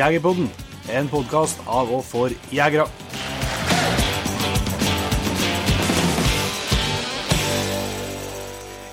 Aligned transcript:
Jegerpodden, 0.00 0.46
en 0.96 1.08
podkast 1.12 1.58
av 1.68 1.90
og 1.92 2.00
for 2.08 2.32
jegere. 2.54 2.86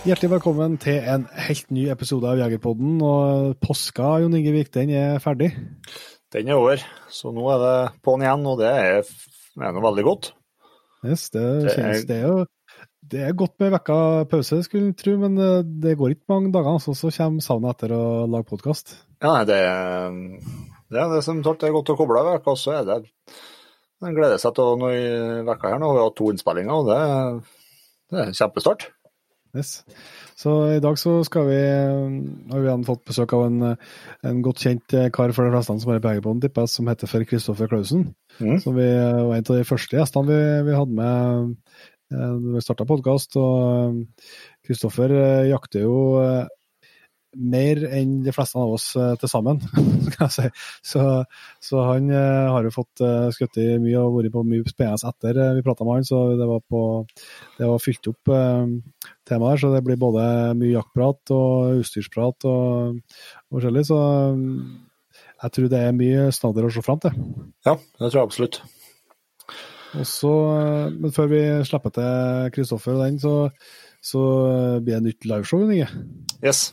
Hjertelig 0.04 0.32
velkommen 0.34 0.76
til 0.84 1.00
en 1.08 1.24
helt 1.48 1.72
ny 1.72 1.86
episode 1.94 2.28
av 2.28 2.42
Jegerpodden. 2.42 3.00
Og 3.00 3.56
påska, 3.64 4.18
Jon 4.26 4.36
Ingevik, 4.36 4.74
den 4.76 4.92
er 5.00 5.24
ferdig? 5.24 5.54
Den 6.36 6.52
er 6.52 6.60
over, 6.60 6.84
så 7.08 7.32
nå 7.32 7.48
er 7.56 7.64
det 7.64 7.74
på'n 8.04 8.28
igjen, 8.28 8.44
og 8.52 8.60
det 8.60 8.76
er, 8.76 9.18
er 9.64 9.76
noe 9.78 9.88
veldig 9.88 10.08
godt. 10.12 10.34
Yes, 11.08 11.30
det, 11.32 11.48
kjennes, 11.72 12.08
det, 12.10 12.18
er 12.20 12.34
jo 12.34 12.46
det 13.16 13.28
er 13.30 13.44
godt 13.46 13.56
med 13.64 13.78
vekka 13.78 14.02
pause, 14.28 14.60
skulle 14.68 14.90
jeg 14.92 15.00
tro, 15.00 15.16
men 15.24 15.40
eh, 15.40 15.62
det 15.64 15.96
går 16.02 16.18
ikke 16.18 16.34
mange 16.36 16.52
dager, 16.52 16.74
altså, 16.82 16.92
så 17.00 17.16
kommer 17.16 17.48
savnet 17.48 17.78
etter 17.78 17.96
å 17.96 18.08
lage 18.28 18.52
podkast. 18.52 18.98
Ja, 19.24 19.46
det, 19.48 19.62
det 20.92 21.00
er 21.02 21.14
det 21.14 21.24
som 21.26 21.40
sagt, 21.44 21.62
det 21.62 21.70
er 21.70 21.76
godt 21.76 21.94
å 21.94 21.98
koble 22.00 22.24
av 22.24 22.36
og 22.38 22.60
så 22.60 22.78
er 22.80 22.86
det 22.88 23.00
en 24.06 24.14
gleder 24.14 24.38
seg 24.42 24.54
til 24.54 24.78
noe 24.78 24.94
i 24.94 25.08
vekka 25.48 25.74
her 25.74 25.82
nå. 25.82 25.90
Vi 25.96 26.04
har 26.04 26.14
to 26.14 26.30
innspillinger, 26.30 26.84
og 26.84 26.92
det, 26.92 27.00
det 28.14 28.20
er 28.22 28.30
en 28.30 28.38
kjempestart. 28.38 28.86
Yes. 29.58 29.72
Så 30.38 30.54
i 30.76 30.82
dag 30.84 31.00
så 31.02 31.16
skal 31.26 31.48
vi 31.48 31.58
har 31.58 32.62
vi 32.62 32.76
fått 32.86 33.08
besøk 33.10 33.34
av 33.34 33.48
en, 33.48 33.72
en 34.30 34.42
godt 34.46 34.62
kjent 34.62 34.98
kar 35.16 35.34
for 35.34 35.48
de 35.48 35.56
fleste 35.56 35.80
som 35.82 35.94
er 35.96 36.04
på 36.04 36.12
Egerbånd, 36.12 36.44
tipper 36.46 36.68
som 36.70 36.90
heter 36.92 37.10
for 37.10 37.26
Kristoffer 37.26 37.72
Klausen. 37.72 38.12
Mm. 38.38 38.60
Som 38.62 38.78
vi 38.78 38.86
var 38.92 39.34
en 39.34 39.48
av 39.48 39.56
de 39.56 39.66
første 39.66 39.98
gjestene 39.98 40.30
vi, 40.30 40.42
vi 40.68 40.78
hadde 40.78 41.00
med 41.00 41.56
da 42.12 42.28
vi 42.54 42.62
starta 42.64 42.86
podkast. 42.88 43.36
Og 43.40 44.04
Kristoffer 44.68 45.12
eh, 45.12 45.50
jakter 45.52 45.84
jo 45.84 45.98
eh, 46.22 46.46
mer 47.36 47.82
enn 47.92 48.22
de 48.26 48.34
fleste 48.36 48.58
av 48.60 48.74
oss 48.78 48.88
uh, 48.98 49.14
til 49.20 49.30
sammen, 49.30 49.60
skal 50.08 50.24
jeg 50.26 50.34
si. 50.34 50.48
Så, 50.94 51.04
så 51.64 51.84
han 51.90 52.10
uh, 52.14 52.54
har 52.54 52.68
jo 52.68 52.74
fått 52.74 53.04
uh, 53.04 53.28
skutt 53.36 53.60
i 53.62 53.68
mye 53.84 54.02
og 54.02 54.20
vært 54.20 54.34
på 54.34 54.44
mye 54.48 54.66
spennende 54.70 55.12
etter 55.12 55.42
vi 55.58 55.66
prata 55.66 55.86
med 55.88 56.00
han, 56.00 56.08
så 56.08 56.22
det 56.40 56.48
var, 56.50 56.64
på, 56.64 56.82
det 57.60 57.70
var 57.70 57.84
fylt 57.84 58.12
opp 58.12 58.32
tema 59.28 59.52
her. 59.52 59.62
Så 59.62 59.72
det 59.74 59.84
blir 59.86 60.00
både 60.00 60.24
mye 60.58 60.74
jaktprat 60.74 61.36
og 61.36 61.82
utstyrsprat 61.84 62.48
og 62.50 63.02
forskjellig. 63.54 63.86
Så 63.90 64.00
jeg 65.44 65.54
tror 65.54 65.70
det 65.74 65.84
er 65.84 65.98
mye 65.98 66.32
snadder 66.34 66.68
å 66.68 66.74
se 66.74 66.84
fram 66.86 67.04
til. 67.04 67.22
Ja, 67.68 67.76
det 67.76 68.10
tror 68.10 68.22
jeg 68.22 68.30
absolutt. 68.30 68.62
Også, 69.98 70.32
men 70.98 71.14
før 71.16 71.30
vi 71.32 71.44
slipper 71.66 71.94
til 71.96 72.50
Kristoffer 72.56 72.98
og 72.98 73.06
den, 73.06 73.22
så, 73.24 73.36
så 74.04 74.24
blir 74.84 75.00
det 75.00 75.06
nytt 75.08 75.30
liveshow? 75.30 75.64
Yes 76.44 76.68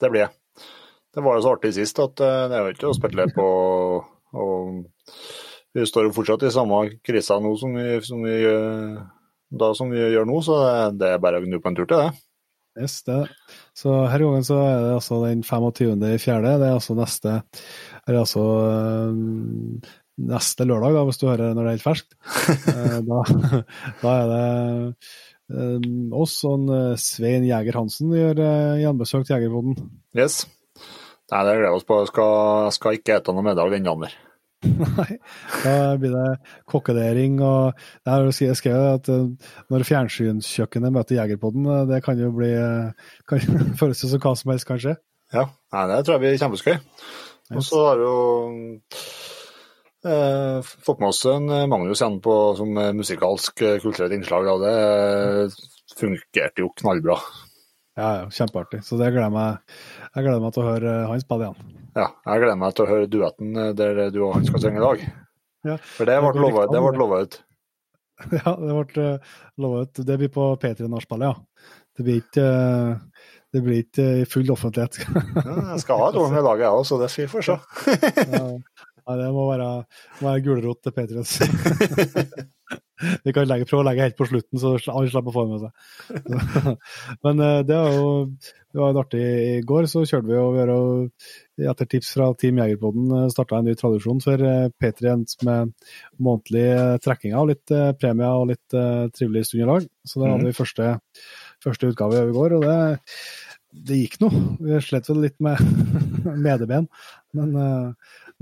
det 0.00 0.10
blir 0.12 0.26
det. 0.26 0.66
Det 1.14 1.22
var 1.22 1.36
jo 1.36 1.44
så 1.44 1.54
artig 1.54 1.74
sist 1.76 2.00
at 2.02 2.22
eh, 2.24 2.46
det 2.50 2.58
er 2.58 2.66
jo 2.66 2.74
ikke 2.74 2.90
å 2.90 2.96
spekulere 2.96 3.34
på 3.36 3.48
og 4.34 4.80
Vi 5.74 5.84
står 5.86 6.08
jo 6.08 6.14
fortsatt 6.14 6.42
i 6.46 6.54
samme 6.54 6.80
krisa 7.06 7.36
nå 7.42 7.52
som 7.58 7.74
vi, 7.74 7.98
som 8.02 8.22
vi, 8.22 8.34
da 9.50 9.68
som 9.74 9.90
vi 9.90 9.98
gjør 10.02 10.26
nå, 10.26 10.38
så 10.42 10.58
det 10.94 11.08
er 11.14 11.22
bare 11.22 11.38
å 11.38 11.44
gnu 11.46 11.58
på 11.62 11.70
en 11.70 11.78
tur 11.78 11.86
til 11.86 11.98
det. 11.98 12.12
Yes, 12.74 13.02
det. 13.06 13.20
Så 13.74 13.92
her 14.10 14.22
gangen 14.22 14.46
så 14.46 14.56
er 14.58 14.80
det 14.82 14.94
altså 14.96 15.20
den 15.22 15.44
25. 15.46 16.00
i 16.10 16.18
fjerde. 16.18 16.56
Det 16.58 16.66
er 16.66 16.74
altså 16.74 16.96
neste 16.98 17.34
er 18.04 18.18
altså 18.18 18.42
um, 19.14 19.78
neste 20.18 20.66
lørdag, 20.66 20.96
da, 20.96 21.04
hvis 21.06 21.20
du 21.20 21.28
hører 21.28 21.54
når 21.54 21.60
det 21.60 21.68
er 21.68 21.76
helt 21.76 21.86
ferskt. 21.86 22.18
Eh, 22.74 22.98
da, 23.06 23.20
da 24.02 24.14
er 24.14 24.32
det 24.32 24.44
oss 25.52 26.36
og 26.48 26.68
uh, 26.70 26.92
Svein 27.00 27.44
Jæger 27.44 27.76
Hansen 27.78 28.12
gjør 28.14 28.40
uh, 28.40 28.76
gjenbesøk 28.80 29.26
til 29.26 29.36
Jegerboden. 29.36 29.76
Yes. 30.16 30.44
Nei, 31.32 31.40
det 31.44 31.56
gleder 31.56 31.72
vi 31.72 31.80
oss 31.80 31.88
på. 31.88 31.98
Jeg 32.02 32.12
skal, 32.12 32.70
skal 32.76 32.98
ikke 32.98 33.18
ete 33.18 33.34
noe 33.34 33.44
middag 33.44 33.72
den 33.72 33.88
dagen 33.88 34.06
der. 34.06 34.16
Nei, 34.64 35.18
da 35.60 35.74
blir 36.00 36.14
det 36.14 36.28
kokkedering 36.72 37.34
og 37.44 37.74
det 37.76 38.14
er 38.14 38.30
Jeg 38.46 38.56
skrev 38.56 38.86
at 38.94 39.10
når 39.68 39.84
fjernsynskjøkkenet 39.84 40.94
møter 40.94 41.18
Jegerpodden, 41.18 41.68
det 41.90 42.00
kan 42.06 42.16
jo 42.16 42.30
bli 42.32 42.48
kan 43.28 43.44
føles 43.80 44.00
som 44.00 44.22
hva 44.24 44.32
som 44.40 44.54
helst, 44.54 44.68
kanskje? 44.70 44.96
Ja, 45.34 45.50
Nei, 45.74 45.84
det 45.90 46.00
tror 46.06 46.16
jeg 46.16 46.24
blir 46.24 46.40
kjempeskøy. 46.40 46.80
Og 47.52 47.66
så 47.66 47.82
har 47.90 48.00
jo 48.00 48.14
Eh, 48.88 49.23
fått 50.84 51.00
med 51.00 51.08
oss 51.08 51.24
en 51.30 51.48
eh, 51.48 51.66
Magnus 51.70 52.02
igjen 52.02 52.20
på, 52.24 52.34
som 52.58 52.74
musikalsk 52.96 53.62
eh, 53.64 53.78
kulturelt 53.82 54.12
innslag. 54.16 54.48
og 54.52 54.64
Det 54.64 55.96
fungerte 55.98 56.64
jo 56.64 56.72
knallbra. 56.76 57.16
Ja, 57.94 58.08
ja, 58.18 58.24
kjempeartig. 58.30 58.82
Så 58.84 58.98
det 58.98 59.12
gleder 59.14 59.32
meg, 59.32 59.76
jeg 60.10 60.26
gleder 60.26 60.42
meg 60.42 60.54
til 60.56 60.64
å 60.64 60.68
høre 60.72 60.94
han 61.08 61.22
spille 61.22 61.48
igjen. 61.48 61.74
Ja, 61.94 62.08
jeg 62.26 62.42
gleder 62.42 62.60
meg 62.60 62.74
til 62.74 62.84
å 62.84 62.90
høre 62.90 63.10
duetten 63.10 63.60
der 63.78 64.00
du 64.10 64.20
og 64.26 64.34
han 64.34 64.48
skal 64.48 64.64
synge 64.64 64.82
i 64.82 64.84
dag. 64.84 65.04
Ja, 65.64 65.76
For 65.94 66.10
det 66.10 66.18
ble 66.20 66.48
lova 66.98 67.24
ut. 67.24 67.40
Ja, 68.30 68.52
det 68.54 68.74
ble 68.94 69.06
lova 69.62 69.84
ut. 69.86 70.02
Det 70.06 70.18
blir 70.20 70.30
på 70.34 70.50
P3-nachspielet, 70.62 71.32
ja. 71.32 71.70
Det 71.94 72.04
blir 72.06 72.20
ikke 72.20 72.48
det 73.54 73.60
blir 73.62 73.84
ikke 73.84 74.04
i 74.18 74.26
full 74.26 74.50
offentlighet. 74.50 74.98
ja, 75.06 75.54
jeg 75.70 75.82
skal 75.84 76.00
ha 76.00 76.08
et 76.10 76.18
ord 76.18 76.32
med 76.34 76.42
laget, 76.42 76.64
jeg 76.66 76.78
òg, 76.80 76.86
så 76.88 76.98
det 76.98 77.10
skal 77.12 77.22
vi 77.22 77.30
få 77.30 77.42
se. 77.46 77.56
Ja, 79.04 79.12
Nei, 79.12 79.20
det 79.20 79.30
må 79.36 79.46
være, 79.50 79.70
må 80.20 80.30
være 80.30 80.44
gulrot 80.46 80.80
til 80.84 80.96
Patrions. 80.96 81.38
Vi 83.24 83.32
kan 83.34 83.46
legge, 83.48 83.66
prøve 83.68 83.82
å 83.82 83.86
legge 83.88 84.04
helt 84.06 84.18
på 84.18 84.26
slutten, 84.28 84.60
så 84.60 84.74
alle 84.92 85.10
slipper 85.10 85.32
å 85.32 85.34
få 85.34 85.44
det 85.44 85.54
med 85.54 85.64
seg. 85.64 85.72
Men 87.26 87.42
eh, 87.42 87.62
det 87.66 87.78
var 87.80 87.96
jo 87.96 88.10
det 88.74 88.80
var 88.80 88.98
artig. 88.98 89.22
I 89.22 89.64
går 89.66 89.88
så 89.90 90.02
kjørte 90.02 90.30
vi 90.30 90.38
over 90.38 90.72
og 90.74 91.64
etter 91.70 91.88
tips 91.90 92.12
fra 92.16 92.30
Team 92.38 92.58
Jegerpodden 92.62 93.12
eh, 93.18 93.26
starta 93.34 93.60
en 93.60 93.68
ny 93.68 93.74
tradisjon 93.78 94.22
for 94.24 94.46
eh, 94.46 94.70
Patrients 94.82 95.38
med 95.46 95.74
månedlige 96.22 97.00
trekkinger 97.04 97.40
og 97.40 97.50
litt 97.52 97.74
premier 98.00 98.38
og 98.38 98.52
litt 98.52 98.78
trivelig 99.18 99.48
stund 99.48 99.64
i 99.64 99.70
lag. 99.72 99.88
Så 100.06 100.22
da 100.22 100.30
hadde 100.30 100.46
vi 100.46 100.52
mhm. 100.54 100.60
første, 100.60 100.94
første 101.66 101.90
utgave 101.90 102.24
i 102.28 102.34
går, 102.36 102.56
og 102.58 102.68
det, 102.68 102.78
det 103.90 104.02
gikk 104.04 104.20
nå. 104.22 104.30
Vi 104.62 104.82
slet 104.86 105.10
vel 105.10 105.24
litt 105.26 105.38
med 105.42 105.58
medeben, 106.46 106.88
men 107.34 107.58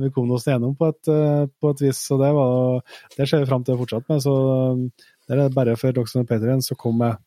vi 0.03 0.11
kom 0.15 0.31
oss 0.35 0.47
gjennom 0.47 0.75
på 0.79 0.89
et, 0.91 1.09
eh, 1.11 1.47
på 1.61 1.73
et 1.73 1.83
vis. 1.85 1.99
så 2.09 2.19
Det, 2.21 2.31
var, 2.37 2.83
det 3.17 3.27
ser 3.29 3.43
vi 3.43 3.49
fram 3.51 3.65
til 3.65 3.77
å 3.77 3.81
fortsette 3.83 4.13
med. 4.13 4.23
så 4.25 4.35
eh, 4.53 5.09
Det 5.29 5.39
er 5.39 5.55
bare 5.55 5.77
for 5.79 5.95
dere 5.95 6.11
som 6.11 6.23
er 6.23 6.29
Patrion, 6.29 6.63
så 6.65 6.77
kom 6.79 6.99
med, 7.01 7.19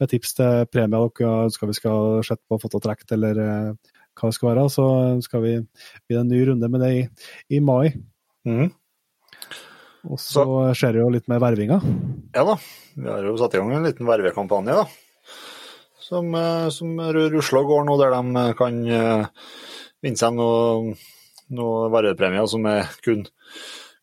med, 0.00 0.10
tips 0.10 0.34
til 0.38 0.64
premier 0.72 1.10
dere 1.18 1.34
ønsker 1.48 1.70
vi 1.70 1.76
skal 1.78 2.22
sette 2.26 2.42
på 2.48 2.60
fått 2.62 2.78
og 2.78 2.84
trukket, 2.84 3.14
eller 3.16 3.42
eh, 3.44 3.92
hva 4.14 4.30
det 4.30 4.38
skal 4.38 4.50
være. 4.50 4.66
Så 4.72 4.86
skal 5.26 5.44
vi 5.44 5.54
bli 6.08 6.18
en 6.20 6.30
ny 6.30 6.42
runde 6.50 6.70
med 6.70 6.84
det 6.84 6.92
i, 6.94 7.04
i 7.56 7.60
mai. 7.60 7.94
Mm. 8.44 8.72
Og 10.04 10.20
så, 10.20 10.44
så 10.44 10.44
skjer 10.76 10.96
det 10.96 11.04
jo 11.04 11.12
litt 11.14 11.30
med 11.32 11.40
vervinga. 11.40 11.80
Ja 12.36 12.44
da, 12.44 12.58
vi 12.98 13.08
har 13.08 13.24
jo 13.24 13.38
satt 13.40 13.54
i 13.56 13.62
gang 13.62 13.72
en 13.72 13.86
liten 13.88 14.08
vervekampanje, 14.08 14.76
da. 14.76 14.88
Som, 16.04 16.34
som 16.68 16.98
rusler 17.16 17.62
og 17.62 17.70
går 17.70 17.86
nå, 17.88 17.94
der 17.96 18.12
de 18.12 18.42
kan 18.58 18.82
vinne 20.04 20.20
seg 20.20 20.36
noe 20.36 20.94
noen 21.52 21.92
varepremier 21.92 22.46
som 22.50 22.64
er 22.70 22.88
kun, 23.04 23.24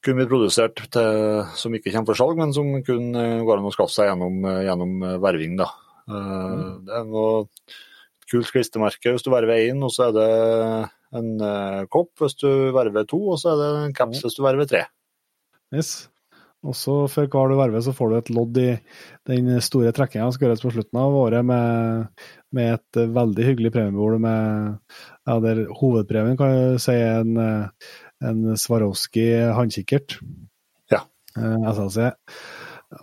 kun 0.06 0.18
blir 0.18 0.30
produsert 0.30 0.82
til, 0.94 1.42
som 1.58 1.78
ikke 1.78 1.94
kommer 1.94 2.12
for 2.12 2.22
salg, 2.22 2.42
men 2.42 2.54
som 2.56 2.74
kun 2.86 3.16
eh, 3.18 3.42
går 3.48 3.62
an 3.62 3.70
å 3.70 3.74
skaffe 3.76 3.96
seg 3.96 4.12
gjennom, 4.12 4.38
eh, 4.50 4.64
gjennom 4.68 4.96
eh, 5.08 5.18
verving. 5.24 5.58
Da. 5.62 5.70
Mm. 6.12 6.64
Det 6.88 6.96
er 6.98 7.10
noe 7.10 7.34
kult 8.32 8.54
klistremerke 8.54 9.14
hvis 9.14 9.26
du 9.26 9.32
verver 9.34 9.68
én, 9.68 9.82
og 9.84 9.92
så 9.94 10.10
er 10.10 10.16
det 10.16 10.30
en 11.20 11.32
kopp 11.92 12.24
hvis 12.24 12.38
du 12.40 12.48
verver 12.72 13.04
to, 13.08 13.20
og 13.34 13.40
så 13.42 13.52
er 13.52 13.60
det 13.60 13.70
en 13.82 13.96
caps 13.96 14.24
hvis 14.24 14.38
du 14.38 14.42
verver 14.46 14.70
tre. 14.70 14.86
Yes. 15.76 16.12
Og 16.62 16.76
så 16.78 16.94
for 17.10 17.26
hver 17.26 17.50
du 17.50 17.58
verver, 17.58 17.82
så 17.82 17.94
får 17.96 18.12
du 18.12 18.16
et 18.18 18.32
lodd 18.36 18.58
i 18.62 18.68
den 19.30 19.50
store 19.66 19.92
trekkinga 19.98 20.28
som 20.28 20.36
skal 20.36 20.48
gjøres 20.48 20.62
på 20.64 20.74
slutten 20.76 21.00
av 21.02 21.16
året, 21.18 21.46
med, 21.48 22.26
med 22.54 22.76
et 22.76 23.00
veldig 23.16 23.48
hyggelig 23.48 23.72
premiebord 23.74 24.22
med 24.22 24.78
ja, 25.28 25.38
der 25.44 25.66
hovedpremien 25.80 26.40
kan 26.40 26.56
jeg 26.56 26.82
si 26.84 26.98
er 26.98 27.22
en, 27.22 27.38
en 28.26 28.58
Swarovski 28.58 29.28
håndkikkert. 29.56 30.20
Ja. 30.94 31.06
Eh, 31.38 31.72
SLC. 31.72 32.12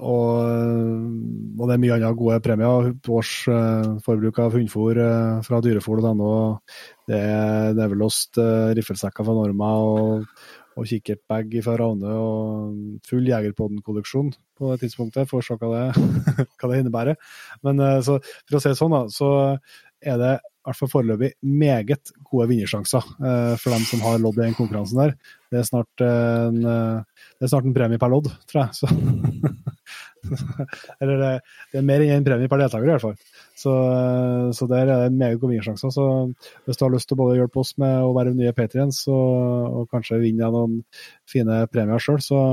Og, 0.04 0.44
og, 1.56 1.62
det 1.64 1.74
er 1.74 1.80
mye 1.80 1.94
annet 1.96 2.18
gode 2.18 2.42
premier. 2.44 2.90
Års 3.08 3.32
uh, 3.48 3.96
forbruk 4.04 4.40
av 4.44 4.52
hundefôr 4.52 5.00
uh, 5.00 5.38
fra 5.46 5.62
dyrefòr.no. 5.64 6.32
Det 7.08 7.16
er 7.16 7.78
nevelost, 7.78 8.36
uh, 8.36 8.68
riffelsekker 8.76 9.24
fra 9.24 9.36
Norma 9.38 9.72
og 9.80 10.26
og 10.78 10.86
kikkertbag 10.86 11.58
fra 11.64 11.76
Ravne. 11.78 12.12
og 12.14 13.00
full 13.08 13.26
Jegerpodden-kolleksjon 13.26 14.30
på 14.58 14.72
det 14.72 14.80
tidspunktet, 14.84 15.28
for 15.30 15.40
å 15.40 15.46
se 15.46 15.56
hva 15.58 15.70
det, 15.74 16.06
hva 16.58 16.70
det 16.70 16.80
innebærer. 16.82 17.18
Men 17.66 17.82
eh, 17.82 17.98
så, 18.06 18.18
for 18.46 18.58
å 18.58 18.62
si 18.62 18.72
det 18.72 18.78
sånn, 18.78 18.94
da, 18.94 19.02
så 19.12 19.30
er 20.02 20.18
det 20.20 20.34
i 20.38 20.68
hvert 20.68 20.78
fall 20.82 20.90
foreløpig 20.92 21.30
meget 21.48 22.10
gode 22.28 22.50
vinnersjanser 22.50 23.06
eh, 23.24 23.54
for 23.56 23.72
dem 23.72 23.84
som 23.88 24.02
har 24.04 24.18
lodd 24.20 24.36
i 24.36 24.44
den 24.44 24.56
konkurransen 24.58 25.00
der. 25.00 25.14
Det 25.48 25.62
er 25.62 25.64
snart 25.64 26.02
en, 26.04 26.58
eh, 26.60 27.24
det 27.38 27.46
er 27.46 27.52
snart 27.54 27.68
en 27.68 27.76
premie 27.76 28.00
per 28.00 28.12
lodd, 28.12 28.28
tror 28.50 28.66
jeg. 28.66 28.72
Så, 28.76 28.86
Eller 31.00 31.16
det, 31.22 31.30
det, 31.72 31.78
er 31.80 31.86
mer 31.88 32.04
enn 32.04 32.18
én 32.18 32.26
premie 32.26 32.50
per 32.52 32.60
deltaker, 32.60 32.84
i 32.84 32.92
hvert 32.92 33.06
fall. 33.06 33.16
Så, 33.56 33.72
så 34.58 34.68
der 34.68 34.84
er 34.84 35.06
det 35.06 35.16
meget 35.16 35.40
gode 35.40 35.54
vinnersjanser. 35.54 35.94
Så 35.94 36.04
hvis 36.66 36.76
du 36.76 36.84
har 36.84 36.92
lyst 36.92 37.08
til 37.08 37.16
å 37.16 37.22
både 37.22 37.38
hjelpe 37.40 37.64
oss 37.64 37.72
med 37.80 37.94
å 38.04 38.12
være 38.18 38.36
nye 38.36 38.52
patriens 38.56 39.00
og, 39.08 39.32
og 39.72 39.88
kanskje 39.94 40.20
vinne 40.26 40.52
noen 40.52 40.82
fine 41.32 41.62
premier 41.72 42.00
sjøl, 42.02 42.20
så 42.20 42.44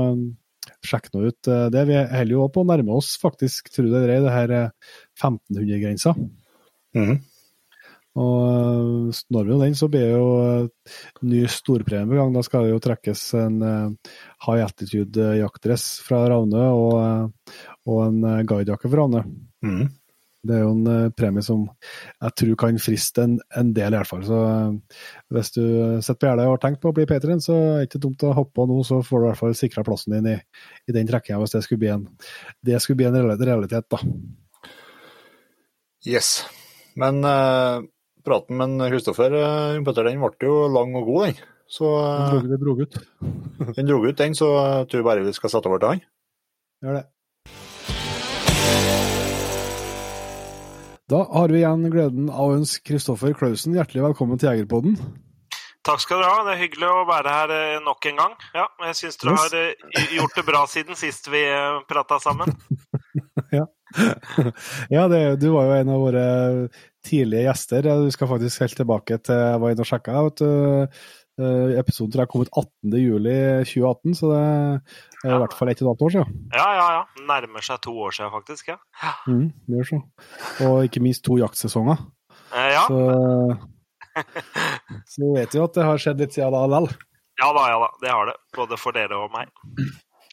sjekk 0.86 1.12
nå 1.12 1.28
ut 1.28 1.52
eh, 1.52 1.68
det. 1.74 1.84
Vi 1.90 2.00
holder 2.00 2.34
jo 2.34 2.48
på 2.52 2.64
å 2.64 2.70
nærme 2.72 2.96
oss, 2.96 3.14
faktisk, 3.20 3.70
tror 3.74 3.92
det 3.92 4.04
er, 4.06 4.20
det 4.24 4.34
her 4.34 4.54
1500-grensa. 5.20 6.16
Mm. 6.96 7.18
Og 8.16 8.36
eh, 8.48 9.18
når 9.34 9.50
vi 9.50 9.58
den, 9.60 9.76
så 9.76 9.88
blir 9.92 10.14
jo 10.14 10.24
uh, 10.40 10.94
ny 11.28 11.42
storpremie 11.52 12.08
på 12.08 12.16
gang. 12.16 12.32
Da 12.32 12.42
skal 12.46 12.64
det 12.64 12.72
jo 12.72 12.80
trekkes 12.86 13.26
en 13.42 13.60
uh, 13.60 14.14
high 14.46 14.64
attitude 14.64 15.28
jaktdress 15.36 15.84
fra 16.06 16.22
Ravne 16.32 16.64
og, 16.72 16.96
uh, 16.96 17.62
og 17.84 18.02
en 18.06 18.24
uh, 18.24 18.42
guidejakke 18.48 18.88
fra 18.88 19.02
Ravne. 19.02 19.24
Mm. 19.66 19.86
Det 20.46 20.54
er 20.54 20.60
jo 20.62 20.74
en 20.76 21.12
premie 21.18 21.42
som 21.42 21.64
jeg 21.66 22.34
tror 22.38 22.58
kan 22.60 22.76
friste 22.78 23.24
en, 23.26 23.32
en 23.58 23.72
del, 23.74 23.96
i 23.96 23.98
hvert 23.98 24.06
fall. 24.06 24.22
Så 24.28 24.36
hvis 25.34 25.50
du 25.56 25.62
sitter 25.98 26.20
på 26.20 26.28
gjerdet 26.28 26.44
og 26.46 26.54
har 26.54 26.60
tenkt 26.62 26.80
på 26.84 26.92
å 26.92 26.94
bli 26.94 27.06
Patrion, 27.10 27.42
så 27.42 27.56
er 27.56 27.80
det 27.80 27.88
ikke 27.88 28.00
dumt 28.04 28.22
å 28.22 28.30
hoppe 28.36 28.54
på 28.54 28.68
nå, 28.70 28.76
så 28.86 29.00
får 29.02 29.18
du 29.18 29.26
i 29.26 29.28
hvert 29.32 29.40
fall 29.40 29.56
sikra 29.58 29.82
plassen 29.88 30.14
din 30.14 30.28
i, 30.30 30.36
i 30.86 30.94
den 30.94 31.10
trekkinga, 31.10 31.40
hvis 31.42 31.56
det 31.56 31.64
skulle 31.66 31.82
bli 31.82 31.90
en, 31.96 32.06
det 32.62 32.78
skulle 32.84 33.00
bli 33.00 33.08
en 33.10 33.18
realitet, 33.42 33.90
da. 33.90 33.98
Yes. 36.06 36.30
Men 36.94 37.18
praten 38.26 38.58
med 38.58 38.80
Kristoffer 38.90 39.34
eh, 39.38 39.82
Petter, 39.86 40.08
den 40.08 40.22
ble 40.22 40.48
jo 40.48 40.66
lang 40.72 40.94
og 40.98 41.10
god, 41.10 41.28
den. 41.28 41.44
Så 41.66 41.90
Den 42.46 42.60
dro 42.62 42.76
ut. 42.78 42.96
den 43.76 43.88
dro 43.88 44.00
ut, 44.04 44.16
den, 44.18 44.34
så 44.38 44.50
jeg 44.54 44.88
tror 44.92 45.06
bare 45.06 45.26
vi 45.26 45.34
skal 45.34 45.52
sette 45.52 45.70
over 45.70 45.82
til 45.82 45.94
han. 45.94 46.02
Gjør 46.84 46.98
det. 47.00 47.04
Da 51.06 51.20
har 51.30 51.52
vi 51.54 51.60
igjen 51.60 51.86
gleden 51.86 52.30
av 52.32 52.50
å 52.50 52.56
ønske 52.56 52.82
Kristoffer 52.90 53.34
Klausen 53.38 53.76
hjertelig 53.78 54.02
velkommen 54.08 54.40
til 54.42 54.50
Jegerpodden. 54.50 54.98
Takk 55.86 56.02
skal 56.02 56.18
dere 56.18 56.32
ha. 56.34 56.40
Det 56.48 56.54
er 56.56 56.62
hyggelig 56.64 56.88
å 56.90 57.04
være 57.06 57.34
her 57.34 57.52
eh, 57.54 57.76
nok 57.84 58.08
en 58.10 58.18
gang. 58.18 58.32
Ja, 58.58 58.66
jeg 58.88 58.98
syns 58.98 59.20
dere 59.22 59.36
har 59.38 59.54
eh, 59.60 60.16
gjort 60.18 60.34
det 60.34 60.46
bra 60.48 60.64
siden 60.70 60.98
sist 60.98 61.30
vi 61.30 61.44
prata 61.86 62.18
sammen. 62.22 62.50
ja, 63.58 63.68
ja 64.96 65.06
det, 65.12 65.20
du 65.42 65.48
var 65.54 65.68
jo 65.68 65.76
en 65.76 65.92
av 65.94 66.02
våre 66.02 66.26
tidlige 67.06 67.46
gjester. 67.46 67.88
Du 68.04 68.10
skal 68.14 68.30
faktisk 68.30 68.64
helt 68.64 68.76
tilbake 68.80 69.20
til 69.24 69.38
jeg 69.38 69.62
var 69.62 69.72
inne 69.74 69.86
og 69.86 69.90
sjekka. 69.90 70.26
Uh, 71.36 71.76
episoden 71.76 72.14
tror 72.14 72.22
jeg 72.24 72.30
kom 72.32 72.44
ut 72.46 72.54
18.07.2018, 72.88 74.14
så 74.16 74.30
det 74.32 74.38
er 75.28 75.34
i 75.34 75.40
hvert 75.42 75.56
fall 75.58 75.68
ett 75.68 75.82
og 75.82 75.84
et 75.84 75.90
halvt 75.90 76.04
år 76.06 76.14
siden. 76.14 76.38
Ja, 76.56 76.68
ja, 76.78 76.86
ja. 76.96 77.24
Nærmer 77.28 77.66
seg 77.66 77.82
to 77.84 77.92
år 78.06 78.14
siden, 78.16 78.32
faktisk. 78.32 78.70
ja. 78.72 78.78
Mm, 79.28 79.50
det 79.66 79.82
gjør 79.82 79.90
så. 79.90 79.98
Og 80.64 80.86
ikke 80.88 81.02
minst 81.04 81.26
to 81.28 81.36
jaktsesonger. 81.42 82.00
Eh, 82.56 82.70
ja. 82.72 82.86
Så, 82.88 82.98
så 85.12 85.34
vet 85.36 85.52
vi 85.52 85.62
at 85.66 85.76
det 85.76 85.86
har 85.90 86.00
skjedd 86.00 86.24
litt 86.24 86.36
siden 86.36 86.56
da 86.56 86.64
likevel. 86.64 86.88
Ja 87.36 87.52
da, 87.52 87.68
ja 87.68 87.78
da. 87.84 87.88
Det 88.00 88.12
har 88.12 88.30
det. 88.30 88.36
Både 88.56 88.80
for 88.80 88.96
dere 88.96 89.20
og 89.20 89.34
meg. 89.34 89.50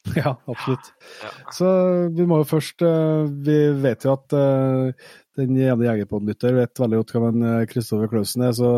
Ja, 0.20 0.36
absolutt. 0.46 0.92
Ja. 1.22 1.30
Så 1.52 1.68
vi 2.16 2.26
må 2.28 2.40
jo 2.42 2.48
først 2.48 2.82
uh, 2.84 3.24
Vi 3.46 3.58
vet 3.82 4.04
jo 4.04 4.14
at 4.14 4.34
uh, 4.36 5.12
den 5.34 5.56
ene 5.56 5.86
Jegerpod-lytter 5.88 6.54
vet 6.54 6.78
veldig 6.78 7.00
godt 7.00 7.14
hvem 7.16 7.46
Kristoffer 7.70 8.10
Klausen 8.12 8.44
er, 8.46 8.52
så, 8.54 8.68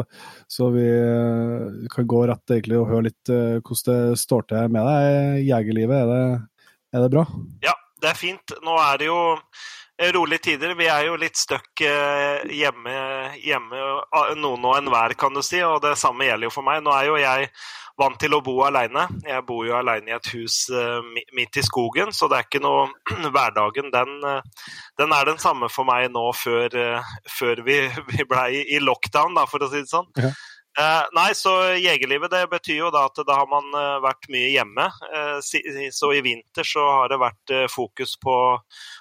så 0.48 0.70
vi 0.72 0.86
kan 1.92 2.06
gå 2.08 2.22
rett 2.30 2.54
egentlig 2.54 2.78
og 2.80 2.88
høre 2.88 3.10
litt 3.10 3.28
hvordan 3.28 4.14
det 4.14 4.22
står 4.22 4.46
til 4.48 4.72
med 4.72 4.88
deg 4.88 5.42
i 5.42 5.50
jegerlivet. 5.50 5.98
Er 5.98 6.08
det, 6.08 6.70
er 6.96 7.04
det 7.04 7.10
bra? 7.12 7.26
Ja, 7.66 7.74
det 8.00 8.08
er 8.08 8.16
fint. 8.16 8.56
Nå 8.64 8.78
er 8.86 9.02
det 9.02 9.10
jo 9.10 9.18
rolige 10.16 10.46
tider. 10.48 10.72
Vi 10.80 10.88
er 10.88 11.10
jo 11.10 11.20
litt 11.20 11.36
stuck 11.36 11.84
hjemme, 11.84 12.96
hjemme 13.44 13.84
noen 14.40 14.64
og 14.64 14.78
enhver, 14.78 15.12
kan 15.20 15.36
du 15.36 15.44
si. 15.44 15.60
Og 15.60 15.84
det 15.84 15.92
samme 16.00 16.24
gjelder 16.24 16.48
jo 16.48 16.56
for 16.56 16.64
meg. 16.64 16.80
Nå 16.88 16.96
er 16.96 17.10
jo 17.10 17.20
jeg 17.20 17.50
vant 17.96 18.18
til 18.20 18.34
å 18.36 18.42
bo 18.44 18.58
alene. 18.66 19.06
Jeg 19.24 19.44
bor 19.48 19.64
jo 19.66 19.76
alene 19.78 20.12
i 20.12 20.16
et 20.16 20.30
hus 20.34 20.66
uh, 20.72 21.00
midt 21.36 21.60
i 21.60 21.64
skogen, 21.64 22.12
så 22.12 22.28
det 22.30 22.38
er 22.38 22.48
ikke 22.48 22.62
noe 22.64 22.88
Hverdagen 23.34 23.92
den, 23.94 24.18
uh, 24.24 24.68
den, 25.00 25.14
er 25.16 25.30
den 25.30 25.40
samme 25.42 25.70
for 25.72 25.88
meg 25.88 26.10
nå 26.14 26.26
før, 26.36 26.76
uh, 26.76 27.14
før 27.38 27.64
vi, 27.66 27.80
vi 28.12 28.28
ble 28.28 28.44
i, 28.58 28.66
i, 28.76 28.82
lockdown, 28.84 29.36
da, 29.38 29.46
for 29.50 29.64
å 29.64 29.70
si 29.72 29.82
det 29.82 29.92
sånn. 29.92 30.10
Ja. 30.20 30.34
Uh, 30.76 31.06
nei, 31.16 31.30
så 31.34 31.50
jegerlivet 31.80 32.30
det 32.30 32.42
betyr 32.52 32.82
jo 32.82 32.88
da 32.92 33.06
at 33.08 33.16
da 33.24 33.38
har 33.38 33.46
man 33.48 33.70
uh, 33.72 33.96
vært 34.04 34.26
mye 34.28 34.50
hjemme. 34.52 34.84
Uh, 35.08 35.38
så 35.40 36.10
i 36.12 36.20
vinter 36.20 36.68
så 36.68 36.84
har 36.84 37.08
det 37.08 37.16
vært 37.22 37.54
fokus 37.72 38.12
på, 38.20 38.34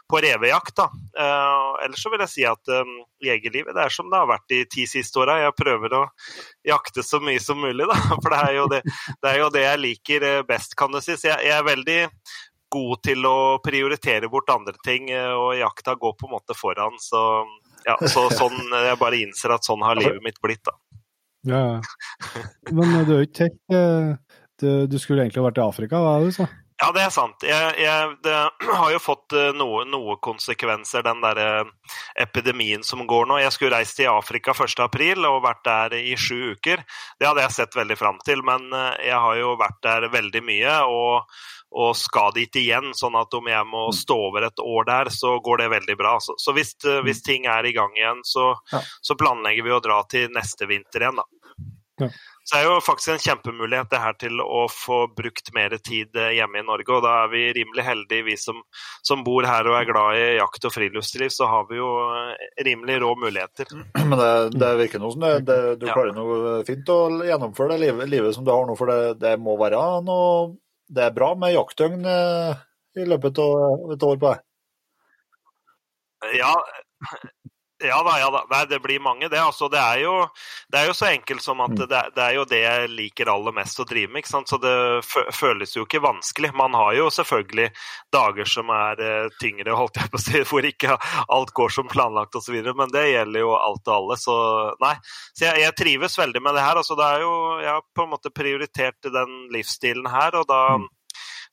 på 0.07 0.21
revejakt, 0.23 0.79
da. 0.79 0.85
ellers 1.83 2.03
så 2.03 2.11
vil 2.13 2.23
jeg 2.23 2.31
si 2.31 2.45
at 2.47 2.71
jegerlivet 3.23 3.75
det 3.75 3.83
er 3.83 3.93
som 3.93 4.07
det 4.11 4.21
har 4.21 4.29
vært 4.29 4.47
de 4.51 4.61
ti 4.71 4.85
siste 4.87 5.19
åra. 5.19 5.39
Jeg 5.43 5.57
prøver 5.57 5.97
å 5.97 6.01
jakte 6.67 7.03
så 7.03 7.19
mye 7.19 7.41
som 7.43 7.59
mulig, 7.59 7.89
da. 7.91 7.99
For 8.21 8.31
det 8.31 8.39
er 8.39 8.55
jo 8.55 8.65
det, 8.71 8.81
det, 8.85 9.33
er 9.33 9.39
jo 9.41 9.51
det 9.51 9.65
jeg 9.65 9.83
liker 9.83 10.27
best, 10.47 10.77
kan 10.79 10.95
du 10.95 11.01
si. 11.01 11.17
Så 11.19 11.33
jeg, 11.33 11.43
jeg, 11.49 11.57
er 11.57 11.67
veldig 11.67 11.99
god 12.71 13.03
til 13.03 13.27
å 13.27 13.37
prioritere 13.63 14.31
bort 14.31 14.53
andre 14.53 14.79
ting, 14.85 15.11
og 15.11 15.57
jakta 15.59 15.99
går 15.99 16.15
på 16.15 16.29
en 16.29 16.37
måte 16.37 16.55
foran. 16.55 16.95
Så, 17.03 17.21
ja, 17.83 17.99
så 18.07 18.29
sånn, 18.31 18.61
jeg 18.71 19.01
bare 19.01 19.23
innser 19.27 19.57
at 19.57 19.67
sånn 19.67 19.83
har 19.83 19.99
livet 19.99 20.23
mitt 20.23 20.39
blitt, 20.43 20.63
da. 20.63 20.77
Ja, 21.45 21.81
Men 22.71 22.99
du 23.05 23.17
er 23.17 23.25
ikke 23.27 23.49
helt 23.49 23.75
eh, 23.75 24.85
du, 24.89 24.99
skulle 24.99 25.25
egentlig 25.25 25.43
vært 25.45 25.59
i 25.59 25.65
Afrika, 25.65 25.99
hva 25.99 26.15
er 26.15 26.23
det 26.23 26.31
du 26.31 26.37
sa? 26.39 26.47
Ja, 26.75 26.89
det 26.91 27.05
er 27.05 27.11
sant. 27.13 27.43
Jeg, 27.47 27.67
jeg, 27.79 28.15
det 28.23 28.35
har 28.81 28.89
jo 28.91 28.99
fått 28.99 29.35
noen 29.55 29.91
noe, 29.93 30.17
konsekvenser, 30.23 31.05
den 31.07 31.21
der 31.23 31.39
eh, 31.43 31.73
epidemien 32.25 32.83
som 32.83 33.05
går 33.07 33.29
nå. 33.29 33.39
Jeg 33.43 33.55
skulle 33.55 33.77
reist 33.77 33.99
til 33.99 34.11
Afrika 34.11 34.55
1.4 34.55 35.15
og 35.29 35.43
vært 35.45 35.63
der 35.67 35.97
i 36.01 36.15
sju 36.19 36.55
uker. 36.55 36.83
Det 37.19 37.29
hadde 37.29 37.45
jeg 37.45 37.57
sett 37.59 37.77
veldig 37.79 37.99
fram 37.99 38.19
til, 38.27 38.43
men 38.47 38.67
jeg 38.99 39.21
har 39.27 39.39
jo 39.39 39.55
vært 39.59 39.79
der 39.87 40.09
veldig 40.15 40.43
mye. 40.47 40.79
og 40.89 41.37
og 41.75 41.95
skal 41.97 42.31
dit 42.35 42.55
igjen. 42.59 42.93
Sånn 42.95 43.17
at 43.19 43.33
om 43.35 43.47
jeg 43.49 43.67
må 43.67 43.87
mm. 43.89 43.97
stå 43.97 44.17
over 44.29 44.47
et 44.47 44.61
år 44.63 44.87
der, 44.87 45.11
så 45.13 45.35
går 45.43 45.63
det 45.63 45.71
veldig 45.73 45.97
bra. 45.99 46.15
Så, 46.23 46.37
så 46.41 46.55
hvis, 46.55 46.75
eh, 46.85 47.01
hvis, 47.05 47.21
mm. 47.21 47.25
ting 47.27 47.47
er 47.51 47.67
i 47.67 47.73
gang 47.75 47.95
igjen, 47.97 48.21
så, 48.27 48.53
ja. 48.71 48.81
så, 49.01 49.17
planlegger 49.19 49.67
vi 49.67 49.73
å 49.75 49.81
dra 49.83 50.01
til 50.11 50.31
neste 50.35 50.69
vinter 50.71 51.03
igjen, 51.03 51.19
da. 51.19 51.27
Ja. 52.01 52.09
Så 52.45 52.55
det 52.55 52.61
er 52.61 52.65
jo 52.67 52.81
faktisk 52.83 53.11
en 53.13 53.21
kjempemulighet 53.23 53.89
det 53.89 54.01
her 54.03 54.17
til 54.21 54.41
å 54.43 54.65
få 54.69 54.97
brukt 55.17 55.47
mer 55.55 55.73
tid 55.79 56.17
eh, 56.19 56.33
hjemme 56.37 56.59
i 56.61 56.65
Norge. 56.67 56.89
Og 56.93 57.05
da 57.05 57.13
er 57.23 57.31
vi 57.31 57.45
rimelig 57.57 57.85
heldige, 57.87 58.27
vi 58.27 58.35
som, 58.37 58.59
som 59.05 59.23
bor 59.25 59.47
her 59.47 59.65
og 59.71 59.79
er 59.79 59.87
glad 59.89 60.19
i 60.19 60.27
jakt 60.39 60.67
og 60.67 60.75
friluftsliv. 60.75 61.31
Så 61.33 61.47
har 61.49 61.65
vi 61.71 61.79
jo 61.79 61.87
eh, 62.09 62.51
rimelig 62.67 62.99
rå 63.05 63.15
muligheter. 63.23 63.71
Men 64.09 64.17
det, 64.19 64.33
det 64.59 64.75
virker 64.83 65.01
noe 65.01 65.15
som 65.15 65.25
det, 65.25 65.33
det, 65.47 65.57
du 65.81 65.87
klarer 65.87 66.13
noe 66.17 66.59
fint 66.67 66.93
å 66.93 66.99
gjennomføre 67.25 67.73
det 67.73 67.81
livet, 67.87 68.11
livet 68.11 68.37
som 68.37 68.45
du 68.45 68.53
har 68.53 68.67
nå, 68.67 68.77
for 68.77 68.93
det, 68.93 69.17
det 69.23 69.37
må 69.41 69.57
være 69.61 69.81
noe 70.05 70.53
det 70.87 71.05
er 71.07 71.13
bra 71.15 71.31
med 71.39 71.55
jaktdøgn 71.55 72.05
eh, 72.09 72.65
i 73.01 73.05
løpet 73.09 73.39
av 73.41 73.93
et 73.95 74.05
år 74.05 74.19
på 74.21 74.31
det? 74.31 74.41
Ja, 76.39 76.53
ja 77.87 77.97
da, 78.05 78.15
ja 78.19 78.29
da. 78.33 78.41
Nei, 78.51 78.61
det 78.69 78.79
blir 78.83 79.01
mange, 79.03 79.29
det. 79.31 79.39
Altså, 79.41 79.69
det, 79.71 79.79
er 79.81 80.01
jo, 80.03 80.13
det 80.71 80.81
er 80.81 80.89
jo 80.89 80.95
så 80.97 81.09
enkelt 81.09 81.43
som 81.43 81.61
at 81.63 81.73
mm. 81.73 81.81
det, 81.81 82.01
det, 82.15 82.23
er 82.23 82.35
jo 82.37 82.45
det 82.49 82.61
jeg 82.61 82.89
liker 82.93 83.31
aller 83.31 83.55
mest 83.55 83.79
å 83.81 83.87
drive 83.87 84.11
med. 84.11 84.23
ikke 84.23 84.33
sant? 84.33 84.51
Så 84.51 84.59
det 84.61 84.75
føles 85.35 85.75
jo 85.77 85.85
ikke 85.85 86.03
vanskelig. 86.05 86.51
Man 86.57 86.77
har 86.77 86.95
jo 86.97 87.07
selvfølgelig 87.13 87.69
dager 88.13 88.51
som 88.55 88.73
er 88.73 89.03
uh, 89.03 89.37
tyngre, 89.41 89.77
holdt 89.77 90.01
jeg 90.01 90.11
på 90.13 90.21
å 90.21 90.25
si, 90.25 90.43
hvor 90.49 90.69
ikke 90.69 90.97
alt 91.37 91.55
går 91.55 91.77
som 91.77 91.91
planlagt 91.91 92.37
osv. 92.39 92.59
Men 92.75 92.93
det 92.93 93.07
gjelder 93.11 93.45
jo 93.45 93.55
alt 93.59 93.87
og 93.87 93.95
alle. 93.99 94.19
Så 94.21 94.35
nei. 94.83 94.95
Så 95.33 95.47
jeg, 95.47 95.63
jeg 95.65 95.79
trives 95.79 96.19
veldig 96.19 96.43
med 96.43 96.57
det 96.57 96.65
her. 96.67 96.81
Altså, 96.81 96.99
det 96.99 97.07
er 97.07 97.25
jo, 97.25 97.33
jeg 97.63 97.73
har 97.73 97.87
på 97.95 98.05
en 98.05 98.13
måte 98.17 98.33
prioritert 98.35 99.13
den 99.15 99.41
livsstilen 99.53 100.11
her, 100.11 100.41
og 100.41 100.47
da 100.51 100.61
mm 100.79 100.91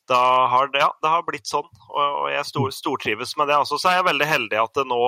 da 0.08 0.46
har 0.46 0.68
det, 0.68 0.78
ja, 0.78 0.90
det 1.02 1.08
har 1.08 1.24
blitt 1.26 1.48
sånn. 1.48 1.68
Og, 1.88 2.28
jeg 2.32 2.46
stor, 2.48 2.70
stortrives 2.74 3.36
med 3.38 3.48
det. 3.50 3.58
Altså, 3.62 3.78
så 3.78 3.90
er 3.90 4.00
jeg 4.00 4.08
veldig 4.10 4.28
heldig 4.28 4.60
at 4.64 4.78
det 4.78 4.86
nå 4.90 5.00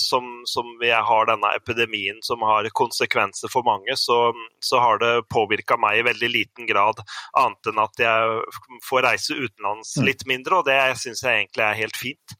som, 0.00 0.24
som, 0.50 0.72
vi 0.80 0.88
har 0.90 1.28
denne 1.28 1.52
epidemien 1.54 2.16
som 2.26 2.42
har 2.42 2.66
konsekvenser 2.74 3.52
for 3.52 3.62
mange, 3.62 3.94
så, 3.94 4.32
så 4.58 4.80
har 4.82 4.98
det 4.98 5.28
påvirka 5.30 5.78
meg 5.78 6.00
i 6.00 6.06
veldig 6.08 6.30
liten 6.32 6.66
grad, 6.66 6.98
annet 7.38 7.70
enn 7.70 7.78
at 7.84 8.02
jeg 8.02 8.40
får 8.88 9.06
reise 9.06 9.38
utenlands 9.38 9.94
mm. 9.96 10.06
litt 10.08 10.26
mindre, 10.26 10.58
og 10.58 10.66
det 10.66 10.80
syns 10.98 11.22
jeg 11.22 11.44
egentlig 11.44 11.66
er 11.68 11.78
helt 11.84 12.00
fint. 12.00 12.36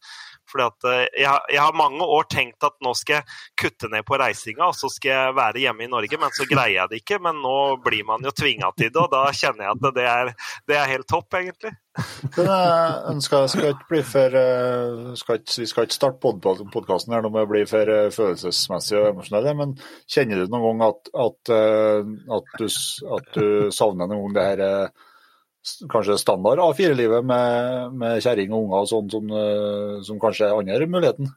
Fordi 0.51 0.67
at 0.67 0.89
eh, 0.91 1.05
jeg, 1.23 1.43
jeg, 1.55 1.61
har 1.63 1.77
mange 1.79 2.07
år 2.17 2.27
tenkt 2.31 2.67
at 2.67 2.77
nå 2.85 2.95
skal 2.99 3.21
jeg 3.21 3.39
kutte 3.63 3.91
ned 3.93 4.07
på 4.07 4.19
reisinga, 4.21 4.71
og 4.71 4.77
så 4.77 4.91
skal 4.93 5.13
jeg 5.13 5.37
være 5.39 5.65
hjemme 5.65 5.87
i 5.87 5.91
Norge, 5.91 6.21
men 6.21 6.35
så 6.37 6.47
greier 6.51 6.77
jeg 6.81 6.93
det 6.93 7.03
ikke. 7.03 7.21
Men 7.23 7.43
nå 7.45 7.57
blir 7.85 8.07
man 8.09 8.27
jo 8.27 8.35
tvinga 8.35 8.73
til 8.77 8.91
det, 8.91 9.01
og 9.03 9.13
da 9.13 9.27
kjenner 9.37 9.67
jeg 9.67 9.77
at 9.77 9.97
det 9.97 10.07
er, 10.15 10.33
det 10.71 10.79
er 10.81 10.93
helt 10.95 11.09
topp, 11.11 11.39
egentlig. 11.41 11.75
Men 12.37 12.47
jeg 12.47 13.27
skal, 13.27 13.49
skal 13.51 13.73
ikke 13.73 13.89
bli 13.91 14.01
for 14.07 14.39
eh, 14.39 15.11
skal 15.19 15.41
ikke, 15.41 15.57
Vi 15.59 15.69
skal 15.71 15.89
ikke 15.89 15.99
starte 15.99 16.33
podkasten 16.73 17.17
her 17.17 17.25
nå 17.25 17.33
med 17.35 17.49
å 17.49 17.51
bli 17.51 17.65
for 17.71 17.91
eh, 17.91 18.09
følelsesmessig 18.15 18.99
og 19.01 19.11
emosjonell, 19.13 19.53
men 19.59 19.77
kjenner 20.11 20.43
du 20.43 20.55
noen 20.55 20.83
gang 20.83 20.91
at, 20.91 21.13
at, 21.27 21.55
at, 22.39 22.53
du, 22.59 22.67
at 23.19 23.31
du 23.37 23.47
savner 23.75 24.11
noen 24.11 24.31
gang 24.31 24.37
det 24.39 24.49
her 24.51 25.07
kanskje 25.93 26.19
standard 26.21 26.63
A4-livet 26.65 27.27
med, 27.27 27.97
med 28.01 28.23
kjerring 28.25 28.55
og 28.55 28.65
unger 28.65 28.85
og 28.85 28.91
sånn 28.91 29.11
som, 29.13 29.33
eh, 29.37 29.95
som 30.07 30.21
kanskje 30.23 30.49
er 30.49 30.57
andre 30.57 30.89
muligheten? 30.89 31.31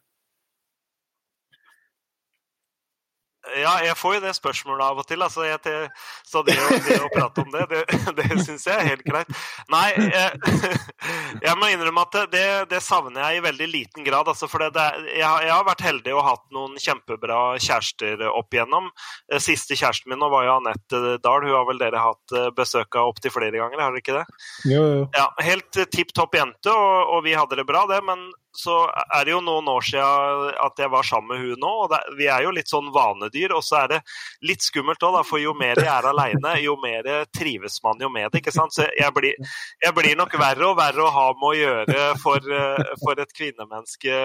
Ja, 3.62 3.74
jeg 3.86 3.96
får 4.00 4.18
jo 4.18 4.22
det 4.24 4.34
spørsmålet 4.38 4.86
av 4.86 5.02
og 5.02 5.08
til. 5.08 5.24
Altså, 5.26 5.46
jeg, 5.48 5.90
så 6.28 6.42
det 6.46 6.56
å, 6.60 6.70
det 6.88 6.98
å, 7.02 7.10
prate 7.14 7.44
om 7.44 7.52
det, 7.54 7.64
det, 7.72 7.84
det 8.20 8.28
syns 8.46 8.66
jeg 8.68 8.76
er 8.76 8.90
helt 8.92 9.06
greit. 9.08 9.30
Nei, 9.72 9.86
jeg, 10.00 10.80
jeg 11.48 11.56
må 11.60 11.70
innrømme 11.72 12.06
at 12.08 12.18
det, 12.34 12.46
det, 12.72 12.82
savner 12.84 13.28
jeg 13.28 13.40
i 13.40 13.46
veldig 13.48 13.70
liten 13.72 14.08
grad. 14.08 14.30
Altså, 14.32 14.50
for 14.52 14.66
jeg, 14.66 14.74
jeg, 15.20 15.52
har 15.52 15.66
vært 15.68 15.86
heldig 15.86 16.16
og 16.18 16.26
hatt 16.28 16.46
noen 16.56 16.78
kjempebra 16.82 17.42
kjærester 17.62 18.26
opp 18.30 18.56
igjennom. 18.56 18.90
Eh, 19.32 19.42
siste 19.44 19.78
kjæresten 19.80 20.14
min 20.14 20.22
nå 20.22 20.30
var 20.34 20.48
jo 20.48 20.58
Anette 20.60 21.18
Dahl. 21.24 21.48
Hun 21.48 21.58
har 21.58 21.68
vel 21.70 21.82
dere 21.82 22.04
hatt 22.04 22.38
eh, 22.38 22.52
besøk 22.56 23.00
av 23.00 23.14
opptil 23.14 23.34
flere 23.34 23.60
ganger, 23.60 23.82
har 23.82 23.94
dere 23.94 24.04
ikke 24.04 24.20
det? 24.20 24.26
Jo, 24.72 24.86
jo. 24.98 25.04
Ja, 25.16 25.30
Helt 25.44 25.84
tipp 25.94 26.14
topp 26.16 26.38
jente, 26.38 26.72
og, 26.72 27.18
og 27.18 27.26
vi 27.26 27.36
hadde 27.38 27.60
det 27.60 27.68
bra, 27.68 27.86
det. 27.90 28.00
Men 28.08 28.30
så 28.54 28.76
er 29.18 29.26
det 29.26 29.34
jo 29.34 29.40
noen 29.42 29.68
år 29.72 29.86
siden 29.88 30.50
at 30.62 30.80
jeg 30.80 30.92
var 30.94 31.08
sammen 31.08 31.34
med 31.34 31.42
hun 31.42 31.64
nå. 31.64 31.72
og 31.86 31.90
det, 31.90 32.00
Vi 32.20 32.28
er 32.30 32.46
jo 32.46 32.54
litt 32.54 32.70
sånn 32.70 32.92
vanedyr. 32.94 33.56
Og 33.58 33.64
så 33.66 33.84
er 33.84 33.92
det 33.96 34.00
litt 34.46 34.66
skummelt 34.66 35.04
òg, 35.04 35.20
for 35.28 35.42
jo 35.42 35.56
mer 35.58 35.80
jeg 35.82 35.90
er 35.90 36.08
alene, 36.10 36.54
jo 36.62 36.78
mer 36.82 37.10
trives 37.34 37.80
man 37.84 38.02
jo 38.02 38.12
med 38.14 38.30
det. 38.32 38.44
ikke 38.44 38.54
sant? 38.54 38.76
Så 38.76 38.86
jeg 38.86 39.10
blir, 39.16 39.34
jeg 39.84 39.98
blir 39.98 40.18
nok 40.20 40.38
verre 40.40 40.70
og 40.70 40.78
verre 40.78 41.06
å 41.06 41.14
ha 41.14 41.28
med 41.34 41.50
å 41.50 41.54
gjøre 41.58 42.08
for, 42.22 42.54
for 43.02 43.24
et 43.24 43.34
kvinnemenneske 43.36 44.20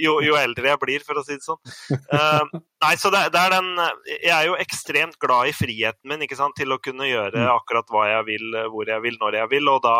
jo, 0.00 0.18
jo, 0.24 0.36
eldre 0.40 0.72
jeg 0.72 0.82
blir, 0.82 1.04
for 1.04 1.20
å 1.20 1.24
si 1.26 1.36
det 1.36 1.44
sånn. 1.44 1.60
Uh, 2.08 2.60
nei, 2.84 2.94
så 3.00 3.12
det, 3.12 3.26
det, 3.34 3.40
er 3.40 3.54
den 3.54 3.70
Jeg 4.08 4.34
er 4.34 4.46
jo 4.48 4.60
ekstremt 4.60 5.18
glad 5.20 5.50
i 5.50 5.56
friheten 5.56 6.08
min 6.08 6.24
ikke 6.24 6.38
sant? 6.38 6.56
til 6.56 6.72
å 6.72 6.80
kunne 6.82 7.08
gjøre 7.08 7.48
akkurat 7.50 7.88
hva 7.90 8.06
jeg 8.10 8.26
vil, 8.28 8.62
hvor 8.72 8.88
jeg 8.88 9.02
vil, 9.04 9.18
når 9.20 9.42
jeg 9.42 9.52
vil. 9.56 9.70
og 9.72 9.82
da 9.84 9.96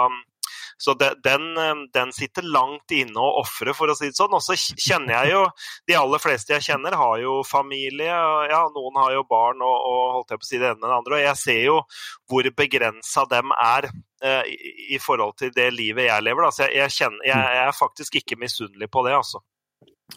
så 0.79 0.95
det, 0.99 1.11
den, 1.25 1.57
eh, 1.61 1.75
den, 1.95 2.13
sitter 2.13 2.47
langt 2.47 2.95
inne 2.95 3.21
å 3.21 3.41
ofre, 3.43 3.75
for 3.77 3.91
å 3.91 3.97
si 3.99 4.11
det 4.11 4.19
sånn. 4.19 4.35
Og 4.35 4.43
så 4.45 4.57
kjenner 4.59 5.15
jeg 5.15 5.35
jo 5.35 5.43
De 5.89 5.97
aller 5.99 6.23
fleste 6.23 6.55
jeg 6.55 6.67
kjenner, 6.69 6.97
har 6.99 7.19
jo 7.23 7.39
familie. 7.47 8.11
ja, 8.51 8.63
Noen 8.75 9.01
har 9.03 9.15
jo 9.15 9.25
barn 9.29 9.63
og, 9.65 9.77
og 9.91 10.03
holdt 10.19 10.35
jeg 10.35 10.43
på 10.43 10.49
å 10.49 10.51
si 10.51 10.61
det 10.61 10.71
ene 10.71 10.81
med 10.81 10.89
det 10.89 10.99
andre. 10.99 11.17
Og 11.19 11.27
jeg 11.27 11.41
ser 11.41 11.63
jo 11.69 11.79
hvor 12.31 12.51
begrensa 12.57 13.27
dem 13.31 13.55
er 13.57 13.89
eh, 14.25 14.53
i, 14.53 14.75
i, 14.97 15.01
forhold 15.03 15.37
til 15.41 15.55
det 15.55 15.71
livet 15.75 16.09
jeg 16.09 16.27
lever. 16.27 16.47
Da. 16.47 16.55
Så 16.55 16.67
jeg, 16.67 16.77
jeg, 16.83 16.97
kjenner, 16.99 17.27
jeg, 17.31 17.59
jeg 17.59 17.67
er 17.69 17.81
faktisk 17.81 18.23
ikke 18.23 18.41
misunnelig 18.41 18.91
på 18.93 19.07
det, 19.07 19.17
altså. 19.19 19.45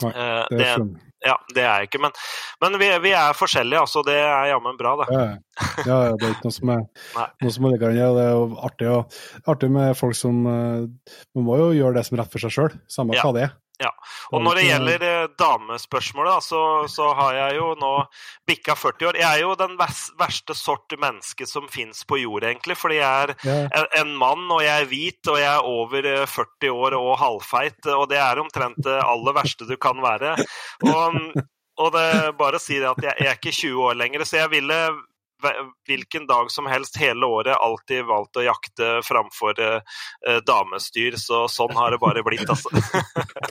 Nei, 0.04 0.14
eh, 0.14 0.42
det, 0.52 0.58
det, 0.60 1.08
ja, 1.26 1.36
det 1.56 1.64
er 1.64 1.82
jeg 1.82 1.90
ikke. 1.90 2.02
Men, 2.06 2.16
men 2.62 2.78
vi, 2.82 2.90
vi, 3.04 3.14
er 3.18 3.38
forskjellige, 3.38 3.82
altså. 3.82 4.04
Det 4.06 4.16
er 4.22 4.52
jammen 4.52 4.78
bra, 4.80 4.94
det. 5.02 5.08
Ja, 5.14 5.24
ja, 5.88 6.00
det 6.14 6.28
er 6.28 6.36
ikke 6.36 6.50
noe 6.50 6.58
som 6.58 6.74
er 6.76 6.84
noe 7.44 7.54
som 7.56 7.70
ligger 7.72 7.94
an. 7.94 8.02
Det 8.18 8.26
er 8.26 8.34
jo 8.36 8.44
artig, 8.70 8.92
og, 8.94 9.22
artig 9.54 9.72
med 9.74 9.96
folk 9.98 10.18
som 10.18 10.44
uh, 10.46 11.14
Man 11.36 11.48
må 11.48 11.58
jo 11.64 11.72
gjøre 11.78 11.98
det 11.98 12.06
som 12.08 12.18
er 12.18 12.24
rett 12.24 12.36
for 12.36 12.46
seg 12.46 12.54
sjøl, 12.54 12.78
samme 12.92 13.18
hva 13.18 13.34
det 13.36 13.48
er. 13.48 13.56
Ja. 13.78 13.92
Og 14.34 14.42
når 14.42 14.58
det 14.58 14.64
gjelder 14.66 15.04
eh, 15.06 15.28
damespørsmålet, 15.38 16.32
da, 16.32 16.42
så, 16.42 16.62
så, 16.90 17.12
har 17.18 17.36
jeg 17.38 17.58
jo 17.60 17.68
nå 17.78 17.92
bikka 18.50 18.74
40 18.78 19.10
år. 19.12 19.20
Jeg 19.22 19.28
er 19.30 19.44
jo 19.44 19.52
den 19.60 19.76
verste 19.78 20.56
sort 20.58 20.96
menneske 20.98 21.46
som 21.50 21.68
fins 21.70 22.02
på 22.10 22.18
jord, 22.24 22.48
egentlig. 22.48 22.78
Fordi 22.80 22.98
jeg 22.98 23.36
er 23.46 23.92
en 24.02 24.16
mann, 24.18 24.48
og 24.50 24.64
jeg 24.66 24.82
er 24.82 24.90
hvit, 24.90 25.22
og 25.30 25.38
jeg 25.42 25.52
er 25.52 25.70
over 25.70 26.10
40 26.26 26.48
eh, 26.72 26.74
år 26.74 26.98
og 26.98 27.12
halvfeit. 27.22 27.92
Og 27.94 28.08
det 28.10 28.18
er 28.24 28.42
omtrent 28.42 28.82
det 28.88 28.98
aller 29.04 29.38
verste 29.38 29.70
du 29.70 29.76
kan 29.82 30.02
være. 30.02 30.34
Og, 30.88 31.22
og 31.78 31.94
det, 31.94 32.08
bare 32.40 32.58
å 32.58 32.64
si 32.64 32.82
det 32.82 32.90
at 32.90 33.04
jeg, 33.04 33.14
jeg 33.22 33.30
er 33.30 33.38
ikke 33.38 33.56
20 33.60 33.86
år 33.92 34.02
lenger, 34.02 34.26
så 34.26 34.42
jeg 34.42 34.56
ville 34.58 34.82
hvilken 35.88 36.28
dag 36.28 36.52
som 36.52 36.66
helst 36.66 36.98
hele 36.98 37.26
året 37.26 37.56
alltid 37.56 38.06
valgt 38.06 38.40
å 38.40 38.46
jakte 38.46 38.90
framfor 39.06 39.60
uh, 39.60 39.82
damestyr. 40.48 41.18
Så 41.22 41.46
sånn 41.52 41.76
har 41.78 41.94
det 41.94 42.02
bare 42.04 42.24
blitt, 42.26 42.48
altså. 42.50 42.72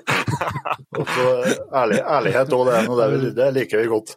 og 0.99 1.13
så 1.15 1.29
ærlig, 1.75 2.01
ærlighet 2.03 2.57
òg, 2.57 2.73
det, 2.73 2.83
det, 2.89 3.31
det 3.39 3.53
liker 3.61 3.83
vi 3.83 3.93
godt. 3.93 4.17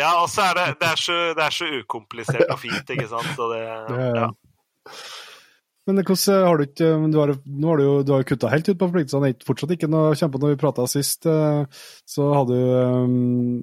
ja, 0.00 0.12
og 0.20 0.28
så 0.30 0.50
er 0.50 0.60
det, 0.60 0.68
det, 0.82 0.92
er 0.92 1.00
så, 1.06 1.18
det 1.38 1.46
er 1.46 1.58
så 1.60 1.72
ukomplisert 1.80 2.46
og 2.48 2.60
fint, 2.62 2.94
ikke 2.96 3.08
sant. 3.10 3.32
Så 3.36 3.50
det, 3.54 3.64
ja. 4.20 4.30
Men 5.88 6.02
hvordan 6.04 6.44
har 6.44 6.60
du 6.60 6.66
ikke 6.66 6.88
du 7.08 7.16
har, 7.16 7.32
Nå 7.48 7.70
har 7.70 7.80
du 7.80 7.84
jo 7.84 7.94
du 8.04 8.12
har 8.12 8.26
kutta 8.28 8.50
helt 8.52 8.68
ut 8.68 8.76
på 8.76 8.88
forpliktelsene. 8.90 9.32
Fortsatt 9.46 9.72
ikke 9.74 9.88
noe 9.90 10.12
kjempe 10.18 10.40
når 10.40 10.52
vi 10.52 10.60
prata 10.60 10.84
sist. 10.90 11.24
Eh, 11.28 11.62
så 12.08 12.26
hadde 12.36 12.56
du, 12.56 12.72
eh, 12.76 13.14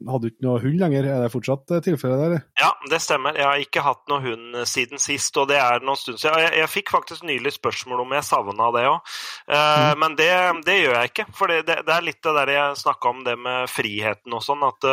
hadde 0.10 0.24
du 0.26 0.32
ikke 0.32 0.48
noe 0.48 0.62
hund 0.64 0.80
lenger. 0.82 1.06
Er 1.14 1.26
det 1.26 1.34
fortsatt 1.34 1.76
eh, 1.76 1.84
tilfellet 1.86 2.24
der? 2.24 2.46
Ja, 2.58 2.72
det 2.90 3.00
stemmer. 3.04 3.38
Jeg 3.38 3.46
har 3.46 3.62
ikke 3.62 3.86
hatt 3.86 4.02
noe 4.10 4.24
hund 4.24 4.58
siden 4.70 5.02
sist, 5.02 5.38
og 5.38 5.50
det 5.52 5.60
er 5.62 5.86
noen 5.86 6.00
stund 6.00 6.18
siden. 6.22 6.42
Jeg, 6.48 6.56
jeg 6.64 6.72
fikk 6.74 6.94
faktisk 6.96 7.26
nylig 7.28 7.54
spørsmål 7.58 8.04
om 8.08 8.18
jeg 8.18 8.26
savna 8.26 8.72
det 8.74 8.86
òg, 8.90 9.14
mm. 9.52 10.00
men 10.02 10.16
det, 10.18 10.32
det, 10.66 10.78
gjør 10.82 10.98
jeg 10.98 11.12
ikke. 11.12 11.28
For 11.38 11.52
det, 11.54 11.60
det, 11.70 11.78
det 11.88 11.96
er 11.96 12.06
litt 12.06 12.22
det 12.26 12.34
der 12.40 12.54
jeg 12.54 12.82
snakka 12.82 13.14
om 13.14 13.24
det 13.28 13.38
med 13.40 13.70
friheten 13.72 14.36
og 14.36 14.44
sånn, 14.44 14.66
at, 14.66 14.88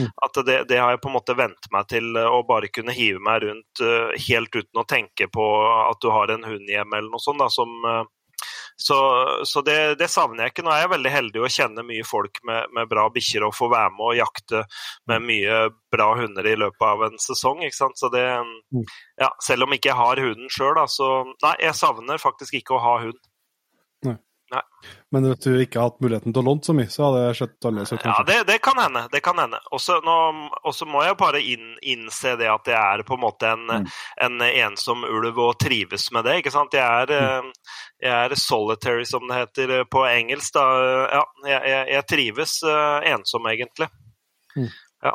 mm. 0.00 0.08
at 0.26 0.40
det, 0.48 0.58
det, 0.70 0.80
har 0.80 0.94
jeg 0.94 1.02
på 1.04 1.12
en 1.12 1.16
måte 1.16 1.38
vent 1.38 1.70
meg 1.74 1.88
til 1.92 2.18
å 2.18 2.42
bare 2.48 2.70
kunne 2.74 2.94
hive 2.96 3.22
meg 3.22 3.44
rundt 3.46 3.84
helt 4.26 4.54
uten 4.54 4.82
å 4.82 4.86
tenke 4.88 5.28
på 5.32 5.46
at 5.84 6.00
du 6.02 6.10
har 6.12 6.32
en 6.34 6.46
hund 6.48 6.63
hjem 6.70 6.94
eller 6.96 7.10
noe 7.12 7.22
sånt. 7.22 7.40
Da, 7.42 7.48
som, 7.52 7.72
eh, 7.90 8.04
så, 8.76 8.98
så 9.44 9.62
det, 9.62 9.94
det, 10.00 10.08
savner 10.10 10.44
jeg 10.44 10.54
ikke. 10.54 10.64
Nå 10.66 10.72
er 10.74 10.84
jeg 10.84 10.92
veldig 10.94 11.12
heldig 11.14 11.42
å 11.42 11.50
kjenne 11.56 11.84
mye 11.86 12.06
folk 12.06 12.40
med, 12.48 12.72
med 12.74 12.90
bra 12.90 13.06
bikkjer 13.14 13.46
og 13.46 13.54
få 13.56 13.68
være 13.72 13.92
med 13.94 14.06
og 14.08 14.18
jakte 14.18 14.64
med 15.10 15.26
mye 15.28 15.60
bra 15.94 16.08
hunder 16.18 16.48
i 16.50 16.56
løpet 16.58 16.86
av 16.88 17.04
en 17.06 17.20
sesong. 17.22 17.62
det, 17.62 18.26
mm. 18.74 18.82
ja, 19.22 19.30
selv 19.44 19.68
om 19.68 19.76
ikke 19.76 19.92
jeg 19.92 20.00
har 20.00 20.24
hunden 20.26 20.50
sjøl, 20.50 20.82
så 20.90 21.12
Nei, 21.44 21.54
jeg 21.62 21.78
savner 21.78 22.18
faktisk 22.22 22.58
ikke 22.58 22.76
å 22.76 22.82
ha 22.82 22.98
hund. 23.06 23.22
Nei. 24.54 24.62
Men 25.14 25.26
hvis 25.28 25.40
du 25.44 25.54
ikke 25.62 25.80
har 25.80 25.88
hatt 25.90 26.02
muligheten 26.02 26.34
til 26.34 26.42
å 26.42 26.46
låne 26.48 26.66
så 26.66 26.74
mye, 26.76 26.90
så 26.90 27.04
hadde 27.06 27.22
jeg 27.22 27.36
skjøtt 27.38 27.66
alle 27.68 27.84
så 27.88 27.96
Ja, 28.02 28.14
det, 28.26 28.36
det, 28.48 28.58
kan 28.62 28.78
hende. 28.78 29.04
Det 29.12 29.20
kan 29.24 29.38
hende. 29.38 29.60
Og 29.74 29.80
så 29.80 30.88
må 30.90 31.02
jeg 31.06 31.16
bare 31.20 31.40
inn, 31.40 31.74
innse 31.94 32.34
det 32.40 32.50
at 32.50 32.70
jeg 32.70 32.78
er 32.78 33.04
på 33.06 33.16
en 33.16 33.22
måte 33.22 33.50
en, 33.54 33.64
mm. 33.70 33.88
en, 34.26 34.46
ensom 34.66 35.04
ulv 35.06 35.40
og 35.46 35.52
trives 35.62 36.08
med 36.14 36.26
det. 36.26 36.38
ikke 36.42 36.54
sant? 36.54 36.74
Jeg 36.76 36.84
er, 36.84 37.14
mm. 37.14 37.50
Eh, 37.50 37.82
jeg 38.08 38.30
er 38.30 38.38
solitary, 38.38 39.04
som 39.08 39.26
det 39.30 39.42
heter 39.42 39.76
eh, 39.80 39.84
på 39.90 40.02
engelsk. 40.08 40.56
da. 40.56 40.64
Ja, 41.18 41.26
jeg, 41.48 41.60
jeg, 41.72 41.84
jeg 41.94 42.08
trives 42.10 42.56
uh, 42.66 42.98
ensom, 43.14 43.46
egentlig. 43.50 43.90
Mm. 44.56 44.72
Ja. 45.06 45.12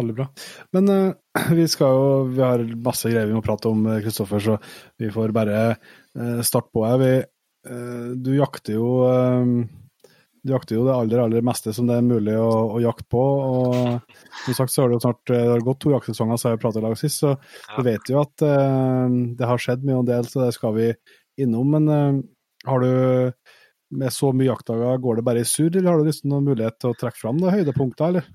Veldig 0.00 0.14
bra. 0.22 0.30
Men 0.76 0.94
uh, 0.94 1.50
vi 1.58 1.68
skal 1.68 1.98
jo, 1.98 2.08
vi 2.32 2.44
har 2.44 2.64
masse 2.80 3.12
greier 3.12 3.28
vi 3.28 3.36
må 3.36 3.44
prate 3.44 3.72
om, 3.72 3.84
Kristoffer, 4.00 4.46
så 4.46 4.56
vi 5.00 5.12
får 5.12 5.36
bare 5.36 5.60
uh, 5.74 6.40
starte 6.40 6.72
på. 6.72 6.86
her. 6.88 7.04
Vi 7.04 7.12
Eh, 7.20 7.26
du 8.16 8.32
jakter 8.38 8.78
jo 8.78 8.88
eh, 9.10 9.50
du 10.42 10.54
jakter 10.54 10.78
jo 10.78 10.86
det 10.86 10.94
aller 10.96 11.20
aller 11.20 11.44
meste 11.44 11.72
som 11.76 11.88
det 11.88 11.98
er 12.00 12.06
mulig 12.06 12.32
å, 12.40 12.48
å 12.76 12.80
jakte 12.80 13.04
på. 13.12 13.20
og 13.20 14.14
som 14.46 14.56
sagt 14.56 14.72
så 14.72 14.82
har 14.82 14.94
Det 14.94 15.00
snart 15.02 15.20
det 15.28 15.40
har 15.50 15.64
gått 15.66 15.80
to 15.84 15.92
jaktsesonger 15.92 16.40
siden 16.40 16.56
vi 16.56 16.62
pratet 16.62 16.80
i 16.80 16.84
lag 16.86 16.96
sist, 16.98 17.20
så 17.20 17.34
ja. 17.34 17.74
du 17.76 17.84
vet 17.84 18.08
jo 18.08 18.22
at 18.22 18.44
uh, 18.46 19.04
det 19.36 19.50
har 19.50 19.60
skjedd 19.60 19.84
mye 19.84 19.98
og 20.00 20.08
del, 20.08 20.24
så 20.24 20.46
det 20.46 20.54
skal 20.56 20.72
vi 20.78 20.88
innom. 21.44 21.76
Men 21.76 21.92
uh, 21.92 22.22
har 22.70 22.80
du 22.80 22.92
med 24.00 24.14
så 24.16 24.32
mye 24.32 24.48
jaktdager, 24.48 25.02
går 25.04 25.20
det 25.20 25.26
bare 25.28 25.44
i 25.44 25.48
surr, 25.48 25.74
eller 25.74 25.92
har 25.92 26.00
du 26.00 26.08
liksom 26.08 26.32
noen 26.32 26.48
mulighet 26.48 26.78
til 26.80 26.94
å 26.94 26.96
trekke 26.96 27.20
fram 27.20 27.36
noen 27.36 27.58
høydepunkter, 27.58 28.08
eller? 28.08 28.32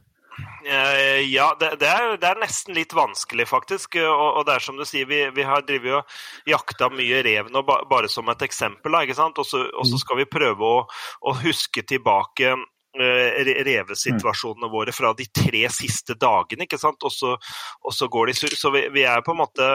Eh, 0.65 1.21
ja, 1.29 1.55
det, 1.59 1.75
det, 1.79 1.87
er, 1.87 2.15
det, 2.17 2.27
er, 2.27 2.39
nesten 2.41 2.75
litt 2.77 2.93
vanskelig, 2.95 3.47
faktisk. 3.49 3.99
Og, 4.01 4.39
og 4.39 4.45
det 4.47 4.57
er 4.57 4.65
som 4.65 4.79
du 4.79 4.85
sier, 4.87 5.07
vi, 5.09 5.21
vi 5.35 5.45
har 5.47 5.65
drevet 5.67 6.01
og 6.01 6.49
jakta 6.49 6.89
mye 6.93 7.21
rev 7.25 7.51
nå, 7.53 7.63
bare 7.65 8.09
som 8.11 8.29
et 8.33 8.45
eksempel. 8.47 8.97
ikke 9.03 9.17
sant? 9.17 9.39
Og 9.41 9.47
så, 9.47 9.63
og 9.69 9.87
så 9.87 9.99
mm. 9.99 10.03
skal 10.03 10.21
vi 10.21 10.29
prøve 10.37 10.71
å, 10.71 10.79
å 11.21 11.35
huske 11.43 11.85
tilbake 11.85 12.55
revesituasjonene 12.95 14.69
våre 14.71 14.93
fra 14.95 15.13
de 15.17 15.25
tre 15.29 15.65
siste 15.73 16.15
dagene. 16.19 16.65
ikke 16.65 16.79
sant? 16.79 17.03
Og 17.03 17.13
så, 17.13 17.35
og 17.83 17.93
så 17.93 18.07
går 18.11 18.31
de 18.31 18.35
sur. 18.37 18.55
Så 18.55 18.71
vi, 18.73 18.85
vi, 18.93 19.03
er 19.05 19.23
på 19.25 19.33
en 19.35 19.41
måte 19.41 19.65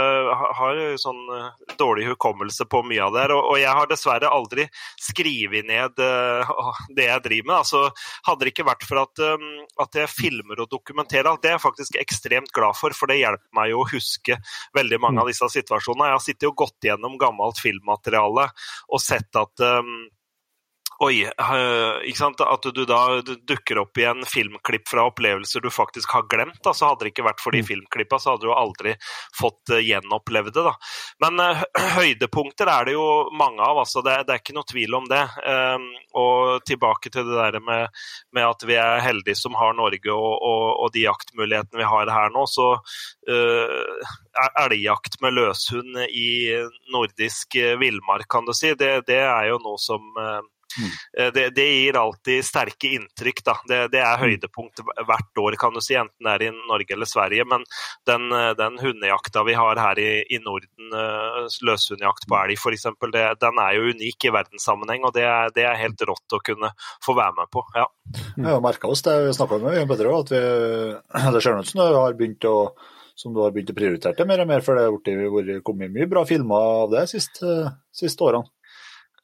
har 0.59 0.81
sånn 1.01 1.21
eh, 1.37 1.75
dårlig 1.81 2.09
hukommelse 2.11 2.67
på 2.71 2.83
mye 2.87 3.03
av 3.07 3.15
det 3.15 3.25
her. 3.25 3.35
Og, 3.37 3.53
og 3.53 3.61
jeg 3.61 3.77
har 3.81 3.91
dessverre 3.91 4.31
aldri 4.31 4.67
skrevet 5.01 5.67
ned 5.69 6.01
uh, 6.03 6.71
det 6.97 7.09
jeg 7.09 7.25
driver 7.27 7.51
med. 7.51 7.57
Altså, 7.61 7.83
hadde 8.29 8.47
det 8.47 8.55
ikke 8.55 8.69
vært 8.71 8.87
for 8.89 9.03
at, 9.05 9.25
um, 9.25 9.49
at 9.85 10.01
jeg 10.03 10.13
filmer 10.13 10.65
og 10.65 10.71
dokumenterer 10.73 11.31
alt, 11.31 11.43
det 11.45 11.53
er 11.53 11.59
jeg 11.59 11.67
faktisk 11.67 11.99
ekstremt 12.01 12.55
glad 12.57 12.79
for. 12.79 12.95
For 12.97 13.11
det 13.11 13.21
hjelper 13.21 13.49
meg 13.57 13.73
jo 13.73 13.83
å 13.83 13.91
huske 13.91 14.39
veldig 14.77 15.03
mange 15.03 15.23
av 15.23 15.31
disse 15.31 15.51
situasjonene. 15.57 16.11
Jeg 16.11 16.19
har 16.19 16.25
sittet 16.25 16.49
og 16.51 16.59
gått 16.65 16.91
gjennom 16.91 17.19
gammelt 17.21 17.61
filmmateriale 17.61 18.49
og 18.91 19.03
sett 19.03 19.37
at 19.39 19.67
um, 19.81 20.09
Oi, 21.01 21.23
øh, 21.25 22.03
ikke 22.05 22.19
sant? 22.19 22.43
At 22.45 22.67
du 22.77 22.83
da 22.85 22.99
dukker 23.49 23.79
opp 23.81 23.97
i 23.97 24.05
en 24.05 24.21
filmklipp 24.29 24.91
fra 24.91 25.07
opplevelser 25.09 25.63
du 25.65 25.71
faktisk 25.73 26.13
har 26.13 26.27
glemt. 26.29 26.59
Da. 26.61 26.75
Så 26.77 26.91
hadde 26.91 27.07
det 27.07 27.15
ikke 27.15 27.25
vært 27.25 27.41
for 27.41 27.57
de 27.57 27.63
filmklippa, 27.65 28.19
så 28.21 28.35
hadde 28.35 28.45
du 28.45 28.53
aldri 28.53 28.93
fått 29.39 29.73
uh, 29.73 29.79
gjenopplevd 29.81 30.59
det. 30.59 30.67
Da. 30.67 30.75
Men 31.25 31.41
uh, 31.41 31.63
høydepunkter 31.97 32.69
er 32.69 32.91
det 32.91 32.99
jo 32.99 33.07
mange 33.33 33.65
av, 33.65 33.81
altså. 33.81 34.05
Det, 34.05 34.19
det 34.29 34.37
er 34.37 34.43
ikke 34.45 34.59
noe 34.59 34.69
tvil 34.69 34.99
om 35.01 35.09
det. 35.09 35.23
Um, 35.41 35.89
og 36.21 36.69
tilbake 36.69 37.15
til 37.17 37.33
det 37.33 37.41
der 37.41 37.59
med, 37.65 38.05
med, 38.37 38.51
at 38.51 38.69
vi 38.69 38.77
er 38.85 39.01
heldige 39.09 39.41
som 39.41 39.57
har 39.57 39.73
Norge 39.81 40.13
og, 40.13 40.37
og, 40.37 40.69
og 40.85 40.93
de 40.93 41.09
jaktmulighetene 41.09 41.81
vi 41.81 41.91
har 41.97 42.13
her 42.13 42.37
nå. 42.37 42.45
Så 42.45 42.75
uh, 42.77 44.15
elgjakt 44.67 45.17
med 45.25 45.39
løshund 45.41 45.97
i 46.13 46.31
nordisk 46.93 47.57
villmark, 47.81 48.29
kan 48.29 48.45
du 48.45 48.53
si, 48.53 48.77
det, 48.77 48.99
det 49.09 49.23
er 49.25 49.55
jo 49.55 49.63
noe 49.65 49.81
som 49.81 50.05
Mm. 50.79 51.33
Det, 51.35 51.45
det, 51.57 51.67
gir 51.67 51.99
alltid 51.99 52.45
sterke 52.47 52.93
inntrykk. 52.97 53.43
Da. 53.47 53.57
Det, 53.69 53.81
det, 53.95 54.03
er 54.03 54.19
mm. 54.19 54.25
høydepunkt 54.25 54.83
hvert 55.09 55.43
år, 55.43 55.57
kan 55.61 55.75
du 55.75 55.81
si, 55.85 55.97
enten 55.99 56.29
det 56.29 56.37
er 56.37 56.47
i 56.47 56.51
Norge 56.55 56.95
eller 56.95 57.09
Sverige. 57.09 57.47
Men 57.49 57.65
den, 58.09 58.29
eh, 58.37 58.53
den 58.59 58.79
hundejakta 58.83 59.45
vi 59.47 59.57
har 59.59 59.81
her 59.81 60.01
i, 60.03 60.11
i 60.31 60.41
Norden, 60.45 60.93
eh, 61.03 61.41
løshundjakt 61.67 62.29
på 62.31 62.39
elg 62.43 62.59
f.eks., 62.59 62.87
den 63.41 63.63
er 63.65 63.79
jo 63.79 63.91
unik 63.95 64.29
i 64.29 64.35
verdenssammenheng. 64.35 65.09
Og 65.09 65.17
det 65.17 65.27
er, 65.27 65.51
det 65.57 65.67
er, 65.67 65.81
helt 65.81 66.07
rått 66.07 66.37
å 66.37 66.43
kunne 66.45 66.73
få 67.05 67.17
være 67.19 67.37
med 67.41 67.51
på. 67.53 67.65
Ja. 67.79 67.89
Mm. 68.37 68.45
Jeg 68.45 68.53
har 68.53 68.65
merka 68.65 68.91
oss 68.91 69.05
det 69.07 69.17
vi 69.25 69.35
snakka 69.37 69.61
med 69.63 69.79
Jørn 69.79 69.91
Petter 69.91 70.11
òg, 70.11 70.25
at 70.25 70.33
vi, 70.35 70.41
det 71.35 71.45
ser 71.45 71.61
ut 71.61 71.71
som 71.71 71.83
du 71.83 72.01
har 72.01 72.19
begynt 72.19 72.49
å 72.51 72.57
som 73.21 73.35
du 73.37 73.43
har 73.43 73.53
begynt 73.53 73.73
å 73.73 73.77
prioritere 73.77 74.17
det 74.17 74.25
mer 74.25 74.41
og 74.41 74.49
mer, 74.49 74.63
for 74.65 74.79
det 74.79 74.87
har 75.13 75.61
kommet 75.67 75.93
mye 75.93 76.09
bra 76.09 76.23
filmer 76.25 76.69
av 76.85 76.95
det 76.95 77.03
siste, 77.11 77.67
siste 77.93 78.25
årene. 78.25 78.49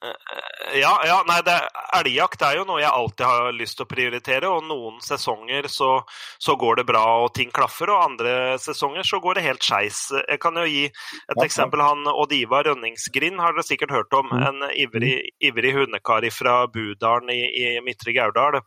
Eh, 0.05 0.79
ja, 0.79 1.01
ja, 1.05 1.23
nei, 1.27 1.39
det, 1.41 1.55
elgjakt 1.97 2.43
er 2.45 2.59
jo 2.59 2.65
noe 2.69 2.81
jeg 2.83 2.93
alltid 2.93 3.23
har 3.25 3.55
lyst 3.55 3.79
til 3.79 3.87
å 3.87 3.89
prioritere. 3.89 4.51
og 4.51 4.67
Noen 4.69 4.99
sesonger 5.01 5.69
så, 5.73 5.89
så, 6.37 6.55
går 6.59 6.81
det 6.81 6.87
bra 6.91 7.03
og 7.23 7.33
ting 7.37 7.51
klaffer, 7.53 7.91
og 7.93 8.03
andre 8.03 8.35
sesonger 8.61 9.07
så 9.07 9.21
går 9.23 9.39
det 9.39 9.47
helt 9.47 9.65
skeis. 9.65 10.03
Jeg 10.19 10.41
kan 10.43 10.59
jo 10.61 10.67
gi 10.69 10.85
et 10.89 11.43
eksempel. 11.43 11.81
han 11.81 12.05
Odd 12.13 12.35
Ivar 12.37 12.69
Rønningsgrind 12.69 13.41
har 13.41 13.57
dere 13.57 13.65
sikkert 13.65 13.95
hørt 13.95 14.17
om. 14.17 14.29
Mm. 14.31 14.45
En 14.51 14.71
ivrig, 14.85 15.17
ivrig 15.41 15.73
hundekar 15.79 16.29
fra 16.35 16.59
Budalen 16.71 17.33
i, 17.33 17.41
i 17.63 17.67
Midtre 17.85 18.13
Gaurdal. 18.13 18.61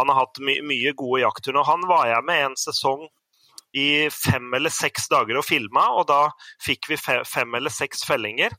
Han 0.00 0.12
har 0.12 0.24
hatt 0.24 0.40
my, 0.44 0.60
mye 0.66 0.96
gode 0.96 1.24
jakthunder. 1.24 1.62
og 1.64 1.70
Han 1.72 1.88
var 1.88 2.08
jeg 2.12 2.28
med 2.28 2.48
en 2.50 2.58
sesong 2.60 3.08
i 3.74 4.08
fem 4.10 4.52
eller 4.54 4.70
seks 4.70 5.08
dager 5.10 5.40
og 5.40 5.46
filma, 5.46 5.88
og 5.98 6.06
da 6.06 6.28
fikk 6.62 6.92
vi 6.92 6.98
fem 7.00 7.56
eller 7.58 7.72
seks 7.74 8.04
fellinger. 8.06 8.54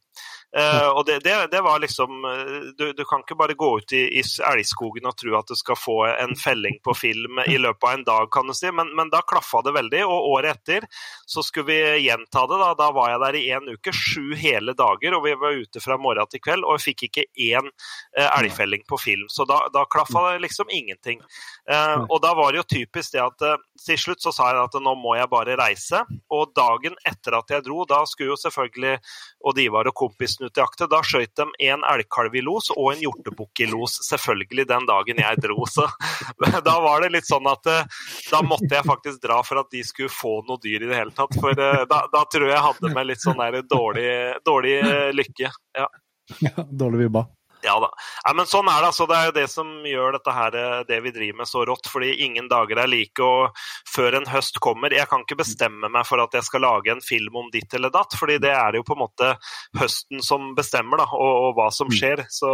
Uh, 0.56 0.90
og 0.96 1.06
det, 1.06 1.20
det, 1.20 1.48
det, 1.52 1.60
var 1.62 1.82
liksom 1.84 2.26
eh, 2.26 2.60
du, 2.78 2.94
du, 2.94 3.02
kan 3.06 3.20
ikke 3.26 3.36
bare 3.36 3.58
gå 3.60 3.68
ut 3.78 3.92
i, 3.92 4.06
i, 4.20 4.22
elgskogen 4.24 5.10
og 5.10 5.18
tro 5.20 5.34
at 5.36 5.50
du 5.52 5.56
skal 5.60 5.76
få 5.76 5.96
en 6.08 6.32
felling 6.40 6.78
på 6.86 6.94
film 6.96 7.42
i 7.44 7.58
løpet 7.60 7.84
av 7.84 7.98
en 7.98 8.06
dag, 8.08 8.30
kan 8.32 8.48
du 8.48 8.56
si. 8.56 8.72
Men, 8.72 8.94
men 8.96 9.12
da 9.12 9.20
klaffa 9.28 9.60
det 9.68 9.74
veldig. 9.76 10.06
Og 10.08 10.30
året 10.38 10.56
etter 10.56 10.88
så 11.28 11.44
skulle 11.44 11.74
vi 11.74 12.06
gjenta 12.06 12.46
det. 12.48 12.60
Da, 12.62 12.70
da 12.80 12.88
var 12.96 13.12
jeg 13.12 13.22
der 13.26 13.40
i 13.40 13.44
én 13.58 13.68
uke, 13.74 13.92
sju 13.92 14.32
hele 14.40 14.78
dager, 14.80 15.18
og 15.18 15.26
vi 15.28 15.36
var 15.42 15.60
ute 15.60 15.84
fra 15.84 16.00
morgen 16.00 16.32
til 16.32 16.44
kveld 16.46 16.64
og 16.64 16.80
vi 16.80 16.94
fikk 16.94 17.08
ikke 17.10 17.28
én 17.50 17.68
uh, 17.68 18.30
elgfelling 18.40 18.88
på 18.88 19.02
film. 19.02 19.28
Så 19.28 19.44
da, 19.50 19.60
da 19.76 19.84
klaffa 19.92 20.30
det 20.32 20.46
liksom 20.46 20.72
ingenting. 20.72 21.20
Uh, 21.68 22.08
og 22.08 22.22
da 22.24 22.32
var 22.38 22.56
det 22.56 22.64
jo 22.64 22.70
typisk 22.78 23.18
det 23.18 23.26
at 23.26 23.44
til 23.86 24.00
slutt 24.00 24.24
så 24.24 24.32
sa 24.32 24.54
jeg 24.54 24.64
at 24.64 24.80
nå 24.80 24.96
må 25.04 25.18
jeg 25.20 25.28
bare 25.32 25.60
reise. 25.60 26.06
Og 26.32 26.56
dagen 26.56 26.96
etter 27.04 27.36
at 27.42 27.52
jeg 27.52 27.68
dro, 27.68 27.84
da 27.90 28.06
skulle 28.08 28.32
jo 28.32 28.40
selvfølgelig 28.40 28.96
Odd 29.46 29.60
Ivar 29.62 29.92
og 29.92 29.98
kompisen 30.00 30.45
snutjakte. 30.46 30.88
Da 30.90 31.02
skjøt 31.04 31.36
de 31.36 31.48
en 31.70 31.84
elgkalv 31.84 32.36
i 32.36 32.44
los 32.46 32.72
og 32.76 32.94
en 32.94 33.02
hjortebukk 33.02 33.60
i 33.60 33.70
los, 33.72 34.00
selvfølgelig 34.08 34.68
den 34.70 34.86
dagen 34.86 35.22
jeg 35.22 35.42
dro. 35.42 35.66
Så 35.66 35.88
da 36.66 36.76
var 36.82 37.02
det 37.02 37.14
litt 37.16 37.28
sånn 37.28 37.48
at 37.50 37.66
eh, 37.72 37.86
da 38.32 38.42
måtte 38.46 38.72
jeg 38.76 38.86
faktisk 38.86 39.22
dra 39.24 39.42
for 39.44 39.62
at 39.62 39.72
de 39.72 39.84
skulle 39.84 40.14
få 40.14 40.42
noe 40.48 40.62
dyr 40.64 40.86
i 40.86 40.90
det 40.90 41.00
hele 41.00 41.16
tatt. 41.16 41.36
For 41.40 41.52
eh, 41.52 41.86
da, 41.90 42.06
da 42.12 42.26
tror 42.30 42.48
jeg 42.48 42.56
jeg 42.56 42.68
hadde 42.70 42.94
med 42.96 43.10
litt 43.10 43.24
sånn 43.24 43.42
der 43.42 43.62
dårlig, 43.70 44.12
dårlig 44.46 44.78
eh, 44.82 45.10
lykke. 45.16 45.52
Ja. 45.78 45.90
ja 46.48 46.70
dårlig 46.70 47.08
vibba. 47.08 47.28
Ja 47.66 47.76
da. 47.82 47.90
Ja, 48.24 48.34
men 48.38 48.48
sånn 48.50 48.70
er 48.70 48.84
det. 48.84 48.92
altså. 48.92 49.08
Det 49.10 49.18
er 49.18 49.30
jo 49.30 49.36
det 49.40 49.46
som 49.52 49.72
gjør 49.90 50.18
dette 50.18 50.36
her, 50.36 50.58
eh, 50.62 50.84
det 50.90 51.00
vi 51.06 51.14
driver 51.16 51.42
med 51.42 51.50
så 51.50 51.66
rått. 51.68 51.90
fordi 51.92 52.14
ingen 52.26 52.50
dager 52.52 52.82
er 52.82 52.92
like. 52.92 53.22
og 53.22 53.56
Før 53.90 54.20
en 54.20 54.30
høst 54.30 54.60
kommer 54.60 54.94
Jeg 54.94 55.10
kan 55.10 55.26
ikke 55.26 55.42
bestemme 55.42 55.90
meg 55.90 56.06
for 56.06 56.22
at 56.22 56.34
jeg 56.34 56.44
skal 56.44 56.62
lage 56.62 56.92
en 56.92 57.02
film 57.02 57.36
om 57.36 57.50
ditt 57.52 57.74
eller 57.74 57.90
datt. 57.90 58.14
fordi 58.14 58.38
det 58.38 58.54
er 58.54 58.76
jo 58.76 58.84
på 58.84 58.96
en 58.96 59.04
måte 59.06 59.36
høsten 59.80 60.22
som 60.22 60.54
bestemmer, 60.56 60.98
da, 60.98 61.10
og, 61.12 61.50
og 61.50 61.56
hva 61.58 61.72
som 61.72 61.90
mm. 61.90 61.98
skjer. 61.98 62.26
Så 62.30 62.52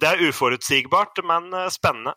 det 0.00 0.08
er 0.08 0.28
uforutsigbart, 0.28 1.20
men 1.24 1.52
eh, 1.52 1.68
spennende. 1.68 2.16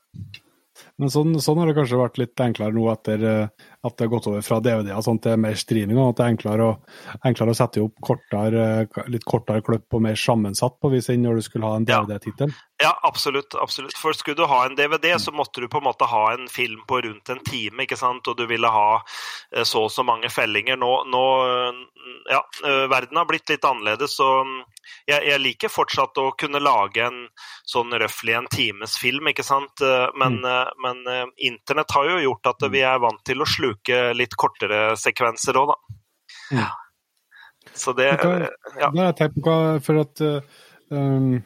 Men 1.02 1.10
sånn, 1.10 1.34
sånn, 1.42 1.58
har 1.58 1.70
det 1.70 1.74
kanskje 1.78 1.98
vært 1.98 2.20
litt 2.22 2.42
enklere 2.44 2.76
nå 2.76 2.84
etter 2.92 3.24
eh, 3.26 3.70
at 3.84 3.96
det 3.98 4.06
har 4.06 4.12
gått 4.12 4.28
over 4.30 4.44
fra 4.46 4.60
DVD-er 4.62 5.02
sånn 5.02 5.18
til 5.24 5.40
mer 5.42 5.58
streaming. 5.58 5.98
og 5.98 6.12
At 6.12 6.20
det 6.20 6.26
er 6.26 6.34
enklere 6.36 6.68
å, 6.68 6.76
enklere 7.26 7.56
å 7.56 7.58
sette 7.58 7.82
opp 7.82 7.96
kortere, 8.06 8.68
litt 9.10 9.26
kortere 9.26 9.64
kløpp 9.66 9.98
og 9.98 10.04
mer 10.06 10.20
sammensatt 10.20 10.78
på 10.78 10.94
vis 10.94 11.10
enn 11.10 11.26
når 11.26 11.42
du 11.42 11.48
skulle 11.48 11.72
ha 11.72 11.80
en 11.80 11.88
DVD-tittel. 11.90 12.54
Ja, 12.84 12.94
absolutt. 13.10 13.56
absolutt. 13.56 13.98
For 13.98 14.14
skulle 14.14 14.38
du 14.38 14.46
ha 14.50 14.64
en 14.68 14.78
DVD, 14.78 15.16
så 15.20 15.34
måtte 15.34 15.64
du 15.64 15.68
på 15.72 15.82
en 15.82 15.88
måte 15.88 16.06
ha 16.10 16.24
en 16.34 16.46
film 16.52 16.86
på 16.88 17.02
rundt 17.02 17.30
en 17.34 17.42
time, 17.42 17.88
ikke 17.88 17.98
sant? 17.98 18.28
og 18.30 18.38
du 18.38 18.46
ville 18.50 18.70
ha 18.70 19.02
eh, 19.56 19.66
så 19.66 19.88
og 19.88 19.92
så 19.92 20.06
mange 20.06 20.30
fellinger. 20.32 20.78
Nå, 20.80 20.94
nå 21.10 21.26
ja, 22.30 22.42
eh, 22.66 22.88
verden 22.88 23.18
har 23.18 23.26
blitt 23.26 23.50
litt 23.50 23.66
annerledes, 23.66 24.16
så 24.16 24.30
mm, 24.44 24.64
jeg, 25.08 25.22
jeg, 25.28 25.42
liker 25.44 25.72
fortsatt 25.72 26.20
å 26.22 26.30
kunne 26.40 26.62
lage 26.64 27.04
en 27.06 27.20
sånn 27.68 27.94
røftlig 28.00 28.36
en 28.38 28.50
times 28.52 28.98
film, 29.00 29.28
ikke 29.32 29.46
sant. 29.46 29.84
Eh, 29.84 30.08
men, 30.20 30.40
mm. 30.44 30.83
Men, 30.84 31.00
internett 31.42 31.96
har 31.96 32.12
jo 32.12 32.22
gjort 32.28 32.52
at 32.54 32.68
vi 32.74 32.84
er 32.86 33.02
vant 33.02 33.22
til 33.26 33.42
å 33.44 33.48
sluke 33.50 34.04
litt 34.18 34.36
kortere 34.40 34.94
sekvenser 35.00 35.58
òg, 35.62 35.74
da. 35.74 35.98
Ja. 36.60 36.70
Så 37.74 37.96
det 37.98 38.12
Ja. 38.12 38.90
Det 38.92 39.00
har 39.00 39.10
jeg 39.10 39.20
tenkt 39.22 39.40
på 39.46 39.54
For 39.86 40.04
at 40.04 40.22
um 40.92 41.42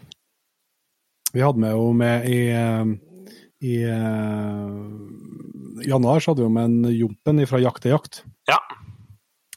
vi 1.37 1.43
hadde 1.43 1.61
med 1.61 1.75
jo 1.75 1.91
med 1.93 2.25
i, 2.29 2.39
eh, 2.55 2.85
i 3.67 3.75
uh, 3.85 4.69
januar 5.85 6.21
så 6.21 6.31
hadde 6.31 6.43
vi 6.43 6.47
jo 6.47 6.53
med 6.55 6.69
en 6.69 6.93
Jompen 6.95 7.43
fra 7.49 7.59
Jakt 7.61 7.83
til 7.83 7.93
jakt. 7.95 8.21
Ja. 8.49 8.59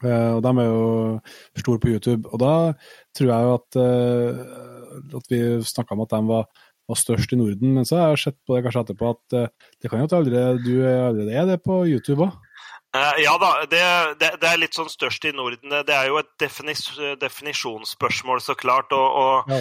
Uh, 0.01 0.37
og 0.39 0.43
de 0.45 0.53
er 0.59 0.69
jo 0.69 1.61
store 1.61 1.83
på 1.83 1.93
YouTube. 1.93 2.29
Og 2.33 2.43
da 2.43 2.73
tror 3.17 3.33
jeg 3.33 3.47
jo 3.47 3.55
at, 3.59 3.81
uh, 3.81 5.17
at 5.21 5.33
vi 5.33 5.41
snakka 5.69 5.97
om 5.97 6.05
at 6.07 6.13
de 6.17 6.21
var, 6.33 6.49
var, 6.91 7.01
størst 7.01 7.33
i 7.33 7.39
Norden. 7.41 7.75
Men 7.79 7.89
så 7.89 8.01
har 8.01 8.13
jeg 8.13 8.25
sett 8.27 8.39
på 8.47 8.57
det 8.57 8.65
kanskje 8.67 8.85
etterpå 8.85 9.15
at 9.15 9.37
det 9.81 9.91
kan 9.91 10.03
jo 10.03 10.11
at 10.11 10.63
du 10.65 10.75
allerede 10.85 11.35
er 11.35 11.49
det 11.49 11.61
på 11.65 11.83
YouTube 11.89 12.27
òg? 12.27 12.50
Uh, 12.91 13.23
ja 13.23 13.37
da, 13.39 13.51
det, 13.71 13.81
det, 14.19 14.33
det, 14.43 14.49
er 14.51 14.59
litt 14.59 14.75
sånn 14.75 14.89
størst 14.91 15.23
i 15.29 15.31
Norden. 15.31 15.71
Det 15.87 15.95
er 15.95 16.09
jo 16.11 16.17
et 16.19 16.31
definis, 16.43 16.83
definisjonsspørsmål, 17.23 18.41
så 18.43 18.57
klart. 18.59 18.91
Og, 18.91 19.15
og 19.21 19.53
ja. 19.53 19.61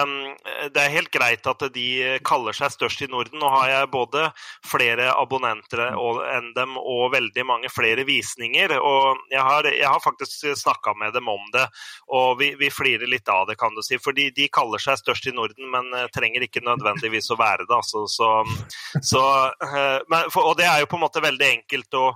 um, 0.00 0.14
det 0.72 0.80
er 0.80 0.94
helt 0.94 1.10
greit 1.12 1.44
at 1.44 1.66
de 1.74 1.88
kaller 2.24 2.56
seg 2.56 2.72
størst 2.72 3.04
i 3.04 3.10
Norden. 3.12 3.36
Nå 3.42 3.50
har 3.52 3.68
jeg 3.68 3.90
både 3.92 4.30
flere 4.64 5.10
abonnenter 5.12 5.90
enn 5.90 6.48
dem 6.56 6.78
og 6.80 7.10
veldig 7.12 7.44
mange 7.44 7.68
flere 7.72 8.06
visninger. 8.08 8.72
Og 8.80 9.20
jeg 9.28 9.44
har, 9.44 9.68
jeg 9.68 9.84
har 9.84 10.00
faktisk 10.00 10.48
snakka 10.62 10.96
med 10.96 11.12
dem 11.18 11.28
om 11.28 11.44
det, 11.52 11.66
og 12.08 12.40
vi, 12.40 12.54
vi, 12.56 12.72
flirer 12.72 13.10
litt 13.10 13.28
av 13.28 13.44
det, 13.50 13.58
kan 13.60 13.76
du 13.76 13.84
si. 13.84 14.00
For 14.00 14.16
de, 14.16 14.30
kaller 14.48 14.80
seg 14.80 14.96
størst 15.02 15.28
i 15.28 15.34
Norden, 15.36 15.68
men 15.68 15.92
uh, 15.92 16.08
trenger 16.16 16.48
ikke 16.48 16.64
nødvendigvis 16.64 17.28
å 17.34 17.38
være 17.44 17.68
det. 17.68 17.76
Altså. 17.76 18.06
Så, 18.08 18.32
så, 19.04 19.26
uh, 19.52 20.00
men, 20.08 20.32
for, 20.32 20.48
og 20.48 20.56
det 20.56 20.70
er 20.70 20.80
jo 20.80 20.88
på 20.88 20.96
en 20.96 21.04
måte 21.04 21.28
veldig 21.28 21.52
enkelt 21.60 22.00
å 22.00 22.06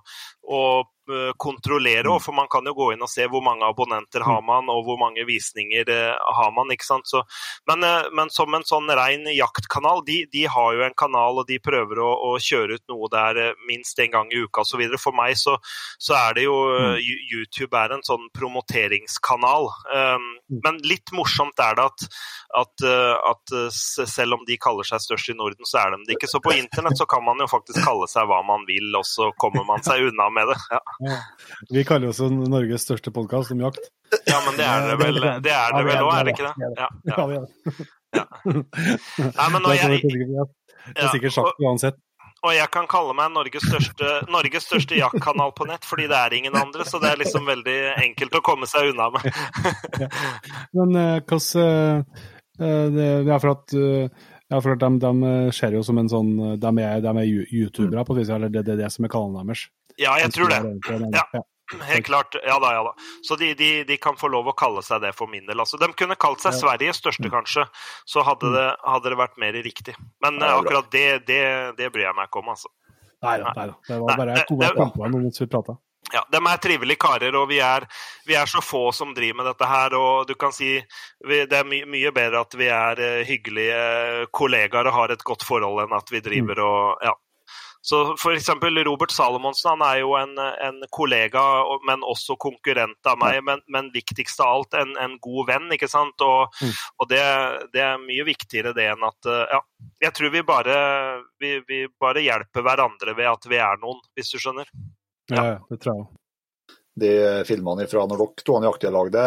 og 0.48 0.93
Eh, 0.93 0.93
kontrollere 1.36 2.08
òg, 2.08 2.18
mm. 2.18 2.24
for 2.24 2.36
man 2.36 2.48
kan 2.50 2.64
jo 2.64 2.74
gå 2.76 2.90
inn 2.94 3.04
og 3.04 3.10
se 3.12 3.26
hvor 3.28 3.42
mange 3.44 3.66
abonnenter 3.66 4.24
har 4.24 4.40
mm. 4.40 4.48
man, 4.48 4.70
og 4.72 4.84
hvor 4.86 4.98
mange 5.00 5.24
visninger 5.28 5.90
eh, 5.92 6.14
har 6.38 6.52
man. 6.56 6.72
ikke 6.72 6.86
sant? 6.86 7.08
Så, 7.10 7.22
men, 7.68 7.84
eh, 7.84 8.08
men, 8.16 8.32
som 8.32 8.54
en 8.56 8.64
sånn 8.66 8.88
ren 8.96 9.28
jaktkanal, 9.32 10.04
de, 10.06 10.22
de, 10.32 10.46
har 10.50 10.76
jo 10.76 10.84
en 10.86 10.96
kanal 10.96 11.42
og 11.42 11.48
de 11.48 11.58
prøver 11.62 12.00
å, 12.00 12.10
å 12.30 12.30
kjøre 12.42 12.78
ut 12.78 12.92
noe 12.92 13.10
der 13.12 13.54
minst 13.68 14.00
en 14.00 14.12
gang 14.14 14.32
i 14.32 14.44
uka 14.44 14.64
osv. 14.64 14.84
For 15.00 15.16
meg 15.16 15.36
så, 15.40 15.56
så, 15.98 16.16
er 16.18 16.38
det 16.38 16.46
jo 16.46 16.56
mm. 16.72 16.98
YouTube 17.34 17.76
er 17.78 17.96
en 17.96 18.04
sånn 18.06 18.28
promoteringskanal. 18.36 19.68
Um, 19.92 20.28
men 20.64 20.80
litt 20.86 21.12
morsomt 21.16 21.60
er 21.60 21.76
det 21.78 21.88
at, 21.90 22.06
at, 22.60 22.86
at, 23.32 23.56
selv 23.74 24.38
om 24.38 24.44
de 24.48 24.56
kaller 24.60 24.86
seg 24.88 25.02
størst 25.02 25.32
i 25.32 25.36
Norden, 25.36 25.66
så 25.68 25.82
er 25.82 25.94
de 25.94 26.08
det 26.08 26.18
ikke. 26.18 26.30
Så 26.30 26.40
på 26.44 26.54
internett 26.56 26.98
så 27.00 27.08
kan 27.10 27.24
man 27.26 27.40
jo 27.42 27.50
faktisk 27.50 27.82
kalle 27.84 28.08
seg 28.10 28.28
hva 28.30 28.40
man 28.46 28.64
vil, 28.68 28.88
og 28.96 29.06
så 29.08 29.30
kommer 29.40 29.66
man 29.68 29.84
seg 29.84 30.08
unna 30.08 30.30
med 30.32 30.52
det. 30.52 30.58
Ja. 30.72 30.80
Vi 31.70 31.84
kaller 31.84 32.12
oss 32.12 32.20
Norges 32.20 32.86
største 32.86 33.12
podkast 33.14 33.52
om 33.54 33.62
jakt. 33.64 33.90
Ja, 34.28 34.40
men 34.46 34.56
det 34.58 34.66
er 34.68 34.88
det 34.90 34.96
vel 35.00 35.20
det 35.42 35.52
er 35.54 35.74
det 35.74 35.84
vel 35.88 36.02
òg, 36.04 36.12
er 36.14 36.28
det 36.28 36.34
ikke 36.34 36.50
det? 36.50 36.70
Ja. 36.78 36.88
ja. 38.14 38.24
Nei, 38.44 39.46
men 39.50 39.64
når 39.64 39.78
jeg 39.78 40.02
Det 40.04 41.00
er 41.00 41.14
sikkert 41.14 41.34
sjakk 41.34 41.62
uansett. 41.62 41.98
Og 42.44 42.52
jeg 42.52 42.68
kan 42.74 42.84
kalle 42.90 43.14
meg 43.16 43.32
Norges 43.32 43.64
største, 43.64 44.10
Norges 44.28 44.66
største 44.68 44.98
jaktkanal 44.98 45.54
på 45.56 45.64
nett, 45.64 45.86
fordi 45.88 46.10
det 46.10 46.18
er 46.18 46.34
ingen 46.36 46.58
andre. 46.60 46.84
Så 46.84 47.00
det 47.00 47.08
er 47.14 47.22
liksom 47.22 47.48
veldig 47.48 47.78
enkelt 48.02 48.36
å 48.36 48.42
komme 48.44 48.68
seg 48.68 48.92
unna 48.92 49.08
med. 49.14 49.24
Men 50.76 50.98
hvordan 51.24 52.04
uh, 52.60 52.90
det, 52.92 53.08
er 53.24 53.40
for 53.40 53.54
at 53.54 53.76
Ja, 54.52 54.60
for 54.60 54.76
de, 54.76 54.90
de 55.00 55.30
ser 55.56 55.72
jo 55.74 55.80
som 55.82 55.96
en 55.98 56.10
sånn 56.12 56.34
De 56.60 56.70
er, 56.84 57.00
de 57.02 57.14
er 57.16 57.30
youtubere, 57.48 58.04
på 58.04 58.14
vis, 58.18 58.28
eller 58.28 58.52
det, 58.52 58.66
det 58.68 58.76
er 58.76 58.84
det 58.84 58.92
som 58.92 59.08
er 59.08 59.14
kanalen 59.14 59.40
deres. 59.48 59.64
Ja, 59.98 60.16
jeg 60.18 60.32
tror 60.34 60.48
det. 60.50 60.60
Ja. 61.14 61.24
Helt 61.88 62.04
klart. 62.06 62.36
Ja 62.44 62.58
da, 62.60 62.72
ja 62.76 62.82
da. 62.84 62.92
Så 63.24 63.36
de, 63.40 63.54
de, 63.56 63.68
de, 63.88 63.96
kan 63.96 64.18
få 64.20 64.28
lov 64.28 64.50
å 64.50 64.52
kalle 64.56 64.82
seg 64.84 65.00
det 65.00 65.14
for 65.16 65.30
min 65.32 65.46
del. 65.48 65.58
Altså, 65.62 65.78
de 65.80 65.88
kunne 65.96 66.16
kalt 66.20 66.42
seg 66.44 66.52
Sveriges 66.58 67.00
største, 67.00 67.30
kanskje. 67.32 67.64
Så 68.06 68.22
hadde 68.26 68.50
det, 68.52 68.66
hadde 68.84 69.14
det 69.14 69.18
vært 69.18 69.38
mer 69.40 69.56
riktig. 69.64 69.94
Men 70.22 70.42
eh, 70.42 70.52
akkurat 70.60 70.90
det, 70.92 71.06
det, 71.26 71.40
det 71.78 71.88
bryr 71.94 72.04
jeg 72.10 72.18
meg 72.18 72.28
ikke 72.28 72.42
om, 72.44 72.52
altså. 72.52 72.68
Nei 73.24 73.38
da, 73.40 73.54
nei 73.56 73.66
da. 73.70 73.74
Det 73.88 73.98
var 74.02 74.16
bare 74.20 74.34
det- 74.36 74.46
det- 74.50 74.66
jeg 74.68 74.76
kom 74.76 74.92
på 74.92 75.08
mens 75.16 75.40
vi 75.40 75.46
prata. 75.46 75.78
Ja, 76.12 76.20
De 76.30 76.36
er 76.36 76.58
trivelige 76.60 77.00
karer, 77.00 77.34
og 77.34 77.48
vi 77.48 77.58
er, 77.64 77.86
vi 78.28 78.34
er 78.36 78.44
så 78.46 78.60
få 78.60 78.92
som 78.92 79.14
driver 79.16 79.38
med 79.40 79.46
dette 79.46 79.66
her. 79.66 79.94
og 79.96 80.26
du 80.28 80.34
kan 80.34 80.52
si 80.52 80.76
vi, 81.26 81.46
Det 81.46 81.52
er 81.58 81.64
my, 81.64 81.80
mye 81.88 82.12
bedre 82.12 82.40
at 82.44 82.52
vi 82.54 82.68
er 82.68 83.00
eh, 83.00 83.24
hyggelige 83.24 84.26
kollegaer 84.30 84.86
og 84.86 84.92
har 84.92 85.10
et 85.16 85.24
godt 85.24 85.42
forhold, 85.42 85.80
enn 85.86 85.96
at 85.96 86.12
vi 86.12 86.20
driver 86.20 86.60
og 86.60 86.98
ja. 87.02 87.14
Så 87.84 87.98
for 88.16 88.32
eksempel 88.32 88.78
Robert 88.86 89.12
Salomonsen 89.12 89.74
han 89.74 89.82
er 89.84 89.98
jo 90.00 90.14
en, 90.16 90.32
en 90.40 90.78
kollega, 90.94 91.42
men 91.84 92.00
også 92.00 92.38
konkurrent 92.40 93.10
av 93.10 93.18
meg. 93.20 93.42
Men, 93.44 93.60
men 93.68 93.90
viktigst 93.92 94.40
av 94.40 94.54
alt 94.54 94.76
en, 94.80 94.94
en 95.04 95.18
god 95.20 95.50
venn, 95.52 95.66
ikke 95.76 95.90
sant. 95.92 96.16
Og, 96.24 96.48
Mm. 96.64 96.70
og 97.02 97.08
det, 97.10 97.20
det 97.74 97.82
er 97.84 98.00
mye 98.00 98.24
viktigere 98.24 98.72
det 98.76 98.86
enn 98.94 99.04
at 99.04 99.28
eh, 99.28 99.44
Ja. 99.52 99.60
Jeg 100.00 100.14
tror 100.16 100.30
vi 100.32 100.40
bare, 100.46 100.76
vi, 101.40 101.58
vi 101.68 101.82
bare 102.00 102.22
hjelper 102.24 102.64
hverandre 102.64 103.12
ved 103.16 103.28
at 103.28 103.44
vi 103.50 103.58
er 103.60 103.76
noen, 103.82 104.00
hvis 104.16 104.32
du 104.32 104.38
skjønner. 104.40 104.68
Ja, 105.32 105.44
ja, 105.50 105.58
det 105.68 105.78
tror 105.82 105.92
jeg 105.92 106.04
òg. 106.06 106.78
De 107.04 107.12
filmene 107.48 107.86
fra 107.90 108.06
når 108.08 108.22
dere 108.22 108.46
to 108.46 108.56
i 108.62 108.68
aktige 108.70 108.94
lag, 108.94 109.12
det 109.12 109.26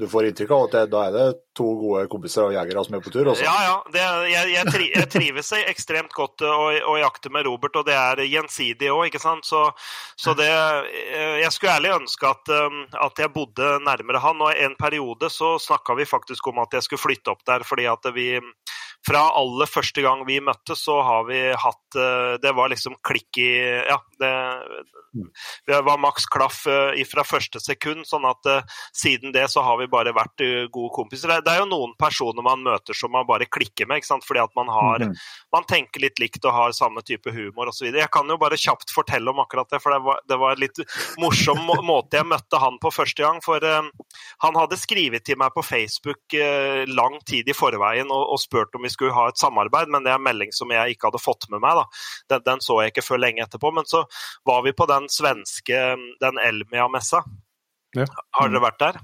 du 0.00 0.06
får 0.08 0.26
inntrykk 0.30 0.52
av 0.56 0.62
at 0.64 0.74
det, 0.74 0.82
da 0.92 1.00
er 1.06 1.12
det 1.14 1.24
to 1.56 1.66
gode 1.76 2.06
kompiser 2.08 2.46
og 2.46 2.54
jegere 2.54 2.84
som 2.86 2.96
er 2.96 3.02
på 3.04 3.12
tur? 3.12 3.28
Også. 3.32 3.44
Ja, 3.44 3.56
ja. 3.66 3.76
Det, 3.92 4.04
jeg, 4.30 4.52
jeg, 4.54 4.72
tri, 4.72 4.86
jeg 4.94 5.08
trives 5.12 5.52
ekstremt 5.74 6.14
godt 6.16 6.44
å, 6.46 6.70
å 6.92 6.94
jakte 7.02 7.32
med 7.32 7.44
Robert, 7.48 7.76
og 7.76 7.88
det 7.88 7.96
er 7.98 8.22
gjensidig 8.24 8.88
òg, 8.94 9.10
ikke 9.10 9.22
sant. 9.22 9.44
Så, 9.48 9.66
så 10.16 10.34
det 10.38 10.48
eh, 10.48 11.40
Jeg 11.42 11.52
skulle 11.54 11.76
ærlig 11.76 11.92
ønske 11.98 12.30
at, 12.30 12.52
um, 12.52 12.82
at 13.08 13.20
jeg 13.20 13.32
bodde 13.34 13.74
nærmere 13.84 14.22
han, 14.24 14.40
og 14.40 14.56
en 14.56 14.76
periode 14.80 15.30
så 15.32 15.56
snakka 15.60 15.98
vi 16.00 16.08
faktisk 16.08 16.48
om 16.48 16.62
at 16.64 16.78
jeg 16.78 16.88
skulle 16.88 17.04
flytte 17.04 17.34
opp 17.34 17.44
der, 17.48 17.66
fordi 17.66 17.88
at 17.90 18.10
vi 18.16 18.30
fra 19.06 19.22
aller 19.38 19.68
første 19.70 20.02
gang 20.04 20.26
vi 20.28 20.40
møttes, 20.44 20.82
så 20.84 20.98
har 21.04 21.24
vi 21.28 21.38
hatt 21.56 21.96
eh, 21.96 22.34
Det 22.42 22.52
var 22.56 22.68
liksom 22.72 22.98
klikk 23.06 23.38
i 23.40 23.50
Ja, 23.88 23.96
det, 24.20 24.32
det 25.66 25.78
var 25.86 26.00
maks 26.00 26.26
klaff 26.30 26.66
eh, 26.68 27.00
fra 27.08 27.24
første 27.24 27.62
sekund. 27.64 28.04
Sånn 28.08 28.26
at 28.28 28.46
eh, 28.50 28.76
siden 28.96 29.32
det 29.32 29.46
så 29.52 29.64
har 29.64 29.78
vi 29.80 29.88
bare 29.90 30.12
vært 30.16 30.44
gode 30.72 30.92
kompiser. 30.94 31.32
Det, 31.40 31.52
er 31.54 31.62
jo 31.62 31.70
noen 31.70 31.94
personer 32.00 32.44
man 32.44 32.64
møter 32.66 32.96
som 32.96 33.12
man 33.14 33.28
bare 33.28 33.48
klikker 33.48 33.88
med, 33.88 34.02
ikke 34.02 34.10
sant? 34.12 34.26
fordi 34.28 34.44
at 34.44 34.54
man 34.58 34.68
har 34.68 35.00
Mhm. 35.00 35.14
man 35.52 35.64
tenker 35.64 36.02
litt 36.02 36.18
likt 36.20 36.44
og 36.44 36.52
har 36.52 36.72
samme 36.76 37.00
type 37.06 37.30
humor 37.32 37.70
osv. 37.70 37.88
Jeg 37.94 38.10
kan 38.12 38.28
jo 38.28 38.36
bare 38.36 38.58
kjapt 38.58 38.92
fortelle 38.92 39.30
om 39.30 39.40
akkurat 39.40 39.70
det, 39.70 39.80
for 39.80 39.94
det 39.94 40.00
var, 40.04 40.20
det 40.28 40.38
var 40.38 40.52
en 40.52 40.60
litt 40.60 40.80
morsom 41.18 41.62
måte 41.86 42.18
jeg 42.18 42.28
møtte 42.28 42.60
han 42.60 42.76
på 42.82 42.92
første 42.92 43.22
gang. 43.22 43.40
For 43.42 43.64
han 43.64 44.58
hadde 44.58 44.78
skrevet 44.78 45.24
til 45.24 45.38
meg 45.40 45.54
på 45.56 45.64
Facebook 45.64 46.36
lang 46.90 47.18
tid 47.24 47.48
i 47.48 47.56
forveien 47.56 48.10
og, 48.10 48.24
og 48.34 48.40
spurt 48.42 48.74
om 48.76 48.84
vi 48.84 48.89
skulle 48.92 49.16
ha 49.16 49.28
et 49.30 49.40
samarbeid, 49.40 49.92
men 49.92 50.06
det 50.06 50.12
er 50.12 50.20
en 50.20 50.26
melding 50.26 50.52
som 50.56 50.72
jeg 50.74 50.96
ikke 50.96 51.10
hadde 51.10 51.22
fått 51.22 51.48
med 51.52 51.62
meg. 51.64 51.84
Den, 52.30 52.44
den 52.46 52.64
så 52.64 52.80
jeg 52.82 52.94
ikke 52.94 53.06
før 53.06 53.22
lenge 53.22 53.46
etterpå. 53.46 53.72
Men 53.76 53.88
så 53.88 54.04
var 54.48 54.64
vi 54.66 54.74
på 54.76 54.88
den 54.90 55.08
svenske, 55.12 55.86
den 56.22 56.42
Elmia-messa. 56.42 57.24
Ja. 57.96 58.06
Har 58.36 58.52
dere 58.52 58.62
vært 58.68 58.82
der? 58.82 59.02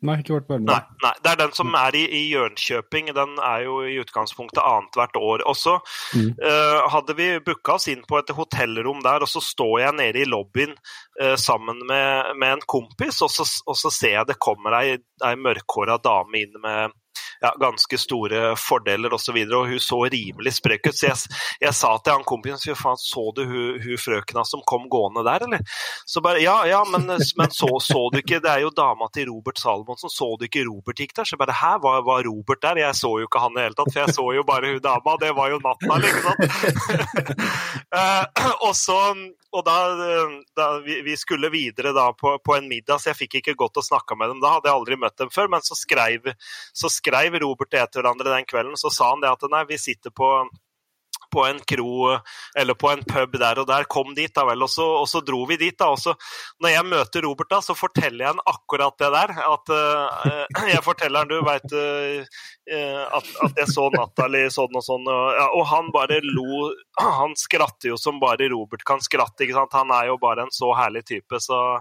Nei, 0.00 0.14
ikke 0.22 0.38
vært 0.38 0.48
med. 0.54 0.62
Nei, 0.64 0.78
nei, 1.04 1.10
det 1.20 1.28
er 1.28 1.38
den 1.42 1.50
som 1.52 1.74
er 1.76 1.96
i, 1.98 2.02
i 2.16 2.20
Jørnkjøping. 2.30 3.10
Den 3.16 3.34
er 3.44 3.66
jo 3.66 3.80
i 3.84 3.98
utgangspunktet 4.00 4.62
annethvert 4.64 5.18
år 5.20 5.44
også. 5.50 5.76
Mm. 6.16 6.30
uh, 6.40 6.78
hadde 6.94 7.16
vi 7.18 7.28
booka 7.44 7.76
oss 7.76 7.90
inn 7.92 8.00
på 8.08 8.16
et 8.16 8.32
hotellrom 8.36 9.02
der, 9.04 9.26
og 9.26 9.28
så 9.28 9.42
står 9.44 9.74
jeg 9.82 9.98
nede 9.98 10.22
i 10.22 10.28
lobbyen 10.28 10.72
uh, 11.20 11.36
sammen 11.40 11.84
med, 11.90 12.32
med 12.40 12.56
en 12.56 12.64
kompis, 12.64 13.20
og 13.26 13.32
så, 13.34 13.44
og 13.68 13.76
så 13.76 13.92
ser 13.92 14.16
jeg 14.16 14.30
det 14.30 14.40
kommer 14.40 14.78
ei, 14.80 14.96
ei 15.26 15.34
mørkhåra 15.36 16.00
dame 16.00 16.46
inn 16.46 16.56
med 16.64 16.96
ja, 17.40 17.52
ganske 17.60 17.98
store 17.98 18.54
fordeler 18.60 19.14
osv., 19.14 19.36
og, 19.36 19.48
så 19.50 19.58
og 19.60 19.68
hun 19.68 19.80
så 19.80 20.00
rimelig 20.12 20.54
sprek 20.58 20.86
ut. 20.88 20.96
Så 20.96 21.06
jeg, 21.08 21.40
jeg 21.64 21.76
sa 21.76 21.94
til 21.98 22.16
han 22.16 22.26
kompisen 22.28 22.62
fy 22.62 22.76
faen, 22.78 23.00
så 23.00 23.26
du 23.36 23.42
hun, 23.48 23.80
hun 23.84 24.00
frøkena 24.00 24.44
som 24.48 24.64
kom 24.68 24.88
gående 24.92 25.24
der, 25.26 25.46
eller? 25.48 25.64
Så 26.08 26.22
bare 26.24 26.42
ja, 26.44 26.56
ja, 26.68 26.82
men, 26.92 27.08
men 27.08 27.54
så, 27.54 27.70
så 27.82 28.06
du 28.12 28.20
ikke 28.20 28.40
Det 28.40 28.50
er 28.50 28.62
jo 28.64 28.70
dama 28.74 29.08
til 29.14 29.28
Robert 29.30 29.60
Salomonsen, 29.60 30.12
så 30.12 30.32
du 30.38 30.46
ikke 30.46 30.66
Robert 30.68 31.00
gikk 31.00 31.16
der? 31.16 31.28
Så 31.28 31.40
bare 31.40 31.56
hæ, 31.56 31.74
var, 31.82 32.04
var 32.06 32.24
Robert 32.28 32.62
der? 32.62 32.82
Jeg 32.84 32.98
så 32.98 33.12
jo 33.20 33.28
ikke 33.28 33.42
han 33.42 33.56
i 33.56 33.60
det 33.60 33.68
hele 33.68 33.78
tatt, 33.80 33.92
for 33.92 34.02
jeg 34.04 34.16
så 34.16 34.26
jo 34.36 34.46
bare 34.46 34.74
hun 34.74 34.84
dama, 34.84 35.16
det 35.20 35.34
var 35.36 35.52
jo 35.54 35.60
natta, 35.64 36.00
sant? 36.24 36.48
Eh, 37.90 38.44
og 38.62 38.70
så 38.78 38.94
og 39.50 39.64
da, 39.66 39.76
da 40.54 40.66
vi, 40.84 41.00
vi 41.02 41.16
skulle 41.18 41.50
videre 41.50 41.90
da 41.94 42.10
på, 42.14 42.36
på 42.44 42.54
en 42.54 42.68
middag, 42.70 43.00
så 43.02 43.10
jeg 43.10 43.18
fikk 43.24 43.40
ikke 43.40 43.56
gått 43.58 43.80
og 43.80 43.86
snakka 43.86 44.14
med 44.18 44.30
dem. 44.30 44.42
Da 44.42 44.52
hadde 44.54 44.70
jeg 44.70 44.78
aldri 44.78 44.98
møtt 45.00 45.16
dem 45.18 45.32
før, 45.34 45.50
men 45.50 45.64
så 45.66 45.74
skrev, 45.78 46.30
så 46.76 46.90
skrev 47.30 47.42
Robert 47.42 47.70
det 47.70 47.86
til 47.92 48.02
hverandre 48.02 48.34
den 48.34 48.48
kvelden. 48.48 48.76
Så 48.76 48.90
sa 48.90 49.12
han 49.12 49.22
det 49.22 49.30
at 49.30 49.48
nei, 49.50 49.64
vi 49.68 49.78
sitter 49.78 50.10
på 50.10 50.48
på 51.30 51.44
en 51.46 51.60
kro 51.62 52.18
eller 52.58 52.74
på 52.74 52.88
en 52.90 53.04
pub 53.06 53.36
der 53.38 53.60
og 53.62 53.66
der, 53.68 53.84
kom 53.86 54.16
dit 54.16 54.32
da 54.34 54.42
vel, 54.48 54.64
og 54.66 54.70
så, 54.72 54.82
og 54.98 55.04
så 55.06 55.20
dro 55.22 55.44
vi 55.46 55.60
dit. 55.60 55.76
da, 55.78 55.92
og 55.92 56.00
så 56.02 56.16
Når 56.58 56.72
jeg 56.72 56.86
møter 56.90 57.22
Robert, 57.22 57.46
da, 57.52 57.60
så 57.62 57.76
forteller 57.78 58.24
jeg 58.24 58.32
han 58.32 58.42
akkurat 58.50 58.96
det 58.98 59.12
der. 59.14 59.34
At 59.46 59.70
uh, 59.70 60.72
jeg 60.72 60.82
forteller 60.82 61.22
han, 61.22 61.30
du 61.30 61.38
veit 61.46 61.70
uh, 61.70 62.40
at, 63.14 63.30
at 63.46 63.62
jeg 63.62 63.70
så 63.70 63.86
Natalie 63.94 64.50
sånn 64.50 64.74
og 64.74 64.82
sånn, 64.82 65.06
og, 65.06 65.22
ja, 65.38 65.46
og 65.54 65.68
han 65.70 65.94
bare 65.94 66.18
lo. 66.26 66.66
Han 66.98 67.38
skratter 67.38 67.92
jo 67.92 68.00
som 68.00 68.18
bare 68.18 68.50
Robert 68.50 68.82
kan 68.82 68.98
skratte. 68.98 69.46
ikke 69.46 69.60
sant, 69.60 69.78
Han 69.78 69.94
er 69.94 70.10
jo 70.10 70.18
bare 70.18 70.48
en 70.48 70.54
så 70.54 70.74
herlig 70.82 71.06
type, 71.14 71.38
så, 71.46 71.78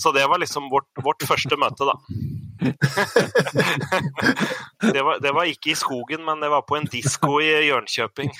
så 0.00 0.16
det 0.16 0.24
var 0.32 0.40
liksom 0.40 0.72
vårt, 0.72 0.88
vårt 1.04 1.28
første 1.28 1.60
møte, 1.60 1.92
da. 1.92 2.00
det, 4.92 5.02
var, 5.02 5.18
det 5.22 5.32
var 5.34 5.50
ikke 5.50 5.72
i 5.72 5.78
skogen, 5.78 6.24
men 6.26 6.42
det 6.42 6.50
var 6.52 6.62
på 6.68 6.78
en 6.78 6.88
disko 6.90 7.40
i 7.44 7.50
Jørnkjøping. 7.68 8.30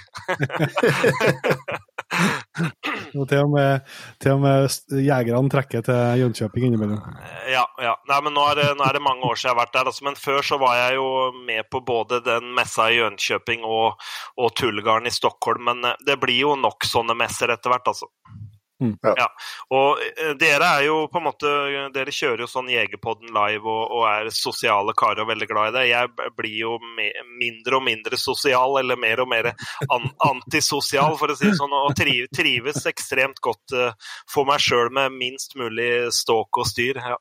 Til 2.08 3.42
og 3.42 3.50
med, 3.52 3.84
til 4.22 4.36
og 4.36 4.40
med 4.40 4.68
jegerne 5.04 5.50
trekker 5.52 5.84
til 5.84 6.22
Jönköping 6.22 6.68
innimellom. 6.68 7.00
Ja, 7.50 7.64
ja. 7.82 7.94
Nei, 8.08 8.20
men 8.24 8.34
nå 8.36 8.44
er, 8.50 8.60
det, 8.60 8.68
nå 8.78 8.86
er 8.86 8.96
det 8.96 9.04
mange 9.04 9.28
år 9.28 9.36
siden 9.36 9.50
jeg 9.50 9.54
har 9.54 9.60
vært 9.60 9.74
der. 9.76 9.90
Altså, 9.90 10.06
men 10.08 10.18
før 10.18 10.48
så 10.50 10.58
var 10.60 10.78
jeg 10.78 10.98
jo 10.98 11.08
med 11.48 11.68
på 11.72 11.82
både 11.84 12.22
den 12.24 12.52
messa 12.56 12.88
i 12.92 13.00
Jönköping 13.00 13.66
og, 13.68 14.08
og 14.40 14.54
Tullgarden 14.56 15.10
i 15.10 15.14
Stockholm. 15.14 15.66
Men 15.68 15.90
eh, 15.90 15.98
det 16.08 16.18
blir 16.22 16.40
jo 16.46 16.54
nok 16.60 16.88
sånne 16.88 17.16
messer 17.18 17.52
etter 17.54 17.74
hvert, 17.74 17.92
altså. 17.92 18.08
Mm. 18.78 18.94
Ja. 19.02 19.26
Og 19.74 19.98
eh, 20.04 20.34
dere 20.38 20.68
er 20.78 20.84
jo 20.86 20.98
på 21.10 21.18
en 21.18 21.24
måte 21.26 21.50
Dere 21.90 22.12
kjører 22.14 22.44
jo 22.44 22.46
sånn 22.46 22.68
Jegerpodden 22.70 23.32
live 23.34 23.66
og, 23.66 23.94
og 23.96 24.04
er 24.06 24.30
sosiale 24.34 24.94
karer 24.98 25.24
og 25.24 25.32
veldig 25.32 25.48
glad 25.50 25.72
i 25.72 25.74
det. 25.74 25.84
Jeg 25.90 26.30
blir 26.38 26.54
jo 26.60 26.76
me, 26.96 27.08
mindre 27.40 27.80
og 27.80 27.84
mindre 27.88 28.20
sosial, 28.20 28.78
eller 28.78 29.00
mer 29.00 29.24
og 29.24 29.30
mer 29.32 29.50
an, 29.50 30.08
antisosial, 30.28 31.18
for 31.18 31.32
å 31.32 31.38
si 31.38 31.48
det 31.48 31.56
sånn, 31.58 31.74
og 31.74 31.96
tri, 31.98 32.20
trives 32.34 32.86
ekstremt 32.90 33.42
godt 33.44 33.74
uh, 33.74 34.14
for 34.30 34.48
meg 34.48 34.62
sjøl 34.62 34.92
med 34.94 35.16
minst 35.16 35.58
mulig 35.58 36.08
ståk 36.14 36.62
og 36.62 36.70
styr. 36.70 37.02
Ja. 37.02 37.18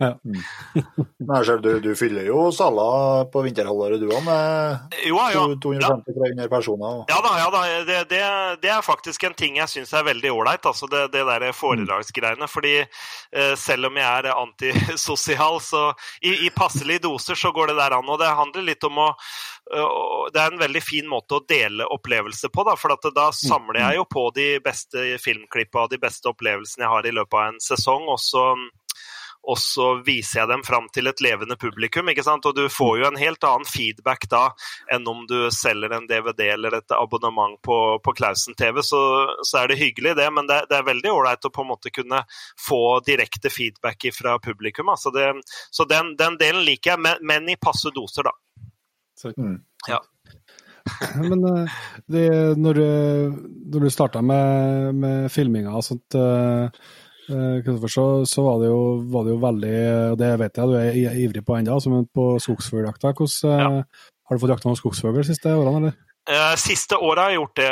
Men 0.00 1.36
jeg 1.36 1.46
selv, 1.46 1.60
du, 1.60 1.74
du 1.84 1.90
fyller 1.98 2.24
jo 2.24 2.46
saler 2.54 3.26
på 3.32 3.42
vinterhalvåret 3.44 4.00
du 4.00 4.06
òg, 4.08 4.22
med 4.24 4.96
Jo, 5.04 5.18
ja. 5.28 5.42
250-300 5.60 6.48
personer. 6.52 7.02
Ja 7.10 7.18
da, 7.24 7.34
ja 7.36 7.50
da. 7.52 7.62
Det, 7.84 7.98
det, 8.12 8.22
det 8.64 8.72
er 8.72 8.84
faktisk 8.84 9.26
en 9.28 9.36
ting 9.36 9.58
jeg 9.60 9.68
syns 9.72 9.92
er 9.96 10.06
veldig 10.08 10.32
ålreit, 10.32 10.64
altså 10.66 10.88
det, 10.90 11.06
det 11.12 11.26
der 11.28 11.46
foredragsgreiene. 11.56 12.48
Fordi 12.50 12.74
eh, 12.80 13.54
selv 13.60 13.90
om 13.90 14.00
jeg 14.00 14.08
er 14.08 14.30
antisosial, 14.32 15.60
så 15.64 15.90
i, 16.24 16.46
i 16.46 16.50
passelige 16.54 17.04
doser 17.04 17.38
så 17.38 17.52
går 17.52 17.72
det 17.72 17.78
der 17.82 17.98
an. 17.98 18.08
Og 18.08 18.20
det 18.22 18.32
handler 18.40 18.68
litt 18.70 18.88
om 18.88 19.02
å 19.04 19.10
øh, 19.12 20.28
Det 20.32 20.40
er 20.40 20.54
en 20.54 20.64
veldig 20.64 20.84
fin 20.84 21.08
måte 21.10 21.38
å 21.38 21.44
dele 21.44 21.88
opplevelser 21.92 22.52
på, 22.54 22.64
da. 22.68 22.76
For 22.80 22.96
at 22.96 23.12
da 23.16 23.28
samler 23.36 23.82
jeg 23.84 24.00
jo 24.00 24.08
på 24.16 24.28
de 24.36 24.50
beste 24.64 25.12
filmklippa 25.20 25.84
og 25.84 25.92
de 25.92 26.00
beste 26.00 26.32
opplevelsene 26.32 26.86
jeg 26.86 26.94
har 26.96 27.06
i 27.06 27.16
løpet 27.20 27.36
av 27.36 27.48
en 27.52 27.64
sesong. 27.68 28.08
og 28.08 28.20
så 28.22 28.48
og 29.48 29.56
så 29.58 29.86
viser 30.04 30.42
jeg 30.42 30.50
dem 30.50 30.62
fram 30.66 30.88
til 30.92 31.08
et 31.08 31.20
levende 31.24 31.56
publikum. 31.56 32.08
ikke 32.12 32.24
sant? 32.26 32.44
Og 32.46 32.54
du 32.56 32.66
får 32.68 32.98
jo 33.00 33.06
en 33.08 33.16
helt 33.20 33.44
annen 33.48 33.64
feedback 33.68 34.26
da 34.30 34.42
enn 34.92 35.06
om 35.08 35.24
du 35.30 35.48
selger 35.54 35.94
en 35.96 36.06
DVD 36.10 36.50
eller 36.54 36.76
et 36.76 36.92
abonnement 36.96 37.56
på, 37.64 37.78
på 38.04 38.14
Klausen 38.18 38.54
TV. 38.58 38.82
Så, 38.84 39.00
så 39.48 39.62
er 39.62 39.72
det 39.72 39.80
hyggelig, 39.80 40.12
det, 40.20 40.28
men 40.36 40.46
det, 40.50 40.60
det 40.70 40.76
er 40.80 40.86
veldig 40.90 41.14
ålreit 41.14 41.48
å 41.48 41.52
på 41.54 41.64
en 41.64 41.70
måte 41.72 41.92
kunne 41.94 42.22
få 42.60 42.82
direkte 43.06 43.50
feedback 43.50 44.10
fra 44.16 44.36
publikum. 44.44 44.92
Altså 44.92 45.12
det, 45.14 45.30
så 45.72 45.88
den, 45.88 46.14
den 46.20 46.36
delen 46.40 46.64
liker 46.68 46.94
jeg, 46.94 47.04
men, 47.08 47.24
men 47.24 47.48
i 47.48 47.56
passe 47.60 47.92
doser, 47.96 48.28
da. 48.28 48.36
Mm. 49.36 49.60
Men 51.20 51.42
eh, 51.44 51.72
det, 52.08 52.22
når, 52.56 52.74
du- 52.74 53.34
når 53.72 53.84
du 53.84 53.90
starta 53.92 54.22
med, 54.24 54.94
med 54.96 55.26
filminga 55.32 55.74
og 55.76 55.84
sånt, 55.84 56.16
eh, 56.16 56.64
eh, 56.64 57.09
så, 57.30 58.04
så 58.28 58.44
var, 58.44 58.60
det 58.62 58.68
jo, 58.70 58.82
var 59.12 59.26
det 59.26 59.34
jo 59.34 59.40
veldig 59.42 59.74
Og 60.12 60.18
det 60.20 60.30
vet 60.42 60.60
jeg 60.60 60.70
du 60.70 60.76
er 60.78 61.18
ivrig 61.24 61.44
på 61.46 61.56
ennå, 61.56 61.78
men 61.92 62.06
på 62.14 62.26
skogsfugljakta, 62.42 63.14
hvordan 63.16 63.80
eh, 63.80 64.06
Har 64.26 64.36
du 64.36 64.42
fått 64.42 64.54
jakta 64.54 64.70
noen 64.70 64.78
skogsfugl 64.78 65.20
de 65.22 65.28
siste 65.30 65.54
årene, 65.54 65.76
eller? 65.80 66.09
Eh, 66.30 66.54
Siste 66.60 66.94
året 66.96 67.18
har 67.24 67.30
jeg 67.32 67.40
gjort 67.40 67.56
det. 67.58 67.70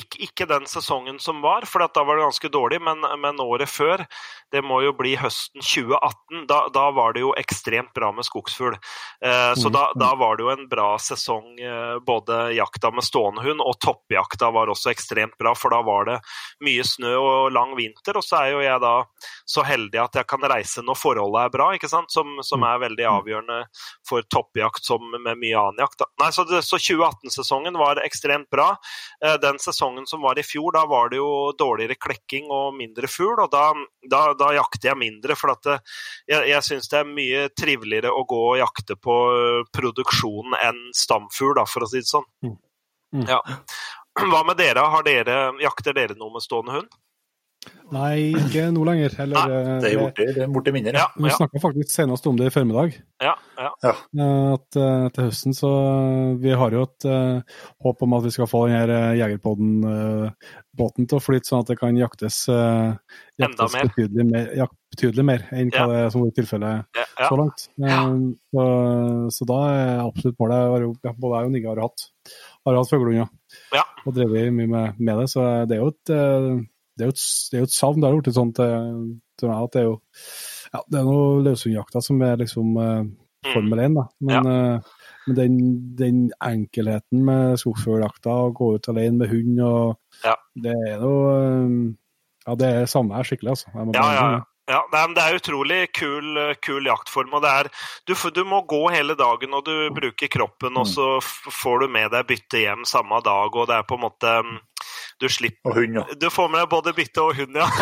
Ik 0.00 0.16
ikke 0.26 0.46
den 0.50 0.64
sesongen 0.66 1.20
som 1.22 1.38
var, 1.44 1.62
for 1.68 1.84
da 1.84 2.02
var 2.02 2.18
det 2.18 2.24
ganske 2.26 2.48
dårlig, 2.50 2.80
men, 2.82 3.04
men 3.22 3.38
året 3.44 3.70
før, 3.70 4.02
det 4.50 4.64
må 4.66 4.80
jo 4.82 4.90
bli 4.98 5.12
høsten 5.20 5.62
2018, 5.62 6.40
da, 6.50 6.64
da 6.74 6.88
var 6.96 7.14
det 7.14 7.22
jo 7.22 7.30
ekstremt 7.38 7.92
bra 7.94 8.08
med 8.16 8.26
skogsfugl. 8.26 8.74
Eh, 9.22 9.52
så 9.54 9.68
Mhm. 9.70 9.74
da, 9.76 9.84
da 9.94 10.08
var 10.18 10.36
det 10.36 10.42
jo 10.42 10.50
en 10.50 10.66
bra 10.68 10.88
sesong, 10.98 11.52
eh, 11.60 11.98
både 12.02 12.40
jakta 12.56 12.90
med 12.90 13.06
stående 13.06 13.44
hund 13.46 13.62
og 13.62 13.78
toppjakta 13.84 14.50
var 14.52 14.72
også 14.72 14.90
ekstremt 14.90 15.38
bra, 15.38 15.54
for 15.54 15.70
da 15.70 15.80
var 15.86 16.04
det 16.10 16.18
mye 16.66 16.82
snø 16.82 17.14
og 17.20 17.52
lang 17.54 17.76
vinter. 17.78 18.16
Og 18.18 18.24
så 18.26 18.40
er 18.42 18.50
jo 18.56 18.64
jeg 18.64 18.80
da 18.82 19.04
så 19.46 19.62
heldig 19.62 20.02
at 20.02 20.18
jeg 20.18 20.26
kan 20.26 20.40
reise 20.50 20.82
når 20.82 20.98
forholdet 20.98 21.44
er 21.46 21.54
bra, 21.54 21.70
ikke 21.78 21.88
sant? 21.92 22.10
Som, 22.10 22.40
som 22.42 22.64
er 22.66 22.82
veldig 22.88 23.06
avgjørende 23.06 23.60
for 24.08 24.22
toppjakt 24.34 24.82
som 24.84 24.98
med 25.22 25.38
mye 25.38 25.54
annen 25.62 25.78
jakt. 25.84 25.98
Da. 26.02 26.10
Nei, 26.24 26.30
så, 26.34 26.42
så 26.66 26.80
2018-sesongen 26.80 27.78
var 27.78 27.99
ekstremt 28.04 28.50
bra. 28.52 28.70
Eh, 29.24 29.36
Den 29.42 29.60
sesongen 29.62 30.06
som 30.06 30.22
var 30.24 30.38
i 30.38 30.44
fjor, 30.46 30.72
da 30.76 30.84
var 30.90 31.10
det 31.12 31.20
jo 31.20 31.52
dårligere 31.58 31.98
klekking 32.00 32.50
og 32.50 32.74
mindre 32.78 33.10
fugl, 33.10 33.38
og 33.44 33.50
da, 33.52 33.70
da, 34.10 34.22
da 34.38 34.52
jakter 34.56 34.92
jeg 34.92 35.00
mindre. 35.00 35.36
For 35.38 35.54
at 35.54 35.62
det, 35.66 35.78
jeg, 36.30 36.48
jeg 36.52 36.66
syns 36.66 36.90
det 36.92 37.00
er 37.02 37.12
mye 37.12 37.46
triveligere 37.56 38.14
å 38.14 38.24
gå 38.28 38.42
og 38.54 38.58
jakte 38.62 38.96
på 39.00 39.20
eh, 39.36 39.62
produksjonen 39.76 40.58
enn 40.60 40.82
stamfugl, 40.96 41.62
for 41.70 41.86
å 41.86 41.90
si 41.90 42.02
det 42.02 42.10
sånn. 42.10 42.28
Mm. 42.46 42.58
Mm. 43.20 43.26
Ja. 43.28 43.40
Hva 44.20 44.42
med 44.46 44.58
dere? 44.58 44.82
Har 44.92 45.06
dere? 45.06 45.38
Jakter 45.62 45.96
dere 45.96 46.16
noe 46.18 46.34
med 46.34 46.44
stående 46.44 46.78
hund? 46.78 47.00
Nei, 47.90 48.30
ikke 48.38 48.68
nå 48.72 48.84
lenger. 48.86 49.16
Eller, 49.24 49.50
Nei, 49.50 49.78
Det 49.82 49.88
er 49.90 49.98
borti, 50.00 50.26
det 50.36 50.42
er 50.44 50.50
borte 50.54 50.72
mindre. 50.72 50.92
Ja, 50.94 51.08
Vi 51.16 51.26
ja, 51.28 51.34
snakka 51.36 51.60
faktisk 51.60 51.90
senest 51.90 52.26
om 52.30 52.36
det 52.38 52.46
i 52.46 52.52
formiddag. 52.54 52.94
ja, 53.20 53.32
ja. 53.58 53.92
eh, 54.16 54.52
At 54.54 54.78
eh, 54.78 55.08
til 55.16 55.26
høsten 55.26 55.56
så 55.58 55.70
Vi 56.40 56.54
har 56.56 56.70
jo 56.76 56.84
et 56.86 57.06
uh, 57.10 57.42
håp 57.84 58.02
om 58.06 58.14
at 58.16 58.24
vi 58.24 58.30
skal 58.30 58.48
få 58.48 58.62
den 58.68 58.76
her 58.78 58.92
uh, 58.94 59.18
Jegerpodden-båten 59.18 61.08
til 61.10 61.18
å 61.18 61.22
flyte, 61.22 61.48
sånn 61.50 61.64
at 61.64 61.72
det 61.72 61.78
kan 61.80 61.98
jaktes, 61.98 62.44
eh, 62.48 62.94
Enda 63.40 63.66
jaktes 63.66 63.74
mer. 63.74 63.90
Betydelig, 63.90 64.26
mer, 64.30 64.48
jakt, 64.62 64.76
betydelig 64.94 65.24
mer 65.26 65.44
enn 65.56 65.70
hva 65.74 65.86
det 65.90 65.98
er 66.04 66.10
som 66.14 66.24
er 66.26 66.34
tilfellet 66.36 66.96
ja, 66.96 67.04
ja. 67.18 67.28
så 67.28 67.38
langt. 67.40 67.66
Eh, 67.82 68.16
Så, 68.50 68.64
så 69.36 69.46
da 69.50 69.58
er 69.74 70.00
absolutt 70.06 70.38
målet 70.42 70.58
jeg 70.62 70.72
har 70.74 70.84
jo, 70.86 70.94
ja, 71.06 71.12
Både 71.18 71.38
jeg 71.42 71.50
og 71.50 71.54
Nigge 71.54 71.70
har 71.74 71.82
hatt, 71.84 72.08
har 72.66 72.78
hatt 72.80 72.90
fuglehunder 72.90 73.28
Ja. 73.74 73.84
og 74.06 74.14
drevet 74.16 74.52
mye 74.54 74.70
med, 74.70 74.98
med 75.00 75.20
det. 75.22 75.28
Så 75.34 75.44
det 75.70 75.76
er 75.76 75.82
jo 75.84 75.92
et, 75.92 76.12
eh, 76.14 76.60
det 77.00 77.06
er 77.06 77.10
jo 77.10 77.16
et, 77.16 77.24
det 77.50 77.58
er 77.58 77.64
jo 77.64 77.70
et 77.70 77.74
savn. 77.74 78.00
Det 78.02 78.10
har 78.10 78.20
blitt 78.20 78.36
sånn 78.36 78.54
til, 78.56 79.00
til 79.40 79.50
meg 79.50 79.64
at 79.66 79.74
det 79.74 79.82
er 79.82 79.88
jo 79.88 79.96
ja, 80.70 80.84
det 80.86 81.00
er 81.00 81.08
noe 81.08 81.40
løshundjakta 81.48 82.04
som 82.04 82.22
er 82.22 82.38
liksom 82.44 82.76
eh, 82.78 83.02
Mm. 83.40 83.54
Formel 83.54 83.78
1, 83.78 83.94
da. 83.96 84.02
Men, 84.20 84.46
eh, 84.46 84.80
men 85.26 85.36
den, 85.36 85.56
den 85.96 86.18
enkelheten 86.44 87.22
med 87.24 87.56
skogsfugljakta, 87.62 88.34
å 88.36 88.52
gå 88.56 88.74
ut 88.76 88.90
alene 88.92 89.22
med 89.22 89.32
hund, 89.32 89.60
og 89.64 89.96
Ja. 90.26 90.34
det 90.54 90.74
er 90.90 91.00
noe 91.00 91.32
eh, 91.40 91.96
Ja, 92.46 92.54
det 92.56 92.88
savner 92.88 93.20
jeg 93.20 93.30
skikkelig, 93.30 93.54
altså. 93.56 93.72
Jeg 93.72 93.94
Ja, 93.96 94.06
ja, 94.12 94.30
ja. 94.36 94.40
Ja, 94.70 94.84
Det 94.92 95.18
er 95.18 95.34
utrolig 95.34 95.92
kul, 95.92 96.36
kul 96.62 96.84
jaktform. 96.86 97.32
og 97.34 97.42
det 97.42 97.50
er, 97.50 97.68
du, 98.06 98.14
du 98.30 98.44
må 98.44 98.60
gå 98.66 98.88
hele 98.92 99.16
dagen 99.18 99.52
og 99.54 99.64
du 99.64 99.90
bruker 99.90 100.28
kroppen, 100.28 100.76
og 100.76 100.86
så 100.86 101.18
får 101.20 101.80
du 101.80 101.88
med 101.88 102.12
deg 102.12 102.28
bytte 102.28 102.60
hjem 102.62 102.84
samme 102.84 103.20
dag. 103.24 103.50
og 103.56 103.66
det 103.66 103.74
er 103.74 103.82
på 103.88 103.98
en 103.98 104.04
måte 104.04 104.42
mm, 104.44 104.58
Du 105.20 105.28
slipper 105.28 105.70
Og 105.70 105.76
hund, 105.76 105.98
ja. 105.98 106.04
du 106.16 106.28
får 106.32 106.48
med 106.48 106.62
deg 106.62 106.70
både 106.72 106.94
bytte 106.96 107.24
og 107.24 107.36
hund, 107.36 107.58
ja. 107.60 107.68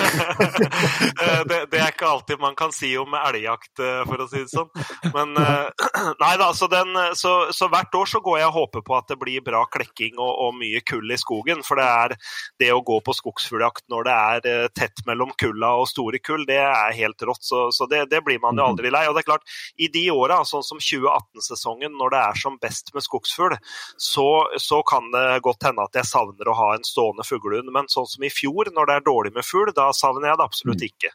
Eh, 1.19 1.43
det, 1.51 1.57
det 1.73 1.79
er 1.81 1.91
ikke 1.91 2.07
alltid 2.07 2.39
man 2.41 2.55
kan 2.59 2.71
si 2.75 2.91
om 2.99 3.15
elgjakt, 3.17 3.81
eh, 3.83 4.01
for 4.07 4.23
å 4.23 4.27
si 4.31 4.43
det 4.45 4.51
sånn. 4.53 4.69
Men 5.15 5.33
eh, 5.41 5.89
nei 6.23 6.31
da, 6.41 6.49
så, 6.55 6.69
den, 6.71 6.93
så, 7.19 7.33
så 7.55 7.69
hvert 7.71 7.95
år 7.99 8.11
så 8.11 8.21
går 8.23 8.39
jeg 8.41 8.51
og 8.51 8.57
håper 8.57 8.85
på 8.87 8.97
at 8.97 9.09
det 9.11 9.19
blir 9.21 9.43
bra 9.45 9.65
klekking 9.73 10.19
og, 10.19 10.31
og 10.45 10.55
mye 10.59 10.83
kull 10.87 11.11
i 11.11 11.19
skogen. 11.19 11.65
For 11.67 11.81
det 11.81 11.87
er 11.89 12.15
det 12.63 12.71
å 12.75 12.83
gå 12.87 13.01
på 13.05 13.15
skogsfugljakt 13.19 13.87
når 13.91 14.09
det 14.09 14.17
er 14.17 14.71
tett 14.79 15.03
mellom 15.09 15.33
kulla 15.41 15.73
og 15.81 15.89
store 15.91 16.21
kull, 16.23 16.47
det 16.49 16.61
er 16.63 16.97
helt 16.99 17.27
rått. 17.27 17.43
Så, 17.47 17.69
så 17.75 17.89
det, 17.91 18.05
det 18.13 18.23
blir 18.27 18.41
man 18.43 18.59
jo 18.59 18.69
aldri 18.69 18.93
lei. 18.95 19.05
Og 19.11 19.17
det 19.17 19.25
er 19.25 19.31
klart, 19.33 19.59
i 19.79 19.91
de 19.95 20.07
åra, 20.15 20.41
sånn 20.49 20.67
som 20.67 20.83
2018-sesongen, 20.83 21.97
når 21.99 22.15
det 22.15 22.23
er 22.25 22.43
som 22.45 22.59
best 22.63 22.95
med 22.95 23.07
skogsfugl, 23.07 23.59
så, 23.97 24.29
så 24.61 24.83
kan 24.87 25.11
det 25.15 25.27
godt 25.47 25.69
hende 25.71 25.87
at 25.89 25.99
jeg 25.99 26.11
savner 26.11 26.53
å 26.53 26.59
ha 26.59 26.71
en 26.77 26.87
stående 26.87 27.27
fuglehund. 27.29 27.69
Men 27.75 27.91
sånn 27.93 28.09
som 28.09 28.25
i 28.25 28.33
fjor, 28.33 28.73
når 28.75 28.89
det 28.93 28.97
er 29.01 29.09
dårlig 29.13 29.35
med 29.37 29.47
fugl, 29.47 29.71
da 29.77 29.91
savner 29.97 30.33
jeg 30.33 30.41
det 30.41 30.49
absolutt 30.51 30.89
ikke. 30.93 31.13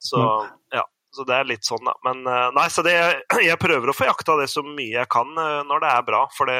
Så 0.00 0.24
ja. 0.74 0.86
Så 1.10 1.24
det 1.26 1.34
er 1.34 1.42
litt 1.48 1.66
sånn, 1.66 1.82
da. 1.82 1.90
Men 2.06 2.20
eh, 2.30 2.52
nei, 2.54 2.68
så 2.70 2.84
det, 2.86 2.92
jeg 3.42 3.58
prøver 3.58 3.90
å 3.90 3.94
få 3.98 4.04
jakta 4.06 4.36
det 4.38 4.44
så 4.46 4.62
mye 4.62 4.92
jeg 5.00 5.08
kan 5.10 5.26
eh, 5.42 5.56
når 5.66 5.80
det 5.82 5.88
er 5.90 6.04
bra. 6.06 6.20
For 6.36 6.46
det, 6.46 6.58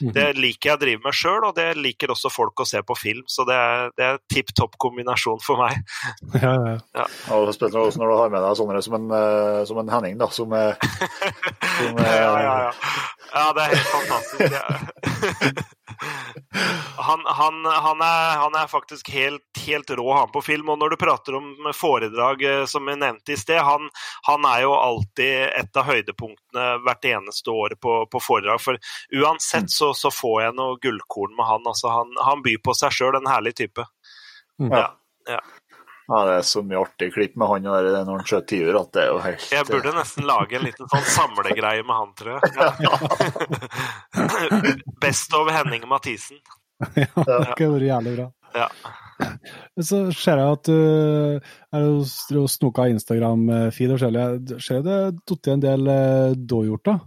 Mhm. 0.00 0.14
det 0.16 0.24
liker 0.38 0.70
jeg 0.70 0.78
å 0.78 0.80
drive 0.80 1.02
med 1.04 1.12
sjøl, 1.18 1.44
og 1.44 1.52
det 1.58 1.66
liker 1.76 2.08
også 2.14 2.30
folk 2.32 2.62
å 2.64 2.66
se 2.66 2.80
på 2.88 2.96
film. 2.96 3.20
Så 3.28 3.44
det 3.44 3.52
er, 3.54 3.92
det 4.00 4.06
er 4.06 4.16
tipp 4.32 4.54
topp 4.56 4.78
kombinasjon 4.80 5.44
for 5.44 5.60
meg. 5.60 5.76
Ja, 6.40 6.54
ja, 6.56 6.78
ja. 6.96 7.04
Og 7.36 7.52
spesielt 7.52 7.76
også 7.84 8.00
når 8.00 8.14
du 8.14 8.16
har 8.22 8.32
med 8.32 8.40
deg 8.46 8.56
sånne 8.62 8.80
som 8.88 8.96
en, 8.96 9.10
eh, 9.20 9.60
som 9.68 9.82
en 9.84 9.92
Henning, 9.92 10.16
da, 10.24 10.30
som 10.32 10.56
er, 10.56 10.72
som 11.76 12.00
Ja, 12.00 12.32
ja, 12.40 12.56
ja. 12.70 12.72
Ja 13.34 13.52
det 13.56 13.62
er 13.64 13.74
helt 13.76 13.92
fantastisk. 13.96 14.52
Han, 16.96 17.20
han, 17.24 17.64
han, 17.64 18.00
er, 18.00 18.36
han 18.38 18.54
er 18.54 18.66
faktisk 18.66 19.08
helt, 19.10 19.58
helt 19.66 19.90
rå, 19.90 20.12
han 20.14 20.30
på 20.32 20.42
film. 20.42 20.68
Og 20.68 20.78
når 20.78 20.92
du 20.92 20.96
prater 21.00 21.36
om 21.38 21.70
foredrag, 21.74 22.42
eh, 22.46 22.64
som 22.70 22.88
jeg 22.88 23.00
nevnte 23.00 23.34
i 23.34 23.38
sted, 23.38 23.58
han, 23.64 23.88
han 24.28 24.46
er 24.48 24.64
jo 24.66 24.74
alltid 24.76 25.32
et 25.58 25.78
av 25.80 25.88
høydepunktene 25.88 26.66
hvert 26.84 27.08
eneste 27.08 27.54
år 27.54 27.76
på, 27.82 27.96
på 28.12 28.22
foredrag. 28.22 28.62
For 28.62 28.78
uansett 29.18 29.72
så, 29.72 29.92
så 29.98 30.12
får 30.14 30.36
jeg 30.44 30.58
noe 30.58 30.78
gullkorn 30.82 31.34
med 31.38 31.48
han. 31.48 31.66
Altså, 31.72 31.90
han, 31.94 32.12
han 32.22 32.44
byr 32.44 32.60
på 32.64 32.76
seg 32.78 32.94
sjøl, 32.94 33.18
en 33.18 33.30
herlig 33.30 33.56
type. 33.64 33.86
Ja, 34.62 34.90
Ja. 35.30 35.38
Ja, 36.08 36.22
det 36.26 36.34
er 36.40 36.46
så 36.46 36.62
mye 36.66 36.80
artig 36.82 37.12
klipp 37.14 37.36
med 37.38 37.48
han 37.48 37.66
når 37.68 37.90
han 37.94 38.24
skjøt 38.26 38.48
tiur 38.50 38.78
at 38.80 38.90
det 38.96 39.04
er 39.04 39.12
jo 39.12 39.20
helt 39.22 39.52
Jeg 39.54 39.68
burde 39.68 39.92
nesten 39.96 40.26
lage 40.28 40.58
en 40.58 40.66
liten 40.66 40.90
sånn 40.90 41.06
samlegreie 41.14 41.84
med 41.86 41.94
han, 41.94 42.10
tror 42.18 42.32
jeg. 42.36 42.42
Ja. 42.82 42.94
Best 45.04 45.34
over 45.38 45.54
Henning 45.54 45.86
Mathisen. 45.90 46.42
ja, 46.98 47.06
det 47.14 47.54
kunne 47.54 47.76
vært 47.76 47.88
jævlig 47.88 48.16
bra. 48.18 48.28
Ja. 48.56 48.68
Så 49.80 50.02
ser 50.16 50.40
jeg 50.42 50.56
at 50.56 50.66
du 50.66 50.74
er 51.78 51.86
jo 51.86 52.46
snoka 52.50 52.88
Instagram-feed 52.90 53.92
og 53.92 53.96
forskjellig. 54.00 54.26
Jeg 54.50 54.66
Ser 54.66 54.82
det 54.86 54.98
datt 55.30 55.50
en 55.52 55.62
del 55.62 55.92
eh, 55.92 56.34
dåhjorter? 56.36 56.98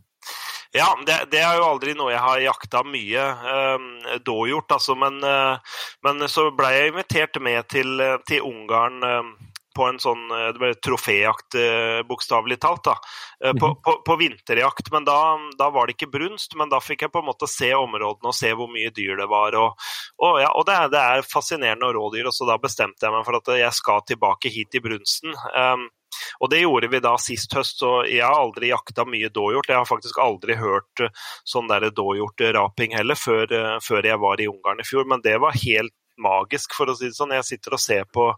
Ja, 0.75 0.89
det, 1.07 1.17
det 1.31 1.39
er 1.39 1.55
jo 1.55 1.69
aldri 1.69 1.93
noe 1.95 2.11
jeg 2.11 2.19
har 2.19 2.43
jakta 2.43 2.83
mye 2.83 3.25
eh, 3.55 4.15
dågjort, 4.27 4.75
altså. 4.75 4.97
Men, 4.99 5.21
eh, 5.23 5.75
men 6.03 6.27
så 6.31 6.49
ble 6.55 6.71
jeg 6.75 6.91
invitert 6.91 7.39
med 7.43 7.67
til, 7.71 7.95
eh, 8.03 8.17
til 8.27 8.43
Ungarn 8.43 8.99
eh, 9.07 9.29
på 9.75 9.87
en 9.89 9.99
sånn 9.99 10.23
eh, 10.31 10.49
det 10.55 10.61
ble 10.61 10.71
troféjakt, 10.83 11.57
uh, 11.59 12.01
bokstavelig 12.07 12.57
talt. 12.63 12.87
da, 12.87 12.95
eh, 13.43 13.53
på, 13.59 13.71
på, 13.83 13.95
på 14.07 14.15
vinterjakt. 14.19 14.91
Men 14.93 15.07
da, 15.07 15.17
da 15.59 15.69
var 15.73 15.87
det 15.87 15.97
ikke 15.97 16.11
brunst, 16.13 16.55
men 16.59 16.71
da 16.71 16.79
fikk 16.83 17.05
jeg 17.05 17.13
på 17.13 17.23
en 17.23 17.29
måte 17.29 17.49
se 17.51 17.73
områdene 17.75 18.31
og 18.31 18.37
se 18.37 18.53
hvor 18.55 18.71
mye 18.71 18.93
dyr 18.95 19.19
det 19.19 19.27
var. 19.31 19.57
Og, 19.59 19.87
og, 20.23 20.39
ja, 20.43 20.51
og 20.55 20.67
det, 20.69 20.79
det 20.95 21.03
er 21.03 21.27
fascinerende 21.27 21.91
og 21.91 21.99
rådyr, 21.99 22.31
og 22.31 22.35
så 22.35 22.47
da 22.49 22.59
bestemte 22.61 23.07
jeg 23.07 23.15
meg 23.15 23.27
for 23.27 23.39
at 23.41 23.53
jeg 23.59 23.79
skal 23.79 24.05
tilbake 24.07 24.51
hit 24.53 24.79
i 24.79 24.83
brunsten. 24.83 25.35
Um, 25.51 25.89
og 26.39 26.51
det 26.51 26.63
gjorde 26.63 26.89
vi 26.91 27.01
da 27.03 27.15
sist 27.21 27.53
høst, 27.55 27.79
så 27.81 28.03
jeg 28.09 28.23
har 28.23 28.37
aldri 28.37 28.71
jakta 28.71 29.05
mye 29.09 29.29
dåhjort. 29.33 29.69
Jeg 29.71 29.81
har 29.81 29.89
faktisk 29.89 30.19
aldri 30.21 30.57
hørt 30.59 31.03
eh, 31.03 31.27
sånn 31.47 31.69
dåhjortraping 31.69 32.95
heller 32.95 33.19
før, 33.19 33.45
eh, 33.51 33.75
før 33.83 34.05
jeg 34.05 34.21
var 34.21 34.41
i 34.41 34.49
Ungarn 34.51 34.81
i 34.81 34.87
fjor, 34.87 35.07
men 35.09 35.23
det 35.25 35.37
var 35.43 35.57
helt 35.61 35.95
magisk, 36.21 36.75
for 36.77 36.87
å 36.87 36.95
si 36.95 37.09
det 37.09 37.17
sånn. 37.17 37.35
Jeg 37.35 37.47
sitter 37.47 37.75
og 37.75 37.81
ser 37.83 38.07
på, 38.07 38.29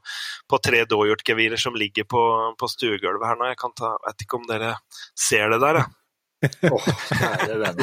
på 0.50 0.60
tre 0.64 0.84
dåhjortgevirer 0.90 1.62
som 1.62 1.78
ligger 1.78 2.08
på, 2.10 2.24
på 2.58 2.70
stuegulvet 2.72 3.30
her 3.30 3.40
nå. 3.40 3.52
Jeg 3.52 3.74
ta, 3.78 3.94
vet 4.08 4.26
ikke 4.26 4.42
om 4.42 4.50
dere 4.50 4.76
ser 5.14 5.54
det 5.54 5.62
der, 5.64 5.84
jeg. 5.84 5.94
Kjære 6.38 7.56
venn. 7.64 7.80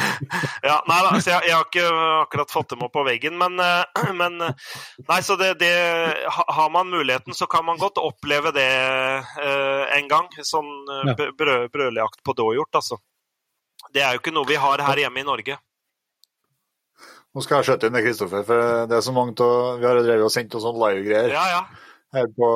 Ja, 0.63 0.77
nei 0.87 0.99
da, 1.03 1.09
så 1.19 1.33
jeg, 1.33 1.47
jeg 1.49 1.55
har 1.57 1.65
ikke 1.67 1.87
akkurat 2.21 2.53
fått 2.53 2.69
dem 2.71 2.85
opp 2.87 2.93
på 2.95 3.03
veggen, 3.07 3.35
men, 3.41 3.57
eh, 3.59 4.05
men 4.21 4.37
eh, 4.45 4.53
Nei, 5.09 5.17
så 5.27 5.35
det, 5.39 5.49
det 5.59 5.71
Har 6.31 6.69
man 6.71 6.87
muligheten, 6.93 7.35
så 7.35 7.47
kan 7.51 7.65
man 7.67 7.77
godt 7.81 7.99
oppleve 7.99 8.53
det 8.55 8.67
eh, 9.43 9.83
en 9.99 10.07
gang. 10.11 10.29
Sånn 10.39 10.71
eh, 10.87 11.03
Ja. 11.11 11.17
brø- 11.19 11.33
brø- 11.35 11.67
brølejakt 11.73 12.23
på 12.23 12.33
dåhjort, 12.39 12.71
altså. 12.79 12.97
Det 13.93 14.01
er 14.03 14.15
jo 14.15 14.21
ikke 14.23 14.33
noe 14.35 14.47
vi 14.49 14.55
har 14.59 14.81
her 14.87 15.03
hjemme 15.03 15.19
i 15.21 15.27
Norge. 15.27 15.57
Nå 17.35 17.43
skal 17.43 17.59
jeg 17.59 17.67
skjøtte 17.67 17.89
inn 17.89 17.95
det, 17.97 18.05
Kristoffer, 18.05 18.45
for 18.47 18.87
det 18.87 18.95
er 18.95 19.03
så 19.03 19.11
mange 19.11 19.35
av 19.43 19.81
Vi 19.81 19.85
har 19.89 19.97
drevet 19.99 20.23
og 20.23 20.31
sendt 20.31 20.55
oss 20.55 20.63
sånne 20.63 20.79
live-greier 20.87 21.33
Ja, 21.35 21.43
ja. 21.51 21.61
På 22.13 22.49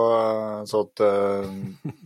så 0.69 0.83
at, 0.85 1.01
eh, 1.03 1.49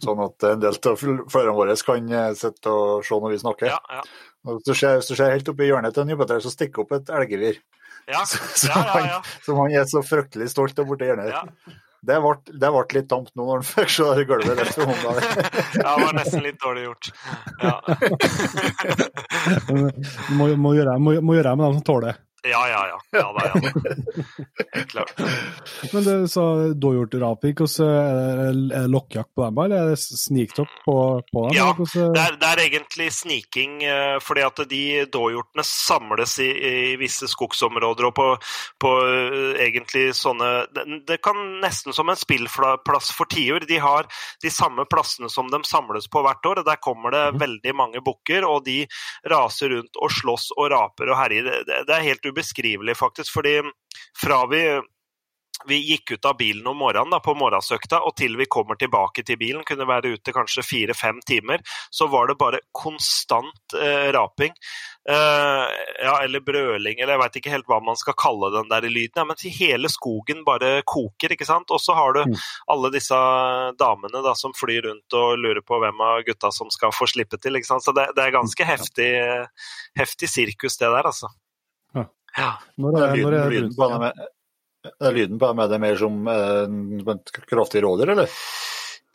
sånn 0.02 0.22
at 0.26 0.48
en 0.50 0.64
del 0.64 0.78
av 0.90 0.98
følgerne 1.00 1.56
våre 1.58 1.76
kan 1.86 2.12
eh, 2.12 2.32
sitte 2.40 2.72
og 2.72 3.06
se 3.06 3.20
når 3.20 3.36
vi 3.36 3.42
snakker. 3.44 3.74
ja, 3.74 3.80
ja. 4.00 4.04
Hvis 4.44 4.66
du 4.68 4.74
ser, 4.76 4.98
hvis 5.00 5.08
du 5.08 5.16
ser 5.16 5.32
helt 5.32 5.48
oppi 5.48 5.70
hjørnet 5.70 5.94
til 5.96 6.04
en 6.04 6.10
Jupiter, 6.12 6.42
så 6.44 6.52
stikker 6.52 6.84
opp 6.84 6.92
et 6.98 7.12
elggevir. 7.16 7.62
Ja, 8.12 8.26
Som 8.28 8.74
ja, 8.74 8.84
ja, 8.90 9.06
ja. 9.14 9.22
Som 9.46 9.62
han 9.62 9.72
er 9.72 9.88
så 9.88 10.04
fryktelig 10.04 10.50
stolt 10.52 10.80
av 10.80 10.90
borti 10.90 11.08
hjørnet. 11.08 11.32
ja. 11.32 11.80
Det 12.04 12.18
ble, 12.20 12.34
det 12.60 12.70
litt 12.98 13.06
tamt 13.08 13.30
nå 13.32 13.46
når 13.48 13.62
han 13.62 13.68
fikk 13.70 13.92
se 13.94 14.08
det 14.18 14.26
gulvet 14.28 14.60
rett 14.60 14.76
ved 14.76 14.90
hånda. 14.90 15.14
Ja, 15.84 15.94
det 15.96 16.04
var 16.04 16.18
nesten 16.18 16.44
litt 16.44 16.60
dårlig 16.60 16.84
gjort. 16.84 17.12
Ja, 17.64 17.76
Må, 20.36 20.50
må, 20.60 20.74
gjøre, 20.76 20.98
må, 21.00 21.16
må 21.24 21.38
gjøre 21.38 21.56
med 21.56 21.66
dem 21.70 21.78
som 21.80 21.86
tåler 21.88 22.12
det. 22.12 22.16
Ja, 22.44 22.62
ja. 22.70 22.82
ja. 22.92 22.98
ja, 23.12 23.28
da, 23.34 23.46
ja. 23.48 23.72
Helt 24.74 24.90
klart. 24.92 25.14
Men 25.94 26.04
det, 26.04 26.16
så 26.32 26.44
dåhjortraping, 26.74 27.56
hvordan 27.58 27.90
er 27.94 28.58
det, 28.70 28.82
lokkjakt 28.94 29.32
på 29.36 29.46
dem, 29.46 29.62
eller 29.64 29.84
er 29.86 29.92
det 29.94 30.00
sniktopp 30.02 30.74
på, 30.86 30.98
på 31.32 31.46
dem? 31.48 31.56
Ja, 31.58 31.70
Det 31.78 32.22
er, 32.24 32.38
det 32.42 32.50
er 32.50 32.64
egentlig 32.66 33.10
sniking, 33.16 33.78
eh, 33.88 34.18
fordi 34.24 34.44
at 34.46 34.64
de 34.70 34.82
dåhjortene 35.14 35.66
samles 35.68 36.36
i, 36.44 36.50
i 36.52 36.74
visse 37.02 37.30
skogsområder 37.32 38.10
og 38.10 38.16
på, 38.18 38.28
på 38.82 38.94
eh, 39.08 39.64
egentlig 39.68 40.10
sånne 40.18 40.52
det, 40.76 40.86
det 41.08 41.20
kan 41.24 41.40
nesten 41.64 41.96
som 41.96 42.10
en 42.12 42.20
spillplass 42.20 43.12
for 43.16 43.30
tiur. 43.32 43.64
De 43.70 43.80
har 43.84 44.08
de 44.44 44.52
samme 44.54 44.86
plassene 44.90 45.30
som 45.32 45.50
de 45.52 45.62
samles 45.68 46.10
på 46.12 46.24
hvert 46.26 46.46
år. 46.50 46.62
og 46.64 46.68
Der 46.68 46.82
kommer 46.84 47.14
det 47.14 47.24
veldig 47.42 47.76
mange 47.78 48.04
bukker, 48.04 48.46
og 48.48 48.66
de 48.68 48.82
raser 49.32 49.74
rundt 49.78 50.00
og 50.02 50.12
slåss 50.12 50.50
og 50.58 50.70
raper 50.74 51.12
og 51.14 51.20
herjer. 51.24 51.50
Det, 51.50 51.82
det- 51.88 51.94
er 51.94 52.08
helt 52.08 52.26
ubeskrivelig, 52.34 52.98
faktisk. 53.00 53.32
fordi 53.34 53.60
fra 54.20 54.44
vi 54.52 54.66
vi 55.70 55.78
gikk 55.80 56.12
ut 56.18 56.26
av 56.26 56.34
bilen 56.38 56.66
om 56.68 56.78
morgenen 56.82 57.14
da, 57.14 57.20
på 57.24 57.36
morgensøkta, 57.40 58.02
og 58.04 58.16
til 58.20 58.34
vi 58.36 58.48
kommer 58.52 58.76
tilbake 58.76 59.24
til 59.24 59.38
bilen, 59.40 59.64
kunne 59.64 59.86
være 59.88 60.16
ute 60.18 60.34
kanskje 60.36 60.64
fire-fem 60.66 61.22
timer, 61.30 61.62
så 61.94 62.08
var 62.12 62.28
det 62.28 62.36
bare 62.42 62.60
konstant 62.76 63.76
eh, 63.78 64.10
raping. 64.12 64.52
Eh, 65.08 65.64
ja, 66.04 66.16
eller 66.24 66.44
brøling, 66.44 67.00
eller 67.00 67.14
jeg 67.16 67.22
veit 67.22 67.38
ikke 67.40 67.54
helt 67.54 67.70
hva 67.72 67.80
man 67.86 67.96
skal 68.00 68.18
kalle 68.20 68.50
den 68.58 68.68
der 68.72 68.90
lyden. 68.90 69.22
Ja, 69.22 69.28
men 69.30 69.40
hele 69.60 69.92
skogen 69.94 70.44
bare 70.48 70.82
koker, 70.90 71.32
ikke 71.38 71.48
sant. 71.48 71.72
Og 71.72 71.80
så 71.80 71.96
har 71.96 72.18
du 72.18 72.24
Mm. 72.24 72.36
alle 72.68 72.90
disse 72.92 73.16
damene 73.80 74.24
da, 74.24 74.34
som 74.36 74.54
flyr 74.58 74.90
rundt 74.90 75.14
og 75.14 75.38
lurer 75.38 75.62
på 75.62 75.80
hvem 75.80 76.02
av 76.02 76.24
gutta 76.28 76.52
som 76.52 76.70
skal 76.74 76.92
få 76.92 77.08
slippe 77.08 77.40
til. 77.40 77.56
ikke 77.56 77.68
sant. 77.68 77.84
Så 77.84 77.94
det, 77.96 78.10
det 78.18 78.26
er 78.26 78.36
ganske 78.36 78.64
heftig, 78.68 79.12
heftig 79.96 80.30
sirkus, 80.30 80.78
det 80.78 80.90
der, 80.90 81.04
altså. 81.04 81.30
Ja. 82.38 82.52
Når 82.82 83.00
er, 83.00 83.08
er 83.08 83.24
når 83.24 83.38
er 83.38 83.50
lyden, 83.50 83.70
lyden 83.70 83.76
på 83.78 83.90
dem 83.94 84.06
er, 84.10 84.30
er 84.92 85.18
lyden 85.18 85.42
på 85.42 85.50
er 85.54 85.72
det 85.72 85.82
mer 85.84 86.00
som 86.00 86.30
eh, 86.34 87.16
et 87.16 87.36
kraftig 87.50 87.84
rådyr, 87.86 88.16
eller? 88.16 88.38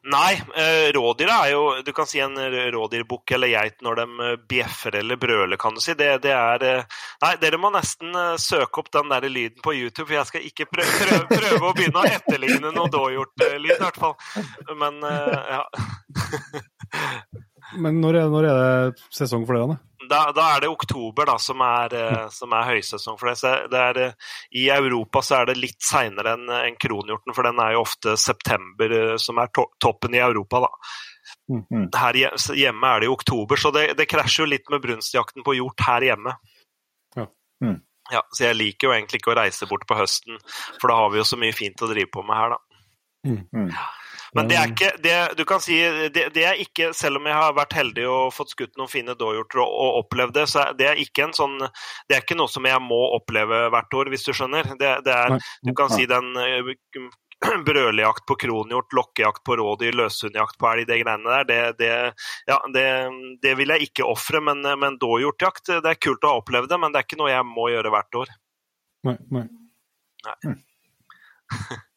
Nei, 0.08 0.38
eh, 0.56 0.88
rådyr 0.94 1.28
er 1.28 1.50
jo 1.52 1.62
Du 1.84 1.90
kan 1.92 2.06
si 2.08 2.20
en 2.22 2.36
rådyrbukk 2.72 3.32
eller 3.34 3.50
geit 3.50 3.82
når 3.84 3.98
de 3.98 4.04
eh, 4.24 4.36
bjeffer 4.48 4.96
eller 5.00 5.18
brøler, 5.20 5.58
kan 5.60 5.74
du 5.74 5.80
si. 5.84 5.92
Det, 5.98 6.08
det 6.24 6.32
er 6.32 6.64
eh, 6.64 7.00
Nei, 7.24 7.32
dere 7.42 7.58
må 7.60 7.68
nesten 7.74 8.14
eh, 8.14 8.38
søke 8.40 8.80
opp 8.80 8.88
den 8.94 9.10
der 9.12 9.26
lyden 9.28 9.60
på 9.64 9.74
YouTube, 9.74 10.06
for 10.06 10.16
jeg 10.16 10.30
skal 10.30 10.46
ikke 10.48 10.68
prøve, 10.70 10.94
prøve, 11.02 11.26
prøve 11.34 11.68
å 11.68 11.74
begynne 11.76 12.04
å 12.04 12.12
etterligne 12.14 12.72
noe 12.72 12.88
dåhjortlyd, 12.94 13.66
i 13.66 13.78
hvert 13.82 14.00
fall. 14.00 14.16
Men 14.78 15.02
eh, 15.10 15.58
ja. 15.58 15.62
Men 17.84 18.00
når 18.00 18.22
er, 18.22 18.32
når 18.32 18.48
er 18.48 18.62
det 18.62 19.08
sesong 19.12 19.44
for 19.44 19.58
det? 19.58 19.66
da? 19.74 19.97
Da, 20.08 20.20
da 20.34 20.44
er 20.54 20.64
det 20.64 20.70
oktober 20.72 21.28
da, 21.28 21.36
som 21.42 21.60
er, 21.64 21.94
eh, 21.94 22.24
som 22.34 22.52
er 22.56 22.68
høysesong 22.70 23.18
for 23.20 23.30
det. 23.30 23.36
Så 23.40 23.52
det 23.72 23.82
er, 23.90 24.00
eh, 24.06 24.32
I 24.60 24.68
Europa 24.74 25.22
så 25.24 25.40
er 25.40 25.50
det 25.50 25.58
litt 25.60 25.80
seinere 25.84 26.36
enn 26.36 26.48
en 26.54 26.78
kronhjorten, 26.80 27.34
for 27.36 27.48
den 27.48 27.60
er 27.64 27.76
jo 27.76 27.84
ofte 27.84 28.16
september 28.20 28.94
eh, 28.96 29.16
som 29.20 29.40
er 29.42 29.52
to 29.54 29.68
toppen 29.80 30.16
i 30.16 30.22
Europa. 30.24 30.64
da. 30.66 30.72
Mm. 31.48 31.88
Her 31.94 32.20
hjemme 32.56 32.94
er 32.94 33.00
det 33.00 33.08
jo 33.08 33.16
oktober, 33.16 33.60
så 33.60 33.72
det, 33.74 33.90
det 33.98 34.08
krasjer 34.08 34.44
jo 34.44 34.52
litt 34.52 34.72
med 34.72 34.82
brunstjakten 34.84 35.44
på 35.44 35.56
hjort 35.58 35.84
her 35.86 36.08
hjemme. 36.10 36.34
Ja. 37.16 37.28
Mm. 37.64 37.78
Ja, 38.12 38.22
så 38.32 38.46
jeg 38.46 38.56
liker 38.56 38.88
jo 38.88 38.94
egentlig 38.96 39.20
ikke 39.20 39.34
å 39.34 39.40
reise 39.42 39.68
bort 39.68 39.84
på 39.88 39.96
høsten, 39.98 40.40
for 40.80 40.88
da 40.88 40.96
har 41.02 41.12
vi 41.12 41.20
jo 41.20 41.28
så 41.28 41.36
mye 41.40 41.56
fint 41.56 41.84
å 41.84 41.90
drive 41.90 42.08
på 42.12 42.24
med 42.24 42.40
her, 42.40 42.56
da. 42.56 42.84
Mm. 43.28 43.72
Men 44.36 44.48
det 44.50 44.56
er 44.58 44.72
ikke 44.72 44.90
det, 45.02 45.14
Du 45.38 45.44
kan 45.48 45.62
si 45.62 45.78
det, 46.12 46.26
det 46.34 46.44
er 46.44 46.58
ikke 46.60 46.90
Selv 46.96 47.20
om 47.20 47.28
jeg 47.28 47.36
har 47.36 47.54
vært 47.56 47.76
heldig 47.78 48.04
og 48.10 48.34
fått 48.36 48.52
skutt 48.52 48.74
noen 48.76 48.90
fine 48.92 49.14
dåhjorter 49.18 49.62
og, 49.62 49.70
og 49.72 50.02
opplevd 50.02 50.36
det, 50.36 50.44
så 50.52 50.66
er 50.66 50.74
det 50.78 50.90
er 50.90 51.00
ikke 51.00 51.28
en 51.28 51.36
sånn 51.36 51.56
Det 51.62 52.16
er 52.16 52.24
ikke 52.24 52.36
noe 52.38 52.52
som 52.52 52.66
jeg 52.68 52.82
må 52.84 52.98
oppleve 53.16 53.66
hvert 53.72 53.96
år, 54.00 54.10
hvis 54.12 54.26
du 54.26 54.34
skjønner. 54.36 54.74
Det, 54.80 54.92
det 55.06 55.14
er, 55.14 55.38
du 55.64 55.72
kan 55.76 55.90
si 55.92 56.04
den 56.08 56.28
brøljakt 57.38 57.64
brølejakt 57.66 58.24
på 58.26 58.34
kronhjort, 58.42 58.92
lokkejakt 58.92 59.44
på 59.46 59.56
rådyr, 59.60 59.94
løshundjakt 59.94 60.58
på 60.58 60.70
elg, 60.72 60.86
det 60.88 60.98
greiene 61.04 61.36
der, 61.36 61.44
det, 61.46 61.58
det, 61.78 61.90
ja, 62.50 62.58
det, 62.74 62.86
det 63.42 63.54
vil 63.60 63.74
jeg 63.74 63.90
ikke 63.90 64.08
ofre. 64.10 64.42
Men, 64.42 64.64
men 64.80 64.98
dåhjortjakt, 64.98 65.70
det 65.78 65.92
er 65.92 66.00
kult 66.02 66.26
å 66.26 66.34
ha 66.34 66.42
opplevd 66.42 66.72
det, 66.72 66.80
men 66.82 66.94
det 66.94 67.00
er 67.00 67.06
ikke 67.06 67.20
noe 67.20 67.30
jeg 67.30 67.46
må 67.46 67.68
gjøre 67.70 67.94
hvert 67.94 68.22
år. 68.24 68.32
Nei. 69.06 69.18
nei. 69.30 69.46
Nei. 70.26 70.56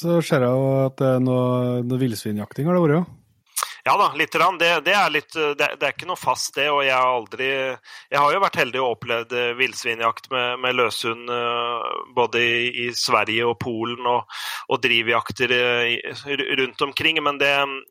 Så 0.00 0.20
ser 0.24 0.46
jeg 0.46 0.52
jo 0.56 0.68
at 0.86 1.00
det 1.00 1.08
er 1.16 1.24
noe, 1.24 1.80
noe 1.84 2.00
villsvinjakting 2.00 2.68
har 2.68 2.78
det 2.78 2.84
vært, 2.86 3.00
ja. 3.00 3.96
Da, 3.96 4.12
lite 4.16 4.38
grann. 4.38 4.58
Det, 4.58 4.80
det, 4.80 4.94
litt, 5.10 5.32
det, 5.32 5.68
det 5.80 5.86
er 5.86 5.94
ikke 5.94 6.08
noe 6.08 6.20
fast, 6.20 6.52
det. 6.56 6.68
Og 6.70 6.82
jeg 6.84 6.94
har 6.94 7.14
aldri 7.14 7.48
Jeg 7.48 8.18
har 8.18 8.34
jo 8.34 8.42
vært 8.42 8.58
heldig 8.60 8.82
og 8.82 8.96
opplevd 8.96 9.32
eh, 9.36 9.52
villsvinjakt 9.58 10.30
med, 10.32 10.60
med 10.62 10.76
løshund 10.78 11.32
eh, 11.32 11.88
både 12.16 12.42
i, 12.44 12.68
i 12.84 12.86
Sverige 12.96 13.48
og 13.48 13.56
Polen, 13.62 14.04
og, 14.06 14.40
og 14.68 14.82
drivjakter 14.84 15.56
eh, 15.56 16.12
rundt 16.60 16.86
omkring. 16.86 17.22
Men 17.24 17.40
det, 17.40 17.50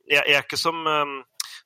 jeg, 0.10 0.22
jeg 0.22 0.38
er 0.38 0.46
ikke 0.46 0.62
som 0.62 0.86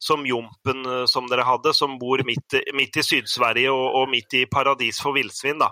som 0.04 0.26
Jompen 0.28 0.86
eh, 0.86 1.06
som 1.06 1.28
dere 1.32 1.46
hadde, 1.48 1.74
som 1.74 1.96
bor 2.00 2.22
midt, 2.28 2.58
midt 2.76 3.00
i 3.00 3.04
Syd-Sverige 3.06 3.72
og, 3.72 3.86
og 4.02 4.10
midt 4.12 4.36
i 4.36 4.46
paradis 4.52 5.00
for 5.04 5.16
villsvin. 5.16 5.62
da. 5.62 5.70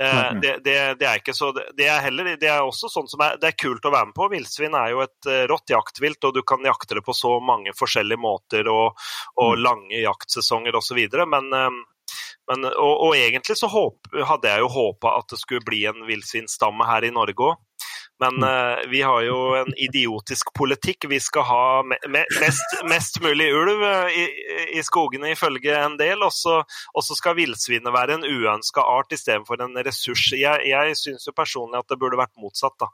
Eh, 0.00 0.30
det, 0.42 0.52
det, 0.64 0.76
det 1.00 1.08
er 1.08 1.20
ikke 1.20 1.34
så 1.34 1.50
det, 1.54 1.86
er 1.86 2.02
heller 2.02 2.34
Det 2.40 2.50
er 2.50 2.62
også 2.62 2.90
sånn 2.90 3.10
som 3.10 3.22
er, 3.26 3.38
det 3.42 3.50
er 3.50 3.58
kult 3.58 3.86
å 3.86 3.92
være 3.94 4.10
med 4.10 4.18
på. 4.18 4.30
Villsvin 4.32 4.78
er 4.78 4.92
jo 4.94 5.02
et 5.04 5.30
eh, 5.30 5.42
rått 5.50 5.74
jaktvilt, 5.74 6.22
og 6.28 6.36
du 6.36 6.42
kan 6.46 6.62
jakte 6.66 6.98
det 6.98 7.04
på 7.06 7.16
så 7.16 7.36
mange 7.42 7.74
forskjellige 7.76 8.20
måter 8.20 8.70
og, 8.70 9.00
og 9.42 9.58
lange 9.58 9.98
jaktsesonger 10.04 10.78
osv. 10.78 11.02
Men, 11.26 11.50
eh, 11.58 11.82
men 12.52 12.70
og, 12.70 12.94
og 13.08 13.18
egentlig 13.18 13.58
så 13.58 13.70
håp, 13.72 14.10
hadde 14.30 14.54
jeg 14.54 14.62
jo 14.62 14.72
håpa 14.78 15.18
at 15.18 15.34
det 15.34 15.40
skulle 15.42 15.66
bli 15.66 15.84
en 15.90 16.06
villsvinstamme 16.06 16.86
her 16.90 17.06
i 17.08 17.14
Norge 17.14 17.50
òg. 17.50 17.62
Men 18.24 18.42
uh, 18.42 18.90
vi 18.90 19.02
har 19.02 19.22
jo 19.26 19.38
en 19.58 19.72
idiotisk 19.76 20.52
politikk. 20.56 21.08
Vi 21.10 21.20
skal 21.20 21.46
ha 21.48 21.64
me 21.82 21.98
me 22.08 22.24
mest, 22.40 22.76
mest 22.88 23.20
mulig 23.24 23.50
ulv 23.54 23.82
eh, 23.84 24.16
i, 24.22 24.24
i 24.78 24.82
skogene 24.86 25.32
ifølge 25.34 25.76
en 25.76 25.98
del, 26.00 26.22
og 26.24 26.32
så 26.32 26.60
og 26.94 27.04
så 27.04 27.16
skal 27.18 27.36
villsvinet 27.38 27.92
være 27.94 28.18
en 28.18 28.26
uønska 28.26 28.82
art 28.82 29.12
istedenfor 29.14 29.62
en 29.62 29.76
ressurs. 29.86 30.30
Jeg, 30.36 30.66
jeg 30.70 30.98
syns 31.00 31.26
jo 31.28 31.36
personlig 31.36 31.80
at 31.80 31.90
det 31.90 32.00
burde 32.00 32.20
vært 32.20 32.36
motsatt. 32.40 32.76
da. 32.80 32.90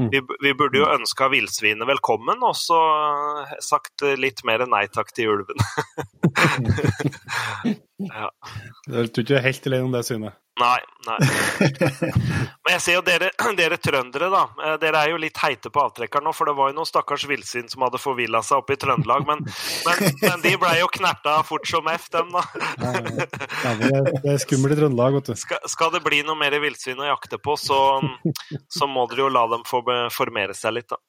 Mm. 0.00 0.08
Vi, 0.14 0.20
vi 0.46 0.52
burde 0.56 0.80
jo 0.80 0.86
ønska 0.88 1.28
villsvinet 1.32 1.88
velkommen, 1.90 2.40
og 2.46 2.54
så 2.56 2.78
sagt 3.60 4.04
litt 4.16 4.40
mer 4.48 4.64
nei 4.70 4.86
takk 4.92 5.12
til 5.16 5.34
ulven. 5.34 5.60
Jeg 8.00 9.10
tror 9.12 9.24
ikke 9.24 9.28
du 9.28 9.36
er 9.36 9.44
helt 9.44 9.66
alene 9.70 9.90
om 9.90 9.92
det 9.98 10.06
synet. 10.08 10.38
Nei, 10.60 10.80
nei. 11.06 11.16
Men 12.66 12.74
jeg 12.74 12.80
ser 12.84 12.96
jo 12.98 13.02
dere, 13.06 13.30
dere 13.56 13.78
trøndere, 13.80 14.26
da. 14.32 14.42
eh, 14.66 14.74
Dere 14.82 15.04
er 15.06 15.12
jo 15.14 15.20
litt 15.22 15.38
heite 15.40 15.70
på 15.72 15.80
avtrekkeren 15.80 16.26
nå, 16.26 16.34
for 16.36 16.50
det 16.50 16.54
var 16.58 16.68
jo 16.68 16.76
noen 16.76 16.88
stakkars 16.88 17.24
villsvin 17.30 17.70
som 17.70 17.86
hadde 17.86 18.00
forvilla 18.02 18.42
seg 18.44 18.60
oppe 18.60 18.74
i 18.76 18.80
Trøndelag. 18.82 19.24
Men, 19.28 19.40
men, 19.86 20.02
men 20.20 20.44
de 20.44 20.52
blei 20.60 20.74
jo 20.82 20.90
knerta 20.92 21.38
fort 21.48 21.64
som 21.70 21.88
F, 21.94 22.10
dem, 22.12 22.34
da. 22.34 22.42
Nei, 22.82 23.72
det, 23.80 24.02
det 24.26 24.34
er 24.34 24.42
skummelt 24.42 24.76
i 24.76 24.80
Trøndelag, 24.82 25.16
vet 25.20 25.30
du. 25.30 25.38
Skal, 25.40 25.62
skal 25.70 25.94
det 25.96 26.02
bli 26.04 26.20
noe 26.28 26.36
mer 26.42 26.58
villsvin 26.60 27.00
å 27.00 27.08
jakte 27.08 27.40
på, 27.40 27.56
så, 27.60 27.80
så 28.68 28.90
må 28.90 29.06
dere 29.12 29.24
jo 29.24 29.32
la 29.32 29.46
dem 29.54 29.64
få 29.70 29.80
formere 30.14 30.56
seg 30.56 30.76
litt, 30.76 30.90
da. 30.90 31.00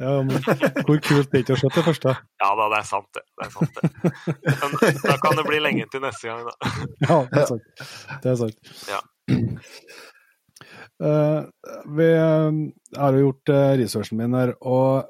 Ja, 0.00 0.14
men 0.24 0.40
hvor 0.40 1.00
kult 1.04 1.28
det 1.28 1.40
er 1.40 1.42
ikke 1.42 1.56
å 1.58 1.60
se 1.60 1.68
det 1.74 1.82
første. 1.84 2.14
Ja 2.40 2.50
da, 2.56 2.68
det 2.72 2.78
er 2.78 2.86
sant, 2.88 3.08
det. 3.12 3.22
det, 3.36 3.46
er 3.46 3.50
sant, 3.52 3.74
det. 3.76 3.82
Men 4.48 5.00
da 5.02 5.16
kan 5.20 5.36
det 5.36 5.44
bli 5.44 5.58
lenge 5.60 5.88
til 5.92 6.00
neste 6.06 6.30
gang, 6.30 6.46
da. 6.48 6.70
Ja, 7.10 7.18
det 7.28 7.42
er 7.42 7.50
sant. 7.50 7.82
Det 8.22 8.32
er 8.32 8.38
sant. 8.40 8.72
Ja. 8.88 9.02
Uh, 11.00 11.44
vi 11.96 12.06
eh, 12.12 12.56
har 13.00 13.16
jo 13.16 13.26
gjort 13.26 13.52
eh, 13.52 13.68
researchen 13.80 14.18
min 14.20 14.36
her, 14.36 14.54
og 14.68 15.04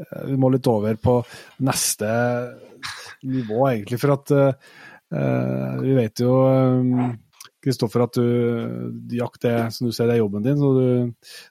eh, 0.00 0.24
vi 0.28 0.36
må 0.40 0.50
litt 0.52 0.68
over 0.68 0.96
på 1.00 1.14
neste 1.64 2.08
nivå, 3.24 3.60
egentlig. 3.70 4.00
For 4.00 4.16
at 4.16 4.32
eh, 4.36 4.74
eh, 5.16 5.78
vi 5.82 5.96
vet 5.96 6.24
jo, 6.24 6.34
Kristoffer, 7.66 8.04
at 8.06 8.14
du 8.14 9.16
jakt 9.18 9.42
det 9.42 9.56
som 9.74 9.88
du 9.88 9.94
ser, 9.94 10.06
det 10.06 10.16
er 10.16 10.22
jobben 10.22 10.44
din, 10.44 10.60
så 10.60 10.70
du, 10.76 10.86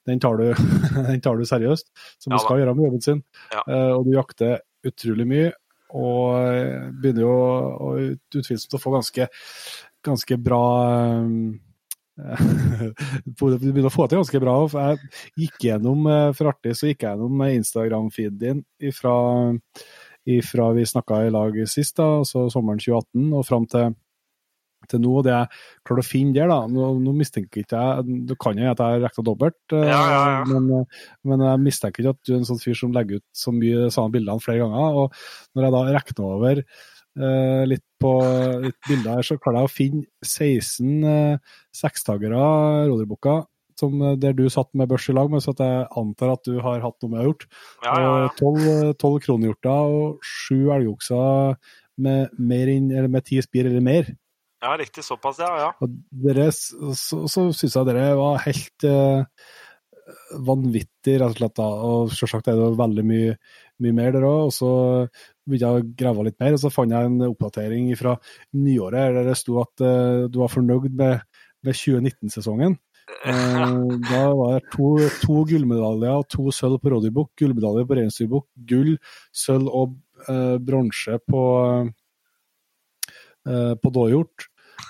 den, 0.08 0.22
tar 0.24 0.40
du, 0.40 0.48
den 1.12 1.22
tar 1.24 1.36
du 1.36 1.44
seriøst, 1.48 1.92
som 2.24 2.32
Ja 2.32 2.40
du 2.40 2.46
skal 2.46 2.62
gjøre 2.62 2.76
med 2.78 2.88
jobben 2.88 3.04
sin. 3.04 3.22
Ja. 3.52 3.66
Uh, 3.68 3.92
og 3.98 4.08
du 4.08 4.16
jakter 4.16 4.62
utrolig 4.86 5.28
mye, 5.28 5.52
og 5.96 6.36
eh, 6.42 6.88
begynner 6.92 7.24
jo 7.24 7.34
å 7.34 7.92
utvilsomt 8.36 8.76
å 8.76 8.80
få 8.82 8.92
ganske, 8.98 9.28
ganske 10.04 10.38
bra 10.44 10.64
um, 11.22 11.54
Du 13.38 13.56
begynner 13.62 13.88
å 13.88 13.94
få 13.94 14.08
til 14.10 14.20
ganske 14.20 14.42
bra. 14.44 14.56
Jeg 14.74 15.46
gikk 15.46 15.68
gjennom 15.70 16.10
for 16.36 16.52
artig, 16.52 16.76
så 16.76 16.90
gikk 16.90 17.06
jeg 17.06 17.16
gjennom 17.16 17.46
Instagram-feeden 17.48 18.42
din 18.42 18.62
ifra, 18.92 19.16
ifra 20.26 20.70
vi 20.76 20.86
snakka 20.90 21.24
i 21.26 21.34
lag 21.34 21.58
sist, 21.70 21.96
da, 22.02 22.10
altså 22.22 22.48
sommeren 22.54 22.82
2018, 22.82 23.32
og 23.32 23.48
fram 23.48 23.70
til 23.72 23.96
til 24.92 25.02
nå. 25.04 25.14
Det 25.26 25.34
jeg 25.34 25.50
klarte 25.88 26.04
å 26.04 26.08
finne 26.08 26.36
der, 26.36 26.52
da 26.52 26.60
Nå, 26.72 26.90
nå 27.04 27.14
mistenker 27.18 27.64
ikke 27.64 27.82
jeg 27.82 28.20
Det 28.30 28.38
kan 28.42 28.60
jo 28.60 28.72
at 28.72 28.84
jeg 28.84 29.04
rekna 29.06 29.26
dobbelt, 29.28 29.60
eh, 29.76 29.88
Ja, 29.90 30.02
ja, 30.12 30.24
ja. 30.36 30.44
Men, 30.50 30.68
eh, 30.80 31.08
men 31.32 31.46
jeg 31.48 31.64
mistenker 31.66 32.04
ikke 32.04 32.16
at 32.16 32.22
du 32.24 32.34
er 32.34 32.42
en 32.42 32.50
sånn 32.50 32.62
fyr 32.62 32.78
som 32.80 32.94
legger 32.96 33.22
ut 33.22 33.28
så 33.46 33.54
mye 33.56 33.90
samme 33.94 34.16
bildene 34.16 34.44
flere 34.44 34.66
ganger. 34.66 35.02
Og 35.02 35.56
når 35.56 35.68
jeg 35.68 35.76
da 35.76 35.84
regner 35.98 36.30
over 36.30 36.62
eh, 36.62 37.66
litt 37.72 37.86
på 38.02 38.14
litt 38.62 38.80
bilder 38.88 39.18
her, 39.18 39.26
så 39.26 39.40
klarer 39.42 39.64
jeg 39.64 39.70
å 39.70 39.74
finne 39.74 40.06
16 40.26 41.06
uh, 41.08 41.54
sekstagere, 41.74 42.42
rådyrbukker, 42.90 43.46
som, 43.80 44.02
eh, 44.02 44.16
der 44.16 44.34
du 44.34 44.48
satt 44.50 44.74
med 44.74 44.90
børs 44.90 45.10
i 45.10 45.16
lag 45.16 45.32
med, 45.32 45.44
så 45.44 45.54
at 45.56 45.64
jeg 45.64 45.88
antar 46.00 46.34
at 46.36 46.44
du 46.48 46.60
har 46.64 46.84
hatt 46.84 46.98
noe 47.04 47.12
med 47.12 47.24
å 47.24 47.30
gjort. 47.30 47.48
Ja. 47.84 47.96
Og 47.96 48.38
tolv 48.40 48.94
tolv 49.02 49.20
kronhjorter 49.24 49.96
og 49.96 50.22
sju 50.24 50.72
elgokser 50.76 51.58
med, 51.98 52.32
mer 52.38 52.72
inn, 52.72 52.92
eller 52.92 53.12
med 53.12 53.26
ti 53.28 53.42
spir 53.44 53.68
eller 53.70 53.84
mer. 53.84 54.14
Ja, 54.66 54.74
riktig. 54.82 55.06
Såpass, 55.06 55.40
ja. 55.42 55.52
ja. 55.62 55.70
Og 55.84 56.00
dere, 56.26 56.50
så, 56.56 57.24
så 57.30 57.48
syns 57.56 57.78
jeg 57.78 57.88
dere 57.88 58.10
var 58.20 58.42
helt 58.46 58.88
eh, 58.90 59.46
vanvittig, 60.46 61.18
rett 61.20 61.30
og 61.30 61.38
slett. 61.40 61.56
da, 61.58 61.68
Og 61.90 62.14
selvsagt 62.16 62.50
er 62.52 62.60
det 62.60 62.72
veldig 62.80 63.06
mye, 63.08 63.36
mye 63.84 63.98
mer 63.98 64.16
der 64.16 64.28
òg. 64.28 64.50
Og 64.50 64.56
så 64.56 64.72
begynte 65.46 65.70
jeg 65.70 65.84
å 65.84 65.94
grave 66.02 66.28
litt 66.28 66.40
mer, 66.42 66.58
og 66.58 66.64
så 66.64 66.74
fant 66.74 66.96
jeg 66.96 67.12
en 67.12 67.30
oppdatering 67.30 67.92
fra 68.00 68.18
nyåret 68.58 69.16
der 69.20 69.30
det 69.30 69.38
sto 69.40 69.60
at 69.64 69.86
eh, 69.86 70.26
du 70.32 70.42
var 70.42 70.54
fornøyd 70.54 70.92
med, 70.98 71.22
med 71.66 71.82
2019-sesongen. 71.84 72.80
Eh, 73.06 73.76
da 74.10 74.22
var 74.34 74.56
det 74.56 74.72
to, 74.74 74.88
to 75.22 75.44
gullmedaljer 75.46 76.24
og 76.24 76.26
to 76.30 76.50
sølv 76.54 76.80
på 76.82 76.90
rådyrbukk, 76.90 77.36
gullmedalje 77.38 77.86
på 77.86 77.98
reinsdyrbukk, 78.00 78.48
gull, 78.70 78.96
sølv 79.30 79.70
og 79.70 79.94
eh, 80.26 80.56
bronse 80.62 81.20
på, 81.30 81.44
eh, 83.46 83.74
på 83.78 83.94
dåhjort. 84.00 84.48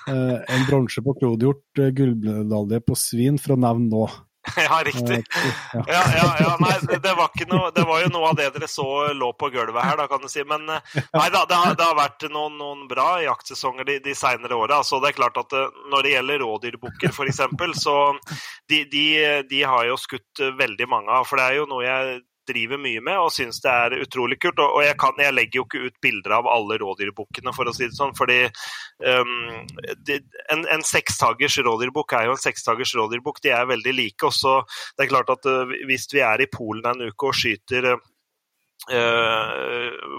Eh, 0.07 0.38
en 0.55 0.65
bronse 0.69 1.01
på 1.01 1.15
klodhjort, 1.19 1.65
eh, 1.81 1.91
gullmedalje 1.95 2.79
på 2.86 2.95
svin, 2.99 3.39
for 3.41 3.55
å 3.55 3.59
nevne 3.59 3.89
nå. 3.89 4.05
ja, 4.61 4.77
riktig. 4.86 5.23
Eh, 5.33 5.53
ja. 5.73 5.83
Ja, 5.89 6.27
ja, 6.39 6.51
nei, 6.61 6.75
det- 7.01 7.15
var, 7.17 7.31
noe, 7.49 7.71
det 7.73 7.86
var 7.89 8.03
jo 8.03 8.11
noe 8.13 8.29
av 8.29 8.36
det 8.38 8.51
dere 8.53 8.67
så 8.69 8.86
lå 9.17 9.31
på 9.33 9.49
gulvet 9.55 9.81
her, 9.81 9.97
da, 9.97 10.05
kan 10.11 10.21
du 10.21 10.29
si. 10.29 10.43
Men 10.45 10.67
nei 10.69 11.29
da, 11.33 11.41
det 11.49 11.57
har, 11.57 11.73
det 11.73 11.88
har 11.88 11.97
vært 11.97 12.27
noen, 12.29 12.53
noen 12.61 12.86
bra 12.91 13.15
jaktsesonger 13.23 13.89
de, 13.89 13.97
de 14.05 14.13
seinere 14.13 14.53
åra. 14.53 14.83
Altså, 14.83 15.01
det 15.01 15.09
er 15.13 15.17
klart 15.17 15.41
at 15.41 15.57
når 15.89 16.05
det 16.05 16.13
gjelder 16.13 16.45
rådyrbukker, 16.45 17.09
f.eks., 17.09 17.41
så 17.81 17.97
de, 18.69 18.83
de, 18.93 19.07
de 19.49 19.65
har 19.65 19.89
jo 19.89 19.97
skutt 19.97 20.45
veldig 20.61 20.89
mange 20.93 21.09
av. 21.17 21.25
For 21.25 21.41
det 21.41 21.49
er 21.49 21.61
jo 21.63 21.69
noe 21.73 21.86
jeg 21.88 22.21
driver 22.48 22.80
mye 22.82 23.02
med 23.04 23.20
og 23.20 23.32
syns 23.34 23.62
det 23.64 23.72
er 23.72 23.96
utrolig 24.04 24.38
kult. 24.41 24.60
Og, 24.64 24.82
jeg, 24.86 24.98
kan, 25.02 25.14
jeg 25.22 25.36
legger 25.36 25.60
jo 25.60 25.66
ikke 25.68 25.84
ut 25.89 25.98
bilder 26.04 26.38
av 26.39 26.50
alle 26.52 26.80
rådyrbukkene, 26.82 27.54
for 27.56 27.70
å 27.70 27.76
si 27.76 27.86
det 27.88 27.98
sånn. 27.98 28.16
fordi 28.18 28.41
um, 29.06 29.66
de, 30.08 30.20
en, 30.54 30.66
en 30.76 30.86
sekstagers 30.86 31.58
rådyrbukk 31.66 32.18
er 32.18 32.30
jo 32.30 32.36
en 32.36 32.43
sekstagers 32.43 32.96
rådyrbukk. 32.98 33.41
De 33.46 33.54
er 33.56 33.72
veldig 33.72 33.96
like. 33.96 34.22
Og 34.28 34.34
så 34.36 34.58
det 34.96 35.06
er 35.06 35.14
klart 35.14 35.32
at 35.34 35.43
uh, 35.50 35.66
hvis 35.89 36.10
vi 36.14 36.22
er 36.26 36.43
i 36.43 36.52
Polen 36.52 36.86
en 36.91 37.08
uke 37.10 37.32
og 37.32 37.38
skyter 37.38 37.84
uh, 37.96 38.00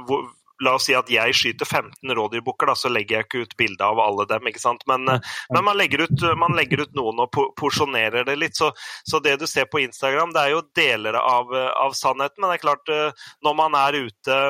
hvor, 0.08 0.26
La 0.64 0.76
oss 0.76 0.86
si 0.88 0.94
at 0.96 1.10
jeg 1.12 1.34
skyter 1.36 1.68
15 1.68 2.14
rådyrbukker, 2.16 2.72
så 2.78 2.90
legger 2.92 3.18
jeg 3.18 3.26
ikke 3.26 3.42
ut 3.44 3.56
bilde 3.60 3.84
av 3.84 4.00
alle 4.02 4.26
dem. 4.30 4.48
ikke 4.48 4.62
sant? 4.62 4.86
Men, 4.90 5.08
uh, 5.10 5.34
men 5.52 5.66
man, 5.68 5.76
legger 5.78 6.06
ut, 6.06 6.24
man 6.38 6.56
legger 6.56 6.86
ut 6.86 6.96
noen 6.96 7.20
og 7.26 7.42
porsjonerer 7.60 8.26
det 8.28 8.38
litt. 8.40 8.56
Så, 8.56 8.72
så 9.08 9.20
det 9.24 9.36
du 9.42 9.46
ser 9.50 9.68
på 9.70 9.82
Instagram, 9.84 10.32
det 10.36 10.46
er 10.46 10.56
jo 10.56 10.64
deler 10.78 11.20
av, 11.20 11.52
uh, 11.52 11.70
av 11.84 11.96
sannheten. 11.98 12.40
Men 12.40 12.52
det 12.52 12.58
er 12.58 12.66
klart, 12.66 12.96
når 13.44 13.62
man 13.64 13.78
er 13.78 14.02
ute 14.06 14.40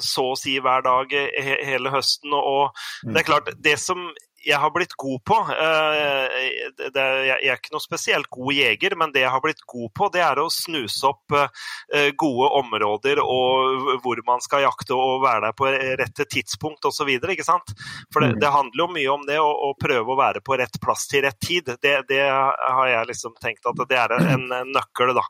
så 0.00 0.22
å 0.32 0.36
si 0.40 0.54
hver 0.62 0.80
dag 0.82 1.10
he 1.12 1.56
hele 1.68 1.90
høsten, 1.92 2.32
og, 2.32 2.70
og 2.72 3.10
det 3.12 3.20
er 3.20 3.26
klart, 3.28 3.50
det 3.60 3.74
som 3.78 4.06
jeg 4.44 4.58
har 4.60 4.70
blitt 4.72 4.94
god 4.96 5.20
på 5.26 5.36
eh, 5.52 6.36
Jeg 6.96 7.36
er 7.36 7.58
ikke 7.58 7.74
noe 7.74 7.84
spesielt 7.84 8.30
god 8.32 8.54
jeger, 8.56 8.96
men 8.98 9.12
det 9.12 9.24
jeg 9.24 9.32
har 9.34 9.42
blitt 9.44 9.60
god 9.68 9.90
på, 9.96 10.08
det 10.14 10.22
er 10.24 10.40
å 10.40 10.48
snuse 10.52 11.06
opp 11.10 11.36
eh, 11.36 12.10
gode 12.18 12.48
områder 12.60 13.20
og 13.20 14.00
hvor 14.04 14.22
man 14.26 14.42
skal 14.44 14.64
jakte 14.64 14.96
og 14.96 15.20
være 15.24 15.48
der 15.48 15.56
på 15.56 15.68
rette 16.00 16.26
tidspunkt 16.30 16.88
osv. 16.88 17.10
For 17.20 18.24
det, 18.24 18.32
det 18.40 18.52
handler 18.54 18.84
jo 18.84 18.88
mye 18.94 19.12
om 19.12 19.26
det 19.28 19.38
å, 19.42 19.50
å 19.68 19.72
prøve 19.80 20.14
å 20.14 20.18
være 20.18 20.44
på 20.44 20.56
rett 20.60 20.80
plass 20.82 21.06
til 21.10 21.24
rett 21.26 21.40
tid. 21.40 21.72
Det, 21.82 21.94
det 22.08 22.22
har 22.30 22.86
jeg 22.88 23.10
liksom 23.12 23.36
tenkt 23.42 23.68
at 23.68 23.84
det 23.90 24.00
er 24.00 24.16
en, 24.20 24.48
en 24.56 24.72
nøkkel, 24.74 25.14
da. 25.16 25.26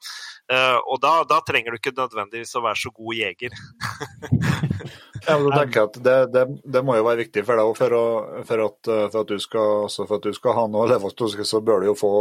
Eh, 0.52 0.78
og 0.86 1.02
da, 1.02 1.20
da 1.28 1.42
trenger 1.46 1.74
du 1.74 1.80
ikke 1.80 1.96
nødvendigvis 1.96 2.56
å 2.58 2.64
være 2.68 2.82
så 2.84 2.94
god 2.94 3.22
jeger. 3.24 3.54
Ja, 5.26 5.36
men 5.38 5.48
du 5.48 5.56
tenker 5.56 5.88
at 5.88 5.98
det, 6.04 6.16
det, 6.34 6.44
det 6.64 6.82
må 6.86 6.96
jo 6.98 7.06
være 7.06 7.24
viktig 7.24 7.44
for 7.46 7.60
deg 7.60 7.70
òg, 7.70 7.76
for, 7.78 7.96
for, 8.48 8.64
at, 8.66 8.90
for, 9.12 9.20
at 9.22 10.24
du 10.26 10.32
skal, 10.36 10.54
ha 10.56 10.66
noe 10.70 10.86
å 10.86 10.90
leve 10.90 11.10
av, 11.10 11.46
så 11.50 11.60
bør 11.64 11.82
du 11.82 11.90
jo 11.90 11.96
få, 11.98 12.12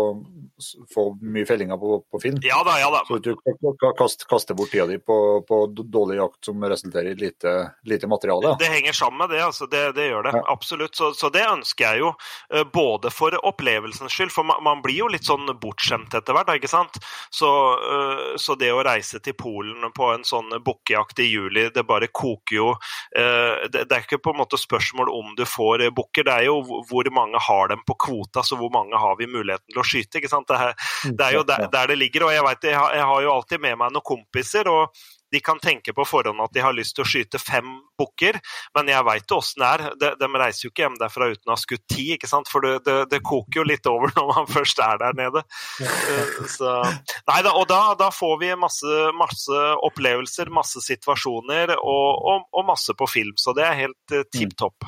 få 0.93 1.06
mye 1.22 1.47
fellinger 1.50 1.80
på, 1.80 2.02
på 2.12 2.22
Finn. 2.24 2.39
Ja 2.45 2.62
da, 2.68 2.78
ja 2.82 2.89
da. 2.93 3.04
Så 3.08 3.20
du 3.24 3.34
kan 3.39 3.95
kaste, 3.97 4.28
kaste 4.30 4.56
bort 4.58 4.72
tida 4.74 4.88
di 4.89 5.00
på, 5.00 5.18
på 5.47 5.62
dårlig 5.80 6.20
jakt 6.20 6.45
som 6.45 6.64
resulterer 6.64 7.12
i 7.12 7.16
lite, 7.16 7.72
lite 7.84 8.08
materiale. 8.08 8.56
Det 8.60 8.66
henger 8.66 8.93
sammen 8.93 9.18
med 9.18 9.30
det, 9.36 9.43
altså. 9.43 9.68
Det, 9.68 9.91
det 9.97 10.10
gjør 10.10 10.24
det. 10.24 10.36
Ja. 10.36 10.43
Absolutt. 10.54 10.95
Så, 10.95 11.12
så 11.14 11.30
det 11.34 11.45
ønsker 11.47 11.86
jeg 11.86 12.04
jo, 12.04 12.14
eh, 12.54 12.66
både 12.74 13.12
for 13.14 13.36
opplevelsens 13.45 14.14
skyld, 14.14 14.34
for 14.34 14.47
man, 14.47 14.64
man 14.66 14.84
blir 14.86 15.04
jo 15.04 15.10
litt 15.12 15.28
sånn 15.28 15.50
bortskjemt 15.62 16.16
etter 16.18 16.36
hvert, 16.36 16.52
ikke 16.60 16.72
sant. 16.72 17.00
Så, 17.34 17.50
eh, 17.78 18.26
så 18.41 18.58
det 18.60 18.72
å 18.74 18.84
reise 18.86 19.22
til 19.24 19.38
Polen 19.39 19.89
på 19.95 20.12
en 20.14 20.26
sånn 20.28 20.52
bukkejakt 20.66 21.22
i 21.24 21.30
juli, 21.30 21.70
det 21.74 21.86
bare 21.88 22.12
koker 22.12 22.56
jo. 22.56 22.70
Eh, 23.16 23.68
Det, 23.70 23.86
er 23.92 24.04
ikke 24.04 24.22
på 24.24 24.34
en 24.34 24.42
måte 24.42 24.60
spørsmål 24.60 25.12
om 25.14 25.36
du 25.38 25.46
får 25.48 25.86
eh, 25.86 25.94
bukker, 25.96 26.26
det 26.28 26.36
er 26.36 26.48
jo 26.50 26.84
hvor 26.90 27.12
mange 27.14 27.42
har 27.50 27.72
dem 27.74 27.84
på 27.88 27.98
kvota, 28.06 28.44
så 28.46 28.58
hvor 28.60 28.72
mange 28.74 28.98
har 29.00 29.16
vi 29.20 29.30
muligheten 29.30 29.70
til 29.72 29.82
å 29.82 29.88
skyte. 29.88 30.20
ikke 30.20 30.32
sant? 30.32 30.50
Det 30.50 30.58
er, 30.58 30.76
det 31.12 31.26
er 31.28 31.38
jo 31.40 31.46
der, 31.48 31.68
der 31.72 31.94
det 31.94 32.00
ligger. 32.00 32.28
og 32.28 32.36
jeg, 32.36 32.46
vet, 32.48 32.70
jeg, 32.72 32.78
har, 32.80 32.96
jeg 32.96 33.08
har 33.12 33.24
jo 33.26 33.34
alltid 33.34 33.66
med 33.66 33.80
meg 33.80 33.96
noen 33.96 34.10
kompiser. 34.14 34.70
og 34.70 34.94
de 35.32 35.39
kan 35.43 35.59
tenke 35.61 35.93
på 35.95 36.05
forhånd 36.07 36.41
at 36.43 36.53
de 36.55 36.63
har 36.63 36.75
lyst 36.75 36.95
til 36.97 37.05
å 37.05 37.09
skyte 37.09 37.39
fem 37.41 37.67
bukker, 37.99 38.39
men 38.77 38.91
jeg 38.91 39.05
veit 39.07 39.34
åssen 39.36 39.63
det 39.63 39.69
er. 39.69 39.84
De, 40.01 40.11
de 40.19 40.30
reiser 40.41 40.65
jo 40.67 40.71
ikke 40.73 40.86
hjem 40.86 40.97
derfra 41.01 41.30
uten 41.32 41.51
å 41.51 41.55
ha 41.55 41.59
skutt 41.59 41.86
ti, 41.91 42.05
ikke 42.15 42.30
sant? 42.32 42.49
for 42.51 42.65
det, 42.65 42.75
det, 42.88 42.97
det 43.11 43.21
koker 43.25 43.61
jo 43.61 43.67
litt 43.67 43.89
over 43.91 44.13
når 44.17 44.30
man 44.34 44.49
først 44.49 44.80
er 44.86 45.01
der 45.01 45.17
nede. 45.19 45.43
Eh, 45.84 46.38
Så, 46.49 46.71
nei 47.30 47.41
da, 47.45 47.53
og 47.55 47.67
da, 47.69 47.82
da 47.99 48.09
får 48.13 48.38
vi 48.41 48.53
masse, 48.59 49.01
masse 49.17 49.59
opplevelser, 49.89 50.49
masse 50.53 50.82
situasjoner 50.86 51.75
og, 51.77 52.07
og, 52.34 52.47
og 52.55 52.65
masse 52.69 52.95
på 52.97 53.07
film, 53.09 53.36
så 53.38 53.53
det 53.57 53.67
er 53.67 53.77
helt 53.86 54.15
uh, 54.15 54.23
tipp 54.34 54.55
topp. 54.59 54.88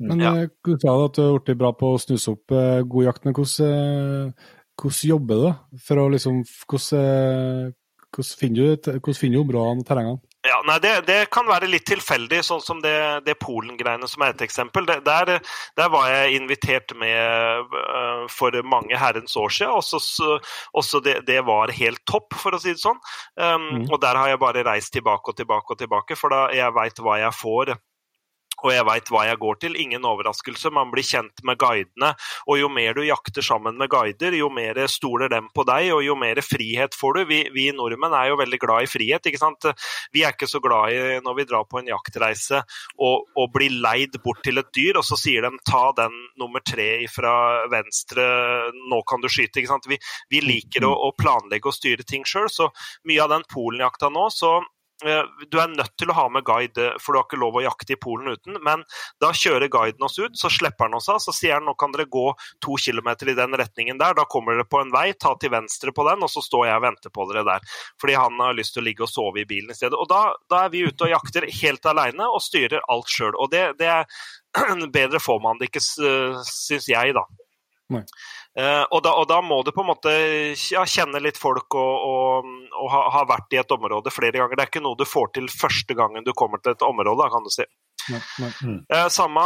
Men 0.00 0.20
Ja. 0.22 0.30
eh, 0.42 0.48
du 0.64 0.76
sa 0.80 0.94
at 1.04 1.18
du 1.18 1.22
har 1.26 1.42
blitt 1.44 1.58
bra 1.60 1.72
på 1.76 1.90
å 1.94 2.00
snuse 2.00 2.32
opp 2.32 2.54
eh, 2.56 2.80
god 2.88 3.04
jakt, 3.10 3.26
men 3.26 3.34
hvordan, 3.36 3.66
eh, 3.68 4.54
hvordan 4.80 5.10
jobber 5.10 5.42
du? 5.42 5.78
For 5.84 6.00
å 6.00 6.06
liksom, 6.14 6.40
hvordan, 6.70 7.02
eh, 7.02 7.72
hvordan 8.14 8.38
finner 8.40 8.76
du, 8.76 8.90
hvordan 8.98 9.14
finner 9.20 9.38
du 9.38 9.44
områdene 9.44 9.84
og 9.84 9.86
terrengene? 9.88 10.20
Ja, 10.40 10.56
nei, 10.64 10.78
det, 10.80 11.04
det 11.04 11.18
kan 11.28 11.44
være 11.44 11.68
litt 11.68 11.84
tilfeldig, 11.84 12.38
sånn 12.46 12.62
som 12.64 12.78
det, 12.80 12.94
det 13.26 13.34
Polen-greiene 13.42 14.08
som 14.08 14.22
er 14.24 14.32
et 14.32 14.40
eksempel. 14.46 14.86
Det, 14.88 14.94
der, 15.04 15.34
der 15.76 15.90
var 15.92 16.06
jeg 16.08 16.38
invitert 16.38 16.94
med 16.96 17.68
uh, 17.76 18.24
for 18.32 18.56
mange 18.64 18.96
herrens 18.96 19.36
år 19.36 19.52
siden, 19.52 19.74
og 19.76 19.84
så- 19.84 20.00
så- 20.00 20.38
også 20.80 21.02
det, 21.04 21.18
det 21.28 21.42
var 21.44 21.68
helt 21.76 22.00
topp, 22.08 22.32
for 22.40 22.56
å 22.56 22.60
si 22.62 22.72
det 22.72 22.80
sånn. 22.80 22.96
Um, 23.36 23.68
Mm. 23.70 23.84
Og 23.92 24.00
der 24.00 24.16
har 24.16 24.28
jeg 24.32 24.40
bare 24.40 24.64
reist 24.64 24.92
tilbake 24.96 25.28
og 25.28 25.36
tilbake 25.36 25.70
og 25.76 25.78
tilbake, 25.78 26.16
for 26.16 26.30
da 26.32 26.48
jeg 26.56 26.72
veit 26.72 26.96
hva 27.04 27.18
jeg 27.20 27.36
får. 27.36 27.76
Og 28.64 28.72
jeg 28.74 28.86
veit 28.88 29.10
hva 29.12 29.24
jeg 29.28 29.40
går 29.40 29.60
til. 29.62 29.78
Ingen 29.80 30.06
overraskelse. 30.08 30.72
Man 30.74 30.92
blir 30.92 31.06
kjent 31.06 31.44
med 31.46 31.58
guidene. 31.60 32.12
Og 32.46 32.60
jo 32.60 32.70
mer 32.72 32.96
du 32.96 33.02
jakter 33.06 33.44
sammen 33.44 33.78
med 33.80 33.90
guider, 33.92 34.36
jo 34.36 34.50
mer 34.52 34.78
stoler 34.90 35.30
dem 35.32 35.48
på 35.54 35.64
deg, 35.68 35.90
og 35.94 36.04
jo 36.04 36.16
mer 36.18 36.40
frihet 36.44 36.96
får 36.96 37.18
du. 37.18 37.22
Vi, 37.30 37.40
vi 37.54 37.68
nordmenn 37.76 38.16
er 38.16 38.30
jo 38.30 38.40
veldig 38.40 38.60
glad 38.62 38.86
i 38.86 38.90
frihet. 38.90 39.26
ikke 39.26 39.40
sant? 39.40 39.70
Vi 40.14 40.24
er 40.24 40.34
ikke 40.34 40.50
så 40.50 40.62
glad 40.62 40.94
i 40.94 41.20
når 41.24 41.38
vi 41.38 41.46
drar 41.48 41.66
på 41.68 41.80
en 41.80 41.90
jaktreise 41.90 42.62
og, 42.98 43.28
og 43.36 43.52
blir 43.54 43.74
leid 43.82 44.18
bort 44.24 44.42
til 44.44 44.60
et 44.60 44.72
dyr, 44.76 45.00
og 45.00 45.06
så 45.06 45.18
sier 45.20 45.46
de 45.46 45.62
ta 45.66 45.90
den 45.96 46.14
nummer 46.40 46.62
tre 46.64 47.06
fra 47.12 47.34
venstre, 47.70 48.24
nå 48.90 49.00
kan 49.08 49.22
du 49.22 49.28
skyte. 49.30 49.60
ikke 49.60 49.72
sant? 49.72 49.88
Vi, 49.90 49.98
vi 50.32 50.42
liker 50.44 50.86
å, 50.88 50.92
å 51.08 51.14
planlegge 51.18 51.70
og 51.70 51.76
styre 51.76 52.06
ting 52.06 52.26
sjøl, 52.28 52.50
så 52.52 52.70
mye 53.08 53.24
av 53.24 53.34
den 53.34 53.46
polenjakta 53.50 54.10
nå, 54.12 54.28
så 54.34 54.58
du 55.00 55.58
er 55.60 55.72
nødt 55.72 55.94
til 55.98 56.10
å 56.12 56.16
ha 56.16 56.26
med 56.32 56.44
guide, 56.44 56.90
for 57.00 57.12
du 57.12 57.20
har 57.20 57.26
ikke 57.26 57.40
lov 57.40 57.58
å 57.58 57.62
jakte 57.64 57.94
i 57.94 57.98
Polen 58.00 58.32
uten. 58.34 58.58
Men 58.64 58.84
da 59.22 59.32
kjører 59.36 59.70
guiden 59.72 60.04
oss 60.06 60.18
ut, 60.20 60.36
så 60.38 60.50
slipper 60.52 60.88
han 60.88 60.96
oss 60.98 61.08
av. 61.12 61.20
Så 61.24 61.34
sier 61.36 61.56
han 61.56 61.66
nå 61.68 61.74
kan 61.80 61.94
dere 61.94 62.08
gå 62.10 62.26
to 62.64 62.76
kilometer 62.80 63.32
i 63.32 63.36
den 63.38 63.56
retningen 63.58 64.00
der. 64.00 64.16
Da 64.18 64.26
kommer 64.30 64.56
dere 64.56 64.68
på 64.68 64.82
en 64.82 64.92
vei, 64.94 65.10
ta 65.18 65.34
til 65.40 65.54
venstre 65.54 65.94
på 65.96 66.06
den, 66.08 66.24
og 66.26 66.32
så 66.32 66.44
står 66.44 66.68
jeg 66.68 66.80
og 66.80 66.86
venter 66.86 67.14
på 67.14 67.28
dere 67.30 67.46
der. 67.48 67.76
Fordi 68.00 68.18
han 68.18 68.40
har 68.44 68.58
lyst 68.58 68.76
til 68.76 68.84
å 68.84 68.88
ligge 68.88 69.06
og 69.06 69.12
sove 69.12 69.42
i 69.42 69.48
bilen 69.48 69.72
i 69.72 69.78
stedet. 69.78 69.98
Og 69.98 70.08
da, 70.10 70.22
da 70.52 70.64
er 70.66 70.74
vi 70.74 70.84
ute 70.86 71.08
og 71.08 71.14
jakter 71.14 71.48
helt 71.62 71.90
alene 71.90 72.28
og 72.28 72.42
styrer 72.44 72.84
alt 72.92 73.10
sjøl. 73.10 73.36
Og 73.36 73.52
det, 73.54 73.66
det 73.80 73.90
er 73.92 74.08
bedre 74.98 75.22
får 75.22 75.40
man 75.44 75.60
det 75.60 75.70
ikke, 75.70 75.84
syns 75.84 76.90
jeg, 76.90 77.16
da. 77.16 77.26
Nei. 77.90 78.04
Eh, 78.58 78.82
og, 78.90 78.98
da, 79.06 79.12
og 79.14 79.28
da 79.30 79.38
må 79.46 79.60
du 79.62 79.70
på 79.70 79.84
en 79.84 79.90
måte 79.92 80.12
ja, 80.72 80.82
kjenne 80.82 81.20
litt 81.22 81.38
folk 81.38 81.76
og, 81.78 82.06
og, 82.06 82.48
og 82.74 82.88
ha, 82.90 83.04
ha 83.14 83.22
vært 83.30 83.54
i 83.54 83.60
et 83.62 83.76
område 83.76 84.10
flere 84.14 84.40
ganger. 84.40 84.58
Det 84.58 84.64
er 84.64 84.72
ikke 84.72 84.82
noe 84.82 84.98
du 84.98 85.06
får 85.06 85.30
til 85.36 85.46
første 85.52 85.94
gangen 85.98 86.26
du 86.26 86.32
kommer 86.36 86.62
til 86.62 86.74
et 86.74 86.86
område, 86.86 87.28
kan 87.30 87.46
du 87.46 87.52
si. 87.54 87.66
Nei, 88.10 88.20
nei. 88.40 88.50
nei. 88.88 89.02
samme, 89.12 89.42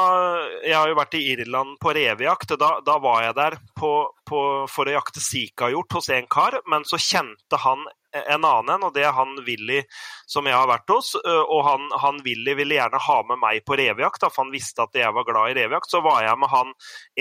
Jeg 0.62 0.76
har 0.78 0.88
jo 0.88 0.96
vært 0.96 1.16
i 1.18 1.24
Irland 1.34 1.76
på 1.82 1.92
revejakt. 1.96 2.54
Da, 2.60 2.78
da 2.86 2.96
var 3.02 3.26
jeg 3.26 3.36
der 3.36 3.58
på, 3.76 3.92
på, 4.24 4.40
for 4.70 4.88
å 4.88 4.96
jakte 4.96 5.20
sikahjort 5.20 5.98
hos 5.98 6.08
en 6.14 6.30
kar, 6.30 6.60
men 6.70 6.86
så 6.88 7.00
kjente 7.00 7.60
han 7.66 7.84
en 8.14 8.44
annen 8.44 8.72
en, 8.74 8.86
og 8.86 8.94
det 8.94 9.04
er 9.06 9.14
han 9.16 9.34
Willy 9.46 9.82
som 10.30 10.46
jeg 10.48 10.56
har 10.56 10.68
vært 10.70 10.90
hos. 10.92 11.12
Og 11.24 11.60
han, 11.66 11.86
han 12.00 12.20
Willy 12.24 12.54
ville 12.58 12.78
gjerne 12.78 13.00
ha 13.02 13.18
med 13.28 13.40
meg 13.42 13.64
på 13.66 13.78
revejakt, 13.80 14.24
for 14.26 14.44
han 14.44 14.52
visste 14.54 14.84
at 14.84 14.96
jeg 14.98 15.12
var 15.16 15.26
glad 15.28 15.52
i 15.52 15.56
revejakt. 15.60 15.90
Så 15.90 16.02
var 16.04 16.22
jeg 16.24 16.38
med 16.40 16.52
han 16.52 16.72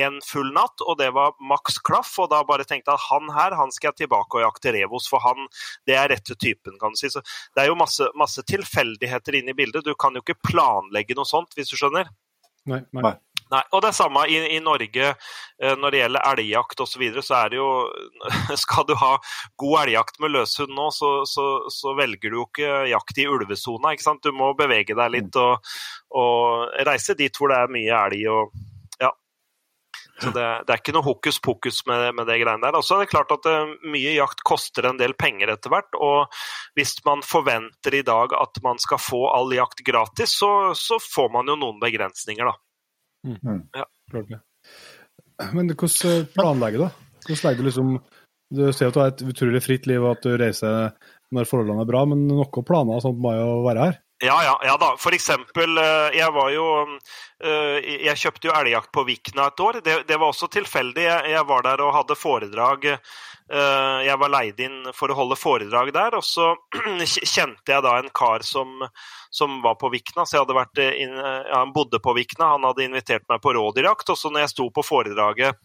en 0.06 0.20
full 0.26 0.54
natt, 0.56 0.86
og 0.86 1.00
det 1.02 1.10
var 1.16 1.36
maks 1.44 1.80
klaff. 1.86 2.14
Og 2.24 2.30
da 2.34 2.44
bare 2.48 2.68
tenkte 2.68 2.94
jeg 2.94 3.02
at 3.02 3.10
han 3.10 3.34
her 3.36 3.58
han 3.60 3.74
skal 3.76 3.92
jeg 3.92 4.04
tilbake 4.04 4.40
og 4.40 4.46
jakte 4.46 4.76
rev 4.76 4.94
hos, 4.94 5.10
for 5.12 5.24
han 5.26 5.48
det 5.90 5.98
er 6.00 6.12
rette 6.14 6.38
typen, 6.40 6.78
kan 6.82 6.96
du 6.96 7.02
si. 7.02 7.12
Så 7.14 7.24
det 7.56 7.66
er 7.66 7.72
jo 7.72 7.80
masse, 7.80 8.08
masse 8.20 8.46
tilfeldigheter 8.50 9.42
inne 9.42 9.54
i 9.54 9.58
bildet. 9.58 9.86
Du 9.86 9.96
kan 10.00 10.16
jo 10.16 10.24
ikke 10.24 10.40
planlegge 10.46 11.18
noe 11.18 11.30
sånt, 11.30 11.56
hvis 11.58 11.74
du 11.74 11.78
skjønner. 11.80 12.12
Nei, 12.70 12.84
nei. 12.96 13.18
Nei. 13.52 13.62
Og 13.72 13.84
det 13.84 13.90
er 13.92 13.98
samme 13.98 14.26
i, 14.32 14.38
i 14.56 14.60
Norge 14.64 15.10
eh, 15.12 15.76
når 15.80 15.94
det 15.94 16.02
gjelder 16.02 16.28
elgjakt 16.32 16.84
osv. 16.86 16.94
Så, 16.94 17.02
videre, 17.02 17.24
så 17.26 17.38
er 17.42 17.54
det 17.54 17.60
jo 17.60 17.70
Skal 18.64 18.88
du 18.90 18.96
ha 19.02 19.14
god 19.60 19.80
elgjakt 19.84 20.20
med 20.24 20.34
løshund 20.36 20.74
nå, 20.78 20.90
så, 20.96 21.14
så, 21.30 21.48
så 21.74 21.96
velger 21.98 22.32
du 22.32 22.40
jo 22.42 22.48
ikke 22.50 22.84
jakt 22.92 23.24
i 23.24 23.30
ulvesona. 23.30 23.94
ikke 23.94 24.08
sant? 24.08 24.24
Du 24.24 24.36
må 24.36 24.54
bevege 24.58 24.98
deg 24.98 25.16
litt 25.18 25.42
og, 25.42 25.74
og 26.16 26.78
reise 26.88 27.18
dit 27.20 27.34
hvor 27.38 27.54
det 27.54 27.64
er 27.64 27.76
mye 27.78 28.06
elg. 28.06 28.30
og. 28.34 28.70
Så 30.22 30.30
det, 30.30 30.44
det 30.68 30.74
er 30.74 30.80
ikke 30.80 30.94
noe 30.96 31.06
hokus 31.06 31.40
pokus 31.44 31.82
med, 31.90 32.06
med 32.16 32.28
det 32.30 32.38
greiene 32.42 32.64
der. 32.64 32.78
Og 32.78 32.86
så 32.86 32.96
er 32.96 33.04
det 33.04 33.12
klart 33.12 33.34
at 33.34 33.48
uh, 33.50 33.74
mye 33.92 34.14
jakt 34.16 34.44
koster 34.46 34.88
en 34.88 35.00
del 35.00 35.16
penger 35.20 35.52
etter 35.56 35.74
hvert. 35.74 35.98
Og 35.98 36.30
hvis 36.78 36.96
man 37.08 37.24
forventer 37.26 37.98
i 37.98 38.04
dag 38.06 38.36
at 38.38 38.62
man 38.66 38.80
skal 38.82 39.02
få 39.02 39.26
all 39.34 39.52
jakt 39.56 39.84
gratis, 39.86 40.38
så, 40.40 40.72
så 40.78 41.02
får 41.02 41.34
man 41.34 41.50
jo 41.50 41.58
noen 41.60 41.82
begrensninger, 41.82 42.48
da. 42.48 42.56
Klart 43.24 44.30
det. 44.30 44.40
Men 45.54 45.72
hvordan 45.74 46.12
eh, 46.12 46.28
planlegger 46.36 46.84
du? 46.84 46.86
da? 46.86 47.18
Hvordan 47.24 47.44
legger 47.48 47.64
du 47.64 47.70
liksom 47.70 47.94
Du 48.54 48.64
ser 48.76 48.92
at 48.92 48.96
du 48.96 49.00
har 49.02 49.14
et 49.14 49.24
utrolig 49.26 49.64
fritt 49.66 49.88
liv, 49.90 50.04
og 50.04 50.18
at 50.18 50.26
du 50.28 50.36
reiser 50.38 50.92
når 51.34 51.48
forholdene 51.50 51.82
er 51.82 51.90
bra, 51.90 52.04
men 52.06 52.28
noen 52.30 52.66
planer 52.68 53.02
sånt 53.02 53.22
må 53.22 53.34
jo 53.34 53.48
være 53.66 53.88
her? 53.88 53.96
Ja, 54.24 54.38
ja, 54.44 54.54
ja 54.64 54.78
da. 54.80 54.94
For 54.98 55.12
eksempel, 55.16 55.78
eh, 55.78 56.14
jeg 56.16 56.32
var 56.32 56.50
jo 56.54 56.66
eh, 57.44 57.80
Jeg 58.08 58.20
kjøpte 58.22 58.48
jo 58.48 58.54
elgjakt 58.56 58.92
på 58.96 59.04
Vikna 59.08 59.50
et 59.52 59.60
år. 59.60 59.80
Det, 59.84 59.98
det 60.08 60.18
var 60.22 60.32
også 60.32 60.48
tilfeldig. 60.54 61.04
Jeg, 61.34 61.44
var 61.50 61.66
der 61.66 61.84
og 61.84 61.92
hadde 61.98 62.16
foredrag. 62.16 62.88
eh, 62.94 63.98
Jeg 64.08 64.16
var 64.22 64.32
leid 64.32 64.62
inn 64.64 64.80
for 64.96 65.12
å 65.12 65.18
holde 65.18 65.36
foredrag 65.40 65.92
der, 65.98 66.16
og 66.16 66.24
så 66.24 66.54
kjente 67.36 67.76
jeg 67.76 67.84
da 67.84 67.98
en 68.00 68.10
kar 68.16 68.46
som, 68.48 68.86
som 69.30 69.60
var 69.66 69.76
på 69.82 69.92
Vikna. 69.92 70.24
Så 70.24 70.38
jeg 70.38 70.46
hadde 70.46 70.60
vært 70.62 70.84
inn, 70.88 71.20
ja, 71.20 71.60
Han 71.60 71.76
bodde 71.76 72.00
på 72.00 72.16
Vikna, 72.16 72.54
han 72.56 72.70
hadde 72.70 72.88
invitert 72.88 73.28
meg 73.28 73.44
på 73.44 73.58
rådyrjakt. 73.60 74.14
Og 74.16 74.20
så 74.24 74.32
når 74.32 74.46
jeg 74.46 74.56
sto 74.56 74.70
på 74.72 74.88
foredraget 74.88 75.60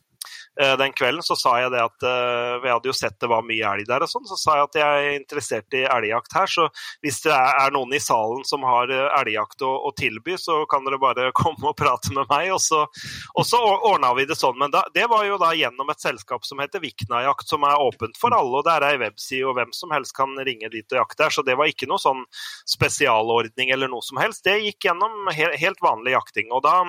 den 0.79 0.93
kvelden, 0.93 1.23
så 1.23 1.37
sa 1.39 1.53
jeg 1.63 1.71
det 1.71 1.79
at 1.79 2.05
eh, 2.07 2.57
Vi 2.65 2.71
hadde 2.71 2.91
jo 2.91 2.95
sett 2.97 3.15
det 3.23 3.29
var 3.31 3.45
mye 3.47 3.69
elg 3.71 3.87
der 3.87 4.03
og 4.03 4.11
sånn, 4.11 4.27
så 4.27 4.39
sa 4.39 4.57
jeg 4.59 4.67
at 4.67 4.79
jeg 4.81 5.05
er 5.05 5.19
interessert 5.19 5.77
i 5.79 5.85
elgjakt 5.87 6.35
her. 6.35 6.51
Så 6.51 6.67
hvis 7.05 7.21
det 7.25 7.35
er, 7.35 7.71
noen 7.75 7.95
i 7.95 8.01
salen 8.03 8.45
som 8.49 8.65
har 8.67 8.91
eh, 8.93 9.07
elgjakt 9.21 9.63
å, 9.67 9.71
å 9.89 9.93
tilby, 9.97 10.35
så 10.41 10.61
kan 10.71 10.87
dere 10.87 11.01
bare 11.03 11.31
komme 11.39 11.71
og 11.71 11.77
prate 11.79 12.15
med 12.17 12.27
meg. 12.31 12.51
Og 12.57 12.63
så, 12.65 12.85
og 13.35 13.47
så 13.47 13.61
ordna 13.63 14.13
vi 14.19 14.27
det 14.29 14.39
sånn. 14.39 14.59
Men 14.61 14.75
da, 14.75 14.85
det 14.95 15.07
var 15.11 15.27
jo 15.29 15.39
da 15.41 15.53
gjennom 15.57 15.93
et 15.93 16.03
selskap 16.03 16.47
som 16.49 16.63
heter 16.63 16.83
Viknajakt, 16.83 17.49
som 17.51 17.67
er 17.69 17.83
åpent 17.83 18.19
for 18.21 18.35
alle. 18.35 18.61
Og 18.61 18.67
der 18.67 18.83
er 18.83 18.99
ei 18.99 19.03
webside, 19.07 19.47
og 19.47 19.59
hvem 19.59 19.75
som 19.77 19.95
helst 19.95 20.17
kan 20.17 20.35
ringe 20.49 20.71
dit 20.75 20.87
og 20.95 21.03
jakte 21.03 21.29
her. 21.29 21.35
Så 21.39 21.47
det 21.47 21.59
var 21.59 21.71
ikke 21.71 21.91
noe 21.91 22.03
sånn 22.03 22.25
spesialordning 22.69 23.73
eller 23.75 23.91
noe 23.91 24.05
som 24.05 24.21
helst. 24.23 24.45
Det 24.47 24.59
gikk 24.65 24.91
gjennom 24.91 25.31
he 25.35 25.53
helt 25.59 25.83
vanlig 25.85 26.17
jakting. 26.17 26.51
og 26.53 26.65
da 26.67 26.81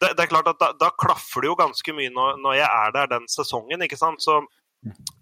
det, 0.00 0.14
det 0.16 0.24
er 0.24 0.32
klart 0.32 0.48
at 0.48 0.60
da, 0.60 0.72
da, 0.80 0.90
klaffer 0.96 1.44
det 1.44 1.52
jo 1.52 1.58
ganske 1.60 1.94
mye 1.96 2.12
når, 2.14 2.40
når, 2.40 2.56
jeg 2.60 2.70
er 2.70 2.96
der 2.96 3.12
den 3.16 3.28
sesongen. 3.28 3.84
ikke 3.84 3.98
sant? 4.00 4.22
Så, 4.24 4.40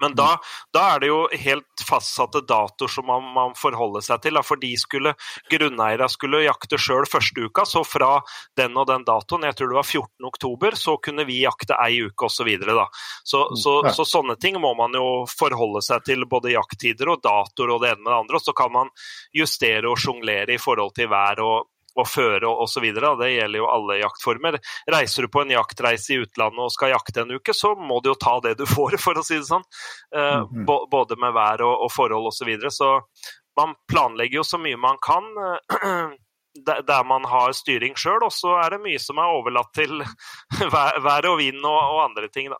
men 0.01 0.15
da, 0.15 0.29
da, 0.75 0.83
er 0.95 1.01
det 1.03 1.09
jo 1.11 1.19
helt 1.43 1.83
fastsatte 1.83 2.45
datoer 2.47 2.91
som 2.93 3.09
man, 3.11 3.25
man 3.35 3.57
forholder 3.59 4.05
seg 4.07 4.23
til. 4.23 4.39
Da, 4.39 4.45
for 4.47 4.61
de 4.63 4.71
skulle, 4.79 5.17
grunneiere 5.51 6.07
skulle 6.13 6.45
jakte 6.45 6.79
sjøl 6.79 7.09
første 7.11 7.49
uka, 7.49 7.65
så 7.67 7.83
fra 7.83 8.13
den 8.59 8.79
og 8.79 8.87
den 8.91 9.07
datoen, 9.09 9.49
jeg 9.49 9.59
tror 9.59 9.73
det 9.73 9.79
var 9.81 9.89
14. 9.89 10.29
oktober, 10.31 10.79
så 10.79 10.95
kunne 11.03 11.27
vi 11.27 11.41
jakte 11.43 11.79
ei 11.83 12.05
uke 12.07 12.29
osv. 12.29 12.37
Så, 12.39 12.47
videre, 12.47 12.87
så, 13.27 13.41
så, 13.59 13.81
så 13.93 14.07
sånne 14.07 14.39
ting 14.39 14.61
må 14.63 14.71
man 14.79 14.95
jo 14.95 15.25
forholde 15.27 15.83
seg 15.85 16.07
til, 16.07 16.23
både 16.31 16.55
jakttider 16.55 17.11
og 17.17 17.25
datoer 17.27 17.75
og 17.75 17.83
det 17.83 17.97
ene 17.97 18.05
med 18.05 18.13
det 18.13 18.21
andre. 18.21 18.39
Og 18.39 18.47
så 18.47 18.55
kan 18.57 18.71
man 18.73 18.95
justere 19.35 19.91
og 19.91 19.99
sjonglere 19.99 20.55
i 20.55 20.63
forhold 20.63 20.95
til 20.97 21.11
vær 21.11 21.43
og 21.43 21.67
og 21.99 22.07
føre 22.09 22.47
osv. 22.49 22.87
Det 22.95 23.31
gjelder 23.35 23.59
jo 23.59 23.67
alle 23.69 23.99
jaktformer. 24.01 24.59
Reiser 24.95 25.27
du 25.27 25.29
på 25.35 25.43
en 25.43 25.51
jaktreise 25.57 26.15
i 26.15 26.21
utlandet 26.23 26.63
og 26.65 26.71
skal 26.75 26.93
jakte 26.95 27.25
en 27.25 27.35
uke, 27.35 27.55
så 27.55 27.75
må 27.77 27.99
du 28.05 28.13
jo 28.13 28.15
ta 28.23 28.37
det 28.45 28.57
du 28.61 28.65
får, 28.71 28.97
for 29.05 29.19
å 29.19 29.25
si 29.27 29.35
det 29.41 29.49
sånn. 29.51 29.67
Eh, 30.15 30.39
Mhm. 30.47 30.65
bå- 30.69 30.87
Både 30.91 31.17
med 31.19 31.35
vær 31.35 31.61
og, 31.67 31.75
og 31.89 31.91
forhold 31.93 32.31
osv. 32.31 32.39
Så, 32.39 32.47
videre. 32.47 32.71
så 32.71 33.03
man 33.59 33.75
planlegger 33.91 34.39
jo 34.41 34.47
så 34.47 34.59
mye 34.63 34.79
man 34.79 34.97
kan. 35.03 35.27
der 36.59 37.05
man 37.07 37.23
har 37.29 37.53
styring 37.55 37.95
sjøl, 37.95 38.23
og 38.27 38.33
så 38.35 38.57
er 38.65 38.71
det 38.75 38.81
mye 38.83 38.99
som 38.99 39.19
er 39.23 39.31
overlatt 39.31 39.69
til 39.77 40.01
vær, 40.75 41.29
og 41.31 41.37
vind 41.39 41.61
og, 41.63 41.77
og 41.77 42.01
andre 42.09 42.29
ting. 42.35 42.49
Da. 42.51 42.59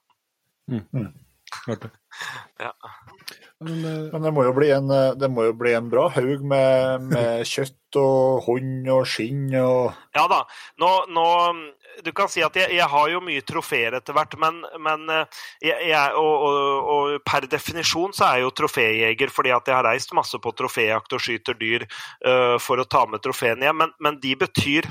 Klart 1.51 1.83
det. 1.83 1.91
Ja. 2.59 2.73
Men, 3.61 3.85
eh, 3.85 4.13
Men 4.13 4.23
det 4.23 4.33
må 4.35 4.45
jo 4.45 4.53
bli 4.57 4.71
en, 4.71 4.91
eh, 4.91 5.15
det 5.19 5.29
må 5.33 5.49
jo 5.49 5.57
bli 5.57 5.75
en 5.75 5.89
bra 5.91 6.09
haug 6.15 6.45
med, 6.45 7.09
med 7.11 7.43
kjøtt 7.53 7.99
og 7.99 8.45
hånd 8.45 8.89
og 8.93 9.05
skinn 9.09 9.49
og 9.59 9.95
Ja 10.17 10.27
da. 10.31 10.43
Nå, 10.83 10.91
nå 11.15 11.27
Du 12.05 12.13
kan 12.15 12.29
si 12.31 12.45
at 12.45 12.55
jeg, 12.55 12.71
jeg 12.77 12.87
har 12.87 13.09
jo 13.11 13.19
mye 13.25 13.43
trofeer 13.43 13.97
etter 13.99 14.15
hvert, 14.15 14.37
men, 14.39 14.61
men 14.79 15.09
eh, 15.11 15.41
jeg, 15.65 15.89
jeg, 15.91 16.13
og, 16.21 16.45
og, 16.47 16.91
og 16.95 17.25
per 17.27 17.49
definisjon 17.51 18.15
så 18.15 18.29
er 18.29 18.39
jeg 18.39 18.47
jo 18.47 18.55
troféjeger 18.61 19.33
fordi 19.35 19.55
at 19.57 19.67
jeg 19.67 19.75
har 19.75 19.89
reist 19.89 20.15
masse 20.15 20.39
på 20.39 20.53
troféjakt 20.55 21.17
og 21.17 21.25
skyter 21.25 21.59
dyr 21.59 21.89
uh, 21.89 22.55
for 22.63 22.79
å 22.79 22.87
ta 22.87 23.03
med 23.11 23.25
trofeene 23.25 23.67
hjem, 23.67 23.83
men, 23.83 23.97
men 24.05 24.21
de 24.23 24.37
betyr 24.39 24.87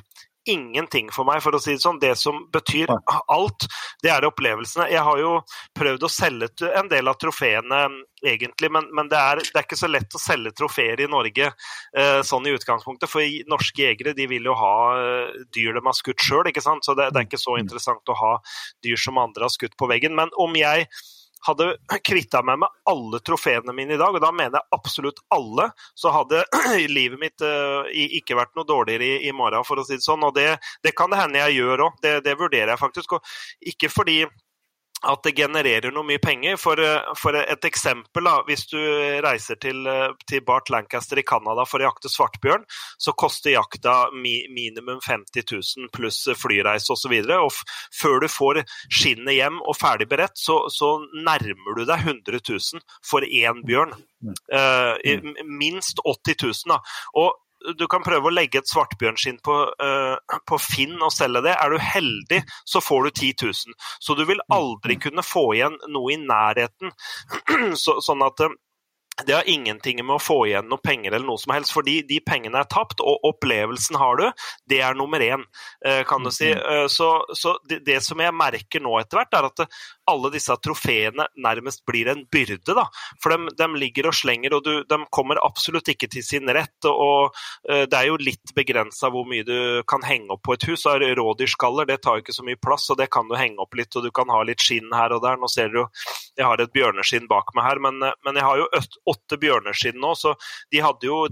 ingenting 0.49 1.09
for 1.13 1.27
meg, 1.27 1.41
for 1.43 1.55
å 1.55 1.61
si 1.61 1.75
det 1.75 1.83
sånn. 1.83 1.99
Det 2.01 2.13
som 2.19 2.39
betyr 2.53 2.91
alt, 3.33 3.67
det 4.03 4.11
er 4.13 4.27
opplevelsene. 4.27 4.89
Jeg 4.91 5.03
har 5.05 5.21
jo 5.21 5.33
prøvd 5.77 6.07
å 6.07 6.11
selge 6.11 6.71
en 6.79 6.89
del 6.91 7.09
av 7.09 7.19
trofeene 7.21 7.81
egentlig, 8.25 8.71
men, 8.73 8.87
men 8.95 9.09
det, 9.11 9.19
er, 9.19 9.41
det 9.43 9.59
er 9.59 9.67
ikke 9.67 9.79
så 9.79 9.89
lett 9.91 10.15
å 10.17 10.21
selge 10.21 10.53
trofeer 10.57 11.03
i 11.03 11.09
Norge 11.11 11.51
eh, 11.51 12.21
sånn 12.25 12.47
i 12.49 12.55
utgangspunktet. 12.55 13.11
For 13.11 13.25
norske 13.51 13.83
jegere 13.83 14.15
de 14.17 14.27
vil 14.29 14.49
jo 14.49 14.55
ha 14.57 14.77
eh, 14.97 15.37
dyr 15.53 15.77
de 15.77 15.85
har 15.85 15.97
skutt 15.97 16.23
sjøl, 16.23 16.49
så 16.57 16.95
det, 16.97 17.11
det 17.13 17.21
er 17.21 17.27
ikke 17.27 17.41
så 17.41 17.57
interessant 17.59 18.09
å 18.09 18.17
ha 18.17 18.33
dyr 18.85 18.99
som 19.01 19.19
andre 19.21 19.47
har 19.47 19.53
skutt 19.53 19.77
på 19.77 19.89
veggen. 19.91 20.15
Men 20.17 20.33
om 20.39 20.55
jeg 20.57 20.87
hadde 21.45 21.69
kvitta 22.05 22.41
meg 22.45 22.61
med 22.63 22.73
alle 22.89 23.19
trofeene 23.25 23.75
mine 23.75 23.95
i 23.95 23.99
dag, 23.99 24.15
og 24.15 24.23
da 24.23 24.31
mener 24.33 24.59
jeg 24.59 24.77
absolutt 24.77 25.21
alle, 25.33 25.69
så 25.97 26.13
hadde 26.15 26.43
livet 26.97 27.21
mitt 27.21 27.45
eh, 27.45 27.91
ikke 28.19 28.37
vært 28.39 28.55
noe 28.57 28.67
dårligere 28.67 29.07
i, 29.07 29.29
i 29.29 29.35
morgen, 29.35 29.65
for 29.67 29.79
å 29.79 29.85
si 29.87 29.99
det 29.99 30.05
sånn. 30.05 30.25
Og 30.27 30.35
det, 30.37 30.49
det 30.85 30.95
kan 30.97 31.13
det 31.13 31.21
hende 31.21 31.43
jeg 31.45 31.59
gjør 31.61 31.87
òg, 31.87 32.01
det, 32.03 32.17
det 32.25 32.37
vurderer 32.39 32.73
jeg 32.73 32.83
faktisk. 32.83 33.17
Og 33.17 33.71
ikke 33.73 33.91
fordi 33.93 34.21
at 35.05 35.21
det 35.23 35.35
genererer 35.37 35.93
noe 35.93 36.05
mye 36.07 36.21
penger. 36.21 36.57
For, 36.57 36.79
eh, 36.81 37.13
for 37.19 37.37
et 37.37 37.65
eksempel, 37.69 38.25
da, 38.25 38.41
hvis 38.47 38.65
du 38.71 38.77
reiser 39.23 39.59
til, 39.61 39.85
eh, 39.87 40.13
til 40.27 40.41
Bart 40.41 40.69
Lancaster 40.73 41.19
i 41.19 41.23
Canada 41.23 41.65
for 41.65 41.79
å 41.79 41.89
jakte 41.89 42.09
svartbjørn, 42.09 42.65
så 42.97 43.13
koster 43.13 43.51
jakta 43.53 44.11
mi, 44.11 44.47
minimum 44.49 44.99
50 45.05 45.45
000 45.51 45.89
pluss 45.93 46.25
flyreise 46.35 46.89
osv. 46.89 47.13
Og, 47.13 47.27
så 47.27 47.39
og 47.45 47.53
før 47.93 48.19
du 48.21 48.27
får 48.27 48.63
skinnet 48.89 49.37
hjem 49.37 49.61
og 49.61 49.77
ferdig 49.77 50.09
beredt, 50.09 50.37
så, 50.37 50.65
så 50.73 50.97
nærmer 51.13 51.77
du 51.77 51.85
deg 51.85 51.99
100 52.01 52.41
000 52.49 52.81
for 53.05 53.21
én 53.21 53.63
bjørn. 53.67 53.93
Uh, 54.49 54.97
minst 55.45 55.99
80 56.01 56.41
000. 56.41 56.73
Da. 56.73 56.79
Og 57.21 57.35
du 57.77 57.85
kan 57.89 58.03
prøve 58.05 58.29
å 58.29 58.33
legge 58.33 58.61
et 58.61 58.69
svartbjørnskinn 58.69 59.39
på, 59.45 59.55
uh, 59.81 60.37
på 60.47 60.59
Finn 60.61 60.95
og 61.01 61.13
selge 61.13 61.43
det. 61.47 61.55
Er 61.57 61.73
du 61.73 61.81
heldig, 61.81 62.41
så 62.69 62.81
får 62.83 63.07
du 63.07 63.11
10 63.11 63.33
000. 63.47 63.77
Så 64.03 64.15
du 64.17 64.23
vil 64.29 64.43
aldri 64.53 64.97
kunne 65.01 65.25
få 65.25 65.49
igjen 65.57 65.77
noe 65.93 66.13
i 66.13 66.19
nærheten. 66.21 66.93
Så, 67.81 67.97
sånn 68.03 68.21
at 68.25 68.41
eh, 68.43 68.53
det 69.25 69.33
har 69.33 69.49
ingenting 69.49 69.97
med 70.05 70.15
å 70.17 70.21
få 70.21 70.35
igjen 70.45 70.67
noe 70.69 70.81
penger 70.83 71.15
eller 71.15 71.25
noe 71.25 71.41
som 71.41 71.53
helst, 71.55 71.73
fordi 71.73 72.03
de 72.05 72.19
pengene 72.21 72.59
er 72.61 72.69
tapt, 72.69 73.01
og 73.01 73.23
opplevelsen 73.25 73.97
har 73.97 74.19
du. 74.19 74.25
Det 74.69 74.77
er 74.85 74.93
nummer 74.97 75.23
én, 75.23 75.43
eh, 75.85 76.03
kan 76.03 76.23
du 76.23 76.29
si. 76.31 76.51
Eh, 76.51 76.85
Så, 76.87 77.25
så 77.33 77.57
det, 77.67 77.79
det 77.85 78.03
som 78.03 78.19
jeg 78.21 78.33
merker 78.33 78.79
nå 78.83 78.93
etter 78.99 79.17
hvert, 79.17 79.33
er 79.33 79.47
at 79.49 79.63
eh, 79.65 79.79
alle 80.07 80.29
disse 80.31 80.53
trofeene 80.61 81.25
nærmest 81.35 81.83
blir 81.85 82.11
en 82.13 82.25
byrde. 82.29 82.75
da. 82.77 82.85
For 83.23 83.33
de, 83.33 83.49
de 83.57 83.67
ligger 83.81 84.07
og 84.11 84.13
slenger, 84.13 84.53
og 84.53 84.63
du, 84.63 84.83
de 84.85 85.01
kommer 85.11 85.41
absolutt 85.43 85.89
ikke 85.89 86.09
til 86.13 86.23
sin 86.23 86.47
rett. 86.53 86.77
og 86.85 86.95
og 87.07 87.35
Det 87.67 87.93
er 87.93 88.07
jo 88.07 88.17
litt 88.21 88.53
begrensa 88.55 89.09
hvor 89.13 89.25
mye 89.27 89.45
du 89.47 89.83
kan 89.89 90.03
henge 90.05 90.31
opp 90.33 90.43
på 90.45 90.53
et 90.53 90.65
hus. 90.69 90.85
Rådyrskaller 90.85 91.87
det 91.89 92.01
tar 92.03 92.17
jo 92.17 92.25
ikke 92.25 92.35
så 92.35 92.45
mye 92.45 92.59
plass, 92.61 92.89
og 92.91 92.97
det 93.01 93.09
kan 93.13 93.27
du 93.27 93.35
henge 93.35 93.59
opp 93.63 93.75
litt, 93.77 93.95
og 93.95 94.05
du 94.05 94.11
kan 94.11 94.29
ha 94.29 94.41
litt 94.45 94.61
skinn 94.63 94.93
her 94.93 95.15
og 95.15 95.23
der. 95.25 95.37
Nå 95.41 95.49
ser 95.51 95.73
du 95.73 95.81
jo 95.81 95.87
jeg 96.37 96.45
har 96.45 96.61
et 96.61 96.73
bjørneskinn 96.73 97.27
bak 97.29 97.51
meg 97.57 97.65
her, 97.65 97.81
men, 97.83 97.99
men 98.25 98.39
jeg 98.39 98.45
har 98.45 98.61
jo 98.61 98.67
åtte 99.13 99.39
bjørneskinn 99.41 99.99
nå, 100.01 100.13
så 100.17 100.35
de 100.73 100.81
hadde 100.83 101.09
jo 101.09 101.23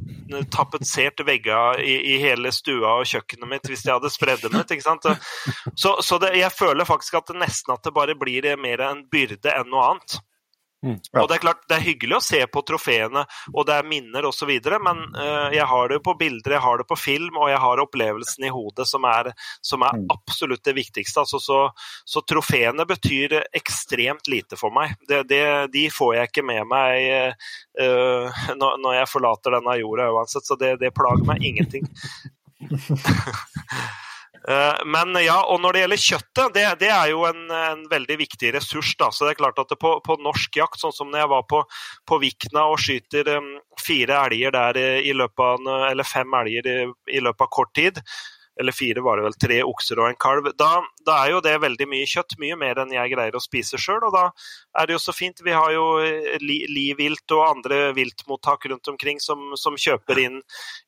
tapetsert 0.53 1.21
veggene 1.27 1.83
i, 1.85 1.95
i, 2.15 2.17
hele 2.23 2.51
stua 2.55 2.97
og 2.99 3.09
kjøkkenet 3.09 3.51
mitt 3.51 3.69
hvis 3.69 3.85
de 3.85 3.93
hadde 3.93 4.13
spredd 4.13 4.45
dem 4.45 4.57
ut. 4.57 4.71
ikke 4.71 4.85
sant? 4.85 5.05
Så, 5.77 5.95
så 6.01 6.19
det, 6.21 6.33
jeg 6.39 6.53
føler 6.55 6.87
faktisk 6.87 7.19
at 7.21 7.29
det 7.31 7.39
nesten 7.41 7.75
at 7.75 7.85
det 7.85 7.93
bare 7.95 8.17
blir 8.17 8.49
mer 8.61 8.81
en 8.89 9.05
byrde 9.11 9.53
enn 9.53 9.69
noe 9.71 9.91
annet. 9.91 10.19
Mm, 10.85 10.99
ja. 11.11 11.21
Og 11.21 11.29
Det 11.29 11.35
er 11.35 11.41
klart, 11.41 11.63
det 11.69 11.77
er 11.79 11.85
hyggelig 11.87 12.17
å 12.19 12.23
se 12.23 12.39
på 12.45 12.61
trofeene, 12.67 13.23
og 13.53 13.65
det 13.65 13.73
er 13.73 13.87
minner 13.89 14.27
osv., 14.29 14.51
men 14.85 15.01
uh, 15.17 15.49
jeg 15.53 15.65
har 15.71 15.89
det 15.89 15.97
jo 15.97 16.03
på 16.05 16.15
bilder, 16.19 16.55
jeg 16.57 16.65
har 16.65 16.77
det 16.77 16.85
på 16.91 16.97
film, 16.99 17.39
og 17.41 17.49
jeg 17.49 17.61
har 17.63 17.81
opplevelsen 17.81 18.45
i 18.45 18.53
hodet, 18.53 18.85
som 18.89 19.07
er, 19.09 19.31
som 19.65 19.85
er 19.87 19.97
mm. 19.97 20.05
absolutt 20.13 20.63
det 20.67 20.75
viktigste. 20.77 21.25
Altså, 21.25 21.41
så, 21.41 21.59
så, 22.05 22.21
trofeene 22.29 22.85
betyr 22.85 23.39
ekstremt 23.55 24.29
lite 24.29 24.59
for 24.61 24.73
meg. 24.75 24.93
Det, 25.09 25.23
det, 25.31 25.43
de 25.73 25.87
får 25.93 26.15
jeg 26.19 26.31
ikke 26.31 26.45
med 26.45 26.63
meg 26.69 27.09
uh, 27.81 28.45
når, 28.53 28.79
når, 28.83 28.99
jeg 29.01 29.11
forlater 29.11 29.57
denne 29.57 29.77
jorda 29.81 30.09
uansett, 30.13 30.45
så 30.45 30.57
det, 30.59 30.75
det 30.85 30.93
plager 30.93 31.25
meg 31.25 31.41
ingenting. 31.49 31.89
Eh, 34.47 34.83
men 34.85 35.17
ja, 35.23 35.39
og 35.49 35.61
når 35.63 35.73
det 35.73 35.81
gjelder 35.83 36.01
kjøttet, 36.03 36.53
det, 36.53 36.65
det 36.83 36.91
er 36.93 37.09
jo 37.09 37.23
en, 37.25 37.41
en, 37.49 37.83
veldig 37.89 38.17
viktig 38.21 38.53
ressurs. 38.53 38.93
Da. 38.99 39.09
Så 39.09 39.25
det 39.25 39.33
er 39.33 39.41
klart 39.41 39.61
at 39.61 39.73
på, 39.81 39.95
på, 40.05 40.17
norsk 40.21 40.59
jakt, 40.61 40.79
sånn 40.81 40.93
som 40.93 41.09
når 41.09 41.23
jeg 41.23 41.31
var 41.33 41.47
på, 41.49 41.63
på 42.05 42.21
Vikna 42.21 42.67
og 42.69 42.79
skyter 42.83 43.31
fire 43.81 44.21
elger 44.27 44.53
der 44.55 44.79
i 45.01 45.13
løpet 45.17 45.45
av, 45.45 45.69
eller 45.89 46.07
fem 46.07 46.37
elger 46.41 46.69
i, 46.69 46.79
i 47.17 47.23
løpet 47.23 47.47
av 47.47 47.53
kort 47.57 47.73
tid, 47.77 48.01
eller 48.59 48.71
fire 48.71 49.01
var 49.01 49.17
det 49.17 49.25
vel, 49.25 49.37
tre 49.41 49.57
okser 49.67 49.99
og 49.99 50.09
en 50.09 50.19
kalv. 50.19 50.49
Da, 50.57 50.69
da, 51.05 51.17
er 51.23 51.33
jo 51.35 51.41
det 51.43 51.55
veldig 51.63 51.87
mye 51.91 52.07
kjøtt, 52.07 52.37
mye 52.41 52.57
mer 52.59 52.79
enn 52.81 52.93
jeg 52.95 53.11
greier 53.11 53.35
å 53.35 53.43
spise 53.43 53.79
sjøl. 53.81 54.03
Og 54.07 54.13
da 54.15 54.29
er 54.79 54.87
det 54.87 54.95
jo 54.95 55.01
så 55.03 55.15
fint. 55.15 55.43
Vi 55.43 55.55
har 55.55 55.73
jo 55.75 55.85
livvilt 56.41 56.73
Livilt 56.85 57.33
og 57.35 57.41
andre 57.43 57.77
viltmottak 57.95 58.67
rundt 58.69 58.87
omkring 58.87 59.19
som, 59.19 59.53
som 59.59 59.75
kjøper 59.79 60.19
inn, 60.21 60.37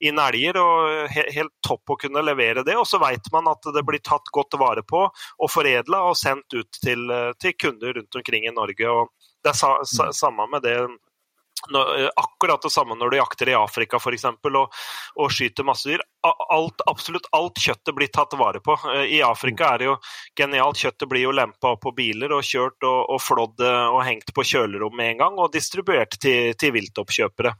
inn 0.04 0.20
elger, 0.22 0.60
og 0.62 1.10
he, 1.12 1.26
helt 1.36 1.54
topp 1.66 1.96
å 1.96 1.98
kunne 2.00 2.24
levere 2.24 2.64
det. 2.68 2.78
Og 2.80 2.88
så 2.88 3.00
veit 3.02 3.28
man 3.34 3.50
at 3.52 3.66
det 3.74 3.84
blir 3.88 4.04
tatt 4.04 4.30
godt 4.36 4.60
vare 4.60 4.86
på 4.88 5.04
og 5.08 5.52
foredla 5.52 6.04
og 6.08 6.18
sendt 6.20 6.54
ut 6.56 6.80
til, 6.84 7.10
til 7.42 7.58
kunder 7.60 7.98
rundt 8.00 8.22
omkring 8.22 8.48
i 8.48 8.56
Norge. 8.56 8.88
og 8.88 9.12
det 9.44 9.54
er 9.54 9.60
sa, 9.60 9.74
sa, 9.86 10.10
samme 10.16 10.48
med 10.52 10.64
det 10.66 10.78
Eh, 10.78 11.07
akkurat 12.16 12.62
det 12.62 12.70
samme 12.70 12.96
når 12.96 13.10
du 13.10 13.18
jakter 13.18 13.50
i 13.50 13.56
Afrika 13.58 13.98
f.eks. 13.98 14.26
Og, 14.26 14.74
og 15.16 15.32
skyter 15.34 15.66
masse 15.68 15.90
dyr. 15.90 16.04
Alt, 16.24 16.82
absolutt 16.90 17.30
alt 17.36 17.60
kjøttet 17.62 17.96
blir 17.96 18.12
tatt 18.14 18.36
vare 18.40 18.62
på. 18.64 18.78
Eh, 18.94 19.18
I 19.18 19.22
Afrika 19.26 19.74
er 19.74 19.82
det 19.82 19.90
jo 19.90 19.96
genialt. 20.38 20.80
Kjøttet 20.82 21.10
blir 21.10 21.26
jo 21.26 21.36
lempa 21.36 21.76
på 21.82 21.94
biler 21.98 22.36
og 22.36 22.46
kjørt 22.46 22.84
og, 22.88 23.00
og 23.16 23.22
flådd 23.24 23.64
eh, 23.66 23.86
og 23.94 24.04
hengt 24.08 24.34
på 24.36 24.46
kjølerom 24.46 24.98
med 24.98 25.14
en 25.14 25.24
gang 25.24 25.40
og 25.42 25.54
distribuert 25.56 26.20
til, 26.22 26.54
til 26.60 26.76
viltoppkjøpere. 26.78 27.56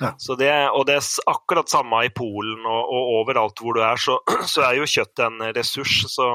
Ja. 0.00 0.12
Det, 0.38 0.52
og 0.72 0.86
det 0.88 0.96
er 0.98 1.06
akkurat 1.28 1.70
samme 1.70 2.04
i 2.06 2.12
Polen 2.14 2.64
og, 2.64 2.92
og 2.92 3.12
overalt 3.20 3.60
hvor 3.60 3.76
du 3.76 3.82
er, 3.84 4.00
så, 4.00 4.18
så 4.52 4.66
er 4.68 4.80
jo 4.80 4.88
kjøtt 4.88 5.24
en 5.26 5.40
ressurs. 5.56 6.02
Så 6.12 6.30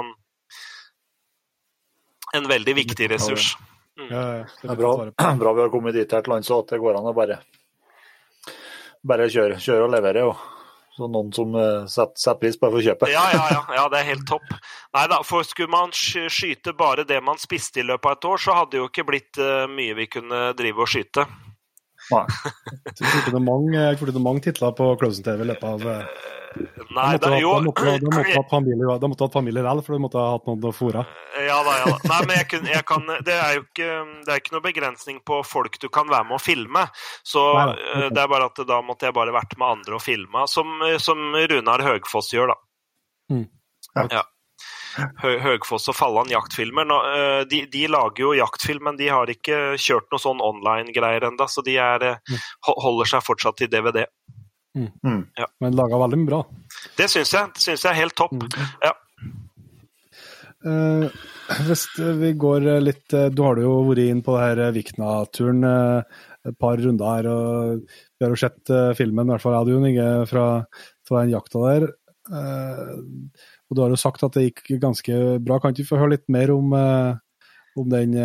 en 2.36 2.50
veldig 2.50 2.76
viktig 2.76 3.10
ressurs. 3.14 3.56
Mm. 3.98 4.10
Ja, 4.12 4.26
det 4.62 4.70
er 4.70 4.78
bra, 4.78 4.92
bra, 5.42 5.54
vi 5.54 5.66
har 5.66 5.72
kommet 5.74 5.98
dit 5.98 6.12
her 6.12 6.22
til 6.26 6.36
lands 6.36 6.52
at 6.54 6.70
det 6.74 6.82
går 6.84 7.00
an 7.00 7.10
å 7.10 7.16
bare, 7.18 7.40
bare 9.08 9.26
kjøre, 9.34 9.58
kjøre 9.64 9.88
og 9.88 9.96
levere. 9.96 10.28
Og. 10.30 10.46
Så 10.98 11.06
noen 11.14 11.28
som 11.34 11.54
uh, 11.54 11.86
setter, 11.86 12.18
setter, 12.18 12.40
pris 12.42 12.56
på 12.58 12.68
det, 12.68 12.74
får 12.76 12.86
kjøpe. 12.88 13.10
Ja, 13.14 13.26
ja, 13.34 13.44
ja, 13.54 13.64
ja, 13.80 13.84
det 13.94 14.00
er 14.00 14.08
helt 14.12 14.26
topp. 14.30 14.48
Nei 14.98 15.04
da, 15.12 15.22
for 15.26 15.46
skulle 15.46 15.70
man 15.74 15.94
skyte 15.94 16.74
bare 16.78 17.06
det 17.10 17.20
man 17.26 17.42
spiste 17.42 17.84
i 17.84 17.86
løpet 17.86 18.10
av 18.10 18.18
et 18.18 18.30
år, 18.32 18.42
så 18.42 18.56
hadde 18.58 18.74
det 18.76 18.82
jo 18.82 18.88
ikke 18.90 19.06
blitt 19.12 19.42
uh, 19.42 19.68
mye 19.70 19.98
vi 19.98 20.10
kunne 20.18 20.48
drive 20.58 20.86
og 20.86 20.90
skyte. 20.90 21.28
Nei. 22.08 22.24
Det 22.96 23.34
er 23.34 23.44
mange, 23.44 23.84
mange 24.24 24.42
titler 24.46 24.74
på 24.78 24.94
Klausen 25.02 25.26
TV 25.26 25.44
i 25.44 25.50
løpet 25.52 25.70
av 25.70 25.86
uh, 25.86 26.28
Nei, 26.96 27.10
det 27.22 27.30
er 27.30 27.42
jo 27.44 27.54
De 27.60 27.70
måtte, 27.70 27.96
ha 28.18 28.24
hatt 28.36 28.52
familie, 28.52 28.98
de 29.02 29.10
måtte 29.12 29.28
hatt 29.28 29.38
familie 29.38 29.64
vel, 29.66 29.82
for 29.86 29.98
du 29.98 30.04
måtte 30.04 30.22
ha 30.22 30.36
hatt 30.36 30.48
noen 30.50 30.70
å 30.70 30.74
fôre. 30.76 31.04
Ja 31.48 31.58
da, 31.66 31.76
ja 31.82 31.90
da. 31.92 31.98
Nei, 32.12 32.22
men 32.30 32.40
jeg, 32.40 32.48
kun, 32.54 32.70
jeg 32.72 32.88
kan, 32.90 33.10
det 33.28 33.36
er 33.36 33.58
jo 33.58 33.66
ikke, 33.66 33.90
det 34.28 34.34
er 34.34 34.42
ikke 34.44 34.56
noe 34.56 34.66
begrensning 34.66 35.20
på 35.28 35.42
folk 35.48 35.78
du 35.84 35.90
kan 35.94 36.10
være 36.12 36.30
med 36.30 36.40
å 36.40 36.44
filme. 36.44 36.88
Så 37.28 37.44
Nei, 37.58 37.68
okay. 37.76 38.08
det 38.16 38.24
er 38.24 38.32
bare 38.36 38.50
at 38.52 38.64
da 38.70 38.82
måtte 38.86 39.10
jeg 39.10 39.18
bare 39.18 39.36
vært 39.36 39.58
med 39.60 39.78
andre 39.80 40.00
og 40.00 40.04
filma, 40.04 40.48
som, 40.52 40.80
som 41.04 41.30
Runar 41.52 41.86
Høgfoss 41.86 42.34
gjør, 42.36 42.56
da. 42.56 42.60
Mm. 43.34 43.46
Ja. 43.94 44.10
ja. 44.20 44.26
Høgfoss 45.22 45.88
og 45.92 45.98
Fallan 45.98 46.32
jaktfilmer. 46.32 46.90
Eh, 46.90 47.42
de, 47.50 47.62
de, 47.72 47.86
lager 47.92 48.24
jo 48.24 48.34
jaktfilm, 48.38 48.88
men 48.90 49.00
de 49.00 49.10
har 49.14 49.30
ikke 49.32 49.78
kjørt 49.82 50.10
noe 50.12 50.22
sånn 50.22 50.44
online-greier 50.44 51.30
ennå, 51.30 51.48
så 51.50 51.64
de 51.66 51.78
er, 51.82 52.06
eh, 52.08 52.20
mm. 52.32 52.74
holder 52.74 53.14
seg 53.14 53.26
fortsatt 53.26 53.60
til 53.62 53.72
DVD. 53.72 54.06
Mm. 54.78 54.94
mm. 55.04 55.26
Ja. 55.42 55.50
Men 55.64 55.76
laga 55.78 56.00
veldig 56.04 56.24
bra. 56.28 56.46
Det 56.98 57.10
syns 57.12 57.34
jeg. 57.34 57.52
Det 57.56 57.64
syns 57.64 57.84
jeg 57.86 57.92
er 57.92 58.02
helt 58.04 58.18
topp. 58.18 58.38
Mm. 58.38 58.72
Ja. 58.86 58.94
Uh, 60.66 61.06
hvis 61.68 61.84
vi 62.18 62.32
går 62.34 62.66
litt 62.82 63.14
uh, 63.14 63.28
Du 63.30 63.44
har 63.46 63.60
jo 63.62 63.76
vært 63.86 64.02
inn 64.10 64.24
på 64.26 64.34
det 64.34 64.42
her 64.42 64.74
Vikna-turen 64.74 65.62
uh, 65.64 66.24
et 66.48 66.58
par 66.60 66.82
runder 66.82 67.14
her. 67.14 67.30
og 67.30 67.84
Vi 67.86 68.26
har 68.26 68.34
jo 68.34 68.40
sett 68.40 68.72
filmen, 68.98 69.28
i 69.28 69.36
hvert 69.36 69.44
fall 69.44 69.54
jeg 69.54 69.64
hadde 69.64 69.74
jo 69.76 69.92
Inge, 69.92 70.10
fra, 70.32 70.46
fra 71.08 71.24
den 71.24 71.34
jakta 71.36 71.64
der. 71.66 71.88
og 72.32 73.76
du 73.76 73.82
har 73.84 73.92
jo 73.92 74.00
sagt 74.00 74.24
at 74.24 74.38
det 74.38 74.46
gikk 74.46 74.80
ganske 74.80 75.18
bra. 75.44 75.60
Kan 75.60 75.76
ikke 75.76 75.84
vi 75.84 75.90
få 75.90 76.00
høre 76.00 76.14
litt 76.16 76.24
mer 76.32 76.54
om, 76.56 76.72
om 76.72 77.90
den 77.92 78.16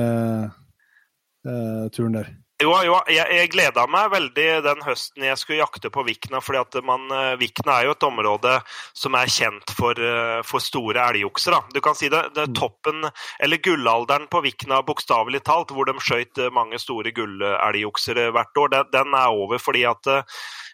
turen 1.90 2.14
der? 2.14 2.30
Jo, 2.62 2.70
jo 2.86 2.98
jeg, 3.10 3.26
jeg 3.34 3.50
gleda 3.50 3.84
meg 3.90 4.10
veldig 4.12 4.46
den 4.62 4.82
høsten 4.86 5.24
jeg 5.26 5.38
skulle 5.40 5.62
jakte 5.62 5.90
på 5.90 6.04
Vikna. 6.06 6.40
fordi 6.44 6.60
at 6.60 6.78
man, 6.86 7.08
eh, 7.10 7.34
Vikna 7.40 7.78
er 7.78 7.88
jo 7.88 7.94
et 7.96 8.06
område 8.06 8.52
som 8.94 9.16
er 9.18 9.30
kjent 9.30 9.72
for, 9.74 9.98
eh, 9.98 10.42
for 10.46 10.62
store 10.62 11.02
elgokser. 11.10 11.56
Du 11.74 11.80
kan 11.82 11.96
si 11.98 12.10
det, 12.12 12.22
det 12.36 12.48
mm. 12.50 12.56
toppen, 12.58 13.08
eller 13.42 13.62
gullalderen 13.62 14.28
på 14.30 14.42
Vikna, 14.44 14.82
bokstavelig 14.86 15.42
talt, 15.48 15.74
hvor 15.74 15.88
de 15.88 15.96
skjøt 15.98 16.38
eh, 16.38 16.52
mange 16.54 16.78
store 16.78 17.14
gullelgokser 17.16 18.20
hvert 18.30 18.62
år, 18.62 18.74
den, 18.76 18.92
den 18.94 19.18
er 19.18 19.32
over. 19.32 19.58
fordi 19.62 19.86
at 19.88 20.14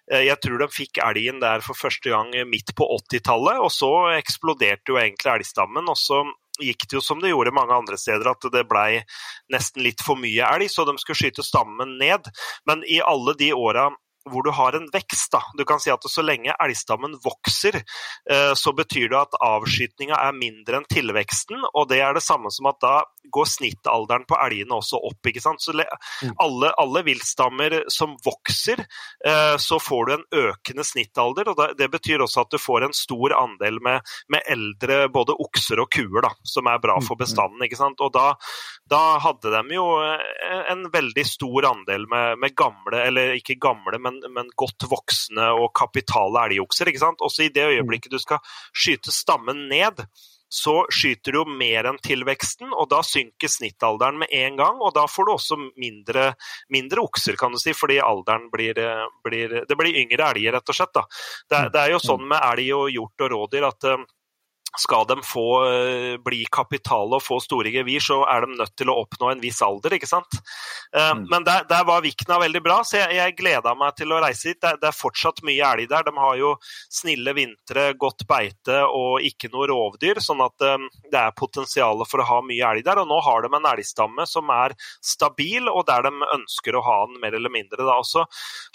jeg 0.09 0.41
tror 0.41 0.63
de 0.63 0.67
fikk 0.73 1.03
elgen 1.05 1.41
der 1.43 1.61
for 1.61 1.77
første 1.77 2.09
gang 2.09 2.31
midt 2.49 2.73
på 2.77 2.87
80-tallet, 2.97 3.61
og 3.61 3.69
så 3.73 3.91
eksploderte 4.17 4.95
jo 4.95 4.97
egentlig 4.97 5.35
elgstammen. 5.35 5.89
og 5.89 5.99
så 6.01 6.23
gikk 6.63 6.89
det 6.89 6.99
jo 6.99 7.05
som 7.05 7.23
det 7.23 7.33
gjorde 7.33 7.55
mange 7.55 7.77
andre 7.77 7.99
steder, 8.01 8.31
at 8.31 8.51
det 8.53 8.67
blei 8.71 9.03
nesten 9.53 9.85
litt 9.87 10.03
for 10.05 10.19
mye 10.21 10.47
elg, 10.49 10.71
så 10.73 10.87
de 10.89 10.97
skulle 11.01 11.19
skyte 11.19 11.47
stammen 11.47 11.97
ned. 12.01 12.29
Men 12.69 12.85
i 12.87 13.01
alle 13.05 13.37
de 13.39 13.53
åra 13.57 13.89
hvor 14.33 14.47
du 14.47 14.53
har 14.55 14.77
en 14.77 14.89
vekst. 14.93 15.31
Da. 15.33 15.43
Du 15.59 15.65
kan 15.69 15.81
si 15.83 15.93
at 15.93 16.05
så 16.09 16.25
lenge 16.25 16.55
elgstammen 16.55 17.17
vokser, 17.25 17.81
eh, 18.31 18.53
så 18.55 18.73
betyr 18.77 19.09
det 19.13 19.21
at 19.21 19.39
avskytinga 19.45 20.19
er 20.19 20.37
mindre 20.37 20.81
enn 20.81 20.89
tilveksten. 20.91 21.65
Og 21.75 21.89
det 21.91 22.03
er 22.05 22.17
det 22.17 22.25
samme 22.25 22.53
som 22.55 22.71
at 22.71 22.81
da 22.85 22.97
går 23.31 23.49
snittalderen 23.51 24.25
på 24.29 24.39
elgene 24.41 24.79
også 24.79 25.01
opp. 25.11 25.27
ikke 25.27 25.43
sant? 25.43 25.63
Så 25.63 25.75
mm. 25.75 26.35
alle, 26.43 26.73
alle 26.81 27.05
viltstammer 27.07 27.83
som 27.93 28.17
vokser, 28.25 28.85
eh, 29.27 29.57
så 29.61 29.81
får 29.83 30.07
du 30.07 30.15
en 30.15 30.27
økende 30.49 30.85
snittalder. 30.85 31.53
og 31.53 31.77
Det 31.79 31.91
betyr 31.93 32.25
også 32.25 32.47
at 32.47 32.55
du 32.55 32.59
får 32.61 32.89
en 32.89 32.97
stor 32.97 33.35
andel 33.37 33.81
med, 33.85 34.01
med 34.29 34.45
eldre 34.49 35.01
både 35.13 35.37
okser 35.39 35.83
og 35.83 35.91
kuer, 35.95 36.23
da, 36.25 36.33
som 36.43 36.69
er 36.71 36.81
bra 36.83 36.99
for 37.01 37.15
mm, 37.15 37.19
mm. 37.19 37.25
bestanden. 37.25 37.67
ikke 37.67 37.81
sant? 37.81 38.01
Og 38.05 38.13
da, 38.15 38.33
da 38.91 39.03
hadde 39.23 39.53
de 39.55 39.77
jo 39.77 39.87
eh, 40.05 40.63
en 40.73 40.87
veldig 40.93 41.27
stor 41.27 41.71
andel 41.73 42.09
med, 42.11 42.39
med 42.43 42.57
gamle, 42.59 43.03
eller 43.05 43.37
ikke 43.39 43.59
gamle, 43.61 44.01
men 44.03 44.18
men, 44.35 44.51
godt 44.59 44.89
voksne 44.91 45.51
og 45.59 45.71
kapitale 45.77 46.49
elgokser. 46.49 46.91
Også 47.19 47.47
i 47.47 47.53
det 47.55 47.69
øyeblikket 47.75 48.13
du 48.13 48.19
skal 48.23 48.43
skyte 48.73 49.15
stammen 49.15 49.67
ned, 49.71 50.05
så 50.49 50.87
skyter 50.89 51.35
du 51.35 51.39
jo 51.43 51.57
mer 51.61 51.91
enn 51.91 51.99
tilveksten, 52.01 52.71
og 52.73 52.89
da 52.89 53.03
synker 53.05 53.51
snittalderen 53.53 54.21
med 54.23 54.33
en 54.33 54.57
gang. 54.57 54.81
Og 54.81 54.95
da 54.97 55.05
får 55.11 55.29
du 55.29 55.33
også 55.35 55.59
mindre, 55.77 56.31
mindre 56.73 57.05
okser, 57.05 57.37
kan 57.41 57.53
du 57.53 57.61
si, 57.61 57.75
fordi 57.77 58.01
alderen 58.01 58.49
blir, 58.53 58.81
blir 59.25 59.59
Det 59.69 59.77
blir 59.77 60.01
yngre 60.05 60.31
elger, 60.33 60.57
rett 60.57 60.73
og 60.73 60.79
slett. 60.79 60.95
Da. 60.97 61.05
Det, 61.51 61.65
det 61.75 61.83
er 61.83 61.93
jo 61.93 62.01
sånn 62.03 62.25
med 62.29 62.41
elg 62.41 62.73
og 62.79 62.89
hjort 62.95 63.27
og 63.27 63.35
rådyr 63.35 63.69
at 63.69 63.91
eh, 63.91 64.07
skal 64.77 65.07
de 65.07 65.17
få 65.25 65.47
eh, 65.67 66.17
bli 66.25 66.45
kapital 66.53 67.15
og 67.17 67.23
få 67.25 67.39
store 67.41 67.71
gevir, 67.73 68.03
så 68.05 68.21
er 68.29 68.45
de 68.45 68.59
nødt 68.59 68.75
til 68.79 68.91
å 68.93 68.99
oppnå 69.03 69.31
en 69.33 69.41
viss 69.43 69.61
alder. 69.65 69.97
ikke 69.97 70.11
sant? 70.11 70.39
Eh, 70.93 71.13
mm. 71.17 71.25
Men 71.33 71.47
der, 71.47 71.65
der, 71.71 71.87
var 71.89 72.05
Vikna 72.05 72.39
veldig 72.43 72.63
bra, 72.65 72.81
så 72.85 73.01
jeg, 73.01 73.17
jeg 73.17 73.37
gleda 73.39 73.75
meg 73.79 73.97
til 73.99 74.13
å 74.13 74.21
reise 74.23 74.51
dit. 74.51 74.61
Det, 74.61 74.75
det, 74.83 74.91
er 74.91 74.99
fortsatt 74.99 75.43
mye 75.47 75.73
elg 75.73 75.89
der. 75.91 76.05
De 76.07 76.15
har 76.19 76.37
jo 76.41 76.53
snille 76.93 77.35
vintre, 77.37 77.89
godt 77.99 78.27
beite 78.29 78.83
og 78.93 79.25
ikke 79.25 79.51
noe 79.55 79.71
rovdyr, 79.71 80.21
sånn 80.23 80.45
at 80.45 80.69
um, 80.69 80.87
det 81.09 81.21
er 81.23 81.37
potensial 81.39 82.05
for 82.09 82.23
å 82.23 82.29
ha 82.29 82.39
mye 82.45 82.73
elg 82.75 82.87
der. 82.87 83.01
Og 83.01 83.09
nå 83.09 83.23
har 83.25 83.45
de 83.45 83.53
en 83.57 83.73
elgstamme 83.73 84.29
som 84.29 84.53
er 84.53 84.77
stabil, 85.01 85.71
og 85.73 85.87
der 85.89 86.07
de 86.07 86.13
ønsker 86.37 86.77
å 86.77 86.85
ha 86.85 87.01
den 87.09 87.21
mer 87.23 87.37
eller 87.39 87.53
mindre. 87.53 87.83
Da. 87.83 87.99
Og 87.99 88.09
så 88.09 88.27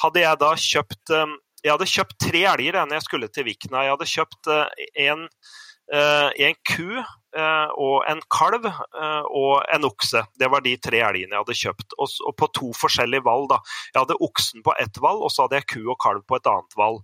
hadde 0.04 0.26
jeg 0.26 0.42
da 0.42 0.54
kjøpt 0.58 1.18
jeg 1.64 1.72
hadde 1.72 1.88
kjøpt 1.88 2.18
tre 2.20 2.42
elger 2.52 2.76
da 2.76 2.98
jeg 2.98 3.06
skulle 3.06 3.30
til 3.32 3.48
Vikna. 3.48 3.86
Jeg 3.86 3.96
hadde 3.96 4.10
kjøpt 4.12 4.50
en 4.52 5.22
eh, 5.28 5.54
en 5.92 6.56
ku 6.70 7.00
eh, 7.00 7.70
og 7.82 8.06
en 8.10 8.22
kalv 8.32 8.68
eh, 8.70 9.26
og 9.28 9.64
en 9.74 9.88
okse. 9.90 10.24
Det 10.40 10.50
var 10.52 10.64
de 10.66 10.76
tre 10.82 11.02
elgene 11.06 11.36
jeg 11.36 11.44
hadde 11.44 11.58
kjøpt. 11.60 11.98
Og, 11.98 12.36
på 12.40 12.50
to 12.56 12.72
forskjellige 12.78 13.26
valg. 13.26 13.50
da. 13.52 13.60
Jeg 13.94 14.04
hadde 14.04 14.22
oksen 14.24 14.64
på 14.66 14.76
ett 14.80 15.02
valg, 15.04 15.24
og 15.26 15.34
så 15.34 15.46
hadde 15.46 15.62
jeg 15.62 15.70
ku 15.76 15.82
og 15.84 16.00
kalv 16.04 16.24
på 16.28 16.40
et 16.40 16.50
annet 16.54 16.80
valg. 16.80 17.04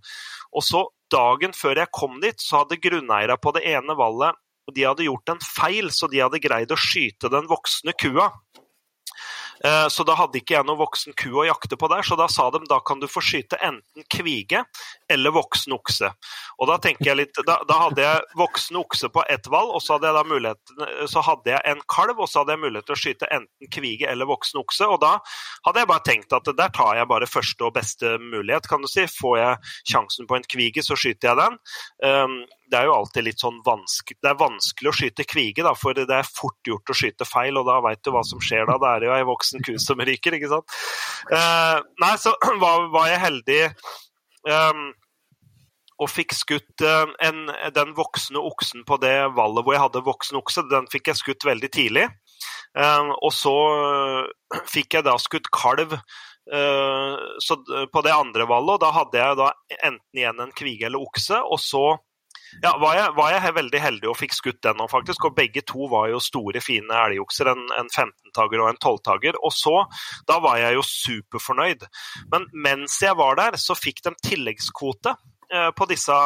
Og 0.54 0.66
så 0.66 0.86
Dagen 1.10 1.50
før 1.50 1.74
jeg 1.74 1.90
kom 1.90 2.20
dit, 2.22 2.38
så 2.38 2.60
hadde 2.60 2.76
grunneiere 2.78 3.34
på 3.42 3.50
det 3.56 3.64
ene 3.66 3.96
valget 3.98 4.36
de 4.74 4.84
hadde 4.86 5.06
gjort 5.06 5.32
en 5.32 5.40
feil, 5.42 5.90
så 5.90 6.08
de 6.10 6.20
hadde 6.22 6.42
greid 6.42 6.72
å 6.72 6.78
skyte 6.78 7.30
den 7.32 7.48
voksne 7.50 7.94
kua. 7.98 8.30
Eh, 9.64 9.88
så 9.88 10.04
da 10.08 10.16
hadde 10.16 10.40
ikke 10.40 10.54
jeg 10.56 10.66
noen 10.66 10.80
voksen 10.80 11.14
ku 11.18 11.34
å 11.40 11.44
jakte 11.44 11.76
på 11.80 11.88
der, 11.92 12.04
så 12.06 12.16
da 12.18 12.28
sa 12.32 12.48
de 12.54 12.62
da 12.68 12.80
kan 12.84 13.00
du 13.00 13.06
få 13.10 13.22
skyte 13.24 13.58
enten 13.60 14.06
kvige 14.12 14.62
eller 15.10 15.34
voksen 15.36 15.74
okse. 15.76 16.10
Og 16.60 16.70
da 16.70 16.78
tenker 16.82 17.10
jeg 17.10 17.18
litt, 17.18 17.40
da, 17.46 17.58
da 17.68 17.78
hadde 17.84 18.04
jeg 18.04 18.38
voksen 18.40 18.78
okse 18.80 19.10
på 19.12 19.24
ett 19.32 19.50
valg, 19.52 19.74
og 19.76 19.84
så 19.84 19.96
hadde, 19.96 20.10
jeg 20.10 20.18
da 20.18 20.24
mulighet, 20.28 20.74
så 21.12 21.24
hadde 21.26 21.52
jeg 21.54 21.64
en 21.72 21.82
kalv, 21.92 22.20
og 22.20 22.30
så 22.30 22.42
hadde 22.42 22.56
jeg 22.56 22.64
mulighet 22.64 22.88
til 22.88 22.96
å 22.96 23.00
skyte 23.02 23.30
enten 23.36 23.72
kvige 23.74 24.08
eller 24.10 24.30
voksen 24.30 24.62
okse. 24.62 24.88
Og 24.88 25.00
da 25.04 25.16
hadde 25.66 25.84
jeg 25.84 25.92
bare 25.92 26.06
tenkt 26.08 26.36
at 26.36 26.52
der 26.56 26.72
tar 26.76 26.96
jeg 27.00 27.10
bare 27.10 27.28
første 27.30 27.68
og 27.68 27.76
beste 27.76 28.16
mulighet, 28.22 28.68
kan 28.70 28.84
du 28.84 28.90
si. 28.90 29.04
Får 29.10 29.36
jeg 29.40 29.74
sjansen 29.92 30.30
på 30.30 30.38
en 30.38 30.48
kvige, 30.48 30.84
så 30.86 30.96
skyter 30.98 31.32
jeg 31.32 31.40
den. 31.42 31.60
Det 32.70 32.78
er 32.78 32.86
jo 32.86 32.94
alltid 32.94 33.26
litt 33.26 33.42
sånn 33.42 33.58
vanskelig 33.66 34.18
Det 34.22 34.30
er 34.30 34.38
vanskelig 34.38 34.90
å 34.90 34.94
skyte 34.94 35.26
kvige, 35.26 35.64
da, 35.66 35.74
for 35.78 35.96
det 35.96 36.06
er 36.14 36.28
fort 36.28 36.58
gjort 36.66 36.92
å 36.92 36.96
skyte 36.96 37.26
feil, 37.26 37.58
og 37.58 37.66
da 37.66 37.80
veit 37.82 38.02
du 38.06 38.12
hva 38.14 38.22
som 38.26 38.42
skjer 38.42 38.68
da. 38.68 38.78
Det 38.78 38.90
er 38.90 39.06
jo 39.08 39.14
ei 39.16 39.26
voksen 39.26 39.66
ku 39.66 39.74
som 39.82 40.02
ryker, 40.06 40.36
ikke 40.36 40.50
sant. 40.52 40.78
Uh, 41.32 41.82
nei, 42.02 42.14
så 42.22 42.34
var, 42.62 42.86
var 42.94 43.10
jeg 43.10 43.22
heldig 43.24 43.60
um, 44.48 44.84
og 46.00 46.08
fikk 46.08 46.34
skutt 46.36 46.84
uh, 46.86 47.10
en, 47.26 47.50
den 47.76 47.94
voksne 47.98 48.40
oksen 48.40 48.86
på 48.88 49.00
det 49.02 49.16
vallet 49.36 49.66
hvor 49.66 49.76
jeg 49.76 49.84
hadde 49.88 50.06
voksen 50.06 50.40
okse. 50.40 50.66
Den 50.70 50.86
fikk 50.92 51.10
jeg 51.10 51.20
skutt 51.20 51.46
veldig 51.48 51.72
tidlig. 51.74 52.06
Uh, 52.78 53.10
og 53.18 53.32
så 53.34 53.56
fikk 54.74 55.00
jeg 55.00 55.08
da 55.10 55.18
skutt 55.20 55.50
kalv 55.54 55.98
så, 56.50 57.54
på 57.94 58.00
det 58.02 58.10
andre 58.10 58.42
valget, 58.48 58.72
og 58.72 58.78
da 58.82 58.88
hadde 58.90 59.18
jeg 59.20 59.36
da 59.38 59.50
enten 59.86 60.18
igjen 60.18 60.40
en 60.42 60.54
kvige 60.56 60.88
eller 60.88 61.04
okse, 61.04 61.36
og 61.46 61.60
så 61.62 61.82
ja, 62.62 62.72
var 62.82 62.96
jeg, 62.98 63.12
var 63.16 63.32
jeg, 63.34 63.54
veldig 63.56 63.80
heldig 63.82 64.10
og 64.10 64.18
fikk 64.18 64.34
skutt 64.36 64.60
den 64.66 64.82
òg, 64.82 64.90
faktisk. 64.92 65.28
Og 65.28 65.36
begge 65.36 65.62
to 65.66 65.88
var 65.92 66.10
jo 66.12 66.20
store, 66.22 66.62
fine 66.64 67.02
elgokser. 67.06 67.52
En, 67.52 67.62
en 67.78 67.90
15-tager 67.90 68.64
og 68.64 68.70
en 68.72 68.80
12-tager. 68.80 69.38
Og 69.46 69.54
så, 69.54 69.76
da 70.28 70.40
var 70.42 70.60
jeg 70.60 70.78
jo 70.78 70.86
superfornøyd. 70.86 71.86
Men 72.32 72.48
mens 72.66 72.98
jeg 73.04 73.16
var 73.18 73.38
der, 73.40 73.58
så 73.60 73.78
fikk 73.78 74.02
de 74.06 74.14
tilleggskvote 74.26 75.14
eh, 75.52 75.70
på 75.76 75.88
disse 75.90 76.18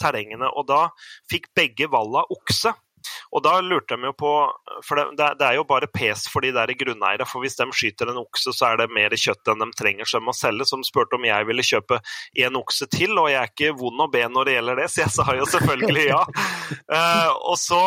terrengene. 0.00 0.50
Og 0.56 0.68
da 0.70 0.86
fikk 1.30 1.52
begge 1.56 1.90
valla 1.92 2.24
okse. 2.32 2.74
Og 3.32 3.42
da 3.44 3.58
lurte 3.64 3.96
de 3.96 4.08
jo 4.08 4.14
på 4.16 4.32
For 4.84 4.98
det, 5.16 5.30
det 5.40 5.46
er 5.46 5.56
jo 5.58 5.66
bare 5.68 5.88
pes 5.90 6.26
for 6.30 6.44
de 6.44 6.52
der 6.54 6.72
grunneiere. 6.78 7.26
For 7.28 7.44
hvis 7.44 7.58
de 7.58 7.66
skyter 7.72 8.10
en 8.10 8.20
okse, 8.22 8.52
så 8.54 8.70
er 8.70 8.82
det 8.82 8.92
mer 8.94 9.14
kjøtt 9.16 9.52
enn 9.52 9.62
de 9.62 9.70
trenger, 9.76 10.08
så 10.08 10.20
de 10.20 10.28
må 10.28 10.34
selge. 10.36 10.68
Som 10.68 10.84
spurte 10.86 11.18
om 11.18 11.26
jeg 11.26 11.46
ville 11.48 11.64
kjøpe 11.66 12.00
en 12.46 12.58
okse 12.60 12.88
til, 12.92 13.14
og 13.20 13.30
jeg 13.30 13.40
er 13.40 13.52
ikke 13.52 13.74
vond 13.78 14.02
å 14.02 14.08
be 14.12 14.24
når 14.30 14.48
det 14.48 14.56
gjelder 14.56 14.80
det, 14.82 14.88
så 14.92 15.02
jeg 15.04 15.14
sa 15.14 15.26
jo 15.36 15.46
selvfølgelig 15.50 16.06
ja. 16.06 16.22
Uh, 16.90 17.30
og 17.50 17.56
så, 17.60 17.80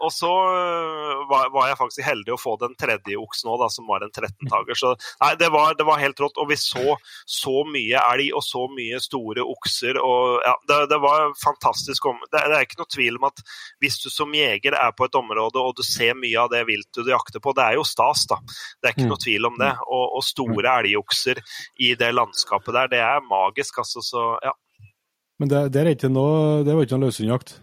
og 0.00 0.12
så 0.14 0.30
eh, 0.50 1.22
var, 1.30 1.50
var, 1.54 1.68
jeg 1.70 1.78
faktisk 1.80 2.04
heldig 2.06 2.34
å 2.34 2.40
få 2.40 2.56
den 2.60 2.76
tredje 2.80 3.18
oksen 3.20 3.50
òg, 3.52 3.66
som 3.72 3.88
var 3.90 4.04
en 4.04 4.12
13-tager. 4.12 4.78
Så 4.78 4.94
nei, 5.22 5.32
det 5.40 5.50
var, 5.52 5.74
det 5.78 5.86
var, 5.88 6.00
helt 6.00 6.20
rått. 6.22 6.38
Og 6.40 6.48
vi 6.50 6.56
så 6.60 6.96
så 7.28 7.62
mye 7.68 8.00
elg 8.12 8.30
og 8.36 8.44
så 8.44 8.64
mye 8.72 9.00
store 9.02 9.44
okser. 9.44 9.98
og 10.00 10.40
ja, 10.46 10.54
Det, 10.68 10.78
det 10.92 11.00
var 11.02 11.32
fantastisk. 11.40 12.08
Det, 12.30 12.44
det 12.50 12.56
er 12.56 12.66
ikke 12.66 12.80
noe 12.80 12.92
tvil 12.92 13.18
om 13.20 13.28
at 13.30 13.42
hvis 13.82 14.00
du 14.02 14.08
som 14.12 14.32
jeger 14.34 14.49
jeger 14.50 14.76
er 14.78 14.94
på 14.96 15.08
et 15.08 15.18
område 15.18 15.62
og 15.62 15.76
du 15.78 15.84
ser 15.86 16.18
mye 16.18 16.38
av 16.42 16.50
det 16.52 16.64
viltet 16.68 17.06
du 17.06 17.12
jakter 17.12 17.42
på, 17.42 17.54
det 17.56 17.66
er 17.66 17.78
jo 17.78 17.86
stas, 17.86 18.26
da. 18.30 18.40
Det 18.80 18.90
er 18.90 18.96
ikke 18.96 19.06
mm. 19.08 19.12
noe 19.12 19.24
tvil 19.24 19.48
om 19.50 19.60
det. 19.60 19.72
Og, 19.86 20.04
og 20.18 20.26
store 20.26 20.76
elgokser 20.82 21.42
i 21.80 21.94
det 21.98 22.10
landskapet 22.16 22.76
der, 22.76 22.92
det 22.92 23.02
er 23.04 23.24
magisk, 23.28 23.80
altså. 23.82 24.04
Så 24.04 24.26
ja. 24.44 24.54
Men 25.40 25.52
det, 25.52 25.64
det, 25.74 25.82
er 25.82 25.94
ikke 25.94 26.12
noe, 26.12 26.60
det 26.66 26.76
var 26.76 26.84
ikke 26.84 26.98
noe 26.98 27.08
løshundjakt? 27.08 27.56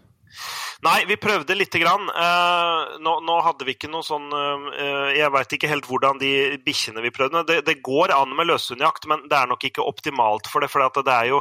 Nei, 0.86 1.04
vi 1.08 1.16
prøvde 1.18 1.56
lite 1.58 1.80
grann. 1.82 2.06
Uh, 2.14 2.98
nå, 3.02 3.16
nå, 3.26 3.36
hadde 3.42 3.66
vi 3.66 3.74
ikke 3.74 3.88
noe 3.90 4.04
sånn 4.06 4.28
uh, 4.30 5.08
Jeg 5.10 5.32
veit 5.34 5.54
ikke 5.56 5.70
helt 5.72 5.86
hvordan 5.90 6.20
de 6.20 6.30
bikkjene 6.62 7.02
vi 7.02 7.10
prøvde 7.14 7.42
det, 7.48 7.56
det, 7.66 7.80
går 7.82 8.12
an 8.14 8.30
med 8.38 8.46
løshundjakt, 8.46 9.08
men 9.10 9.24
det 9.26 9.34
er 9.40 9.50
nok 9.50 9.66
ikke 9.66 9.82
optimalt 9.82 10.46
for 10.46 10.62
det. 10.62 10.68
For 10.70 11.02
det 11.02 11.14
er 11.16 11.32
jo 11.32 11.40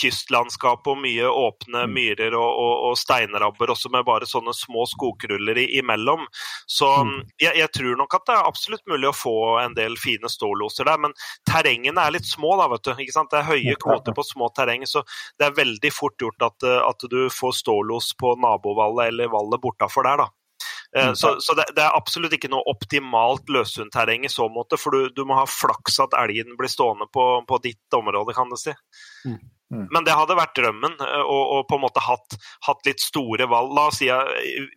kystlandskap 0.00 0.90
og 0.90 0.98
mye 0.98 1.30
åpne 1.30 1.84
mm. 1.86 1.94
myrer 1.94 2.34
og, 2.34 2.48
og, 2.48 2.72
og 2.88 2.98
steinrabber 2.98 3.70
også 3.70 3.92
med 3.94 4.06
bare 4.08 4.26
sånne 4.26 4.54
små 4.56 4.88
skogkruller 4.90 5.62
imellom. 5.62 6.26
Så 6.66 6.90
mm. 6.90 7.14
jeg, 7.38 7.54
jeg, 7.62 7.70
tror 7.78 8.02
nok 8.02 8.18
at 8.18 8.26
det 8.26 8.34
er 8.34 8.50
absolutt 8.50 8.84
mulig 8.90 9.12
å 9.12 9.14
få 9.14 9.36
en 9.62 9.78
del 9.78 9.94
fine 10.00 10.26
ståloser 10.32 10.90
der, 10.90 10.98
men 11.06 11.14
terrengene 11.46 12.02
er 12.02 12.16
litt 12.18 12.26
små, 12.26 12.56
da, 12.58 12.66
vet 12.74 12.90
du. 12.90 12.96
Ikke 13.06 13.14
sant? 13.14 13.30
Det 13.30 13.44
er 13.44 13.50
høye 13.52 13.78
kvoter 13.78 14.18
på 14.18 14.26
små 14.26 14.50
terreng, 14.58 14.82
så 14.90 15.06
det 15.38 15.46
er 15.52 15.56
veldig 15.62 15.94
fort 15.94 16.18
gjort 16.18 16.50
at, 16.50 16.70
at 16.82 17.10
du 17.14 17.20
får 17.30 17.58
stålos 17.62 18.10
på 18.18 18.34
naboen 18.42 18.71
nabovallet 18.72 19.08
eller 19.08 19.28
vallet 19.28 19.60
bortafor 19.60 20.02
der. 20.02 20.16
da. 20.16 20.28
Eh, 20.96 21.08
mm. 21.08 21.16
Så, 21.16 21.40
så 21.40 21.54
det, 21.54 21.64
det, 21.76 21.82
er 21.82 21.96
absolutt 21.96 22.32
ikke 22.32 22.50
noe 22.52 22.64
optimalt 22.68 23.48
løshundterreng 23.48 24.24
i 24.24 24.32
så 24.32 24.48
måte, 24.48 24.76
for 24.76 24.92
du, 24.92 25.08
du, 25.14 25.24
må 25.24 25.38
ha 25.38 25.46
flaks 25.48 26.00
at 26.04 26.16
elgen 26.18 26.56
blir 26.58 26.68
stående 26.68 27.08
på, 27.12 27.44
på 27.48 27.58
ditt 27.64 27.96
område, 27.96 28.34
kan 28.36 28.50
du 28.50 28.58
si. 28.60 28.74
Mm. 29.26 29.40
Mm. 29.72 29.86
Men 29.88 30.04
det 30.04 30.12
hadde 30.12 30.36
vært 30.36 30.52
drømmen, 30.58 30.98
og, 31.00 31.42
å 31.56 31.60
på 31.64 31.78
en 31.78 31.82
måte 31.86 32.02
hatt, 32.04 32.34
hatt, 32.66 32.82
litt 32.84 33.00
store 33.00 33.46
valg. 33.48 33.72
La 33.72 33.86
oss 33.88 34.02
si 34.02 34.10
at 34.12 34.28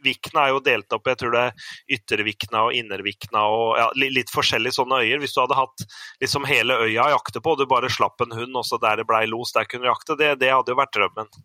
Vikna 0.05 0.45
er 0.45 0.53
jo 0.53 0.61
delt 0.63 0.95
opp, 0.95 1.09
jeg 1.11 1.19
tror 1.19 1.35
det 1.35 1.41
er 1.49 1.65
Yttervikna 1.97 2.61
og 2.69 2.77
Innervikna 2.79 3.43
og 3.51 3.75
ja, 3.75 3.89
litt 3.99 4.31
forskjellige 4.31 4.77
sånne 4.77 5.01
øyer. 5.03 5.19
Hvis 5.19 5.35
du 5.35 5.41
hadde 5.41 5.59
hatt 5.59 5.83
liksom 6.23 6.47
hele 6.47 6.79
øya 6.85 7.09
å 7.09 7.17
jakte 7.17 7.43
på, 7.43 7.57
og 7.57 7.59
du 7.59 7.67
bare 7.67 7.91
slapp 7.91 8.23
en 8.23 8.37
hund, 8.39 8.55
også 8.55 8.79
der 8.79 9.03
det 9.03 9.07
blei 9.09 9.25
los, 9.27 9.51
der 9.57 9.67
kunne 9.67 9.83
du 9.83 9.91
jakte, 9.91 10.15
det, 10.21 10.37
det 10.39 10.53
hadde 10.55 10.71
jo 10.71 10.79
vært 10.79 10.95
drømmen. 10.95 11.35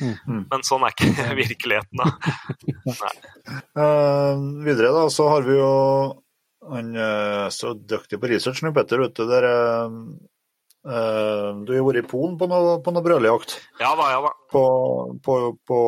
Mm. 0.00 0.46
Men 0.50 0.64
sånn 0.66 0.84
er 0.86 0.92
ikke 0.94 1.34
virkeligheten, 1.42 1.96
da. 2.02 2.06
uh, 3.76 4.34
videre, 4.66 4.90
da, 4.94 5.02
så 5.12 5.22
har 5.32 5.42
vi 5.46 5.54
jo 5.58 5.72
han 6.66 6.96
er 6.98 7.52
så 7.54 7.74
dyktig 7.78 8.18
på 8.18 8.26
research 8.30 8.62
nå, 8.64 8.72
Petter. 8.74 8.98
Vet 9.04 9.14
du, 9.14 9.24
der, 9.30 9.44
uh, 9.46 9.90
du 11.62 11.70
har 11.74 11.84
vært 11.86 12.00
i 12.00 12.10
Polen 12.10 12.34
på 12.40 12.46
noe, 12.50 12.80
på 12.82 12.90
noe 12.94 13.04
brøljakt? 13.04 13.50
Ja 13.82 13.90
da, 13.98 14.04
ja 14.14 14.20
da. 14.24 14.32
På, 14.50 14.62
på, 15.22 15.32
på, 15.68 15.78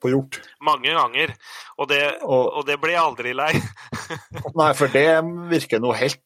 på 0.00 0.06
hjort? 0.12 0.32
Mange 0.64 0.90
ganger. 0.96 1.28
Og 1.76 1.84
det, 1.92 2.02
og, 2.24 2.44
og 2.60 2.62
det 2.68 2.76
blir 2.80 2.94
jeg 2.96 3.04
aldri 3.04 3.30
lei. 3.36 3.52
nei, 4.60 4.72
for 4.78 4.86
det 4.92 5.08
virker 5.52 5.78
noe 5.84 5.96
helt 6.00 6.22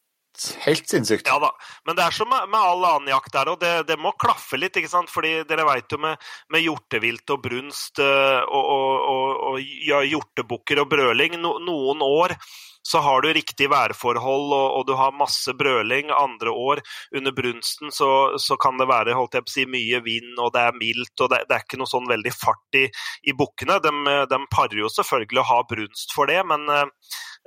helt 0.64 0.88
sinnssykt. 0.90 1.28
Ja 1.30 1.38
da, 1.42 1.50
men 1.86 1.98
det 1.98 2.04
er 2.04 2.14
som 2.14 2.30
med, 2.30 2.48
med 2.52 2.60
all 2.60 2.84
annen 2.88 3.12
jakt 3.12 3.32
der, 3.34 3.50
og 3.52 3.60
det, 3.62 3.72
det, 3.90 3.98
må 4.00 4.14
klaffe 4.20 4.58
litt. 4.60 4.76
ikke 4.76 4.90
sant? 4.90 5.12
Fordi 5.12 5.36
dere 5.48 5.66
vet 5.68 5.94
jo 5.94 6.00
med, 6.02 6.28
med 6.52 6.64
hjortevilt 6.64 7.34
og 7.34 7.42
brunst 7.44 8.02
eh, 8.02 8.42
og, 8.44 8.70
og, 8.76 9.08
og, 9.14 9.58
og 9.58 10.06
hjortebukker 10.10 10.82
og 10.82 10.90
brøling, 10.92 11.38
no, 11.42 11.58
noen 11.64 12.04
år 12.04 12.38
så 12.86 13.00
har 13.00 13.22
du 13.22 13.30
riktig 13.32 13.70
værforhold 13.72 14.52
og, 14.52 14.66
og, 14.78 14.82
du 14.86 14.92
har 14.98 15.16
masse 15.16 15.52
brøling. 15.56 16.10
Andre 16.12 16.52
år 16.52 16.82
under 17.16 17.32
brunsten 17.32 17.92
så, 17.94 18.10
så 18.38 18.58
kan 18.60 18.76
det 18.80 18.90
være 18.90 19.16
holdt 19.16 19.38
jeg 19.38 19.46
på 19.46 19.52
å 19.52 19.54
si, 19.54 19.64
mye 19.72 20.02
vind 20.04 20.36
og 20.36 20.52
det 20.52 20.66
er 20.68 20.76
mildt 20.76 21.24
og 21.24 21.32
det, 21.32 21.40
det 21.48 21.56
er 21.56 21.64
ikke 21.64 21.80
noe 21.80 21.88
sånn 21.88 22.10
veldig 22.10 22.34
fart 22.36 22.80
i, 22.80 22.84
i 23.24 23.36
bukkene. 23.36 23.80
De, 23.84 23.94
de, 24.28 24.40
parer 24.52 24.82
jo 24.82 24.92
selvfølgelig 24.92 25.40
å 25.40 25.48
ha 25.48 25.62
brunst 25.70 26.12
for 26.12 26.28
det, 26.28 26.42
men 26.44 26.68
uh, 26.68 26.84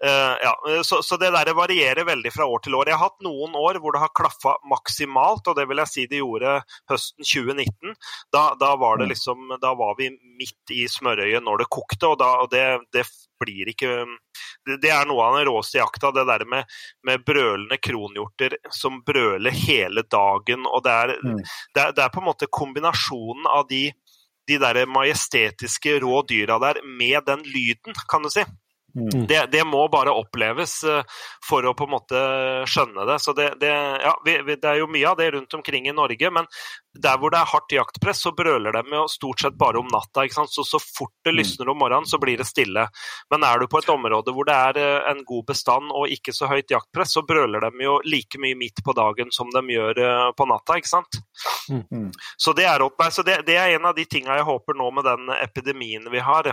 ja, 0.06 0.54
så, 0.86 1.00
så, 1.02 1.18
det 1.18 1.32
der 1.34 1.54
varierer 1.58 2.06
veldig 2.06 2.32
fra 2.34 2.46
år 2.46 2.62
til 2.64 2.76
år. 2.78 2.92
Jeg 2.92 3.00
har 3.00 3.10
hatt 3.10 3.24
noen 3.26 3.56
år 3.58 3.80
hvor 3.82 3.96
det 3.96 4.02
har 4.04 4.14
klaffa 4.16 4.54
maksimalt, 4.70 5.48
og 5.50 5.58
det 5.58 5.66
vil 5.70 5.82
jeg 5.82 5.92
si 5.94 6.06
det 6.10 6.20
gjorde 6.22 6.60
høsten 6.92 7.26
2019. 7.26 7.96
Da, 8.34 8.44
da 8.60 8.74
var, 8.78 9.00
det 9.02 9.08
mm. 9.08 9.14
liksom, 9.14 9.56
da 9.62 9.74
var 9.80 9.96
vi 9.98 10.12
midt 10.38 10.76
i 10.76 10.86
smørøyet 10.92 11.46
når 11.46 11.64
det 11.64 11.72
kokte, 11.74 12.12
og, 12.12 12.20
da, 12.22 12.30
og 12.44 12.52
det, 12.54 12.66
det 12.94 13.08
blir 13.42 13.72
ikke 13.74 13.96
det, 14.66 14.78
det, 14.84 14.92
er 14.94 15.08
noe 15.10 15.24
av 15.26 15.38
den 15.38 15.48
råeste 15.50 15.80
jakta, 15.80 16.12
det 16.14 16.28
der 16.30 16.46
med, 16.50 16.78
med 17.08 17.26
brølende 17.26 17.80
kronhjorter 17.82 18.58
som 18.74 19.02
brøler 19.06 19.56
hele 19.56 20.06
dagen. 20.06 20.70
og 20.70 20.86
Det 20.86 20.94
er, 20.94 21.16
mm. 21.24 21.42
det 21.74 21.84
er, 21.84 21.98
det 21.98 22.06
er 22.06 22.14
på 22.14 22.22
en 22.22 22.30
måte 22.30 22.52
kombinasjonen 22.52 23.50
av 23.50 23.66
de, 23.72 23.88
de 24.48 24.62
der 24.62 24.84
majestetiske 24.86 25.98
rå 26.06 26.22
dyra 26.30 26.62
der 26.64 26.82
med 26.86 27.20
den 27.26 27.46
lyden, 27.50 27.98
kan 28.10 28.26
du 28.26 28.34
si. 28.34 28.46
Mm. 28.98 29.28
Det, 29.28 29.46
det, 29.52 29.64
må 29.64 29.84
bare 29.94 30.14
oppleves 30.18 30.84
eh, 30.84 31.04
for 31.46 31.66
å 31.66 31.74
på 31.78 31.86
en 31.86 31.94
måte 31.94 32.22
skjønne 32.66 33.06
det. 33.06 33.20
Så 33.22 33.34
det, 33.38 33.52
det, 33.62 33.70
ja, 34.02 34.14
vi, 34.26 34.40
det, 34.50 34.64
er 34.66 34.80
jo 34.82 34.90
mye 34.90 35.12
av 35.12 35.20
det 35.20 35.30
rundt 35.36 35.54
omkring 35.54 35.86
i 35.88 35.94
Norge, 35.94 36.32
men 36.34 36.50
der 36.98 37.20
hvor 37.22 37.30
det 37.30 37.38
er 37.38 37.52
hardt 37.52 37.76
jaktpress, 37.76 38.24
så 38.26 38.34
brøler 38.34 38.74
de 38.74 38.96
jo 38.98 39.04
stort 39.12 39.44
sett 39.44 39.58
bare 39.60 39.78
om 39.78 39.90
natta. 39.92 40.26
Så, 40.50 40.66
så 40.66 40.82
fort 40.82 41.14
det 41.26 41.36
mm. 41.36 41.38
lysner 41.38 41.70
om 41.70 41.78
morgenen, 41.78 42.10
så 42.10 42.18
blir 42.22 42.42
det 42.42 42.48
stille. 42.50 42.88
Men 43.30 43.46
er 43.46 43.62
du 43.62 43.68
på 43.70 43.84
et 43.84 43.92
område 43.94 44.34
hvor 44.34 44.50
det 44.50 44.58
er 44.58 44.82
eh, 44.82 45.12
en 45.12 45.22
god 45.28 45.46
bestand 45.54 45.94
og 45.94 46.14
ikke 46.18 46.34
så 46.34 46.50
høyt 46.50 46.74
jaktpress, 46.74 47.14
så 47.20 47.26
brøler 47.28 47.70
de 47.70 47.86
jo 47.86 48.00
like 48.08 48.42
mye 48.42 48.58
midt 48.58 48.82
på 48.86 48.98
dagen 48.98 49.30
som 49.36 49.52
de 49.54 49.62
gjør 49.78 50.02
eh, 50.02 50.30
på 50.38 50.50
natta. 50.50 50.80
ikke 50.82 50.94
sant? 50.96 51.22
Mm. 51.70 52.10
Så, 52.38 52.56
det 52.58 52.66
er, 52.66 52.82
så 53.12 53.26
det, 53.28 53.44
er 53.54 53.76
en 53.76 53.92
av 53.92 53.96
de 53.98 54.08
tinga 54.10 54.40
jeg 54.40 54.48
håper 54.48 54.78
nå 54.80 54.90
med 54.96 55.06
den 55.06 55.30
epidemien 55.38 56.10
vi 56.10 56.24
har 56.24 56.50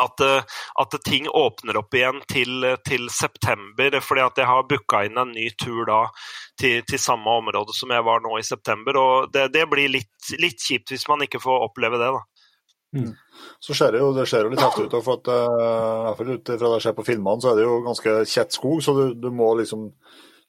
at, 0.00 0.22
at, 0.80 0.94
ting 1.04 1.28
åpner 1.28 1.76
opp 1.76 1.94
igjen 1.94 2.20
til, 2.28 2.64
til, 2.88 3.08
september. 3.12 4.00
fordi 4.00 4.24
at 4.24 4.38
jeg 4.40 4.48
har 4.48 4.68
booka 4.68 5.02
inn 5.06 5.18
en 5.20 5.34
ny 5.34 5.50
tur 5.60 5.84
da 5.88 6.00
til, 6.58 6.82
til, 6.88 6.98
samme 6.98 7.30
område 7.42 7.74
som 7.76 7.92
jeg 7.92 8.06
var 8.06 8.24
nå 8.24 8.38
i 8.38 8.46
september. 8.46 8.96
og 8.96 9.32
Det, 9.32 9.48
det 9.52 9.66
blir 9.70 9.92
litt, 9.92 10.32
litt, 10.40 10.60
kjipt 10.62 10.94
hvis 10.94 11.08
man 11.10 11.24
ikke 11.26 11.42
får 11.42 11.68
oppleve 11.68 12.00
det. 12.00 12.10
da. 12.16 12.22
Mm. 12.92 13.12
Så 13.60 13.74
ser 13.74 13.92
det 13.92 14.02
jo, 14.02 14.10
det 14.16 14.26
ser 14.28 14.44
jo 14.44 14.52
litt 14.52 14.64
heftig 14.64 14.88
ut. 14.88 14.98
for 15.04 15.20
at, 15.20 15.28
uh, 15.32 16.20
ut 16.20 16.48
fra 16.48 16.58
det 16.58 16.74
jeg 16.76 16.86
ser 16.88 16.96
på 16.98 17.06
filmene, 17.06 17.40
så 17.40 17.52
er 17.52 17.60
det 17.60 17.68
jo 17.68 17.80
ganske 17.84 18.18
kjett 18.28 18.52
skog. 18.52 18.82
Så 18.84 18.96
du, 18.96 19.04
du 19.16 19.30
må 19.32 19.54
liksom 19.60 19.90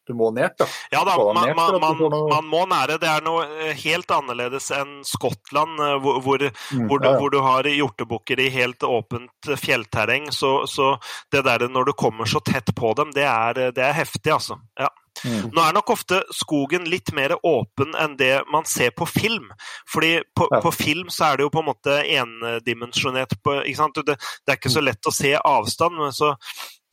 du 0.07 0.13
må 0.17 0.31
ned, 0.35 0.51
da. 0.59 0.67
Ja 0.91 1.03
da, 1.07 1.15
man, 1.17 1.55
man, 1.55 1.79
man, 1.81 1.99
man, 2.29 2.47
må 2.49 2.63
nære. 2.69 2.97
Det 3.01 3.09
er 3.09 3.23
noe 3.25 3.45
eh, 3.47 3.75
helt 3.85 4.11
annerledes 4.11 4.69
enn 4.75 4.97
Skottland, 5.07 5.79
eh, 5.79 5.95
hvor, 6.03 6.19
hvor, 6.25 6.43
mm, 6.43 6.87
hvor, 6.89 6.99
du, 6.99 7.07
ja, 7.07 7.13
ja. 7.13 7.19
hvor 7.21 7.33
du, 7.33 7.39
har 7.43 7.69
hjortebukker 7.71 8.41
i 8.43 8.49
helt 8.53 8.83
åpent 8.83 9.53
fjellterreng. 9.59 10.31
Så, 10.35 10.55
så, 10.67 10.95
det 11.31 11.45
der 11.47 11.67
når 11.71 11.91
du 11.91 11.95
kommer 11.97 12.29
så 12.29 12.43
tett 12.43 12.73
på 12.75 12.91
dem, 12.99 13.15
det 13.15 13.27
er, 13.29 13.69
det 13.71 13.87
er 13.87 13.95
heftig, 14.03 14.33
altså. 14.35 14.59
Ja. 14.79 14.91
Mm. 15.23 15.51
Nå 15.53 15.61
er 15.61 15.75
nok 15.75 15.93
ofte 15.93 16.19
skogen 16.33 16.87
litt 16.89 17.13
mer 17.15 17.35
åpen 17.45 17.93
enn 17.99 18.17
det 18.19 18.43
man 18.51 18.65
ser 18.67 18.91
på 18.97 19.07
film. 19.07 19.51
Fordi 19.89 20.17
på, 20.35 20.47
ja. 20.51 20.59
på 20.63 20.71
film 20.75 21.11
så 21.13 21.29
er 21.29 21.39
det 21.39 21.47
jo 21.47 21.53
på 21.53 21.63
en 21.63 21.69
måte 21.69 21.99
endimensjonert. 22.03 23.37
Det, 23.37 24.17
det, 24.17 24.49
er 24.49 24.57
ikke 24.57 24.73
så 24.73 24.83
lett 24.83 25.07
å 25.07 25.15
se 25.15 25.35
avstand. 25.37 25.99
men 26.01 26.15
så 26.15 26.33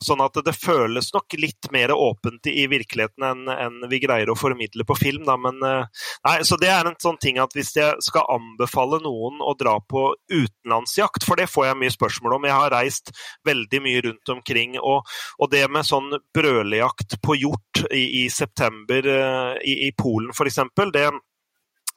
Sånn 0.01 0.21
at 0.23 0.37
det 0.45 0.53
føles 0.57 1.11
nok 1.13 1.35
litt 1.37 1.69
mer 1.73 1.93
åpent 1.93 2.47
i 2.49 2.65
virkeligheten 2.71 3.25
enn, 3.25 3.43
enn 3.53 3.77
vi 3.91 4.01
greier 4.01 4.31
å 4.31 4.37
formidle 4.39 4.85
på 4.87 4.97
film. 4.97 5.25
Da. 5.27 5.37
Men, 5.37 5.61
eh, 5.63 6.05
nei, 6.27 6.35
så 6.47 6.57
det 6.61 6.71
er 6.73 6.89
en 6.89 6.97
sånn 7.01 7.19
ting 7.21 7.37
at 7.41 7.53
hvis 7.57 7.75
jeg 7.77 8.01
skal 8.01 8.29
anbefale 8.33 9.01
noen 9.03 9.41
å 9.45 9.53
dra 9.57 9.77
på 9.79 10.07
utenlandsjakt, 10.31 11.25
for 11.27 11.37
det 11.37 11.49
får 11.51 11.69
jeg 11.69 11.81
mye 11.83 11.93
spørsmål 11.93 12.37
om, 12.37 12.49
jeg 12.49 12.57
har 12.57 12.73
reist 12.73 13.13
veldig 13.47 13.83
mye 13.85 14.05
rundt 14.07 14.33
omkring, 14.33 14.77
og, 14.81 15.05
og 15.37 15.51
det 15.53 15.67
med 15.69 15.87
sånn 15.87 16.09
brølejakt 16.33 17.19
på 17.21 17.37
hjort 17.37 17.83
i, 17.91 18.23
i 18.23 18.29
september 18.33 19.05
eh, 19.05 19.59
i, 19.65 19.77
i 19.87 19.91
Polen 19.97 20.33
f.eks., 20.33 20.63
det 20.91 21.09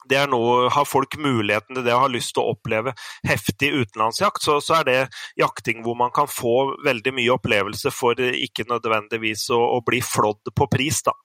det 0.09 0.19
er 0.21 0.29
noe, 0.31 0.69
har 0.73 0.87
folk 0.87 1.17
muligheten 1.21 1.77
til 1.77 1.85
det 1.85 1.93
og 1.95 2.05
har 2.05 2.13
lyst 2.13 2.35
til 2.35 2.43
å 2.43 2.53
oppleve 2.55 2.95
heftig 3.27 3.71
utenlandsjakt, 3.73 4.43
så, 4.45 4.59
så, 4.63 4.79
er 4.81 4.89
det 4.89 4.97
jakting 5.39 5.83
hvor 5.85 5.97
man 5.99 6.13
kan 6.15 6.29
få 6.31 6.75
veldig 6.85 7.15
mye 7.17 7.35
opplevelse 7.35 7.93
for 7.95 8.19
ikke 8.19 8.67
nødvendigvis 8.69 9.47
å, 9.55 9.61
å 9.77 9.81
bli 9.85 10.01
flådd 10.05 10.53
på 10.55 10.69
pris, 10.71 11.01
da. 11.05 11.15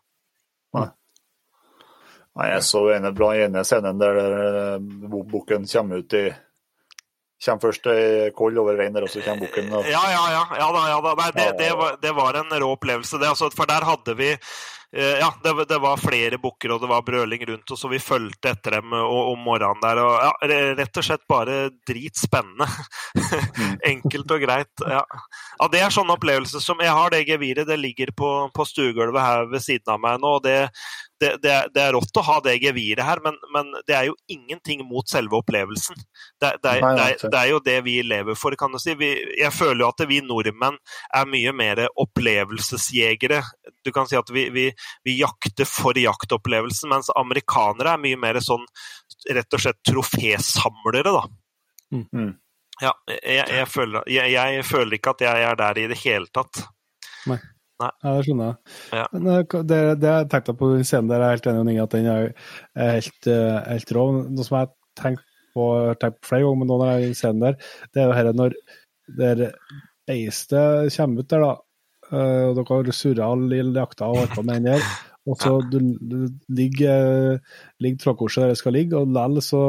Nei. 0.78 0.89
Nei, 2.39 2.47
jeg 2.53 2.62
så 2.62 2.85
ene, 2.95 3.11
ene 3.35 3.64
scenen 3.66 3.99
der 3.99 4.18
eh, 4.22 4.76
bukken 5.11 5.66
kommer 5.66 6.05
ut 6.05 6.14
i 6.14 6.28
Kommer 7.45 7.62
først 7.64 7.86
ei 7.88 8.32
koll 8.36 8.59
over 8.61 8.76
veien 8.76 8.97
og 9.01 9.09
så 9.09 9.22
kommer 9.24 9.47
bukken. 9.47 9.70
Og... 9.72 9.86
Ja, 9.88 10.03
ja, 10.12 10.24
ja. 10.34 10.43
ja, 10.61 10.66
da, 10.76 10.82
ja 10.93 10.99
da. 11.07 11.14
Nei, 11.22 11.30
det, 11.38 11.47
det, 11.62 11.70
var, 11.78 11.97
det, 12.03 12.12
var, 12.18 12.41
en 12.43 12.53
rå 12.61 12.74
opplevelse, 12.74 13.20
det. 13.22 13.30
Altså, 13.32 13.49
for 13.55 13.70
der 13.70 13.86
hadde 13.88 14.16
vi 14.18 14.34
Eh, 14.97 15.05
ja, 15.05 15.34
det, 15.43 15.64
det, 15.68 15.78
var 15.78 15.97
flere 15.97 16.38
bukker 16.38 16.72
og 16.74 16.80
det 16.82 16.88
var 16.91 17.05
brøling 17.07 17.45
rundt 17.47 17.70
og 17.70 17.91
vi 17.93 18.01
fulgte 18.03 18.51
etter 18.51 18.74
dem 18.80 18.91
om 18.93 19.38
morgenen 19.47 19.82
der. 19.84 20.01
Og, 20.03 20.16
ja, 20.18 20.62
rett 20.80 20.99
og 20.99 21.07
slett 21.07 21.22
bare 21.30 21.59
dritspennende. 21.86 22.66
Mm. 23.14 23.76
Enkelt 23.93 24.34
og 24.34 24.43
greit. 24.43 24.82
Ja. 24.82 25.05
ja. 25.05 25.68
Det 25.70 25.84
er 25.84 25.95
sånne 25.95 26.16
opplevelser 26.18 26.62
som 26.64 26.82
Jeg 26.82 26.97
har 26.97 27.14
det 27.14 27.22
geviret, 27.28 27.68
det 27.70 27.78
ligger 27.78 28.11
på, 28.16 28.32
på 28.55 28.66
stuegulvet 28.66 29.22
her 29.22 29.47
ved 29.53 29.62
siden 29.62 29.95
av 29.95 30.03
meg 30.03 30.18
nå. 30.18 30.34
og 30.41 30.45
det, 30.49 30.59
det, 31.21 31.31
det, 31.43 31.55
det, 31.75 31.83
er, 31.83 31.93
rått 31.93 32.16
å 32.16 32.25
ha 32.25 32.39
det 32.45 32.57
geviret 32.62 33.05
her, 33.05 33.21
men, 33.25 33.37
men, 33.55 33.68
det 33.89 33.97
er 33.97 34.09
jo 34.09 34.16
ingenting 34.33 34.83
mot 34.89 35.09
selve 35.09 35.37
opplevelsen. 35.41 35.99
Det, 36.41 36.55
det 36.64 36.77
er, 36.81 37.14
er, 37.29 37.47
jo 37.51 37.61
det 37.64 37.77
vi 37.85 37.99
lever 38.07 38.39
for, 38.39 38.57
kan 38.61 38.73
du 38.73 38.81
si. 38.81 38.95
Vi, 38.99 39.11
jeg 39.39 39.53
føler 39.53 39.85
jo 39.85 39.91
at 39.93 40.05
vi 40.09 40.23
nordmenn 40.25 40.79
er 41.16 41.29
mye 41.31 41.53
mer 41.57 41.85
opplevelsesjegere. 42.01 43.43
Du 43.85 43.93
kan 43.95 44.09
si 44.09 44.18
at 44.18 44.33
vi, 44.33 44.49
vi, 44.55 44.66
vi 45.05 45.18
jakter 45.21 45.68
for 45.68 45.99
jaktopplevelsen, 46.01 46.91
mens 46.93 47.12
amerikanere 47.21 47.95
er 47.95 48.05
mye 48.09 48.21
mer 48.21 48.41
sånn 48.45 48.64
rett 49.37 49.57
og 49.57 49.64
slett 49.66 49.83
trofésamlere, 49.87 51.05
da. 51.12 51.27
Mm. 51.93 52.07
mm. 52.09 52.31
Ja, 52.81 52.95
jeg, 53.12 53.45
jeg, 53.45 53.68
føler, 53.68 54.07
jeg, 54.09 54.33
jeg 54.33 54.64
føler 54.64 54.97
ikke 54.97 55.12
at 55.12 55.25
jeg 55.27 55.45
er 55.51 55.57
der 55.61 55.79
i 55.83 55.89
det 55.91 55.99
hele 56.01 56.31
tatt. 56.33 56.62
Nei. 57.29 57.37
Nei. 57.81 57.91
Ja, 58.05 58.12
det 58.12 58.26
skjønner 58.26 58.51
jeg. 58.51 58.76
Ja. 58.99 59.07
Men 59.14 59.31
eh, 59.33 59.57
det, 59.70 59.81
det 60.03 60.12
jeg 60.12 60.28
tenkte 60.35 60.57
på 60.61 60.70
scenen 60.83 61.11
der, 61.12 61.24
jeg 61.24 61.28
er 61.31 61.39
helt 61.39 61.51
enig 61.53 61.64
med 61.70 61.83
at 61.85 61.97
den 61.97 62.11
er, 62.12 62.31
helt, 62.76 63.31
eh, 63.33 63.59
helt 63.70 63.95
rå. 63.97 64.07
Noe 64.28 64.47
som 64.47 64.59
jeg 64.59 64.72
tenkt 65.01 65.24
på, 65.57 65.66
tenkt 66.03 66.20
på 66.20 66.31
flere 66.31 66.47
ganger 66.47 66.61
med 66.61 66.70
noen 66.70 66.85
av 66.87 67.05
de 67.05 67.14
scenene 67.16 67.51
der, 67.51 67.72
det 67.95 68.03
er 68.03 68.11
jo 68.11 68.18
dette 68.18 68.37
når 68.41 68.59
der 69.20 69.45
beistet 70.11 70.97
kommer 70.97 71.24
ut 71.24 71.31
der, 71.31 71.47
da, 71.47 71.53
eh, 72.11 72.43
og 72.51 72.59
dere 72.59 72.81
har 72.83 72.93
surra 73.01 73.31
all 73.33 73.57
jakta 73.81 74.11
og 74.11 74.20
holdt 74.22 74.37
på 74.37 74.45
med 74.47 74.61
den 74.61 74.74
der, 74.74 74.91
og 75.28 75.41
så 75.41 75.57
du, 75.72 75.78
du, 76.01 76.18
ligger, 76.49 77.41
ligger 77.81 78.05
trådkorset 78.05 78.45
der 78.45 78.53
det 78.55 78.61
skal 78.61 78.76
ligge, 78.76 78.99
og 78.99 79.09
likevel 79.09 79.43
så 79.45 79.62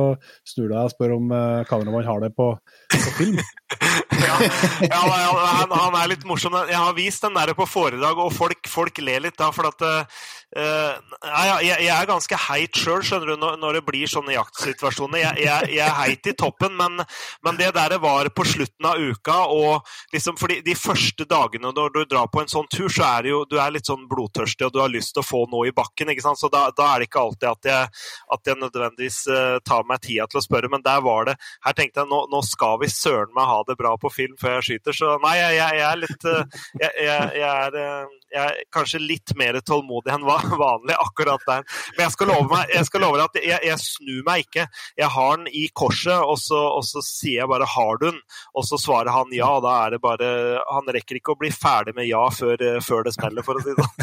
snur 0.47 0.68
du 0.68 0.76
deg 0.76 0.84
og 0.84 0.93
spør 0.93 1.16
om 1.18 1.32
uh, 1.34 1.64
kameramannen 1.70 2.09
har 2.09 2.24
det 2.24 2.32
på, 2.38 2.51
på 2.93 3.16
film. 3.18 3.41
ja, 4.22 5.01
han, 5.01 5.72
han, 5.72 5.95
er 5.97 6.12
litt 6.12 6.26
morsom. 6.28 6.55
Jeg 6.70 6.78
har 6.78 6.93
vist 6.97 7.24
den 7.24 7.38
der 7.38 7.53
på 7.57 7.68
foredrag, 7.70 8.20
og 8.20 8.34
folk, 8.36 8.68
folk 8.70 9.01
ler 9.03 9.24
litt 9.24 9.38
da. 9.39 9.49
For 9.55 9.70
at 9.70 9.86
uh, 9.86 10.22
jeg, 10.51 11.70
jeg, 11.70 11.91
er 11.95 12.09
ganske 12.09 12.39
heit 12.47 12.76
sjøl, 12.78 13.03
skjønner 13.07 13.32
du, 13.32 13.36
når, 13.39 13.57
når, 13.62 13.80
det 13.80 13.84
blir 13.88 14.12
sånne 14.12 14.36
jaktsituasjoner. 14.36 15.22
Jeg, 15.22 15.45
jeg, 15.45 15.72
jeg 15.78 15.86
er 15.86 15.97
heit 16.01 16.28
i 16.28 16.36
toppen, 16.38 16.76
men, 16.80 16.99
men, 17.45 17.59
det 17.59 17.72
der 17.78 17.95
var 18.03 18.28
på 18.36 18.45
slutten 18.47 18.89
av 18.89 18.99
uka, 18.99 19.38
og 19.53 19.88
liksom 20.16 20.38
fordi 20.39 20.59
de 20.66 20.76
første 20.78 21.28
dagene 21.30 21.72
når 21.72 21.95
du 21.95 22.01
drar 22.09 22.28
på 22.32 22.43
en 22.43 22.51
sånn 22.51 22.68
tur, 22.72 22.89
så 22.91 23.05
er 23.14 23.26
det 23.28 23.34
jo 23.34 23.43
du 23.47 23.57
er 23.62 23.74
litt 23.74 23.88
sånn 23.88 24.07
blodtørstig, 24.12 24.68
og 24.68 24.76
du 24.76 24.82
har 24.84 24.91
lyst 24.91 25.16
til 25.16 25.24
å 25.24 25.28
få 25.28 25.45
noe 25.51 25.70
i 25.70 25.76
bakken. 25.76 26.12
ikke 26.12 26.26
sant? 26.26 26.41
Så 26.41 26.51
da, 26.51 26.68
da 26.76 26.91
er 26.91 27.01
det 27.01 27.09
ikke 27.09 27.24
alltid 27.24 27.49
at 27.51 27.72
jeg, 27.72 28.01
at 28.34 28.47
jeg 28.47 28.60
nødvendigvis 28.62 29.20
uh, 29.32 29.58
tar 29.66 29.86
meg 29.89 30.02
tida 30.06 30.28
til 30.30 30.41
å 30.41 30.45
spørre, 30.45 30.72
men 30.72 30.84
der 30.86 31.02
var 31.06 31.28
det 31.30 31.38
Her 31.66 31.76
tenkte 31.78 32.04
jeg 32.04 32.12
nå, 32.12 32.24
nå 32.32 32.41
skal 32.45 32.80
vi 32.82 32.89
søren 32.91 33.34
meg 33.36 33.49
ha 33.49 33.62
det 33.68 33.78
bra 33.80 33.93
på 34.02 34.12
film 34.14 34.38
før 34.41 34.60
jeg 34.60 34.68
skyter. 34.68 34.97
Så 34.97 35.14
nei, 35.24 35.36
jeg, 35.39 35.58
jeg 35.60 35.86
er 35.88 36.02
litt 36.02 36.28
eh, 36.30 36.60
jeg, 36.82 36.91
jeg, 37.06 37.47
er, 37.52 37.78
eh, 37.82 38.20
jeg, 38.32 38.41
er, 38.43 38.63
kanskje 38.73 39.01
litt 39.03 39.34
mer 39.39 39.59
tålmodig 39.65 40.13
enn 40.13 40.25
vanlig 40.65 40.95
akkurat 40.97 41.43
der. 41.47 41.65
Men 41.95 42.05
jeg 42.05 42.15
skal 42.15 42.32
love, 42.32 42.47
meg, 42.51 42.71
jeg 42.73 42.86
skal 42.89 43.03
love 43.05 43.19
deg 43.19 43.25
at 43.27 43.63
jeg, 43.67 43.77
snur 43.82 44.21
meg 44.27 44.45
ikke. 44.45 44.67
Jeg 44.99 45.09
har 45.15 45.39
den 45.39 45.47
i 45.51 45.65
korset, 45.77 46.19
og 46.21 46.38
så, 46.41 46.59
og 46.77 46.84
så, 46.88 46.99
sier 47.05 47.41
jeg 47.41 47.49
bare 47.51 47.65
'har 47.67 47.97
du 47.99 48.05
den?' 48.09 48.21
Og 48.55 48.63
så 48.67 48.77
svarer 48.79 49.11
han 49.11 49.32
ja. 49.36 49.49
Da 49.61 49.71
er 49.86 49.89
det 49.91 50.01
bare 50.01 50.61
Han 50.71 50.88
rekker 50.88 51.15
ikke 51.17 51.34
å 51.34 51.39
bli 51.39 51.51
ferdig 51.51 51.95
med 51.95 52.07
ja 52.07 52.23
før, 52.29 52.55
eh, 52.61 52.79
før 52.82 53.03
det 53.03 53.13
smeller, 53.13 53.43
for 53.43 53.55
å 53.55 53.61
si 53.63 53.69
det 53.75 53.84
sånn. 53.84 53.95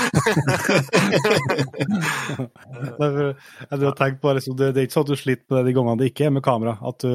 jeg 3.70 3.85
har 3.85 3.99
tenkt 3.99 4.20
på 4.22 4.33
liksom, 4.33 4.57
det, 4.59 4.72
det, 4.74 4.81
er 4.81 4.85
ikke 4.89 4.99
sånn 4.99 5.07
at 5.09 5.12
du 5.12 5.16
sliter 5.16 5.47
med 5.49 5.59
det 5.59 5.66
de 5.68 5.76
gangene 5.76 5.99
det 6.03 6.11
ikke 6.12 6.29
er 6.29 6.35
med 6.35 6.45
kamera. 6.45 6.74
At 6.83 6.99
du 7.05 7.12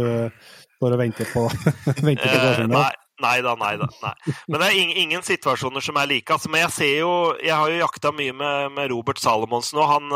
står 0.78 0.96
og 0.96 1.00
venter 1.00 1.30
på, 1.32 1.48
venter 2.08 2.28
på 2.28 2.38
eh, 2.54 2.68
nei, 2.68 2.90
nei 3.24 3.38
da, 3.46 3.54
nei 3.60 3.74
da. 3.80 3.88
Nei. 4.04 4.14
Men 4.52 4.62
det 4.62 4.68
er 4.68 4.78
ingen, 4.80 4.98
ingen 5.06 5.26
situasjoner 5.26 5.84
som 5.84 5.98
er 6.00 6.10
like. 6.12 6.34
Altså, 6.34 6.52
men 6.52 6.64
jeg 6.66 6.74
ser 6.76 6.94
jo 7.00 7.14
Jeg 7.42 7.56
har 7.56 7.72
jo 7.72 7.80
jakta 7.80 8.12
mye 8.16 8.36
med, 8.36 8.74
med 8.76 8.92
Robert 8.92 9.22
Salomonsen, 9.22 9.80
og 9.82 9.90
han, 9.90 10.12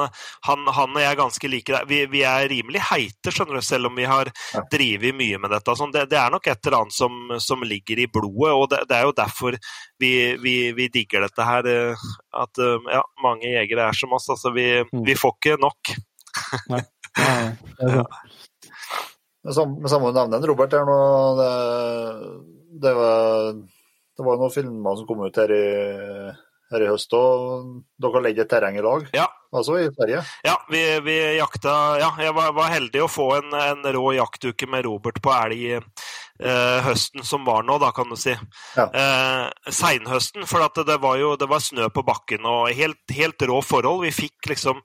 han, 0.48 0.68
han, 0.76 0.96
og 0.96 1.02
jeg 1.02 1.10
er 1.12 1.20
ganske 1.22 1.52
like 1.52 1.74
der. 1.74 1.88
Vi, 1.90 2.02
vi, 2.12 2.24
er 2.28 2.50
rimelig 2.52 2.84
heite, 2.90 3.34
skjønner 3.34 3.60
du, 3.60 3.66
selv 3.66 3.92
om 3.92 3.98
vi 3.98 4.08
har 4.10 4.32
drevet 4.74 5.16
mye 5.18 5.40
med 5.42 5.54
dette. 5.56 5.78
Sånn, 5.80 5.94
det, 5.96 6.08
det, 6.12 6.20
er 6.22 6.34
nok 6.34 6.50
et 6.52 6.70
eller 6.70 6.84
annet 6.84 6.98
som, 6.98 7.38
som 7.44 7.64
ligger 7.68 8.04
i 8.04 8.10
blodet, 8.12 8.54
og 8.54 8.68
det, 8.74 8.84
det 8.90 9.00
er 9.00 9.08
jo 9.08 9.16
derfor 9.18 9.58
vi, 10.00 10.12
vi, 10.44 10.58
vi, 10.78 10.90
digger 10.94 11.28
dette 11.28 11.48
her. 11.48 11.72
Eh, 11.72 12.08
at 12.44 12.64
eh, 12.64 12.92
ja, 12.94 13.04
mange 13.24 13.50
jegere 13.50 13.90
er 13.90 13.98
som 13.98 14.14
oss. 14.18 14.30
Altså, 14.34 14.54
vi, 14.56 14.70
mm. 14.92 15.06
vi 15.08 15.18
får 15.18 15.38
ikke 15.38 15.60
nok. 15.64 15.96
Nei. 16.74 16.84
Ja, 17.18 17.32
det 17.80 18.04
er. 18.04 18.06
Med 19.48 19.56
samme 19.88 20.12
navn 20.12 20.34
enn 20.36 20.46
Robert 20.50 20.74
er 20.76 20.84
noe 20.84 21.36
det, 21.38 21.52
det, 22.68 22.94
var, 22.94 23.54
det 24.18 24.28
var 24.28 24.40
noen 24.40 24.54
filmer 24.54 25.00
som 25.00 25.08
kom 25.10 25.26
ut 25.26 25.40
her 25.40 25.54
i, 25.56 25.66
her 26.74 26.86
i 26.86 26.90
høst, 26.92 27.14
og 27.18 27.84
dere 27.98 28.18
har 28.18 28.26
leid 28.28 28.42
et 28.44 28.52
terreng 28.52 28.78
i 28.80 28.86
lag? 28.86 29.08
Ja. 29.16 29.28
Altså 29.56 29.78
i 29.80 29.88
Sverige? 29.96 30.22
Ja, 30.44 30.58
vi, 30.68 30.82
vi 31.06 31.14
jakta 31.38 31.74
Ja, 32.02 32.10
jeg 32.20 32.34
var, 32.36 32.52
var, 32.58 32.68
heldig 32.74 33.06
å 33.06 33.12
få 33.12 33.30
en, 33.38 33.54
en 33.56 33.86
rå 33.96 34.10
jaktuke 34.18 34.68
med 34.68 34.84
Robert 34.84 35.22
på 35.24 35.32
elg 35.32 35.80
eh, 36.40 36.80
høsten 36.86 37.24
som 37.26 37.46
var 37.48 37.66
nå, 37.66 37.78
da, 37.82 37.92
kan 37.96 38.10
du 38.10 38.18
si. 38.20 38.36
Ja. 38.78 38.88
Eh, 38.88 39.72
Seinhøsten, 39.74 40.46
for 40.50 40.66
det 40.78 40.98
var 41.04 41.18
jo 41.22 41.36
det 41.40 41.50
var 41.50 41.64
snø 41.64 41.90
på 41.94 42.04
bakken 42.08 42.46
og 42.46 42.74
helt, 42.78 43.02
helt 43.14 43.48
rå 43.50 43.62
forhold. 43.66 44.04
Vi 44.06 44.14
fikk 44.16 44.52
liksom 44.52 44.82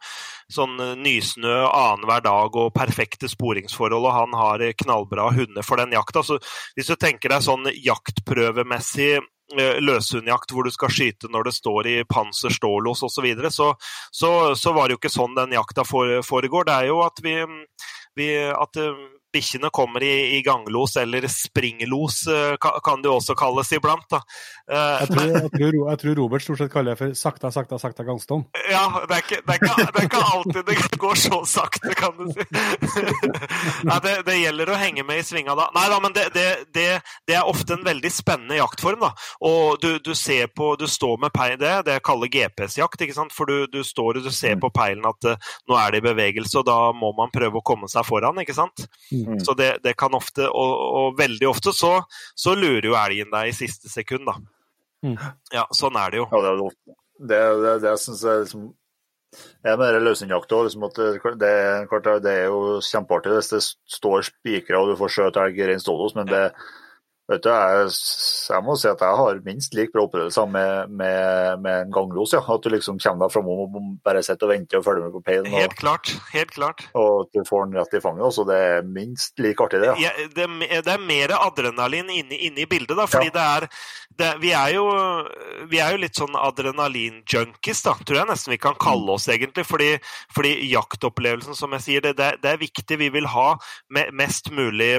sånn 0.52 0.78
eh, 0.80 0.94
nysnø 1.00 1.62
annenhver 1.68 2.24
dag 2.24 2.56
og 2.56 2.72
perfekte 2.76 3.30
sporingsforhold, 3.30 4.08
og 4.08 4.16
han 4.16 4.38
har 4.38 4.66
knallbra 4.84 5.30
hunder 5.36 5.66
for 5.66 5.80
den 5.80 5.94
jakta. 5.96 6.24
Så 6.26 6.40
hvis 6.76 6.90
du 6.90 6.96
tenker 6.96 7.32
deg 7.32 7.44
sånn 7.44 7.68
jaktprøvemessig 7.72 9.12
eh, 9.18 9.80
løshundjakt 9.84 10.54
hvor 10.54 10.68
du 10.68 10.74
skal 10.74 10.92
skyte 10.92 11.30
når 11.32 11.48
det 11.48 11.56
står 11.58 11.90
i 11.90 11.96
panser, 12.08 12.54
stålås 12.54 13.04
osv., 13.04 13.16
så, 13.16 13.24
videre, 13.24 13.50
så, 13.54 13.72
så 14.10 14.54
så 14.58 14.76
var 14.76 14.88
det 14.88 14.96
jo 14.96 15.02
ikke 15.02 15.16
sånn 15.16 15.36
den 15.38 15.56
jakta 15.56 15.84
foregår. 15.86 16.68
Det 16.68 16.78
er 16.78 16.92
jo 16.92 17.02
at 17.04 17.24
vi, 17.24 17.36
vi 18.18 18.30
at 18.50 18.80
eh, 18.80 19.02
bikkjene 19.32 19.70
kommer 19.74 20.04
i, 20.04 20.36
i, 20.36 20.42
ganglos, 20.42 20.96
eller 21.00 21.26
springlos 21.30 22.26
eh, 22.26 22.54
kan, 22.60 23.02
det 23.02 23.10
også 23.10 23.36
kalles 23.38 23.72
iblant. 23.72 24.06
da. 24.10 24.20
Jeg 24.72 25.08
tror, 25.10 25.26
jeg, 25.26 25.50
tror, 25.52 25.76
jeg 25.90 26.00
tror, 26.02 26.14
Robert 26.16 26.44
stort 26.44 26.60
sett 26.62 26.72
kaller 26.72 26.94
det 26.94 27.00
for 27.00 27.14
sakta, 27.18 27.50
sakta, 27.52 27.78
sakta 27.82 28.06
gangstong. 28.06 28.44
Ja, 28.70 28.84
det 29.08 29.16
er, 29.16 29.24
ikke, 29.24 29.40
det, 29.42 29.56
er 29.56 29.60
ikke, 29.60 29.74
det 29.82 30.02
er, 30.02 30.06
ikke, 30.08 30.22
alltid 30.36 30.68
det 30.68 30.98
går 31.04 31.18
så 31.18 31.40
sakte, 31.48 31.94
kan 31.98 32.16
du 32.18 32.30
si. 32.32 32.46
Nei, 33.88 33.98
det, 34.04 34.14
det, 34.28 34.38
gjelder 34.42 34.72
å 34.72 34.78
henge 34.80 35.04
med 35.08 35.22
i 35.22 35.26
svinga 35.26 35.56
da. 35.58 35.68
Nei 35.76 35.86
da, 35.92 35.98
men 36.02 36.16
det, 36.16 36.86
er 37.34 37.50
ofte 37.50 37.76
en 37.76 37.84
veldig 37.86 38.12
spennende 38.12 38.60
jaktform. 38.60 39.02
da. 39.06 39.12
Og 39.48 39.80
du, 39.82 39.96
du 40.04 40.12
ser 40.18 40.48
på, 40.54 40.74
du 40.80 40.86
står 40.90 41.18
med 41.24 41.34
peil, 41.34 41.56
det, 41.60 41.74
det 41.88 41.98
jeg 41.98 42.06
kaller 42.06 42.32
GPS-jakt. 42.32 43.04
ikke 43.04 43.16
sant? 43.16 43.34
For 43.34 43.48
du, 43.48 43.66
du, 43.72 43.82
står 43.86 44.20
og 44.20 44.28
du 44.28 44.32
ser 44.34 44.58
på 44.62 44.70
peilen 44.74 45.06
at 45.08 45.28
uh, 45.28 45.52
nå 45.70 45.78
er 45.78 45.92
det 45.92 46.02
i 46.02 46.06
bevegelse, 46.10 46.60
og 46.60 46.68
da 46.68 46.78
må 46.96 47.12
man 47.18 47.32
prøve 47.34 47.60
å 47.60 47.66
komme 47.66 47.90
seg 47.92 48.06
foran. 48.08 48.40
ikke 48.42 48.56
sant? 48.56 48.86
Mm. 49.10 49.21
Så 49.44 49.54
det, 49.58 49.94
kan 49.98 50.14
ofte, 50.18 50.48
og, 50.48 50.74
og 50.98 51.16
veldig 51.18 51.48
ofte, 51.50 51.74
så, 51.76 51.94
så, 52.34 52.56
lurer 52.58 52.90
jo 52.90 52.98
elgen 52.98 53.32
deg 53.32 53.50
i 53.50 53.56
siste 53.56 53.90
sekund, 53.92 54.28
da. 54.28 54.36
Mm. 55.02 55.16
Ja, 55.54 55.66
sånn 55.74 55.98
er 55.98 56.14
det 56.14 56.22
jo. 56.22 56.28
Ja, 56.30 56.42
det, 56.44 56.70
det, 57.32 57.42
det, 57.64 57.74
det 57.86 57.96
syns 58.02 58.22
jeg 58.26 58.44
liksom 58.44 58.70
jeg 59.64 59.78
mener 59.80 60.02
løshundjakt 60.04 60.52
òg. 60.52 60.66
Liksom 60.68 60.84
det, 60.92 61.06
det, 61.40 62.32
er 62.32 62.46
jo 62.50 62.78
kjempeartig 62.84 63.32
hvis 63.38 63.52
det 63.54 63.62
står 63.96 64.26
spikere 64.28 64.80
og 64.80 64.92
du 64.92 64.98
får 65.00 65.14
skjøt 65.14 65.38
elg 65.40 65.60
rein 65.70 65.80
stålos, 65.80 66.16
men 66.18 66.28
det, 66.28 66.42
Vet 67.32 67.46
du, 67.46 67.48
jeg, 67.50 67.88
jeg, 68.52 68.64
må 68.66 68.76
si 68.76 68.88
at 68.90 69.02
jeg 69.02 69.18
har 69.18 69.40
minst 69.46 69.76
like 69.76 69.94
bra 69.94 70.04
opplevelser 70.06 70.48
med, 70.52 70.92
med, 70.92 71.62
med, 71.64 71.86
en 71.86 71.94
ganglos. 71.94 72.34
Ja. 72.36 72.42
At 72.52 72.64
du 72.64 72.72
liksom 72.74 73.00
kommer 73.02 73.26
deg 73.26 73.34
framom 73.34 73.62
og 73.64 73.90
bare 74.04 74.22
sitter 74.24 74.48
og 74.48 74.52
venter 74.52 74.80
og 74.80 74.86
følger 74.86 75.06
med 75.06 75.16
på 75.16 75.22
peilen. 75.24 75.50
Helt 75.52 75.76
klart. 75.78 76.12
helt 76.34 76.52
klart. 76.54 76.86
Og 76.98 77.30
du 77.32 77.42
får 77.48 77.66
den 77.66 77.80
rett 77.80 77.96
i 77.96 78.02
fanget. 78.04 78.26
Også. 78.28 78.46
Det 78.48 78.58
er 78.68 78.86
minst 78.86 79.40
like 79.42 79.64
artig, 79.64 79.82
det. 79.82 79.92
Ja. 79.94 80.10
ja 80.10 80.28
det, 80.36 80.48
det, 80.72 80.92
er 80.92 81.06
mer 81.08 81.36
adrenalin 81.38 82.12
inne, 82.12 82.36
inne 82.36 82.64
i 82.64 82.68
bildet, 82.68 82.96
da. 82.98 83.08
Fordi 83.10 83.32
ja. 83.32 83.36
det 83.38 83.46
er 83.56 83.68
det, 84.18 84.30
vi, 84.42 84.52
er 84.52 84.74
jo, 84.76 84.86
vi, 85.70 85.80
er 85.80 85.94
jo, 85.94 86.00
litt 86.02 86.18
sånn 86.18 86.36
adrenalin-junkies, 86.36 87.82
da, 87.86 87.94
tror 88.04 88.20
jeg 88.20 88.28
nesten 88.28 88.52
vi 88.52 88.60
kan 88.60 88.76
kalle 88.80 89.16
oss, 89.16 89.28
egentlig. 89.32 89.64
Fordi, 89.68 89.94
fordi 90.34 90.52
jaktopplevelsen, 90.68 91.56
som 91.56 91.72
jeg 91.78 91.86
sier, 91.86 92.04
det, 92.04 92.16
det, 92.18 92.50
er 92.52 92.60
viktig. 92.60 92.98
Vi 93.00 93.08
vil 93.14 93.28
ha 93.32 93.54
mest 94.12 94.52
mulig 94.52 94.94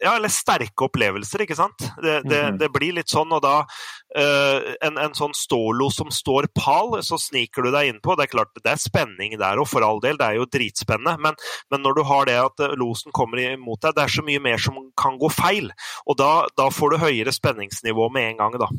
ja, 0.00 0.14
eller 0.16 0.32
sterke 0.32 0.86
opplevelser, 0.86 1.44
ikke 1.44 1.56
sant. 1.58 1.86
Det, 2.02 2.20
det, 2.24 2.40
mhm. 2.40 2.58
det 2.60 2.70
blir 2.72 2.96
litt 2.96 3.12
sånn, 3.12 3.32
og 3.36 3.42
da 3.44 3.56
uh, 3.64 4.72
en, 4.84 4.98
en, 5.00 5.14
sånn 5.16 5.34
stålo 5.36 5.90
som 5.92 6.10
står 6.14 6.48
pal, 6.56 6.96
så 7.04 7.18
sniker 7.20 7.66
du 7.66 7.70
deg 7.74 7.92
innpå. 7.92 8.16
Det 8.16 8.26
er 8.26 8.32
klart 8.32 8.52
det 8.62 8.72
er 8.72 8.80
spenning 8.80 9.36
der 9.40 9.60
og 9.60 9.68
for 9.70 9.86
all 9.86 10.02
del, 10.04 10.18
det 10.20 10.30
er 10.30 10.40
jo 10.40 10.48
dritspennende. 10.48 11.16
Men, 11.22 11.38
men 11.72 11.84
når 11.84 11.98
du 11.98 12.04
har 12.08 12.28
det 12.30 12.38
at 12.40 12.64
eh, 12.64 12.76
losen 12.80 13.14
kommer 13.16 13.42
imot 13.44 13.82
deg, 13.84 13.96
det 13.96 14.06
er 14.06 14.16
så 14.16 14.26
mye 14.26 14.42
mer 14.42 14.60
som 14.62 14.80
kan 15.00 15.20
gå 15.20 15.30
feil. 15.32 15.70
Og 16.08 16.18
da, 16.20 16.32
da 16.58 16.70
får 16.72 16.94
du 16.94 17.02
høyere 17.04 17.34
spenningsnivå 17.34 18.10
med 18.14 18.32
en 18.32 18.42
gang, 18.42 18.60
da. 18.64 18.70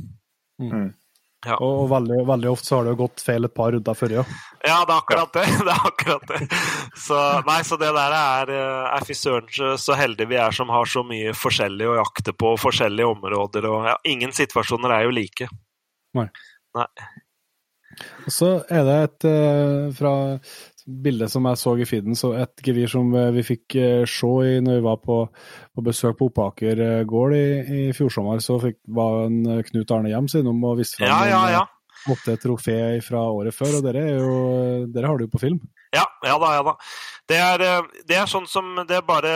Mm. 0.62 0.93
Ja. 1.46 1.56
Og 1.62 1.89
veldig, 1.91 2.24
veldig, 2.26 2.50
ofte 2.50 2.70
så 2.70 2.80
har 2.80 2.88
det 2.88 2.96
jo 2.96 3.02
gått 3.04 3.22
feil 3.22 3.46
et 3.46 3.54
par 3.54 3.74
runder 3.76 3.98
før, 3.98 4.16
ja. 4.20 4.24
Ja, 4.66 4.80
det 4.88 4.96
er 4.96 4.98
akkurat 4.98 5.34
det. 5.36 5.43
det, 5.68 5.74
er 5.76 5.89
akkurat 5.91 6.32
det. 6.32 6.39
Så, 6.98 7.20
nei, 7.46 7.60
så 7.68 7.78
det 7.82 7.91
der 7.98 8.16
er, 8.18 8.54
eh, 8.56 8.88
er 8.96 9.06
fy 9.06 9.18
søren 9.18 9.78
så 9.82 9.98
heldige 10.00 10.32
vi 10.32 10.39
er 10.41 10.56
som 10.56 10.74
har 10.74 10.89
så 10.89 11.06
mye 11.06 11.36
forskjellig 11.38 11.91
å 11.91 12.00
jakte 12.00 12.34
på, 12.34 12.56
forskjellige 12.62 13.12
områder. 13.14 13.70
og 13.70 13.91
ja, 13.91 14.00
Ingen 14.10 14.34
situasjoner 14.36 14.98
er 14.98 15.06
jo 15.06 15.14
like. 15.14 15.50
Nei. 16.18 16.30
nei. 16.78 16.88
Og 18.26 18.32
så 18.34 18.56
er 18.74 18.88
det 18.88 18.96
et 19.06 19.28
uh, 19.30 19.91
fra 19.96 20.14
bildet 20.86 21.31
som 21.33 21.45
jeg 21.49 21.59
så 21.61 21.75
i 21.77 21.88
feeden, 21.89 22.17
så 22.17 22.31
et 22.38 22.61
gevir 22.65 22.89
som 22.91 23.09
eh, 23.17 23.31
vi 23.36 23.43
fikk 23.45 23.77
uh, 23.79 24.03
se 24.09 24.33
i 24.45 24.57
når 24.63 24.79
vi 24.79 24.86
var 24.86 24.99
på, 25.01 25.19
på 25.73 25.86
besøk 25.86 26.19
på 26.19 26.29
Oppaker 26.29 26.81
gård 27.09 27.36
i, 27.38 27.45
i 27.61 27.86
fjor 27.97 28.13
sommer, 28.13 28.43
så 28.43 28.59
fikk, 28.61 28.79
var 28.93 29.25
en 29.25 29.63
Knut 29.69 29.95
Arne 29.95 30.13
Hjem 30.13 30.29
innom 30.41 30.61
og 30.67 30.77
viste 30.81 31.01
fram 31.01 31.09
ja, 31.09 31.31
ja, 31.31 31.41
ja. 31.59 31.63
et 32.15 32.43
trofé 32.43 32.77
fra 33.05 33.25
året 33.33 33.55
før, 33.55 33.79
og 33.79 33.88
dere, 33.88 34.05
jo, 34.13 34.38
dere 34.93 35.09
har 35.09 35.17
det 35.17 35.27
jo 35.27 35.33
på 35.33 35.43
film. 35.47 35.61
Ja, 35.96 36.06
ja 36.26 36.39
da, 36.41 36.54
ja 36.58 36.64
da. 36.66 36.76
Det 37.26 37.38
er, 37.41 37.62
eh, 37.66 38.02
det 38.06 38.18
er, 38.20 38.28
sånn 38.30 38.46
som 38.46 38.68
det 38.86 39.00
er 39.00 39.06
bare 39.06 39.32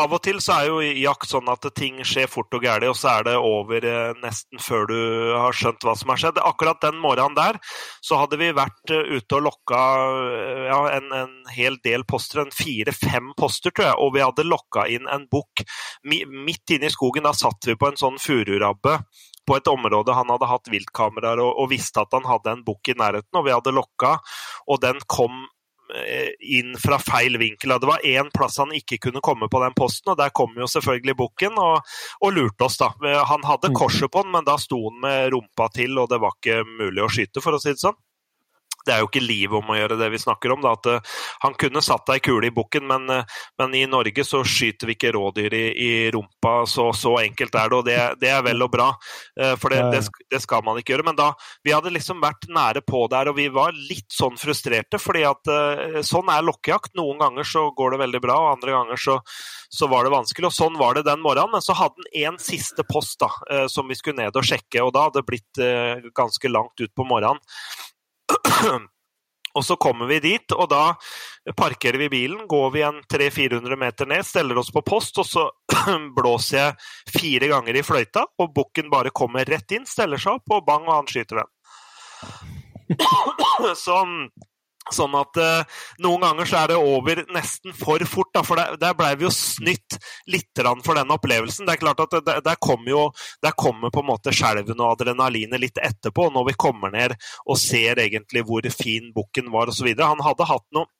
Av 0.00 0.12
og 0.16 0.20
til 0.24 0.38
så 0.40 0.54
er 0.56 0.68
jo 0.70 0.78
jakt 0.80 1.28
sånn 1.28 1.48
at 1.52 1.66
ting 1.76 1.98
skjer 2.08 2.28
fort 2.30 2.54
og 2.56 2.64
gærent, 2.64 2.88
og 2.88 2.96
så 2.96 3.18
er 3.18 3.26
det 3.28 3.34
over 3.36 3.84
eh, 3.84 4.14
nesten 4.22 4.62
før 4.62 4.86
du 4.88 4.96
har 5.34 5.56
skjønt 5.56 5.84
hva 5.84 5.96
som 5.98 6.12
har 6.12 6.22
skjedd. 6.22 6.40
Akkurat 6.40 6.80
den 6.84 7.00
morgenen 7.02 7.36
der 7.36 7.58
så 8.04 8.20
hadde 8.22 8.38
vi 8.40 8.48
vært 8.56 8.94
eh, 8.94 9.12
ute 9.12 9.36
og 9.36 9.44
lokka 9.50 9.80
ja, 10.70 10.80
en, 10.96 11.12
en, 11.12 11.34
hel 11.52 11.76
del 11.84 12.06
poster, 12.08 12.40
en 12.42 12.54
fire-fem 12.54 13.34
poster, 13.36 13.74
tror 13.74 13.90
jeg, 13.90 13.98
og 14.00 14.14
vi 14.16 14.24
hadde 14.24 14.46
lokka 14.48 14.86
inn 14.92 15.10
en 15.12 15.26
bukk 15.30 15.66
midt 16.06 16.76
inne 16.76 16.88
i 16.88 16.94
skogen. 16.94 17.26
Da 17.26 17.34
satt 17.36 17.68
vi 17.68 17.76
på 17.76 17.90
en 17.90 18.00
sånn 18.00 18.16
fururabbe 18.22 19.00
på 19.46 19.58
et 19.58 19.68
område 19.70 20.14
han 20.16 20.32
hadde 20.32 20.48
hatt 20.50 20.72
viltkameraer 20.72 21.38
og, 21.44 21.52
og, 21.60 21.68
visste 21.70 22.02
at 22.02 22.16
han 22.16 22.24
hadde 22.26 22.56
en 22.56 22.64
bukk 22.66 22.90
i 22.90 22.96
nærheten, 22.98 23.36
og 23.36 23.46
vi 23.46 23.54
hadde 23.54 23.76
lokka, 23.76 24.16
og 24.66 24.80
den 24.82 25.04
kom 25.06 25.44
Eh, 25.44 25.55
inn 26.40 26.74
fra 26.80 26.98
feil 27.02 27.38
vinkel. 27.40 27.74
Det 27.80 27.88
var 27.88 28.04
én 28.06 28.30
plass 28.34 28.58
han 28.62 28.74
ikke 28.74 28.98
kunne 29.08 29.22
komme 29.24 29.48
på 29.52 29.60
den 29.62 29.76
posten, 29.76 30.12
og 30.12 30.18
der 30.20 30.34
kom 30.34 30.56
jo 30.58 30.68
selvfølgelig 30.70 31.16
bukken 31.18 31.60
og, 31.62 31.86
og, 32.20 32.28
lurte 32.36 32.66
oss. 32.68 32.78
da. 32.80 32.90
Han 33.30 33.46
hadde 33.46 33.72
mm. 33.72 33.78
korset 33.78 34.12
på 34.12 34.24
den, 34.24 34.34
men 34.34 34.46
da 34.46 34.58
sto 34.60 34.80
han 34.88 35.00
med 35.04 35.30
rumpa 35.34 35.70
til, 35.74 35.98
og 36.00 36.10
det 36.12 36.20
var 36.22 36.36
ikke 36.36 36.62
mulig 36.66 37.04
å 37.04 37.10
skyte, 37.12 37.44
for 37.44 37.56
å 37.56 37.62
si 37.62 37.74
det 37.74 37.82
sånn 37.82 37.98
det 38.86 38.94
er 38.94 39.02
jo 39.02 39.08
ikke 39.10 39.24
livet 39.24 39.58
om 39.58 39.72
å 39.72 39.76
gjøre 39.76 39.98
det 39.98 40.08
vi 40.12 40.20
snakker 40.22 40.54
om. 40.54 40.62
Da, 40.64 40.74
at 40.76 40.88
uh, 40.88 41.16
Han 41.44 41.56
kunne 41.58 41.82
satt 41.84 42.10
ei 42.14 42.20
kule 42.24 42.48
i 42.48 42.54
bukken, 42.54 42.86
men, 42.88 43.08
uh, 43.10 43.38
men, 43.60 43.74
i 43.74 43.84
Norge 43.90 44.24
så 44.26 44.42
skyter 44.46 44.90
vi 44.90 44.96
ikke 44.96 45.12
rådyr 45.16 45.56
i, 45.56 45.64
i 45.74 45.90
rumpa. 46.14 46.58
Så, 46.70 46.88
så, 46.96 47.16
enkelt 47.22 47.54
er 47.58 47.72
det, 47.72 47.78
og 47.80 47.86
det, 47.88 47.98
det 48.22 48.32
er 48.32 48.44
vel 48.46 48.66
og 48.66 48.72
bra. 48.72 48.90
Uh, 49.38 49.54
for 49.60 49.74
det, 49.74 49.82
det, 49.94 50.02
det, 50.32 50.42
skal 50.44 50.64
man 50.66 50.78
ikke 50.80 50.94
gjøre. 50.94 51.08
Men 51.10 51.18
da, 51.18 51.32
vi 51.66 51.74
hadde 51.74 51.94
liksom 51.94 52.22
vært 52.22 52.48
nære 52.52 52.84
på 52.86 53.04
der, 53.12 53.32
og 53.32 53.38
vi 53.40 53.48
var 53.52 53.74
litt 53.76 54.08
sånn 54.14 54.38
frustrerte. 54.40 55.00
fordi 55.02 55.24
at 55.26 55.48
sånn 56.06 56.30
er 56.32 56.44
lokkejakt. 56.46 56.94
Noen 56.98 57.20
ganger 57.20 57.46
så 57.46 57.66
går 57.76 57.94
det 57.94 58.02
veldig 58.04 58.22
bra, 58.22 58.36
og 58.44 58.52
andre 58.56 58.76
ganger 58.76 59.00
så, 59.00 59.18
så 59.72 59.88
var 59.90 60.06
det 60.06 60.14
vanskelig. 60.14 60.48
Og 60.50 60.54
sånn 60.54 60.78
var 60.80 60.96
det 60.96 61.06
den 61.08 61.22
morgenen. 61.24 61.56
Men 61.56 61.64
så 61.64 61.76
hadde 61.76 61.98
han 61.98 62.32
en 62.32 62.40
siste 62.42 62.84
post 62.86 63.18
da, 63.22 63.30
som 63.72 63.88
vi 63.88 63.98
skulle 63.98 64.22
ned 64.22 64.36
og 64.36 64.46
sjekke, 64.46 64.82
og 64.84 64.94
da 64.94 65.06
hadde 65.06 65.22
det 65.22 65.28
blitt 65.28 66.14
ganske 66.16 66.50
langt 66.52 66.80
ut 66.82 66.92
på 66.94 67.06
morgenen. 67.08 67.42
Og 69.56 69.64
så 69.64 69.76
kommer 69.80 70.06
vi 70.10 70.18
dit, 70.20 70.52
og 70.52 70.68
da 70.68 70.92
parkerer 71.56 71.96
vi 72.02 72.10
bilen, 72.12 72.42
går 72.48 72.66
vi 72.74 72.82
en 72.84 72.98
300-400 73.08 73.78
meter 73.80 74.08
ned, 74.10 74.26
steller 74.28 74.58
oss 74.60 74.68
på 74.72 74.82
post, 74.84 75.16
og 75.22 75.26
så 75.26 75.46
blåser 76.18 76.58
jeg 76.58 77.14
fire 77.16 77.48
ganger 77.54 77.78
i 77.80 77.84
fløyta, 77.86 78.26
og 78.36 78.52
bukken 78.56 78.92
bare 78.92 79.14
kommer 79.16 79.48
rett 79.48 79.72
inn, 79.72 79.88
steller 79.88 80.20
seg 80.20 80.36
opp, 80.36 80.52
og 80.58 80.66
bang, 80.68 80.84
og 80.84 80.98
han 80.98 81.08
skyter 81.08 81.40
den. 81.40 81.50
Så 83.84 83.96
Sånn 84.94 85.14
at 85.18 85.38
eh, 85.42 85.78
noen 86.04 86.22
ganger 86.22 86.46
så 86.46 86.60
er 86.60 86.72
det 86.72 86.78
over 86.78 87.22
nesten 87.34 87.74
for 87.74 88.02
fort. 88.06 88.30
Da, 88.36 88.44
for 88.46 88.60
der, 88.60 88.76
der 88.80 88.94
blei 88.98 89.14
vi 89.18 89.26
jo 89.26 89.32
snytt 89.34 89.98
litt 90.30 90.64
for 90.84 90.98
den 90.98 91.10
opplevelsen. 91.14 91.66
Det 91.66 91.76
er 91.76 91.82
klart 91.82 92.02
at 92.04 92.18
der, 92.26 92.42
der 92.44 92.60
kommer 92.62 92.90
jo 92.90 93.02
der 93.42 93.56
kommer 93.58 93.90
på 93.90 94.02
en 94.02 94.10
måte 94.12 94.34
skjelven 94.34 94.80
og 94.80 94.96
adrenalinet 94.96 95.62
litt 95.62 95.80
etterpå, 95.82 96.30
når 96.34 96.50
vi 96.50 96.58
kommer 96.66 96.92
ned 96.94 97.16
og 97.46 97.58
ser 97.60 98.00
egentlig 98.02 98.44
hvor 98.46 98.66
fin 98.72 99.12
bukken 99.14 99.50
var 99.52 99.72
osv. 99.72 99.90
Han 99.98 100.22
hadde 100.24 100.48
hatt 100.48 100.66
noen 100.76 100.90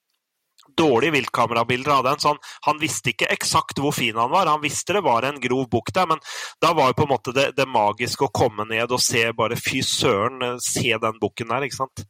dårlige 0.77 1.15
viltkamerabilder 1.15 1.93
av 1.93 2.05
den, 2.05 2.19
så 2.21 2.29
han, 2.29 2.41
han, 2.67 2.81
visste 2.81 3.13
ikke 3.13 3.29
eksakt 3.33 3.79
hvor 3.81 3.95
fin 3.97 4.17
han 4.19 4.33
var. 4.33 4.51
Han 4.51 4.63
visste 4.65 4.97
det 4.97 5.05
var 5.07 5.25
en 5.25 5.39
grov 5.41 5.69
bukk 5.73 5.93
der, 5.95 6.09
men 6.11 6.21
da 6.63 6.73
var 6.77 6.91
jo 6.91 6.99
på 6.99 7.07
en 7.07 7.13
måte 7.15 7.35
det, 7.37 7.47
det 7.57 7.69
magiske 7.71 8.27
å 8.27 8.35
komme 8.35 8.67
ned 8.69 8.93
og 8.93 9.03
se 9.03 9.25
bare 9.37 9.59
fy 9.61 9.83
søren, 9.87 10.59
se 10.63 10.91
den 10.91 11.23
bukken 11.23 11.53
der, 11.53 11.69
ikke 11.69 11.81
sant. 11.81 12.05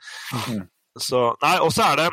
Mm. 0.49 0.65
Så, 0.99 1.29
nei, 1.43 1.59
og 1.61 1.73
så 1.75 1.91
er 1.91 2.01
det 2.01 2.09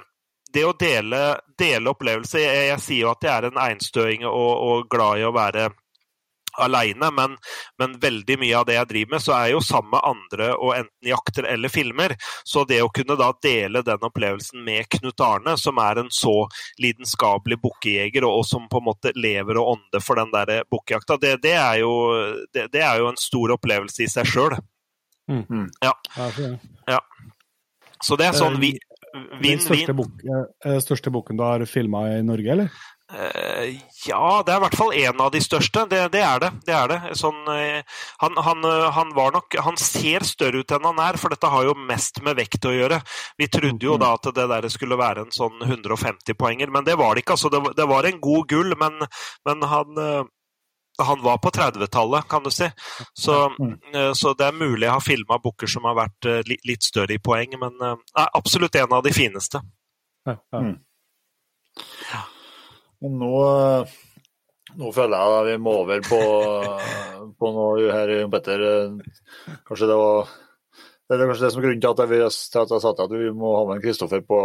det 0.53 0.65
å 0.67 0.73
dele, 0.77 1.21
dele 1.57 1.93
opplevelser. 1.93 2.43
Jeg, 2.43 2.65
jeg, 2.69 2.81
sier 2.83 3.05
jo 3.07 3.13
at 3.13 3.25
jeg 3.25 3.33
er 3.33 3.49
en 3.49 3.63
einstøing 3.69 4.27
og, 4.29 4.51
og 4.67 4.91
glad 4.91 5.23
i 5.23 5.25
å 5.27 5.33
være 5.35 5.71
aleine, 6.57 7.11
men, 7.11 7.37
men, 7.77 7.99
veldig 7.99 8.35
mye 8.39 8.57
av 8.57 8.65
det 8.67 8.75
jeg 8.75 8.89
driver 8.89 9.15
med, 9.15 9.23
så 9.25 9.33
er 9.33 9.47
jeg 9.47 9.55
jo 9.55 9.61
sammen 9.65 9.93
med 9.95 10.05
andre 10.05 10.49
og 10.53 10.75
enten 10.75 11.09
jakter 11.09 11.47
eller 11.49 11.71
filmer. 11.73 12.15
Så 12.45 12.61
det 12.69 12.81
å 12.83 12.91
kunne 12.93 13.17
da 13.19 13.31
dele 13.41 13.81
den 13.85 14.05
opplevelsen 14.05 14.61
med 14.65 14.89
Knut 14.93 15.23
Arne, 15.25 15.55
som 15.57 15.81
er 15.81 16.03
en 16.03 16.11
så 16.13 16.35
lidenskapelig 16.81 17.57
bukkejeger, 17.63 18.27
og, 18.27 18.43
og, 18.43 18.45
som 18.49 18.67
på 18.69 18.83
en 18.83 18.89
måte 18.91 19.15
lever 19.17 19.57
og 19.57 19.77
ånder 19.77 20.03
for 20.03 20.21
den 20.21 20.33
der 20.35 20.61
bukkejakta, 20.69 21.17
det, 21.21 21.39
det, 21.45 21.55
det, 22.53 22.67
det, 22.75 22.83
er 22.85 23.01
jo 23.01 23.09
en 23.09 23.19
stor 23.19 23.57
opplevelse 23.57 24.05
i 24.05 24.11
seg 24.11 24.29
sjøl. 24.29 24.59
Mm. 25.31 25.45
mm. 25.49 25.67
Ja. 25.81 25.95
ja. 26.91 27.01
Så 28.03 28.19
det 28.19 28.29
er 28.29 28.37
sånn 28.37 28.59
vi 28.61 28.75
Vinn, 29.13 29.27
vinn. 29.37 29.59
Den 29.59 29.61
største, 29.61 29.93
bok, 29.93 30.21
største 30.81 31.11
boken 31.13 31.37
du 31.37 31.43
har 31.45 31.63
filma 31.69 32.07
i 32.15 32.23
Norge, 32.25 32.49
eller? 32.49 32.77
Eh, 33.13 33.75
ja, 34.07 34.41
det 34.41 34.53
er 34.53 34.57
i 34.57 34.63
hvert 34.63 34.77
fall 34.77 34.93
en 34.97 35.21
av 35.21 35.29
de 35.33 35.41
største. 35.43 35.83
Det, 35.91 35.99
det 36.15 36.21
er 36.25 36.39
det. 36.41 36.49
det, 36.65 36.73
er 36.73 36.89
det. 36.89 36.99
Sånn, 37.19 37.37
eh, 37.53 37.99
han, 38.23 38.39
han, 38.41 38.65
eh, 38.65 38.87
han, 38.95 39.11
var 39.13 39.35
nok 39.35 39.57
Han 39.67 39.77
ser 39.77 40.25
større 40.25 40.63
ut 40.63 40.73
enn 40.73 40.87
han 40.87 41.01
er, 41.03 41.19
for 41.21 41.33
dette 41.33 41.51
har 41.53 41.67
jo 41.67 41.75
mest 41.77 42.23
med 42.25 42.39
vekt 42.41 42.65
å 42.65 42.73
gjøre. 42.73 43.03
Vi 43.37 43.49
trodde 43.53 43.85
jo 43.85 43.99
da 44.01 44.15
at 44.17 44.31
det 44.33 44.47
der 44.49 44.69
skulle 44.73 44.97
være 44.97 45.27
en 45.27 45.35
sånn 45.35 45.61
150-poenger, 45.61 46.73
men 46.73 46.87
det 46.87 46.97
var 46.97 47.13
det 47.13 47.25
ikke. 47.25 47.37
Altså, 47.37 47.53
det, 47.53 47.61
det 47.77 47.89
var 47.91 48.09
en 48.09 48.23
god 48.23 48.49
gull, 48.49 48.73
men, 48.81 48.97
men 49.45 49.67
han 49.69 50.05
han 51.07 51.23
var 51.23 51.39
på 51.43 51.51
30-tallet, 51.53 52.27
kan 52.29 52.43
du 52.45 52.51
si. 52.53 52.67
Så, 53.13 53.37
så, 54.15 54.33
det 54.39 54.47
er 54.47 54.57
mulig 54.57 54.87
jeg 54.87 54.93
har 54.93 55.03
filma 55.03 55.39
bukker 55.43 55.69
som 55.69 55.87
har 55.89 55.97
vært 55.97 56.29
litt 56.49 56.85
større 56.85 57.15
i 57.15 57.21
poeng, 57.23 57.57
men 57.61 57.77
er 57.83 58.31
absolutt 58.39 58.75
en 58.81 58.97
av 58.99 59.03
de 59.05 59.13
fineste. 59.15 59.61
Ja, 60.27 60.37
ja. 60.55 60.63
Mm. 60.63 60.77
Men 63.03 63.17
nå, 63.19 63.33
nå 64.79 64.91
føler 64.95 65.17
jeg 65.17 65.39
at 65.39 65.49
vi 65.49 65.57
må 65.59 65.75
over 65.81 66.05
på, 66.05 66.21
på 67.39 67.51
noe 67.57 67.91
her, 67.91 68.13
Jon 68.21 68.31
Petter. 68.31 68.63
Kanskje 69.67 69.89
det 69.91 69.99
var 69.99 70.31
det 71.03 71.17
er 71.19 71.27
kanskje 71.27 71.45
det 71.45 71.51
som 71.51 71.59
er 71.59 71.65
grunnen 71.67 71.81
til 71.83 71.91
at, 71.91 71.99
jeg, 71.99 72.31
til 72.53 72.61
at 72.61 72.71
jeg 72.71 72.81
sa 72.81 72.91
til 72.95 73.03
at 73.03 73.13
vi 73.19 73.31
må 73.35 73.49
ha 73.57 73.63
med 73.67 73.81
Kristoffer 73.83 74.21
på, 74.23 74.39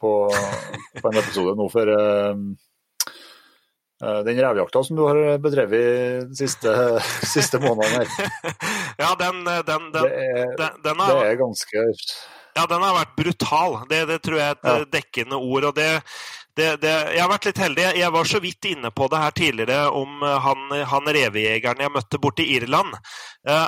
på, 0.00 0.10
på, 1.00 1.08
en 1.08 1.18
episode 1.18 1.54
nå 1.58 1.68
for 1.72 1.92
den 4.00 4.40
revjakta 4.42 4.82
som 4.84 4.98
du 4.98 5.04
har 5.06 5.38
bedrevet 5.42 6.28
de 6.28 6.38
siste, 6.38 6.72
siste 7.34 7.60
månedene 7.62 8.02
her. 8.02 8.30
Ja, 8.98 9.14
den, 9.18 9.42
den, 9.46 9.66
den, 9.66 9.90
det, 9.94 10.04
er, 10.10 10.54
den, 10.56 11.00
er, 11.00 11.20
det 11.20 11.28
er 11.32 11.38
ganske 11.40 11.84
Ja, 12.54 12.66
den 12.70 12.82
har 12.84 12.96
vært 12.98 13.14
brutal. 13.18 13.78
Det, 13.90 14.04
det 14.10 14.20
tror 14.22 14.38
jeg 14.38 14.48
er 14.52 14.58
et 14.58 14.70
ja. 14.70 14.88
dekkende 14.98 15.38
ord. 15.40 15.70
og 15.70 15.76
det 15.78 15.90
det, 16.54 16.76
det, 16.84 16.90
jeg 17.16 17.18
har 17.18 17.30
vært 17.32 17.48
litt 17.48 17.58
heldig. 17.58 17.86
Jeg 17.98 18.14
var 18.14 18.28
så 18.30 18.38
vidt 18.42 18.68
inne 18.70 18.90
på 18.94 19.08
det 19.10 19.18
her 19.18 19.32
tidligere 19.34 19.88
om 19.90 20.22
eh, 20.22 20.36
han, 20.44 20.76
han 20.86 21.10
revejegeren 21.16 21.82
jeg 21.82 21.94
møtte 21.96 22.20
borte 22.22 22.44
i 22.44 22.54
Irland. 22.60 22.94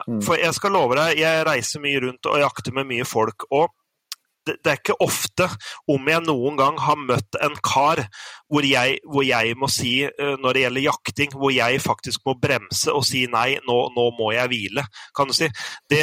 Mm. 0.06 0.20
For 0.22 0.38
jeg 0.38 0.54
skal 0.54 0.76
love 0.76 0.94
deg, 0.98 1.18
jeg 1.18 1.42
reiser 1.48 1.82
mye 1.82 2.04
rundt 2.06 2.30
og 2.30 2.38
jakter 2.40 2.76
med 2.76 2.86
mye 2.92 3.08
folk. 3.08 3.48
og 3.50 3.74
det, 4.46 4.70
er 4.70 4.78
ikke 4.78 4.98
ofte, 5.02 5.48
om 5.90 6.10
jeg 6.10 6.22
noen 6.26 6.58
gang 6.58 6.78
har 6.82 6.98
møtt 7.00 7.38
en 7.42 7.56
kar 7.64 8.04
hvor 8.52 8.62
jeg, 8.62 9.00
hvor 9.10 9.24
jeg, 9.26 9.54
må 9.58 9.68
si, 9.70 10.04
eh, 10.06 10.34
når 10.38 10.54
det 10.54 10.62
gjelder 10.62 10.84
jakting, 10.84 11.32
hvor 11.34 11.50
jeg 11.50 11.80
faktisk 11.82 12.22
må 12.28 12.36
bremse 12.38 12.92
og 12.94 13.02
si 13.06 13.24
nei, 13.30 13.56
nå, 13.66 13.78
nå 13.96 14.04
må 14.18 14.30
jeg 14.36 14.50
hvile, 14.52 14.84
kan 15.16 15.26
du 15.26 15.34
si. 15.34 15.48
Det, 15.90 16.02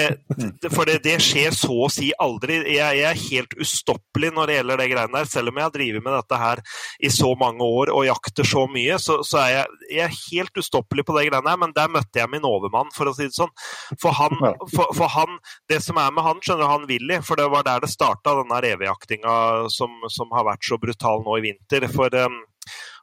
for 0.74 0.90
det, 0.90 1.00
det, 1.06 1.16
skjer 1.24 1.56
så 1.56 1.78
å 1.86 1.90
si 1.92 2.12
aldri. 2.20 2.60
Jeg, 2.74 3.00
jeg, 3.00 3.08
er 3.08 3.22
helt 3.30 3.56
ustoppelig 3.64 4.34
når 4.36 4.50
det 4.50 4.58
gjelder 4.58 4.82
det 4.82 4.90
greiene 4.92 5.22
der. 5.22 5.30
Selv 5.32 5.54
om 5.54 5.60
jeg 5.60 5.68
har 5.70 5.76
drevet 5.76 6.04
med 6.04 6.18
dette 6.18 6.42
her 6.42 6.64
i 7.00 7.12
så 7.14 7.32
mange 7.40 7.64
år 7.64 7.94
og 7.94 8.08
jakter 8.10 8.48
så 8.48 8.66
mye, 8.72 9.00
så, 9.00 9.22
så 9.28 9.40
er 9.46 9.54
jeg, 9.54 9.80
jeg 9.88 10.04
er 10.10 10.20
helt 10.20 10.64
ustoppelig 10.64 11.08
på 11.08 11.16
det 11.18 11.28
greiene 11.30 11.54
her. 11.54 11.62
Men 11.64 11.76
der 11.78 11.92
møtte 11.96 12.20
jeg 12.20 12.32
min 12.34 12.48
overmann, 12.50 12.92
for 12.96 13.08
å 13.08 13.16
si 13.16 13.30
det 13.30 13.38
sånn. 13.38 13.54
For 14.02 14.16
han, 14.20 14.36
for, 14.74 14.92
for 14.98 15.12
han 15.14 15.40
Det 15.70 15.80
som 15.84 15.98
er 16.02 16.12
med 16.14 16.26
han, 16.26 16.44
skjønner 16.44 16.66
du, 16.66 16.72
han 16.74 16.88
Willy, 16.90 17.22
for 17.24 17.40
det 17.40 17.48
var 17.54 17.64
der 17.68 17.84
det 17.84 17.92
starta, 17.94 18.33
denne 18.42 18.64
revejaktinga 18.66 19.36
som, 19.74 19.94
som, 20.10 20.32
har 20.34 20.48
vært 20.48 20.66
så 20.66 20.80
brutal 20.82 21.24
nå 21.26 21.38
i 21.40 21.46
vinter. 21.50 21.88
For 21.92 22.14
um, 22.18 22.42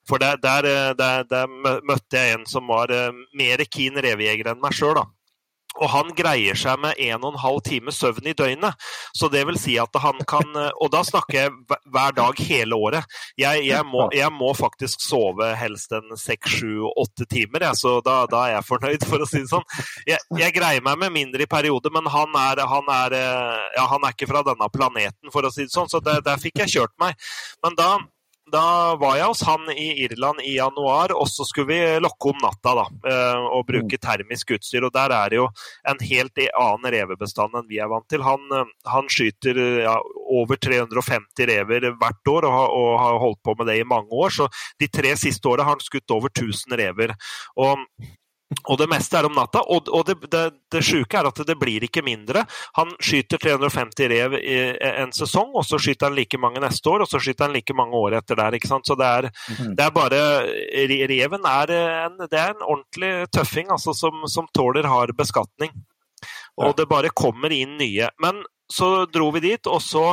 for 0.09 0.19
der, 0.19 0.37
der, 0.43 0.67
eh, 0.67 0.93
der, 0.99 1.25
der, 1.31 1.47
møtte 1.87 2.19
jeg 2.19 2.35
en 2.35 2.47
som 2.49 2.67
var 2.71 2.91
eh, 2.95 3.13
mer 3.37 3.63
keen 3.71 3.99
revejeger 4.01 4.53
enn 4.53 4.63
meg 4.63 4.75
sjøl. 4.75 4.99
Og 5.79 5.87
han 5.93 6.11
greier 6.19 6.59
seg 6.59 6.81
med 6.83 6.99
en 6.99 7.23
og 7.23 7.35
en 7.35 7.41
halv 7.41 7.61
time 7.67 7.95
søvn 7.95 8.27
i 8.27 8.35
døgnet. 8.37 8.89
Så 9.17 9.31
det 9.33 9.45
vil 9.47 9.59
si 9.61 9.77
at 9.81 9.95
han 10.03 10.19
kan 10.29 10.47
eh, 10.59 10.73
Og 10.83 10.91
da 10.93 11.03
snakker 11.07 11.37
jeg 11.37 11.79
hver 11.93 12.17
dag 12.17 12.43
hele 12.43 12.77
året. 12.77 13.19
Jeg, 13.39 13.65
jeg, 13.69 13.87
må, 13.87 14.09
jeg 14.15 14.33
må, 14.35 14.51
faktisk 14.61 15.03
sove 15.05 15.53
helst 15.57 15.93
en 15.95 16.17
seks, 16.19 16.59
sju, 16.59 16.89
åtte 16.91 17.25
timer, 17.31 17.65
jeg, 17.69 17.79
så 17.79 17.93
da, 18.05 18.25
da, 18.31 18.43
er 18.49 18.57
jeg 18.57 18.67
fornøyd, 18.67 19.07
for 19.09 19.23
å 19.23 19.29
si 19.29 19.43
det 19.45 19.51
sånn. 19.53 19.67
Jeg, 20.09 20.19
jeg 20.41 20.55
greier 20.57 20.85
meg 20.85 20.99
med 21.01 21.15
mindre 21.15 21.47
i 21.47 21.51
perioder, 21.51 21.93
men 21.95 22.09
han 22.11 22.35
er, 22.37 22.65
han, 22.69 22.91
er, 23.07 23.17
ja, 23.77 23.87
han 23.91 24.05
er, 24.05 24.15
ikke 24.15 24.29
fra 24.31 24.43
denne 24.47 24.69
planeten, 24.75 25.33
for 25.33 25.47
å 25.47 25.53
si 25.55 25.69
det 25.69 25.75
sånn, 25.75 25.89
så 25.93 26.03
der, 26.05 26.21
der 26.27 26.41
fikk 26.43 26.65
jeg 26.65 26.75
kjørt 26.75 26.97
meg. 27.01 27.31
Men 27.65 27.79
da 27.79 27.91
da 28.53 28.97
var 29.01 29.17
jeg 29.19 29.29
hos 29.31 29.43
han 29.47 29.69
i 29.73 29.89
Irland 30.05 30.43
i 30.45 30.57
januar, 30.57 31.15
og 31.17 31.29
så 31.31 31.47
skulle 31.49 31.71
vi 31.71 32.03
lokke 32.03 32.33
om 32.33 32.41
natta 32.43 32.75
da, 32.79 32.85
eh, 33.11 33.47
og 33.57 33.67
bruke 33.69 33.99
mm. 33.99 34.03
termisk 34.03 34.55
utstyr. 34.57 34.87
og 34.87 34.95
Der 34.97 35.15
er 35.15 35.33
det 35.33 35.41
jo 35.41 35.49
en 35.91 36.03
helt 36.05 36.43
annen 36.49 36.95
revebestand 36.97 37.57
enn 37.59 37.69
vi 37.71 37.81
er 37.83 37.91
vant 37.91 38.09
til. 38.11 38.25
Han, 38.27 38.47
eh, 38.57 38.73
han 38.91 39.11
skyter 39.13 39.61
ja, 39.85 39.97
over 40.31 40.61
350 40.61 41.51
rever 41.51 41.91
hvert 41.91 42.33
år 42.35 42.49
og 42.49 42.57
har, 42.57 42.73
og 42.81 42.93
har, 43.03 43.21
holdt 43.25 43.43
på 43.47 43.57
med 43.59 43.71
det 43.71 43.81
i 43.81 43.89
mange 43.89 44.11
år. 44.13 44.35
Så 44.41 44.49
de 44.81 44.91
tre 44.91 45.15
siste 45.21 45.51
åra 45.51 45.67
har 45.67 45.79
han 45.79 45.85
skutt 45.85 46.17
over 46.17 46.33
1000 46.33 46.79
rever. 46.81 47.15
Og 47.61 47.87
og 48.51 48.79
det 48.81 48.89
meste 48.91 49.19
er 49.19 49.27
om 49.29 49.35
natta. 49.37 49.63
Og, 49.71 49.89
og 49.95 50.07
det, 50.09 50.17
det, 50.31 50.43
det 50.73 50.83
sjuke 50.85 51.19
er 51.19 51.29
at 51.29 51.39
det 51.47 51.57
blir 51.59 51.85
ikke 51.87 52.03
mindre. 52.07 52.43
Han 52.79 52.93
skyter 52.99 53.41
350 53.43 54.11
rev 54.11 54.37
i 54.41 54.59
en 54.91 55.15
sesong, 55.15 55.55
og 55.55 55.67
så 55.67 55.79
skyter 55.81 56.09
han 56.09 56.19
like 56.19 56.41
mange 56.41 56.63
neste 56.63 56.91
år, 56.91 57.05
og 57.05 57.11
så 57.11 57.23
skyter 57.23 57.47
han 57.47 57.55
like 57.57 57.77
mange 57.79 57.97
år 57.97 58.19
etter 58.21 58.41
der. 58.41 58.59
ikke 58.59 58.71
sant? 58.71 58.89
Så 58.91 58.99
det 58.99 59.07
er, 59.07 59.31
mhm. 59.55 59.75
det 59.79 59.87
er 59.87 59.95
bare 59.95 60.23
Reven 61.11 61.47
er 61.47 61.75
en, 61.79 62.19
det 62.27 62.41
er 62.41 62.55
en 62.55 62.67
ordentlig 62.67 63.13
tøffing 63.35 63.71
altså, 63.71 63.95
som, 63.97 64.27
som 64.31 64.51
tåler 64.57 64.89
hard 64.91 65.15
beskatning. 65.19 65.75
Og 66.61 66.75
det 66.77 66.91
bare 66.91 67.15
kommer 67.17 67.53
inn 67.55 67.79
nye. 67.79 68.11
Men 68.21 68.43
så 68.71 69.07
dro 69.11 69.31
vi 69.37 69.47
dit, 69.53 69.71
og 69.71 69.83
så 69.85 70.07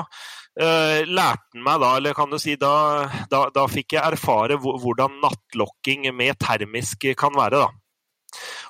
Uh, 0.57 1.03
lærte 1.05 1.53
han 1.53 1.61
meg 1.61 1.83
da, 1.83 1.89
eller 1.99 2.15
kan 2.17 2.31
du 2.31 2.39
si, 2.41 2.55
da, 2.57 3.05
da, 3.29 3.43
da 3.53 3.67
fikk 3.69 3.93
jeg 3.93 4.15
erfare 4.15 4.55
hvordan 4.57 5.19
nattlokking 5.21 6.07
med 6.17 6.33
termisk 6.41 7.05
kan 7.13 7.38
være. 7.38 7.59
da. 7.61 7.86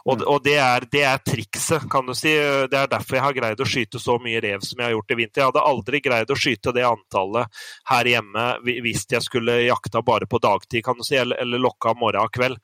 Og, 0.08 0.22
og 0.24 0.44
det, 0.46 0.56
er, 0.64 0.86
det, 0.92 1.02
er, 1.04 1.20
trikset, 1.20 1.84
kan 1.92 2.08
du 2.08 2.14
si. 2.16 2.32
Det 2.72 2.78
er 2.80 2.92
derfor 2.92 3.18
jeg 3.18 3.26
har 3.26 3.36
greid 3.36 3.64
å 3.64 3.68
skyte 3.68 4.00
så 4.00 4.16
mye 4.24 4.40
rev 4.44 4.64
som 4.64 4.80
jeg 4.80 4.88
har 4.88 4.96
gjort 4.96 5.12
i 5.12 5.18
vinter. 5.20 5.42
Jeg 5.42 5.50
hadde 5.52 5.66
aldri 5.72 6.02
greid 6.04 6.32
å 6.32 6.40
skyte 6.40 6.74
det 6.76 6.86
antallet 6.88 7.66
her 7.92 8.12
hjemme 8.14 8.46
hvis 8.64 9.04
jeg 9.12 9.26
skulle 9.26 9.60
jakta 9.66 10.04
bare 10.08 10.30
på 10.30 10.40
dagtid, 10.44 10.86
kan 10.86 10.96
du 11.00 11.04
si, 11.04 11.18
eller, 11.20 11.40
eller 11.44 11.62
lokka 11.64 11.92
morgen 12.00 12.24
og 12.24 12.32
kveld. 12.38 12.62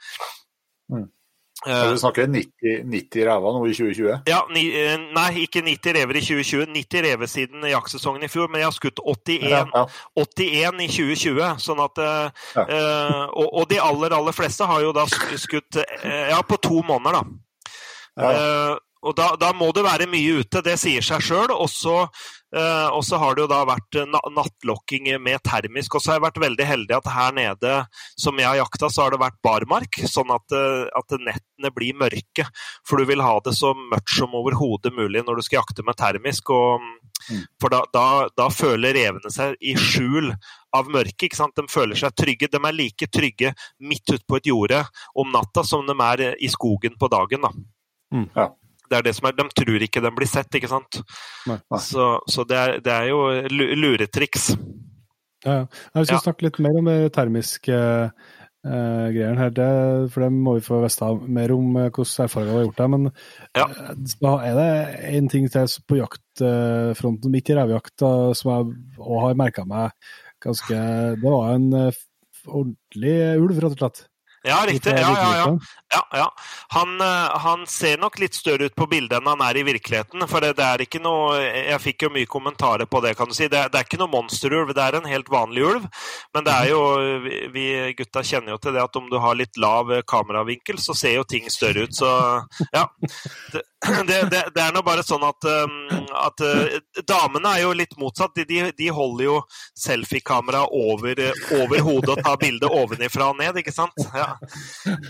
Mm. 0.94 1.10
Så 1.62 1.92
du 1.94 1.98
snakker 2.02 2.28
90, 2.28 2.82
90 2.90 3.26
rever 3.28 3.56
nå 3.56 3.60
i 3.70 3.76
2020? 3.78 4.24
Ja, 4.28 4.40
ni, 4.52 4.64
eh, 4.76 4.96
Nei, 5.16 5.46
ikke 5.46 5.62
90 5.64 5.94
rever 5.96 6.18
i 6.18 6.24
2020. 6.26 6.66
90 6.74 7.04
rever 7.06 7.30
siden 7.30 7.68
jaktsesongen 7.70 8.26
i 8.26 8.32
fjor, 8.32 8.50
men 8.52 8.64
jeg 8.64 8.68
har 8.68 8.76
skutt 8.76 9.00
81, 9.00 9.46
ja, 9.52 9.62
ja. 9.70 9.84
81 10.20 10.82
i 10.84 10.90
2020. 10.92 11.62
sånn 11.64 11.84
at, 11.86 12.02
eh, 12.04 12.48
ja. 12.58 12.66
uh, 12.66 13.22
og, 13.30 13.48
og, 13.48 13.68
de 13.70 13.80
aller, 13.80 14.18
aller 14.18 14.36
fleste 14.36 14.68
har 14.68 14.82
jo 14.84 14.92
da 14.98 15.06
skutt 15.08 15.80
uh, 15.80 16.26
ja, 16.34 16.42
på 16.42 16.58
to 16.58 16.82
måneder, 16.84 17.22
da. 17.22 17.54
Uh, 18.18 18.74
og 19.04 19.16
da, 19.18 19.34
da, 19.40 19.52
må 19.56 19.70
det 19.76 19.84
være 19.86 20.08
mye 20.08 20.42
ute, 20.44 20.62
det 20.64 20.78
sier 20.80 21.04
seg 21.06 21.24
sjøl. 21.24 21.52
Og 21.54 21.70
så 21.72 22.06
uh, 22.56 23.20
har 23.20 23.36
det 23.36 23.44
jo 23.44 23.50
da 23.52 23.62
vært 23.68 23.98
nattlokking 24.34 25.10
med 25.22 25.42
termisk. 25.46 25.96
Og 25.96 26.04
så 26.04 26.12
har 26.12 26.20
jeg 26.20 26.26
vært 26.28 26.42
veldig 26.44 26.68
heldig 26.70 26.98
at 26.98 27.10
her 27.14 27.36
nede 27.38 27.74
som 28.20 28.40
jeg 28.40 28.48
har 28.50 28.62
jakta, 28.62 28.90
så 28.90 29.06
har 29.06 29.14
det 29.14 29.22
vært 29.24 29.40
barmark. 29.46 30.00
Sånn 30.10 30.34
at, 30.34 30.56
uh, 30.56 30.86
at 30.94 31.18
nettene 31.20 31.74
blir 31.76 31.98
mørke. 32.00 32.48
For 32.88 33.02
du 33.02 33.10
vil 33.10 33.24
ha 33.26 33.36
det 33.46 33.56
så 33.58 33.74
mørkt 33.78 34.16
som 34.18 34.38
overhodet 34.38 34.94
mulig 34.96 35.26
når 35.26 35.40
du 35.40 35.46
skal 35.48 35.62
jakte 35.62 35.86
med 35.88 35.98
termisk. 36.00 36.54
Og, 36.54 36.82
mm. 37.30 37.44
For 37.62 37.74
da, 37.74 37.84
da, 37.94 38.08
da, 38.38 38.50
føler 38.54 38.98
revene 38.98 39.34
seg 39.34 39.58
i 39.62 39.76
skjul 39.80 40.34
av 40.74 40.90
mørket. 40.94 41.30
ikke 41.30 41.42
sant? 41.42 41.58
De 41.58 41.70
føler 41.72 42.00
seg 42.00 42.16
trygge. 42.18 42.52
De 42.54 42.62
er 42.62 42.80
like 42.80 43.12
trygge 43.14 43.54
midt 43.84 44.16
ute 44.16 44.26
på 44.28 44.42
et 44.42 44.52
jorde 44.52 44.84
om 45.18 45.32
natta 45.34 45.66
som 45.68 45.86
de 45.88 45.98
er 46.10 46.28
i 46.38 46.52
skogen 46.52 47.00
på 47.00 47.12
dagen. 47.14 47.48
da. 47.50 47.56
Mm. 48.14 48.28
Ja 48.36 48.52
det 48.90 49.00
er 49.00 49.08
det 49.08 49.16
som 49.18 49.28
er, 49.30 49.36
De 49.38 49.48
tror 49.62 49.88
ikke 49.88 50.04
de 50.04 50.14
blir 50.16 50.30
sett, 50.30 50.60
ikke 50.60 50.72
sant. 50.72 51.02
Nei, 51.50 51.58
nei. 51.60 51.82
Så, 51.82 52.14
så 52.30 52.46
det, 52.48 52.60
er, 52.60 52.80
det, 52.84 52.94
er, 52.94 53.10
jo 53.12 53.76
luretriks. 53.84 54.54
Ja, 55.44 55.64
ja. 55.64 55.66
Vi 55.68 56.08
skal 56.08 56.18
ja. 56.18 56.24
snakke 56.28 56.48
litt 56.48 56.62
mer 56.64 56.80
om 56.80 56.88
det 56.88 57.12
termiske 57.16 57.76
eh, 57.76 59.08
greiene 59.16 59.40
her, 59.40 59.54
det, 59.56 59.70
for 60.14 60.26
det 60.26 60.32
må 60.36 60.56
vi 60.58 60.66
få 60.66 60.80
vite 60.84 61.10
mer 61.40 61.56
om 61.56 61.80
eh, 61.82 61.90
hvordan 61.90 62.28
erfaringer 62.28 62.58
har 62.58 62.68
gjort 62.68 62.82
der. 62.82 62.94
Men 62.96 63.10
ja. 63.60 63.68
da 64.24 64.36
er 64.48 64.60
det 64.60 64.70
en 65.14 65.32
ting 65.32 65.50
til 65.52 65.76
på 65.90 66.00
jaktfronten 66.00 67.34
midt 67.34 67.52
i 67.52 67.60
revejakta 67.60 68.14
som 68.40 68.54
jeg 68.54 68.72
òg 69.04 69.26
har 69.28 69.40
merka 69.40 69.68
meg 69.68 69.96
ganske 70.44 70.76
Det 70.76 71.24
var 71.24 71.54
en 71.54 71.70
eh, 71.80 72.02
ordentlig 72.48 73.14
ulv, 73.40 73.60
rett 73.64 73.76
og 73.76 73.80
slett. 73.80 74.08
Ja, 74.44 74.58
riktig. 74.68 74.92
Ja, 75.00 75.12
ja, 75.16 75.30
ja. 75.40 75.52
Ja, 75.94 76.08
ja. 76.12 76.34
Han, 76.68 77.02
eh, 77.02 77.38
han, 77.40 77.68
ser 77.68 77.98
nok 78.02 78.18
litt 78.20 78.34
større 78.34 78.66
ut 78.66 78.76
på 78.76 78.88
bildet 78.90 79.20
enn 79.20 79.30
han 79.30 79.44
er 79.46 79.60
i 79.60 79.66
virkeligheten. 79.68 80.26
For 80.30 80.42
det, 80.42 80.56
det, 80.58 80.66
er 80.66 80.84
ikke 80.86 81.02
noe 81.04 81.38
Jeg 81.44 81.82
fikk 81.84 82.08
jo 82.08 82.12
mye 82.14 82.30
kommentarer 82.30 82.90
på 82.90 83.02
det, 83.06 83.14
kan 83.20 83.30
du 83.30 83.36
si. 83.38 83.46
Det, 83.52 83.62
det 83.72 83.80
er 83.80 83.86
ikke 83.86 84.00
noe 84.02 84.12
monsterulv, 84.14 84.74
det 84.74 84.84
er 84.84 84.98
en 84.98 85.10
helt 85.10 85.30
vanlig 85.32 85.66
ulv. 85.70 85.86
Men 86.34 86.48
det 86.48 86.56
er 86.56 86.72
jo 86.72 86.82
Vi 87.54 87.68
gutta 88.00 88.24
kjenner 88.26 88.56
jo 88.56 88.62
til 88.64 88.74
det 88.74 88.82
at 88.84 88.98
om 88.98 89.10
du 89.12 89.20
har 89.22 89.38
litt 89.38 89.60
lav 89.62 89.92
kameravinkel, 90.10 90.82
så 90.82 90.98
ser 90.98 91.20
jo 91.20 91.28
ting 91.30 91.46
større 91.54 91.86
ut. 91.86 91.94
Så 91.94 92.10
ja. 92.74 92.88
Det, 93.54 93.62
det, 94.10 94.24
det, 94.32 94.64
er 94.64 94.74
nå 94.74 94.82
bare 94.86 95.06
sånn 95.06 95.24
at, 95.28 95.46
um, 95.46 95.78
at 96.24 96.42
damene 97.06 97.54
er 97.54 97.66
jo 97.68 97.76
litt 97.78 97.94
motsatt. 98.02 98.42
De, 98.50 98.60
de 98.74 98.90
holder 98.90 99.28
jo 99.28 99.38
selfiekamera 99.78 100.66
over, 100.74 101.22
over, 101.60 101.86
hodet 101.86 102.16
og 102.16 102.26
tar 102.26 102.42
bildet 102.42 102.74
ovenifra 102.82 103.30
og 103.30 103.40
ned, 103.42 103.62
ikke 103.62 103.76
sant? 103.76 104.06
Ja. 104.18 104.34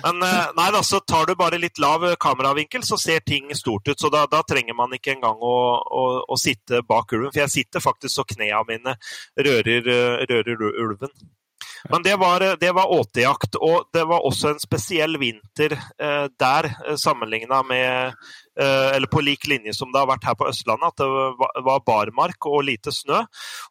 Men 0.03 0.19
nei 0.57 0.69
da, 0.73 0.81
så 0.85 0.99
tar 0.99 1.29
du 1.29 1.35
bare 1.39 1.59
litt 1.61 1.79
lav 1.81 2.05
kameravinkel, 2.21 2.83
så 2.85 2.97
ser 2.99 3.23
ting 3.25 3.53
stort 3.57 3.87
ut. 3.87 3.99
Så 3.99 4.11
da, 4.13 4.25
da 4.31 4.41
trenger 4.47 4.77
man 4.77 4.93
ikke 4.95 5.15
engang 5.15 5.39
å, 5.41 5.55
å, 5.83 6.03
å 6.27 6.39
sitte 6.39 6.83
bak 6.87 7.13
ulven. 7.13 7.31
For 7.31 7.45
jeg 7.45 7.55
sitter 7.57 7.83
faktisk 7.83 8.17
så 8.17 8.27
knærne 8.33 8.65
mine 8.67 8.97
rører, 9.47 9.87
rører 10.29 10.67
ulven. 10.83 11.13
Men 11.89 12.03
det 12.03 12.15
var, 12.15 12.43
det 12.59 12.71
var 12.71 12.91
åtejakt, 12.91 13.55
og 13.55 13.89
det 13.93 14.03
var 14.07 14.23
også 14.23 14.53
en 14.53 14.61
spesiell 14.61 15.17
vinter 15.19 15.75
eh, 15.75 16.27
der, 16.39 16.69
eh, 16.87 16.95
sammenligna 16.99 17.59
med 17.67 18.13
eh, 18.59 18.89
Eller 18.95 19.07
på 19.11 19.21
lik 19.21 19.47
linje 19.47 19.73
som 19.75 19.91
det 19.91 19.99
har 19.99 20.07
vært 20.07 20.27
her 20.29 20.37
på 20.39 20.47
Østlandet, 20.47 20.93
at 20.93 21.03
det 21.03 21.63
var 21.67 21.83
barmark 21.85 22.47
og 22.47 22.63
lite 22.69 22.93
snø. 22.95 23.23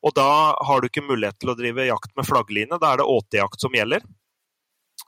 Og 0.03 0.17
da 0.17 0.29
har 0.61 0.81
du 0.81 0.91
ikke 0.91 1.07
mulighet 1.07 1.41
til 1.41 1.55
å 1.55 1.57
drive 1.57 1.89
jakt 1.89 2.13
med 2.17 2.29
flaggline, 2.29 2.81
da 2.81 2.93
er 2.93 3.01
det 3.01 3.09
åtejakt 3.09 3.65
som 3.65 3.73
gjelder. 3.77 4.05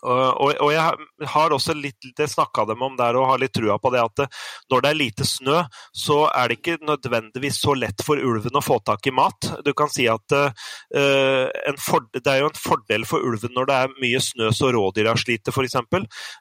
Og, 0.05 0.51
og, 0.60 0.70
jeg 0.74 1.28
har 1.32 1.55
også 1.55 1.74
litt, 1.78 2.10
det 2.16 2.28
snakka 2.28 2.66
dem 2.68 2.82
om 2.85 2.97
der 2.98 3.16
og 3.16 3.28
har 3.31 3.40
litt 3.40 3.55
trua 3.56 3.78
på 3.81 3.93
det 3.94 4.02
at 4.05 4.24
når 4.72 4.85
det 4.85 4.90
er 4.90 4.98
lite 4.98 5.26
snø, 5.28 5.62
så 5.97 6.18
er 6.28 6.51
det 6.51 6.59
ikke 6.60 6.76
nødvendigvis 6.85 7.60
så 7.62 7.76
lett 7.78 8.05
for 8.05 8.20
ulven 8.20 8.59
å 8.59 8.64
få 8.64 8.81
tak 8.85 9.06
i 9.09 9.14
mat. 9.14 9.48
Du 9.64 9.72
kan 9.76 9.89
si 9.93 10.06
at 10.10 10.36
uh, 10.36 10.51
for, 11.81 12.05
det 12.12 12.24
er 12.31 12.43
jo 12.43 12.51
en 12.51 12.60
fordel 12.60 13.06
for 13.09 13.24
ulven 13.24 13.55
når 13.56 13.70
det 13.70 13.78
er 13.81 13.97
mye 14.02 14.20
snø 14.22 14.51
så 14.55 14.70
rådyra 14.74 15.16
sliter, 15.20 15.55
f.eks. 15.55 15.78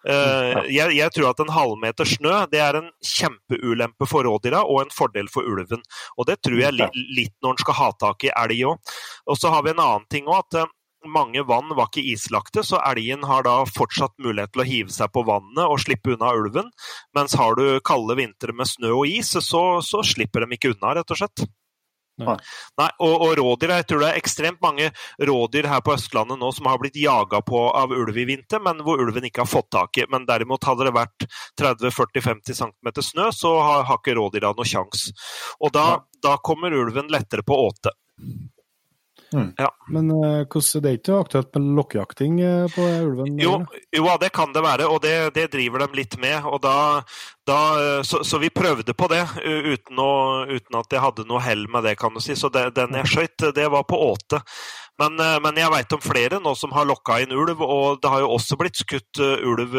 Uh, 0.04 0.64
jeg, 0.68 0.98
jeg 0.98 1.16
tror 1.16 1.32
at 1.32 1.44
en 1.44 1.56
halvmeter 1.56 2.10
snø 2.10 2.44
det 2.52 2.62
er 2.64 2.82
en 2.82 2.92
kjempeulempe 3.14 4.08
for 4.10 4.28
rådyra 4.28 4.66
og 4.68 4.84
en 4.84 4.94
fordel 4.94 5.32
for 5.32 5.48
ulven. 5.48 5.84
Og 6.18 6.28
det 6.30 6.42
tror 6.44 6.60
jeg 6.60 6.80
litt, 6.80 7.04
litt 7.16 7.36
når 7.44 7.56
en 7.56 7.66
skal 7.66 7.80
ha 7.80 7.92
tak 8.08 8.28
i 8.28 8.34
elg 8.34 8.64
òg. 8.74 8.96
Og 9.32 9.40
så 9.40 9.52
har 9.54 9.64
vi 9.66 9.74
en 9.74 9.84
annen 9.84 10.10
ting 10.12 10.28
òg, 10.28 10.44
at 10.44 10.74
mange 11.10 11.44
vann 11.48 11.72
var 11.76 11.90
ikke 11.90 12.06
islagte, 12.14 12.64
så 12.66 12.82
elgen 12.84 13.26
har 13.28 13.46
da 13.48 13.60
fortsatt 13.70 14.16
mulighet 14.24 14.54
til 14.54 14.64
å 14.64 14.68
hive 14.68 14.94
seg 14.94 15.12
på 15.14 15.26
vannet 15.28 15.66
og 15.66 15.82
slippe 15.84 16.16
unna 16.16 16.32
ulven. 16.38 16.72
Mens 17.18 17.36
har 17.40 17.58
du 17.60 17.80
kalde 17.86 18.18
vintre 18.20 18.56
med 18.56 18.70
snø 18.70 18.94
og 19.02 19.10
is, 19.10 19.34
så, 19.44 19.66
så 19.84 20.06
slipper 20.06 20.46
de 20.46 20.58
ikke 20.58 20.74
unna, 20.76 20.96
rett 21.00 21.14
og 21.14 21.22
slett. 21.24 21.46
Nei. 22.22 22.36
Nei 22.78 22.90
og, 23.02 23.14
og, 23.26 23.32
rådyr, 23.40 23.72
jeg 23.80 23.86
tror 23.90 24.04
det 24.04 24.10
er 24.12 24.20
ekstremt 24.20 24.60
mange 24.62 24.92
rådyr 25.18 25.66
her 25.72 25.82
på 25.86 25.96
Østlandet 25.96 26.38
nå 26.38 26.52
som 26.54 26.70
har 26.70 26.78
blitt 26.82 27.00
jaga 27.02 27.42
på 27.46 27.64
av 27.74 27.94
ulv 27.96 28.18
i 28.22 28.28
vinter, 28.30 28.62
men 28.62 28.84
hvor 28.86 29.02
ulven 29.02 29.26
ikke 29.30 29.42
har 29.42 29.50
fått 29.50 29.72
tak 29.74 29.98
i. 29.98 30.06
Men 30.12 30.28
derimot 30.30 30.66
hadde 30.70 30.88
det 30.90 30.94
vært 30.94 31.28
30-40-50 31.62 32.60
cm 32.62 32.92
snø, 33.02 33.30
så 33.34 33.56
har, 33.58 33.88
har 33.90 34.02
ikke 34.02 34.18
rådyra 34.20 34.54
noe 34.54 34.68
sjans. 34.68 35.10
Og 35.60 35.74
da, 35.74 35.88
da 36.22 36.38
kommer 36.46 36.76
ulven 36.78 37.10
lettere 37.14 37.46
på 37.46 37.58
åte. 37.66 37.96
Mm. 39.34 39.54
Ja. 39.58 39.70
Men 39.88 40.12
uh, 40.12 40.46
det 40.82 40.90
er 40.90 40.98
ikke 40.98 41.18
aktuelt 41.18 41.56
med 41.56 41.74
lokkejakting 41.78 42.38
uh, 42.44 42.66
på 42.72 42.86
ulven? 43.06 43.40
Jo, 43.42 43.56
jo, 43.96 44.06
det 44.22 44.30
kan 44.36 44.54
det 44.54 44.64
være, 44.64 44.88
og 44.88 45.02
det, 45.04 45.34
det 45.36 45.50
driver 45.56 45.84
de 45.84 46.00
litt 46.00 46.18
med. 46.22 46.46
og 46.46 46.62
da, 46.64 46.76
da 47.50 47.60
uh, 47.74 48.02
så, 48.06 48.24
så, 48.24 48.40
vi 48.42 48.52
prøvde 48.54 48.94
på 48.94 49.10
det 49.12 49.24
uten, 49.44 50.00
å, 50.00 50.14
uten 50.50 50.80
at 50.80 50.94
jeg 50.94 51.04
hadde 51.04 51.28
noe 51.30 51.42
hell 51.44 51.66
med 51.72 51.88
det, 51.88 51.98
kan 52.00 52.14
du 52.14 52.22
si. 52.24 52.38
Så 52.40 52.52
det, 52.54 52.70
den 52.78 52.96
jeg 53.02 53.12
skøyt, 53.12 53.50
det 53.56 53.68
var 53.74 53.88
på 53.90 54.00
åte. 54.12 54.44
Men, 55.02 55.18
men 55.42 55.58
jeg 55.58 55.74
veit 55.74 55.94
om 55.96 56.02
flere 56.06 56.38
nå 56.38 56.52
som 56.54 56.74
har 56.76 56.86
lokka 56.86 57.18
inn 57.24 57.34
ulv, 57.34 57.64
og 57.66 57.98
det 58.04 58.12
har 58.14 58.22
jo 58.22 58.36
også 58.36 58.60
blitt 58.60 58.78
skutt 58.78 59.18
ulv 59.18 59.74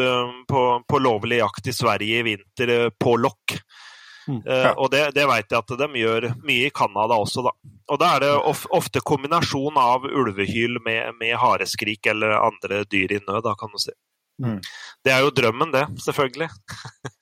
på, 0.49 0.63
på 0.83 0.99
lovlig 0.99 1.39
jakt 1.39 1.69
i 1.71 1.75
Sverige 1.75 2.19
i 2.19 2.25
vinter 2.27 2.89
på 2.99 3.15
lokk. 3.23 3.55
Mm. 4.25 4.41
Uh, 4.41 4.71
og 4.81 4.89
det, 4.93 5.03
det 5.15 5.27
vet 5.29 5.51
jeg 5.51 5.61
at 5.61 5.73
de 5.79 5.87
gjør 6.01 6.27
mye 6.45 6.67
i 6.67 6.73
Canada 6.73 7.17
også, 7.21 7.45
da. 7.45 7.53
Og 7.93 8.01
da 8.01 8.11
er 8.15 8.25
det 8.25 8.33
of, 8.49 8.65
ofte 8.73 9.01
kombinasjon 9.05 9.77
av 9.77 10.07
ulvehyl 10.09 10.79
med, 10.85 11.13
med, 11.19 11.35
hareskrik 11.41 12.07
eller 12.09 12.33
andre 12.39 12.83
dyr 12.89 13.17
i 13.17 13.21
nød, 13.21 13.43
da, 13.45 13.55
kan 13.59 13.73
du 13.73 13.81
si. 13.81 13.93
Mm. 14.41 14.59
Det 15.05 15.13
er 15.13 15.23
jo 15.23 15.33
drømmen, 15.35 15.73
det, 15.75 15.85
selvfølgelig. 16.03 16.49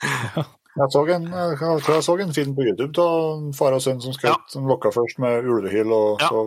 jeg, 0.79 0.91
så 0.95 1.03
en, 1.17 1.27
jeg, 1.33 1.57
jeg 1.89 2.05
så 2.07 2.19
en 2.23 2.37
film 2.39 2.53
på 2.57 2.69
YouTube 2.69 3.03
av 3.03 3.49
far 3.57 3.75
og 3.75 3.83
sønn 3.83 4.01
som 4.03 4.15
skjøt, 4.15 4.31
ja. 4.31 4.37
som 4.49 4.69
lokka 4.69 4.93
først 4.95 5.19
med 5.23 5.43
ulvehyl. 5.43 5.91
og 5.91 6.23
ja. 6.23 6.31
så 6.31 6.45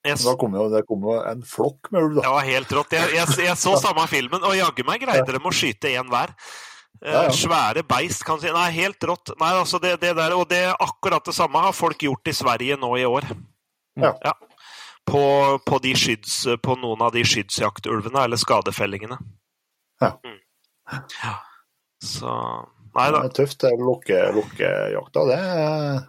Yes. 0.00 0.22
Da 0.24 0.32
kom 0.40 0.54
jo, 0.56 0.62
det 0.72 0.86
kom 0.88 1.02
jo 1.04 1.18
en 1.28 1.42
flokk 1.44 1.90
med 1.92 2.06
ulv, 2.06 2.14
da. 2.16 2.22
Ja, 2.24 2.38
helt 2.46 2.70
rått. 2.72 2.94
Jeg, 2.96 3.10
jeg, 3.18 3.34
jeg 3.44 3.56
så 3.60 3.74
samme 3.82 4.06
filmen, 4.08 4.40
og 4.40 4.56
jaggu 4.56 4.80
meg 4.88 5.02
greide 5.02 5.34
de 5.36 5.40
å 5.44 5.52
skyte 5.52 5.90
én 5.92 6.08
hver. 6.08 6.32
Ja, 7.00 7.22
ja. 7.24 7.32
Svære 7.32 7.82
beist, 7.88 8.24
kan 8.28 8.40
si. 8.42 8.50
Nei, 8.52 8.66
helt 8.76 9.04
rått. 9.08 9.32
Nei, 9.40 9.54
altså 9.56 9.80
det, 9.80 9.94
det, 10.02 10.12
der, 10.18 10.34
og 10.36 10.48
det 10.50 10.66
akkurat 10.74 11.24
det 11.24 11.34
samme 11.36 11.62
har 11.64 11.76
folk 11.76 12.02
gjort 12.04 12.28
i 12.28 12.34
Sverige 12.36 12.76
nå 12.80 12.90
i 13.00 13.06
år. 13.08 13.28
Ja. 14.00 14.12
ja. 14.24 14.34
På, 15.08 15.22
på, 15.66 15.78
skyds, 15.96 16.42
på, 16.62 16.76
noen 16.76 17.00
av 17.06 17.14
de 17.14 17.24
skyddsjaktulvene, 17.24 18.26
eller 18.26 18.40
skadefellingene. 18.40 19.16
Ja. 20.00 20.12
Mm. 20.20 20.36
ja. 21.22 21.34
Så 22.04 22.34
Nei 22.90 23.06
da. 23.14 23.20
Det 23.22 23.28
er 23.28 23.34
tøft, 23.38 23.62
det 23.62 23.70
lukkejakta. 23.78 25.24
Det 25.28 25.36
er 25.38 26.00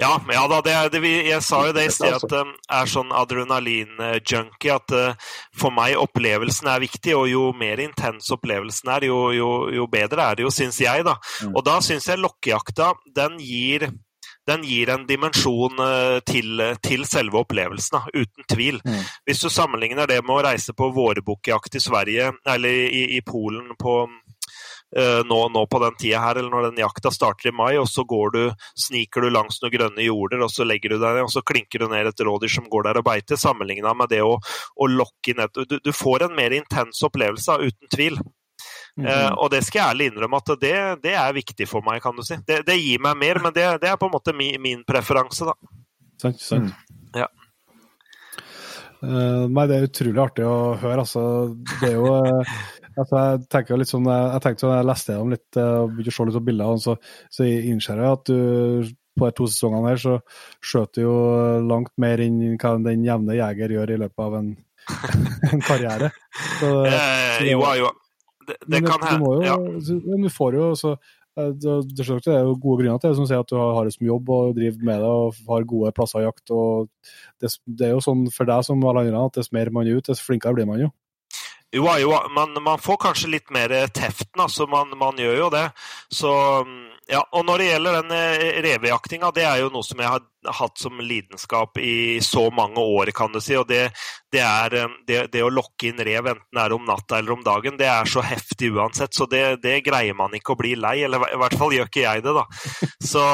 ja, 0.00 0.12
ja 0.32 0.42
da, 0.48 0.60
det, 0.64 0.74
det, 0.94 1.00
jeg 1.28 1.42
sa 1.44 1.62
jo 1.68 1.74
det 1.76 1.86
i 1.86 1.92
sted 1.92 2.16
at 2.16 2.26
det 2.32 2.42
um, 2.46 2.52
er 2.80 2.90
sånn 2.90 3.14
adrenalin-junkie. 3.14 4.76
At 4.76 4.94
uh, 4.96 5.32
for 5.56 5.74
meg 5.76 5.98
opplevelsen 6.00 6.70
er 6.72 6.84
viktig, 6.84 7.14
og 7.18 7.28
jo 7.30 7.48
mer 7.56 7.82
intens 7.84 8.30
opplevelsen 8.34 8.92
er, 8.96 9.10
jo, 9.10 9.22
jo, 9.36 9.50
jo 9.74 9.88
bedre 9.92 10.30
er 10.30 10.38
det 10.38 10.46
jo, 10.46 10.54
syns 10.54 10.80
jeg. 10.80 11.04
da. 11.06 11.18
Mm. 11.44 11.52
Og 11.54 11.66
da 11.66 11.80
syns 11.84 12.08
jeg 12.08 12.22
lokkejakta 12.22 12.94
den 13.16 13.40
gir 13.44 13.90
den 14.48 14.64
gir 14.66 14.88
en 14.90 15.04
dimensjon 15.06 15.78
uh, 15.78 16.18
til, 16.26 16.62
til 16.82 17.04
selve 17.06 17.42
opplevelsen, 17.44 18.08
uten 18.16 18.46
tvil. 18.50 18.80
Mm. 18.82 19.04
Hvis 19.28 19.44
du 19.44 19.50
sammenligner 19.52 20.08
det 20.10 20.22
med 20.24 20.32
å 20.38 20.42
reise 20.48 20.74
på 20.74 20.88
vårbukkjakt 20.96 21.76
i 21.76 21.82
Sverige, 21.84 22.32
eller 22.48 22.88
i, 22.88 23.04
i 23.18 23.20
Polen 23.26 23.76
på 23.78 24.00
nå, 24.90 25.36
nå, 25.54 25.60
på 25.70 25.78
den 25.84 25.94
tida 26.00 26.18
her, 26.18 26.40
eller 26.40 26.50
når 26.50 26.64
den 26.68 26.80
jakta 26.82 27.12
starter 27.14 27.50
i 27.50 27.54
mai, 27.54 27.76
og 27.78 27.86
så 27.86 28.02
går 28.08 28.32
du, 28.34 28.40
sniker 28.74 29.22
du 29.22 29.30
langs 29.30 29.60
noen 29.62 29.74
grønne 29.76 30.02
jorder, 30.02 30.42
og 30.42 30.50
så 30.50 30.66
legger 30.66 30.94
du 30.94 30.98
deg 30.98 31.20
ned, 31.20 31.28
og 31.28 31.30
så 31.30 31.44
klinker 31.46 31.84
du 31.84 31.86
ned 31.92 32.10
et 32.10 32.24
rådyr 32.26 32.50
som 32.50 32.66
går 32.72 32.88
der 32.88 32.98
og 32.98 33.06
beiter, 33.06 33.38
sammenligna 33.38 33.94
med 33.94 34.10
det 34.10 34.22
å, 34.26 34.34
å 34.40 34.90
lokke 34.90 35.30
inn 35.30 35.44
et 35.44 35.62
du, 35.70 35.78
du, 35.78 35.92
får 35.94 36.26
en 36.26 36.36
mer 36.36 36.54
intens 36.56 37.02
opplevelse, 37.06 37.58
uten 37.60 37.94
tvil. 37.94 38.18
Mm 38.96 39.06
-hmm. 39.06 39.30
uh, 39.30 39.32
og 39.38 39.50
det 39.50 39.64
skal 39.64 39.78
jeg 39.80 39.90
ærlig 39.90 40.06
innrømme 40.06 40.36
at 40.36 40.60
det, 40.60 41.02
det, 41.02 41.14
er 41.14 41.32
viktig 41.32 41.68
for 41.68 41.80
meg, 41.80 42.02
kan 42.02 42.16
du 42.16 42.22
si. 42.22 42.36
Det, 42.46 42.66
det 42.66 42.76
gir 42.76 42.98
meg 43.00 43.16
mer, 43.16 43.38
men 43.42 43.52
det, 43.52 43.80
det, 43.82 43.88
er 43.88 43.96
på 43.96 44.06
en 44.06 44.12
måte 44.12 44.32
min, 44.32 44.60
min 44.62 44.84
preferanse, 44.84 45.44
da. 45.44 45.54
Sant, 46.18 46.40
sant. 46.40 46.62
Mm. 46.62 47.20
Ja. 47.20 47.26
Uh, 49.02 49.48
nei, 49.48 49.66
det 49.66 49.76
er 49.76 49.88
utrolig 49.88 50.20
artig 50.20 50.44
å 50.44 50.74
høre, 50.76 51.00
altså. 51.00 51.54
Det 51.80 51.88
er 51.88 51.94
jo 51.94 52.12
uh, 52.12 52.44
Altså, 53.00 53.16
jeg 53.16 53.44
tenker 53.52 53.80
litt 53.80 53.90
sånn, 53.90 54.08
jeg 54.10 54.42
tenkte 54.44 54.66
sånn, 54.66 54.76
jeg 54.76 54.88
leste 54.90 55.14
gjennom 55.14 55.34
litt 55.34 55.58
eh, 55.60 55.76
og 55.80 55.92
begynte 55.94 56.12
å 56.12 56.16
se 56.16 56.26
litt 56.28 56.36
på 56.36 56.46
bildene, 56.50 56.82
så, 56.84 56.96
så 57.32 57.46
innser 57.48 58.02
jeg 58.02 58.16
at 58.18 58.32
du 58.32 58.96
på 59.18 59.28
de 59.28 59.36
to 59.36 59.46
sesongene 59.50 59.92
her 59.92 60.00
så 60.00 60.16
skjøt 60.64 60.96
du 60.96 61.02
jo 61.02 61.14
langt 61.66 61.92
mer 62.00 62.22
enn 62.24 62.40
hva 62.60 62.74
den 62.84 63.06
jevne 63.06 63.38
jeger 63.38 63.74
gjør 63.76 63.94
i 63.94 64.02
løpet 64.04 64.26
av 64.26 64.36
en, 64.40 64.50
en 65.50 65.64
karriere. 65.66 66.12
Så, 66.60 66.74
eh, 66.90 67.48
jo, 67.50 67.64
jo. 67.80 67.90
Det, 68.46 68.58
det 68.66 68.82
kan 68.86 69.02
hende. 69.06 69.32
Ja. 69.46 69.56
Men 69.60 70.24
Du 70.26 70.30
får 70.32 70.56
jo 70.58 70.70
så 70.78 70.94
eh, 70.94 71.50
det, 71.52 72.06
er 72.06 72.46
jo 72.46 72.56
gode 72.56 72.82
grunner 72.82 73.02
til 73.02 73.12
det, 73.12 73.18
som 73.18 73.28
sier 73.28 73.44
at 73.44 73.50
du 73.50 73.58
har, 73.58 73.74
har 73.76 73.88
det 73.88 73.94
som 73.96 74.08
jobb 74.08 74.32
og 74.36 74.56
driver 74.56 74.88
med 74.88 75.04
det 75.04 75.12
og 75.20 75.44
har 75.52 75.68
gode 75.74 75.92
plasser 75.96 76.24
i 76.24 76.28
jakt. 76.28 76.46
og 76.54 76.88
det, 77.42 77.52
det, 77.66 77.90
er 77.90 77.94
jo 77.96 78.04
sånn 78.04 78.26
for 78.34 78.48
deg 78.50 78.66
som 78.66 78.82
alle 78.84 79.06
andre 79.06 79.28
at 79.28 79.40
dess 79.40 79.52
mer 79.56 79.72
man 79.74 79.88
er 79.88 80.00
ute, 80.00 80.10
dess 80.12 80.24
flinkere 80.24 80.56
blir 80.56 80.70
man 80.70 80.86
jo. 80.86 80.90
Jo, 81.72 81.86
jo 81.98 82.14
man, 82.34 82.56
man, 82.62 82.78
får 82.78 82.96
kanskje 82.96 83.30
litt 83.36 83.50
mer 83.54 83.70
teften, 83.94 84.42
altså. 84.42 84.66
Man, 84.66 84.90
man, 84.98 85.18
gjør 85.18 85.36
jo 85.44 85.50
det. 85.54 85.68
Så 86.10 86.32
ja, 87.10 87.20
og 87.34 87.44
når 87.46 87.58
det 87.58 87.68
gjelder 87.68 87.96
den 88.00 88.12
eh, 88.14 88.58
revejaktinga, 88.62 89.30
det 89.34 89.44
er 89.46 89.60
jo 89.62 89.70
noe 89.74 89.86
som 89.86 89.98
jeg 90.02 90.10
har 90.10 90.54
hatt 90.60 90.78
som 90.78 91.00
lidenskap 91.02 91.78
i 91.82 92.20
så 92.22 92.44
mange 92.54 92.82
år, 92.82 93.10
kan 93.14 93.30
du 93.34 93.40
si. 93.42 93.56
Og 93.58 93.66
det, 93.70 93.88
det 94.34 94.42
er 94.42 94.76
eh, 94.82 94.96
det, 95.06 95.20
det, 95.34 95.44
å 95.46 95.50
lokke 95.50 95.90
inn 95.90 96.02
rev, 96.06 96.32
enten 96.34 96.58
det 96.58 96.64
er 96.64 96.74
om 96.74 96.86
natta 96.86 97.18
eller 97.18 97.34
om 97.34 97.44
dagen, 97.46 97.78
det 97.78 97.88
er 97.90 98.10
så 98.10 98.22
heftig 98.26 98.72
uansett. 98.74 99.14
Så 99.14 99.26
det, 99.30 99.60
det 99.62 99.80
greier 99.86 100.18
man 100.18 100.34
ikke 100.38 100.54
å 100.54 100.60
bli 100.60 100.76
lei. 100.78 101.00
Eller 101.06 101.22
i 101.30 101.38
hvert 101.38 101.58
fall 101.58 101.74
gjør 101.74 101.90
ikke 101.90 102.06
jeg 102.06 102.26
det, 102.26 102.34
da. 102.34 102.46
Så 103.12 103.24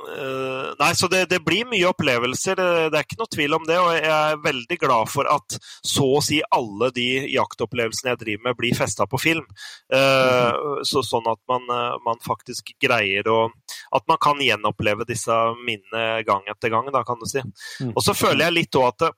Uh, 0.00 0.72
nei, 0.80 0.90
så 0.96 1.08
det, 1.12 1.24
det, 1.30 1.40
blir 1.44 1.68
mye 1.68 1.88
opplevelser, 1.90 2.56
det, 2.56 2.68
det, 2.92 2.98
er 2.98 3.06
ikke 3.06 3.18
noe 3.20 3.32
tvil 3.34 3.56
om 3.58 3.66
det. 3.68 3.78
Og 3.80 3.90
jeg 3.96 4.10
er 4.10 4.42
veldig 4.44 4.78
glad 4.80 5.10
for 5.12 5.28
at 5.30 5.56
så 5.86 6.06
å 6.16 6.22
si 6.24 6.40
alle 6.56 6.90
de 6.96 7.06
jaktopplevelsene 7.34 8.14
jeg 8.14 8.22
driver 8.24 8.48
med, 8.48 8.58
blir 8.58 8.76
festa 8.78 9.06
på 9.10 9.20
film. 9.20 9.46
Uh, 9.92 10.00
mm. 10.00 10.84
så, 10.88 11.04
sånn 11.06 11.28
at 11.30 11.40
man, 11.50 11.66
uh, 11.70 11.98
man, 12.06 12.20
faktisk 12.24 12.74
greier 12.82 13.26
å 13.30 13.38
At 13.96 14.04
man 14.06 14.18
kan 14.22 14.38
gjenoppleve 14.42 15.06
disse 15.08 15.34
minnene 15.64 16.22
gang 16.26 16.44
etter 16.50 16.70
gang, 16.72 16.90
da, 16.92 17.02
kan 17.06 17.18
du 17.20 17.26
si. 17.28 17.42
Mm. 17.82 17.94
Og 17.94 18.04
så 18.04 18.14
føler 18.14 18.46
jeg 18.46 18.56
litt 18.60 18.78
òg 18.78 18.92
at 18.92 19.10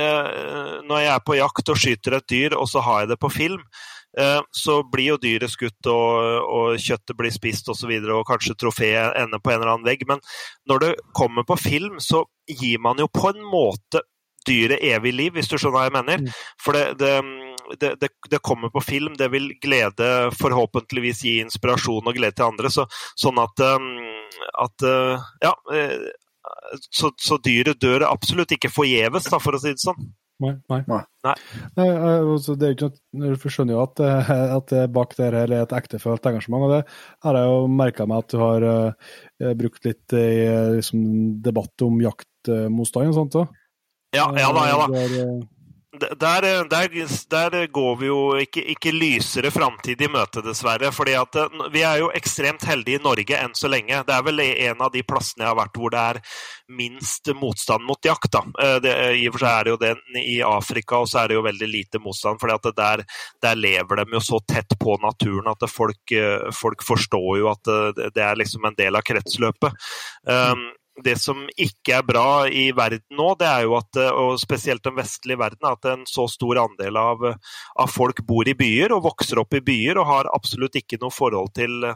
når 0.00 1.00
jeg 1.02 1.10
er 1.12 1.22
på 1.26 1.34
jakt 1.36 1.70
og 1.72 1.78
skyter 1.78 2.14
et 2.16 2.26
dyr, 2.30 2.54
og 2.56 2.68
så 2.70 2.80
har 2.86 3.02
jeg 3.02 3.10
det 3.10 3.18
på 3.20 3.28
film, 3.34 3.60
eh, 3.60 3.99
så 4.50 4.80
blir 4.90 5.12
jo 5.12 5.18
dyret 5.22 5.52
skutt, 5.52 5.86
og, 5.86 6.46
og 6.50 6.82
kjøttet 6.82 7.16
blir 7.18 7.34
spist 7.34 7.68
osv., 7.68 7.72
og, 7.72 7.78
så 7.78 7.90
videre, 7.90 8.16
og 8.18 8.28
kanskje 8.28 8.56
trofeet 8.58 9.18
ender 9.20 9.42
på 9.42 9.52
en 9.52 9.60
eller 9.60 9.74
annen 9.74 9.86
vegg. 9.86 10.02
Men 10.08 10.22
når 10.68 10.84
det 10.84 10.92
kommer 11.16 11.46
på 11.46 11.58
film, 11.60 12.00
så 12.02 12.24
gir 12.50 12.82
man 12.82 12.98
jo 12.98 13.06
på 13.12 13.30
en 13.30 13.44
måte 13.46 14.02
dyret 14.48 14.82
evig 14.82 15.12
liv, 15.14 15.34
hvis 15.36 15.50
du 15.50 15.56
skjønner 15.56 15.76
hva 15.76 15.86
jeg 15.86 15.96
mener. 15.98 16.22
Mm. 16.24 16.38
For 16.64 16.76
det, 16.76 16.84
det, 17.00 17.12
det, 17.80 17.92
det, 18.00 18.10
det, 18.32 18.42
kommer 18.46 18.72
på 18.72 18.82
film, 18.84 19.14
det 19.18 19.30
vil 19.34 19.50
glede, 19.62 20.08
forhåpentligvis 20.40 21.24
gi 21.26 21.36
inspirasjon 21.44 22.08
og 22.08 22.16
glede 22.16 22.38
til 22.38 22.48
andre. 22.48 22.72
Så, 22.72 22.86
sånn 23.20 23.40
at, 23.42 23.66
at 24.64 24.90
Ja. 25.44 25.54
Så, 26.88 27.10
så, 27.20 27.36
dyret 27.44 27.82
dør 27.82 28.06
absolutt 28.08 28.54
ikke 28.56 28.70
forgjeves, 28.72 29.28
for 29.28 29.54
å 29.54 29.60
si 29.60 29.74
det 29.74 29.82
sånn. 29.82 30.08
Nei. 30.40 30.54
nei. 30.72 30.80
nei. 30.88 31.34
nei. 31.76 31.86
altså, 31.90 32.56
det 32.56 32.66
er 32.66 32.74
ikke 32.76 32.90
noe, 32.90 33.32
Du 33.36 33.46
skjønner 33.52 33.76
jo 33.76 33.82
at, 33.84 34.02
at 34.60 34.74
bak 34.94 35.12
der 35.18 35.36
her 35.36 35.52
er 35.52 35.66
et 35.66 35.76
ektefølt 35.76 36.26
engasjement. 36.30 36.66
og 36.66 36.74
Det 36.78 36.82
har 37.26 37.38
jeg 37.38 37.52
jo 37.52 37.62
merka 37.80 38.08
meg 38.08 38.24
at 38.24 38.32
du 38.32 38.40
har 38.40 38.66
uh, 38.66 39.54
brukt 39.60 39.84
litt 39.88 40.16
i 40.16 40.26
liksom, 40.78 41.02
debatt 41.44 41.86
om 41.86 42.00
jaktmotstand 42.04 43.12
og 43.12 43.18
sånt 43.20 43.40
òg. 43.42 43.56
Ja, 44.16 44.26
ja 44.34 44.50
da, 44.56 44.66
ja 44.66 44.78
da. 44.80 44.86
Der, 44.96 45.40
der, 45.92 46.14
der, 46.70 46.88
der, 47.30 47.66
går 47.66 47.96
vi 47.96 48.06
jo 48.06 48.36
ikke, 48.38 48.62
ikke 48.62 48.92
lysere 48.94 49.50
framtid 49.50 50.00
i 50.00 50.08
møte, 50.08 50.42
dessverre. 50.42 50.92
fordi 50.94 51.16
at 51.18 51.34
Vi 51.72 51.82
er 51.82 51.98
jo 51.98 52.12
ekstremt 52.14 52.62
heldige 52.64 53.00
i 53.00 53.02
Norge 53.02 53.34
enn 53.34 53.56
så 53.58 53.68
lenge. 53.68 53.98
Det 54.06 54.14
er 54.14 54.22
vel 54.22 54.40
en 54.40 54.84
av 54.86 54.92
de 54.94 55.02
plassene 55.02 55.42
jeg 55.42 55.50
har 55.50 55.58
vært 55.58 55.80
hvor 55.80 55.90
det 55.90 56.04
er 56.12 56.20
minst 56.78 57.32
motstand 57.34 57.82
mot 57.88 57.98
jakt. 58.06 58.30
da. 58.30 58.78
Det, 58.78 58.94
I 59.18 59.26
og 59.26 59.34
for 59.34 59.42
seg 59.42 59.50
er 59.50 59.66
det 59.66 59.74
jo 59.74 59.80
den 59.82 60.22
i 60.22 60.38
Afrika, 60.46 61.02
og 61.02 61.10
så 61.10 61.24
er 61.24 61.32
det 61.32 61.40
jo 61.40 61.46
veldig 61.48 61.70
lite 61.72 61.98
motstand. 61.98 62.38
fordi 62.40 62.74
der, 62.76 63.04
der, 63.42 63.58
lever 63.58 64.04
de 64.04 64.06
jo 64.14 64.20
så 64.22 64.38
tett 64.46 64.78
på 64.78 64.96
naturen 65.02 65.50
at 65.50 65.66
folk, 65.70 66.14
folk 66.54 66.86
forstår 66.86 67.38
jo 67.42 67.50
at 67.50 67.74
det 68.14 68.22
er 68.22 68.38
liksom 68.38 68.64
en 68.64 68.78
del 68.78 68.94
av 68.94 69.02
kretsløpet. 69.02 69.90
Um, 70.22 70.70
det 71.04 71.16
som 71.20 71.42
ikke 71.60 71.98
er 71.98 72.06
bra 72.06 72.46
i 72.46 72.70
verden 72.76 73.16
nå, 73.16 73.32
det 73.40 73.48
er 73.48 73.66
jo 73.66 73.76
at, 73.78 74.00
og 74.10 74.38
spesielt 74.40 74.84
den 74.86 74.96
vestlige 74.98 75.40
verden, 75.40 75.68
at 75.70 75.86
en 75.90 76.06
så 76.08 76.26
stor 76.30 76.62
andel 76.64 76.98
av, 77.00 77.26
av 77.80 77.92
folk 77.92 78.22
bor 78.26 78.48
i 78.48 78.56
byer 78.58 78.94
og 78.94 79.04
vokser 79.08 79.40
opp 79.42 79.56
i 79.58 79.62
byer 79.64 80.00
og 80.00 80.08
har 80.08 80.32
absolutt 80.34 80.80
ikke 80.80 81.00
noe 81.02 81.14
forhold 81.14 81.52
til, 81.56 81.86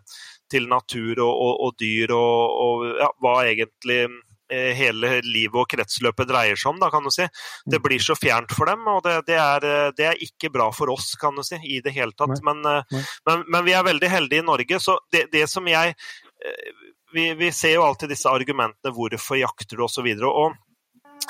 til 0.51 0.69
natur 0.71 1.19
og, 1.19 1.33
og, 1.33 1.57
og 1.67 1.75
dyr 1.81 2.15
og, 2.17 2.55
og 2.67 2.87
ja, 3.01 3.11
hva 3.25 3.35
egentlig 3.49 4.01
eh, 4.07 4.71
hele 4.79 5.19
livet 5.27 5.61
og 5.65 5.69
kretsløpet 5.71 6.31
dreier 6.31 6.61
seg 6.61 6.75
om, 6.75 6.81
da, 6.83 6.91
kan 6.95 7.05
du 7.07 7.13
si. 7.15 7.27
Det 7.71 7.83
blir 7.85 8.03
så 8.03 8.17
fjernt 8.19 8.55
for 8.55 8.71
dem, 8.71 8.87
og 8.91 9.03
det, 9.07 9.21
det, 9.31 9.39
er, 9.41 9.93
det 9.97 10.09
er, 10.13 10.25
ikke 10.29 10.53
bra 10.55 10.71
for 10.75 10.93
oss, 10.95 11.13
kan 11.21 11.37
du 11.37 11.45
si, 11.47 11.61
i 11.77 11.81
det 11.85 11.95
hele 11.97 12.17
tatt. 12.17 12.41
Men, 12.47 12.63
men, 12.65 13.45
men, 13.49 13.63
vi 13.67 13.77
er 13.77 13.87
veldig 13.87 14.11
heldige 14.13 14.45
i 14.45 14.49
Norge, 14.53 14.81
så 14.83 14.99
det, 15.13 15.29
det 15.35 15.49
som 15.51 15.69
jeg 15.71 15.95
eh, 15.95 16.75
vi, 17.15 17.29
vi, 17.39 17.51
ser 17.53 17.77
jo 17.77 17.85
alltid 17.87 18.13
disse 18.13 18.31
argumentene 18.31 18.95
hvorfor 18.95 19.39
jakter 19.41 19.79
du 19.79 19.85
osv. 19.87 20.09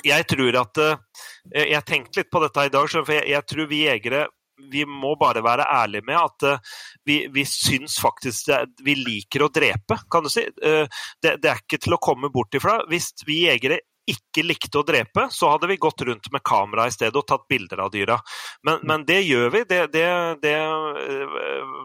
Jeg 0.04 0.26
tror 0.26 0.56
at 0.58 0.80
eh, 0.82 0.96
Jeg 1.70 1.84
tenkte 1.86 2.22
litt 2.22 2.32
på 2.32 2.42
dette 2.42 2.64
i 2.66 2.72
dag, 2.72 2.88
for 2.90 3.14
jeg, 3.14 3.28
jeg 3.30 3.46
tror 3.50 3.70
vi 3.70 3.84
jegere 3.86 4.26
vi 4.70 4.84
må 4.86 5.16
bare 5.18 5.42
være 5.42 5.64
ærlige 5.66 6.06
med 6.06 6.14
at 6.14 6.44
uh, 6.46 6.74
vi, 7.02 7.16
vi 7.34 7.42
syns 7.48 7.96
faktisk 7.98 8.46
det, 8.46 8.60
vi 8.86 8.94
liker 8.94 9.42
å 9.42 9.48
drepe, 9.50 9.96
kan 10.06 10.22
du 10.22 10.30
si. 10.30 10.44
Det, 10.54 11.32
det, 11.42 11.50
er 11.50 11.58
ikke 11.58 11.80
til 11.82 11.96
å 11.96 11.98
komme 11.98 12.30
bort 12.30 12.54
ifra. 12.54 12.76
Hvis 12.86 13.10
vi 13.26 13.40
jegere 13.48 13.80
ikke 14.10 14.44
likte 14.44 14.80
å 14.80 14.86
drepe, 14.86 15.26
så 15.32 15.52
hadde 15.54 15.68
vi 15.70 15.78
gått 15.80 16.02
rundt 16.06 16.30
med 16.32 16.42
kamera 16.44 16.86
i 16.88 16.94
stedet 16.94 17.16
og 17.16 17.26
tatt 17.28 17.46
bilder 17.48 17.84
av 17.86 17.92
dyra. 17.94 18.18
Men, 18.66 18.82
men 18.84 19.06
det 19.08 19.20
gjør 19.24 19.52
vi. 19.54 19.62
Det, 19.70 19.80
det, 19.94 20.06
det, 20.42 20.54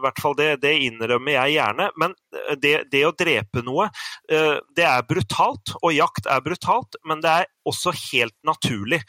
hvert 0.02 0.20
fall 0.22 0.36
det, 0.38 0.50
det, 0.64 0.74
innrømmer 0.88 1.36
jeg 1.36 1.56
gjerne. 1.58 1.88
Men 2.00 2.16
det, 2.60 2.74
det, 2.92 3.04
å 3.08 3.14
drepe 3.16 3.64
noe, 3.66 3.88
eh, 4.32 4.58
det 4.76 4.86
er 4.88 5.06
brutalt. 5.08 5.74
Og 5.80 5.94
jakt 5.96 6.28
er 6.30 6.44
brutalt, 6.44 7.00
men 7.08 7.24
det 7.24 7.32
er 7.42 7.48
også 7.68 7.92
helt 8.10 8.34
naturlig. 8.46 9.00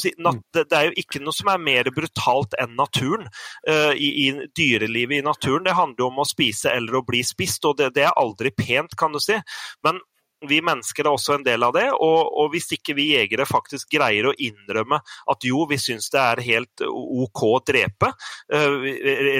Si, 0.00 0.12
mm. 0.18 0.40
det 0.56 0.74
er 0.74 0.88
jo 0.88 0.96
ikke 1.00 1.22
noe 1.22 1.36
som 1.36 1.50
er 1.52 1.62
mer 1.62 1.90
brutalt 1.94 2.56
enn 2.60 2.76
naturen. 2.78 3.28
Eh, 3.68 3.94
I, 3.96 4.10
i 4.26 4.48
dyrelivet 4.56 5.20
i 5.20 5.24
naturen. 5.24 5.64
Det 5.66 5.76
handler 5.78 6.04
jo 6.04 6.10
om 6.12 6.22
å 6.22 6.28
spise 6.28 6.72
eller 6.74 7.00
å 7.00 7.04
bli 7.06 7.22
spist, 7.26 7.64
og 7.68 7.80
det, 7.80 7.92
er 8.02 8.14
aldri 8.16 8.52
pent, 8.54 8.96
kan 8.98 9.14
du 9.14 9.20
si. 9.22 9.38
Men 9.86 10.00
vi 10.46 10.60
mennesker 10.62 11.06
er 11.06 11.10
også 11.10 11.38
en 11.38 11.46
del 11.46 11.64
av 11.66 11.74
det. 11.74 11.86
Og, 11.94 12.18
og, 12.28 12.50
hvis 12.52 12.70
ikke 12.76 12.94
vi 12.98 13.10
jegere 13.14 13.46
faktisk 13.48 13.90
greier 13.96 14.30
å 14.30 14.34
innrømme 14.34 15.00
at 15.00 15.46
jo, 15.46 15.64
vi 15.70 15.80
syns 15.80 16.10
det 16.14 16.22
er 16.22 16.44
helt 16.46 16.84
OK 16.86 17.44
å 17.48 17.58
drepe, 17.66 18.12
uh, 18.54 18.88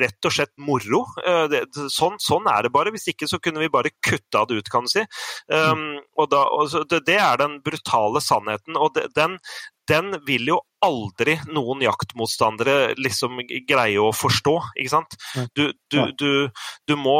rett 0.03 0.31
og 0.31 0.35
slett 0.35 0.55
moro 0.59 1.05
det, 1.51 1.65
sånn, 1.93 2.19
sånn, 2.23 2.49
er 2.51 2.67
det 2.67 2.75
bare. 2.75 2.93
Hvis 2.95 3.11
ikke 3.13 3.29
så 3.31 3.41
kunne 3.43 3.63
vi 3.63 3.71
bare 3.73 3.95
kutta 4.05 4.45
det 4.49 4.61
ut, 4.61 4.71
kan 4.73 4.87
du 4.87 4.93
si. 4.93 5.05
Um, 5.53 5.99
og 6.19 6.31
da, 6.33 6.45
og 6.51 6.95
det, 6.95 7.19
er 7.19 7.41
den 7.41 7.59
brutale 7.65 8.23
sannheten. 8.25 8.79
Og 8.79 8.99
den, 9.17 9.39
den 9.89 10.13
vil 10.27 10.53
jo 10.53 10.61
aldri 10.85 11.39
noen 11.51 11.83
jaktmotstandere 11.83 12.95
liksom 13.01 13.41
greie 13.69 13.99
å 14.01 14.13
forstå, 14.15 14.55
ikke 14.79 14.93
sant. 14.93 15.19
Du, 15.59 15.69
du, 15.91 16.01
du, 16.19 16.31
du 16.87 16.95
må 17.01 17.19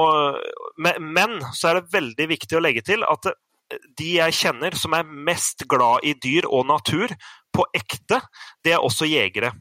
Men 0.87 1.39
så 1.57 1.71
er 1.71 1.81
det 1.81 1.95
veldig 1.95 2.29
viktig 2.35 2.59
å 2.59 2.63
legge 2.63 2.85
til 2.87 3.05
at 3.07 3.31
de 3.99 4.15
jeg 4.17 4.37
kjenner 4.39 4.77
som 4.79 4.95
er 4.97 5.09
mest 5.29 5.67
glad 5.69 6.07
i 6.07 6.15
dyr 6.17 6.49
og 6.49 6.67
natur 6.71 7.13
på 7.55 7.67
ekte, 7.77 8.21
det 8.65 8.77
er 8.77 8.85
også 8.85 9.09
jegere. 9.09 9.53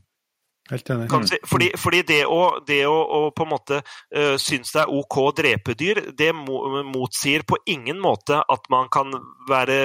Helt 0.69 0.89
enig. 0.89 1.07
Si, 1.30 1.38
fordi, 1.48 1.69
fordi, 1.80 2.02
det, 2.07 2.19
å, 2.27 2.60
det 2.68 2.81
å, 2.89 2.95
å, 2.95 3.19
på 3.35 3.45
en 3.45 3.52
måte 3.53 3.80
uh, 3.80 4.35
synes 4.41 4.73
det 4.76 4.81
er 4.84 4.91
OK 4.91 5.18
å 5.22 5.31
drepe 5.35 5.76
dyr, 5.80 6.02
det 6.18 6.34
mo, 6.35 6.60
motsier 6.88 7.45
på 7.48 7.60
ingen 7.72 8.02
måte 8.03 8.41
at 8.41 8.68
man 8.73 8.89
kan 8.91 9.15
være 9.48 9.77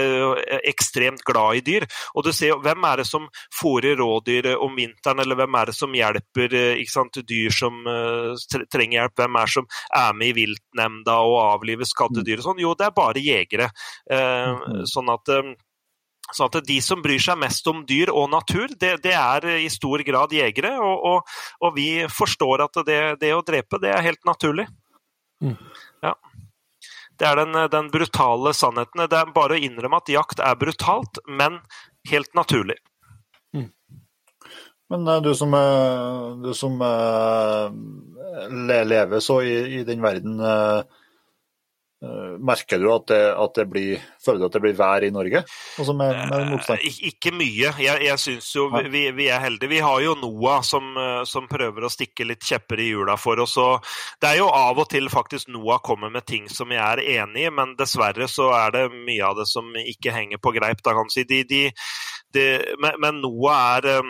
ekstremt 0.73 1.23
glad 1.27 1.61
i 1.61 1.65
dyr. 1.67 1.87
Og 2.17 2.27
du 2.27 2.33
ser 2.35 2.55
jo, 2.55 2.61
Hvem 2.63 2.87
er 2.89 3.03
det 3.03 3.07
som 3.09 3.29
fôrer 3.55 3.97
rådyr 3.99 4.53
om 4.57 4.75
vinteren, 4.79 5.23
eller 5.23 5.39
hvem 5.39 5.59
er 5.61 5.71
det 5.71 5.77
som 5.79 5.95
hjelper 5.95 6.59
sant, 6.91 7.23
dyr 7.29 7.55
som 7.55 7.83
uh, 7.87 8.35
trenger 8.73 9.01
hjelp? 9.01 9.19
Hvem 9.23 9.39
er 9.39 9.51
det 9.51 9.57
som 9.57 9.69
er 10.03 10.17
med 10.19 10.33
i 10.33 10.39
viltnemnda 10.43 11.19
og 11.27 11.39
avliver 11.45 11.89
skadde 11.89 12.27
dyr 12.27 12.43
og 12.43 12.51
sånn? 12.51 12.63
Jo, 12.63 12.75
det 12.79 12.89
er 12.89 12.97
bare 12.97 13.23
jegere. 13.23 13.71
Uh, 14.11 14.83
sånn 14.91 15.11
at 15.15 15.31
så 16.37 16.49
at 16.49 16.59
de 16.67 16.79
som 16.85 17.03
bryr 17.05 17.21
seg 17.23 17.39
mest 17.41 17.67
om 17.71 17.83
dyr 17.89 18.13
og 18.13 18.31
natur, 18.33 18.73
det, 18.81 18.95
det 19.05 19.15
er 19.17 19.47
i 19.59 19.69
stor 19.73 20.03
grad 20.07 20.35
jegere. 20.35 20.75
Og, 20.83 21.07
og, 21.09 21.35
og 21.65 21.75
vi 21.77 21.89
forstår 22.11 22.65
at 22.67 22.83
det, 22.87 23.01
det, 23.23 23.33
å 23.37 23.45
drepe, 23.47 23.81
det 23.83 23.93
er 23.95 24.07
helt 24.07 24.23
naturlig. 24.29 24.67
Mm. 25.43 25.57
Ja. 26.05 26.15
Det 27.19 27.29
er 27.29 27.43
den, 27.43 27.59
den, 27.73 27.91
brutale 27.93 28.55
sannheten. 28.57 29.05
Det 29.11 29.19
er 29.19 29.35
bare 29.35 29.59
å 29.59 29.67
innrømme 29.69 30.01
at 30.03 30.11
jakt 30.13 30.43
er 30.43 30.59
brutalt, 30.59 31.21
men 31.29 31.61
helt 32.11 32.33
naturlig. 32.39 32.79
Mm. 33.55 33.69
Men 34.93 35.07
eh, 35.09 35.21
du 35.25 35.31
som, 35.37 35.55
eh, 35.55 36.25
du 36.43 36.51
som 36.57 36.81
uh, 36.81 37.69
lever 38.61 39.23
så 39.25 39.39
i, 39.45 39.55
i 39.81 39.85
den 39.89 40.03
verden 40.05 40.41
uh, 40.41 40.83
Eh, 40.83 41.02
merker 42.43 42.81
du 42.83 42.89
at 42.91 43.07
det, 43.07 43.21
at 43.39 43.55
det, 43.55 43.67
blir 43.71 44.01
Føler 44.25 44.41
du 44.41 44.47
at 44.49 44.57
det 44.57 44.63
blir 44.65 44.75
vær 44.79 45.05
i 45.07 45.11
Norge? 45.15 45.43
Altså 45.79 45.95
med, 45.95 46.17
med 46.31 46.51
motstand? 46.51 46.83
Eh, 46.83 46.99
ikke 47.13 47.33
mye. 47.35 47.73
Jeg, 47.79 48.03
jeg 48.07 48.19
syns 48.19 48.51
jo 48.57 48.69
vi, 48.73 49.05
vi, 49.15 49.29
er 49.31 49.43
heldige. 49.43 49.71
Vi 49.71 49.83
har 49.83 50.01
jo 50.03 50.17
NOAH 50.19 50.61
som, 50.67 50.89
eh, 50.99 51.23
som, 51.29 51.47
prøver 51.51 51.87
å 51.87 51.93
stikke 51.93 52.27
litt 52.27 52.43
kjepper 52.47 52.83
i 52.83 52.89
hjula 52.91 53.17
for 53.21 53.43
oss. 53.43 53.57
Og 53.63 53.95
det 54.23 54.33
er 54.33 54.41
jo 54.41 54.51
av 54.51 54.83
og 54.83 54.91
til 54.91 55.11
faktisk 55.13 55.51
NOAH 55.55 55.83
kommer 55.87 56.13
med 56.15 56.27
ting 56.27 56.49
som 56.51 56.75
jeg 56.75 56.83
er 56.83 57.05
enig 57.21 57.47
i, 57.47 57.55
men 57.55 57.77
dessverre 57.79 58.31
så 58.31 58.51
er 58.57 58.77
det 58.77 58.85
mye 58.95 59.27
av 59.27 59.39
det 59.43 59.49
som 59.51 59.71
ikke 59.79 60.15
henger 60.15 60.43
på 60.43 60.55
greip. 60.59 60.83
Da 60.83 60.97
kan 60.99 61.11
si. 61.13 61.27
De, 61.29 61.43
de, 61.49 61.65
de, 62.35 62.47
men, 62.83 62.99
men 63.03 63.23
NOAH 63.23 63.67
er 63.77 64.05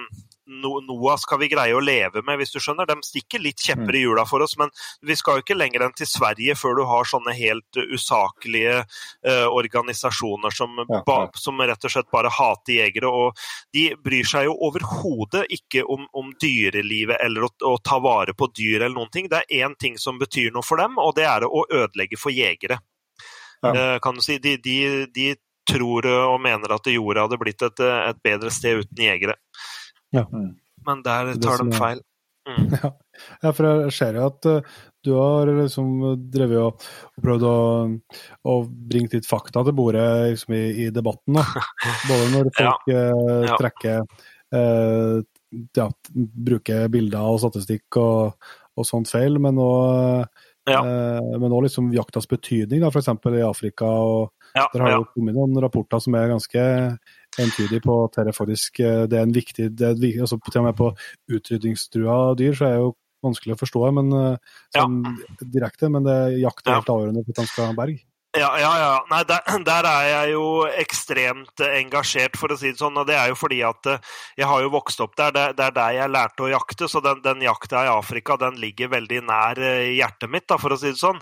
NOAH 0.47 1.23
skal 1.23 1.39
vi 1.39 1.49
greie 1.53 1.75
å 1.75 1.83
leve 1.83 2.23
med, 2.27 2.39
hvis 2.41 2.53
du 2.55 2.59
skjønner. 2.63 2.89
De 2.89 2.97
stikker 3.07 3.43
litt 3.43 3.63
kjepper 3.63 3.95
i 3.95 4.03
mm. 4.03 4.07
hjula 4.07 4.25
for 4.27 4.43
oss, 4.43 4.57
men 4.59 4.73
vi 5.07 5.15
skal 5.19 5.39
jo 5.39 5.45
ikke 5.45 5.57
lenger 5.57 5.85
enn 5.87 5.95
til 5.97 6.09
Sverige 6.11 6.57
før 6.59 6.81
du 6.81 6.83
har 6.91 7.09
sånne 7.09 7.35
helt 7.37 7.81
usaklige 7.95 8.81
uh, 8.83 9.49
organisasjoner 9.53 10.55
som, 10.55 10.81
ba, 11.07 11.19
som, 11.39 11.63
rett 11.63 11.87
og 11.87 11.95
slett 11.95 12.11
bare 12.15 12.33
hater 12.33 12.81
jegere. 12.81 13.11
og 13.11 13.39
De 13.75 13.89
bryr 14.03 14.29
seg 14.29 14.49
jo 14.49 14.57
overhodet 14.69 15.45
ikke 15.55 15.85
om, 15.87 16.09
om, 16.19 16.33
dyrelivet 16.43 17.23
eller 17.23 17.47
å, 17.47 17.53
å, 17.69 17.77
ta 17.85 18.01
vare 18.03 18.35
på 18.35 18.51
dyr 18.57 18.81
eller 18.81 18.97
noen 18.97 19.13
ting. 19.15 19.31
Det 19.31 19.45
er 19.45 19.67
én 19.67 19.79
ting 19.79 19.99
som 20.01 20.19
betyr 20.19 20.51
noe 20.55 20.67
for 20.67 20.83
dem, 20.83 20.99
og 20.99 21.15
det 21.19 21.29
er 21.29 21.47
å 21.47 21.67
ødelegge 21.71 22.19
for 22.19 22.35
jegere. 22.35 22.81
Ja. 23.63 23.71
Uh, 23.71 23.97
kan 24.03 24.19
du 24.19 24.25
si. 24.25 24.41
De, 24.43 24.57
de, 24.59 25.07
de 25.15 25.33
tror 25.71 26.09
og 26.11 26.41
mener 26.43 26.75
at 26.75 26.89
jorda 26.91 27.29
hadde 27.29 27.39
blitt 27.39 27.63
et, 27.63 27.79
et 27.79 28.19
bedre 28.25 28.51
sted 28.51 28.83
uten 28.83 29.05
jegere. 29.07 29.39
Ja. 30.13 30.27
Mm. 30.33 30.55
Men 30.87 31.05
der 31.07 31.35
tar 31.43 31.63
de 31.65 31.77
feil. 31.77 32.03
Mm. 32.03 32.73
Ja. 32.83 32.89
ja. 33.45 33.51
for 33.55 33.69
jeg 33.69 33.93
ser 33.95 34.17
jo 34.19 34.25
at 34.27 34.47
uh, 34.51 34.71
du 35.07 35.13
har 35.15 35.47
liksom 35.47 35.93
drevet 36.33 36.59
og, 36.59 36.87
og 37.15 37.23
prøvd 37.23 37.45
å, 37.47 37.59
å, 38.51 38.55
bringe 38.67 39.13
litt 39.13 39.29
fakta 39.29 39.63
til 39.63 39.77
bordet 39.79 40.07
liksom, 40.33 40.57
i, 40.59 40.65
i, 40.83 40.89
debatten. 40.95 41.39
Da. 41.39 41.45
Både 42.11 42.33
når 42.33 42.51
folk 42.59 42.91
ja. 42.91 43.05
Uh, 43.15 43.53
trekker 43.61 44.03
uh, 44.03 45.23
ja, 45.77 45.89
bruker 46.15 46.89
bilder 46.93 47.29
og 47.33 47.41
statistikk 47.43 48.01
og, 48.01 48.49
og 48.79 48.89
sånt 48.89 49.11
feil, 49.13 49.39
men 49.43 49.61
òg 49.61 50.27
Ja. 50.71 50.79
eh, 50.79 51.39
men 51.41 51.51
også 51.51 51.65
liksom 51.65 51.89
jaktas 51.93 52.29
betydning, 52.31 52.85
f.eks. 52.87 53.09
i 53.09 53.43
Afrika. 53.43 53.85
og 53.85 54.33
Ja, 54.55 54.69
Der 54.73 54.81
har 54.81 54.91
ja. 54.91 54.97
jo 55.01 55.09
kommet 55.15 55.35
noen 55.35 55.59
rapporter 55.61 55.99
som 55.99 56.15
er 56.15 56.29
ganske 56.29 56.99
entydige 57.41 57.81
på 57.85 57.97
faktisk 58.37 58.81
eh, 58.81 59.05
det 59.09 59.19
er 59.19 59.27
en 59.27 59.35
viktig 59.35 59.71
det 59.79 59.89
er, 59.89 60.21
altså 60.21 60.39
Til 60.45 60.61
og 60.61 60.67
med 60.69 60.77
på 60.77 60.91
utrydningstrua 61.33 62.35
dyr 62.39 62.57
så 62.59 62.69
er 62.69 62.77
det 62.77 62.83
jo 62.83 62.93
vanskelig 63.23 63.55
å 63.55 63.61
forstå 63.61 63.91
men, 63.95 64.15
sånn, 64.75 65.03
ja. 65.07 65.47
direkte, 65.47 65.89
men 65.95 66.07
det 66.07 66.15
er 66.15 66.41
jakt 66.43 66.67
er 66.67 66.81
helt 66.81 66.91
avgjørende 66.91 67.23
for 67.23 67.33
at 67.37 67.39
de 67.39 67.53
skal 67.53 67.77
berge. 67.79 68.03
Ja, 68.33 68.59
ja, 68.59 68.79
ja. 68.79 69.07
Nei, 69.11 69.25
der, 69.29 69.43
der 69.69 69.85
er 69.85 70.07
jeg 70.09 70.31
jo 70.33 70.45
ekstremt 70.81 71.61
eh, 71.61 71.75
engasjert, 71.83 72.39
for 72.41 72.55
å 72.55 72.57
si 72.57 72.71
det 72.73 72.81
sånn. 72.81 72.97
Og 72.97 73.05
det 73.09 73.19
er 73.21 73.29
jo 73.29 73.37
fordi 73.37 73.59
at 73.69 73.89
eh, 73.93 74.15
jeg 74.41 74.49
har 74.49 74.63
jo 74.65 74.71
vokst 74.73 75.03
opp 75.05 75.19
der. 75.21 75.35
Det, 75.37 75.43
det 75.59 75.67
er 75.67 75.75
der 75.77 75.97
jeg 75.99 76.13
lærte 76.15 76.47
å 76.47 76.49
jakte. 76.49 76.89
Så 76.89 77.03
den, 77.05 77.21
den 77.25 77.45
jakta 77.45 77.83
i 77.85 77.91
Afrika 77.93 78.39
den 78.41 78.57
ligger 78.63 78.89
veldig 78.95 79.21
nær 79.29 79.61
eh, 79.61 79.91
hjertet 79.99 80.33
mitt, 80.33 80.47
da, 80.49 80.57
for 80.63 80.73
å 80.73 80.81
si 80.81 80.95
det 80.95 81.01
sånn. 81.03 81.21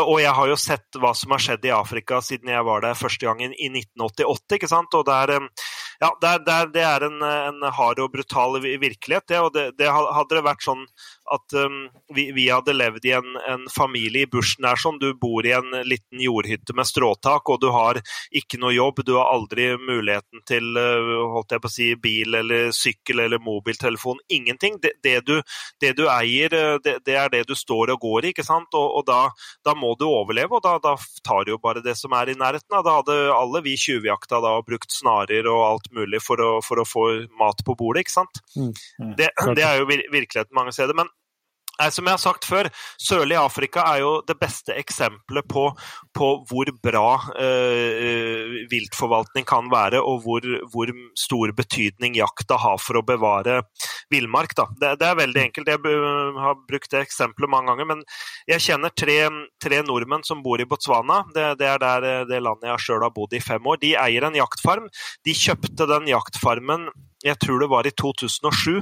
Og 0.00 0.16
jeg 0.22 0.32
har 0.38 0.48
jo 0.48 0.56
sett 0.56 1.00
hva 1.02 1.12
som 1.18 1.36
har 1.36 1.44
skjedd 1.44 1.68
i 1.68 1.74
Afrika 1.76 2.22
siden 2.24 2.54
jeg 2.54 2.64
var 2.64 2.86
der 2.86 2.96
første 2.96 3.28
gangen 3.28 3.52
i 3.52 3.68
1988. 3.74 4.56
ikke 4.56 4.72
sant? 4.72 4.96
Og 4.96 5.12
er, 5.12 5.34
eh, 5.36 5.68
ja, 6.00 6.12
det 6.24 6.32
er, 6.32 6.72
det 6.72 6.86
er, 6.88 7.08
en, 7.10 7.20
en 7.20 7.68
hard 7.76 8.00
og 8.00 8.16
brutal 8.16 8.56
virkelighet. 8.64 9.28
Det, 9.28 9.44
og 9.44 9.52
det, 9.52 9.68
det 9.76 9.92
hadde 9.92 10.32
det 10.32 10.46
vært 10.48 10.64
sånn 10.64 10.88
at 11.34 11.56
um, 11.58 11.88
vi, 12.14 12.28
vi 12.32 12.46
hadde 12.50 12.74
levd 12.76 13.06
i 13.08 13.12
en, 13.16 13.36
en 13.48 13.66
familie 13.72 14.26
i 14.26 14.30
bushen 14.30 14.66
her 14.66 14.78
sånn. 14.80 15.00
Du 15.02 15.08
bor 15.18 15.46
i 15.46 15.54
en 15.56 15.74
liten 15.88 16.22
jordhytte 16.22 16.74
med 16.76 16.88
stråtak, 16.88 17.48
og 17.50 17.60
du 17.62 17.68
har 17.74 18.00
ikke 18.30 18.60
noe 18.62 18.74
jobb. 18.76 19.02
Du 19.06 19.16
har 19.18 19.32
aldri 19.34 19.72
muligheten 19.80 20.44
til 20.48 20.76
uh, 20.78 21.26
holdt 21.34 21.56
jeg 21.56 21.64
på 21.64 21.70
å 21.70 21.74
si, 21.76 21.88
bil 22.00 22.38
eller 22.40 22.70
sykkel 22.76 23.24
eller 23.26 23.42
mobiltelefon. 23.42 24.22
Ingenting. 24.32 24.78
Det, 24.82 24.96
det, 25.04 25.18
du, 25.26 25.40
det 25.82 25.94
du 25.98 26.06
eier, 26.12 26.54
uh, 26.54 26.76
det, 26.84 26.98
det 27.08 27.18
er 27.18 27.32
det 27.32 27.44
du 27.50 27.56
står 27.58 27.94
og 27.96 28.02
går 28.06 28.28
i, 28.28 28.34
ikke 28.34 28.46
sant. 28.46 28.72
Og, 28.78 29.00
og 29.00 29.06
da, 29.08 29.22
da 29.66 29.76
må 29.78 29.94
du 29.98 30.06
overleve, 30.08 30.58
og 30.58 30.64
da, 30.66 30.76
da 30.82 30.96
tar 31.26 31.46
du 31.46 31.54
jo 31.56 31.60
bare 31.62 31.84
det 31.84 31.96
som 31.98 32.14
er 32.16 32.32
i 32.32 32.38
nærheten. 32.38 32.70
Da, 32.76 32.98
hadde 33.00 33.18
alle 33.34 33.62
vi 33.66 33.76
tjuvjakta 33.80 34.40
da 34.44 34.56
brukt 34.66 34.92
snarer 34.94 35.48
og 35.50 35.64
alt 35.66 35.90
mulig 35.96 36.22
for 36.24 36.40
å, 36.42 36.50
for 36.64 36.80
å 36.80 36.88
få 36.88 37.06
mat 37.40 37.62
på 37.66 37.76
bordet, 37.78 38.06
ikke 38.06 38.16
sant. 38.18 38.42
Mm. 38.56 38.72
Det, 39.18 39.30
det 39.58 39.64
er 39.66 39.80
jo 39.80 39.88
vir 39.90 40.04
virkeligheten 40.12 40.56
mange 40.56 40.74
steder. 40.76 40.96
men 40.96 41.10
som 41.92 42.06
jeg 42.06 42.16
har 42.16 42.22
sagt 42.22 42.46
før, 42.48 42.68
Sørlig 43.02 43.36
Afrika 43.38 43.84
er 43.92 44.02
jo 44.02 44.12
det 44.26 44.38
beste 44.40 44.74
eksempelet 44.76 45.46
på, 45.50 45.68
på 46.16 46.28
hvor 46.48 46.70
bra 46.84 47.08
eh, 47.38 48.66
viltforvaltning 48.70 49.46
kan 49.48 49.70
være, 49.72 50.00
og 50.00 50.24
hvor, 50.24 50.46
hvor 50.72 50.92
stor 51.18 51.52
betydning 51.56 52.16
jakta 52.18 52.58
har 52.60 52.80
for 52.82 53.00
å 53.00 53.04
bevare 53.06 53.60
villmark. 54.12 54.54
Det, 54.56 54.94
det 55.00 55.08
er 55.08 55.18
veldig 55.18 55.42
enkelt. 55.48 55.72
Jeg 55.72 55.96
har 56.46 56.60
brukt 56.68 56.92
det 56.92 57.02
eksempelet 57.04 57.52
mange 57.52 57.72
ganger. 57.72 57.90
Men 57.92 58.04
jeg 58.48 58.64
kjenner 58.68 58.94
tre, 58.94 59.18
tre 59.62 59.82
nordmenn 59.86 60.24
som 60.26 60.42
bor 60.44 60.62
i 60.62 60.68
Botswana. 60.68 61.22
Det, 61.34 61.48
det 61.60 61.70
er 61.72 61.82
der 61.82 62.08
eh, 62.10 62.22
det 62.30 62.42
landet 62.44 62.70
jeg 62.70 62.86
sjøl 62.86 63.04
har 63.06 63.14
bodd 63.16 63.36
i 63.36 63.42
fem 63.42 63.66
år. 63.66 63.80
De 63.82 63.94
eier 64.00 64.26
en 64.26 64.38
jaktfarm. 64.38 64.88
De 65.26 65.36
kjøpte 65.36 65.88
den 65.90 66.08
jaktfarmen 66.12 66.88
jeg 67.26 67.38
tror 67.42 67.60
det 67.62 67.68
var 67.72 67.86
i 67.88 67.92
2007, 68.00 68.80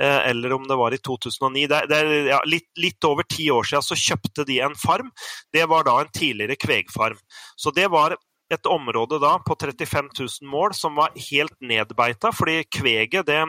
eh, 0.00 0.20
eller 0.30 0.52
om 0.56 0.66
det 0.68 0.78
var 0.78 0.94
i 0.94 1.00
2009. 1.00 1.66
Det 1.70 1.82
det 1.90 2.00
ja, 2.28 2.40
litt, 2.46 2.68
litt 2.80 3.04
over 3.08 3.26
ti 3.28 3.50
år 3.54 3.68
siden 3.68 3.86
så 3.86 3.98
kjøpte 3.98 4.46
de 4.48 4.60
en 4.64 4.76
farm. 4.78 5.12
Det 5.52 5.64
var 5.70 5.88
da 5.88 5.98
en 6.02 6.12
tidligere 6.14 6.58
kvegfarm. 6.60 7.18
Så 7.56 7.72
det 7.74 7.88
var 7.92 8.16
et 8.52 8.66
område 8.66 9.18
da 9.20 9.36
på 9.44 9.56
35 9.60 10.08
000 10.18 10.50
mål 10.50 10.74
som 10.76 10.96
var 10.96 11.16
helt 11.30 11.56
nedbeita, 11.60 12.32
fordi 12.32 12.62
kveget 12.72 13.28
det, 13.28 13.42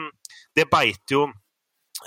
det 0.56 0.68
beiter 0.72 1.16
jo 1.16 1.28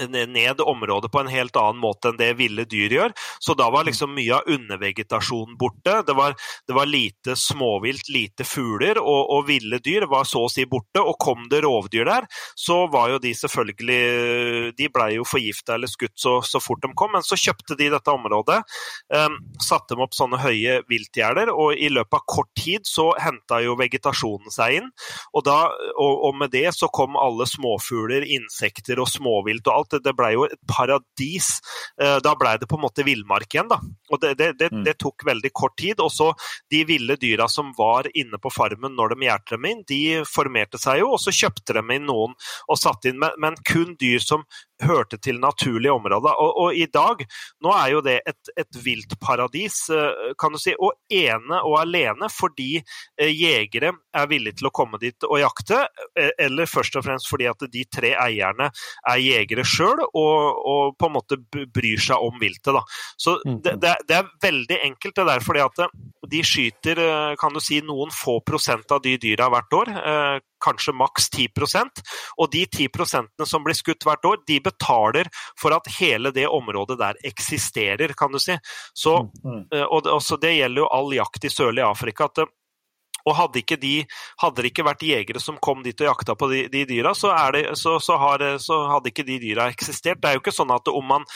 ned 0.09 0.61
området 0.61 1.11
på 1.11 1.19
en 1.19 1.31
helt 1.31 1.55
annen 1.59 1.81
måte 1.81 2.11
enn 2.11 2.19
det 2.19 2.31
ville 2.39 2.65
dyr 2.69 2.95
gjør. 2.97 3.13
Så 3.39 3.55
da 3.57 3.69
var 3.73 3.87
liksom 3.87 4.13
mye 4.15 4.39
av 4.39 4.49
undervegetasjonen 4.49 5.57
borte. 5.59 5.99
Det 6.07 6.15
var, 6.17 6.35
det 6.67 6.77
var 6.77 6.89
lite 6.89 7.35
småvilt, 7.39 8.09
lite 8.09 8.45
fugler, 8.47 8.99
og, 9.01 9.21
og 9.37 9.47
ville 9.49 9.79
dyr 9.83 10.07
var 10.11 10.27
så 10.29 10.45
å 10.47 10.51
si 10.51 10.65
borte. 10.69 11.01
Og 11.01 11.17
kom 11.21 11.47
det 11.51 11.63
rovdyr 11.65 12.07
der, 12.09 12.27
så 12.55 12.83
var 12.91 13.13
jo 13.13 13.21
de 13.23 13.33
selvfølgelig 13.37 14.73
De 14.77 14.87
blei 14.93 15.13
jo 15.15 15.25
forgifta 15.27 15.75
eller 15.75 15.89
skutt 15.91 16.15
så, 16.19 16.37
så 16.45 16.59
fort 16.63 16.81
de 16.83 16.91
kom, 16.97 17.13
men 17.13 17.25
så 17.25 17.37
kjøpte 17.39 17.77
de 17.79 17.89
dette 17.93 18.13
området. 18.13 18.59
Um, 19.13 19.37
satte 19.61 19.93
dem 19.93 20.03
opp 20.05 20.15
sånne 20.17 20.39
høye 20.41 20.79
viltgjerder, 20.89 21.51
og 21.53 21.77
i 21.77 21.89
løpet 21.93 22.19
av 22.19 22.25
kort 22.29 22.51
tid 22.59 22.87
så 22.87 23.11
henta 23.21 23.61
jo 23.63 23.77
vegetasjonen 23.79 24.53
seg 24.53 24.79
inn. 24.79 24.89
Og, 25.33 25.43
da, 25.47 25.57
og, 25.93 26.13
og 26.29 26.37
med 26.41 26.53
det 26.53 26.67
så 26.75 26.89
kom 26.93 27.17
alle 27.19 27.47
småfugler, 27.49 28.25
insekter 28.37 29.01
og 29.03 29.09
småvilt 29.11 29.67
og 29.69 29.75
alt. 29.75 29.82
Det, 29.89 29.99
det 30.05 30.13
blei 30.15 30.33
jo 30.35 30.45
et 30.45 30.57
paradis. 30.69 31.59
Eh, 31.99 32.19
Da 32.23 32.35
blei 32.39 32.57
det 32.57 32.67
på 32.69 32.77
en 32.79 32.85
måte 32.85 33.03
villmark 33.03 33.49
igjen, 33.53 33.67
da. 33.71 33.79
Og 34.11 34.21
det, 34.21 34.37
det, 34.37 34.51
det, 34.59 34.69
Mm. 34.73 34.83
det 34.85 34.97
tok 34.97 35.23
veldig 35.25 35.51
kort 35.53 35.75
tid. 35.77 35.99
Og 35.99 36.09
så 36.11 36.31
de 36.71 36.83
ville 36.85 37.15
dyra 37.19 37.47
som 37.49 37.73
var 37.77 38.07
inne 38.15 38.39
på 38.41 38.49
farmen 38.53 38.95
når 38.95 39.13
de 39.15 39.27
gjertet 39.27 39.49
dem 39.57 39.65
inn, 39.65 39.83
de 39.87 40.01
formerte 40.25 40.79
seg 40.81 40.99
jo, 41.03 41.11
og 41.13 41.19
så 41.19 41.31
kjøpte 41.35 41.73
de 41.73 41.83
inn 41.95 42.05
noen 42.07 42.33
og 42.69 42.77
satte 42.79 43.09
inn, 43.11 43.19
men 43.37 43.55
kun 43.67 43.95
dyr 43.99 44.19
som 44.23 44.45
hørte 44.87 45.17
til 45.23 45.39
naturlige 45.41 45.93
områder. 45.93 46.35
Og, 46.39 46.51
og 46.65 46.75
i 46.77 46.85
dag, 46.91 47.23
nå 47.63 47.73
er 47.75 47.91
jo 47.93 48.01
det 48.05 48.17
et, 48.29 48.51
et 48.59 48.79
viltparadis, 48.85 49.89
eh, 49.93 50.33
kan 50.39 50.53
du 50.55 50.59
si, 50.61 50.73
og 50.79 50.93
ene 51.13 51.59
og 51.63 51.77
alene 51.81 52.29
fordi 52.31 52.77
eh, 52.79 53.31
jegere 53.33 53.93
er 54.13 54.29
villige 54.31 54.59
til 54.61 54.69
å 54.69 54.73
komme 54.75 54.99
dit 55.01 55.25
og 55.27 55.39
jakte, 55.41 55.83
eh, 56.19 56.31
eller 56.45 56.69
først 56.69 56.97
og 56.99 57.05
fremst 57.07 57.29
fordi 57.31 57.47
at 57.51 57.65
de 57.73 57.85
tre 57.91 58.13
eierne 58.19 58.69
er 59.09 59.21
jegere 59.23 59.65
sjøl 59.67 60.03
og, 60.05 60.63
og 60.63 60.97
på 60.99 61.09
en 61.09 61.15
måte 61.17 61.39
bryr 61.49 62.01
seg 62.03 62.21
om 62.23 62.39
viltet. 62.41 62.73
Da. 62.73 62.83
Så 63.17 63.37
Mm. 63.43 63.57
det, 63.65 63.71
det, 63.81 63.89
er- 63.89 64.03
det 64.07 64.15
er 64.15 64.27
veldig 64.43 64.77
enkelt 64.85 65.15
det 65.17 65.23
der, 65.27 65.41
fordi 65.43 65.59
at 65.63 65.79
de 66.31 66.39
skyter 66.45 66.99
kan 67.41 67.51
du 67.55 67.59
si, 67.59 67.79
noen 67.83 68.11
få 68.13 68.37
prosent 68.45 68.91
av 68.93 69.01
de 69.03 69.17
dyra 69.19 69.49
hvert 69.51 69.73
år. 69.75 69.89
Eh, 70.63 70.69
Kanskje 70.73 70.93
maks 70.95 71.29
10% 71.29 72.01
Og 72.39 72.51
de 72.51 72.65
10 72.65 72.87
prosentene 72.89 73.47
som 73.47 73.63
blir 73.63 73.75
skutt 73.75 74.03
hvert 74.03 74.25
år, 74.25 74.37
de 74.47 74.59
betaler 74.63 75.29
for 75.59 75.73
at 75.75 75.87
hele 75.99 76.31
det 76.31 76.47
området 76.47 76.97
der 76.99 77.19
eksisterer, 77.23 78.13
kan 78.17 78.31
du 78.31 78.39
si. 78.39 78.57
Så, 78.93 79.29
Mm. 79.43 79.67
eh, 79.73 79.83
og 79.83 80.03
det, 80.03 80.39
det 80.41 80.57
gjelder 80.57 80.81
jo 80.81 80.87
all 80.91 81.13
jakt 81.13 81.45
i 81.45 81.49
sørlige 81.49 81.85
Afrika. 81.89 82.25
at 82.25 82.35
det, 82.35 82.45
og 83.23 83.35
hadde, 83.37 83.61
ikke 83.63 83.79
de, 83.79 83.95
hadde 84.43 84.63
det 84.63 84.71
ikke 84.73 84.87
vært 84.87 85.05
jegere 85.07 85.41
som 85.43 85.59
kom 85.63 85.83
dit 85.85 85.99
og 86.03 86.09
jakta 86.09 86.35
på 86.39 86.49
de, 86.51 86.63
de 86.71 86.83
dyra, 86.89 87.13
så, 87.15 87.31
er 87.35 87.55
det, 87.55 87.63
så, 87.79 87.97
så, 88.03 88.17
har, 88.19 88.43
så 88.59 88.83
hadde 88.91 89.13
ikke 89.13 89.27
de 89.27 89.39
dyra 89.41 89.69
eksistert. 89.71 90.19
Det 90.21 90.29
er 90.29 90.37
jo 90.37 90.43
ikke 90.43 90.55
sånn 90.55 90.73
at 90.75 90.91
om 90.91 91.07
man 91.07 91.27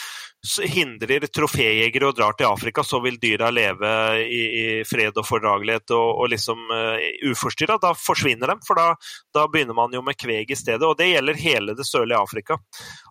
hindrer 0.67 1.25
troféjegere 1.33 2.07
og 2.07 2.15
drar 2.17 2.35
til 2.37 2.47
Afrika, 2.47 2.83
så 2.85 2.99
vil 3.03 3.17
dyra 3.19 3.49
leve 3.51 3.89
i, 4.21 4.41
i 4.61 4.65
fred 4.87 5.17
og 5.17 5.25
fordragelighet 5.27 5.91
og, 5.95 6.21
og 6.21 6.29
liksom 6.31 6.61
uh, 6.71 6.99
uforstyrra. 7.31 7.79
Da 7.81 7.93
forsvinner 7.97 8.53
de, 8.53 8.57
for 8.67 8.79
da, 8.79 8.91
da 9.35 9.47
begynner 9.51 9.77
man 9.77 9.95
jo 9.95 10.03
med 10.05 10.19
kveg 10.19 10.53
i 10.53 10.59
stedet. 10.59 10.83
Og 10.85 10.95
det 10.99 11.09
gjelder 11.09 11.41
hele 11.41 11.75
det 11.77 11.87
sørlige 11.87 12.21
Afrika. 12.21 12.59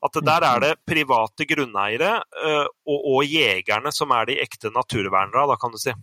At 0.06 0.20
der 0.30 0.48
er 0.52 0.62
det 0.62 0.72
private 0.88 1.48
grunneiere 1.48 2.14
uh, 2.22 2.64
og, 2.64 3.10
og 3.16 3.26
jegerne 3.28 3.92
som 3.94 4.14
er 4.16 4.30
de 4.30 4.40
ekte 4.46 4.72
naturvernere, 4.74 5.48
da 5.50 5.60
kan 5.60 5.74
du 5.74 5.82
si. 5.82 5.96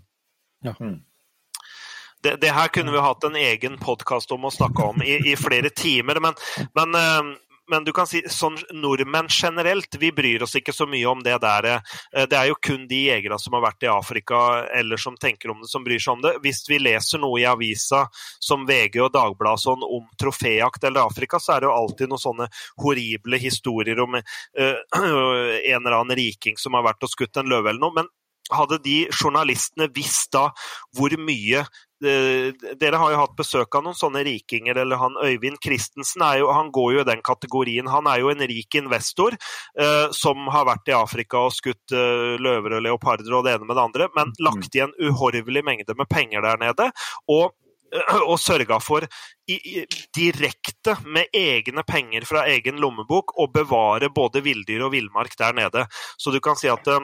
Det, 2.23 2.37
det 2.41 2.53
her 2.55 2.67
kunne 2.71 2.91
vi 2.91 2.99
hatt 3.03 3.23
en 3.27 3.35
egen 3.35 3.77
podkast 3.77 4.31
om 4.31 4.45
å 4.47 4.51
snakke 4.51 4.83
om 4.93 5.01
i, 5.03 5.17
i 5.33 5.35
flere 5.35 5.69
timer, 5.75 6.21
men, 6.23 6.37
men, 6.77 6.95
eh, 6.95 7.33
men 7.71 7.83
du 7.83 7.91
kan 7.95 8.07
si 8.07 8.21
sånn 8.31 8.55
nordmenn 8.75 9.27
generelt, 9.31 9.97
vi 9.99 10.11
bryr 10.15 10.45
oss 10.45 10.55
ikke 10.55 10.75
så 10.75 10.87
mye 10.87 11.09
om 11.11 11.23
det 11.23 11.35
der. 11.43 11.67
eh, 11.73 12.23
Det 12.31 12.39
er 12.39 12.47
jo 12.47 12.55
kun 12.63 12.87
de 12.87 13.01
jegere 13.09 13.39
som 13.43 13.57
har 13.57 13.65
vært 13.65 13.83
i 13.83 13.91
Afrika 13.91 14.39
eller 14.71 15.03
som 15.03 15.19
tenker 15.19 15.51
om 15.51 15.61
det, 15.63 15.69
som 15.71 15.83
bryr 15.83 15.99
seg 15.99 16.15
om 16.15 16.23
det. 16.23 16.33
Hvis 16.47 16.63
vi 16.69 16.79
leser 16.79 17.19
noe 17.19 17.43
i 17.43 17.47
avisa 17.49 18.05
som 18.39 18.63
VG 18.67 19.01
og 19.03 19.11
Dagbladet 19.19 19.65
sånn 19.67 19.83
om 19.83 20.07
troféjakt 20.19 20.87
eller 20.87 21.03
Afrika, 21.11 21.43
så 21.43 21.57
er 21.57 21.63
det 21.63 21.71
jo 21.71 21.75
alltid 21.75 22.11
noen 22.11 22.23
sånne 22.23 22.51
horrible 22.83 23.39
historier 23.43 23.99
om 23.99 24.15
uh, 24.15 24.23
en 25.03 25.79
eller 25.79 25.99
annen 25.99 26.15
riking 26.23 26.55
som 26.59 26.79
har 26.79 26.87
vært 26.87 27.03
og 27.03 27.11
skutt 27.17 27.43
en 27.43 27.51
løve 27.51 27.71
eller 27.73 27.83
noe. 27.83 27.99
men 27.99 28.11
hadde 28.55 28.81
de 28.83 28.99
journalistene 29.11 29.89
visst 29.95 30.31
da 30.33 30.49
hvor 30.97 31.13
mye 31.19 31.63
eh, 32.03 32.51
Dere 32.79 32.99
har 32.99 33.13
jo 33.13 33.21
hatt 33.21 33.35
besøk 33.37 33.75
av 33.77 33.85
noen 33.85 33.97
sånne 33.97 34.23
rikinger, 34.27 34.79
eller 34.81 34.99
han 35.01 35.17
Øyvind 35.23 35.61
Christensen 35.63 36.25
jo, 36.39 36.51
han 36.53 36.71
går 36.75 36.93
jo 36.97 37.03
i 37.03 37.07
den 37.07 37.23
kategorien. 37.25 37.89
Han 37.91 38.09
er 38.11 38.21
jo 38.23 38.31
en 38.33 38.43
rik 38.49 38.75
investor 38.79 39.35
eh, 39.35 40.07
som 40.15 40.47
har 40.53 40.67
vært 40.69 40.91
i 40.91 40.97
Afrika 40.97 41.45
og 41.47 41.55
skutt 41.55 41.95
eh, 41.95 42.35
løver 42.41 42.77
og 42.77 42.87
leoparder 42.87 43.39
og 43.39 43.47
det 43.47 43.57
ene 43.57 43.67
med 43.69 43.79
det 43.79 43.87
andre, 43.87 44.09
men 44.17 44.35
lagt 44.43 44.75
igjen 44.75 44.95
uhorvelig 44.99 45.65
mengde 45.65 45.97
med 45.97 46.09
penger 46.11 46.45
der 46.45 46.63
nede. 46.67 46.91
og 47.31 47.51
og 48.31 48.37
sørga 48.41 48.79
for 48.81 49.05
i, 49.49 49.55
i, 49.55 49.83
direkte 50.15 50.95
med 51.05 51.33
egne 51.35 51.83
penger 51.87 52.25
fra 52.27 52.45
egen 52.51 52.79
lommebok 52.81 53.35
å 53.39 53.49
bevare 53.53 54.09
både 54.13 54.43
villdyr 54.45 54.85
og 54.87 54.93
villmark 54.95 55.35
der 55.39 55.55
nede. 55.57 55.85
Så 56.17 56.33
du 56.33 56.39
kan 56.43 56.57
si 56.59 56.71
at 56.71 56.87
eh, 56.89 57.03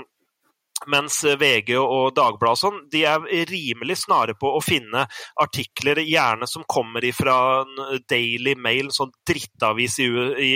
Mens 0.87 1.19
VG 1.39 1.73
og 1.79 2.13
Dagbladet 2.15 2.61
sånn, 2.61 2.79
de 2.91 3.03
er 3.09 3.25
rimelig 3.49 3.99
snare 4.03 4.35
på 4.39 4.51
å 4.55 4.61
finne 4.63 5.05
artikler, 5.41 6.01
gjerne 6.05 6.47
som 6.49 6.63
kommer 6.69 7.03
fra 7.15 7.65
Daily 8.09 8.55
Mail, 8.55 8.87
en 8.89 8.95
sånn 8.95 9.13
drittavis 9.27 9.99
i, 10.03 10.07
i 10.45 10.51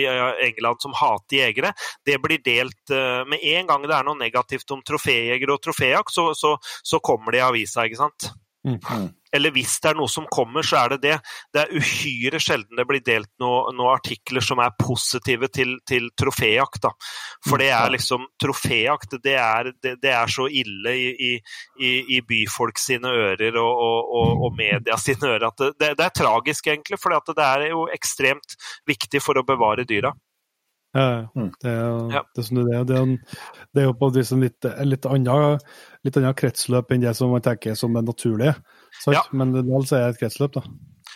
England 0.47 0.83
som 0.83 0.95
hater 0.97 1.41
jegere. 1.41 1.73
Det 2.05 2.19
blir 2.23 2.43
delt 2.45 2.93
med 3.27 3.43
en 3.53 3.67
gang 3.69 3.87
det 3.87 3.97
er 3.97 4.07
noe 4.07 4.19
negativt 4.19 4.71
om 4.75 4.83
troféjegere 4.85 5.57
og 5.57 5.63
troféjakt, 5.63 6.13
så, 6.13 6.31
så, 6.37 6.55
så 6.61 7.01
kommer 7.03 7.33
det 7.33 7.43
i 7.43 7.47
avisa, 7.47 7.87
ikke 7.87 8.03
sant. 8.05 8.31
Mm. 8.67 9.09
Eller 9.35 9.51
hvis 9.51 9.73
det 9.81 9.89
er 9.89 9.97
noe 9.97 10.11
som 10.11 10.27
kommer, 10.31 10.63
så 10.63 10.77
er 10.83 10.93
det 10.93 10.99
det. 11.03 11.15
Det 11.53 11.63
er 11.63 11.73
uhyre 11.73 12.39
sjelden 12.41 12.77
det 12.77 12.85
blir 12.87 13.01
delt 13.03 13.31
noen 13.41 13.75
noe 13.75 13.95
artikler 13.97 14.45
som 14.45 14.61
er 14.61 14.75
positive 14.79 15.49
til, 15.51 15.73
til 15.89 16.09
troféjakt. 16.19 16.83
Da. 16.85 16.93
For 17.47 17.61
det 17.61 17.71
er 17.73 17.91
liksom 17.95 18.27
Troféjakt, 18.43 19.17
det 19.23 19.35
er, 19.39 19.71
det, 19.83 19.95
det 20.03 20.11
er 20.13 20.31
så 20.31 20.45
ille 20.47 20.93
i, 20.95 21.33
i, 21.33 21.93
i, 22.17 22.19
byfolk 22.27 22.79
sine 22.79 23.09
ører 23.09 23.57
og, 23.59 23.71
og, 24.19 24.45
og 24.47 24.57
media 24.57 24.97
sine 25.01 25.33
ører 25.33 25.47
at 25.49 25.65
det, 25.65 25.93
det, 25.97 26.05
er 26.05 26.13
tragisk, 26.13 26.67
egentlig. 26.67 26.99
For 27.01 27.15
det 27.33 27.47
er 27.47 27.69
jo 27.71 27.87
ekstremt 27.93 28.57
viktig 28.89 29.21
for 29.23 29.39
å 29.39 29.47
bevare 29.47 29.87
dyra. 29.89 30.13
Ja, 30.93 31.27
mm. 31.35 31.49
det, 31.61 31.69
er, 31.69 31.85
ja. 32.13 32.21
det, 32.35 32.43
er, 32.43 32.53
det, 32.53 32.75
er, 32.77 32.83
det, 32.85 32.97
er, 32.97 33.45
det 33.73 33.81
er 33.81 33.87
jo 33.87 33.93
på 33.97 34.09
liksom 34.13 34.43
litt, 34.45 34.67
litt, 34.85 35.07
annet, 35.09 35.63
litt 36.05 36.19
annet 36.21 36.37
kretsløp 36.37 36.93
enn 36.93 37.01
det 37.01 37.15
som 37.17 37.33
man 37.33 37.41
tenker 37.41 37.77
som 37.79 37.97
det 37.97 38.05
naturlige. 38.05 38.53
Ja. 39.09 39.23
Men 39.33 39.55
det 39.55 39.65
er 39.65 39.79
altså 39.79 40.03
et 40.03 40.19
kretsløp, 40.21 40.59
da. 40.59 40.63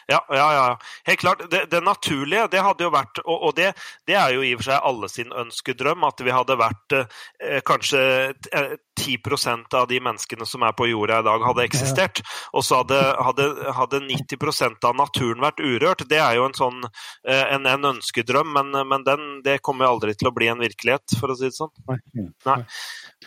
Ja, 0.08 0.26
ja, 0.30 0.54
ja. 0.54 0.80
Helt 1.04 1.20
klart. 1.20 1.42
Det, 1.52 1.66
det, 1.72 1.82
naturlige, 1.84 2.48
det 2.48 2.62
hadde 2.64 2.86
jo 2.86 2.92
vært 2.94 3.20
Og, 3.26 3.42
og 3.50 3.56
det, 3.58 3.74
det, 4.08 4.16
er 4.16 4.32
jo 4.38 4.44
i 4.46 4.54
og 4.56 4.62
for 4.62 4.70
seg 4.70 4.86
alle 4.90 5.10
sin 5.12 5.34
ønskedrøm, 5.36 6.06
at 6.08 6.24
vi 6.24 6.32
hadde 6.32 6.56
vært 6.60 6.96
eh, 6.96 7.60
kanskje 7.68 8.04
10 8.98 9.18
av 9.76 9.88
de 9.88 10.00
menneskene 10.02 10.48
som 10.48 10.64
er 10.64 10.72
på 10.78 10.88
jorda 10.90 11.20
i 11.20 11.26
dag, 11.28 11.44
hadde 11.44 11.66
eksistert. 11.68 12.22
Og 12.56 12.64
så 12.66 12.82
hadde, 12.82 13.02
hadde, 13.28 13.50
hadde 13.76 14.02
90% 14.08 14.88
av 14.88 14.96
naturen 14.98 15.44
vært 15.44 15.60
urørt. 15.60 16.06
Det 16.10 16.22
er 16.24 16.40
jo 16.40 16.48
en 16.48 16.58
sånn 16.58 16.80
eh, 16.88 17.44
en, 17.54 17.68
en 17.68 17.92
ønskedrøm, 17.92 18.56
men, 18.56 18.80
men 18.88 19.06
den, 19.08 19.28
det 19.46 19.60
kommer 19.66 19.88
jo 19.88 19.98
aldri 19.98 20.16
til 20.16 20.32
å 20.32 20.36
bli 20.36 20.50
en 20.52 20.64
virkelighet, 20.64 21.20
for 21.20 21.34
å 21.34 21.38
si 21.38 21.50
det 21.50 21.58
sånn. 21.60 21.74
Nei. 22.48 22.62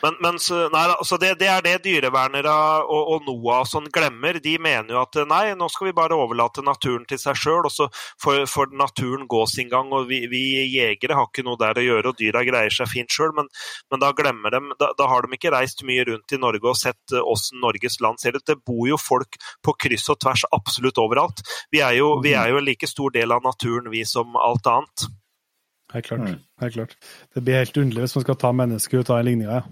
Men, 0.01 0.17
men 0.23 0.39
så, 0.41 0.65
nei, 0.73 0.87
altså 0.95 1.19
det, 1.21 1.35
det, 1.43 1.49
er 1.51 1.65
det 1.65 1.77
dyrevernere 1.85 2.53
og, 2.89 3.15
og 3.15 3.27
NOAH 3.29 3.65
sånn 3.69 3.91
glemmer. 3.93 4.41
De 4.43 4.57
mener 4.63 4.95
jo 4.95 5.03
at 5.03 5.19
nei, 5.29 5.45
nå 5.59 5.69
skal 5.73 5.91
vi 5.91 5.97
bare 5.97 6.17
overlate 6.17 6.65
naturen 6.71 7.09
til 7.11 7.21
seg 7.21 7.39
sjøl, 7.39 7.67
og 7.67 7.75
så 7.75 7.89
får, 8.23 8.45
får, 8.51 8.75
naturen 8.81 9.27
gå 9.31 9.43
sin 9.51 9.71
gang. 9.73 9.91
og 9.93 10.09
vi, 10.11 10.23
vi, 10.31 10.45
jegere 10.71 11.19
har 11.19 11.29
ikke 11.29 11.47
noe 11.47 11.59
der 11.61 11.79
å 11.79 11.87
gjøre, 11.87 12.13
og 12.13 12.21
dyra 12.21 12.45
greier 12.47 12.75
seg 12.75 12.91
fint 12.91 13.11
sjøl. 13.11 13.35
Men, 13.37 13.51
men, 13.91 14.03
da 14.03 14.13
glemmer 14.17 14.55
de, 14.55 14.63
da, 14.81 14.93
da 14.99 15.11
har 15.11 15.27
de 15.27 15.35
ikke 15.37 15.55
reist 15.55 15.71
reist 15.71 15.85
mye 15.87 16.05
rundt 16.05 16.33
i 16.33 16.39
Norge 16.41 16.69
og 16.69 16.77
sett 16.79 17.15
åssen 17.15 17.59
eh, 17.59 17.65
Norges 17.65 18.01
land 18.01 18.21
ser 18.21 18.37
ut. 18.37 18.47
Det 18.47 18.59
bor 18.65 18.89
jo 18.89 18.99
folk 18.99 19.39
på 19.63 19.75
kryss 19.79 20.09
og 20.11 20.21
tvers 20.21 20.45
absolutt 20.53 20.99
overalt. 20.99 21.43
Vi 21.71 21.81
er 21.81 21.99
jo, 21.99 22.21
vi 22.23 22.35
er 22.35 22.51
jo 22.51 22.59
en 22.59 22.67
like 22.67 22.87
stor 22.87 23.11
del 23.11 23.33
av 23.33 23.43
naturen, 23.45 23.91
vi, 23.91 24.05
som 24.05 24.37
alt 24.37 24.67
annet. 24.67 25.09
Helt 25.93 26.07
klart. 26.07 26.21
Mm. 26.21 26.39
helt 26.61 26.75
klart. 26.75 26.97
Det 27.35 27.43
blir 27.43 27.59
helt 27.59 27.77
underlig 27.77 28.07
hvis 28.07 28.17
man 28.17 28.25
skal 28.25 28.39
ta 28.39 28.53
mennesker 28.53 29.01
ut 29.01 29.11
av 29.11 29.19
en 29.19 29.27
ligning. 29.27 29.49
Ja. 29.49 29.65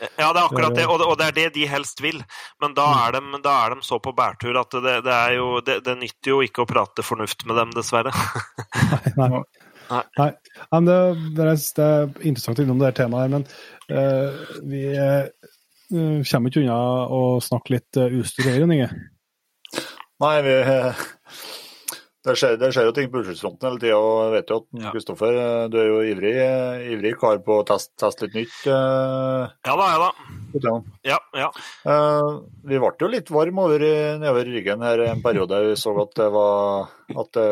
Ja, 0.00 0.30
det 0.32 0.40
er 0.40 0.46
akkurat 0.46 0.76
det, 0.76 0.86
og 0.88 1.16
det 1.20 1.26
er 1.26 1.36
det 1.36 1.46
de 1.56 1.66
helst 1.68 2.00
vil. 2.00 2.20
Men 2.62 2.74
da 2.76 2.86
er 3.04 3.18
de, 3.18 3.40
da 3.44 3.56
er 3.66 3.74
de 3.74 3.84
så 3.86 4.00
på 4.02 4.14
bærtur 4.16 4.56
at 4.60 4.72
det, 4.72 4.96
det, 5.06 5.18
jo, 5.36 5.48
det, 5.64 5.80
det, 5.86 5.96
nytter 6.00 6.32
jo 6.32 6.40
ikke 6.44 6.64
å 6.64 6.68
prate 6.70 7.04
fornuft 7.04 7.44
med 7.48 7.60
dem, 7.60 7.74
dessverre. 7.76 8.12
nei, 9.20 9.28
nei. 9.28 9.42
nei. 9.90 10.02
nei. 10.16 10.30
Men 10.72 10.88
det, 10.88 10.98
er, 11.44 11.52
det 11.76 11.86
er 11.86 12.12
interessant 12.22 12.62
innom 12.64 12.80
det 12.80 12.94
temaet, 12.98 13.32
men 13.34 13.46
uh, 13.92 14.56
vi 14.70 14.86
uh, 14.96 15.28
kommer 15.90 16.52
ikke 16.52 16.64
unna 16.64 16.80
å 17.12 17.24
snakke 17.44 17.76
litt 17.76 18.00
uh, 18.00 18.20
utstyr 18.20 18.52
her, 18.54 18.64
Inge? 18.64 18.92
Nei, 20.20 20.36
vi 20.44 20.56
det 22.26 22.34
skjer, 22.36 22.56
det 22.60 22.68
skjer, 22.74 22.88
jo 22.90 22.92
ting 22.96 23.08
på 23.08 23.22
utslippsfronten 23.22 23.66
hele 23.70 23.80
tida. 23.80 23.98
Jeg 23.98 24.32
vet 24.34 24.50
jo 24.52 24.58
at 24.60 24.92
Kristoffer, 24.92 25.36
ja. 25.38 25.52
du 25.72 25.78
er 25.80 25.86
jo 25.88 26.00
ivrig, 26.04 26.34
ivrig 26.92 27.14
kar 27.20 27.40
på 27.46 27.60
å 27.62 27.66
teste, 27.68 27.94
teste 28.00 28.26
litt 28.26 28.36
nytt. 28.42 28.56
Uh, 28.66 29.48
ja 29.64 29.76
da, 29.80 29.86
ja 29.88 30.02
da. 30.02 30.74
Ja, 31.06 31.18
ja. 31.40 31.48
Uh, 31.86 32.42
vi 32.68 32.80
ble 32.82 32.92
jo 33.00 33.08
litt 33.08 33.32
varme 33.32 33.64
over, 33.64 33.86
nedover 34.20 34.52
ryggen 34.52 34.84
her 34.84 35.06
en 35.06 35.24
periode. 35.24 35.62
Vi 35.70 35.78
så 35.80 35.94
at 36.04 36.12
det 36.20 36.28
var, 36.34 36.92
at 37.10 37.32
det, 37.36 37.46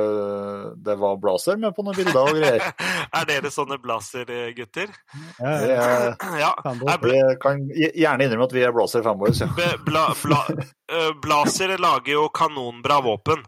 det 0.87 0.97
var 1.01 1.19
blazer 1.23 1.59
med 1.61 1.75
på 1.77 1.85
noen 1.87 1.97
bilder 1.99 2.21
og 2.21 2.39
greier. 2.39 2.65
er 3.19 3.29
dere 3.29 3.53
sånne 3.53 3.79
blazer-gutter? 3.83 4.93
Ja, 5.39 6.15
ja. 6.39 6.53
Vi 7.09 7.21
kan 7.43 7.65
gjerne 7.75 8.27
innrømme 8.27 8.49
at 8.49 8.55
vi 8.57 8.65
er 8.67 8.75
blazer-fanboys. 8.75 9.43
Ja. 9.45 9.71
Bla, 9.87 10.05
bla, 10.23 10.41
uh, 10.95 11.11
blazer 11.23 11.77
lager 11.79 12.15
jo 12.15 12.29
kanonbra 12.35 13.01
våpen. 13.05 13.45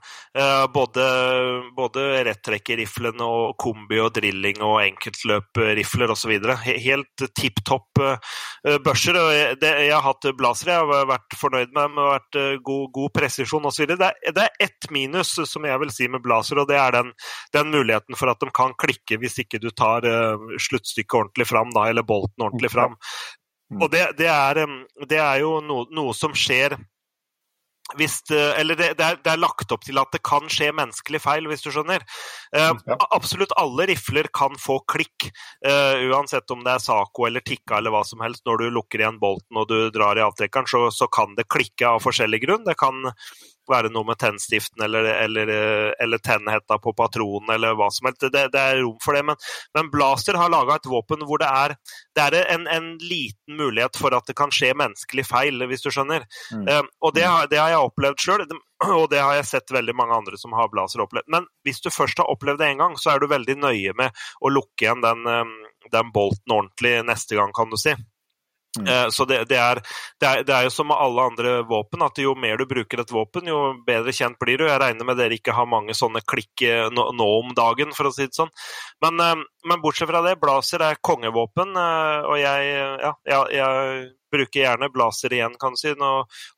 både 0.75 1.05
både 1.77 2.03
rettrekkerriflene 2.29 3.27
og 3.27 3.57
kombi 3.59 3.99
og 4.01 4.13
drilling 4.15 4.61
og 4.63 4.79
enkeltløprifler 4.85 6.13
osv. 6.15 6.37
Helt 6.63 7.25
tipp 7.37 7.63
topp 7.67 8.03
børser 8.85 9.19
jeg 9.21 9.91
har 9.91 10.05
hatt 10.05 10.29
blazer 10.39 10.71
jeg 10.71 10.79
har 10.81 11.09
vært 11.11 11.37
fornøyd 11.39 11.75
med 11.75 11.83
dem. 11.83 12.01
Vært 12.11 12.39
eh, 12.39 12.59
god, 12.67 12.87
god 12.95 13.13
presisjon 13.17 13.69
osv. 13.71 13.87
Det, 13.91 14.11
det 14.37 14.47
er 14.47 14.67
ett 14.67 14.91
minus 14.95 15.35
som 15.49 15.67
jeg 15.67 15.83
vil 15.83 15.93
si 15.95 16.00
med 16.09 16.23
blazer, 16.25 16.63
og 16.63 16.69
det 16.71 16.79
er 16.81 16.95
den, 16.97 17.13
den, 17.53 17.75
muligheten 17.75 18.17
for 18.17 18.33
at 18.33 18.41
de 18.41 18.49
kan 18.57 18.73
klikke 18.81 19.19
hvis 19.21 19.41
ikke 19.43 19.61
du 19.61 19.69
tar 19.71 20.07
uh, 20.07 20.55
sluttstykket 20.57 21.19
ordentlig 21.19 21.49
fram, 21.51 21.75
da, 21.77 21.89
eller 21.91 22.07
bolten 22.07 22.47
ordentlig 22.47 22.73
fram. 22.73 22.97
Og 23.79 23.91
det, 23.93 24.07
det, 24.19 24.27
er, 24.27 24.65
det 25.07 25.21
er, 25.21 25.37
jo 25.45 25.59
no, 25.63 25.85
noe 25.95 26.15
som 26.17 26.33
skjer 26.35 26.75
hvis, 27.99 28.21
eller 28.31 28.77
det, 28.79 28.93
det, 28.99 29.05
er, 29.05 29.19
det, 29.19 29.33
er, 29.33 29.41
lagt 29.41 29.73
opp 29.75 29.83
til 29.83 29.99
at 29.99 30.13
det 30.15 30.23
kan 30.27 30.47
skje 30.53 30.71
menneskelig 30.77 31.21
feil, 31.25 31.49
hvis 31.51 31.65
du 31.65 31.71
skjønner. 31.75 32.05
Eh. 32.57 32.71
Absolutt 33.11 33.55
alle 33.59 33.89
rifler 33.91 34.31
kan 34.35 34.55
få 34.61 34.81
klikk, 34.91 35.31
eh, 35.67 36.05
uansett 36.11 36.51
om 36.55 36.63
det 36.67 36.77
er 36.77 36.85
Saco 36.85 37.27
eller 37.27 37.43
Tikka 37.43 37.81
eller 37.81 37.95
hva 37.95 38.05
som 38.07 38.23
helst. 38.25 38.45
Når 38.47 38.63
du 38.63 38.67
lukker 38.77 39.03
igjen 39.03 39.19
bolten 39.23 39.59
og 39.59 39.71
du 39.71 39.91
drar 39.95 40.19
i 40.19 40.25
avtrekkeren, 40.27 40.71
så, 40.71 40.87
så 40.95 41.11
kan 41.11 41.35
det 41.39 41.49
klikke 41.51 41.97
av 41.97 42.05
forskjellig 42.05 42.45
grunn. 42.45 42.67
Det 42.69 42.79
kan 42.79 43.03
være 43.71 43.91
noe 43.95 44.07
med 44.09 44.19
tennstiften 44.21 44.83
eller, 44.85 45.07
eller, 45.25 45.51
eller 46.03 46.23
tennhetta 46.25 46.79
på 46.83 46.93
patronen 46.97 47.53
eller 47.55 47.77
hva 47.79 47.91
som 47.95 48.09
helst. 48.09 48.27
Det, 48.27 48.47
det 48.55 48.61
er 48.61 48.83
rom 48.83 48.99
for 49.03 49.17
det. 49.17 49.25
Men, 49.29 49.39
men 49.77 49.91
Blaster 49.93 50.39
har 50.41 50.53
laga 50.53 50.79
et 50.79 50.89
våpen 50.91 51.25
hvor 51.29 51.43
det 51.43 51.51
er, 51.51 51.77
det 52.17 52.27
er 52.27 52.39
en, 52.57 52.67
en, 52.71 52.89
liten 53.01 53.57
mulighet 53.57 53.97
for 53.99 54.15
at 54.17 54.27
det 54.29 54.37
kan 54.39 54.53
skje 54.55 54.73
menneskelig 54.77 55.25
feil, 55.29 55.63
hvis 55.71 55.85
du 55.85 55.91
skjønner. 55.95 56.27
Mm. 56.53 56.67
Um, 56.67 56.91
og 57.07 57.15
det, 57.17 57.27
det, 57.53 57.61
har 57.61 57.70
jeg 57.73 57.89
opplevd 57.89 58.23
sjøl, 58.23 58.45
og 59.01 59.09
det 59.13 59.23
har 59.23 59.39
jeg 59.39 59.51
sett 59.51 59.75
veldig 59.75 59.97
mange 59.97 60.17
andre 60.19 60.41
som 60.41 60.55
har 60.59 60.71
blazer 60.73 61.05
opplevd. 61.05 61.31
Men 61.33 61.49
hvis 61.67 61.83
du 61.85 61.91
først 61.95 62.23
har 62.23 62.31
opplevd 62.33 62.63
det 62.63 62.71
én 62.75 62.81
gang, 62.83 62.97
så 63.01 63.15
er 63.15 63.21
du 63.21 63.31
veldig 63.31 63.59
nøye 63.63 63.97
med 63.99 64.23
å 64.41 64.53
lukke 64.53 64.87
igjen 64.87 65.05
den, 65.05 65.27
den 65.93 66.15
bolten 66.15 66.57
ordentlig 66.57 66.99
neste 67.07 67.39
gang, 67.39 67.55
kan 67.57 67.73
du 67.73 67.79
si. 67.81 67.95
Mm. 68.79 68.87
Eh, 68.89 69.09
så 69.09 69.25
det, 69.25 69.45
det, 69.45 69.57
er, 69.59 69.81
det, 70.21 70.27
er, 70.27 70.45
det, 70.45 70.55
er, 70.55 70.65
jo 70.65 70.71
som 70.71 70.87
med 70.87 71.01
alle 71.03 71.23
andre 71.33 71.55
våpen, 71.67 72.03
at 72.07 72.19
jo 72.23 72.37
mer 72.39 72.61
du 72.61 72.69
bruker 72.71 73.03
et 73.03 73.13
våpen, 73.13 73.49
jo 73.51 73.59
bedre 73.87 74.15
kjent 74.15 74.39
blir 74.39 74.61
du. 74.61 74.67
Jeg 74.69 74.81
regner 74.83 75.09
med 75.09 75.19
dere 75.19 75.35
ikke 75.35 75.57
har 75.57 75.67
mange 75.71 75.97
sånne 75.97 76.23
klikk 76.23 76.63
eh, 76.67 76.87
nå, 76.95 77.09
nå 77.19 77.29
om 77.41 77.55
dagen, 77.57 77.95
for 77.97 78.09
å 78.09 78.15
si 78.15 78.29
det 78.29 78.39
sånn. 78.39 78.53
Men, 79.03 79.19
eh, 79.25 79.43
men 79.67 79.83
bortsett 79.83 80.11
fra 80.11 80.23
det, 80.27 80.39
blazer 80.43 80.87
er 80.87 81.03
kongevåpen, 81.03 81.75
og 81.75 82.37
jeg, 82.39 82.71
ja, 83.03 83.15
jeg, 83.27 83.59
jeg 83.59 84.09
bruker 84.33 84.65
gjerne 84.65 84.91
blazer 84.93 85.35
igjen, 85.37 85.57
kan 85.61 85.77
du 85.77 85.81
si. 85.81 85.95
Nå 85.99 86.11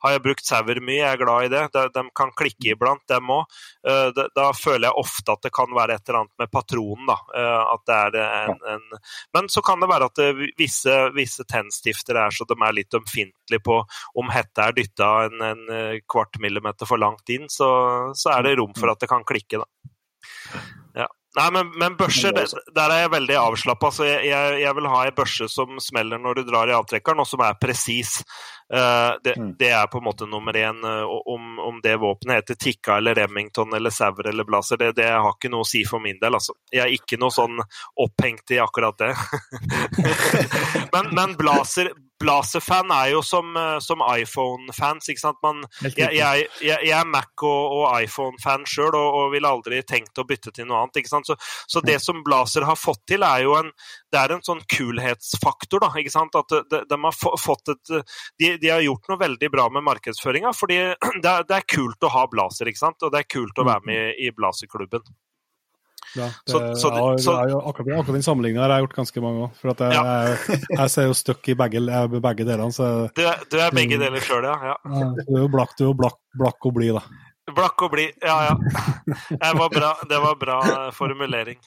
har 0.05 0.15
jeg 0.15 0.23
brukt 0.25 0.45
sauer 0.47 0.81
mye, 0.83 0.99
jeg 1.01 1.17
er 1.17 1.21
glad 1.21 1.47
i 1.47 1.51
det. 1.53 1.63
De, 1.75 1.85
de 1.97 2.05
kan 2.15 2.33
klikke 2.37 2.73
iblant, 2.75 3.03
dem 3.11 3.31
òg. 3.33 3.59
Uh, 3.87 4.09
da, 4.15 4.27
da, 4.35 4.49
føler 4.57 4.89
jeg 4.89 5.01
ofte 5.03 5.35
at 5.35 5.47
det 5.47 5.53
kan 5.55 5.73
være 5.75 5.97
et 5.97 6.09
eller 6.09 6.23
annet 6.23 6.43
med 6.43 6.53
patronen, 6.53 7.09
da. 7.09 7.17
Uh, 7.33 7.73
at 7.73 7.85
det 7.89 8.23
er 8.23 8.53
en, 8.53 8.63
en, 8.75 9.01
Men 9.35 9.49
så 9.51 9.63
kan 9.65 9.83
det 9.83 9.91
være 9.91 10.09
at 10.11 10.21
det, 10.21 10.51
visse, 10.59 10.97
visse 11.17 11.45
tennstifter 11.49 12.19
er 12.19 12.33
så 12.33 12.47
de 12.49 12.57
er 12.59 12.77
litt 12.77 12.93
ømfintlige 12.97 13.63
på 13.63 13.79
om 14.19 14.31
hetta 14.33 14.69
er 14.69 14.77
dytta 14.77 15.09
en, 15.27 15.41
en, 15.41 15.65
eh, 15.73 15.99
kvart 16.09 16.39
millimeter 16.43 16.89
for 16.89 17.01
langt 17.01 17.29
inn, 17.33 17.49
så, 17.51 17.69
så 18.17 18.35
er 18.35 18.47
det 18.47 18.57
rom 18.59 18.73
for 18.77 18.91
at 18.93 19.03
det 19.03 19.11
kan 19.11 19.25
klikke, 19.27 19.63
da. 19.63 20.73
Nei, 21.33 21.51
men, 21.51 21.69
men 21.81 21.95
børser, 21.97 22.33
der, 22.35 22.45
der 22.75 22.91
er 22.93 22.99
jeg 23.03 23.11
veldig 23.15 23.37
avslappa. 23.41 23.89
Altså, 23.89 24.05
jeg, 24.05 24.27
jeg, 24.29 24.57
jeg, 24.61 24.75
vil 24.77 24.87
ha 24.91 24.99
ei 25.07 25.13
børse 25.17 25.47
som 25.49 25.79
smeller 25.81 26.21
når 26.21 26.37
du 26.37 26.43
drar 26.45 26.69
i 26.69 26.75
avtrekkeren, 26.77 27.23
og 27.23 27.29
som 27.29 27.41
er 27.41 27.57
presis. 27.57 28.19
Uh, 28.73 29.17
det, 29.25 29.33
mm. 29.37 29.49
det, 29.57 29.71
er 29.73 29.89
på 29.89 29.97
en 29.97 30.05
måte 30.05 30.27
nummer 30.29 30.53
én. 30.57 30.83
Uh, 30.85 31.09
om, 31.33 31.57
om, 31.59 31.79
det 31.81 31.95
våpenet 32.01 32.43
heter 32.43 32.59
Tikka 32.61 32.99
eller 33.01 33.17
Remington 33.17 33.73
eller 33.73 33.93
Sauer 33.93 34.29
eller 34.29 34.45
Blazer, 34.45 34.77
det, 34.77 34.91
det, 35.01 35.09
har 35.09 35.33
ikke 35.33 35.49
noe 35.53 35.65
å 35.65 35.69
si 35.71 35.81
for 35.89 36.03
min 36.05 36.21
del. 36.21 36.37
Altså. 36.37 36.53
Jeg 36.73 36.85
er 36.85 36.93
ikke 36.93 37.17
noe 37.21 37.33
sånn 37.33 37.57
opphengt 38.05 38.53
i 38.53 38.61
akkurat 38.61 39.01
det. 39.01 39.11
men, 40.93 41.13
men 41.17 41.37
Blazer, 41.39 41.89
Blazer-fan 42.23 42.91
er 42.95 43.11
jo 43.13 43.21
som, 43.25 43.51
eh, 43.59 43.77
som 43.83 44.03
iPhone-fans. 44.03 45.09
ikke 45.11 45.21
sant? 45.21 45.39
Man, 45.43 45.63
jeg, 45.83 46.13
jeg, 46.15 46.47
jeg, 46.63 46.77
jeg 46.87 46.95
er 46.97 47.09
Mac- 47.09 47.43
og, 47.43 47.75
og 47.77 47.85
iPhone-fan 48.03 48.65
sjøl 48.69 48.95
og, 48.95 49.17
og 49.19 49.33
ville 49.33 49.49
aldri 49.49 49.81
tenkt 49.87 50.19
å 50.19 50.25
bytte 50.27 50.53
til 50.55 50.69
noe 50.69 50.83
annet. 50.83 51.01
ikke 51.01 51.11
sant? 51.11 51.29
Så, 51.29 51.37
så 51.67 51.83
det 51.85 51.99
som 52.03 52.23
Blazer 52.25 52.67
har 52.67 52.79
fått 52.79 53.03
til, 53.11 53.25
er 53.27 53.43
jo 53.45 53.57
en, 53.59 53.73
det 54.13 54.21
er 54.21 54.35
en 54.35 54.45
sånn 54.45 54.63
kulhetsfaktor. 54.71 55.83
da, 55.83 55.91
ikke 55.99 56.15
sant? 56.15 56.39
At 56.39 56.55
de, 56.71 56.83
de 56.89 57.01
har 57.05 57.19
fått 57.19 57.75
et, 57.75 57.95
de, 58.39 58.55
de 58.61 58.71
har 58.71 58.85
gjort 58.85 59.11
noe 59.11 59.21
veldig 59.25 59.51
bra 59.53 59.67
med 59.73 59.85
markedsføringa. 59.89 60.55
fordi 60.57 60.79
det 61.23 61.35
er, 61.35 61.45
det 61.49 61.59
er 61.59 61.69
kult 61.75 62.07
å 62.07 62.13
ha 62.15 62.25
Blazer, 62.31 62.71
ikke 62.71 62.85
sant? 62.85 63.03
og 63.03 63.13
det 63.13 63.23
er 63.23 63.31
kult 63.35 63.59
å 63.59 63.67
være 63.67 63.87
med 63.89 64.01
i, 64.13 64.27
i 64.27 64.33
Blazer-klubben. 64.35 65.03
Ja, 66.15 66.27
det, 66.45 66.51
Så- 66.53 66.59
så 66.77 66.89
det- 66.93 67.49
jeg 67.49 67.57
akkurat, 67.57 67.99
akkurat 67.99 68.13
den 68.13 68.21
sammenligninga 68.21 68.61
har 68.61 68.69
jeg 68.77 68.83
gjort 68.87 68.95
ganske 68.99 69.21
mange 69.21 69.39
ganger. 69.39 69.55
For 69.57 69.67
jeg, 69.67 69.93
Ja. 70.77 70.87
ser 70.87 71.07
jo 71.09 71.13
støkk 71.13 71.49
i 71.49 71.53
begge, 71.55 71.79
begge 72.21 72.45
delene. 72.45 72.71
Så 72.71 73.09
Du, 73.15 73.21
du 73.49 73.57
er 73.57 73.71
begge 73.71 73.97
Mm. 73.97 74.03
deler 74.05 74.19
sjøl, 74.21 74.43
ja. 74.43 74.55
ja. 74.61 74.75
du 75.27 75.35
er 75.37 75.41
jo 75.41 75.47
blakk, 75.49 75.75
du 75.77 75.89
er 75.89 75.93
blakk, 75.93 76.17
blakk 76.37 76.65
og 76.65 76.73
blid, 76.73 76.93
da. 76.93 77.01
Blakk 77.51 77.81
og 77.83 77.91
blid. 77.91 78.15
Ja, 78.23 78.37
ja. 78.47 78.53
Det 79.03 79.49
var 79.59 79.71
bra, 79.73 79.89
det 80.07 80.19
var 80.23 80.37
bra 80.39 80.57
eh, 80.63 80.91
formulering. 80.95 81.57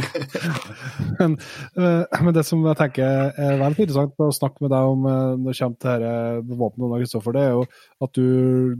Men, 1.20 1.36
eh, 1.76 2.22
men 2.24 2.32
det 2.32 2.46
som 2.48 2.64
jeg 2.64 2.78
tenker 2.78 3.04
er 3.36 3.60
veldig 3.60 3.84
interessant 3.84 4.24
å 4.24 4.30
snakke 4.32 4.64
med 4.64 4.72
deg 4.72 4.92
om 4.94 5.04
eh, 5.04 5.34
når 5.36 5.52
det 5.52 5.58
kommer 5.58 5.76
til 5.84 6.04
dette 6.06 6.56
våpenet, 6.62 6.96
Kristoffer, 7.02 7.36
det 7.36 7.42
er 7.44 7.52
jo 7.58 7.66
at 8.06 8.16
du, 8.16 8.28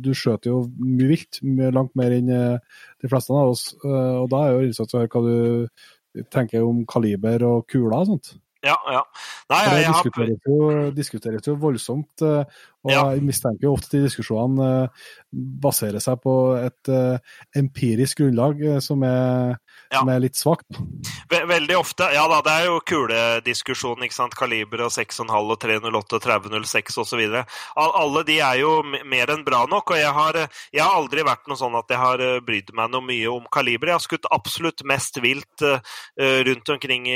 du 0.00 0.10
skjøter 0.16 0.54
jo 0.54 0.62
mye 0.80 1.10
vilt, 1.12 1.42
mye 1.44 1.72
langt 1.76 1.92
mer 2.00 2.16
enn 2.16 2.32
de 2.32 3.10
fleste 3.10 3.36
av 3.36 3.52
oss. 3.52 3.66
Og 3.84 4.30
da 4.32 4.44
er 4.46 4.54
jo 4.54 4.62
interessant 4.64 4.96
å 4.96 5.02
høre 5.02 5.12
hva 5.12 5.24
du 5.26 6.24
tenker 6.32 6.64
om 6.64 6.86
kaliber 6.88 7.44
og 7.44 7.66
kuler 7.68 7.98
og 8.00 8.14
sånt. 8.14 8.32
Ja, 8.60 8.76
ja. 8.92 9.00
Nei, 9.48 9.60
det 9.72 9.86
diskuteres 9.88 10.42
jo, 10.44 10.56
diskuteres 10.92 11.46
jo 11.48 11.54
voldsomt, 11.60 12.20
eh, 12.20 12.44
og 12.84 12.90
Ja. 12.92 13.04
jeg 13.14 13.22
mistenker 13.24 13.64
jo 13.64 13.72
ofte 13.72 13.86
at 13.86 13.92
de 13.96 14.02
diskusjonene 14.04 14.66
eh, 14.84 15.06
baserer 15.64 16.00
seg 16.00 16.20
på 16.20 16.34
et 16.60 16.90
eh, 16.92 17.18
empirisk 17.56 18.20
grunnlag 18.20 18.60
som 18.84 19.02
er, 19.02 19.56
Ja. 19.90 20.04
som 20.04 20.10
er 20.12 20.20
litt 20.22 20.38
svakt. 20.38 20.78
Veldig 21.30 21.76
ofte. 21.78 22.06
Ja 22.14 22.28
da, 22.30 22.38
det 22.46 22.52
er 22.54 22.68
jo 22.68 22.76
kulediskusjon, 22.86 24.04
ikke 24.06 24.14
sant. 24.14 24.36
Kaliber 24.38 24.84
og 24.86 24.92
6,5 24.94 25.26
og 25.34 25.58
308 25.62 26.18
og 26.18 26.22
3006 26.26 27.00
osv. 27.02 27.22
Alle 27.74 28.22
de 28.28 28.38
er 28.38 28.60
jo 28.62 28.76
mer 28.86 29.34
enn 29.34 29.42
bra 29.46 29.64
nok. 29.70 29.90
Og 29.90 29.98
jeg 29.98 30.14
har, 30.14 30.40
jeg 30.70 30.84
har 30.84 30.94
aldri 30.94 31.26
vært 31.26 31.50
noe 31.50 31.58
sånn 31.58 31.74
at 31.78 31.90
jeg 31.90 31.98
har 31.98 32.22
eh, 32.22 32.38
brydd 32.46 32.70
meg 32.78 32.94
noe 32.94 33.06
mye 33.08 33.34
om 33.34 33.50
kaliber. 33.50 33.90
Jeg 33.90 33.98
har 33.98 34.06
skutt 34.06 34.30
absolutt 34.30 34.86
mest 34.86 35.18
vilt 35.24 35.66
eh, 35.66 35.82
eh, 36.22 36.40
rundt 36.46 36.70
omkring 36.70 37.10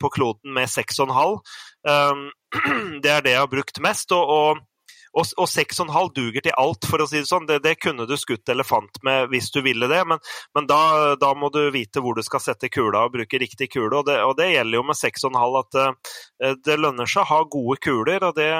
på 0.00 0.10
kloden 0.10 0.54
med 0.56 0.70
6,5. 0.70 1.36
Um, 1.86 2.26
det 3.04 3.12
er 3.12 3.22
det 3.22 3.36
jeg 3.36 3.44
har 3.44 3.52
brukt 3.52 3.78
mest. 3.84 4.10
og, 4.16 4.26
og 4.26 4.64
og, 5.16 5.26
og 5.40 5.48
6,5 5.48 6.10
duger 6.16 6.44
til 6.44 6.56
alt, 6.60 6.86
for 6.88 7.02
å 7.02 7.08
si 7.08 7.20
det 7.22 7.28
sånn. 7.30 7.46
Det, 7.48 7.58
det 7.64 7.76
kunne 7.80 8.06
du 8.08 8.14
skutt 8.20 8.48
elefant 8.52 9.00
med 9.06 9.30
hvis 9.32 9.48
du 9.54 9.62
ville 9.64 9.88
det, 9.90 10.02
men, 10.08 10.20
men 10.56 10.68
da, 10.68 11.16
da 11.20 11.32
må 11.38 11.50
du 11.54 11.62
vite 11.74 12.02
hvor 12.04 12.16
du 12.16 12.22
skal 12.26 12.42
sette 12.44 12.70
kula 12.72 13.06
og 13.06 13.16
bruke 13.16 13.40
riktig 13.40 13.70
kule. 13.72 13.92
Og 13.96 14.06
det, 14.08 14.18
og 14.26 14.36
det 14.38 14.52
gjelder 14.52 14.80
jo 14.80 14.86
med 14.86 15.00
6,5 15.00 15.60
at 15.62 15.80
eh, 15.82 16.56
det 16.66 16.78
lønner 16.80 17.10
seg 17.10 17.24
å 17.24 17.30
ha 17.32 17.42
gode 17.56 17.80
kuler, 17.82 18.28
og 18.28 18.36
det, 18.38 18.50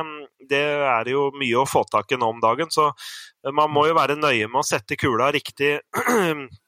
det 0.48 0.64
er 0.88 1.12
jo 1.12 1.28
mye 1.36 1.62
å 1.62 1.68
få 1.68 1.84
tak 1.92 2.12
i 2.12 2.20
nå 2.20 2.32
om 2.36 2.44
dagen. 2.44 2.72
Så 2.72 2.88
eh, 2.90 3.52
man 3.52 3.72
må 3.72 3.88
jo 3.90 3.98
være 3.98 4.18
nøye 4.20 4.48
med 4.48 4.62
å 4.62 4.66
sette 4.66 4.98
kula 5.00 5.32
riktig. 5.36 5.78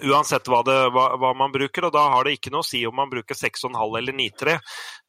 Uansett 0.00 0.48
hva, 0.48 0.62
det, 0.64 0.74
hva, 0.88 1.02
hva 1.20 1.34
man 1.36 1.52
bruker, 1.52 1.84
og 1.84 1.92
da 1.92 2.06
har 2.14 2.24
det 2.24 2.38
ikke 2.38 2.48
noe 2.54 2.64
å 2.64 2.66
si 2.66 2.78
om 2.88 2.94
man 2.96 3.10
bruker 3.12 3.36
6,5 3.36 3.76
eller 3.98 4.14
9,3. 4.16 4.54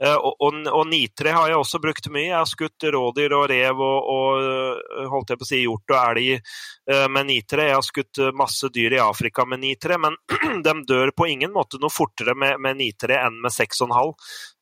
Eh, 0.03 0.17
Og, 0.17 0.35
og, 0.43 0.57
og 0.67 0.89
9,3 0.91 1.31
har 1.31 1.53
jeg 1.53 1.59
også 1.61 1.79
brukt 1.79 2.09
mye. 2.11 2.25
Jeg 2.25 2.35
har 2.35 2.49
skutt 2.51 2.87
rådyr 2.91 3.35
og 3.37 3.45
rev 3.53 3.79
og, 3.79 4.09
og 4.11 5.07
holdt 5.13 5.31
jeg 5.31 5.39
på 5.39 5.47
å 5.47 5.49
si 5.49 5.61
hjort 5.61 5.95
og 5.95 5.99
elg 6.01 6.33
eh, 6.35 7.07
med 7.15 7.31
9,3. 7.31 7.69
Jeg 7.69 7.77
har 7.77 7.87
skutt 7.87 8.21
masse 8.35 8.69
dyr 8.75 8.97
i 8.97 9.01
Afrika 9.05 9.47
med 9.47 9.63
9,3, 9.63 10.01
men 10.03 10.19
de 10.67 10.75
dør 10.91 11.15
på 11.15 11.31
ingen 11.31 11.55
måte 11.55 11.79
noe 11.79 11.93
fortere 11.93 12.35
med, 12.35 12.59
med 12.59 12.81
9,3 12.83 13.21
enn 13.23 13.39
med 13.47 13.55
6,5, 13.55 14.13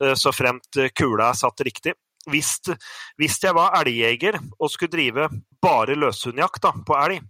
eh, 0.05 0.15
så 0.21 0.37
fremt 0.37 0.83
kula 0.93 1.31
er 1.31 1.41
satt 1.41 1.65
riktig. 1.65 1.97
Hvis, 2.29 2.59
hvis 3.17 3.41
jeg 3.41 3.57
var 3.57 3.73
elgjeger 3.81 4.37
og 4.37 4.69
skulle 4.69 4.93
drive 4.93 5.31
bare 5.65 5.97
løshundjakt 5.97 6.69
på 6.85 6.97
elg, 7.01 7.23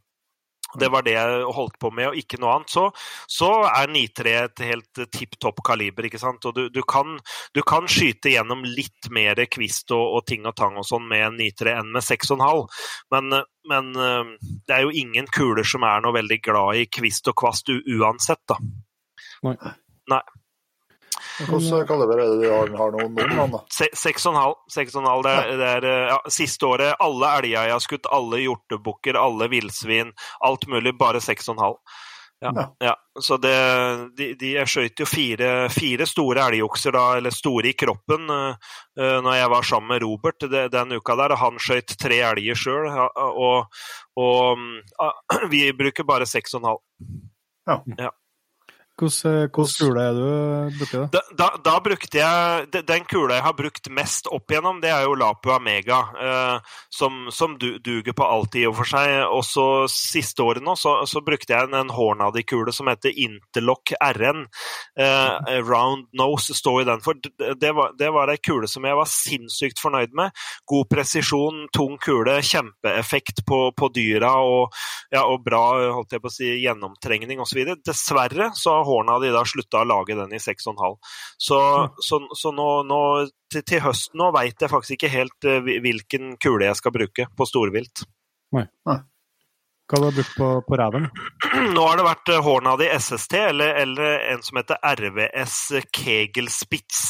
det 0.79 0.89
var 0.93 1.05
det 1.05 1.15
jeg 1.15 1.45
holdt 1.55 1.77
på 1.81 1.91
med, 1.95 2.11
og 2.11 2.19
ikke 2.19 2.39
noe 2.41 2.55
annet. 2.55 2.73
Så, 2.73 2.85
så 3.29 3.49
er 3.69 3.91
9-3 3.91 4.35
et 4.41 4.63
helt 4.69 5.01
tipp 5.13 5.37
topp 5.41 5.63
kaliber. 5.67 6.07
ikke 6.07 6.21
sant? 6.21 6.45
Og 6.47 6.55
du, 6.57 6.63
du, 6.73 6.81
kan, 6.87 7.17
du 7.55 7.61
kan 7.67 7.89
skyte 7.91 8.33
gjennom 8.33 8.63
litt 8.67 9.11
mer 9.13 9.39
kvist 9.51 9.91
og, 9.95 10.17
og 10.17 10.25
ting 10.29 10.47
og 10.49 10.55
tang 10.59 10.79
og 10.79 10.87
sånn 10.87 11.07
med 11.09 11.39
9-3 11.39 11.77
enn 11.81 11.91
med 11.95 12.05
6,5. 12.05 12.65
Men, 13.15 13.41
men 13.71 13.91
eh, 13.95 14.35
det 14.67 14.77
er 14.77 14.85
jo 14.85 14.95
ingen 15.03 15.29
kuler 15.31 15.67
som 15.67 15.85
er 15.87 16.03
noe 16.03 16.15
veldig 16.19 16.39
glad 16.43 16.83
i 16.83 16.87
kvist 16.91 17.31
og 17.31 17.37
kvast 17.43 17.71
uansett, 17.71 18.43
da. 18.49 18.59
Nei. 19.45 19.57
Nei. 20.11 20.21
Hvilken 21.47 21.87
kaliber 21.89 22.19
er 22.21 22.29
det 22.31 22.39
du 22.43 22.51
har, 22.51 22.71
har 22.77 22.91
noen 22.95 23.15
noen 23.17 23.35
gang, 23.37 23.51
da? 23.55 23.63
Se- 23.73 23.89
6,5. 23.95 24.53
6,5, 24.75 25.23
Det 25.25 25.67
er, 25.71 25.81
det 25.81 25.95
ja, 26.11 26.19
siste 26.29 26.65
året 26.69 26.95
alle 26.99 27.33
elger 27.39 27.57
jeg 27.67 27.75
har 27.75 27.83
skutt, 27.83 28.07
alle 28.11 28.39
hjortebukker, 28.43 29.19
alle 29.19 29.47
villsvin, 29.51 30.13
alt 30.47 30.67
mulig, 30.67 30.97
bare 30.97 31.19
6,5. 31.23 31.77
Ja, 32.41 32.51
Ja. 32.55 32.63
ja. 32.81 32.95
Så 33.21 33.35
det, 33.37 33.53
de, 34.17 34.31
de, 34.33 34.53
jeg 34.55 34.65
skøyt 34.71 34.97
jo 35.03 35.05
fire, 35.05 35.49
fire 35.69 36.07
store 36.09 36.41
elgokser, 36.49 36.95
da, 36.95 37.03
eller 37.19 37.29
store 37.29 37.69
i 37.69 37.73
kroppen, 37.77 38.23
uh, 38.33 38.55
når 38.97 39.35
jeg 39.37 39.49
var 39.53 39.61
sammen 39.67 39.91
med 39.93 40.01
Robert 40.01 40.39
det, 40.49 40.63
den 40.73 40.95
uka 40.97 41.15
der. 41.19 41.35
og 41.35 41.37
Han 41.43 41.59
skøyt 41.61 41.93
tre 42.01 42.17
elger 42.31 42.57
sjøl, 42.57 42.87
og, 42.89 43.67
og 44.17 44.57
ah, 44.97 45.13
vi 45.53 45.67
bruker 45.77 46.03
bare 46.09 46.25
6,5. 46.25 46.81
Hvordan, 47.69 48.09
hvordan 49.01 49.77
kule 49.77 50.03
er 50.03 50.17
du 50.17 50.77
borti? 50.79 50.97
det? 50.97 51.07
Da, 51.13 51.21
da, 51.37 51.47
da 51.63 51.75
brukte 51.83 52.19
jeg 52.19 52.83
Den 52.87 53.05
kula 53.09 53.37
jeg 53.39 53.45
har 53.45 53.55
brukt 53.57 53.89
mest 53.93 54.29
opp 54.31 54.51
igjennom, 54.51 54.81
det 54.83 54.91
er 54.93 55.05
jo 55.07 55.15
Lapua 55.17 55.57
Mega. 55.63 56.01
Eh, 56.21 56.75
som, 56.93 57.27
som 57.31 57.57
du, 57.59 57.79
duger 57.79 58.15
på 58.17 58.27
alt 58.27 58.55
i 58.59 58.65
og 58.69 58.75
for 58.79 58.91
seg. 58.91 59.13
Også 59.31 59.65
siste 59.91 60.43
året 60.45 60.63
nå 60.65 60.75
så, 60.79 60.99
så 61.09 61.23
brukte 61.25 61.55
jeg 61.55 61.69
en, 61.69 61.77
en 61.77 61.93
Hornady-kule 61.93 62.73
som 62.75 62.89
heter 62.91 63.15
Interlock 63.15 63.93
RN. 63.97 64.45
Eh, 64.99 65.59
round 65.65 66.09
nose 66.17 66.55
står 66.57 66.81
i 66.83 66.87
den 66.91 67.03
for. 67.03 67.19
Det, 67.21 67.55
det 67.61 67.73
var, 67.77 67.95
det 67.97 68.11
var 68.13 68.31
ei 68.31 68.39
kule 68.41 68.69
som 68.69 68.85
jeg 68.87 68.97
var 68.97 69.09
sinnssykt 69.09 69.81
fornøyd 69.81 70.15
med. 70.17 70.35
God 70.69 70.89
presisjon, 70.91 71.65
tung 71.75 71.97
kule, 72.01 72.39
kjempeeffekt 72.45 73.43
på, 73.47 73.63
på 73.77 73.91
dyra 73.95 74.33
og, 74.45 74.75
ja, 75.13 75.25
og 75.25 75.41
bra 75.45 75.63
holdt 75.97 76.15
jeg 76.15 76.23
på 76.23 76.31
å 76.31 76.33
si, 76.33 76.49
gjennomtrengning 76.63 77.41
osv. 77.43 77.63
Dessverre 77.85 78.51
så 78.57 78.77
har 78.77 78.90
Hornady 78.91 79.31
da 79.33 79.43
slutta 79.47 79.81
å 79.81 79.89
lage 79.89 80.17
den 80.19 80.35
i 80.35 80.41
6,5. 80.41 80.97
Så, 81.37 81.59
så, 82.03 82.21
så 82.37 82.55
nå, 82.55 82.69
nå 82.87 83.01
til, 83.51 83.63
til 83.63 83.85
høsten 83.87 84.19
nå 84.21 84.31
veit 84.35 84.59
jeg 84.61 84.71
faktisk 84.71 84.97
ikke 84.97 85.13
helt 85.13 85.47
eh, 85.47 85.71
hvilken 85.83 86.35
kule 86.41 86.67
jeg 86.67 86.79
skal 86.79 86.95
bruke 86.95 87.29
på 87.37 87.47
storvilt. 87.49 88.05
Hva 89.91 89.99
har 89.99 90.11
du 90.11 90.21
brukt 90.21 90.35
på, 90.37 90.49
på 90.67 90.77
ræven? 90.79 91.07
Nå 91.75 91.81
har 91.83 91.97
det 91.99 92.05
vært 92.05 92.29
eh, 92.31 92.43
Hornady 92.45 92.87
SST, 92.95 93.33
eller, 93.49 93.73
eller 93.81 94.21
en 94.31 94.43
som 94.45 94.59
heter 94.61 94.79
RVS 94.79 95.57
Kegelspitz. 95.91 97.01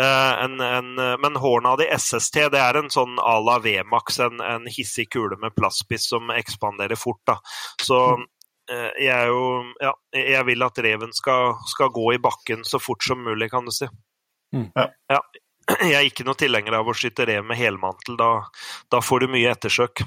Eh, 0.00 0.44
en, 0.44 0.56
en, 0.64 0.88
eh, 0.98 1.16
men 1.20 1.36
Hornady 1.36 1.84
SST 1.92 2.46
det 2.54 2.62
er 2.62 2.78
en 2.80 2.88
sånn 2.92 3.18
à 3.20 3.36
la 3.44 3.58
VMAX, 3.60 4.22
en, 4.24 4.40
en 4.40 4.64
hissig 4.72 5.10
kule 5.12 5.36
med 5.42 5.52
plastspiss 5.58 6.08
som 6.14 6.32
ekspanderer 6.32 6.96
fort. 6.96 7.20
Da. 7.28 7.36
Så 7.82 8.00
eh, 8.14 8.24
jeg 8.70 9.12
er 9.12 9.28
jo 9.28 9.44
Ja, 9.82 9.92
jeg 10.16 10.46
vil 10.48 10.64
at 10.64 10.78
reven 10.84 11.12
skal, 11.12 11.56
skal 11.68 11.90
gå 11.92 12.14
i 12.14 12.20
bakken 12.22 12.64
så 12.64 12.80
fort 12.80 13.04
som 13.04 13.20
mulig, 13.24 13.50
kan 13.52 13.66
du 13.66 13.72
si. 13.74 13.88
Mm. 14.54 14.70
Ja. 15.10 15.20
Jeg 15.80 15.94
er 15.96 16.06
ikke 16.06 16.26
noe 16.28 16.36
tilhenger 16.38 16.76
av 16.78 16.88
å 16.88 16.94
skyte 16.96 17.24
rev 17.28 17.44
med 17.48 17.56
helmantel. 17.56 18.18
Da, 18.20 18.28
da 18.92 19.00
får 19.00 19.24
du 19.24 19.30
mye 19.32 19.52
ettersøk. 19.54 20.02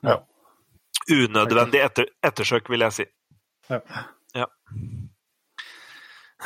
Ja. 0.00 0.16
Unødvendig 1.12 1.82
etter, 1.84 2.08
ettersøk, 2.24 2.70
vil 2.72 2.84
jeg 2.86 2.96
si. 2.96 3.06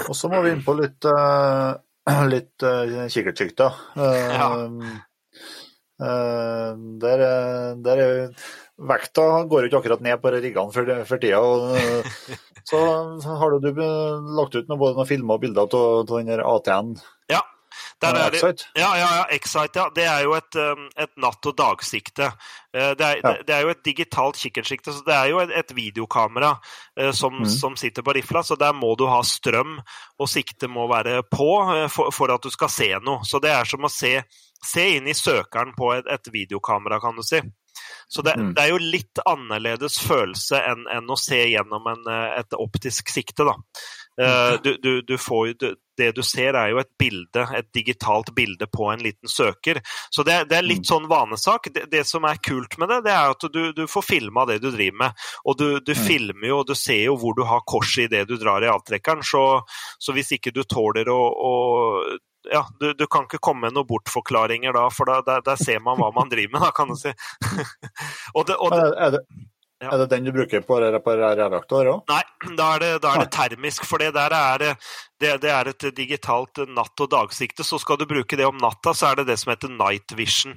Og 0.09 0.17
så 0.17 0.31
må 0.33 0.43
vi 0.45 0.53
inn 0.55 0.63
på 0.65 0.75
litt, 0.79 1.07
uh, 1.07 1.75
litt 2.33 2.67
uh, 2.67 3.07
da. 3.59 3.71
Eh, 3.97 4.37
Ja. 4.39 4.51
Eh, 6.03 6.69
der, 7.03 7.25
eh, 7.29 7.71
der 7.85 8.03
er 8.07 8.13
Vekta 8.83 9.45
går 9.47 9.63
jo 9.63 9.69
ikke 9.69 9.81
akkurat 9.83 10.03
ned 10.03 10.19
på 10.23 10.33
riggene 10.35 10.75
for, 10.75 10.89
for 11.07 11.23
tida. 11.23 11.39
Og, 11.39 11.77
eh, 11.79 12.37
så 12.71 12.81
har 13.39 13.55
du, 13.55 13.71
du 13.71 13.83
lagt 14.39 14.57
ut 14.57 14.69
med 14.69 14.81
både 14.81 14.99
noen 14.99 15.09
filmer 15.09 15.39
og 15.39 15.45
bilder 15.45 15.77
av 15.79 16.09
den 16.11 16.43
ATN. 16.43 16.95
Ja. 17.33 17.43
Der 18.03 18.19
er 18.19 18.31
det, 18.35 18.41
Excite. 18.43 18.67
ja, 18.77 18.91
ja, 18.99 19.09
ja, 19.17 19.25
Excite, 19.37 19.79
ja. 19.79 19.87
Det 19.95 20.05
er 20.11 20.23
jo 20.27 20.35
et, 20.35 20.57
um, 20.59 20.89
et 20.97 21.11
natt- 21.23 21.47
og 21.47 21.57
dagsikte. 21.57 22.33
Eh, 22.75 22.95
Det 22.99 23.07
er, 23.07 23.17
Ja. 23.23 23.33
det 23.47 23.55
er 23.57 23.61
jo 23.63 23.69
et 23.73 23.83
digitalt 23.85 24.37
kikkertsikte, 24.37 24.93
så 24.93 25.05
det 25.07 25.15
er 25.15 25.29
jo 25.31 25.39
et, 25.41 25.51
et 25.51 25.75
videokamera 25.77 26.59
eh, 26.97 27.13
som, 27.13 27.33
mm. 27.41 27.47
som 27.49 27.77
sitter 27.77 28.03
på 28.03 28.15
rifla. 28.15 28.43
Så 28.43 28.57
der 28.59 28.73
må 28.73 28.95
du 28.99 29.07
ha 29.07 29.23
strøm, 29.23 29.79
og 30.19 30.29
siktet 30.29 30.71
må 30.71 30.89
være 30.91 31.23
på 31.23 31.49
eh, 31.77 31.89
for, 31.89 32.11
for 32.11 32.33
at 32.35 32.43
du 32.43 32.51
skal 32.51 32.69
se 32.69 32.91
noe. 33.01 33.23
Så 33.25 33.41
det 33.41 33.51
er 33.51 33.65
som 33.65 33.81
å 33.85 33.91
se 33.91 34.23
se 34.65 34.85
inn 34.97 35.09
i 35.11 35.13
søkeren 35.15 35.73
på 35.75 35.89
et, 35.97 36.07
et 36.07 36.29
videokamera, 36.33 37.01
kan 37.03 37.17
du 37.17 37.23
si. 37.27 37.41
Så 38.09 38.23
det, 38.23 38.37
Mm. 38.39 38.53
det 38.55 38.63
er 38.63 38.69
jo 38.71 38.77
litt 38.79 39.19
annerledes 39.27 39.97
følelse 40.07 40.61
enn, 40.71 40.85
enn 40.93 41.09
å 41.11 41.17
se 41.19 41.41
gjennom 41.51 41.87
en, 41.91 42.05
et 42.39 42.55
optisk 42.55 43.09
sikte. 43.11 43.43
Da. 43.49 43.57
Eh, 44.23 44.59
Du, 44.63 44.77
du, 44.79 45.03
du 45.03 45.17
får 45.19 45.55
det 46.03 46.11
du 46.19 46.23
ser 46.27 46.59
er 46.59 46.73
jo 46.75 46.81
et 46.83 46.91
bilde, 46.99 47.47
et 47.57 47.69
digitalt 47.75 48.33
bilde 48.37 48.67
på 48.71 48.91
en 48.93 49.03
liten 49.03 49.31
søker. 49.31 49.81
Så 50.11 50.27
det, 50.27 50.41
det 50.51 50.59
er 50.59 50.67
litt 50.67 50.89
sånn 50.91 51.09
vanesak. 51.11 51.71
Det, 51.75 51.87
det 51.93 52.05
som 52.09 52.27
er 52.29 52.43
kult 52.43 52.77
med 52.83 52.91
det, 52.93 53.03
det 53.07 53.15
er 53.15 53.37
at 53.37 53.47
du, 53.55 53.63
du 53.77 53.87
får 53.91 54.07
filma 54.11 54.47
det 54.51 54.59
du 54.65 54.71
driver 54.75 54.99
med. 55.07 55.23
Og 55.47 55.59
du, 55.61 55.69
du 55.81 55.95
filmer 55.97 56.51
jo, 56.51 56.61
og 56.63 56.69
du 56.69 56.75
ser 56.79 57.07
jo 57.07 57.17
hvor 57.23 57.39
du 57.39 57.45
har 57.49 57.65
korset 57.69 58.09
i 58.09 58.11
det 58.17 58.27
du 58.31 58.37
drar 58.41 58.65
i 58.67 58.71
avtrekkeren. 58.73 59.25
Så, 59.27 59.45
så 60.03 60.15
hvis 60.17 60.35
ikke 60.37 60.53
du 60.55 60.63
tåler 60.69 61.09
å, 61.13 61.21
å 61.33 61.55
ja, 62.51 62.65
du, 62.81 62.91
du 62.99 63.07
kan 63.07 63.29
ikke 63.29 63.39
komme 63.43 63.69
med 63.69 63.77
noen 63.77 63.87
bortforklaringer 63.87 64.75
da, 64.75 64.89
for 64.91 65.07
da, 65.11 65.21
der, 65.27 65.45
der 65.47 65.61
ser 65.61 65.79
man 65.85 66.01
hva 66.01 66.11
man 66.15 66.31
driver 66.33 66.57
med, 66.57 66.65
da, 66.67 66.73
kan 66.75 66.91
du 66.91 66.99
si. 66.99 67.13
og 68.37 68.47
det, 68.49 68.57
og 68.59 68.75
det, 68.75 68.83
Er, 68.99 69.15
det, 69.15 69.23
Ja. 69.83 69.93
er 69.95 70.03
det 70.03 70.09
den 70.13 70.27
du 70.27 70.33
bruker 70.35 70.63
på 70.67 70.79
reparerreaktor 70.83 71.89
òg? 71.91 72.03
Nei, 72.11 72.23
da 72.59 72.69
er 72.77 72.83
det, 72.83 72.91
da 73.03 73.15
er 73.15 73.25
det 73.25 73.33
termisk, 73.35 73.87
for 73.89 74.03
det 74.03 74.13
der 74.15 74.35
er, 74.37 74.65
det, 75.23 75.37
det 75.45 75.53
er 75.55 75.71
et 75.71 75.87
digitalt 75.97 76.63
natt- 76.73 77.05
og 77.05 77.11
dagsikte. 77.13 77.65
Så 77.67 77.79
skal 77.83 78.01
du 78.01 78.07
bruke 78.11 78.39
det 78.39 78.47
om 78.49 78.59
natta, 78.61 78.95
så 78.97 79.11
er 79.11 79.21
det 79.21 79.29
det 79.31 79.39
som 79.41 79.53
heter 79.53 79.73
night 79.75 80.15
vision. 80.19 80.57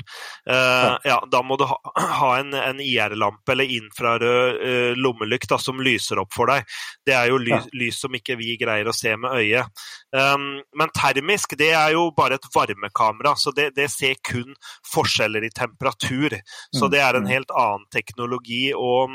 Uh, 0.50 0.96
ja, 1.06 1.20
da 1.32 1.42
må 1.46 1.58
du 1.62 1.68
ha, 1.70 1.78
ha 2.22 2.32
en, 2.40 2.54
en 2.58 2.82
IR-lampe 2.84 3.56
eller 3.56 3.76
infrarød 3.78 4.62
uh, 4.62 4.94
lommelykt 5.00 5.52
da, 5.54 5.60
som 5.62 5.84
lyser 5.84 6.22
opp 6.24 6.34
for 6.36 6.52
deg. 6.52 6.66
Det 7.06 7.16
er 7.18 7.30
jo 7.32 7.42
lys, 7.42 7.70
lys 7.76 8.02
som 8.06 8.16
ikke 8.16 8.38
vi 8.40 8.56
greier 8.62 8.90
å 8.90 8.96
se 8.96 9.16
med 9.20 9.38
øyet. 9.42 9.86
Um, 10.16 10.62
men 10.78 10.94
termisk 10.96 11.58
det 11.60 11.74
er 11.76 11.96
jo 11.96 12.08
bare 12.16 12.40
et 12.40 12.50
varmekamera, 12.56 13.36
så 13.40 13.54
det, 13.56 13.72
det 13.78 13.90
ser 13.94 14.18
kun 14.26 14.56
forskjeller 14.94 15.44
i 15.46 15.54
temperatur. 15.54 16.40
Så 16.74 16.86
Mm, 16.86 16.92
det 16.92 17.02
er 17.02 17.18
en 17.18 17.26
mm. 17.26 17.32
helt 17.32 17.52
annen 17.58 17.86
teknologi. 17.94 18.74
og 18.74 19.10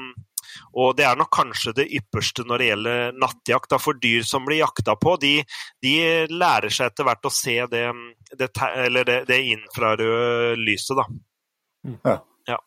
og 0.74 0.96
det 0.98 1.04
er 1.08 1.18
nok 1.20 1.30
kanskje 1.34 1.74
det 1.80 1.88
ypperste 2.00 2.44
når 2.48 2.58
det 2.62 2.70
gjelder 2.70 3.12
nattjakt. 3.20 3.76
For 3.80 3.98
dyr 4.02 4.24
som 4.26 4.44
blir 4.48 4.62
jakta 4.62 4.96
på, 5.00 5.16
de, 5.22 5.36
de 5.84 5.94
lærer 6.30 6.72
seg 6.72 6.90
etter 6.90 7.06
hvert 7.08 7.28
å 7.30 7.34
se 7.34 7.58
det, 7.70 7.84
det, 8.38 8.50
eller 8.86 9.06
det, 9.08 9.20
det 9.30 9.40
infrarøde 9.54 10.56
lyset. 10.60 10.98
Da. 11.00 12.18
Ja. 12.48 12.58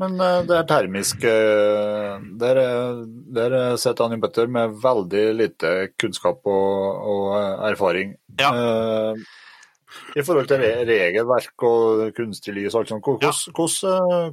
Men 0.00 0.14
eh, 0.22 0.38
det 0.48 0.54
er 0.56 0.64
termisk 0.70 1.24
eh, 1.28 2.14
Der, 2.40 2.56
er- 2.62 3.02
der 3.36 3.56
sitter 3.76 4.06
Annie 4.06 4.20
bøtter 4.22 4.48
med 4.48 4.78
veldig 4.80 5.24
lite 5.36 5.72
kunnskap 6.00 6.40
og, 6.48 7.02
og 7.12 7.26
eh, 7.36 7.66
erfaring. 7.72 8.14
Ja. 8.40 8.48
Eh, 8.54 9.20
I 10.16 10.24
forhold 10.24 10.48
til 10.50 10.62
regelverk 10.88 11.66
og 11.68 12.06
kunstig 12.16 12.54
lys 12.56 12.72
og 12.74 12.80
alt 12.84 12.94
sånt, 12.94 13.04
hvordan, 13.04 13.36
hvordan 13.58 14.14
eh, 14.16 14.32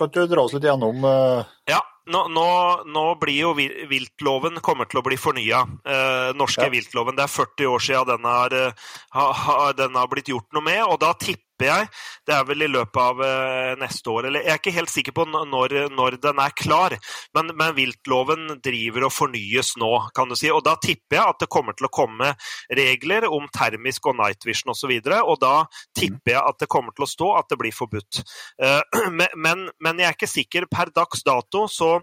Kan 0.00 0.08
du 0.16 0.22
dra 0.30 0.42
oss 0.46 0.54
litt 0.56 0.64
gjennom 0.64 1.04
eh, 1.04 1.44
Ja, 1.68 1.80
nå, 2.10 2.24
nå, 2.32 2.46
nå 2.88 3.04
blir 3.20 3.36
jo 3.42 3.50
viltloven 3.54 4.56
kommer 4.64 4.88
til 4.90 5.02
å 5.02 5.04
bli 5.06 5.18
fornya. 5.20 5.60
Eh, 5.84 6.30
norske 6.34 6.64
Ja. 6.64 6.72
viltloven. 6.72 7.16
Det 7.18 7.26
er 7.28 7.34
40 7.34 7.66
år 7.68 7.84
siden 7.84 8.06
den 8.16 8.24
har, 8.24 8.56
eh, 8.56 8.72
har, 9.14 9.32
ha, 9.44 9.58
den 9.76 9.94
har 9.94 10.08
blitt 10.08 10.32
gjort 10.32 10.48
noe 10.56 10.64
med. 10.64 10.80
Og 10.88 10.98
da 11.04 11.12
tipper 11.12 11.44
jeg, 11.68 11.88
det 12.26 12.34
er 12.36 12.46
vel 12.48 12.64
i 12.64 12.70
løpet 12.70 13.00
av 13.02 13.22
eh, 13.24 13.72
neste 13.80 14.12
år, 14.12 14.28
eller 14.28 14.44
jeg 14.44 14.54
er 14.54 14.60
ikke 14.60 14.76
helt 14.76 14.92
sikker 14.92 15.16
på 15.16 15.26
når, 15.30 15.76
når 15.94 16.18
den 16.22 16.40
er 16.42 16.54
klar, 16.56 16.96
men, 17.36 17.52
men 17.58 17.74
viltloven 17.76 18.56
driver 18.64 19.08
og 19.08 19.14
fornyes 19.14 19.74
nå, 19.80 19.90
kan 20.16 20.30
du 20.30 20.36
si. 20.38 20.50
Og 20.52 20.62
da 20.66 20.76
tipper 20.82 21.18
jeg 21.18 21.34
at 21.34 21.42
det 21.42 21.50
kommer 21.52 21.76
til 21.76 21.88
å 21.88 21.92
komme 21.94 22.32
regler 22.76 23.28
om 23.30 23.48
termisk 23.54 24.10
og 24.10 24.18
night 24.20 24.46
vision 24.46 24.74
osv. 24.74 24.92
Og, 24.92 25.10
så 25.10 25.20
og 25.24 25.40
da 25.42 25.54
tipper 25.96 26.36
jeg 26.36 26.40
at 26.42 26.62
det 26.62 26.70
kommer 26.70 26.96
til 26.96 27.06
å 27.06 27.10
stå 27.10 27.32
at 27.40 27.50
det 27.50 27.60
blir 27.60 27.74
forbudt. 27.74 28.22
Eh, 28.62 29.02
men, 29.44 29.68
men 29.80 30.00
jeg 30.00 30.10
er 30.10 30.18
ikke 30.18 30.30
sikker. 30.30 30.70
Per 30.70 30.94
dags 30.96 31.24
dato 31.26 31.66
så 31.70 31.98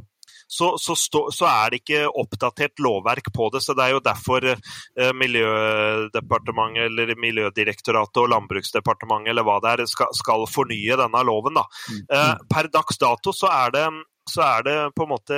så, 0.47 0.73
så, 0.79 0.95
stå, 0.95 1.27
så 1.35 1.47
er 1.49 1.71
det 1.71 1.81
ikke 1.81 2.03
oppdatert 2.07 2.79
lovverk 2.83 3.31
på 3.35 3.49
det. 3.53 3.61
så 3.63 3.75
Det 3.77 3.85
er 3.85 3.95
jo 3.95 4.03
derfor 4.03 4.49
eh, 4.49 5.13
Miljødepartementet 5.13 6.87
eller 6.87 7.15
Miljødirektoratet 7.19 8.21
og 8.23 8.29
Landbruksdepartementet 8.31 9.33
eller 9.33 9.47
hva 9.47 9.59
det 9.63 9.73
er, 9.75 9.87
skal, 9.91 10.13
skal 10.15 10.47
fornye 10.51 10.99
denne 10.99 11.23
loven. 11.27 11.59
Da. 11.59 11.65
Eh, 12.07 12.35
per 12.47 12.71
dags 12.71 13.01
dato 13.01 13.35
så 13.35 13.51
er 13.53 13.75
det 13.75 13.89
så 14.27 14.41
er 14.43 14.63
det 14.65 14.75
på 14.91 15.05
en 15.05 15.11
måte 15.13 15.35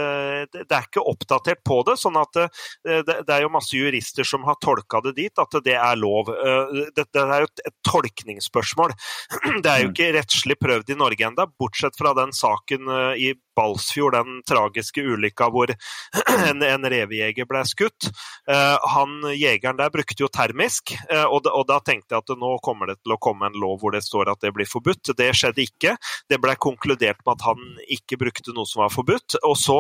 Det 0.50 0.66
er 0.66 0.88
ikke 0.88 1.04
oppdatert 1.06 1.62
på 1.66 1.82
det. 1.88 1.96
sånn 2.02 2.18
at 2.20 2.40
eh, 2.42 3.02
det, 3.06 3.20
det 3.28 3.36
er 3.36 3.44
jo 3.46 3.52
masse 3.54 3.78
jurister 3.78 4.26
som 4.26 4.46
har 4.48 4.58
tolka 4.62 5.02
det 5.06 5.16
dit 5.20 5.42
at 5.42 5.60
det 5.66 5.76
er 5.78 6.00
lov. 6.00 6.30
Dette 6.30 6.90
Det, 6.98 7.06
det 7.14 7.26
er 7.26 7.46
jo 7.46 7.50
et, 7.50 7.76
tolkningsspørsmål. 7.90 8.94
Det 9.64 9.70
er 9.72 9.84
jo 9.84 9.92
ikke 9.92 10.12
rettslig 10.14 10.58
prøvd 10.62 10.94
i 10.94 10.98
Norge 11.00 11.26
enda, 11.26 11.46
bortsett 11.60 11.98
fra 11.98 12.14
den 12.18 12.34
saken 12.36 12.90
eh, 12.94 13.24
i 13.30 13.32
Balsfjord, 13.60 14.16
den 14.16 14.40
tragiske 14.48 15.04
ulykka 15.04 15.50
hvor 15.54 15.74
en, 16.50 16.64
en 16.64 16.90
revejeger 16.94 17.48
ble 17.50 17.64
skutt. 17.68 18.10
Eh, 18.50 18.78
han 18.96 19.18
Jegeren 19.36 19.80
der 19.80 19.92
brukte 19.94 20.24
jo 20.24 20.32
termisk, 20.32 20.94
eh, 21.10 21.26
og, 21.26 21.50
og 21.52 21.68
da 21.70 21.80
tenkte 21.84 22.16
jeg 22.16 22.24
at 22.24 22.40
nå 22.40 22.56
kommer 22.66 22.94
det 22.94 23.00
til 23.02 23.16
å 23.16 23.20
komme 23.22 23.50
en 23.50 23.60
lov 23.60 23.80
hvor 23.82 23.96
det 23.96 24.04
står 24.06 24.32
at 24.32 24.42
det 24.46 24.54
blir 24.56 24.70
forbudt. 24.70 25.14
Det 25.18 25.32
skjedde 25.36 25.66
ikke. 25.66 25.96
Det 26.32 26.40
ble 26.42 26.56
konkludert 26.62 27.22
med 27.26 27.36
at 27.36 27.48
han 27.50 27.84
ikke 27.92 28.20
brukte 28.22 28.56
noe 28.56 28.68
som 28.70 28.86
var 28.86 28.94
forbudt. 28.94 29.40
Og 29.44 29.58
så 29.60 29.80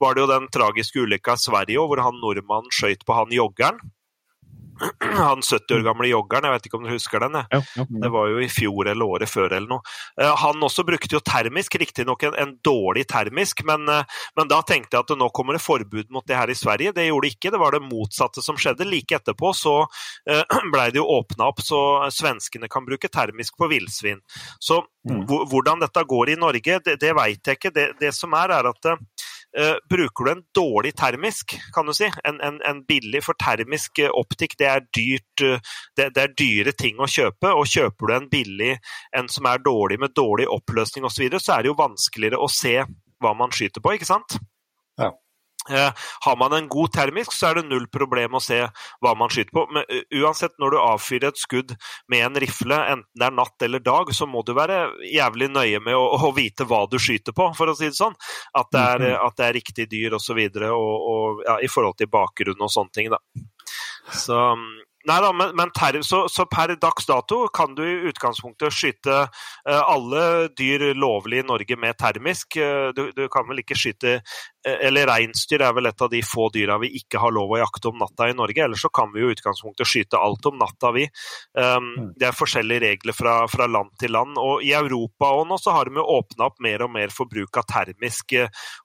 var 0.00 0.16
det 0.16 0.24
jo 0.24 0.32
den 0.32 0.48
tragiske 0.54 1.04
ulykka 1.04 1.36
i 1.36 1.44
Sverige 1.44 1.86
hvor 1.88 2.02
han 2.04 2.20
nordmannen 2.22 2.72
skøyt 2.74 3.04
på 3.06 3.16
han 3.16 3.34
joggeren. 3.34 3.80
Han 5.18 5.42
70 5.42 5.74
år 5.78 5.82
gamle 5.86 6.08
joggeren, 6.10 6.44
jeg 6.48 6.54
vet 6.56 6.66
ikke 6.68 6.78
om 6.78 6.84
du 6.86 6.90
husker 6.92 7.22
den? 7.24 7.38
jeg. 7.40 7.46
Ja, 7.52 7.60
ja. 7.80 7.84
Det 8.04 8.10
var 8.14 8.28
jo 8.30 8.38
i 8.44 8.48
fjor 8.52 8.88
eller 8.92 9.04
året 9.16 9.30
før 9.30 9.52
eller 9.56 9.68
noe. 9.68 9.94
Eh, 10.20 10.34
Han 10.42 10.62
også 10.62 10.84
brukte 10.86 11.14
jo 11.16 11.20
termisk, 11.24 11.74
riktignok 11.80 12.22
en, 12.28 12.36
en 12.38 12.52
dårlig 12.64 13.06
termisk, 13.10 13.64
men, 13.68 13.88
eh, 13.88 14.04
men 14.38 14.48
da 14.50 14.60
tenkte 14.62 14.96
jeg 14.98 15.06
at 15.08 15.14
nå 15.18 15.30
kommer 15.34 15.58
det 15.58 15.62
forbud 15.64 16.10
mot 16.14 16.26
det 16.28 16.36
her 16.38 16.50
i 16.52 16.58
Sverige. 16.58 16.92
Det 16.96 17.08
gjorde 17.08 17.26
det 17.28 17.34
ikke, 17.36 17.52
det 17.54 17.62
var 17.62 17.74
det 17.78 17.82
motsatte 17.86 18.44
som 18.44 18.56
skjedde. 18.60 18.86
Like 18.88 19.18
etterpå 19.18 19.54
så 19.56 19.74
eh, 20.28 20.44
blei 20.72 20.90
det 20.94 21.02
jo 21.02 21.08
åpna 21.18 21.50
opp 21.50 21.64
så 21.64 21.80
svenskene 22.14 22.68
kan 22.70 22.86
bruke 22.86 23.08
termisk 23.08 23.56
på 23.58 23.70
villsvin. 23.72 24.20
Så 24.58 24.82
Mm. 25.08 25.22
hvordan 25.24 25.80
dette 25.80 26.02
går 26.04 26.30
i 26.34 26.34
Norge, 26.36 26.74
det, 26.84 26.98
det 27.00 27.14
veit 27.16 27.46
jeg 27.48 27.56
ikke. 27.56 27.70
Det, 27.72 27.84
det 28.00 28.10
som 28.12 28.34
er, 28.36 28.50
er 28.58 28.66
at 28.68 28.88
bruker 29.90 30.24
du 30.24 30.30
en 30.30 30.42
dårlig 30.54 30.92
termisk, 30.96 31.54
kan 31.74 31.86
du 31.88 31.94
si, 31.96 32.10
en, 32.28 32.40
en, 32.44 32.60
en 32.68 32.82
billig 32.88 33.22
For 33.24 33.38
termisk 33.40 33.98
eh, 33.98 34.12
optikk, 34.12 34.58
det 34.60 34.68
er 34.68 34.84
dyrt. 34.94 35.44
eh, 35.44 35.60
det, 35.96 36.10
det 36.16 36.24
er 36.24 36.34
dyre 36.36 36.74
ting 36.76 37.00
å 37.00 37.08
kjøpe. 37.08 37.54
Og 37.56 37.66
kjøper 37.66 38.06
du 38.06 38.14
en 38.16 38.28
billig 38.30 38.74
en 39.16 39.30
som 39.32 39.48
er 39.48 39.64
dårlig 39.64 40.00
med 40.00 40.16
dårlig 40.16 40.48
oppløsning 40.52 41.06
osv., 41.08 41.16
så, 41.18 41.24
videre, 41.24 41.42
så 41.42 41.56
er 41.56 41.64
det 41.64 41.72
jo 41.72 41.78
vanskeligere 41.80 42.38
å 42.38 42.50
se 42.52 42.76
hva 43.18 43.32
man 43.34 43.50
skyter 43.54 43.82
på, 43.82 43.96
ikke 43.96 44.06
sant? 44.06 44.38
Ja. 45.00 45.10
Eh, 45.70 45.90
har 46.26 46.36
man 46.40 46.52
en 46.56 46.68
god 46.68 46.92
termisk, 46.94 47.32
så 47.36 47.50
er 47.50 47.58
det 47.58 47.66
null 47.68 47.88
problem 47.92 48.38
å 48.38 48.42
se 48.42 48.60
hva 49.04 49.14
man 49.18 49.32
skyter 49.32 49.52
på. 49.56 49.66
Men 49.74 49.84
uh, 49.88 50.02
uansett, 50.22 50.54
når 50.62 50.74
du 50.74 50.78
avfyrer 50.80 51.28
et 51.32 51.40
skudd 51.40 51.74
med 52.08 52.24
en 52.26 52.40
rifle, 52.40 52.78
enten 52.94 53.08
det 53.18 53.26
er 53.26 53.36
natt 53.36 53.66
eller 53.66 53.82
dag, 53.84 54.12
så 54.14 54.28
må 54.30 54.44
du 54.46 54.54
være 54.56 54.78
jævlig 55.10 55.50
nøye 55.52 55.82
med 55.84 55.98
å, 55.98 56.06
å 56.28 56.32
vite 56.36 56.66
hva 56.68 56.84
du 56.90 56.98
skyter 57.02 57.36
på, 57.36 57.50
for 57.58 57.72
å 57.72 57.76
si 57.78 57.90
det 57.90 57.98
sånn. 57.98 58.16
At 58.56 58.70
det 58.72 58.80
er, 58.80 58.98
Mhm. 59.08 59.26
at 59.26 59.36
det 59.36 59.46
er 59.46 59.56
riktig 59.58 59.88
dyr 59.90 60.14
osv. 60.14 60.18
Og, 60.18 60.22
så 60.28 60.34
videre, 60.36 60.68
og, 60.76 61.04
og 61.08 61.38
ja, 61.46 61.54
i 61.64 61.68
forhold 61.72 61.96
til 61.96 62.10
bakgrunn 62.12 62.60
og 62.60 62.68
sånne 62.68 62.92
ting, 62.92 63.08
da. 63.08 63.16
Så 64.12 64.36
Nei 65.08 65.18
da, 65.24 65.32
men, 65.32 65.54
men 65.56 65.72
ter, 65.76 66.00
så, 66.04 66.26
så 66.28 66.44
per 66.50 66.74
dags 66.80 67.06
dato 67.08 67.40
kan 67.54 67.74
du 67.76 67.82
i 67.86 68.08
utgangspunktet 68.10 68.74
skyte 68.74 69.16
eh, 69.24 69.80
alle 69.80 70.48
dyr 70.58 70.90
lovlig 70.98 71.42
i 71.42 71.46
Norge 71.48 71.78
med 71.80 71.96
termisk. 71.98 72.58
Eh, 72.60 72.90
du, 72.96 73.08
du 73.16 73.24
kan 73.32 73.48
vel 73.48 73.62
ikke 73.62 73.78
skyte 73.78 74.18
eh, 74.18 74.78
Eller 74.88 75.08
reinsdyr 75.08 75.64
er 75.64 75.72
vel 75.76 75.88
et 75.88 76.04
av 76.04 76.10
de 76.12 76.20
få 76.26 76.48
dyra 76.52 76.76
vi 76.82 76.90
ikke 77.00 77.22
har 77.22 77.32
lov 77.32 77.54
å 77.54 77.60
jakte 77.62 77.92
om 77.92 77.98
natta 78.00 78.28
i 78.28 78.36
Norge. 78.36 78.64
Ellers 78.64 78.84
så 78.84 78.92
kan 78.92 79.12
vi 79.14 79.24
jo 79.24 79.30
i 79.30 79.36
utgangspunktet 79.36 79.88
skyte 79.88 80.20
alt 80.20 80.50
om 80.50 80.58
natta, 80.60 80.92
vi. 80.92 81.06
Um, 81.56 82.12
det 82.18 82.28
er 82.28 82.36
forskjellige 82.36 82.84
regler 82.84 83.16
fra, 83.16 83.38
fra 83.48 83.68
land 83.70 83.94
til 84.00 84.12
land. 84.12 84.36
Og 84.40 84.64
i 84.66 84.74
Europa 84.76 85.32
og 85.38 85.48
nå 85.48 85.58
så 85.60 85.76
har 85.76 85.88
de 85.88 86.04
åpna 86.04 86.50
opp 86.50 86.60
mer 86.64 86.84
og 86.84 86.92
mer 86.94 87.12
for 87.14 87.30
bruk 87.30 87.60
av 87.60 87.66
termisk 87.70 88.36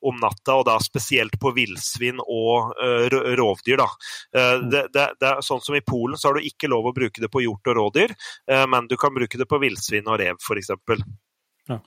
om 0.03 0.17
natta, 0.21 0.55
og 0.59 0.67
da 0.69 0.77
spesielt 0.83 1.35
på 1.41 1.51
villsvin 1.55 2.21
og 2.23 2.73
rovdyr. 3.11 3.81
da. 3.83 3.89
Eh, 4.37 4.57
det, 4.71 4.87
det, 4.93 5.07
det 5.19 5.29
er 5.29 5.41
sånn 5.45 5.61
som 5.63 5.75
I 5.77 5.83
Polen 5.85 6.12
så 6.19 6.29
har 6.29 6.39
du 6.39 6.47
ikke 6.47 6.71
lov 6.71 6.89
å 6.89 6.95
bruke 6.95 7.23
det 7.23 7.31
på 7.33 7.43
hjort 7.45 7.71
og 7.71 7.79
rådyr, 7.79 8.15
eh, 8.51 8.65
men 8.69 8.89
du 8.89 8.97
kan 8.99 9.13
bruke 9.15 9.39
det 9.39 9.49
på 9.49 9.61
villsvin 9.63 10.09
og 10.09 10.19
rev 10.21 10.39
f.eks. 10.41 10.73
Ja. 11.69 11.77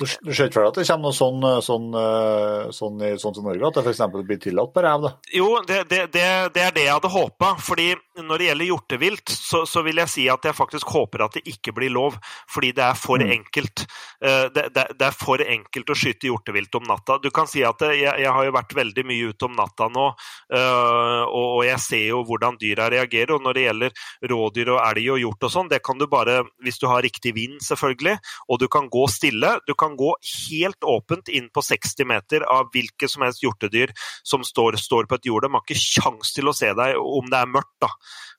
Du, 0.00 0.06
du 0.06 0.30
ser 0.32 0.48
ikke 0.48 0.56
for 0.56 0.64
deg 0.64 0.70
at 0.70 0.78
det 0.78 0.86
kommer 0.88 1.10
noe 1.10 1.16
sånn, 1.16 1.42
sånn, 1.64 1.88
eh, 2.00 2.68
sånn, 2.72 3.02
i, 3.04 3.10
sånn 3.20 3.40
Norge, 3.44 3.68
at 3.68 3.78
det 3.78 3.84
f.eks. 3.84 4.04
blir 4.16 4.40
tillatt 4.40 4.72
på 4.72 4.84
rev? 4.86 5.10
Jo, 5.34 5.50
det, 5.68 5.82
det, 5.90 6.06
det, 6.14 6.26
det 6.54 6.64
er 6.64 6.76
det 6.76 6.86
jeg 6.86 6.94
hadde 6.94 7.12
håpa. 7.12 7.52
Fordi 7.60 7.90
når 8.24 8.38
det 8.38 8.46
gjelder 8.48 8.68
hjortevilt, 8.70 9.28
så, 9.28 9.64
så, 9.68 9.82
vil 9.86 10.00
jeg 10.00 10.08
si 10.12 10.24
at 10.32 10.44
jeg 10.48 10.56
faktisk 10.56 10.88
håper 10.94 11.24
at 11.26 11.36
det 11.36 11.42
ikke 11.52 11.74
blir 11.76 11.90
lov. 11.92 12.16
Fordi 12.52 12.72
det 12.76 12.84
er 12.84 12.94
for 12.94 13.18
Mm. 13.18 13.30
enkelt. 13.40 13.86
Eh, 14.22 14.48
Det, 14.56 14.72
det, 14.74 14.84
det 14.98 15.06
er 15.06 15.12
for 15.16 15.38
enkelt 15.42 15.90
å 15.90 15.96
skyte 15.96 16.28
hjortevilt 16.28 16.74
om 16.78 16.84
natta. 16.86 17.18
Du 17.20 17.30
kan 17.30 17.46
si 17.46 17.62
at 17.66 17.80
jeg, 17.80 18.00
jeg 18.02 18.32
har 18.32 18.44
jo 18.44 18.52
vært 18.52 18.72
veldig 18.74 19.04
mye 19.04 19.28
ute 19.32 19.44
om 19.48 19.52
natta 19.56 19.88
nå, 19.92 20.06
eh, 20.52 21.22
og, 21.26 21.46
og 21.58 21.64
jeg 21.66 21.80
ser 21.82 22.04
jo 22.10 22.22
hvordan 22.24 22.56
dyra 22.60 22.88
reagerer. 22.92 23.34
Og 23.36 23.42
når 23.42 23.54
det 23.58 23.64
gjelder 23.66 23.90
rådyr 24.32 24.70
og 24.76 24.80
elg 24.86 25.10
og 25.16 25.20
hjort 25.20 25.48
og 25.48 25.52
sånn, 25.52 25.68
det 25.72 25.82
kan 25.84 25.98
du 25.98 26.06
bare, 26.06 26.44
hvis 26.62 26.78
du 26.80 26.86
har 26.88 27.02
riktig 27.04 27.34
vind 27.36 27.60
selvfølgelig, 27.64 28.16
og 28.48 28.60
du 28.62 28.68
kan 28.72 28.88
gå 28.92 29.06
stille. 29.12 29.56
Du 29.66 29.74
kan 29.74 29.96
gå 29.98 30.12
helt 30.50 30.80
åpent 30.86 31.28
inn 31.28 31.50
på 31.52 31.62
60 31.64 32.06
meter 32.08 32.46
av 32.48 32.70
hvilket 32.74 33.10
som 33.12 33.22
helst 33.26 33.42
hjortedyr 33.44 33.92
som 34.26 34.44
står, 34.46 34.78
står 34.80 35.06
på 35.10 35.18
et 35.18 35.26
jorde. 35.28 35.48
De 35.50 35.54
har 35.58 35.64
ikke 35.66 35.80
kjangs 36.02 36.32
til 36.36 36.48
å 36.48 36.54
se 36.56 36.72
deg 36.76 36.96
om 37.00 37.28
det 37.30 37.38
er 37.42 37.50
mørkt, 37.50 37.74
da, 37.82 37.90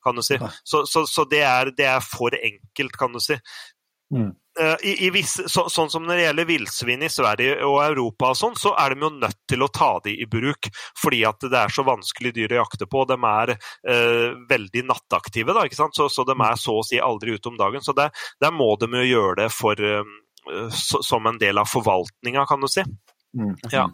kan 0.04 0.18
du 0.18 0.26
si. 0.26 0.40
Så, 0.64 0.86
så, 0.90 1.06
så 1.10 1.26
det, 1.30 1.44
er, 1.46 1.74
det 1.78 1.88
er 1.90 2.04
for 2.04 2.36
enkelt, 2.38 3.00
kan 3.00 3.16
du 3.16 3.24
si. 3.24 3.40
Mm. 4.14 4.30
Eh, 4.60 4.76
I, 4.90 5.06
i 5.06 5.10
visse, 5.14 5.46
så, 5.50 5.68
sånn 5.70 5.90
som 5.92 6.06
når 6.08 6.16
det 6.16 6.24
gjelder 6.24 6.48
villsvin 6.50 7.04
i 7.06 7.10
Sverige 7.12 7.58
og 7.68 7.82
Europa, 7.84 8.32
og 8.32 8.40
sånn, 8.40 8.56
så 8.58 8.74
er 8.80 8.96
de 8.96 9.06
jo 9.06 9.12
nødt 9.14 9.40
til 9.50 9.66
å 9.66 9.70
ta 9.74 9.90
de 10.06 10.16
i 10.24 10.28
bruk. 10.30 10.70
Fordi 10.98 11.24
at 11.30 11.44
det 11.46 11.60
er 11.60 11.74
så 11.74 11.86
vanskelig 11.88 12.34
dyr 12.38 12.56
å 12.56 12.62
jakte 12.64 12.88
på. 12.90 13.04
De 13.10 13.18
er 13.18 13.54
eh, 13.58 14.32
veldig 14.50 14.86
nattaktive, 14.88 15.56
da? 15.58 15.68
Så, 15.70 16.08
så 16.14 16.26
de 16.28 16.38
er 16.38 16.62
så 16.62 16.80
å 16.80 16.88
si 16.88 17.02
aldri 17.04 17.36
ute 17.38 17.52
om 17.52 17.60
dagen. 17.60 17.84
Så 17.86 17.96
der, 17.98 18.16
der 18.42 18.56
må 18.56 18.74
de 18.82 18.90
jo 18.96 19.06
gjøre 19.12 19.44
det 19.44 19.52
for, 19.54 19.78
eh, 19.78 20.74
som 20.80 21.30
en 21.30 21.40
del 21.42 21.60
av 21.62 21.70
forvaltninga, 21.70 22.48
kan 22.50 22.64
du 22.64 22.72
si. 22.72 22.86
Mm. 23.38 23.56
Ja. 23.72 23.86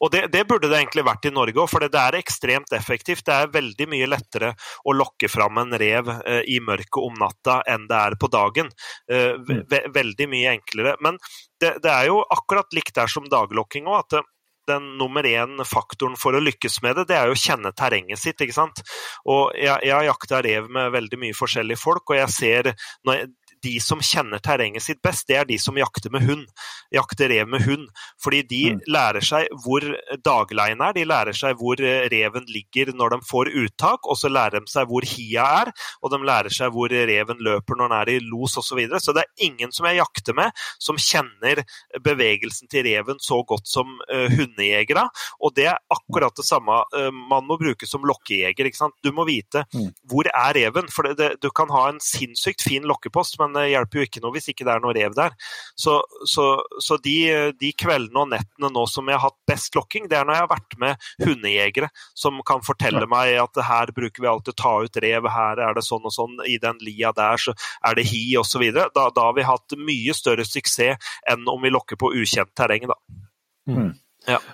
Og 0.00 0.12
det, 0.14 0.26
det 0.32 0.44
burde 0.48 0.70
det 0.70 0.78
egentlig 0.78 1.04
vært 1.06 1.26
i 1.26 1.34
Norge 1.34 1.58
òg, 1.58 1.70
for 1.70 1.82
det 1.82 1.98
er 1.98 2.18
ekstremt 2.20 2.72
effektivt. 2.76 3.24
Det 3.26 3.34
er 3.34 3.54
veldig 3.54 3.88
mye 3.90 4.10
lettere 4.10 4.52
å 4.86 4.94
lokke 4.96 5.30
fram 5.32 5.58
en 5.62 5.74
rev 5.82 6.12
eh, 6.20 6.42
i 6.54 6.60
mørket 6.62 7.00
om 7.02 7.16
natta 7.18 7.60
enn 7.68 7.88
det 7.90 7.98
er 7.98 8.18
på 8.20 8.30
dagen. 8.32 8.70
Eh, 9.10 9.34
ve 9.42 9.62
ve 9.70 9.84
veldig 9.94 10.28
mye 10.30 10.54
enklere. 10.58 10.94
Men 11.02 11.18
det, 11.60 11.78
det, 11.82 11.90
er 11.90 12.10
jo 12.10 12.22
akkurat 12.22 12.70
likt 12.76 12.94
der 12.98 13.10
som 13.10 13.26
daglokking 13.30 13.90
òg, 13.90 14.06
at 14.06 14.30
den 14.70 14.92
nummer 14.98 15.26
én 15.26 15.58
faktoren 15.66 16.14
for 16.18 16.36
å 16.38 16.42
lykkes 16.42 16.78
med 16.84 16.94
det, 17.00 17.08
det 17.10 17.18
er 17.18 17.30
jo 17.30 17.36
å 17.36 17.42
kjenne 17.42 17.72
terrenget 17.74 18.20
sitt. 18.22 18.40
ikke 18.40 18.54
sant? 18.54 18.82
Og 19.26 19.50
jeg, 19.58 19.74
jeg 19.82 19.94
har 19.96 20.06
jakta 20.06 20.42
rev 20.46 20.68
med 20.70 20.92
veldig 20.94 21.18
mye 21.24 21.36
forskjellige 21.36 21.82
folk, 21.82 22.04
og 22.10 22.20
jeg 22.20 22.34
ser 22.36 22.70
når 23.06 23.18
jeg, 23.18 23.32
de 23.62 23.76
som 23.80 24.00
kjenner 24.02 24.40
terrenget 24.42 24.82
sitt 24.82 25.00
best, 25.02 25.26
det 25.28 25.36
er 25.40 25.44
de 25.48 25.58
som 25.58 25.76
jakter 25.78 26.10
med 26.10 26.24
hund. 26.26 26.46
Jakter 26.92 27.28
rev 27.32 27.48
med 27.48 27.62
hund. 27.66 27.88
Fordi 28.22 28.42
de 28.42 28.62
Mm. 28.72 28.80
lærer 28.88 29.20
seg 29.24 29.48
hvor 29.64 29.80
dagleien 30.24 30.80
er, 30.80 30.92
de 30.96 31.04
lærer 31.04 31.32
seg 31.36 31.56
hvor 31.58 31.80
eh, 31.80 32.08
reven 32.12 32.44
ligger 32.48 32.92
når 32.94 33.10
de 33.16 33.18
får 33.28 33.50
uttak, 33.64 34.06
og 34.06 34.16
så 34.16 34.28
lærer 34.30 34.60
de 34.60 34.70
seg 34.70 34.86
hvor 34.90 35.02
hia 35.06 35.44
er, 35.62 35.72
og 36.02 36.10
de 36.12 36.18
lærer 36.24 36.50
seg 36.52 36.72
hvor 36.72 36.88
reven 36.92 37.38
løper 37.42 37.76
når 37.78 37.88
den 37.88 37.98
er 37.98 38.12
i 38.14 38.18
los 38.22 38.56
osv. 38.58 38.72
Så, 38.72 38.76
videre. 38.78 39.00
så 39.00 39.12
det 39.12 39.24
er 39.26 39.44
ingen 39.46 39.72
som 39.72 39.84
jeg 39.86 39.98
jakter 40.00 40.32
med, 40.34 40.52
som 40.80 40.96
kjenner 40.96 41.60
bevegelsen 42.02 42.68
til 42.72 42.84
reven 42.86 43.18
så 43.20 43.42
godt 43.46 43.68
som 43.68 43.98
uh, 44.08 44.28
hundejegere. 44.32 45.04
Og 45.44 45.52
det 45.56 45.66
er 45.70 45.78
akkurat 45.92 46.34
det 46.38 46.46
samme 46.46 46.78
uh, 46.96 47.10
man 47.12 47.44
må 47.48 47.58
bruke 47.60 47.86
som 47.88 48.04
lokkejeger. 48.08 48.64
ikke 48.70 48.80
sant? 48.80 48.94
Du 49.04 49.12
må 49.12 49.26
vite 49.28 49.64
Mm. 49.72 49.92
hvor 50.08 50.26
er 50.28 50.52
reven. 50.56 50.88
For 50.92 51.02
det, 51.06 51.16
det, 51.18 51.28
du 51.42 51.50
kan 51.54 51.68
ha 51.70 51.88
en 51.88 52.00
sinnssykt 52.02 52.62
fin 52.64 52.82
lokkepost, 52.88 53.38
men 53.40 53.51
det 53.56 53.68
hjelper 53.72 54.00
jo 54.00 54.06
ikke 54.08 54.22
noe 54.24 54.34
hvis 54.36 54.50
ikke 54.52 54.66
det 54.68 54.74
er 54.74 54.82
noe 54.84 54.94
rev 54.96 55.16
der. 55.16 55.36
Så, 55.78 55.98
så, 56.28 56.46
så 56.82 56.98
de, 57.04 57.16
de 57.58 57.72
kveldene 57.78 58.24
og 58.24 58.30
nettene 58.32 58.72
nå 58.72 58.84
som 58.90 59.08
jeg 59.10 59.18
har 59.18 59.30
hatt 59.30 59.38
best 59.48 59.76
lokking, 59.78 60.08
det 60.10 60.18
er 60.18 60.28
når 60.28 60.38
jeg 60.38 60.46
har 60.46 60.52
vært 60.52 60.78
med 60.82 61.08
hundejegere 61.24 61.90
som 62.18 62.40
kan 62.46 62.64
fortelle 62.64 63.06
meg 63.10 63.36
at 63.42 63.62
her 63.66 63.92
bruker 63.94 64.24
vi 64.24 64.30
alltid 64.30 64.54
å 64.54 64.60
ta 64.62 64.74
ut 64.84 65.00
rev, 65.04 65.28
her 65.32 65.62
er 65.68 65.76
det 65.76 65.86
sånn 65.86 66.06
og 66.08 66.14
sånn, 66.14 66.38
i 66.48 66.58
den 66.62 66.80
lia 66.84 67.12
der 67.16 67.40
så 67.40 67.56
er 67.86 67.98
det 67.98 68.08
hi 68.10 68.24
osv. 68.40 68.64
Da, 68.74 68.88
da 68.94 69.26
har 69.28 69.36
vi 69.36 69.48
hatt 69.48 69.76
mye 69.78 70.14
større 70.16 70.46
suksess 70.48 71.12
enn 71.30 71.44
om 71.50 71.60
vi 71.62 71.70
lokker 71.72 71.98
på 72.00 72.12
ukjent 72.16 72.54
terreng, 72.58 72.88
da. 72.90 72.96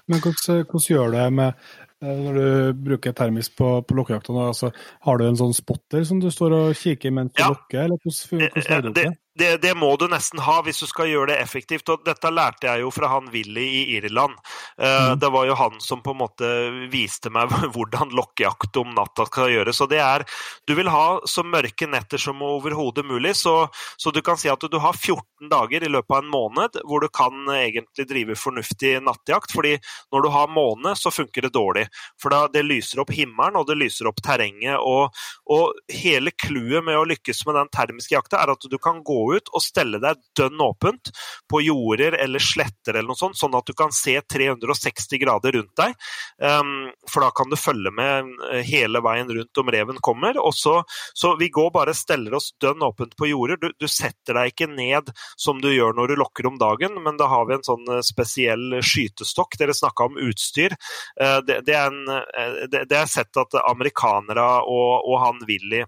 Men 0.09 0.23
hvordan, 0.25 0.65
hvordan 0.65 0.87
gjør 0.89 1.12
du 1.12 1.16
det 1.19 1.27
med 1.37 1.49
eh, 1.53 1.88
når 2.03 2.35
du 2.39 2.83
bruker 2.89 3.12
termisk 3.12 3.57
på, 3.59 3.70
på 3.83 3.97
lokkejakta? 3.99 4.33
Altså, 4.47 4.70
har 5.07 5.19
du 5.19 5.25
en 5.27 5.39
sånn 5.41 5.55
spotter 5.57 6.05
som 6.07 6.20
du 6.23 6.29
står 6.31 6.55
og 6.55 6.77
kikker 6.79 7.11
mens 7.15 7.33
du 7.35 7.43
Ja. 7.43 7.49
lokker, 7.51 7.85
eller 7.85 7.99
hvordan, 8.05 8.49
hvordan 8.55 8.93
det, 8.93 8.95
det? 8.95 9.16
Det, 9.39 9.51
det 9.62 9.74
må 9.78 9.94
du 9.97 10.06
nesten 10.10 10.43
ha 10.44 10.60
hvis 10.66 10.82
du 10.82 10.89
skal 10.90 11.10
gjøre 11.10 11.32
det 11.32 11.40
effektivt. 11.43 11.89
og 11.89 12.05
Dette 12.06 12.32
lærte 12.32 12.69
jeg 12.69 12.85
jo 12.85 12.93
fra 12.94 13.10
han 13.15 13.31
Willy 13.32 13.66
i 13.81 13.85
Irland. 13.98 14.36
Uh, 14.77 15.09
Mm. 15.09 15.19
Det 15.19 15.28
var 15.28 15.47
jo 15.47 15.55
han 15.55 15.81
som 15.81 16.02
på 16.02 16.10
en 16.10 16.19
måte 16.19 16.48
viste 16.93 17.31
meg 17.32 17.52
hvordan 17.74 18.12
lokkejakt 18.16 18.77
om 18.81 18.93
natta 18.97 19.27
skal 19.28 19.52
gjøres. 19.52 19.81
og 19.81 19.90
det 19.93 20.01
er, 20.02 20.24
Du 20.66 20.74
vil 20.74 20.90
ha 20.93 21.20
så 21.24 21.44
mørke 21.47 21.86
netter 21.89 22.20
som 22.20 22.43
overhodet 22.43 23.05
mulig, 23.06 23.36
så, 23.36 23.69
så 23.97 24.10
du 24.10 24.20
kan 24.23 24.39
si 24.40 24.51
at 24.51 24.60
du 24.60 24.78
har 24.78 24.97
14 24.97 25.48
dager 25.51 25.85
i 25.85 25.90
løpet 25.90 26.15
av 26.15 26.24
en 26.24 26.32
måned 26.32 26.81
hvor 26.85 27.02
du 27.05 27.09
kan 27.09 27.47
egentlig 27.55 28.09
drive 28.09 28.36
fornuftig 28.36 28.98
nattjakt. 29.05 29.52
fordi 29.55 29.78
når 30.12 30.23
du 30.23 30.28
har 30.35 30.52
måne, 30.52 30.94
så 30.97 31.10
funker 31.15 31.47
det 31.47 31.55
dårlig. 31.55 31.86
For 32.20 32.35
da, 32.35 32.47
det 32.52 32.65
lyser 32.66 33.02
opp 33.02 33.12
himmelen, 33.15 33.56
og 33.56 33.69
det 33.69 33.78
lyser 33.78 34.09
opp 34.10 34.20
terrenget. 34.24 34.78
Og, 34.78 35.15
og 35.47 35.78
hele 35.93 36.32
clouet 36.35 36.85
med 36.85 36.98
å 36.98 37.06
lykkes 37.09 37.44
med 37.47 37.59
den 37.60 37.73
termiske 37.74 38.15
jakta, 38.15 38.43
er 38.43 38.55
at 38.55 38.69
du 38.69 38.78
kan 38.82 39.02
gå 39.05 39.20
ut 39.36 39.50
og 39.52 39.62
stelle 39.64 40.00
deg 40.02 40.20
dønn 40.38 40.60
åpent 40.62 41.10
på 41.50 41.60
jorder 41.64 42.16
eller 42.18 42.42
sletter 42.42 42.96
eller 42.96 43.10
noe 43.10 43.18
sånt, 43.18 43.38
sånn 43.38 43.56
at 43.59 43.66
du 43.68 43.74
kan 43.76 43.92
se 43.94 44.16
360 44.20 45.20
grader 45.22 45.56
rundt 45.59 45.74
deg. 45.78 45.94
Um, 46.42 46.90
for 47.10 47.24
da 47.24 47.30
kan 47.34 47.50
du 47.50 47.56
følge 47.59 47.92
med 47.94 48.28
eh, 48.52 48.62
hele 48.66 49.02
veien 49.05 49.30
rundt 49.32 49.60
om 49.62 49.72
reven 49.72 50.00
kommer. 50.05 50.38
Og 50.42 50.55
så, 50.56 50.80
så 51.16 51.34
vi 51.40 51.50
går 51.55 51.70
bare 51.74 51.96
steller 51.96 52.36
oss 52.38 52.50
dønn 52.62 52.84
åpent 52.84 53.16
på 53.18 53.30
jorder. 53.30 53.60
Du, 53.60 53.70
du 53.78 53.88
setter 53.90 54.38
deg 54.38 54.52
ikke 54.52 54.70
ned 54.72 55.12
som 55.36 55.62
du 55.62 55.70
gjør 55.72 55.96
når 55.96 56.12
du 56.12 56.18
lokker 56.22 56.48
om 56.50 56.59
dagen, 56.60 56.98
men 57.05 57.20
da 57.20 57.30
har 57.30 57.48
vi 57.48 57.59
en 57.59 57.66
sånn 57.66 57.86
eh, 57.98 58.05
spesiell 58.06 58.80
skytestokk. 58.84 59.59
Dere 59.60 59.76
snakka 59.76 60.10
om 60.10 60.20
utstyr. 60.28 60.76
Eh, 61.20 61.38
Det, 61.48 61.60
det, 61.66 61.74
er 61.76 61.92
en, 61.92 62.68
det, 62.70 62.82
det 62.90 62.96
er 62.98 63.09
sett 63.09 63.36
at 63.40 63.55
amerikanere 63.62 64.44
og, 64.68 65.06
og 65.09 65.20
han 65.22 65.38
Willy 65.48 65.84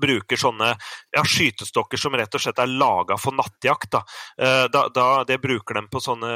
bruker 0.00 0.40
sånne 0.40 0.72
ja, 1.16 1.24
skytestokker 1.24 2.00
som 2.00 2.16
rett 2.18 2.34
og 2.34 2.42
slett 2.42 2.58
er 2.62 2.70
laga 2.70 3.18
for 3.20 3.36
nattjakt. 3.36 3.90
Da. 3.92 4.04
Eh, 4.38 4.66
Da, 4.68 4.88
da, 4.92 5.24
det 5.24 5.38
bruker 5.40 5.78
de 5.78 5.84
på 5.88 6.00
sånne 6.02 6.28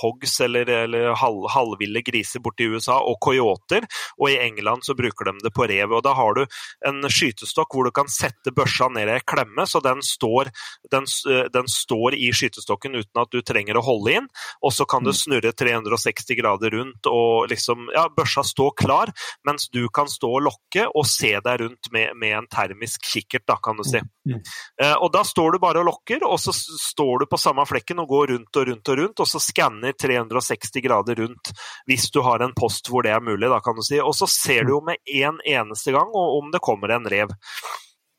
hogs 0.00 0.38
eller, 0.40 0.68
eller 0.86 1.14
halv, 1.18 1.48
halvville 1.52 2.00
griser 2.06 2.40
borti 2.40 2.68
USA, 2.70 2.98
og 3.00 3.18
coyoter. 3.22 3.84
Og 4.18 4.30
i 4.30 4.38
England 4.40 4.86
så 4.86 4.94
bruker 4.96 5.30
de 5.30 5.44
det 5.44 5.52
på 5.54 5.66
rev. 5.68 5.92
og 5.92 6.02
Da 6.06 6.14
har 6.16 6.34
du 6.34 6.44
en 6.86 7.02
skytestokk 7.10 7.74
hvor 7.74 7.88
du 7.88 7.92
kan 7.94 8.08
sette 8.08 8.52
børsa 8.54 8.88
ned 8.92 9.10
i 9.10 9.16
ei 9.18 9.24
klemme, 9.26 9.66
så 9.68 9.82
den 9.84 10.00
står, 10.04 10.50
den, 10.90 11.06
eh, 11.30 11.46
den 11.52 11.68
står 11.68 12.16
i 12.16 12.30
skytestokken 12.32 12.96
uten 12.96 13.22
at 13.22 13.32
du 13.34 13.42
trenger 13.42 13.76
å 13.76 13.84
holde 13.84 14.16
inn. 14.20 14.28
Og 14.62 14.72
så 14.72 14.86
kan 14.88 15.04
du 15.04 15.12
snurre 15.12 15.52
360 15.52 16.38
grader 16.40 16.70
rundt, 16.78 17.06
og 17.10 17.50
liksom, 17.52 17.90
ja, 17.94 18.06
børsa 18.16 18.44
står 18.46 18.74
klar, 18.80 19.12
mens 19.46 19.68
du 19.72 19.88
kan 19.88 20.08
stå 20.10 20.30
og 20.38 20.46
lokke 20.48 20.86
og 20.94 21.06
se 21.08 21.34
deg 21.36 21.60
rundt 21.60 21.90
med, 21.92 22.16
med 22.16 22.38
en 22.38 22.48
termisk 22.52 22.95
kikkert, 23.02 23.44
da, 23.48 23.56
kan 23.62 23.78
du 23.78 23.84
si. 23.86 24.00
Mm. 24.28 24.40
Eh, 24.82 24.94
og 24.94 25.10
da 25.14 25.22
står 25.26 25.56
du 25.56 25.60
bare 25.62 25.82
og 25.82 25.88
lokker, 25.90 26.24
og 26.26 26.38
så 26.40 26.54
står 26.54 27.22
du 27.22 27.28
på 27.30 27.40
samme 27.40 27.64
flekken 27.68 28.02
og 28.02 28.10
går 28.10 28.32
rundt 28.34 28.60
og 28.60 28.68
rundt 28.70 28.92
og 28.92 28.98
rundt, 29.00 29.22
og 29.22 29.30
så 29.30 29.42
skanner 29.42 29.96
360 29.96 30.84
grader 30.84 31.22
rundt 31.22 31.52
hvis 31.86 32.10
du 32.14 32.20
har 32.26 32.44
en 32.44 32.54
post 32.56 32.90
hvor 32.90 33.06
det 33.06 33.14
er 33.14 33.24
mulig, 33.24 33.48
da, 33.52 33.60
kan 33.64 33.78
du 33.78 33.84
si. 33.86 34.00
Og 34.02 34.14
så 34.16 34.28
ser 34.30 34.66
du 34.66 34.76
jo 34.76 34.82
med 34.84 35.00
en 35.14 35.40
eneste 35.44 35.94
gang 35.94 36.12
om 36.16 36.52
det 36.52 36.62
kommer 36.64 36.94
en 36.94 37.08
rev. 37.10 37.32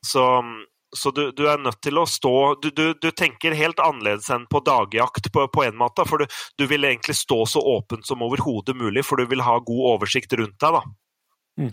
Så, 0.06 0.24
så 0.96 1.10
du, 1.10 1.30
du, 1.36 1.44
er 1.50 1.58
nødt 1.60 1.80
til 1.82 1.98
å 1.98 2.06
stå 2.06 2.34
du, 2.62 2.70
du, 2.70 2.84
du 2.94 3.10
tenker 3.10 3.56
helt 3.58 3.80
annerledes 3.82 4.30
enn 4.30 4.46
på 4.50 4.62
dagjakt 4.64 5.32
på, 5.34 5.48
på 5.52 5.64
en 5.66 5.76
måte. 5.80 6.06
For 6.08 6.22
du, 6.22 6.38
du 6.58 6.66
vil 6.70 6.86
egentlig 6.88 7.18
stå 7.18 7.42
så 7.50 7.62
åpent 7.76 8.06
som 8.06 8.22
overhodet 8.24 8.76
mulig, 8.78 9.04
for 9.06 9.20
du 9.20 9.28
vil 9.30 9.44
ha 9.44 9.58
god 9.58 9.84
oversikt 9.96 10.38
rundt 10.38 10.58
deg. 10.62 10.78
da. 10.78 10.84
Mm. 11.58 11.72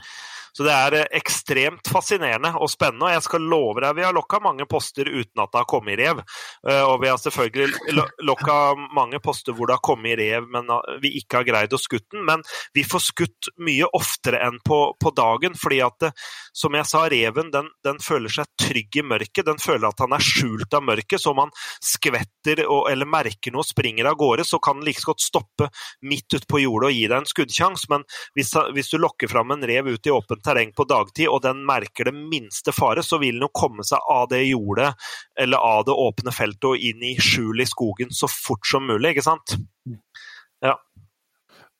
Så 0.55 0.63
det 0.63 0.71
er 0.71 0.97
eh, 1.01 1.09
ekstremt 1.19 1.89
fascinerende 1.91 2.53
og 2.55 2.69
spennende. 2.71 3.09
Og 3.09 3.15
jeg 3.15 3.25
skal 3.27 3.47
love 3.51 3.83
deg, 3.83 3.97
vi 3.97 4.05
har 4.07 4.15
lokka 4.15 4.39
mange 4.43 4.67
poster 4.71 5.09
uten 5.09 5.43
at 5.43 5.51
det 5.51 5.61
har 5.61 5.69
kommet 5.69 5.99
rev. 5.99 6.21
Eh, 6.67 6.83
Og 6.85 7.01
vi 7.03 7.11
har 7.11 7.19
selvfølgelig 7.19 7.95
lo- 7.97 8.07
lokka 8.31 8.57
mange 8.95 9.19
poster 9.23 9.55
hvor 9.55 9.67
det 9.67 9.77
har 9.77 9.83
kommet 9.85 10.17
rev, 10.19 10.47
men 10.51 10.69
eh, 10.71 10.99
vi 11.03 11.15
ikke 11.19 11.41
har 11.41 11.49
greid 11.49 11.75
å 11.75 11.81
skutte 11.81 12.15
den. 12.15 12.25
Men 12.27 12.45
vi 12.73 12.85
får 12.87 13.03
skutt 13.09 13.51
mye 13.59 13.89
oftere 13.95 14.39
enn 14.45 14.61
på, 14.65 14.79
på 15.01 15.11
dagen, 15.15 15.57
fordi 15.59 15.81
at 15.83 16.09
som 16.55 16.75
jeg 16.77 16.87
sa, 16.87 17.03
reven 17.11 17.51
den, 17.51 17.67
den 17.83 17.99
føler 18.03 18.31
seg 18.31 18.47
trygg 18.61 19.01
i 19.01 19.03
mørket. 19.03 19.45
Den 19.47 19.59
føler 19.61 19.89
at 19.89 19.99
han 19.99 20.15
er 20.15 20.23
skjult 20.23 20.73
av 20.77 20.85
mørket, 20.87 21.19
så 21.21 21.33
om 21.33 21.43
han 21.43 21.51
skvetter 21.83 22.63
og, 22.65 22.87
eller 22.91 23.09
merker 23.09 23.51
noe 23.51 23.65
og 23.65 23.67
springer 23.67 24.07
av 24.09 24.17
gårde, 24.19 24.45
så 24.47 24.59
kan 24.63 24.79
den 24.79 24.87
like 24.87 25.03
godt 25.05 25.23
stoppe 25.23 25.67
midt 26.05 26.31
ute 26.35 26.47
på 26.47 26.61
jordet 26.63 26.89
og 26.89 26.95
gi 26.95 27.05
deg 27.11 27.17
en 27.19 27.29
skuddsjanse. 27.29 27.89
Men 27.91 28.05
hvis, 28.37 28.53
hvis, 28.75 28.91
du 28.93 28.99
lokker 29.01 29.31
fram 29.31 29.51
en 29.55 29.65
rev 29.67 29.91
ut 29.91 30.07
i 30.07 30.13
åpent 30.13 30.44
terreng 30.45 30.73
på 30.75 30.85
dagtid, 30.89 31.27
og 31.31 31.41
den 31.45 31.63
merker 31.67 32.09
det 32.09 32.15
minste 32.15 32.73
fare, 32.75 33.03
så 33.05 33.19
vil 33.21 33.39
den 33.39 33.47
jo 33.47 33.53
komme 33.55 33.85
seg 33.87 34.05
av 34.11 34.29
det 34.31 34.43
jordet 34.45 34.93
eller 35.41 35.57
av 35.57 35.85
det 35.89 35.97
åpne 36.05 36.33
feltet 36.35 36.69
og 36.71 36.87
inn 36.89 37.03
i 37.05 37.15
skjul 37.21 37.63
i 37.63 37.69
skogen 37.69 38.13
så 38.13 38.29
fort 38.31 38.65
som 38.69 38.85
mulig, 38.87 39.15
ikke 39.15 39.25
sant? 39.25 39.57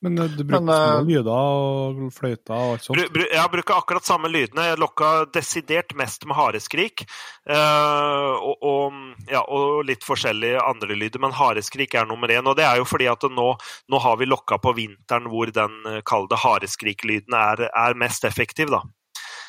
Men 0.01 0.17
eh, 0.17 0.25
du 0.25 0.43
bruker 0.43 0.65
Men, 0.65 0.75
uh, 0.75 1.05
lyder 1.07 1.31
og 1.31 2.01
fløyter 2.13 2.53
og 2.55 2.73
alt 2.75 2.85
sånt? 2.87 3.13
Br 3.13 3.25
jeg 3.25 3.51
bruker 3.53 3.77
akkurat 3.77 4.07
samme 4.07 4.29
lydene. 4.31 4.67
Jeg 4.69 4.81
lokka 4.81 5.11
desidert 5.33 5.95
mest 5.97 6.27
med 6.27 6.37
hareskrik. 6.37 7.05
Uh, 7.49 8.35
og, 8.35 8.67
og, 8.71 8.99
ja, 9.31 9.41
og, 9.43 9.85
litt 9.87 10.05
forskjellige 10.05 10.61
andre 10.61 10.97
lyder, 10.97 11.21
men 11.23 11.35
hareskrik 11.35 11.95
er 11.95 12.09
nummer 12.09 12.31
én. 12.31 12.45
Og 12.45 12.57
det 12.59 12.67
er 12.67 12.81
jo 12.81 12.89
fordi 12.89 13.09
at 13.11 13.25
nå, 13.31 13.47
nå 13.91 14.03
har 14.03 14.19
vi 14.21 14.29
lokka 14.29 14.59
på 14.61 14.75
vinteren 14.77 15.31
hvor 15.31 15.51
den 15.53 16.03
kalde 16.07 16.39
hareskrik-lyden 16.43 17.37
er, 17.39 17.67
er 17.71 17.99
mest 17.99 18.27
effektiv, 18.27 18.73
da. 18.73 18.83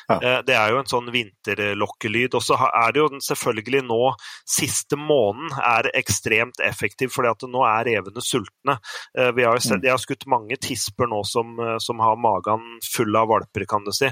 Ja. 0.07 0.17
Eh, 0.23 0.39
det 0.47 0.55
er 0.55 0.71
jo 0.71 0.79
en 0.79 0.89
sånn 0.89 1.09
vinterlokkelyd. 1.11 2.35
Og 2.37 2.43
så 2.43 2.57
er 2.67 2.93
det 2.95 3.01
jo 3.01 3.09
selvfølgelig 3.23 3.83
nå 3.87 4.01
siste 4.47 4.99
måneden 4.99 5.57
er 5.59 5.91
ekstremt 5.99 6.61
effektiv, 6.63 7.11
fordi 7.15 7.33
at 7.33 7.47
nå 7.51 7.63
er 7.67 7.87
revene 7.89 8.23
sultne. 8.23 8.77
Eh, 9.17 9.31
vi 9.35 9.47
har 9.47 9.57
jo 9.57 9.65
sett, 9.65 9.83
de 9.83 9.91
jeg 9.91 9.97
har 9.97 10.03
skutt 10.03 10.27
mange 10.31 10.59
tisper 10.63 11.11
nå 11.11 11.21
som, 11.27 11.53
eh, 11.63 11.75
som 11.83 12.01
har 12.03 12.19
magen 12.21 12.65
full 12.87 13.19
av 13.19 13.29
valper, 13.33 13.67
kan 13.69 13.85
du 13.87 13.93
si. 13.95 14.09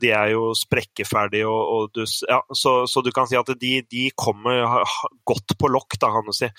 De 0.00 0.10
er 0.14 0.32
jo 0.32 0.52
sprekkeferdige, 0.56 1.46
og, 1.50 1.62
og 1.74 1.94
du, 1.94 2.04
ja, 2.28 2.40
så, 2.54 2.84
så, 2.90 3.02
du 3.04 3.10
kan 3.14 3.28
si 3.30 3.36
at 3.38 3.50
de, 3.60 3.76
de 3.90 4.08
kommer 4.16 4.82
godt 5.26 5.56
på 5.58 5.70
lokk, 5.70 5.98
da, 6.00 6.10
kan 6.14 6.26
du 6.28 6.34
si. 6.36 6.50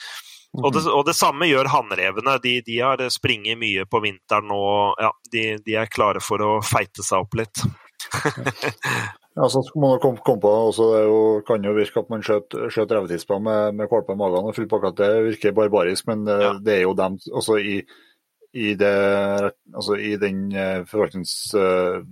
Og 0.55 0.71
det, 0.71 0.85
og 0.87 1.03
det, 1.07 1.15
samme 1.17 1.49
gjør 1.49 1.67
hannrevene. 1.67 2.37
De, 2.43 2.53
de 2.63 2.77
har 2.79 3.01
springet 3.11 3.59
mye 3.59 3.83
på 3.91 3.99
vinteren 4.03 4.53
og 4.55 5.01
ja, 5.03 5.11
de, 5.33 5.43
de, 5.65 5.75
er 5.81 5.91
klare 5.91 6.23
for 6.23 6.43
å 6.43 6.51
feite 6.63 7.03
seg 7.03 7.25
opp 7.25 7.35
litt 7.35 7.65
ja, 9.35 9.47
så 9.49 9.61
må 9.75 9.93
man 9.93 10.01
komme, 10.03 10.23
kom 10.25 10.39
på, 10.41 10.51
også, 10.69 10.89
Det 10.95 11.03
jo, 11.05 11.21
kan 11.47 11.65
jo 11.65 11.75
virke 11.77 12.03
at 12.03 12.11
man 12.13 12.25
skjøt 12.25 12.91
revetispa 12.91 13.39
med, 13.39 13.77
med 13.79 13.89
kvalper 13.91 14.15
i 14.15 14.19
magen 14.19 14.49
og 14.49 14.57
full 14.57 14.69
pakke. 14.71 14.93
Det 14.97 15.11
virker 15.29 15.55
barbarisk, 15.57 16.07
men 16.11 16.25
det, 16.27 16.37
ja. 16.43 16.51
det 16.65 16.77
er 16.77 16.83
jo 16.85 16.93
dem 16.97 17.17
også 17.31 17.57
i, 17.61 17.79
i, 18.53 18.75
det, 18.79 18.93
altså 19.73 19.99
i 19.99 20.15
den 20.21 20.45
uh, 20.55 20.85
forvaltnings... 20.89 21.35
Uh, 21.55 22.05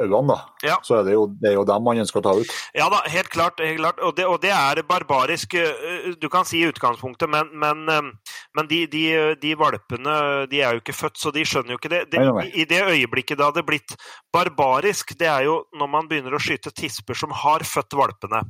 øynene, 0.00 0.34
da. 0.34 0.38
Ja. 0.66 0.76
Så 0.84 0.98
er 0.98 1.06
det, 1.06 1.14
jo, 1.16 1.26
det 1.40 1.50
er 1.50 1.56
jo 1.58 1.64
dem 1.68 1.84
man 1.84 2.00
ønsker 2.02 2.20
å 2.20 2.24
ta 2.24 2.34
ut. 2.38 2.52
Ja 2.76 2.88
da, 2.92 3.02
helt 3.10 3.30
klart. 3.32 3.60
Helt 3.60 3.80
klart. 3.80 4.00
Og, 4.04 4.14
det, 4.16 4.26
og, 4.28 4.40
det, 4.42 4.52
er 4.54 4.82
barbarisk, 4.88 5.54
eh, 5.60 6.10
du 6.20 6.28
kan 6.32 6.46
si 6.48 6.62
i 6.62 6.68
utgangspunktet, 6.70 7.30
men, 7.30 7.50
men, 7.60 7.84
eh, 7.92 8.36
men 8.56 8.70
de, 8.70 8.82
de, 8.90 9.04
de, 9.40 9.54
valpene 9.60 10.16
de 10.50 10.62
er 10.62 10.76
jo 10.76 10.82
ikke 10.82 10.96
født, 10.96 11.20
så 11.20 11.32
de 11.34 11.44
skjønner 11.46 11.74
jo 11.74 11.80
ikke 11.80 11.92
det. 11.92 12.02
det 12.12 12.22
I 12.54 12.66
det 12.68 12.80
øyeblikket 12.86 13.40
det 13.40 13.46
hadde 13.46 13.66
blitt 13.66 13.96
barbarisk, 14.32 15.14
det 15.20 15.28
er 15.30 15.46
jo 15.48 15.60
når 15.76 15.92
man 15.92 16.08
begynner 16.10 16.36
å 16.36 16.42
skyte 16.42 16.72
tisper 16.74 17.18
som 17.18 17.34
har 17.34 17.64
født 17.66 17.98
valpene. 17.98 18.42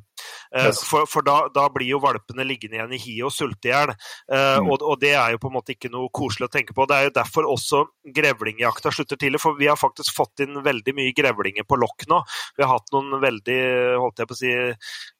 Eh, 0.55 0.69
yes. 0.69 0.85
For, 0.87 1.09
for 1.11 1.27
da, 1.27 1.43
da, 1.55 1.67
blir 1.73 1.93
jo 1.93 2.03
valpene 2.03 2.47
liggende 2.47 2.79
igjen 2.79 2.97
i 2.97 3.01
hiet 3.01 3.29
og 3.29 3.35
sulte 3.35 3.71
i 3.71 3.75
hjel. 3.75 3.95
Mm. 4.31 4.69
Og, 4.69 4.83
og, 4.83 4.97
det 5.03 5.15
er 5.17 5.35
jo 5.35 5.43
på 5.43 5.51
en 5.51 5.57
måte 5.59 5.75
ikke 5.75 5.91
noe 5.93 6.11
koselig 6.15 6.49
å 6.49 6.53
tenke 6.53 6.77
på. 6.77 6.87
Det 6.89 6.97
er 6.97 7.09
jo 7.09 7.17
derfor 7.21 7.49
også 7.49 7.85
grevlingjakta 8.17 8.93
slutter 8.95 9.19
tidlig, 9.21 9.41
for 9.43 9.59
vi 9.59 9.69
har 9.71 9.79
faktisk 9.81 10.15
fått 10.17 10.45
inn 10.45 10.61
veldig 10.65 10.95
mye 10.97 11.15
grevling 11.17 11.40
grevlinger 11.41 11.65
på 11.69 11.79
lokk 11.81 12.07
nå. 12.09 12.23
Vi 12.57 12.65
har 12.65 12.75
hatt 12.77 12.93
noen 12.95 13.21
veldig 13.21 13.61
holdt 14.01 14.23
jeg 14.23 14.31
på 14.31 14.37
å 14.37 14.41
si, 14.41 14.55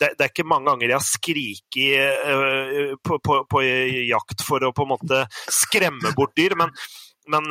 det, 0.01 0.15
det 0.17 0.25
er 0.25 0.33
ikke 0.33 0.49
mange 0.49 0.71
ganger 0.71 0.89
jeg 0.89 0.99
har 0.99 1.07
skriket 1.07 2.25
uh, 2.27 2.97
på, 3.03 3.19
på, 3.19 3.45
på, 3.51 3.63
jakt 4.11 4.45
for 4.47 4.63
å 4.65 4.73
på 4.73 4.87
en 4.87 4.95
måte 4.95 5.25
skremme 5.51 6.15
bort 6.17 6.37
dyr. 6.37 6.57
men 6.59 6.75
men, 7.31 7.45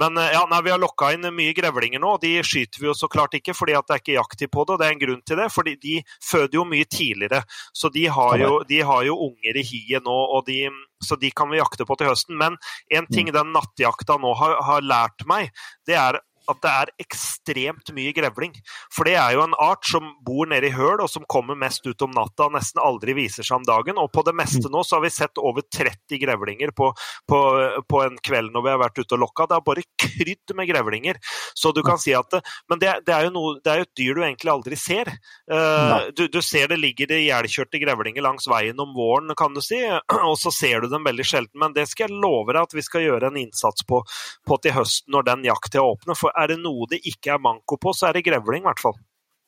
men 0.00 0.16
ja, 0.16 0.42
nei, 0.50 0.58
vi 0.64 0.72
har 0.72 0.80
lokka 0.80 1.12
inn 1.14 1.28
mye 1.34 1.54
grevlinger 1.56 2.02
nå, 2.02 2.16
og 2.16 2.24
de 2.24 2.34
skyter 2.44 2.82
vi 2.82 2.88
jo 2.90 2.96
så 2.96 3.08
klart 3.10 3.36
ikke 3.38 3.54
fordi 3.56 3.76
det 3.76 3.94
er 3.94 4.02
ikke 4.02 4.16
jakttid 4.16 4.52
på 4.52 4.64
det. 4.66 4.74
og 4.74 4.82
Det 4.82 4.88
er 4.88 4.96
en 4.96 5.02
grunn 5.02 5.22
til 5.24 5.40
det, 5.40 5.48
fordi 5.54 5.74
de 5.80 5.94
føder 6.24 6.58
jo 6.58 6.66
mye 6.68 6.88
tidligere. 6.90 7.42
Så 7.72 7.88
de 7.94 8.04
har 8.12 8.36
jo, 8.42 8.52
de 8.68 8.82
har 8.90 9.06
jo 9.08 9.16
unger 9.30 9.60
i 9.60 9.64
hiet 9.70 10.04
nå, 10.04 10.16
og 10.36 10.44
de, 10.50 10.60
så 11.04 11.16
de 11.20 11.30
kan 11.32 11.50
vi 11.52 11.60
jakte 11.60 11.88
på 11.88 11.96
til 11.98 12.10
høsten. 12.10 12.36
Men 12.40 12.58
en 12.92 13.08
ting 13.08 13.30
mm. 13.30 13.36
den 13.38 13.54
nattjakta 13.56 14.18
nå 14.20 14.34
har, 14.42 14.58
har 14.66 14.84
lært 14.84 15.26
meg, 15.30 15.54
det 15.88 15.96
er 15.98 16.20
at 16.48 16.60
det 16.64 16.72
er 16.72 16.92
ekstremt 17.04 17.92
mye 17.96 18.12
grevling. 18.16 18.54
For 18.94 19.08
det 19.08 19.16
er 19.20 19.36
jo 19.36 19.44
en 19.44 19.56
art 19.60 19.86
som 19.88 20.06
bor 20.26 20.48
nede 20.48 20.70
i 20.70 20.74
høl, 20.74 21.02
og 21.04 21.10
som 21.12 21.26
kommer 21.28 21.58
mest 21.58 21.86
ut 21.86 22.02
om 22.04 22.14
natta 22.14 22.48
og 22.48 22.56
nesten 22.56 22.80
aldri 22.82 23.14
viser 23.18 23.46
seg 23.46 23.60
om 23.60 23.66
dagen. 23.68 24.00
Og 24.00 24.10
på 24.14 24.24
det 24.26 24.34
meste 24.38 24.64
mm. 24.66 24.72
nå 24.74 24.84
så 24.86 24.98
har 24.98 25.04
vi 25.04 25.12
sett 25.14 25.40
over 25.42 25.64
30 25.64 26.22
grevlinger 26.22 26.72
på, 26.76 26.90
på, 27.28 27.40
på 27.88 28.02
en 28.04 28.18
kveld 28.24 28.52
når 28.54 28.64
vi 28.64 28.72
har 28.72 28.82
vært 28.82 29.02
ute 29.02 29.16
og 29.16 29.24
lokka. 29.26 29.48
Det 29.48 29.58
er 29.58 29.66
bare 29.68 29.86
krydd 30.04 30.56
med 30.58 30.70
grevlinger. 30.70 31.20
Så 31.58 31.72
du 31.76 31.82
kan 31.86 32.00
si 32.00 32.14
at 32.16 32.30
det, 32.32 32.42
Men 32.70 32.80
det, 32.82 32.94
det, 33.06 33.14
er 33.14 33.28
jo 33.28 33.34
noe, 33.34 33.56
det 33.64 33.72
er 33.72 33.82
jo 33.82 33.88
et 33.88 33.98
dyr 34.00 34.18
du 34.18 34.24
egentlig 34.24 34.52
aldri 34.52 34.78
ser. 34.78 35.12
Uh, 35.50 36.08
du, 36.16 36.26
du, 36.32 36.40
ser 36.44 36.70
det 36.72 36.80
ligger 36.80 37.10
det 37.10 37.20
ihjelkjørte 37.24 37.80
grevlinger 37.82 38.24
langs 38.24 38.48
veien 38.50 38.78
om 38.80 38.94
våren, 38.96 39.32
kan 39.38 39.54
du 39.54 39.62
si, 39.64 39.80
og 40.30 40.36
så 40.40 40.52
ser 40.54 40.84
du 40.84 40.92
dem 40.92 41.06
veldig 41.06 41.26
sjelden. 41.26 41.54
Men 41.60 41.76
det 41.76 41.88
skal 41.90 42.08
jeg 42.08 42.20
love 42.22 42.54
deg 42.54 42.62
at 42.64 42.76
vi 42.76 42.84
skal 42.84 43.04
gjøre 43.04 43.30
en 43.30 43.40
innsats 43.40 43.84
på, 43.88 44.02
på 44.46 44.60
til 44.64 44.76
høsten 44.76 45.12
når 45.14 45.28
den 45.30 45.46
jakta 45.48 45.84
åpner. 45.84 46.18
For 46.18 46.34
er 46.42 46.54
det 46.54 46.62
noe 46.62 46.88
det 46.90 47.02
ikke 47.08 47.36
er 47.36 47.44
manko 47.44 47.78
på, 47.80 47.94
så 47.96 48.08
er 48.08 48.18
det 48.18 48.26
grevling, 48.28 48.64
i 48.64 48.68
hvert 48.70 48.82
fall. 48.82 48.98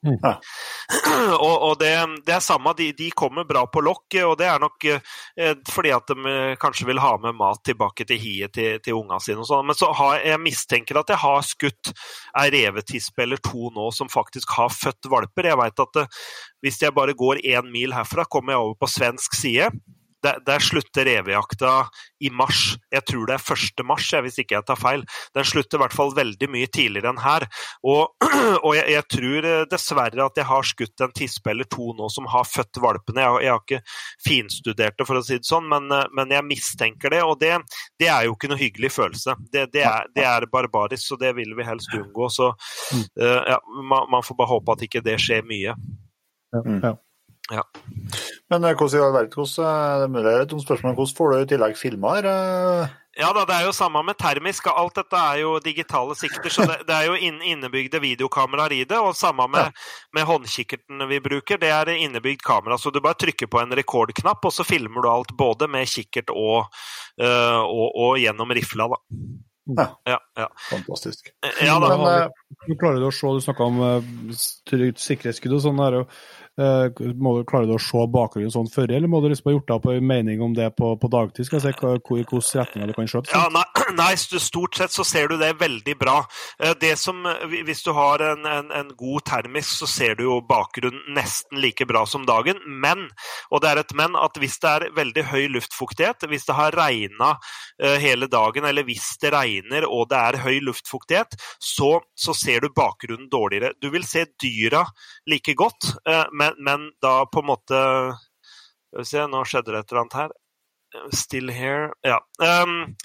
Mm. 0.07 0.17
Ja. 0.23 0.41
Og, 1.39 1.63
og 1.63 1.75
det, 1.79 1.91
det, 2.25 2.33
er 2.33 2.41
samme, 2.41 2.73
de, 2.77 2.87
de, 2.97 3.11
kommer 3.13 3.45
bra 3.45 3.67
på 3.69 3.83
lokk, 3.85 4.15
og 4.25 4.33
det 4.41 4.47
er 4.49 4.63
nok 4.63 4.87
eh, 4.89 5.51
fordi 5.69 5.91
at 5.93 6.09
de 6.09 6.31
eh, 6.31 6.55
kanskje 6.61 6.87
vil 6.89 7.01
ha 7.03 7.11
med 7.21 7.37
mat 7.37 7.61
tilbake 7.67 8.07
til 8.09 8.19
hiet 8.19 8.55
til, 8.57 8.79
til 8.81 8.97
ungene 8.97 9.21
sine. 9.21 9.43
og 9.45 9.49
sånn. 9.51 9.67
Men 9.69 9.77
så 9.77 9.91
har, 9.99 10.23
jeg 10.25 10.41
mistenker 10.41 11.03
at 11.03 11.13
jeg 11.13 11.21
har 11.21 11.45
skutt 11.45 11.93
ei 12.41 12.49
revetispe 12.55 13.27
eller 13.27 13.43
to 13.45 13.69
nå 13.77 13.91
som 13.95 14.09
faktisk 14.11 14.57
har 14.57 14.73
født 14.73 15.11
valper. 15.13 15.51
Jeg 15.53 15.61
vet 15.61 15.85
at 15.85 16.03
eh, 16.03 16.21
hvis 16.65 16.81
jeg 16.81 16.97
bare 16.97 17.17
går 17.19 17.45
én 17.45 17.71
mil 17.71 17.95
herfra, 17.95 18.25
kommer 18.25 18.57
jeg 18.57 18.65
over 18.65 18.81
på 18.81 18.93
svensk 18.97 19.37
side 19.37 19.69
der, 20.25 20.41
der, 20.47 20.63
slutter 20.63 21.07
revejakta 21.09 21.75
i 22.21 22.31
mars. 22.31 22.77
Jeg 22.93 23.05
tror 23.09 23.29
det 23.29 23.37
er 23.37 23.55
1. 23.55 23.85
mars, 23.89 24.09
hvis 24.25 24.39
ikke 24.43 24.59
jeg 24.59 24.67
tar 24.69 24.79
feil. 24.81 25.05
Den 25.37 25.47
slutter 25.49 25.79
i 25.79 25.83
hvert 25.85 25.97
fall 25.97 26.13
veldig 26.17 26.49
mye 26.53 26.69
tidligere 26.73 27.13
enn 27.13 27.23
her. 27.23 27.47
Og, 27.87 28.13
og 28.67 28.75
jeg, 28.77 28.87
jeg, 28.95 29.07
tror 29.15 29.49
eh, 29.49 29.65
dessverre 29.71 30.27
at 30.27 30.41
jeg 30.41 30.49
har 30.51 30.69
skutt 30.69 31.05
en 31.05 31.15
tispe 31.17 31.53
eller 31.53 31.69
to 31.73 31.91
nå 31.97 32.11
som 32.13 32.29
har 32.31 32.49
født 32.49 32.83
valpene. 32.85 33.25
Jeg, 33.25 33.45
jeg 33.47 33.55
har 33.55 33.65
ikke 33.65 33.83
finstudert 34.27 34.99
det, 34.99 35.09
for 35.09 35.21
å 35.21 35.25
si 35.25 35.41
det 35.41 35.49
sånn, 35.49 35.69
men, 35.71 35.91
eh, 35.97 36.07
men 36.17 36.37
jeg 36.37 36.49
mistenker 36.49 37.17
det. 37.17 37.23
Og 37.27 37.39
det, 37.41 37.57
det, 38.01 38.11
er 38.11 38.29
jo 38.29 38.37
ikke 38.37 38.53
noe 38.53 38.61
hyggelig 38.61 38.93
følelse. 38.97 39.37
Det, 39.51 39.69
det, 39.75 39.85
er, 39.87 40.11
det 40.17 40.27
er, 40.27 40.49
barbarisk, 40.51 41.07
så 41.07 41.21
det 41.21 41.35
vil 41.39 41.55
vi 41.57 41.67
helst 41.67 41.93
unngå. 41.95 42.29
Så 42.33 42.51
uh, 42.51 43.41
ja, 43.47 43.59
man, 43.81 44.09
man, 44.11 44.25
får 44.25 44.37
bare 44.39 44.51
håpe 44.51 44.75
at 44.75 44.83
ikke 44.87 45.05
det 45.05 45.17
skjer 45.23 45.47
mye. 45.47 45.77
Ja, 46.51 46.63
ja. 46.83 46.97
Ja. 47.51 47.65
Men 48.51 48.65
eh, 48.65 48.75
hvordan 48.77 48.99
i 48.99 49.05
all 49.05 49.13
verden, 49.15 49.35
hvordan, 49.35 50.17
det 50.17 50.33
er 50.33 50.43
et 50.47 50.57
spørsmål, 50.65 50.97
hvordan 50.99 51.17
får 51.17 51.31
du 51.31 51.37
i 51.39 51.51
tillegg 51.53 51.77
filmer? 51.79 52.27
Eh? 52.27 52.97
Ja 53.19 53.33
da, 53.35 53.43
det 53.47 53.57
er 53.57 53.67
jo 53.67 53.75
samme 53.75 54.03
med 54.07 54.19
termisk. 54.19 54.67
Alt 54.71 54.97
dette 54.99 55.19
er 55.19 55.41
jo 55.43 55.57
digitale 55.63 56.15
sikter, 56.19 56.51
så 56.53 56.67
det, 56.67 56.79
det 56.89 56.95
er 56.97 57.09
jo 57.11 57.35
innebygde 57.51 58.01
videokameraer 58.03 58.75
i 58.75 58.81
det. 58.91 58.99
Og 58.99 59.19
samme 59.19 59.47
med, 59.51 59.69
ja. 59.69 60.09
med 60.17 60.27
håndkikkerten 60.31 61.05
vi 61.11 61.21
bruker, 61.23 61.61
det 61.63 61.71
er 61.75 61.93
innebygd 61.95 62.43
kamera. 62.47 62.79
Så 62.79 62.95
du 62.95 63.03
bare 63.03 63.19
trykker 63.19 63.51
på 63.51 63.61
en 63.63 63.77
rekordknapp, 63.79 64.43
og 64.47 64.55
så 64.55 64.67
filmer 64.67 65.05
du 65.05 65.11
alt 65.11 65.35
både 65.39 65.69
med 65.71 65.91
kikkert 65.91 66.33
og, 66.35 66.83
og, 67.21 67.87
og 67.91 68.19
gjennom 68.23 68.57
rifla, 68.57 68.91
da. 68.95 69.03
Ja. 69.77 70.01
ja, 70.05 70.19
ja. 70.37 70.49
Fantastisk. 70.71 71.31
Ja, 71.63 71.79
da, 71.81 71.97
Men, 72.67 72.79
klarer 72.79 72.99
du 72.99 73.07
å 73.07 73.15
se, 73.15 73.29
du 73.31 73.43
snakka 73.45 73.67
om 73.69 73.79
uh, 73.83 74.35
sikkerhetsskudd 74.35 75.59
og 75.59 75.67
sånn. 75.67 75.83
og 75.85 75.99
Uh, 76.01 76.40
må 77.17 77.35
du 77.39 77.45
Klarer 77.49 77.69
du 77.71 77.75
å 77.77 77.83
se 77.83 78.03
bakgrunnen 78.13 78.53
sånn 78.53 78.69
før, 78.71 78.93
eller 78.93 79.11
må 79.11 79.23
du 79.23 79.31
liksom 79.31 79.51
ha 79.51 79.55
gjort 79.57 79.69
deg 79.71 79.77
opp 79.79 79.87
en 79.93 80.07
mening 80.07 80.43
om 80.45 80.55
det 80.57 80.69
på, 80.77 80.93
på 81.01 81.11
dagtid? 81.13 81.49
skal 81.49 81.61
jeg 81.61 81.73
se 81.73 81.77
hvordan 81.81 82.03
retninger 82.61 82.91
du 82.91 82.97
kan 82.97 83.09
skjøte? 83.11 83.33
Ja, 83.33 83.47
nei, 83.55 83.65
nei, 83.97 84.15
stort 84.17 84.77
sett 84.77 84.93
så 84.93 85.05
ser 85.07 85.29
du 85.31 85.37
det 85.41 85.53
veldig 85.61 85.95
bra. 85.99 86.19
Uh, 86.63 86.73
det 86.81 86.97
som, 86.99 87.23
Hvis 87.51 87.83
du 87.87 87.93
har 87.97 88.23
en, 88.25 88.47
en, 88.47 88.71
en, 88.71 88.91
god 88.97 89.25
termisk, 89.29 89.71
så 89.83 89.87
ser 89.87 90.17
du 90.19 90.25
jo 90.25 90.41
bakgrunnen 90.47 91.15
nesten 91.17 91.61
like 91.63 91.87
bra 91.89 92.05
som 92.07 92.27
dagen. 92.29 92.61
Men, 92.67 93.09
og 93.51 93.63
det 93.63 93.71
er 93.71 93.83
et 93.83 93.95
men, 93.97 94.17
at 94.19 94.39
hvis 94.41 94.59
det 94.63 94.71
er 94.71 94.87
veldig 94.97 95.25
høy 95.31 95.47
luftfuktighet, 95.57 96.27
hvis 96.31 96.47
det 96.49 96.59
har 96.59 96.77
regna 96.77 97.33
uh, 97.37 97.97
hele 98.03 98.29
dagen, 98.31 98.67
eller 98.69 98.87
hvis 98.89 99.13
det 99.23 99.35
regner 99.35 99.87
og 99.89 100.09
det 100.11 100.21
er 100.21 100.43
høy 100.45 100.61
luftfuktighet, 100.67 101.39
så, 101.59 101.93
så 102.15 102.35
ser 102.37 102.65
du 102.65 102.75
bakgrunnen 102.75 103.31
dårligere. 103.31 103.75
Du 103.81 103.91
vil 103.95 104.07
se 104.07 104.27
dyra 104.41 104.85
like 105.31 105.55
godt. 105.55 105.95
men, 106.33 106.55
men, 106.59 106.91
da 107.03 107.25
på 107.31 107.43
en 107.43 107.47
måte 107.47 107.81
Skal 108.91 109.03
vi 109.03 109.09
se, 109.09 109.25
nå 109.31 109.43
skjedde 109.47 109.73
det 109.73 109.83
et 109.83 109.93
eller 109.93 110.03
annet 110.03 110.19
her. 110.19 110.33
Still 111.15 111.51
here 111.55 111.91
Ja. 112.03 112.19
Um, 112.41 112.97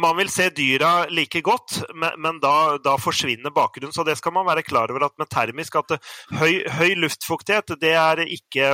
man 0.00 0.16
vil 0.16 0.28
se 0.32 0.48
dyra 0.50 1.06
like 1.10 1.40
godt, 1.44 1.82
men, 1.94 2.38
da, 2.40 2.78
da, 2.84 2.94
forsvinner 2.98 3.52
bakgrunnen. 3.54 3.92
Så 3.92 4.04
det 4.04 4.16
skal 4.18 4.32
man 4.32 4.46
være 4.46 4.62
klar 4.62 4.90
over 4.92 5.04
at 5.04 5.18
med 5.18 5.28
termisk 5.30 5.76
at 5.76 5.98
høy, 6.40 6.62
høy 6.70 6.94
luftfuktighet, 6.96 7.74
det 7.80 7.92
er 7.92 8.22
ikke 8.24 8.72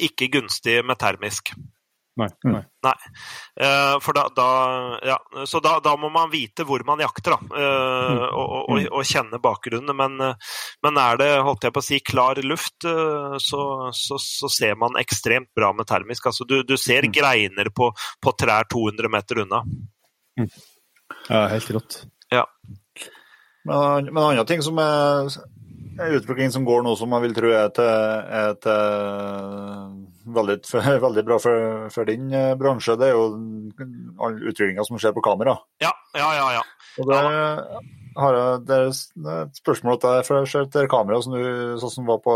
ikke 0.00 0.30
gunstig 0.32 0.80
med 0.84 0.96
termisk. 1.00 1.52
Nei. 2.20 2.28
nei. 2.44 2.92
Uh, 3.56 3.96
for 4.04 4.12
da, 4.12 4.26
da, 4.36 4.48
ja, 5.06 5.16
så 5.48 5.60
da, 5.64 5.78
da, 5.80 5.94
må 5.96 6.10
man 6.12 6.28
vite 6.32 6.66
hvor 6.68 6.84
man 6.84 7.00
jakter, 7.00 7.36
da, 7.36 7.38
Uh, 7.52 8.26
og, 8.32 8.42
og, 8.42 8.66
og, 8.68 8.86
og, 8.98 9.06
kjenne 9.08 9.40
bakgrunnen. 9.42 9.96
Men, 9.96 10.18
men, 10.84 11.00
er 11.00 11.20
det 11.20 11.30
holdt 11.46 11.64
jeg 11.66 11.74
på 11.74 11.82
å 11.82 11.86
si, 11.86 12.00
klar 12.04 12.40
luft, 12.44 12.84
uh, 12.84 13.38
så, 13.40 13.62
så, 13.96 14.18
så, 14.20 14.50
ser 14.52 14.76
man 14.80 14.98
ekstremt 15.00 15.50
bra 15.56 15.72
med 15.76 15.88
termisk. 15.88 16.28
Altså, 16.28 16.48
du, 16.48 16.60
du 16.66 16.76
ser 16.76 17.02
Mm. 17.02 17.10
greiner 17.16 17.68
på, 17.74 17.88
på 18.22 18.32
trær 18.38 18.68
200 18.70 19.08
meter 19.10 19.42
unna. 19.42 19.62
Ja, 21.28 21.46
helt 21.50 21.70
rått. 21.74 21.96
Ja. 22.30 22.44
Men, 23.64 24.12
men 24.12 24.22
annen 24.22 24.46
ting 24.46 24.62
som 24.62 24.78
er 24.78 25.32
utvikling 25.98 26.50
som 26.50 26.64
går 26.64 26.82
nå, 26.86 26.94
som 26.96 27.10
man 27.12 27.22
vil 27.24 27.34
tro 27.36 27.50
er 27.52 27.72
til, 27.76 27.86
er 27.86 28.54
til 28.62 28.82
veldig, 30.36 30.58
veldig 31.06 31.24
bra 31.26 31.38
for, 31.42 31.88
for 31.94 32.08
din 32.08 32.30
eh, 32.34 32.52
bransje, 32.58 32.96
det 33.00 33.10
er 33.10 33.16
jo 33.16 33.26
all 34.22 34.38
utviklinga 34.38 34.86
som 34.88 35.00
skjer 35.00 35.14
på 35.16 35.24
kamera. 35.24 35.56
Ja, 35.82 35.92
ja, 36.16 36.30
ja. 36.38 36.46
ja. 36.58 36.62
Og 37.00 37.08
det 37.08 37.18
har 38.12 38.36
jeg, 38.36 38.56
det 38.68 38.76
er 38.76 38.88
et 39.46 39.60
spørsmål 39.60 40.00
til 40.00 40.12
deg, 40.12 40.26
for 40.26 40.42
jeg 40.42 40.50
ser 40.52 40.66
et 40.68 40.90
kamera 40.92 41.20
som 41.24 41.36
du 41.36 41.78
sånn 41.80 41.94
som 41.94 42.10
var 42.10 42.20
på, 42.24 42.34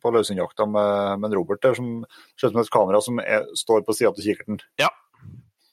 på 0.00 0.12
løshundjakta 0.14 0.68
med, 0.70 1.20
med 1.24 1.36
Robert, 1.36 1.60
der, 1.64 1.76
som 1.76 2.06
ser 2.38 2.48
ut 2.48 2.56
som 2.56 2.62
et 2.62 2.72
kamera 2.72 3.02
som 3.04 3.20
er, 3.20 3.44
står 3.58 3.84
på 3.84 3.96
sida 3.96 4.12
av 4.14 4.22
kikkerten. 4.22 4.62
Ja. 4.80 4.88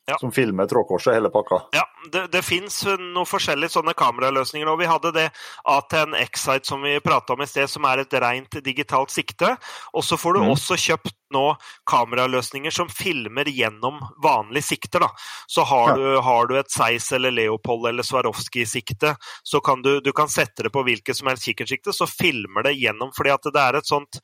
Ja. 0.05 0.17
Som 0.19 0.31
filmer 0.35 0.65
trådkorset, 0.67 1.13
hele 1.15 1.29
pakka. 1.31 1.61
Ja, 1.71 1.85
det, 2.11 2.25
det 2.33 2.41
fins 2.43 2.81
noen 2.99 3.23
forskjellige 3.25 3.71
sånne 3.71 3.93
kameraløsninger. 3.95 4.67
og 4.67 4.81
Vi 4.81 4.85
hadde 4.89 5.11
det 5.15 5.29
ATN 5.63 6.11
X-Site 6.25 6.67
som 6.67 6.81
vi 6.83 6.97
prata 6.99 7.33
om 7.37 7.41
i 7.41 7.47
sted, 7.47 7.69
som 7.71 7.85
er 7.87 8.01
et 8.03 8.13
rent 8.19 8.57
digitalt 8.65 9.13
sikte. 9.15 9.53
Og 9.95 10.03
så 10.03 10.17
får 10.19 10.33
du 10.33 10.39
Mm. 10.43 10.49
også 10.51 10.75
kjøpt 10.75 11.13
nå 11.31 11.45
kameraløsninger 11.89 12.71
som 12.75 12.89
filmer 12.91 13.47
gjennom 13.47 14.01
vanlige 14.21 14.63
sikter. 14.73 14.99
Da. 15.07 15.09
Så 15.47 15.63
har, 15.63 15.89
Ja. 15.89 15.95
du, 15.95 16.21
har 16.21 16.47
du 16.47 16.57
et 16.59 16.69
Zeiss 16.69 17.11
eller 17.15 17.31
Leopold 17.31 17.87
eller 17.87 18.03
Swarovski-sikte, 18.03 19.15
så 19.43 19.61
kan 19.63 19.81
du, 19.81 20.01
du 20.01 20.11
kan 20.11 20.27
sette 20.27 20.63
det 20.63 20.71
på 20.75 20.83
hvilket 20.83 21.15
som 21.15 21.27
helst 21.31 21.47
kikkertsikte, 21.47 21.93
så 21.95 22.05
filmer 22.11 22.63
det 22.63 22.75
gjennom. 22.75 23.11
fordi 23.15 23.31
at 23.31 23.41
det 23.53 23.55
er 23.61 23.75
et 23.77 23.85
sånt 23.87 24.19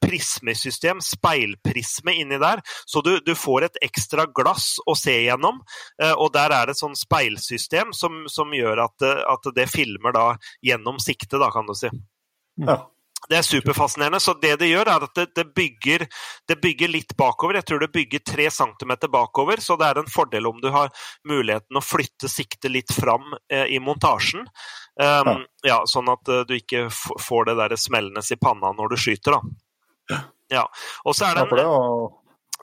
prismesystem, 0.00 1.00
speilprisme 1.04 2.14
inni 2.16 2.38
der, 2.40 2.62
så 2.86 3.02
du, 3.04 3.18
du 3.20 3.34
får 3.36 3.68
et 3.68 3.78
ekstra 3.84 4.26
glass 4.34 4.76
å 4.86 4.96
se 4.96 5.14
gjennom. 5.26 5.60
Eh, 6.02 6.14
Og 6.16 6.32
der 6.32 6.50
er 6.56 6.66
det 6.66 6.76
et 6.76 6.82
sånn 6.82 6.96
speilsystem 6.96 7.92
som, 7.96 8.24
som 8.32 8.52
gjør 8.56 8.84
at, 8.88 8.96
det- 9.04 9.24
at 9.36 9.48
det 9.56 9.68
filmer 9.70 10.12
da 10.16 10.26
gjennom 10.64 10.98
siktet, 11.02 11.38
da, 11.40 11.50
kan 11.52 11.66
du 11.68 11.74
si. 11.76 11.90
Ja. 12.64 12.86
Det 13.28 13.38
er 13.38 13.42
superfascinerende. 13.42 14.20
Så 14.22 14.34
det 14.38 14.52
det 14.60 14.68
gjør, 14.68 14.86
er 14.92 15.04
at 15.06 15.14
det, 15.16 15.24
det, 15.34 15.44
bygger, 15.56 16.04
det 16.46 16.56
bygger 16.62 16.88
litt 16.92 17.14
bakover. 17.18 17.56
Jeg 17.58 17.66
tror 17.66 17.80
det 17.82 17.88
bygger 17.94 18.22
tre 18.22 18.46
centimeter 18.54 19.10
bakover, 19.10 19.58
så 19.64 19.74
det 19.80 19.88
er 19.88 19.98
en 20.02 20.10
fordel 20.12 20.46
om 20.46 20.60
du 20.62 20.68
har 20.70 20.92
muligheten 21.26 21.80
å 21.80 21.82
flytte 21.82 22.28
siktet 22.30 22.70
litt 22.70 22.92
fram 22.94 23.24
eh, 23.50 23.66
i 23.74 23.80
montasjen. 23.82 24.46
Um, 25.00 25.42
ja. 25.66 25.80
sånn 25.90 26.08
at 26.12 26.28
uh, 26.32 26.44
du 26.46 26.54
ikke 26.56 26.86
får 26.92 27.48
det 27.50 27.56
der 27.58 27.74
smellende 27.80 28.22
i 28.22 28.38
panna 28.40 28.70
når 28.76 28.94
du 28.94 28.96
skyter, 29.00 29.34
da. 29.40 29.56
Ja. 30.52 30.66
Og 31.04 31.14
så 31.18 31.24
er 31.26 31.34
det 31.34 31.42
en, 31.42 31.48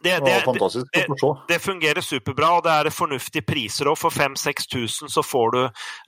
det, 0.04 0.20
det, 0.26 0.32
det- 0.36 1.48
det 1.48 1.58
fungerer 1.64 2.02
superbra, 2.04 2.58
og 2.58 2.64
det 2.66 2.72
er 2.72 2.90
fornuftige 2.92 3.44
priser 3.48 3.88
òg. 3.88 3.98
For 3.98 4.10
5000-6000 4.12 5.08
så 5.12 5.24
får 5.24 5.52
du 5.52 5.60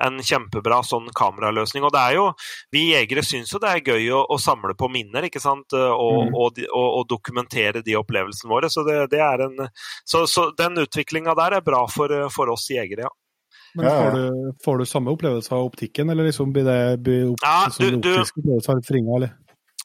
en 0.03 0.17
kjempebra 0.19 0.81
sånn 0.83 1.07
kameraløsning. 1.15 1.83
Og 1.87 1.93
det 1.95 2.01
er 2.01 2.15
jo, 2.17 2.25
vi 2.75 2.89
jegere 2.91 3.23
syns 3.23 3.53
jo 3.53 3.59
det 3.63 3.69
er 3.71 3.83
gøy 3.93 4.09
å, 4.11 4.25
å 4.35 4.37
samle 4.41 4.75
på 4.75 4.89
minner, 4.91 5.23
ikke 5.29 5.39
sant. 5.43 5.71
Og, 5.73 6.25
Mm. 6.25 6.33
og, 6.35 6.59
og, 6.75 6.87
og 6.99 7.07
dokumentere 7.11 7.81
de 7.85 7.95
opplevelsene 7.95 8.51
våre. 8.51 8.69
Så, 8.69 8.83
det, 8.87 8.97
det 9.11 9.19
er 9.23 9.45
en, 9.47 9.67
så, 10.03 10.25
så 10.27 10.49
den 10.57 10.75
utviklinga 10.83 11.35
der 11.35 11.59
er 11.59 11.61
bra 11.61 11.85
for, 11.87 12.11
for 12.35 12.51
oss 12.51 12.67
jegere, 12.71 13.07
ja. 13.07 13.13
Men 13.75 13.89
får 13.91 14.11
du, 14.15 14.51
får 14.63 14.77
du 14.79 14.85
samme 14.87 15.11
opplevelse 15.11 15.51
av 15.51 15.65
optikken, 15.67 16.09
eller 16.09 16.23
liksom 16.29 16.51
blir 16.55 16.63
det 16.63 16.99
blir 17.03 17.31
opp, 17.33 17.41
Ja, 17.43 17.65
liksom, 17.67 17.85
du- 17.99 17.99
du- 18.09 18.13
optisk 18.21 18.37
opplevelse 18.39 18.71
av 18.71 18.85
fringa, 18.87 19.15
eller? 19.17 19.33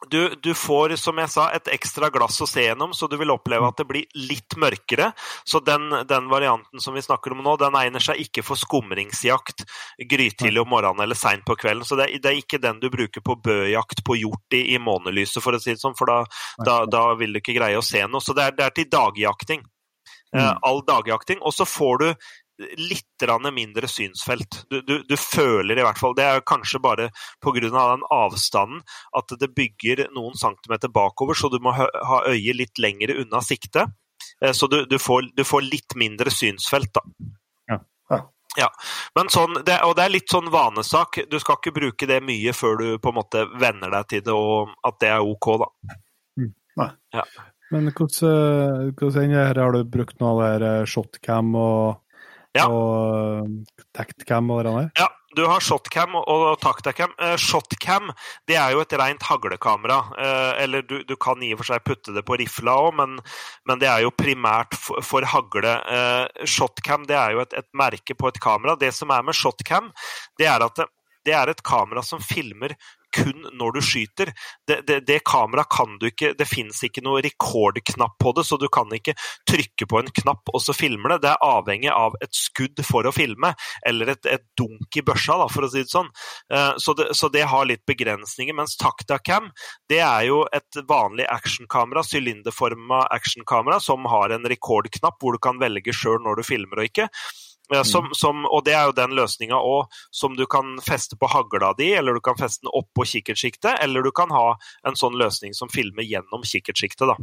Du, 0.08 0.30
du 0.40 0.54
får, 0.56 0.94
som 0.96 1.18
jeg 1.20 1.28
sa, 1.28 1.50
et 1.52 1.68
ekstra 1.74 2.08
glass 2.10 2.38
å 2.40 2.46
se 2.48 2.62
gjennom, 2.64 2.94
så 2.96 3.04
du 3.06 3.18
vil 3.20 3.30
oppleve 3.34 3.68
at 3.68 3.76
det 3.76 3.84
blir 3.86 4.06
litt 4.16 4.56
mørkere. 4.56 5.10
Så 5.44 5.60
den, 5.60 5.90
den 6.08 6.30
varianten 6.32 6.80
som 6.80 6.96
vi 6.96 7.02
snakker 7.04 7.34
om 7.36 7.42
nå, 7.44 7.56
den 7.60 7.76
egner 7.76 8.00
seg 8.00 8.22
ikke 8.22 8.42
for 8.46 8.56
skumringsjakt 8.56 9.66
grytidlig 10.08 10.62
om 10.62 10.72
morgenen 10.72 11.04
eller 11.04 11.18
seint 11.20 11.44
på 11.44 11.58
kvelden. 11.60 11.84
Så 11.84 11.98
det 12.00 12.08
det 12.24 12.32
er 12.32 12.40
ikke 12.40 12.62
den 12.62 12.80
du 12.80 12.88
bruker 12.90 13.20
på 13.20 13.36
bøjakt 13.44 14.00
på 14.06 14.16
hjort 14.22 14.56
i, 14.56 14.74
i 14.74 14.78
månelyset, 14.80 15.42
for 15.44 15.52
å 15.52 15.60
si 15.60 15.74
det 15.74 15.82
sånn, 15.84 15.96
for 15.98 16.08
da, 16.08 16.22
da, 16.64 16.78
da 16.88 17.04
vil 17.20 17.36
du 17.36 17.42
ikke 17.42 17.58
greie 17.60 17.76
å 17.78 17.84
se 17.84 18.00
noe. 18.08 18.24
Så 18.24 18.32
det 18.36 18.48
er, 18.48 18.56
det 18.56 18.66
er 18.66 18.74
til 18.80 18.88
dagjakting. 18.96 19.66
Eh, 19.66 20.38
Mm. 20.40 20.58
all 20.62 20.80
dagjakting. 20.86 21.40
Og 21.42 21.50
så 21.52 21.64
får 21.66 21.98
du 21.98 22.14
litt 22.78 23.26
mindre 23.52 23.88
synsfelt. 23.88 24.64
Du, 24.70 24.80
du, 24.82 25.02
du 25.08 25.16
føler 25.16 25.78
i 25.78 25.84
hvert 25.84 25.98
fall 25.98 26.14
Det 26.16 26.24
er 26.24 26.40
kanskje 26.40 26.80
bare 26.80 27.10
pga. 27.42 27.60
den 27.60 28.04
avstanden 28.10 28.82
at 29.16 29.32
det 29.40 29.54
bygger 29.54 30.06
noen 30.14 30.34
centimeter 30.34 30.88
bakover, 30.88 31.34
så 31.34 31.48
du 31.48 31.58
må 31.60 31.72
ha 31.72 32.22
øyet 32.28 32.56
litt 32.56 32.78
lengre 32.78 33.20
unna 33.20 33.40
siktet. 33.40 33.88
Eh, 34.40 34.52
Så 34.52 34.66
du, 34.66 34.84
du, 34.86 34.98
får, 34.98 35.30
du 35.36 35.44
får 35.44 35.62
litt 35.62 35.96
mindre 35.96 36.30
synsfelt, 36.30 36.92
da. 36.94 37.00
Ja. 37.68 37.80
Ja. 38.10 38.20
Ja. 38.58 38.68
Men 39.14 39.30
sånn, 39.30 39.62
det, 39.66 39.78
og 39.86 39.96
det 39.96 40.04
er 40.06 40.16
litt 40.16 40.32
sånn 40.32 40.50
vanesak. 40.50 41.22
Du 41.30 41.38
skal 41.40 41.60
ikke 41.60 41.76
bruke 41.76 42.08
det 42.10 42.20
mye 42.24 42.54
før 42.56 42.80
du 42.80 42.88
på 42.98 43.12
en 43.12 43.20
måte 43.20 43.46
venner 43.60 43.92
deg 43.94 44.08
til 44.10 44.24
det, 44.26 44.34
og 44.34 44.74
at 44.86 45.00
det 45.02 45.12
er 45.12 45.24
OK, 45.24 45.52
da. 45.62 45.70
Men 47.70 47.92
hvordan, 47.94 48.94
hvordan 48.98 49.30
er 49.30 49.30
det 49.30 49.46
her? 49.46 49.60
har 49.62 49.76
du 49.76 49.84
brukt 49.86 50.18
noe 50.18 50.32
av 50.32 50.40
det 50.40 50.48
her 50.50 50.64
eh, 50.68 50.88
shotcam 50.90 51.52
og, 51.54 52.00
Ja. 52.56 52.66
og 52.66 53.46
eh, 53.46 53.82
tactcam 53.94 54.50
og 54.50 54.64
det 54.64 54.74
der? 54.74 54.88
Ja, 54.98 55.08
du 55.38 55.44
har 55.46 55.62
shotcam 55.62 56.16
og, 56.18 56.58
tactacam. 56.62 57.12
Eh, 57.22 57.36
shotcam 57.38 58.10
det 58.50 58.56
er 58.58 58.74
jo 58.74 58.82
et 58.82 58.94
rent 58.98 59.22
haglekamera. 59.22 60.00
Eh, 60.18 60.62
eller 60.64 60.82
du, 60.82 60.96
du 61.06 61.14
kan 61.20 61.42
i 61.46 61.52
og 61.54 61.60
for 61.60 61.70
seg 61.70 61.84
putte 61.86 62.14
det 62.16 62.24
på 62.26 62.38
rifla 62.40 62.74
òg, 62.88 62.96
men, 62.98 63.18
men 63.70 63.82
det 63.82 63.90
er 63.90 64.02
jo 64.02 64.14
primært 64.14 64.74
for, 64.74 65.02
for 65.06 65.26
hagle. 65.30 65.76
Eh, 65.78 66.46
shotcam 66.50 67.06
det 67.06 67.18
er 67.18 67.36
jo 67.36 67.44
et, 67.44 67.54
et 67.62 67.68
merke 67.78 68.18
på 68.18 68.32
et 68.32 68.40
kamera. 68.42 68.74
Det 68.80 68.90
som 68.96 69.14
er 69.14 69.22
med 69.26 69.38
shotcam, 69.38 69.92
det 70.40 70.50
er 70.50 70.66
at 70.66 70.82
det, 70.82 70.90
det 71.28 71.36
er 71.36 71.52
et 71.52 71.62
kamera 71.62 72.02
som 72.02 72.22
filmer 72.24 72.74
kun 73.14 73.46
når 73.58 73.76
du 73.76 73.80
skyter. 73.84 74.32
Det, 74.68 74.80
det, 74.88 75.00
det 75.08 75.20
kameraet 75.26 75.70
kan 75.72 75.96
du 76.00 76.06
ikke 76.08 76.32
Det 76.38 76.46
fins 76.48 76.82
ikke 76.86 77.02
noe 77.04 77.22
rekordknapp 77.24 78.16
på 78.20 78.32
det, 78.36 78.44
så 78.46 78.58
du 78.60 78.68
kan 78.72 78.90
ikke 78.94 79.14
trykke 79.48 79.88
på 79.90 80.00
en 80.00 80.10
knapp 80.22 80.52
og 80.52 80.62
så 80.62 80.74
filmer 80.76 81.14
det. 81.14 81.22
Det 81.26 81.32
er 81.32 81.44
avhengig 81.46 81.90
av 81.92 82.16
et 82.24 82.34
skudd 82.36 82.80
for 82.86 83.06
å 83.06 83.14
filme, 83.14 83.52
eller 83.86 84.14
et, 84.14 84.30
et 84.30 84.44
dunk 84.58 84.96
i 84.96 85.04
børsa, 85.06 85.38
da, 85.40 85.48
for 85.52 85.66
å 85.66 85.72
si 85.72 85.84
det 85.84 85.92
sånn. 85.92 86.10
Eh, 86.52 86.72
Så 86.80 86.94
det, 86.98 87.10
så 87.18 87.28
det 87.32 87.46
har 87.50 87.68
litt 87.68 87.84
begrensninger. 87.88 88.56
Mens 88.56 88.76
Tactacam 88.80 89.50
det 89.90 90.00
er 90.04 90.26
jo 90.28 90.42
et 90.54 90.80
vanlig 90.88 91.26
actionkamera, 91.30 92.02
sylinderforma 92.06 93.04
actionkamera, 93.10 93.80
som 93.82 94.06
har 94.10 94.34
en 94.34 94.48
rekordknapp 94.48 95.20
hvor 95.20 95.36
du 95.36 95.42
kan 95.42 95.60
velge 95.60 95.94
sjøl 95.96 96.20
når 96.24 96.40
du 96.40 96.46
filmer 96.46 96.82
og 96.82 96.90
ikke. 96.90 97.08
Eh, 97.74 97.82
Som, 97.86 98.08
som, 98.18 98.46
og 98.50 98.64
det 98.66 98.74
er 98.74 98.88
jo 98.88 98.92
den 98.96 99.12
løsninga 99.14 99.58
som 100.10 100.34
du 100.36 100.46
kan 100.50 100.78
feste 100.82 101.16
på 101.16 101.28
hagla 101.30 101.72
di, 101.78 101.92
eller 101.94 102.14
du 102.14 102.20
kan 102.20 102.34
feste 102.38 102.64
den 102.66 102.72
oppå 102.74 103.04
kikkertsjiktet, 103.06 103.78
eller 103.82 104.02
du 104.02 104.10
kan 104.10 104.30
ha 104.30 104.56
en 104.86 104.96
sånn 104.98 105.14
løsning 105.18 105.54
som 105.54 105.68
filmer 105.70 106.02
gjennom 106.02 106.42
kikkertsjiktet, 106.42 107.06
da. 107.06 107.16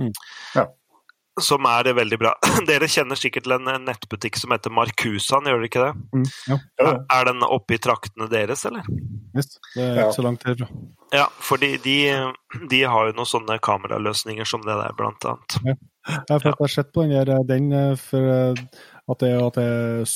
Mm. 0.00 0.12
Ja. 0.54 0.66
Som 1.40 1.64
er 1.64 1.86
veldig 1.94 2.18
bra. 2.20 2.34
Dere 2.68 2.88
kjenner 2.90 3.16
sikkert 3.16 3.46
til 3.46 3.54
en 3.56 3.84
nettbutikk 3.86 4.36
som 4.36 4.52
heter 4.52 4.72
Markusan, 4.74 5.46
gjør 5.48 5.62
dere 5.62 5.68
ikke 5.70 5.84
det? 5.86 5.92
Mm, 6.12 6.24
ja, 6.50 6.58
Ja, 6.82 6.90
Er, 7.16 7.24
den 7.30 7.44
oppe 7.46 7.76
i 7.78 7.80
traktene 7.80 8.28
deres, 8.28 8.66
eller? 8.68 8.84
visst. 9.32 9.56
Det 9.76 9.82
er 9.84 9.94
Ja. 9.94 10.08
ikke 10.08 10.18
så 10.18 10.24
langt 10.26 10.44
herfra. 10.44 10.68
Ja, 11.14 11.26
for 11.40 11.56
de, 11.62 11.78
de 11.78 12.82
har 12.82 13.06
jo 13.08 13.16
noen 13.16 13.26
sånne 13.30 13.56
kameraløsninger 13.62 14.44
som 14.44 14.60
det 14.66 14.74
der, 14.76 14.92
blant 14.98 15.24
annet. 15.24 15.56
Ja, 16.28 16.38
for 16.38 16.50
jeg 16.50 16.58
har 16.60 16.72
sett 16.74 16.92
på 16.92 17.06
den, 17.06 17.14
der, 17.30 17.42
den 17.46 17.72
eh, 17.72 17.94
for 18.00 18.18
eh, 18.34 18.60
at 19.10 19.18
det, 19.22 19.30
at 19.42 19.54
det, 19.58 19.70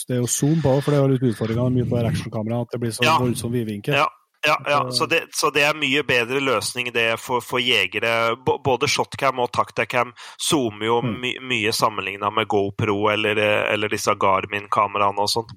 det 0.09 0.17
er 0.17 0.21
jo 0.23 0.27
zoom 0.31 0.61
på, 0.63 0.75
for 0.83 0.91
det 0.93 0.99
er 1.01 1.03
jo 1.09 1.13
litt 1.15 1.25
utfordringa 1.33 1.71
mye 1.75 1.89
på 1.91 2.03
actionkamera, 2.07 2.61
at 2.63 2.71
det 2.77 2.81
blir 2.85 2.93
så 2.95 3.05
Ja. 3.05 3.17
voldsom 3.19 3.53
vidvinkel. 3.53 3.95
Ja, 3.95 4.07
ja, 4.47 4.57
ja. 4.69 4.81
Så, 4.93 5.07
det, 5.09 5.23
så 5.33 5.49
det 5.51 5.63
er 5.65 5.75
mye 5.75 6.03
bedre 6.05 6.41
løsning 6.45 6.93
det 6.93 7.19
for, 7.19 7.41
for 7.41 7.59
jegere. 7.65 8.37
B 8.37 8.59
både 8.65 8.87
shotcam 8.93 9.39
og 9.41 9.51
tactacam 9.57 10.13
zoomer 10.39 10.85
jo 10.87 11.01
Mm. 11.03 11.15
my 11.21 11.33
mye 11.41 11.73
sammenligna 11.73 12.31
med 12.31 12.47
GoPro 12.49 13.09
eller, 13.11 13.37
eller 13.73 13.89
disse 13.89 14.13
Garmin-kameraene 14.15 15.19
og 15.25 15.29
sånn. 15.33 15.49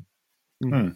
Mm. 0.65 0.93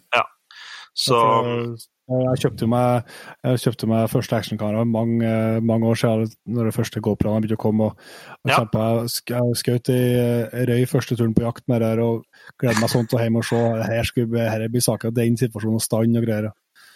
Så 0.94 1.20
For, 1.20 1.48
eh, 1.48 1.76
jeg 2.12 2.42
kjøpte 2.44 2.68
meg, 2.72 3.12
jeg 3.48 3.62
kjøpte 3.64 3.88
meg 3.92 4.10
første 4.12 4.38
actionkamera 4.38 4.86
mange, 4.88 5.34
mange 5.66 5.90
år 5.92 6.00
siden, 6.02 6.32
når 6.48 6.70
det 6.70 6.76
første 6.78 7.02
GoPro-ene 7.04 7.42
begynte 7.46 7.60
å 7.60 7.64
komme. 7.66 7.90
og, 7.92 7.98
og 8.46 8.52
Ja. 8.52 8.60
jeg 8.64 9.12
sk- 9.16 9.36
jeg 9.36 9.60
skjøt 9.64 9.90
i 9.96 10.00
eh, 10.22 10.66
røy 10.72 10.86
første 10.88 11.16
turen 11.18 11.34
på 11.38 11.46
jakt 11.48 11.68
med 11.68 11.82
det 11.82 11.92
her, 11.94 12.00
og 12.06 12.24
gledet 12.60 12.82
meg 12.82 12.90
sånn 12.90 13.08
til 13.08 13.20
å 13.20 13.24
hjem 13.24 13.38
og 13.42 13.46
se. 13.46 13.62
Her, 13.88 14.04
skulle, 14.04 14.50
her 14.50 14.68
blir 14.68 14.82
saken 14.82 15.14
den 15.14 15.38
situasjonen 15.38 15.80
og 15.80 15.82
stand 15.86 16.18
og 16.18 16.26
greier. 16.28 16.52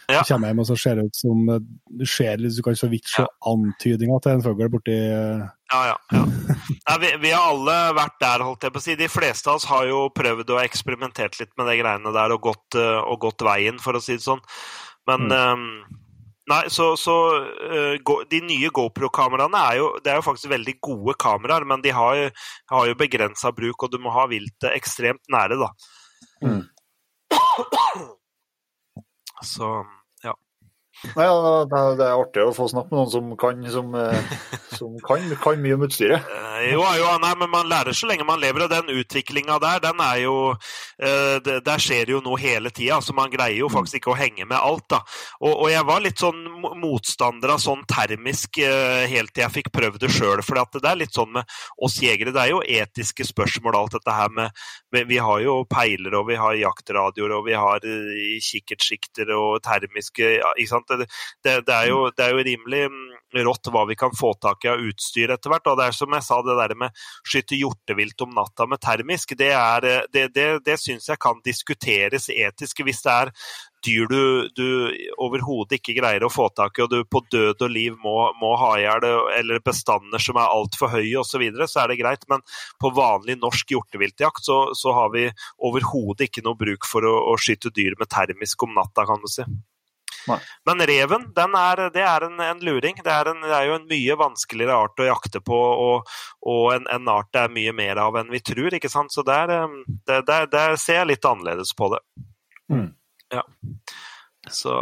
Ja. 0.06 0.20
Så 0.22 0.36
kommer 0.36 0.52
jeg 0.52 0.54
hjem 0.54 0.60
og 0.62 0.68
så 0.70 0.76
ser 0.78 0.96
det 1.00 1.06
ut 1.08 1.16
som 1.18 1.48
ser 2.06 2.38
Du 2.38 2.62
kan 2.62 2.76
så 2.78 2.86
vidt 2.92 3.08
se 3.10 3.24
ja. 3.24 3.28
antydninger 3.50 4.20
til 4.22 4.36
en 4.36 4.44
fugl 4.46 4.70
borti 4.70 4.94
Ja, 4.94 5.80
ja. 5.90 5.96
ja. 6.14 6.20
Nei, 6.88 6.98
vi, 7.02 7.10
vi, 7.24 7.32
har 7.34 7.48
alle 7.50 7.78
vært 7.98 8.20
der, 8.22 8.44
holdt 8.46 8.68
jeg 8.68 8.76
på 8.76 8.78
å 8.78 8.84
si. 8.86 8.96
De 9.00 9.08
fleste 9.10 9.50
av 9.50 9.58
oss 9.58 9.66
har 9.66 9.88
jo 9.90 10.04
prøvd 10.14 10.52
og 10.54 10.62
eksperimentert 10.62 11.40
litt 11.42 11.50
med 11.58 11.66
de 11.72 11.80
greiene 11.82 12.14
der 12.14 12.36
og 12.36 12.44
gått, 12.46 12.78
og 12.78 13.18
gått 13.26 13.42
veien, 13.48 13.80
for 13.82 13.98
å 13.98 14.02
si 14.04 14.14
det 14.20 14.22
sånn. 14.28 14.44
Men 15.10 15.30
mm. 15.30 15.38
um, 15.53 16.02
Nei, 16.45 16.68
så, 16.69 16.91
så 16.94 17.14
uh, 17.41 18.19
De 18.30 18.40
nye 18.45 18.69
GoPro-kameraene 18.69 19.61
er, 19.72 19.77
jo, 19.80 19.88
det 20.06 20.11
er 20.14 20.19
jo 20.19 20.26
faktisk 20.27 20.52
veldig 20.52 20.76
gode 20.84 21.15
kameraer, 21.18 21.65
men 21.65 21.82
de 21.82 21.90
har, 21.95 22.19
har 22.69 22.86
jo 22.86 22.98
begrensa 22.99 23.49
bruk, 23.56 23.82
og 23.82 23.90
du 23.94 23.98
må 24.02 24.14
ha 24.14 24.27
viltet 24.30 24.69
ekstremt 24.76 25.23
nære, 25.34 25.57
da. 25.57 25.72
Mm. 26.45 26.61
Så 29.45 29.72
Nei, 31.15 31.26
ja, 31.27 31.65
Det 31.69 32.06
er 32.06 32.15
artig 32.18 32.44
å 32.44 32.53
få 32.56 32.68
snakke 32.72 32.91
med 32.91 32.99
noen 32.99 33.11
som 33.11 33.32
kan, 33.40 33.61
som, 33.72 33.94
eh, 33.99 34.34
som 34.77 34.95
kan, 35.06 35.23
kan 35.41 35.61
mye 35.61 35.77
om 35.77 35.86
utstyret. 35.88 36.26
Eh, 36.26 36.72
jo, 36.72 36.82
jo, 36.99 37.10
nei, 37.22 37.34
men 37.40 37.52
man 37.52 37.69
lærer 37.72 37.95
så 37.95 38.10
lenge 38.10 38.26
man 38.27 38.41
lever, 38.41 38.65
og 38.65 38.73
den 38.73 38.91
utviklinga 38.95 39.60
der, 39.64 39.82
den 39.84 40.02
er 40.03 40.22
jo 40.23 40.36
det, 40.95 41.57
Der 41.65 41.82
skjer 41.82 42.07
jo 42.14 42.22
noe 42.23 42.38
hele 42.40 42.69
tida, 42.72 43.02
så 43.03 43.11
man 43.15 43.32
greier 43.32 43.57
jo 43.57 43.68
faktisk 43.72 43.99
ikke 43.99 44.14
å 44.14 44.18
henge 44.18 44.45
med 44.48 44.57
alt. 44.57 44.86
da. 44.90 45.02
Og, 45.41 45.52
og 45.65 45.69
jeg 45.72 45.84
var 45.88 46.03
litt 46.03 46.22
sånn 46.23 46.40
motstander 46.80 47.52
av 47.56 47.60
sånn 47.60 47.84
termisk 47.90 48.61
helt 48.61 49.34
til 49.36 49.44
jeg 49.44 49.53
fikk 49.57 49.72
prøvd 49.76 49.99
det 50.06 50.11
sjøl. 50.15 50.44
For 50.45 50.56
det 50.72 50.88
er 50.88 51.02
litt 51.02 51.15
sånn 51.15 51.34
med 51.36 51.52
oss 51.84 51.98
jegere, 51.99 52.32
det 52.36 52.45
er 52.45 52.53
jo 52.53 52.64
etiske 52.64 53.27
spørsmål 53.27 53.80
alt 53.82 53.98
dette 53.98 54.15
her 54.15 54.32
med, 54.32 54.64
med 54.95 55.10
Vi 55.11 55.19
har 55.19 55.44
jo 55.44 55.57
peiler, 55.68 56.15
og 56.15 56.30
vi 56.32 56.40
har 56.40 56.56
jaktradioer, 56.61 57.36
og 57.36 57.45
vi 57.49 57.60
har 57.60 57.84
kikkertsikter 58.48 59.36
og 59.36 59.60
termiske 59.65 60.36
ikke 60.56 60.72
sant? 60.72 60.95
Det, 61.04 61.58
det, 61.68 61.76
er 61.76 61.90
jo, 61.92 62.00
det, 62.16 62.26
er 62.26 62.34
jo, 62.34 62.46
rimelig 62.48 62.82
mm, 62.92 63.04
rått 63.46 63.72
hva 63.74 63.86
vi 63.90 63.98
kan 64.00 64.16
få 64.16 64.34
tak 64.42 64.66
i 64.66 64.72
av 64.72 64.82
utstyr 64.86 65.36
etter 65.36 65.52
hvert. 65.52 65.70
Og 65.72 65.80
det 65.80 65.90
er 65.90 65.98
som 65.98 66.16
jeg 66.16 66.28
sa, 66.28 66.42
det 66.46 66.58
der 66.62 66.76
med 66.80 66.96
å 66.96 67.30
skyte 67.32 67.60
hjortevilt 67.60 68.26
om 68.26 68.36
natta 68.38 68.68
med 68.70 68.82
termisk, 68.84 69.36
det, 69.38 69.54
er, 69.56 70.06
det, 70.14 70.28
det, 70.36 70.50
det 70.66 70.80
syns 70.82 71.10
jeg 71.12 71.22
kan 71.22 71.42
diskuteres 71.46 72.30
etisk. 72.34 72.84
Hvis 72.86 73.04
det 73.06 73.16
er 73.16 73.34
dyr 73.86 74.08
du, 74.10 74.50
du 74.58 74.68
overhodet 75.22 75.80
ikke 75.80 75.96
greier 76.00 76.26
å 76.26 76.32
få 76.32 76.48
tak 76.56 76.80
i, 76.80 76.86
og 76.86 76.92
du 76.92 77.00
på 77.10 77.22
død 77.32 77.66
og 77.68 77.72
liv 77.72 77.98
må, 78.02 78.16
må 78.42 78.54
ha 78.60 78.72
i 78.80 78.86
hjel, 78.86 79.08
eller 79.40 79.62
bestander 79.66 80.22
som 80.22 80.40
er 80.42 80.52
altfor 80.52 80.94
høye 80.96 81.20
osv., 81.22 81.36
så, 81.36 81.42
videre, 81.42 81.68
så 81.68 81.84
er 81.84 81.92
det 81.92 82.00
greit. 82.00 82.26
Men 82.32 82.44
på 82.82 82.94
vanlig 82.96 83.38
norsk 83.42 83.76
hjorteviltjakt 83.76 84.48
så, 84.48 84.60
så 84.78 84.96
har 84.96 85.12
vi 85.16 85.28
overhodet 85.68 86.30
ikke 86.30 86.46
noe 86.46 86.58
bruk 86.60 86.88
for 86.88 87.06
å, 87.08 87.16
å 87.34 87.38
skyte 87.42 87.74
dyr 87.76 87.98
med 88.00 88.12
termisk 88.14 88.64
om 88.64 88.76
natta, 88.78 89.04
kan 89.10 89.20
du 89.24 89.32
si. 89.32 89.44
Nei. 90.30 90.38
Men 90.66 90.84
reven, 90.90 91.28
er, 91.36 91.82
det 91.94 92.04
er 92.06 92.26
en, 92.28 92.40
en 92.42 92.64
luring. 92.66 92.98
Det 93.04 93.12
er, 93.12 93.32
en, 93.32 93.42
det 93.46 93.54
er, 93.54 93.68
jo 93.70 93.78
en 93.80 93.88
mye 93.90 94.18
vanskeligere 94.20 94.78
art 94.86 95.02
å 95.02 95.10
jakte 95.10 95.42
på, 95.46 95.60
og, 95.86 96.14
og 96.46 96.68
en, 96.76 96.88
en, 96.92 97.10
art 97.12 97.32
det 97.36 97.46
er 97.46 97.56
mye 97.58 97.76
mer 97.78 98.02
av 98.02 98.20
enn 98.20 98.32
vi 98.34 98.42
tror. 98.46 98.74
ikke 98.74 98.92
sant? 98.92 99.14
Så 99.14 99.26
der, 99.28 99.54
um, 99.66 99.82
der, 100.10 100.48
der 100.52 100.78
ser 100.82 101.02
jeg 101.02 101.12
litt 101.14 101.30
annerledes 101.30 101.76
på 101.78 101.92
det. 101.94 102.02
Mm. 102.74 102.90
Ja. 103.34 103.44
Så, 104.50 104.80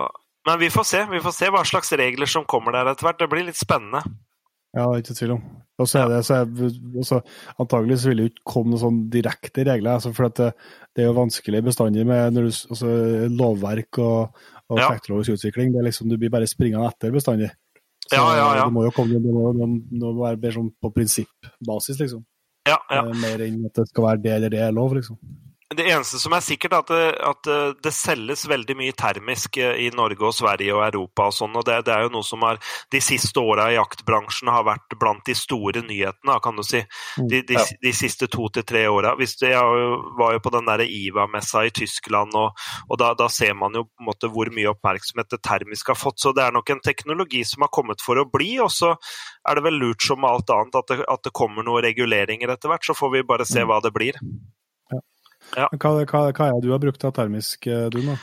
men 0.47 0.59
vi 0.59 0.69
får 0.73 0.87
se. 0.87 1.03
Vi 1.11 1.23
får 1.23 1.35
se 1.35 1.51
hva 1.53 1.63
slags 1.67 1.91
regler 1.99 2.29
som 2.29 2.47
kommer 2.47 2.75
der 2.75 2.91
etter 2.91 3.09
hvert. 3.09 3.19
Det 3.21 3.31
blir 3.31 3.47
litt 3.47 3.59
spennende. 3.59 4.03
Ja, 4.73 4.87
det 4.87 4.95
er 4.95 5.03
ikke 5.03 5.19
tvil 5.19 5.35
om. 5.35 5.43
Og 5.81 5.89
så 5.89 6.03
er 6.03 6.11
det, 6.11 6.19
så 6.25 6.39
er, 6.41 7.21
Antagelig 7.61 7.99
så 8.01 8.11
vil 8.11 8.21
det 8.21 8.29
ikke 8.31 8.47
komme 8.51 8.73
noen 8.73 8.81
sånn 8.81 8.99
direkte 9.13 9.65
regler. 9.67 9.97
Altså 9.97 10.13
for 10.13 10.29
det, 10.29 10.51
det, 10.93 11.03
er 11.03 11.09
jo 11.09 11.17
vanskelig 11.17 11.63
bestandig 11.65 12.05
med 12.09 12.37
du, 12.37 12.45
altså, 12.45 12.89
lovverk 13.33 14.01
og, 14.03 14.43
og 14.73 14.81
ja. 14.81 14.89
teknologisk 14.95 15.37
utvikling. 15.37 15.71
Det 15.73 15.81
er 15.81 15.87
liksom, 15.89 16.09
Du 16.11 16.17
blir 16.19 16.33
bare 16.33 16.49
springende 16.49 16.89
etter 16.89 17.13
bestandig. 17.15 17.51
Så 18.03 18.17
ja, 18.19 18.25
ja, 18.35 18.47
ja. 18.57 18.63
det 18.65 18.75
må 18.75 18.83
jo 18.83 18.91
komme 18.91 19.19
det 19.23 19.31
må, 19.31 19.53
det 19.55 19.67
må 20.01 20.11
være 20.19 20.39
mer 20.41 20.55
sånn 20.57 20.69
på 20.83 20.91
prinsippbasis, 20.91 22.01
liksom. 22.01 22.25
Ja, 22.67 22.77
ja. 22.91 23.03
Eh, 23.03 23.13
mer 23.19 23.43
enn 23.45 23.61
at 23.67 23.79
det 23.79 23.87
skal 23.89 24.07
være 24.09 24.23
det 24.23 24.33
eller 24.37 24.53
det 24.53 24.61
er 24.65 24.75
lov, 24.75 24.95
liksom. 24.97 25.19
Det 25.77 25.85
eneste 25.89 26.19
som 26.21 26.33
er 26.35 26.43
sikkert, 26.43 26.73
er 26.73 26.83
at 26.83 26.91
det, 26.91 27.05
at 27.29 27.49
eh, 27.51 27.73
det 27.83 27.93
selges 27.95 28.45
veldig 28.49 28.75
mye 28.77 28.95
termisk 28.97 29.57
eh, 29.61 29.75
i 29.85 29.89
Norge 29.95 30.27
og 30.27 30.35
Sverige 30.35 30.75
og 30.75 30.83
Europa 30.85 31.27
og 31.29 31.35
sånn. 31.37 31.55
og 31.59 31.65
det, 31.67 31.79
det, 31.87 31.93
er 31.95 32.05
jo 32.07 32.13
noe 32.15 32.27
som 32.27 32.43
har 32.45 32.59
de 32.91 33.01
siste 33.03 33.39
åra 33.41 33.69
i 33.71 33.77
jaktbransjen 33.77 34.51
har 34.53 34.65
vært 34.67 34.95
blant 34.99 35.23
de 35.27 35.35
store 35.37 35.83
nyhetene, 35.85 36.37
kan 36.43 36.59
du 36.59 36.63
si. 36.67 36.83
Mm, 37.17 37.27
de, 37.31 37.41
de, 37.49 37.59
de 37.83 37.93
siste 37.95 38.29
to 38.31 38.47
til 38.53 38.65
tre 38.67 38.85
åra. 38.91 39.15
Jeg 39.19 39.91
var 40.19 40.35
jo 40.35 40.43
på 40.43 40.53
den 40.53 40.69
der 40.69 40.85
IVA-messa 40.85 41.65
i 41.67 41.73
Tyskland, 41.75 42.35
og, 42.39 42.65
og 42.89 42.99
da, 43.01 43.13
da, 43.17 43.29
ser 43.33 43.55
man 43.57 43.75
jo 43.77 43.85
på 43.87 44.03
en 44.03 44.09
måte 44.11 44.29
hvor 44.33 44.51
mye 44.53 44.71
oppmerksomhet 44.73 45.31
det 45.33 45.41
termisk 45.45 45.93
har 45.93 45.99
fått. 45.99 46.21
Så 46.21 46.33
det 46.35 46.45
er 46.45 46.55
nok 46.55 46.69
en 46.73 46.83
teknologi 46.83 47.43
som 47.47 47.65
har 47.65 47.73
kommet 47.73 48.03
for 48.03 48.19
å 48.19 48.27
bli. 48.29 48.55
Og 48.63 48.71
så 48.73 48.93
er 49.47 49.57
det 49.57 49.65
vel 49.65 49.79
lurt 49.81 50.05
som 50.05 50.27
alt 50.27 50.51
annet 50.53 50.81
at 50.81 50.91
det, 50.91 50.99
at 51.09 51.23
det 51.25 51.35
kommer 51.35 51.65
noen 51.65 51.83
reguleringer 51.85 52.53
etter 52.53 52.71
hvert, 52.71 52.85
så 52.85 52.97
får 52.97 53.17
vi 53.17 53.25
bare 53.27 53.47
se 53.47 53.63
mm. 53.63 53.69
hva 53.69 53.79
det 53.83 53.93
blir. 53.95 54.19
Ja. 55.55 55.67
Hva, 55.71 55.91
hva, 56.01 56.21
hva, 56.31 56.47
er 56.47 56.55
det 56.57 56.63
du 56.65 56.71
har 56.73 56.81
brukt 56.81 57.03
av 57.05 57.13
termisk 57.15 57.67
du 57.67 57.99
dun? 58.01 58.15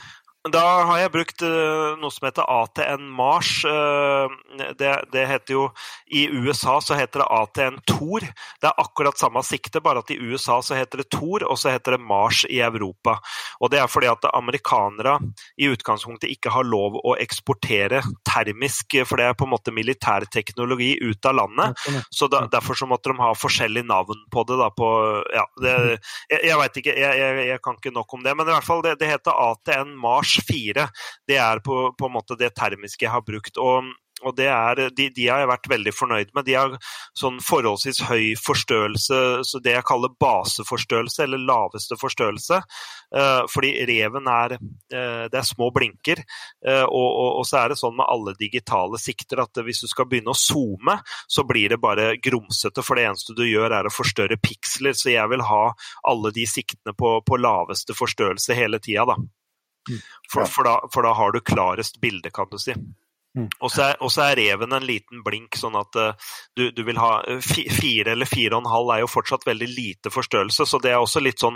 Da? 0.49 0.61
Har 0.89 0.97
jeg 0.97 1.11
brukt 1.13 1.43
uh, 1.45 1.93
noe 2.01 2.09
som 2.13 2.25
heter 2.25 2.47
ATN 2.49 3.03
Mars. 3.13 3.51
Uh, 3.61 4.31
det, 4.79 4.89
det, 5.13 5.25
heter 5.29 5.53
jo 5.53 5.65
I 6.09 6.23
USA 6.33 6.79
så 6.81 6.97
heter 6.97 7.21
det 7.21 7.27
ATN 7.29 7.77
Tor. 7.85 8.25
Det 8.25 8.69
er 8.69 8.81
akkurat 8.81 9.19
samme 9.21 9.43
sikte, 9.45 9.83
bare 9.83 10.01
at 10.01 10.09
i 10.13 10.17
USA 10.17 10.57
så 10.65 10.77
heter 10.79 11.03
det 11.03 11.11
Tor, 11.13 11.45
og 11.45 11.59
så 11.61 11.73
heter 11.75 11.95
det 11.95 12.01
Mars 12.01 12.41
i 12.49 12.57
Europa. 12.65 13.19
Og 13.61 13.69
Det 13.69 13.81
er 13.81 13.91
fordi 13.91 14.09
at 14.09 14.25
amerikanere 14.33 15.19
i 15.61 15.69
utgangspunktet 15.69 16.33
ikke 16.33 16.53
har 16.55 16.65
lov 16.65 16.97
å 16.97 17.13
eksportere 17.21 18.01
termisk, 18.25 18.97
for 19.05 19.21
det 19.21 19.29
er 19.29 19.37
på 19.37 19.45
en 19.45 19.53
måte 19.53 19.75
militærteknologi 19.75 20.95
ut 21.05 21.29
av 21.29 21.37
landet. 21.37 21.85
Så 22.09 22.29
da, 22.31 22.47
Derfor 22.51 22.75
så 22.75 22.89
måtte 22.89 23.13
de 23.13 23.21
ha 23.21 23.29
forskjellig 23.37 23.85
navn 23.85 24.25
på 24.33 24.45
det. 24.49 24.57
Da, 24.57 24.71
på, 24.73 24.89
ja, 25.35 25.45
det 25.61 25.77
jeg, 26.31 26.41
jeg 26.49 26.57
veit 26.59 26.81
ikke, 26.81 26.97
jeg, 26.97 27.21
jeg, 27.21 27.47
jeg, 27.51 27.61
kan 27.63 27.77
ikke 27.77 27.93
nok 27.93 28.17
om 28.17 28.25
det. 28.25 28.33
Men 28.37 28.49
i 28.49 28.55
hvert 28.55 28.65
fall 28.65 28.81
det, 28.85 28.97
det 28.99 29.13
heter 29.13 29.37
ATN 29.37 29.93
Mars 30.01 30.30
Mars 30.31 30.45
4. 30.47 30.87
Det 31.27 31.37
er 31.37 31.59
på, 31.59 31.93
på 31.97 32.05
en 32.05 32.13
måte 32.13 32.37
det 32.39 32.53
termiske 32.55 33.05
jeg 33.05 33.11
har 33.11 33.21
brukt. 33.21 33.57
og 33.57 33.83
og 34.21 34.39
er, 34.39 34.89
de, 34.93 35.07
de, 35.09 35.27
har 35.27 35.41
jeg 35.41 35.49
vært 35.49 35.69
veldig 35.71 35.93
fornøyd 35.95 36.31
med. 36.35 36.45
De 36.45 36.55
har 36.57 36.75
sånn 37.17 37.39
forholdsvis 37.43 38.03
høy 38.09 38.33
forstørrelse, 38.39 39.19
så 39.47 39.61
det 39.63 39.75
jeg 39.75 39.87
kaller 39.87 40.13
baseforstørrelse, 40.21 41.23
eller 41.25 41.41
laveste 41.47 41.97
forstørrelse. 41.99 42.61
Eh, 43.17 43.41
fordi 43.51 43.73
reven 43.89 44.29
er 44.31 44.55
eh, 44.55 45.25
Det 45.31 45.39
er 45.39 45.47
små 45.47 45.71
blinker. 45.73 46.21
Eh, 46.67 46.85
og, 46.85 47.09
og, 47.09 47.31
og, 47.41 47.45
så 47.49 47.63
er 47.63 47.73
det 47.73 47.79
sånn 47.81 47.97
med 47.97 48.07
alle 48.07 48.35
digitale 48.39 49.01
sikter 49.01 49.43
at 49.43 49.63
hvis 49.65 49.83
du 49.83 49.89
skal 49.91 50.07
begynne 50.11 50.35
å 50.35 50.37
zoome, 50.37 50.99
så 51.25 51.45
blir 51.47 51.73
det 51.73 51.81
bare 51.81 52.13
grumsete. 52.21 52.85
For 52.85 52.97
det 52.97 53.09
eneste 53.09 53.37
du 53.37 53.45
gjør, 53.47 53.73
er 53.79 53.89
å 53.89 53.93
forstørre 53.93 54.39
piksler. 54.41 54.95
Så 54.97 55.15
jeg 55.15 55.33
vil 55.33 55.45
ha 55.49 55.63
alle 56.07 56.33
de 56.35 56.47
siktene 56.49 56.95
på, 56.97 57.17
på 57.25 57.41
laveste 57.41 57.97
forstørrelse 57.97 58.57
hele 58.57 58.81
tida, 58.83 59.09
da. 59.09 59.19
For, 60.31 60.45
for, 60.45 60.67
da, 60.67 60.79
for, 60.93 61.03
da, 61.07 61.13
har 61.17 61.31
du 61.31 61.41
klarest 61.41 62.01
bilde, 62.01 62.31
kan 62.33 62.49
du 62.51 62.59
si. 62.61 62.75
Mm. 63.37 63.47
Og 63.63 63.71
så 63.71 63.85
er, 63.85 64.01
er, 64.01 64.35
reven 64.35 64.75
en 64.75 64.85
liten 64.85 65.21
blink, 65.23 65.55
sånn 65.55 65.77
at 65.79 65.95
uh, 65.95 66.31
du, 66.57 66.65
du, 66.75 66.81
vil 66.83 66.99
ha 66.99 67.21
uh, 67.23 67.37
Fire 67.39 68.11
eller 68.11 68.27
fire 68.27 68.57
og 68.57 68.65
en 68.65 68.71
halv 68.73 68.91
er 68.91 69.03
jo 69.05 69.11
fortsatt 69.11 69.47
veldig 69.47 69.69
lite 69.71 70.11
forstørrelse, 70.11 70.67
så 70.67 70.79
det 70.83 70.91
er 70.91 70.99
også 70.99 71.23
litt 71.23 71.39
sånn 71.39 71.55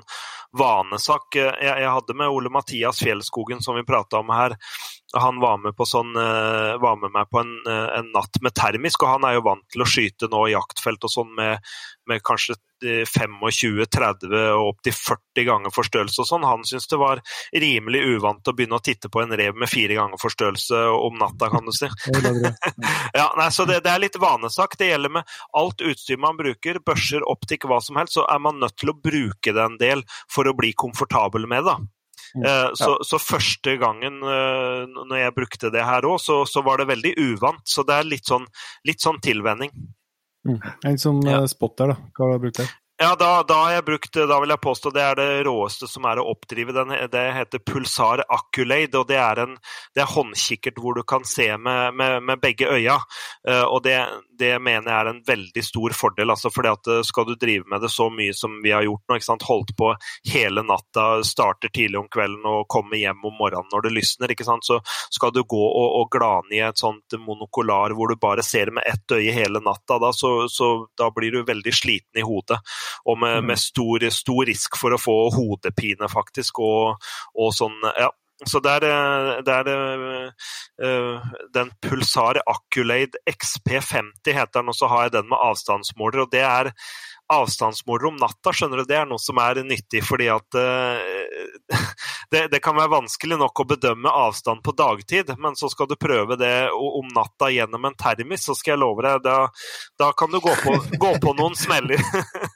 vanesak. 0.55 1.35
Uh, 1.35 1.51
jeg, 1.51 1.73
jeg, 1.83 1.91
hadde 1.97 2.15
med 2.15 2.31
Ole 2.31 2.53
Mathias 2.53 3.03
Fjellskogen, 3.03 3.59
som 3.65 3.75
vi 3.75 3.83
prata 3.87 4.23
om 4.23 4.31
her. 4.31 4.55
Han 5.13 5.37
var 5.39 5.59
med, 5.61 5.77
sånn, 5.87 6.15
var 6.81 6.95
med 6.99 7.13
meg 7.13 7.29
på 7.31 7.39
en, 7.39 7.51
en, 7.69 8.07
natt 8.11 8.39
med 8.43 8.55
termisk, 8.57 9.05
og 9.05 9.13
han 9.13 9.27
er 9.29 9.37
jo 9.37 9.45
vant 9.45 9.63
til 9.71 9.85
å 9.85 9.87
skyte 9.87 10.27
nå 10.31 10.47
i 10.49 10.55
jaktfelt 10.55 11.05
og 11.07 11.13
sånn 11.13 11.29
med, 11.37 11.69
med 12.09 12.23
kanskje 12.25 12.57
25-30 12.83 14.33
og 14.55 14.69
opptil 14.69 14.93
40 14.93 15.45
ganger 15.47 15.73
forstørrelse 15.73 16.21
og 16.21 16.27
sånn. 16.29 16.47
Han 16.47 16.65
syntes 16.67 16.87
det 16.91 16.99
var 16.99 17.21
rimelig 17.53 18.03
uvant 18.15 18.47
å 18.47 18.53
begynne 18.55 18.79
å 18.79 18.83
titte 18.83 19.09
på 19.09 19.23
en 19.23 19.33
rev 19.37 19.55
med 19.55 19.71
fire 19.71 19.97
ganger 19.97 20.21
forstørrelse 20.21 20.81
om 20.93 21.17
natta, 21.19 21.49
kan 21.53 21.65
du 21.65 21.73
si. 21.75 21.89
ja, 23.19 23.29
nei, 23.37 23.49
så 23.51 23.65
det, 23.69 23.81
det, 23.85 23.93
er 23.93 24.03
litt 24.03 24.19
vanesak. 24.21 24.77
Det 24.79 24.91
gjelder 24.91 25.17
med 25.19 25.35
alt 25.57 25.81
utstyr 25.81 26.21
man 26.21 26.37
bruker, 26.39 26.81
børser, 26.85 27.25
optikk, 27.25 27.67
hva 27.69 27.81
som 27.83 27.99
helst, 27.99 28.17
så 28.19 28.27
er 28.31 28.41
man 28.43 28.59
nødt 28.61 28.77
til 28.81 28.91
å 28.91 28.99
bruke 28.99 29.55
det 29.55 29.63
en 29.63 29.79
del 29.81 30.05
for 30.31 30.47
å 30.47 30.55
bli 30.57 30.73
komfortabel 30.77 31.47
med 31.49 31.67
det. 31.67 31.79
Uh, 32.35 32.71
så, 32.77 32.95
så, 33.05 33.19
første 33.21 33.75
gangen 33.81 34.21
uh, 34.23 34.85
når 34.87 35.19
jeg 35.21 35.35
brukte 35.35 35.71
det 35.73 35.83
her 35.85 36.07
òg, 36.07 36.17
så, 36.21 36.41
så, 36.49 36.63
var 36.65 36.81
det 36.81 36.89
veldig 36.93 37.13
uvant. 37.21 37.61
Så 37.67 37.85
det 37.87 37.99
er 37.99 38.09
litt 38.09 38.25
sånn, 38.27 38.47
litt 38.87 39.03
sånn 39.03 39.21
tilvenning. 39.23 39.73
Mm. 40.45 40.59
En 40.85 40.99
sånn 41.01 41.21
ja. 41.25 41.41
Eh, 41.41 41.47
spotter, 41.49 41.93
da. 41.93 42.09
Hva 42.15 42.27
har 42.27 42.35
du 42.35 42.47
brukt 42.47 42.59
der? 42.61 42.73
Ja, 42.95 43.09
da, 43.19 43.29
da, 43.43 43.55
har 43.65 43.73
jeg 43.73 43.83
brukt, 43.89 44.17
da 44.29 44.37
vil 44.39 44.53
jeg 44.53 44.63
påstå 44.63 44.91
det 44.95 45.01
er 45.03 45.17
det 45.19 45.31
råeste 45.43 45.87
som 45.91 46.05
er 46.07 46.21
å 46.21 46.29
oppdrive. 46.31 46.71
Den, 46.77 46.93
det 47.11 47.23
heter 47.35 47.59
Pulsar 47.59 48.23
Acculade, 48.31 49.01
og 49.01 49.09
det 49.09 49.17
er 49.19 49.41
en 49.43 49.57
det 49.97 50.05
er 50.05 50.13
håndkikkert 50.13 50.79
hvor 50.79 50.95
du 50.95 51.03
kan 51.03 51.27
se 51.27 51.49
med, 51.57 51.97
med, 51.99 52.21
med 52.23 52.39
begge 52.39 52.69
øya. 52.71 52.95
Og 53.67 53.81
det, 53.83 53.97
det 54.39 54.51
mener 54.59 54.91
jeg 54.91 54.99
er 54.99 55.09
en 55.11 55.21
veldig 55.27 55.63
stor 55.65 55.95
fordel. 55.97 56.31
Altså 56.33 56.51
fordi 56.53 56.71
at 56.71 56.89
eh, 56.91 57.01
Skal 57.07 57.27
du 57.29 57.35
drive 57.39 57.67
med 57.71 57.81
det 57.81 57.91
så 57.93 58.09
mye 58.13 58.33
som 58.35 58.59
vi 58.63 58.73
har 58.75 58.85
gjort 58.85 59.03
nå, 59.07 59.17
ikke 59.17 59.29
sant? 59.29 59.45
holdt 59.45 59.75
på 59.77 59.91
hele 60.31 60.63
natta, 60.65 61.23
starter 61.27 61.71
tidlig 61.73 61.99
om 61.99 62.09
kvelden 62.11 62.45
og 62.49 62.67
kommer 62.71 62.97
hjem 62.99 63.23
om 63.27 63.35
morgenen 63.39 63.69
når 63.73 63.85
det 63.85 63.93
lysner, 63.97 64.31
ikke 64.31 64.47
sant? 64.47 64.65
så 64.65 64.79
skal 65.13 65.33
du 65.35 65.43
gå 65.43 65.61
og, 65.61 65.87
og 65.99 66.09
glane 66.13 66.55
i 66.55 66.61
et 66.65 66.79
sånt 66.79 67.17
monokolar 67.21 67.93
hvor 67.95 68.09
du 68.09 68.17
bare 68.21 68.43
ser 68.45 68.71
med 68.73 68.85
ett 68.89 69.15
øye 69.15 69.33
hele 69.35 69.61
natta, 69.63 69.99
da, 70.01 70.11
så, 70.15 70.47
så 70.51 70.87
da 70.97 71.09
blir 71.15 71.35
du 71.35 71.45
veldig 71.45 71.73
sliten 71.75 72.21
i 72.21 72.25
hodet. 72.25 72.59
Og 73.05 73.19
med, 73.21 73.43
med 73.51 73.61
stor, 73.61 74.03
stor, 74.13 74.43
risk 74.45 74.77
for 74.79 74.95
å 74.95 75.01
få 75.01 75.15
hodepine, 75.35 76.09
faktisk. 76.11 76.59
Og, 76.63 77.07
og 77.39 77.53
sånn, 77.55 77.77
ja, 77.97 78.09
så 78.49 78.61
det 78.63 78.71
er, 78.77 78.85
eh, 78.89 79.41
det 79.45 79.53
er 79.55 79.69
uh, 80.83 81.25
den 81.53 81.71
Pulsar 81.81 82.39
Acculade 82.45 83.19
XP50 83.29 84.33
heter 84.35 84.59
den, 84.59 84.69
og 84.69 84.77
så 84.77 84.89
har 84.91 85.07
jeg 85.07 85.15
den 85.17 85.29
med 85.29 85.41
avstandsmåler. 85.41 86.25
og 86.25 86.31
det 86.31 86.43
er 86.45 86.71
avstandsmåler 87.33 88.05
om 88.05 88.17
natta, 88.19 88.53
skjønner 88.53 88.81
du, 88.81 88.85
det 88.89 88.97
er 88.99 89.07
noe 89.09 89.21
som 89.21 89.39
er 89.41 89.61
nyttig. 89.65 90.03
fordi 90.05 90.27
at 90.29 90.57
uh, 90.57 90.99
det, 92.31 92.47
det, 92.51 92.59
kan 92.63 92.77
være 92.77 92.93
vanskelig 92.93 93.39
nok 93.41 93.63
å 93.63 93.67
bedømme 93.69 94.11
avstand 94.25 94.63
på 94.65 94.75
dagtid, 94.77 95.33
men 95.41 95.57
så 95.57 95.69
skal 95.71 95.89
du 95.89 95.95
prøve 95.99 96.37
det 96.39 96.69
om 96.73 97.09
natta 97.15 97.49
gjennom 97.53 97.89
en 97.89 97.97
termis, 97.97 98.45
så 98.45 98.55
skal 98.57 98.75
jeg 98.75 98.83
love 98.83 99.05
deg, 99.05 99.23
da, 99.25 99.37
da 100.01 100.11
kan 100.17 100.33
du 100.33 100.39
gå 100.43 100.53
på, 100.63 100.75
gå 101.05 101.13
på 101.21 101.35
noen 101.39 101.57
smeller. 101.57 102.01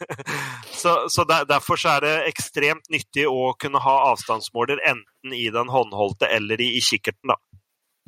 så, 0.82 1.06
så 1.10 1.26
der, 1.26 1.48
Derfor 1.50 1.80
så 1.80 1.96
er 1.98 2.06
det 2.06 2.16
ekstremt 2.30 2.92
nyttig 2.94 3.26
å 3.30 3.54
kunne 3.60 3.82
ha 3.82 3.96
avstandsmåler 4.12 4.84
enten 4.86 5.34
i 5.34 5.48
den 5.54 5.72
håndholdte 5.72 6.30
eller 6.30 6.62
i, 6.62 6.76
i 6.78 6.84
kikkerten. 6.84 7.34
da. 7.34 7.40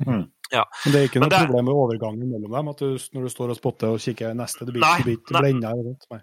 Mm. 0.06 0.24
Ja. 0.52 0.66
Men 0.84 0.92
det 0.92 1.00
er 1.00 1.08
ikke 1.08 1.22
noe 1.22 1.32
problem 1.32 1.64
med 1.70 1.78
overgangen 1.80 2.28
mellom 2.28 2.52
dem? 2.52 2.68
at 2.68 2.82
du, 2.82 2.98
Når 3.16 3.24
du 3.24 3.32
står 3.32 3.54
og 3.54 3.58
spotter 3.58 3.94
og 3.94 4.02
kikker 4.04 4.34
neste, 4.36 4.66
du 4.68 4.74
blir 4.74 5.14
ikke 5.14 5.38
blenda? 5.38 5.72
Nei, 5.72 6.20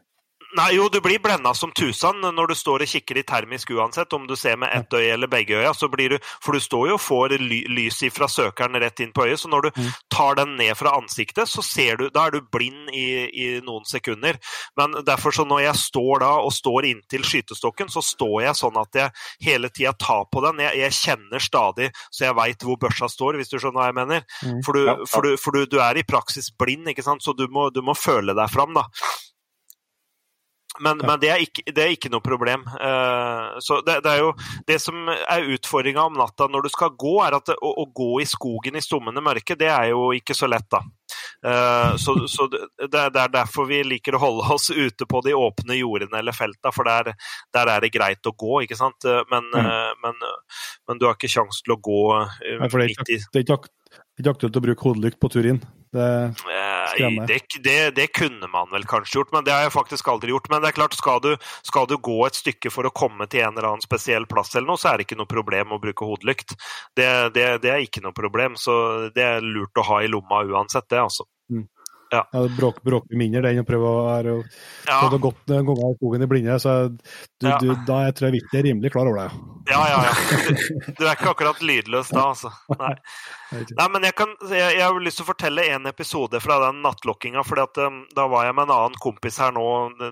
jo, 0.73 0.89
du 0.89 0.99
blir 1.01 1.19
blenda 1.21 1.53
som 1.53 1.71
tusen 1.75 2.21
når 2.23 2.51
du 2.51 2.55
står 2.57 2.83
og 2.85 2.89
kikker 2.89 3.19
i 3.21 3.25
termisk 3.27 3.71
uansett. 3.75 4.13
Om 4.13 4.27
du 4.27 4.35
ser 4.39 4.57
med 4.57 4.73
ett 4.73 4.93
øye 4.93 5.13
eller 5.13 5.29
begge 5.29 5.59
øya, 5.59 5.73
så 5.73 5.89
blir 5.91 6.15
du 6.15 6.17
For 6.41 6.53
du 6.53 6.59
står 6.59 6.87
jo 6.89 6.97
og 6.97 7.01
får 7.01 7.37
ly 7.39 7.59
lys 7.69 8.01
fra 8.13 8.27
søkeren 8.31 8.77
rett 8.81 8.99
inn 9.03 9.13
på 9.13 9.25
øyet, 9.27 9.39
så 9.39 9.49
når 9.51 9.67
du 9.67 9.69
mm. 9.75 9.89
tar 10.09 10.35
den 10.39 10.55
ned 10.57 10.75
fra 10.77 10.95
ansiktet, 10.97 11.49
så 11.49 11.61
ser 11.65 11.97
du 11.97 12.09
Da 12.09 12.27
er 12.27 12.37
du 12.37 12.41
blind 12.41 12.89
i, 12.93 13.29
i 13.29 13.47
noen 13.65 13.85
sekunder. 13.85 14.39
Men 14.77 14.97
derfor 15.05 15.35
så 15.35 15.45
når 15.45 15.63
jeg 15.67 15.83
står 15.83 16.23
da 16.25 16.31
og 16.41 16.53
står 16.53 16.89
inntil 16.89 17.25
skytestokken, 17.27 17.89
så 17.91 18.01
står 18.01 18.37
jeg 18.47 18.57
sånn 18.59 18.79
at 18.81 18.99
jeg 19.01 19.15
hele 19.45 19.69
tida 19.69 19.93
tar 19.93 20.25
på 20.31 20.43
den. 20.45 20.63
Jeg, 20.65 20.79
jeg 20.81 20.97
kjenner 20.99 21.43
stadig 21.43 21.91
så 22.11 22.25
jeg 22.25 22.37
veit 22.37 22.65
hvor 22.65 22.79
børsa 22.81 23.09
står, 23.11 23.37
hvis 23.39 23.51
du 23.51 23.57
skjønner 23.59 23.81
hva 23.81 23.89
jeg 23.89 23.97
mener. 23.99 24.25
Mm. 24.43 24.61
For, 24.65 24.77
du, 24.77 25.05
for, 25.09 25.25
du, 25.25 25.37
for 25.39 25.55
du, 25.55 25.65
du, 25.69 25.79
er 25.83 25.99
i 25.99 26.05
praksis 26.07 26.51
blind, 26.57 26.89
ikke 26.91 27.05
sant? 27.05 27.23
så 27.23 27.35
du 27.37 27.45
må, 27.51 27.69
du 27.73 27.81
må 27.85 27.95
føle 27.97 28.35
deg 28.37 28.51
fram. 28.51 28.75
da. 28.77 28.87
Men, 30.79 31.01
men 31.03 31.19
det, 31.19 31.29
er 31.33 31.43
ikke, 31.43 31.63
det, 31.67 31.83
er 31.83 31.93
ikke, 31.95 32.11
noe 32.13 32.23
problem. 32.23 32.63
Uh, 32.79 33.57
så 33.63 33.79
det, 33.85 33.99
det, 34.05 34.13
er 34.13 34.23
jo 34.23 34.31
det 34.67 34.79
som 34.81 35.09
er 35.09 35.49
utfordringa 35.55 36.05
om 36.07 36.19
natta 36.19 36.47
når 36.51 36.67
du 36.67 36.71
skal 36.73 36.93
gå, 36.99 37.17
er 37.25 37.37
at 37.39 37.51
det, 37.51 37.57
å, 37.59 37.73
å, 37.83 37.85
gå 37.95 38.21
i 38.23 38.27
skogen 38.29 38.79
i 38.79 38.83
stummende 38.83 39.23
mørke, 39.23 39.57
det 39.59 39.69
er 39.71 39.91
jo 39.91 40.09
ikke 40.15 40.37
så 40.37 40.49
lett, 40.51 40.67
da. 40.71 40.83
Uh, 41.39 41.95
så, 41.99 42.15
så 42.27 42.47
det, 42.51 42.99
er 42.99 43.31
derfor 43.31 43.67
vi 43.69 43.81
liker 43.87 44.17
å 44.17 44.21
holde 44.23 44.53
oss 44.55 44.69
ute 44.69 45.07
på 45.09 45.23
de 45.25 45.35
åpne 45.37 45.79
jordene 45.79 46.19
eller 46.19 46.35
felta, 46.35 46.73
for 46.75 46.87
der, 46.87 47.13
der 47.55 47.73
er 47.75 47.83
det 47.83 47.93
greit 47.95 48.29
å 48.29 48.35
gå, 48.35 48.63
ikke 48.65 48.77
sant. 48.79 49.07
Eh, 49.07 49.21
men, 49.31 49.47
mm. 49.53 49.65
uh, 49.65 49.91
men, 50.03 50.29
men 50.89 51.01
du 51.01 51.07
har 51.07 51.17
ikke 51.17 51.31
sjanse 51.31 51.63
til 51.65 51.75
å 51.75 51.81
gå 51.83 52.01
midt 52.59 53.03
i 53.09 53.19
Det 53.19 53.41
er 53.41 53.45
ikke 53.45 54.33
aktuelt 54.33 54.59
å 54.59 54.63
bruke 54.63 54.89
hodelykt 54.89 55.19
på 55.21 55.31
tur 55.31 55.47
inn? 55.47 55.61
Det 55.91 56.33
skremmer. 56.37 57.27
Det, 57.27 57.39
det, 57.63 57.77
det, 57.97 58.07
kunne 58.13 58.47
man 58.51 58.69
vel 58.71 58.85
kanskje 58.89 59.19
gjort, 59.19 59.31
men 59.33 59.45
det 59.45 59.53
har 59.55 59.65
jeg 59.65 59.73
faktisk 59.73 60.11
aldri 60.11 60.33
gjort. 60.33 60.49
Men 60.51 60.61
det 60.61 60.71
er 60.71 60.77
klart, 60.77 60.97
skal 60.97 61.21
du, 61.23 61.31
skal 61.65 61.89
du, 61.89 61.97
gå 61.97 62.19
et 62.27 62.37
stykke 62.37 62.71
for 62.73 62.85
å 62.85 62.93
komme 62.93 63.25
til 63.29 63.45
en 63.45 63.57
eller 63.57 63.71
annen 63.71 63.85
spesiell 63.85 64.29
plass, 64.29 64.53
eller 64.55 64.69
noe, 64.69 64.81
så 64.81 64.91
er 64.91 64.99
det 64.99 65.09
ikke 65.09 65.19
noe 65.19 65.29
problem 65.29 65.73
å 65.73 65.81
bruke 65.81 66.05
hodelykt. 66.05 66.53
Det, 66.97 67.09
det, 67.33 67.49
er 67.65 67.81
ikke 67.81 68.03
noe 68.05 68.15
problem, 68.15 68.57
så 68.59 69.09
det 69.15 69.25
er 69.25 69.45
lurt 69.45 69.81
å 69.81 69.87
ha 69.89 70.03
i 70.05 70.11
lomma 70.11 70.43
uansett, 70.45 70.89
det, 70.91 71.01
altså. 71.01 71.25
Mm. 71.49 71.65
Ja. 72.09 72.23
ja 72.33 72.47
bråker 72.57 72.81
bråk 72.85 73.11
mindre 73.13 73.43
det 73.45 73.51
enn 73.53 73.61
å 73.61 73.67
prøve 73.67 73.89
å 73.89 74.05
være 74.07 74.31
og, 74.39 74.53
ja. 74.87 74.95
og 75.05 75.17
gått 75.21 75.51
noen 75.51 75.67
ganger 75.67 75.91
i 75.91 75.97
skogen 75.99 76.25
i 76.25 76.29
blinde, 76.31 76.55
så 76.61 76.75
du, 76.89 77.45
ja. 77.45 77.57
du, 77.61 77.73
da 77.85 77.99
jeg 78.07 78.15
tror 78.17 78.29
jeg 78.29 78.39
Vitti 78.39 78.61
er 78.61 78.65
rimelig 78.65 78.93
klar 78.95 79.09
over 79.09 79.21
det. 79.21 79.43
Ja, 79.69 79.83
ja, 79.91 79.99
ja. 80.07 80.15
Du, 80.49 80.63
du, 80.97 81.03
er 81.05 81.13
ikke 81.13 81.33
akkurat 81.35 81.61
lydløs 81.61 82.09
da, 82.09 82.31
altså. 82.31 82.53
Nei. 82.79 82.95
Nei, 83.49 83.87
men 83.89 84.03
jeg, 84.05 84.13
kan, 84.17 84.33
jeg, 84.45 84.75
jeg, 84.77 84.83
har 84.83 84.99
lyst 85.01 85.19
til 85.19 85.25
å 85.25 85.29
fortelle 85.31 85.63
en 85.73 85.89
episode 85.89 86.37
fra 86.43 86.59
den 86.67 86.83
nattlokkinga. 86.83 87.41
for 87.47 87.61
um, 87.81 88.03
Da 88.15 88.27
var 88.29 88.45
jeg 88.45 88.55
med 88.55 88.67
en 88.67 88.75
annen 88.75 88.97
kompis 89.01 89.39
her 89.41 89.53
nå, 89.55 89.65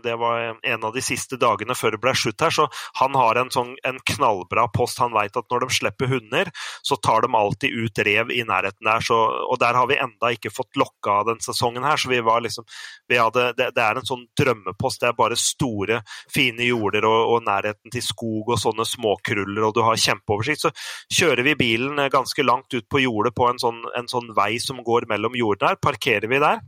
det 0.03 0.15
var 0.17 0.57
en 0.57 0.87
av 0.87 0.95
de 0.95 1.03
siste 1.05 1.37
dagene 1.37 1.75
før 1.77 1.93
det 1.93 2.01
ble 2.01 2.13
slutt 2.17 2.41
her. 2.41 2.53
så 2.53 2.67
Han 2.97 3.15
har 3.17 3.37
en, 3.37 3.51
sånn, 3.53 3.75
en 3.85 3.99
knallbra 4.13 4.67
post. 4.73 5.01
Han 5.03 5.13
veit 5.13 5.37
at 5.37 5.45
når 5.53 5.67
de 5.67 5.77
slipper 5.77 6.09
hunder, 6.09 6.49
så 6.81 6.97
tar 6.97 7.25
de 7.25 7.31
alltid 7.37 7.77
ut 7.77 8.01
rev 8.07 8.33
i 8.33 8.41
nærheten 8.47 8.89
der. 8.89 9.05
Så, 9.05 9.17
og 9.45 9.61
der 9.61 9.77
har 9.77 9.89
vi 9.91 9.99
enda 10.01 10.33
ikke 10.33 10.53
fått 10.53 10.79
lokka 10.79 11.19
den 11.29 11.41
sesongen 11.43 11.85
her. 11.85 11.97
så 11.97 12.09
vi 12.09 12.21
var 12.25 12.41
liksom, 12.41 12.65
vi 13.07 13.21
hadde, 13.21 13.51
det, 13.57 13.69
det, 13.77 13.85
er 13.85 14.01
en 14.01 14.09
sånn 14.09 14.25
drømmepost. 14.39 15.03
Det 15.03 15.11
er 15.11 15.19
bare 15.19 15.37
store, 15.37 16.01
fine 16.33 16.65
jorder 16.65 17.05
og, 17.05 17.35
og 17.35 17.45
nærheten 17.45 17.93
til 17.93 18.05
skog 18.05 18.49
og 18.55 18.61
sånne 18.61 18.87
småkruller, 18.87 19.69
og 19.69 19.77
du 19.77 19.83
har 19.85 20.01
kjempeoversikt. 20.07 20.65
Så 20.65 20.73
kjører 21.21 21.45
vi 21.45 21.57
bilen 21.59 22.01
ganske 22.11 22.45
langt 22.45 22.73
ut 22.73 22.89
på 22.89 23.05
jordet 23.05 23.26
på 23.35 23.49
en 23.49 23.61
sånn, 23.61 23.83
en 23.97 24.09
sånn 24.11 24.33
vei 24.37 24.55
som 24.63 24.83
går 24.85 25.07
mellom 25.09 25.37
jordene 25.37 25.73
her. 25.73 25.81
Parkerer 25.83 26.29
vi 26.31 26.41
der. 26.43 26.63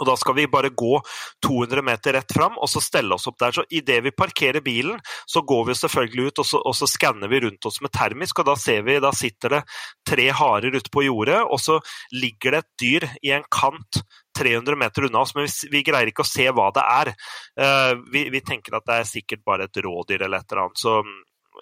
Og 0.00 0.06
Da 0.06 0.14
skal 0.16 0.34
vi 0.34 0.46
bare 0.48 0.70
gå 0.70 1.00
200 1.44 1.82
meter 1.84 2.14
rett 2.16 2.32
fram 2.32 2.56
og 2.56 2.68
så 2.70 2.80
stelle 2.80 3.14
oss 3.14 3.26
opp 3.28 3.38
der. 3.42 3.52
Så 3.52 3.64
Idet 3.68 4.00
vi 4.04 4.14
parkerer 4.14 4.62
bilen, 4.64 5.00
så 5.26 5.42
går 5.42 5.66
vi 5.68 5.76
selvfølgelig 5.76 6.30
ut 6.30 6.40
og 6.40 6.46
så, 6.46 6.62
og 6.64 6.76
så 6.78 6.88
skanner 6.88 7.28
vi 7.28 7.42
rundt 7.44 7.66
oss 7.66 7.80
med 7.84 7.92
termisk. 7.92 8.38
og 8.38 8.48
Da 8.48 8.56
ser 8.56 8.82
vi, 8.86 9.00
da 9.02 9.12
sitter 9.12 9.56
det 9.56 9.62
tre 10.08 10.30
harer 10.30 10.76
ute 10.76 10.90
på 10.92 11.04
jordet, 11.04 11.42
og 11.42 11.60
så 11.60 11.80
ligger 12.12 12.56
det 12.56 12.62
et 12.62 12.72
dyr 12.80 13.08
i 13.22 13.34
en 13.36 13.44
kant 13.50 14.02
300 14.38 14.76
meter 14.78 15.04
unna 15.04 15.20
oss, 15.20 15.34
men 15.34 15.44
vi, 15.44 15.68
vi 15.72 15.82
greier 15.84 16.08
ikke 16.08 16.24
å 16.24 16.28
se 16.28 16.46
hva 16.48 16.70
det 16.72 16.84
er. 16.86 17.10
Uh, 17.60 17.98
vi, 18.12 18.28
vi, 18.32 18.40
tenker 18.46 18.78
at 18.78 18.86
det 18.86 19.00
er 19.00 19.10
sikkert 19.10 19.44
bare 19.44 19.66
et 19.66 19.82
rådyr 19.84 20.22
eller 20.22 20.40
et 20.40 20.52
eller 20.52 20.62
annet. 20.64 20.80
Så 20.80 21.02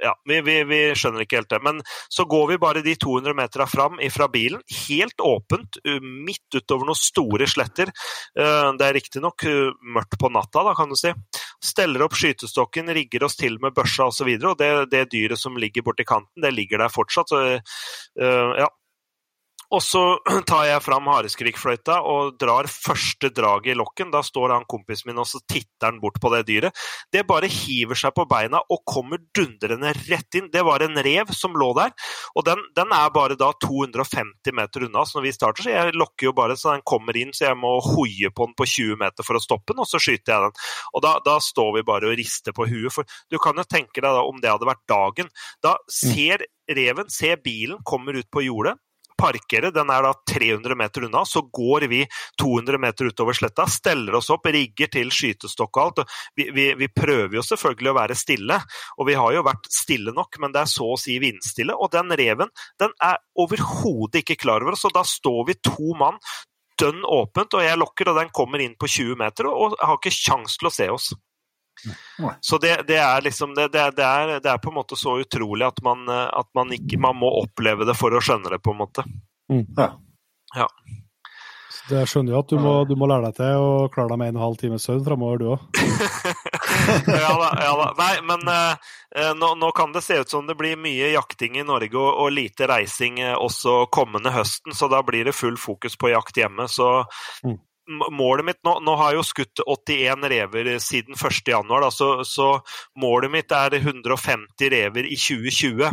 ja, 0.03 0.15
vi, 0.29 0.41
vi, 0.47 0.57
vi, 0.69 0.81
skjønner 0.99 1.25
ikke 1.25 1.41
helt 1.41 1.51
det. 1.53 1.61
Men 1.65 1.83
så 2.13 2.27
går 2.29 2.53
vi 2.53 2.61
bare 2.63 2.85
de 2.85 2.95
200 2.99 3.37
metera 3.39 3.67
fram 3.71 3.99
fra 4.15 4.29
bilen, 4.33 4.63
helt 4.89 5.21
åpent, 5.25 5.81
midt 6.03 6.59
utover 6.59 6.89
noen 6.89 6.99
store 6.99 7.49
sletter. 7.51 7.93
Eh, 8.39 8.71
det 8.79 8.87
er 8.87 8.97
riktignok 8.97 9.47
mørkt 9.97 10.19
på 10.21 10.31
natta, 10.33 10.65
da, 10.67 10.75
kan 10.79 10.91
du 10.93 10.99
si. 10.99 11.13
Steller 11.65 12.05
opp 12.07 12.17
skytestokken, 12.19 12.93
rigger 12.95 13.27
oss 13.27 13.39
til 13.39 13.59
med 13.63 13.77
børsa 13.77 14.09
osv. 14.09 14.09
Og, 14.09 14.19
så 14.19 14.27
videre, 14.27 14.53
og 14.53 14.59
det, 14.59 14.71
det 14.95 15.13
dyret 15.13 15.39
som 15.39 15.57
ligger 15.61 15.85
borti 15.87 16.07
kanten, 16.09 16.43
det 16.43 16.55
ligger 16.55 16.83
der 16.83 16.93
fortsatt. 16.93 17.31
Så, 17.31 17.43
uh, 18.19 18.53
ja, 18.59 18.67
og 19.75 19.83
så 19.85 20.03
tar 20.49 20.65
jeg 20.69 20.83
fram 20.85 21.09
hareskrikfløyta 21.13 21.99
og 22.09 22.37
drar 22.41 22.69
første 22.73 23.31
draget 23.35 23.75
i 23.75 23.79
lokken. 23.79 24.13
Da 24.15 24.23
står 24.25 24.55
han 24.55 24.67
kompisen 24.71 25.11
min 25.11 25.21
og 25.21 25.29
så 25.29 25.41
titter 25.45 25.91
han 25.91 26.01
bort 26.03 26.17
på 26.23 26.33
det 26.33 26.45
dyret. 26.49 26.87
Det 27.13 27.27
bare 27.29 27.51
hiver 27.53 27.99
seg 27.99 28.15
på 28.17 28.25
beina 28.31 28.63
og 28.73 28.83
kommer 28.89 29.21
dundrende 29.37 29.93
rett 30.09 30.39
inn. 30.39 30.49
Det 30.53 30.65
var 30.65 30.85
en 30.85 30.97
rev 31.05 31.33
som 31.37 31.57
lå 31.59 31.71
der, 31.77 31.93
og 32.39 32.47
den, 32.47 32.63
den 32.77 32.93
er 32.95 33.13
bare 33.15 33.37
da 33.39 33.51
250 33.65 34.57
meter 34.57 34.89
unna. 34.89 35.05
Så 35.05 35.19
når 35.19 35.29
vi 35.29 35.35
starter, 35.37 35.67
så 35.67 35.75
jeg 35.75 35.97
lokker 35.99 36.31
jo 36.31 36.35
bare 36.37 36.57
så 36.59 36.73
den 36.73 36.87
kommer 36.89 37.17
inn, 37.21 37.35
så 37.37 37.51
jeg 37.51 37.61
må 37.61 37.77
hoie 37.85 38.33
på 38.33 38.49
den 38.49 38.57
på 38.59 38.69
20 38.69 39.01
meter 39.01 39.27
for 39.27 39.39
å 39.39 39.43
stoppe 39.43 39.75
den, 39.75 39.85
og 39.85 39.91
så 39.91 40.01
skyter 40.03 40.35
jeg 40.35 40.49
den. 40.49 40.67
Og 40.97 41.05
da, 41.05 41.15
da 41.25 41.39
står 41.45 41.73
vi 41.79 41.87
bare 41.89 42.09
og 42.09 42.19
rister 42.19 42.57
på 42.57 42.69
huet, 42.71 42.93
for 42.95 43.19
du 43.29 43.41
kan 43.43 43.59
jo 43.59 43.69
tenke 43.69 44.01
deg 44.01 44.09
da 44.09 44.25
om 44.25 44.41
det 44.41 44.53
hadde 44.53 44.69
vært 44.69 44.85
dagen. 44.89 45.33
Da 45.65 45.77
mm. 45.77 45.89
ser 45.93 46.47
reven, 46.69 47.09
ser 47.13 47.41
bilen, 47.45 47.81
kommer 47.87 48.17
ut 48.17 48.29
på 48.33 48.45
jordet 48.49 48.79
parkere, 49.19 49.73
den 49.75 49.91
er 49.93 50.07
da 50.07 50.13
300 50.31 50.79
meter 50.79 51.09
unna. 51.09 51.25
Så 51.29 51.43
går 51.55 51.89
vi 51.91 52.03
200 52.41 52.81
meter 52.83 53.11
utover 53.11 53.37
sletta, 53.37 53.67
steller 53.71 54.19
oss 54.19 54.31
opp, 54.35 54.49
rigger 54.55 54.91
til 54.93 55.13
skytestokk 55.15 55.77
og 55.77 55.85
alt. 55.85 56.17
Vi, 56.39 56.49
vi, 56.55 56.71
vi, 56.79 56.91
prøver 56.95 57.39
jo 57.39 57.45
selvfølgelig 57.45 57.93
å 57.93 57.99
være 57.99 58.19
stille, 58.19 58.61
og 58.97 59.09
vi 59.11 59.17
har 59.19 59.37
jo 59.37 59.47
vært 59.47 59.71
stille 59.73 60.15
nok, 60.17 60.41
men 60.43 60.55
det 60.55 60.65
er 60.65 60.73
så 60.73 60.93
å 60.95 61.01
si 61.01 61.19
vindstille. 61.23 61.77
Og 61.77 61.93
den 61.95 62.15
reven 62.19 62.53
den 62.81 62.95
er 63.05 63.21
overhodet 63.39 64.23
ikke 64.23 64.39
klar 64.41 64.65
over 64.65 64.79
oss, 64.79 64.87
og 64.89 64.95
da 64.97 65.05
står 65.07 65.43
vi 65.51 65.61
to 65.63 65.95
mann 65.99 66.21
dønn 66.79 67.03
åpent, 67.03 67.57
og 67.59 67.65
jeg 67.65 67.79
lokker, 67.81 68.11
og 68.11 68.21
den 68.21 68.35
kommer 68.35 68.63
inn 68.63 68.77
på 68.79 68.87
20 68.87 69.19
meter 69.19 69.49
og 69.51 69.75
har 69.83 69.99
ikke 69.99 70.15
kjangs 70.15 70.59
til 70.61 70.71
å 70.71 70.75
se 70.75 70.87
oss. 70.95 71.09
Så 72.41 72.59
det, 72.59 72.73
det 72.89 72.99
er 72.99 73.23
liksom 73.23 73.55
det, 73.55 73.69
det, 73.75 73.81
er, 73.81 74.33
det, 74.43 74.51
er, 74.51 74.59
på 74.63 74.73
en 74.73 74.79
måte 74.81 74.99
så 74.99 75.19
utrolig 75.23 75.67
at 75.69 75.79
man, 75.87 76.09
at 76.11 76.49
man 76.59 76.73
ikke 76.75 76.99
Man 77.01 77.21
må 77.21 77.31
oppleve 77.43 77.87
det 77.87 77.95
for 77.99 78.15
å 78.15 78.23
skjønne 78.23 78.51
det, 78.51 78.59
på 78.65 78.75
en 78.75 78.81
måte. 78.83 79.05
Mm. 79.53 79.65
Ja. 79.79 79.93
ja. 80.57 80.69
Jeg 81.89 82.09
skjønner 82.11 82.35
jo 82.35 82.41
at 82.43 82.51
du 82.51 82.59
må, 82.61 82.73
du 82.85 82.93
må, 83.01 83.07
lære 83.09 83.31
deg 83.31 83.39
til 83.39 83.63
å 83.65 83.69
klare 83.93 84.13
deg 84.13 84.21
med 84.21 84.31
en 84.31 84.37
og 84.37 84.41
en 84.41 84.45
halv 84.45 84.59
times 84.61 84.85
søvn 84.85 85.05
framover, 85.07 85.41
du 85.41 85.47
òg. 85.55 85.79
ja 87.23 87.31
da, 87.33 87.49
ja 87.65 87.71
da. 87.81 87.87
Nei, 87.97 88.11
men 88.29 88.51
eh, 88.53 89.31
nå, 89.39 89.55
nå, 89.61 89.71
kan 89.77 89.95
det 89.95 90.03
se 90.05 90.19
ut 90.21 90.33
som 90.33 90.45
det 90.49 90.57
blir 90.59 90.77
mye 90.81 91.13
jakting 91.15 91.57
i 91.57 91.65
Norge 91.65 91.97
og, 91.97 92.11
og 92.25 92.35
lite 92.37 92.69
reising 92.69 93.23
uh, 93.25 93.39
også 93.41 93.87
kommende 93.95 94.35
høsten, 94.35 94.77
så 94.77 94.91
da 94.93 95.01
blir 95.07 95.31
det 95.31 95.37
full 95.37 95.57
fokus 95.61 95.97
på 95.97 96.13
jakt 96.13 96.41
hjemme. 96.41 96.69
Så 96.69 96.91
mm. 97.47 97.57
Målet 97.89 98.47
mitt 98.47 98.61
nå, 98.67 98.79
nå 98.85 98.95
har 99.01 99.13
jeg 99.13 99.21
jo 99.21 99.27
skutt 99.27 99.63
81 99.65 100.29
rever 100.33 100.71
siden 100.83 101.17
1.1, 101.17 101.91
så, 101.95 102.11
så 102.27 102.49
målet 103.01 103.33
mitt 103.33 103.55
er 103.55 103.79
150 103.81 104.73
rever 104.75 105.09
i 105.09 105.17
2020. 105.19 105.91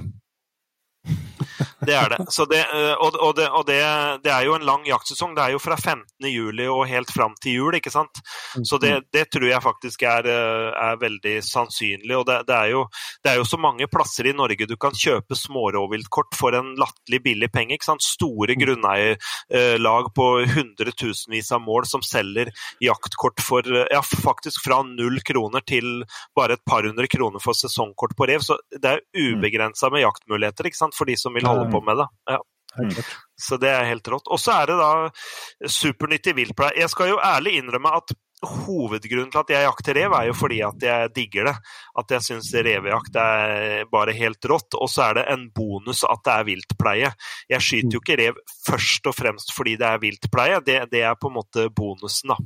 Det 1.83 1.95
er 1.95 2.09
det. 2.09 2.17
det 2.49 2.59
eh, 2.61 2.93
og, 2.93 3.15
og, 3.19 3.33
det, 3.35 3.47
og 3.51 3.65
det, 3.67 3.79
det, 4.23 4.31
er 4.31 4.45
jo 4.47 4.55
en 4.55 4.65
lang 4.65 4.85
jaktsesong. 4.87 5.35
Det 5.35 5.43
er 5.43 5.55
jo 5.55 5.61
fra 5.61 5.75
15. 5.75 6.27
juli 6.31 6.67
og 6.71 6.85
helt 6.87 7.11
fram 7.11 7.35
til 7.43 7.59
jul, 7.59 7.75
ikke 7.75 7.91
sant. 7.91 8.21
Så 8.63 8.79
det, 8.81 8.93
mm. 8.95 9.07
det 9.13 9.25
tror 9.33 9.47
jeg 9.49 9.63
faktisk 9.63 10.05
er, 10.07 10.29
eh, 10.31 10.69
er 10.71 11.01
veldig 11.01 11.35
sannsynlig. 11.45 12.15
Og 12.17 12.25
det, 12.29 12.39
er 12.55 12.71
jo, 12.71 12.85
det, 13.23 13.33
er 13.33 13.41
jo, 13.41 13.47
så 13.47 13.59
mange 13.61 13.89
plasser 13.91 14.29
i 14.29 14.35
Norge 14.35 14.67
du 14.69 14.75
kan 14.79 14.95
kjøpe 14.95 15.37
smårovviltkort 15.37 16.37
for 16.37 16.55
en 16.57 16.73
latterlig 16.79 17.21
billig 17.27 17.51
penge. 17.53 17.75
ikke 17.75 17.89
sant? 17.89 18.05
Store 18.05 18.55
mm. 18.55 18.61
grunneierlag 18.63 20.11
på 20.15 20.29
hundretusenvis 20.55 21.51
av 21.55 21.63
mål 21.65 21.89
som 21.89 22.05
selger 22.05 22.53
jaktkort 22.83 23.43
for 23.43 23.67
ja, 23.91 24.01
faktisk 24.01 24.63
fra 24.63 24.81
null 24.87 25.19
kroner 25.25 25.63
til 25.67 26.05
bare 26.37 26.55
et 26.55 26.65
par 26.67 26.87
hundre 26.87 27.07
kroner 27.11 27.43
for 27.43 27.57
sesongkort 27.57 28.15
på 28.17 28.29
rev. 28.31 28.43
Så 28.45 28.57
det 28.71 28.95
er 28.95 29.03
mm. 29.03 29.35
ubegrensa 29.35 29.91
med 29.91 30.05
jaktmuligheter 30.05 30.71
ikke 30.71 30.83
sant? 30.85 30.95
for 30.95 31.09
de 31.09 31.17
som 31.19 31.35
vil 31.35 31.43
holde 31.47 31.64
på 31.71 31.81
med 31.85 32.01
det. 32.01 32.07
Ja. 32.33 32.41
Så 33.39 33.57
det 33.59 33.71
er 33.71 33.87
helt 33.87 34.07
rått. 34.11 34.27
Og 34.31 34.39
så 34.41 34.59
er 34.59 34.71
det 34.71 34.77
da 34.79 35.69
supernyttig 35.71 36.35
viltpleie. 36.35 36.75
Jeg 36.81 36.91
skal 36.91 37.13
jo 37.13 37.21
ærlig 37.23 37.57
innrømme 37.59 37.91
at 37.95 38.15
hovedgrunnen 38.45 39.31
til 39.31 39.41
at 39.41 39.51
jeg 39.53 39.65
jakter 39.65 39.97
rev, 39.97 40.13
er 40.13 40.27
jo 40.27 40.35
fordi 40.37 40.59
at 40.65 40.83
jeg 40.83 41.11
digger 41.15 41.49
det. 41.49 41.55
At 42.01 42.11
jeg 42.15 42.25
syns 42.27 42.51
revejakt 42.53 43.15
er 43.19 43.87
bare 43.91 44.15
helt 44.17 44.49
rått. 44.51 44.77
Og 44.77 44.91
så 44.91 45.07
er 45.07 45.19
det 45.19 45.25
en 45.33 45.47
bonus 45.55 46.03
at 46.07 46.23
det 46.27 46.35
er 46.35 46.49
viltpleie. 46.51 47.13
Jeg 47.51 47.67
skyter 47.67 47.97
jo 47.97 48.03
ikke 48.03 48.19
rev 48.21 48.43
først 48.67 49.09
og 49.11 49.17
fremst 49.17 49.55
fordi 49.55 49.77
det 49.81 49.89
er 49.89 50.03
viltpleie, 50.03 50.61
det, 50.65 50.79
det 50.91 51.03
er 51.07 51.17
på 51.19 51.31
en 51.31 51.39
måte 51.39 51.69
bonusen, 51.75 52.35
da. 52.35 52.39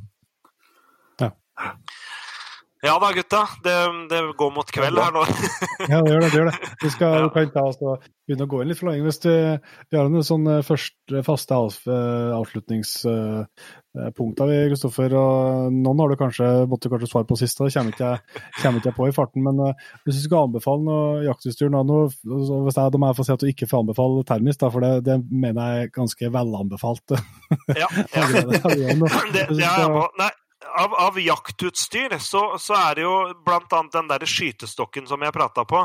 Ja. 1.25 1.31
Ja 2.81 2.99
da, 2.99 3.11
gutta. 3.11 3.49
Det, 3.63 3.69
det, 4.09 4.33
går 4.39 4.51
mot 4.55 4.69
kveld 4.71 4.99
her 5.03 5.11
nå. 5.11 5.25
ja, 5.91 5.99
det 5.99 6.13
gjør 6.13 6.21
det. 6.23 6.29
det, 6.29 6.37
gjør 6.37 6.45
det. 6.47 6.53
Vi 6.85 6.89
skal, 6.93 7.25
ja. 7.25 7.29
kan 7.33 7.49
ta 7.51 7.63
oss 7.67 7.81
og 7.83 8.05
begynne 8.23 8.45
å 8.47 8.51
gå 8.53 8.61
inn 8.63 8.69
litt 8.71 8.79
for 8.79 8.87
lenge. 8.87 9.03
Hvis 9.03 9.19
du, 9.25 9.33
vi 9.89 9.97
har 9.97 10.07
noen 10.07 10.23
sånne 10.23 10.53
første 10.63 11.23
faste 11.27 11.53
eh, 11.59 12.31
avslutningspunkter, 12.37 14.45
vi, 14.47 14.71
Kristoffer. 14.71 15.11
og 15.17 15.75
Noen 15.75 15.99
har 16.05 16.09
du 16.13 16.17
kanskje 16.21 16.47
måtte 16.71 16.91
kanskje 16.93 17.11
svare 17.11 17.27
på 17.27 17.39
sist, 17.41 17.59
det 17.59 17.75
kommer 17.75 17.91
ikke, 17.97 18.13
kommer 18.61 18.79
ikke 18.79 18.91
jeg 18.93 18.99
på 19.01 19.09
i 19.09 19.17
farten. 19.17 19.41
Men 19.49 19.55
hvis 20.05 20.17
du 20.21 20.23
skal 20.29 20.45
anbefale 20.47 20.81
noe 20.87 21.03
jaktutstyr 21.27 21.69
nå, 21.73 21.81
hvis 21.83 22.79
jeg, 22.79 22.91
da 22.95 22.99
må 23.01 23.05
jeg 23.09 23.17
få 23.19 23.25
si 23.27 23.35
at 23.35 23.43
du 23.43 23.49
ikke 23.51 23.69
får 23.71 23.81
anbefale 23.83 24.27
termis, 24.29 24.59
da, 24.61 24.67
for 24.71 24.79
det, 24.85 24.93
det 25.09 25.17
mener 25.27 25.59
jeg 25.59 25.75
er 25.89 25.95
ganske 25.99 26.23
velanbefalt. 26.37 27.07
ja, 27.75 27.89
ja. 28.15 28.23
det, 28.29 28.55
det, 29.35 29.43
jeg 29.57 29.89
på. 29.97 30.05
Nei 30.21 30.33
av, 30.77 30.93
av, 30.93 31.19
jaktutstyr 31.19 32.17
så, 32.19 32.43
så, 32.59 32.75
er 32.77 32.99
det 32.99 33.05
jo 33.05 33.15
bl.a. 33.45 33.81
den 33.93 34.09
der 34.09 34.25
skytestokken 34.29 35.07
som 35.09 35.23
jeg 35.25 35.35
prata 35.35 35.65
på. 35.67 35.81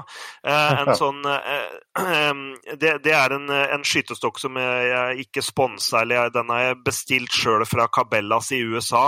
Eh, 0.46 0.82
en 0.82 0.92
sånn 1.00 1.22
eh, 1.28 2.74
det, 2.80 2.96
det, 3.04 3.14
er 3.14 3.36
en, 3.36 3.48
en, 3.50 3.84
skytestokk 3.86 4.40
som 4.42 4.58
jeg, 4.60 4.86
jeg 4.90 5.26
ikke 5.26 5.44
sponsa, 5.44 6.02
eller 6.02 6.22
jeg, 6.22 6.34
den 6.38 6.52
har 6.54 6.64
jeg 6.68 6.80
bestilt 6.86 7.34
sjøl 7.34 7.66
fra 7.68 7.88
Cabellas 7.92 8.52
i 8.54 8.62
USA. 8.64 9.06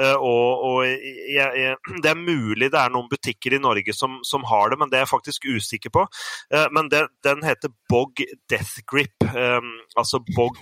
Eh, 0.00 0.16
og, 0.16 0.64
og 0.70 0.82
jeg, 0.86 1.76
det 2.04 2.12
er 2.12 2.18
mulig 2.18 2.70
det 2.72 2.80
er 2.80 2.94
noen 2.94 3.10
butikker 3.10 3.56
i 3.56 3.62
Norge 3.62 3.94
som, 3.96 4.20
som 4.26 4.46
har 4.48 4.72
det, 4.72 4.80
men 4.80 4.92
det 4.92 5.00
er 5.00 5.06
jeg 5.06 5.12
faktisk 5.14 5.48
usikker 5.48 5.94
på. 5.94 6.06
Eh, 6.54 6.68
men 6.74 6.90
det, 6.92 7.06
den 7.26 7.44
heter 7.46 7.72
Bog 7.90 8.20
Death 8.50 8.82
Grip. 8.88 9.16
Eh, 9.24 9.60
altså 9.98 10.20
Bog, 10.36 10.60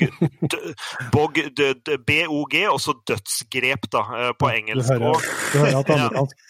Bog 1.14 1.40
BOG, 2.06 2.54
og 2.70 2.80
så 2.80 2.94
dødsgrep, 3.08 3.88
da, 3.92 4.02
eh, 4.20 4.32
på 4.38 4.50
engelsk. 4.62 4.88
Du 4.88 4.92
hører, 4.92 5.32
du 5.52 5.58
hører 5.62 5.80
at 5.80 5.90
amerikansk 5.96 6.46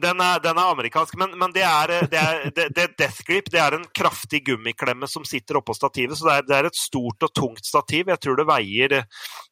den 0.00 0.20
er, 0.20 0.40
den 0.42 0.58
er, 0.58 0.70
amerikansk, 0.70 1.16
men, 1.16 1.34
men 1.38 1.52
det, 1.54 1.62
er, 1.62 1.92
det, 2.10 2.18
er, 2.20 2.50
det, 2.54 2.68
det, 2.76 2.86
Death 2.98 3.24
Grip 3.26 3.50
det 3.52 3.60
er 3.62 3.76
en 3.76 3.86
kraftig 3.96 4.42
gummiklemme 4.46 5.08
som 5.10 5.24
sitter 5.24 5.60
oppå 5.60 5.74
stativet. 5.76 6.18
Så 6.18 6.26
det 6.28 6.34
er, 6.34 6.46
det 6.48 6.56
er, 6.58 6.68
et 6.70 6.78
stort 6.78 7.26
og 7.26 7.32
tungt 7.36 7.66
stativ. 7.66 8.10
Jeg 8.10 8.22
tror 8.22 8.40
det 8.40 8.48
veier 8.48 8.96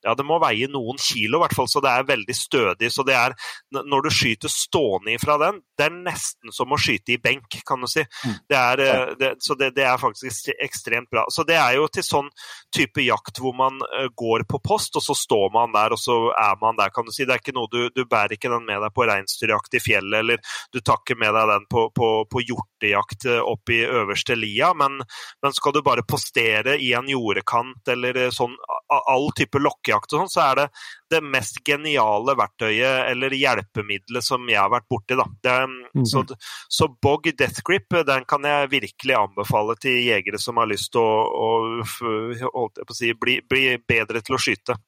ja, 0.05 0.15
det 0.19 0.27
må 0.27 0.39
veie 0.43 0.69
noen 0.71 0.99
kilo, 1.01 1.39
i 1.39 1.45
hvert 1.45 1.57
fall, 1.57 1.69
så 1.71 1.83
det 1.85 1.93
er 1.93 2.09
veldig 2.09 2.37
stødig. 2.37 2.91
Så 2.93 3.05
det 3.07 3.17
er, 3.19 3.35
når 3.75 4.07
du 4.07 4.11
skyter 4.15 4.53
stående 4.53 5.15
ifra 5.17 5.39
den, 5.41 5.63
det 5.79 5.89
er 5.89 5.97
nesten 5.97 6.53
som 6.55 6.73
å 6.75 6.79
skyte 6.81 7.17
i 7.17 7.21
benk, 7.23 7.59
kan 7.67 7.83
du 7.83 7.89
si. 7.91 8.05
Mm. 8.25 8.37
Det 8.51 8.59
er, 8.61 8.85
det, 9.21 9.33
så 9.45 9.57
det, 9.59 9.73
er 9.81 10.01
faktisk 10.01 10.53
ekstremt 10.55 11.11
bra. 11.13 11.25
Så 11.33 11.47
det 11.49 11.57
er 11.61 11.79
jo 11.79 11.89
til 11.93 12.07
sånn 12.07 12.31
type 12.75 13.03
jakt 13.05 13.41
hvor 13.43 13.57
man 13.57 13.81
eh, 13.91 14.11
går 14.15 14.47
på 14.51 14.61
post, 14.65 14.97
og 15.01 15.05
så 15.05 15.17
står 15.19 15.51
man 15.55 15.75
der, 15.75 15.97
og 15.97 16.01
så 16.01 16.19
er 16.37 16.59
man 16.61 16.79
der, 16.79 16.93
kan 16.95 17.07
du 17.07 17.13
si. 17.15 17.27
Det 17.27 17.37
er 17.37 17.43
ikke 17.43 17.57
noe 17.57 17.71
du, 17.73 17.89
du 17.95 18.05
bærer 18.05 18.37
ikke 18.37 18.53
den 18.53 18.69
med 18.69 18.83
deg 18.85 18.95
på 18.95 19.09
reinsdyrjakt 19.09 19.79
i 19.79 19.83
fjellet 19.83 20.21
eller 20.21 20.41
du 20.73 20.81
tar 20.81 21.01
ikke 21.01 21.17
med 21.19 21.35
deg 21.35 21.51
den 21.51 21.67
på, 21.71 21.87
på, 21.95 22.11
på 22.31 22.43
hjortejakt 22.45 23.29
eh, 23.31 23.41
opp 23.41 23.73
i 23.73 23.81
øverste 23.85 24.37
lia, 24.39 24.73
men, 24.79 25.01
men, 25.43 25.55
skal 25.55 25.75
du 25.75 25.83
bare 25.87 26.05
postere 26.07 26.77
i 26.83 26.93
en 26.97 27.09
jordekant 27.11 27.93
eller 27.95 28.19
eh, 28.27 28.33
sånn 28.35 28.57
all 28.95 29.31
type 29.37 29.61
lokkejakt 29.61 29.94
og 29.97 30.25
sånn, 30.25 30.33
så 30.33 30.43
er 30.45 30.61
det 30.61 30.67
det 31.15 31.21
mest 31.25 31.61
geniale 31.67 32.35
verktøyet 32.39 33.11
eller 33.13 33.37
hjelpemiddelet 33.39 34.27
som 34.27 34.49
jeg 34.51 34.61
har 34.61 34.73
vært 34.73 34.89
borti. 34.91 35.19
Da. 35.19 35.27
Det, 35.47 35.55
mm. 36.01 36.07
så, 36.11 36.25
så, 36.69 36.89
Bog 37.03 37.29
Death 37.31 37.63
Grip 37.67 37.95
den 38.07 38.27
kan 38.29 38.47
jeg 38.49 38.73
virkelig 38.73 39.19
anbefale 39.19 39.77
til 39.81 40.01
jegere 40.09 40.41
som 40.43 40.59
har 40.61 40.71
lyst 40.71 40.93
til 40.95 41.05
å, 41.05 41.53
å, 42.51 42.67
si, 42.93 43.15
bli, 43.15 43.39
bli 43.49 43.69
bedre 43.87 44.25
til 44.25 44.39
å 44.39 44.43
skyte. 44.43 44.79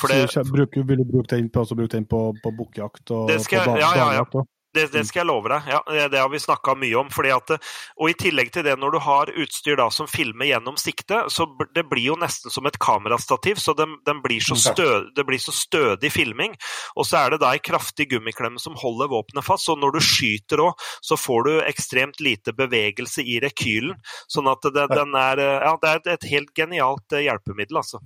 For 0.00 0.10
det, 0.10 0.26
bruker, 0.48 0.84
vil 0.88 1.02
du 1.02 1.06
bruke 1.06 1.36
den 1.36 1.48
på, 1.52 1.64
bruke 1.76 1.92
den 1.92 2.06
på, 2.08 2.20
på 2.42 2.52
bukkjakt 2.56 3.12
og 3.14 3.30
på 3.30 3.78
ja, 3.78 3.90
ja, 3.98 4.06
ja. 4.16 4.44
Det, 4.76 4.86
det, 4.92 5.04
skal 5.08 5.22
jeg 5.22 5.28
love 5.30 5.50
deg. 5.50 5.68
Ja, 5.72 5.80
det 6.12 6.20
har 6.20 6.28
vi 6.32 6.40
snakka 6.42 6.76
mye 6.78 6.98
om. 7.00 7.10
At, 7.32 7.54
og 7.96 8.10
I 8.10 8.16
tillegg 8.18 8.52
til 8.54 8.66
det, 8.66 8.76
når 8.80 8.96
du 8.96 8.98
har 9.02 9.32
utstyr 9.32 9.78
da, 9.80 9.88
som 9.94 10.08
filmer 10.10 10.50
gjennom 10.50 10.76
sikte, 10.80 11.22
så 11.32 11.48
det 11.74 11.86
blir 11.90 12.10
jo 12.10 12.18
nesten 12.20 12.52
som 12.52 12.68
et 12.68 12.78
kamerastativ. 12.82 13.60
så 13.62 13.74
den, 13.78 13.96
den 14.06 14.22
blir 14.24 14.44
så 14.44 14.58
stød, 14.60 15.12
Det 15.16 15.24
blir 15.26 15.40
så 15.42 15.54
stødig 15.54 16.12
filming. 16.12 16.56
Og 16.96 17.08
så 17.08 17.24
er 17.24 17.34
det 17.34 17.40
da 17.44 17.54
ei 17.54 17.62
kraftig 17.62 18.10
gummiklemme 18.12 18.60
som 18.62 18.76
holder 18.78 19.10
våpenet 19.12 19.46
fast. 19.46 19.66
Så 19.66 19.76
når 19.78 19.96
du 19.96 20.00
skyter 20.04 20.62
òg, 20.68 20.86
så 21.02 21.18
får 21.18 21.48
du 21.48 21.52
ekstremt 21.64 22.20
lite 22.20 22.54
bevegelse 22.56 23.24
i 23.24 23.40
rekylen. 23.42 23.96
Sånn 24.30 24.50
at 24.50 24.64
det, 24.74 24.88
den 24.92 25.16
er, 25.18 25.42
ja, 25.64 25.74
det 25.82 25.94
er 25.94 26.14
et 26.16 26.30
helt 26.30 26.52
genialt 26.56 27.16
eh, 27.16 27.26
hjelpemiddel, 27.26 27.82
altså. 27.82 28.02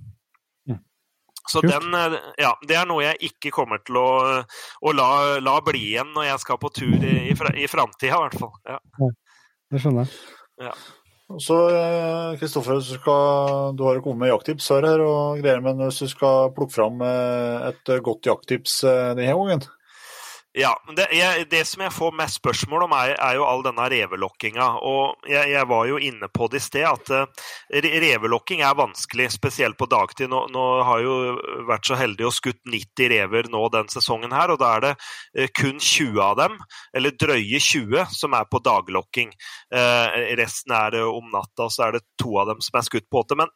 Så 1.49 1.61
den, 1.65 1.93
eh, 1.97 2.17
ja, 2.41 2.53
det 2.67 2.77
er 2.77 2.87
noe 2.89 3.03
jeg 3.05 3.31
ikke 3.31 3.53
kommer 3.55 3.81
til 3.85 3.97
å, 4.01 4.09
å 4.81 4.93
la, 4.95 5.09
la, 5.41 5.57
bli 5.65 5.81
igjen 5.93 6.13
når 6.15 6.29
jeg 6.29 6.43
skal 6.45 6.61
på 6.61 6.71
tur 6.75 6.95
i, 6.95 7.15
i, 7.31 7.35
i 7.63 7.69
framtida, 7.71 8.13
i 8.13 8.25
hvert 8.25 8.39
fall. 8.39 8.53
Ja. 8.69 8.79
Det 9.71 9.81
skjønner 9.81 10.05
jeg. 10.05 10.19
Ja. 10.67 10.73
Så 11.39 11.57
Kristoffer, 12.39 12.81
du, 12.81 13.77
du, 13.77 13.83
har 13.87 13.97
jo 13.97 14.03
kommet 14.03 14.25
med 14.25 14.33
jakttips 14.33 14.67
her, 14.75 14.87
og 14.99 15.39
greier, 15.39 15.61
men 15.63 15.79
hvis 15.85 16.01
du 16.03 16.09
skal 16.11 16.51
plukke 16.55 16.75
fram 16.75 16.99
eh, 17.05 17.69
et 17.71 17.93
godt 18.03 18.27
jakttips 18.27 18.81
eh, 18.83 19.13
denne 19.15 19.37
gangen? 19.37 19.63
Ja, 20.51 20.73
det, 20.95 21.05
jeg, 21.15 21.45
det, 21.47 21.61
som 21.63 21.79
jeg 21.85 21.93
får 21.95 22.15
mest 22.19 22.41
spørsmål 22.41 22.83
om, 22.83 22.93
er, 22.97 23.13
er 23.23 23.37
jo 23.37 23.45
all 23.47 23.61
denne 23.63 23.85
revelokkinga. 23.93 24.65
Og 24.83 25.29
jeg, 25.31 25.47
jeg, 25.53 25.67
var 25.69 25.85
jo 25.87 25.99
inne 26.03 26.27
på 26.27 26.49
det 26.51 26.59
i 26.59 26.65
sted, 26.65 26.83
at 26.89 27.11
uh, 27.15 27.45
revelokking 28.03 28.63
er 28.67 28.75
vanskelig, 28.75 29.29
spesielt 29.31 29.79
på 29.79 29.87
dagtid. 29.87 30.27
Nå, 30.31 30.41
nå 30.51 30.65
har 30.83 30.99
jeg 30.99 31.07
jo 31.07 31.61
vært 31.69 31.87
så 31.87 31.99
heldig 32.01 32.27
og 32.27 32.35
skutt 32.35 32.59
90 32.67 33.11
rever 33.13 33.47
nå 33.53 33.61
den 33.71 33.87
sesongen 33.93 34.35
her, 34.35 34.51
og 34.51 34.59
da 34.59 34.73
er 34.75 34.85
det 34.89 34.93
uh, 34.99 35.47
kun 35.55 35.79
20 35.79 36.19
av 36.25 36.35
dem, 36.41 36.59
eller 36.99 37.15
drøye 37.15 37.63
20, 37.71 38.11
som 38.11 38.35
er 38.35 38.51
på 38.51 38.59
daglokking. 38.65 39.31
Uh, 39.71 40.35
resten 40.41 40.75
er 40.75 40.99
om 41.05 41.31
natta, 41.31 41.69
og 41.69 41.71
så 41.71 41.87
er 41.87 41.95
det 41.95 42.03
to 42.19 42.35
av 42.43 42.51
dem 42.51 42.59
som 42.59 42.75
er 42.75 42.89
skutt 42.89 43.07
på 43.07 43.23
åtte. 43.23 43.39
Men 43.39 43.55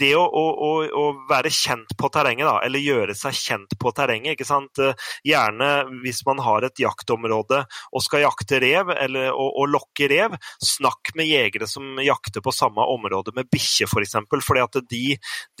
det 0.00 0.12
å, 0.16 0.22
å, 0.24 0.70
å, 0.86 1.04
være 1.28 1.52
kjent 1.52 1.94
på 1.98 2.08
terrenget, 2.12 2.46
da, 2.48 2.56
eller 2.64 2.82
gjøre 2.82 3.14
seg 3.18 3.36
kjent 3.36 3.76
på 3.80 3.92
terrenget 3.96 4.36
ikke 4.36 4.48
sant? 4.48 4.80
Eh, 4.80 4.96
gjerne 5.26 5.70
hvis 6.02 6.22
man 6.26 6.40
har 6.44 6.66
et 6.66 6.82
jaktområde 6.82 7.62
og 7.66 8.04
skal 8.04 8.24
jakte 8.24 8.60
rev, 8.62 8.92
eller, 8.94 9.30
og, 9.34 9.50
og 9.60 9.70
lokke 9.74 10.08
rev, 10.10 10.36
snakk 10.64 11.12
med 11.18 11.28
jegere 11.30 11.68
som 11.70 12.00
jakter 12.04 12.44
på 12.44 12.54
samme 12.54 12.84
område 12.94 13.34
med 13.36 13.50
bikkje 13.50 13.86
f.eks. 13.86 13.92
For 14.00 14.06
eksempel, 14.06 14.40
fordi 14.44 14.62
at 14.64 14.78
de, 14.88 15.02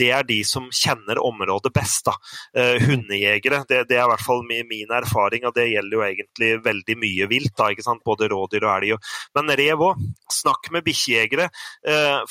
det 0.00 0.10
er 0.16 0.24
de 0.24 0.38
som 0.48 0.70
kjenner 0.72 1.20
området 1.20 1.72
best. 1.76 2.06
da. 2.08 2.14
Uh, 2.56 2.78
hundejegere, 2.86 3.64
det, 3.68 3.82
det, 3.90 3.98
er 3.98 4.06
i 4.06 4.12
hvert 4.14 4.24
fall 4.24 4.40
min, 4.48 4.94
erfaring, 4.96 5.44
og 5.44 5.52
det 5.56 5.66
gjelder 5.68 5.96
jo 5.98 6.04
egentlig 6.06 6.50
veldig 6.64 6.96
mye 7.02 7.28
vilt. 7.30 7.52
da, 7.58 7.68
ikke 7.74 7.84
sant? 7.84 8.04
Både 8.06 8.30
rådyr 8.32 8.64
og 8.64 8.72
elg. 8.78 9.12
Men 9.36 9.52
rev 9.60 9.84
òg. 9.90 10.00
Snakk 10.30 10.70
med 10.72 10.86
bikkjejegere. 10.86 11.50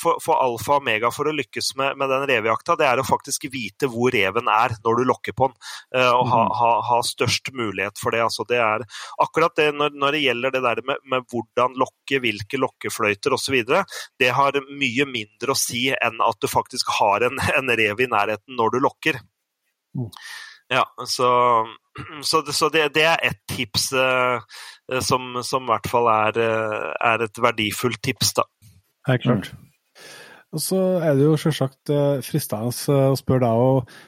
For, 0.00 0.18
for 0.24 0.40
alfa 0.40 0.74
og 0.74 0.82
omega 0.82 1.10
for 1.14 1.30
å 1.30 1.34
lykkes 1.36 1.74
med 1.78 1.99
med 2.00 2.10
den 2.12 2.26
revejakta, 2.30 2.76
det 2.80 2.88
er 2.88 3.02
å 3.02 3.06
faktisk 3.06 3.46
vite 3.52 3.88
hvor 3.90 4.12
reven 4.14 4.50
er 4.50 4.74
når 4.84 5.00
du 5.00 5.04
lokker 5.10 5.36
på 5.36 5.50
den. 5.50 5.56
Eh, 5.96 6.10
og 6.10 6.26
ha, 6.32 6.42
mm. 6.46 6.52
ha, 6.60 6.70
ha 6.90 7.00
størst 7.06 7.52
mulighet 7.56 8.00
for 8.00 8.16
det. 8.16 8.24
Altså, 8.26 8.46
det 8.48 8.60
er 8.64 8.84
akkurat 9.22 9.56
det 9.60 9.70
når, 9.76 9.96
når 10.00 10.16
det 10.16 10.24
gjelder 10.26 10.56
det 10.56 10.64
der 10.66 10.84
med, 10.90 11.02
med 11.12 11.26
hvordan 11.30 11.78
lokke, 11.80 12.22
hvilke 12.24 12.60
lokkefløyter 12.60 13.36
osv., 13.36 13.58
det 14.20 14.30
har 14.36 14.60
mye 14.68 15.06
mindre 15.08 15.54
å 15.54 15.58
si 15.58 15.88
enn 15.94 16.22
at 16.24 16.38
du 16.40 16.48
faktisk 16.50 16.90
har 17.00 17.26
en, 17.28 17.40
en 17.58 17.74
rev 17.80 18.00
i 18.00 18.10
nærheten 18.10 18.56
når 18.58 18.76
du 18.76 18.80
lokker. 18.84 19.20
Mm. 19.96 20.08
Ja, 20.70 20.84
så, 21.06 21.66
så, 22.22 22.40
det, 22.46 22.52
så 22.52 22.68
det, 22.68 22.88
det, 22.94 23.02
er 23.02 23.24
ett 23.26 23.40
tips 23.50 23.92
eh, 23.92 25.00
som, 25.02 25.40
som, 25.42 25.64
i 25.66 25.72
hvert 25.72 25.88
fall 25.90 26.06
er, 26.12 26.38
eh, 26.38 26.92
er, 27.10 27.24
et 27.26 27.40
verdifullt 27.42 27.98
tips, 28.06 28.36
da. 28.38 28.46
er 29.08 29.18
klart. 29.18 29.50
Mm. 29.50 29.69
Og 30.50 30.62
så 30.62 30.78
er 30.98 31.14
det 31.18 31.26
jo 31.28 31.36
selvsagt 31.38 31.92
eh, 31.94 32.22
fristende 32.26 32.70
å 32.70 33.18
spørre 33.18 33.44
deg 33.44 33.66
òg, 33.66 34.00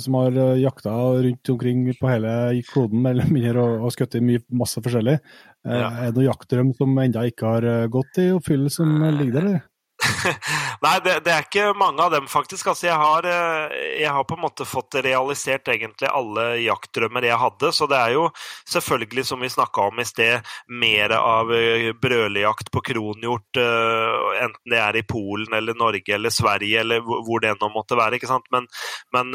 som 0.00 0.14
har 0.16 0.36
jakta 0.56 0.92
rundt 1.20 1.50
omkring 1.52 1.82
på 1.98 2.08
hele 2.08 2.30
kloden 2.64 3.04
eller 3.10 3.28
mindre 3.34 3.64
og, 3.76 3.90
skutt 3.92 4.14
i 4.16 4.38
masse 4.48 4.80
forskjellig. 4.80 5.18
Ja. 5.68 5.90
Er 5.90 6.14
det 6.14 6.16
noen 6.16 6.30
jaktdrøm 6.30 6.70
som 6.78 6.96
ennå 7.02 7.26
ikke 7.28 7.50
har 7.50 7.66
gått 7.92 8.22
i 8.22 8.30
oppfyllelse, 8.32 8.78
som 8.78 9.04
ligger 9.18 9.36
der? 9.36 9.58
Nei, 10.84 10.94
det, 11.04 11.14
det, 11.24 11.32
er 11.32 11.44
ikke 11.44 11.70
mange 11.78 12.02
av 12.02 12.12
dem, 12.14 12.26
faktisk. 12.30 12.68
Altså, 12.70 12.88
jeg, 12.88 12.96
har, 13.00 13.26
eh, 13.30 13.76
jeg, 14.00 14.10
har, 14.12 14.24
på 14.28 14.36
en 14.36 14.44
måte 14.44 14.66
fått 14.68 14.98
realisert 15.04 15.68
egentlig 15.72 16.10
alle 16.10 16.46
jaktdrømmer 16.64 17.26
jeg 17.28 17.40
hadde. 17.40 17.72
Så 17.74 17.88
det 17.90 17.98
er 17.98 18.14
jo 18.16 18.26
selvfølgelig, 18.72 19.26
som 19.28 19.42
vi 19.42 19.52
snakka 19.52 19.88
om 19.90 20.02
i 20.02 20.06
sted, 20.08 20.52
mer 20.82 21.16
av 21.18 21.52
eh, 21.54 21.90
brølejakt 22.02 22.70
på 22.74 22.82
kronhjort. 22.90 23.60
Eh, 23.62 24.42
enten 24.46 24.74
det 24.74 24.82
er 24.82 25.00
i 25.00 25.04
Polen 25.06 25.56
eller 25.56 25.78
Norge 25.78 26.16
eller 26.16 26.34
Sverige 26.34 26.82
eller 26.82 27.04
hvor 27.04 27.42
det 27.44 27.56
nå 27.60 27.70
måtte 27.74 27.98
være. 27.98 28.18
ikke 28.18 28.30
sant? 28.30 28.48
Men, 28.54 28.68
men, 29.14 29.34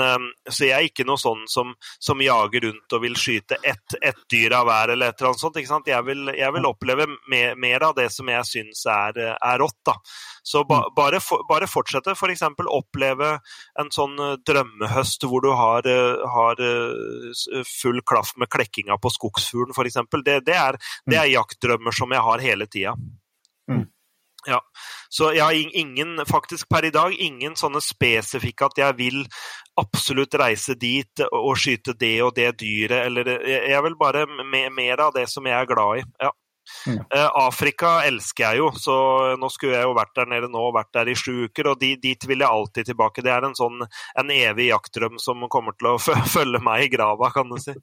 så 0.50 0.68
jeg 0.68 0.78
er 0.78 0.90
ikke 0.90 1.08
noe 1.08 1.20
sånn 1.22 1.46
som, 1.50 1.74
som 2.02 2.22
jager 2.22 2.68
rundt 2.68 2.98
og 2.98 3.06
vil 3.06 3.18
skyte 3.20 3.60
ett 3.68 3.98
et 4.02 4.18
dyr 4.32 4.54
av 4.56 4.68
hver 4.68 4.94
eller 4.94 5.12
et 5.12 5.20
eller 5.20 5.32
annet 5.32 5.44
sånt. 5.44 5.58
ikke 5.60 5.72
sant? 5.72 5.90
Jeg 5.90 6.06
vil, 6.08 6.32
jeg 6.38 6.56
vil 6.56 6.68
oppleve 6.70 7.08
mer, 7.32 7.56
mer, 7.60 7.88
av 7.88 7.96
det 7.98 8.08
som 8.14 8.30
jeg 8.30 8.48
syns 8.48 8.84
er, 8.90 9.20
er 9.34 9.62
rått. 9.62 9.80
da. 9.88 9.96
Så 10.44 10.61
ba, 10.68 10.82
bare, 10.96 11.20
for, 11.24 11.46
bare 11.50 11.70
fortsette. 11.70 12.16
F.eks. 12.16 12.44
oppleve 12.66 13.32
en 13.80 13.92
sånn 13.94 14.18
eh, 14.20 14.36
drømmehøst 14.48 15.26
hvor 15.28 15.46
du 15.46 15.52
har, 15.58 15.88
eh, 15.88 16.26
har 16.36 16.62
eh, 16.66 17.64
full 17.68 18.02
klaff 18.08 18.34
med 18.42 18.52
klekkinga 18.52 18.98
på 19.02 19.14
skogsfuglen 19.14 19.76
f.eks. 19.76 20.00
Det, 20.26 20.42
det, 20.48 20.58
er, 20.58 20.78
det 21.06 21.18
er 21.18 21.28
mm. 21.30 21.34
jaktdrømmer 21.38 21.96
som 21.96 22.14
jeg 22.16 22.28
har 22.28 22.46
hele 22.46 22.70
tida. 22.72 22.96
Mm. 23.72 23.88
Ja. 24.50 24.58
Så 25.10 25.32
jeg 25.36 25.44
har 25.44 25.78
ingen, 25.78 26.22
faktisk 26.26 26.70
per 26.70 26.88
i 26.88 26.94
dag, 26.94 27.14
ingen 27.14 27.54
sånne 27.60 27.82
spesifikke 27.84 28.72
at 28.72 28.80
jeg 28.82 28.98
vil 28.98 29.20
absolutt 29.78 30.34
reise 30.40 30.74
dit 30.80 31.22
og 31.30 31.54
skyte 31.60 31.94
det 32.00 32.16
og 32.26 32.34
det 32.38 32.50
dyret, 32.60 33.06
eller 33.06 33.30
Jeg 33.46 33.84
vil 33.86 33.98
bare 34.00 34.26
mer 34.26 35.04
av 35.06 35.14
det 35.14 35.28
som 35.30 35.46
jeg 35.46 35.58
er 35.58 35.70
glad 35.70 36.02
i. 36.02 36.08
Ja. 36.26 36.32
Mm. 36.88 37.02
Uh, 37.14 37.30
Afrika 37.44 37.94
elsker 38.08 38.48
jeg 38.48 38.62
jo, 38.62 38.70
så 38.80 38.96
nå 39.40 39.50
skulle 39.54 39.78
jeg 39.78 39.88
jo 39.88 39.96
vært 39.98 40.14
der 40.18 40.30
nede 40.32 40.52
nå, 40.52 40.62
og 40.70 40.78
vært 40.78 40.94
der 40.98 41.12
i 41.12 41.18
sju 41.18 41.48
uker, 41.48 41.72
og 41.74 41.82
dit 41.82 42.28
vil 42.30 42.44
jeg 42.44 42.50
alltid 42.50 42.92
tilbake. 42.92 43.26
Det 43.26 43.34
er 43.34 43.48
en 43.48 43.58
sånn 43.58 43.84
en 43.84 44.32
evig 44.34 44.72
jaktdrøm 44.72 45.20
som 45.22 45.46
kommer 45.52 45.78
til 45.78 45.94
å 45.94 45.98
følge 46.36 46.64
meg 46.64 46.88
i 46.88 46.94
grava, 46.96 47.32
kan 47.36 47.52
du 47.52 47.60
si. 47.62 47.76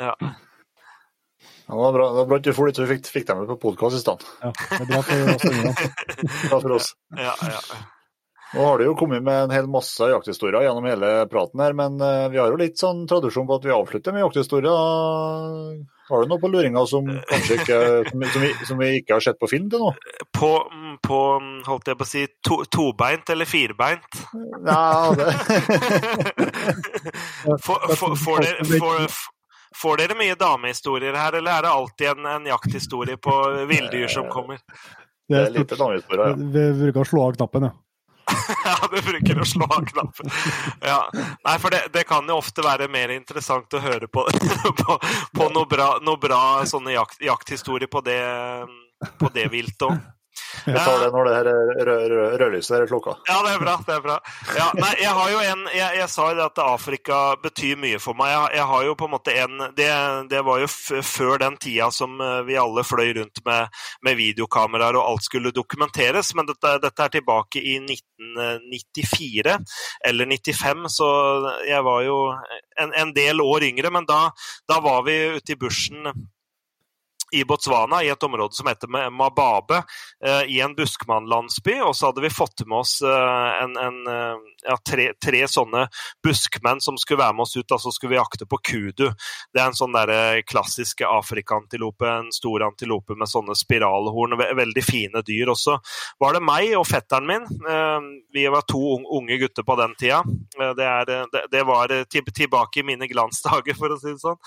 Ja. 0.00 0.14
Ja, 1.66 1.74
det 1.74 1.82
var 1.82 1.92
bra, 1.92 2.06
det 2.14 2.18
var 2.20 2.26
bra 2.30 2.36
at 2.38 2.46
du 2.46 2.52
for 2.54 2.70
litt, 2.70 2.78
fikk, 2.78 3.08
fikk 3.10 3.26
deg 3.26 3.40
med 3.40 3.50
på 3.50 3.58
podkast 3.64 3.98
i 3.98 4.02
stand. 4.04 4.22
Ja, 4.38 4.52
det 4.54 4.84
er 4.84 4.88
bra 4.92 5.02
for 5.02 5.34
oss. 5.34 5.46
bra 6.46 6.60
for 6.64 6.74
oss. 6.78 6.90
Ja, 7.18 7.34
ja. 7.42 7.80
Nå 8.54 8.62
har 8.62 8.78
det 8.78 8.86
jo 8.86 8.94
kommet 8.94 9.24
med 9.26 9.46
en 9.46 9.50
hel 9.50 9.66
masse 9.70 10.06
jakthistorier 10.06 10.62
gjennom 10.62 10.86
hele 10.86 11.10
praten 11.30 11.60
her, 11.60 11.74
men 11.74 11.98
uh, 11.98 12.28
vi 12.30 12.38
har 12.38 12.52
jo 12.52 12.60
litt 12.60 12.78
sånn 12.78 13.02
tradisjon 13.10 13.46
på 13.48 13.58
at 13.58 13.66
vi 13.66 13.74
avslutter 13.74 14.14
med 14.14 14.22
jakthistorier. 14.22 15.82
Har 16.06 16.22
du 16.22 16.30
noe 16.30 16.38
på 16.38 16.50
luringa 16.52 16.84
som 16.86 17.08
ikke, 17.10 17.78
som, 18.06 18.22
som, 18.30 18.42
vi, 18.44 18.50
som, 18.68 18.78
vi, 18.78 18.90
ikke 19.00 19.16
har 19.16 19.24
sett 19.24 19.40
på 19.42 19.48
film 19.50 19.66
til 19.72 19.82
nå? 19.82 19.90
På, 20.30 20.50
på 21.02 21.18
holdt 21.66 21.90
jeg 21.90 21.98
på 21.98 22.06
å 22.06 22.10
si, 22.10 22.22
to, 22.46 22.60
tobeint 22.70 23.32
eller 23.34 23.50
firbeint? 23.50 24.20
Ja, 24.62 25.10
det 25.18 25.32
Får 27.66 28.46
dere 28.46 29.08
Får 29.76 29.98
dere 30.00 30.14
mye 30.16 30.36
damehistorier 30.40 31.18
her, 31.18 31.34
eller 31.36 31.58
er 31.58 31.66
det 31.66 31.72
alltid 31.74 32.06
en, 32.14 32.28
en 32.30 32.46
jakthistorie 32.48 33.18
på 33.20 33.34
villdyr 33.68 34.06
som 34.08 34.30
kommer? 34.32 34.62
Det 35.26 35.42
er 35.42 35.50
lite 35.52 35.76
damehistorier, 35.76 36.30
ja. 36.30 36.38
Vi 36.38 36.64
bruker 36.78 37.02
å 37.02 37.08
slå 37.10 37.26
av 37.26 37.34
knappen, 37.36 37.66
ja. 37.68 37.74
ja, 38.64 38.76
du 38.90 38.98
bruker 39.02 39.40
å 39.40 39.46
slå 39.46 39.68
av 39.70 39.84
knappen. 39.86 40.30
Ja. 40.82 40.98
Nei, 41.14 41.56
for 41.62 41.74
det, 41.74 41.84
det, 41.94 42.06
kan 42.08 42.26
jo 42.28 42.40
ofte 42.40 42.64
være 42.66 42.88
mer 42.90 43.12
interessant 43.14 43.74
å 43.76 43.82
høre 43.82 44.08
på, 44.10 44.26
på, 44.80 44.98
på 45.36 45.48
noe 45.54 45.70
bra, 45.70 45.92
noe 46.02 46.20
bra 46.20 46.40
sånne 46.66 46.96
jakt, 46.96 47.22
jakthistorier 47.22 47.90
på 47.90 48.02
det, 48.06 48.20
på 49.20 49.30
det 49.34 49.48
viltet 49.54 49.88
òg. 49.88 49.98
Vi 50.64 50.74
tar 50.74 51.02
det 51.02 51.10
når 51.14 51.28
det 51.28 51.34
her 51.36 51.48
rødlyset 52.40 52.76
er 52.78 52.86
slukka. 52.90 53.16
Ja, 53.28 53.40
det 53.46 53.54
er 53.54 53.62
bra. 53.62 53.76
det 53.86 53.94
er 53.96 54.02
bra. 54.04 54.16
Ja, 54.56 54.68
nei, 54.78 54.92
jeg 55.02 55.12
har 55.18 55.32
jo 55.32 55.42
en, 55.44 55.64
jeg, 55.74 55.98
jeg 56.00 56.08
sa 56.12 56.28
jo 56.32 56.44
at 56.46 56.60
Afrika 56.62 57.20
betyr 57.42 57.78
mye 57.80 58.00
for 58.02 58.18
meg. 58.18 58.32
Jeg, 58.32 58.56
jeg 58.60 58.68
har 58.72 58.86
jo 58.88 58.96
på 58.98 59.08
en 59.08 59.14
måte 59.16 59.34
en 59.36 59.64
Det, 59.76 59.88
det 60.30 60.42
var 60.46 60.60
jo 60.62 60.68
før 61.06 61.40
den 61.42 61.56
tida 61.60 61.90
som 61.94 62.20
eh, 62.22 62.42
vi 62.46 62.58
alle 62.60 62.84
fløy 62.86 63.12
rundt 63.18 63.42
med, 63.46 63.72
med 64.06 64.18
videokameraer 64.18 64.98
og 64.98 65.10
alt 65.10 65.26
skulle 65.26 65.54
dokumenteres, 65.54 66.32
men 66.36 66.48
dette, 66.48 66.76
dette, 66.82 67.06
er 67.06 67.12
tilbake 67.12 67.60
i 67.60 67.76
1994 67.82 69.58
eller 70.08 70.30
95, 70.32 70.86
så 70.96 71.10
jeg 71.68 71.82
var 71.86 72.06
jo 72.06 72.16
en, 72.80 72.94
en 72.96 73.12
del 73.16 73.42
år 73.44 73.68
yngre. 73.68 73.92
Men 73.92 74.08
da, 74.08 74.30
da 74.68 74.80
var 74.84 75.04
vi 75.06 75.18
ute 75.36 75.54
i 75.54 75.60
bushen 75.60 76.08
i 77.32 77.44
Botswana, 77.44 78.02
i 78.02 78.08
et 78.08 78.22
område 78.22 78.54
som 78.54 78.66
heter 78.66 79.10
Mababe, 79.10 79.82
eh, 80.24 80.42
i 80.42 80.60
en 80.60 80.74
buskmannlandsby. 80.74 81.80
Og 81.80 81.96
så 81.96 82.06
hadde 82.06 82.22
vi 82.22 82.30
fått 82.30 82.62
med 82.66 82.78
oss 82.78 83.00
eh, 83.02 83.62
en, 83.62 83.76
en, 83.76 83.98
eh, 84.06 84.36
ja, 84.68 84.76
tre, 84.90 85.08
tre, 85.24 85.42
sånne 85.48 85.86
buskmenn 86.24 86.80
som 86.80 86.98
skulle 86.98 87.24
være 87.24 87.34
med 87.34 87.46
oss 87.46 87.56
ut. 87.56 87.72
Altså 87.72 87.90
skulle 87.90 88.14
vi 88.14 88.20
jakte 88.20 88.46
på 88.46 88.60
kudu. 88.62 89.08
Det 89.52 89.62
er 89.62 89.66
en 89.66 89.78
sånn 89.78 89.96
der 89.96 90.42
klassisk 90.46 91.02
afrikantilope, 91.06 92.06
en 92.06 92.30
stor 92.34 92.62
antilope 92.68 93.18
med 93.18 93.30
sånne 93.30 93.56
spiralhorn. 93.58 94.38
Veldig 94.38 94.86
fine 94.86 95.22
dyr. 95.26 95.50
Og 95.50 95.58
så 95.58 95.78
var 96.22 96.36
det 96.36 96.44
meg 96.46 96.76
og 96.78 96.86
fetteren 96.86 97.26
min. 97.26 97.46
Vi 98.34 98.46
var 98.52 98.66
to 98.70 99.00
unge 99.18 99.40
gutter 99.42 99.66
på 99.66 99.78
den 99.80 99.96
tida. 99.98 100.22
Det, 100.78 100.86
er, 100.86 101.26
det 101.50 101.66
var 101.66 101.92
tilbake 102.06 102.80
i 102.80 102.86
mine 102.86 103.10
glansdager, 103.10 103.74
for 103.80 103.94
å 103.94 103.98
si 104.00 104.12
det 104.14 104.22
sånn. 104.22 104.38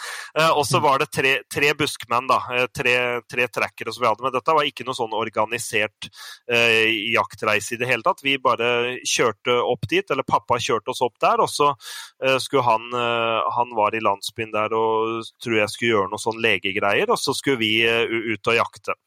Og 0.55 0.63
så 0.67 0.79
var 0.83 1.03
det 1.03 1.11
tre, 1.11 1.35
tre 1.51 1.73
buskmenn, 1.77 2.29
da 2.29 2.68
tre, 2.75 2.95
tre 3.29 3.47
trackere 3.51 3.93
som 3.93 4.03
vi 4.03 4.09
hadde. 4.09 4.25
Men 4.25 4.35
dette 4.35 4.55
var 4.55 4.67
ikke 4.67 4.85
noe 4.87 4.97
sånn 4.97 5.15
organisert 5.17 6.09
eh, 6.51 6.89
jaktreise 7.13 7.75
i 7.75 7.81
det 7.81 7.89
hele 7.89 8.05
tatt. 8.05 8.23
Vi 8.25 8.37
bare 8.41 8.99
kjørte 9.07 9.59
opp 9.63 9.89
dit, 9.89 10.05
eller 10.09 10.27
pappa 10.27 10.59
kjørte 10.61 10.93
oss 10.93 11.03
opp 11.05 11.17
der, 11.21 11.43
og 11.43 11.51
så 11.51 11.71
eh, 11.73 12.37
skulle 12.41 12.65
han 12.67 12.89
eh, 12.93 13.51
Han 13.59 13.75
var 13.77 13.95
i 13.95 14.03
landsbyen 14.03 14.53
der 14.53 14.73
og 14.75 15.25
tror 15.41 15.61
jeg 15.61 15.73
skulle 15.73 15.93
gjøre 15.95 16.11
noe 16.13 16.21
sånn 16.21 16.41
legegreier, 16.43 17.09
og 17.09 17.19
så 17.19 17.35
skulle 17.37 17.61
vi 17.61 17.73
eh, 17.87 18.05
ut 18.07 18.51
og 18.51 18.59
jakte. 18.59 18.97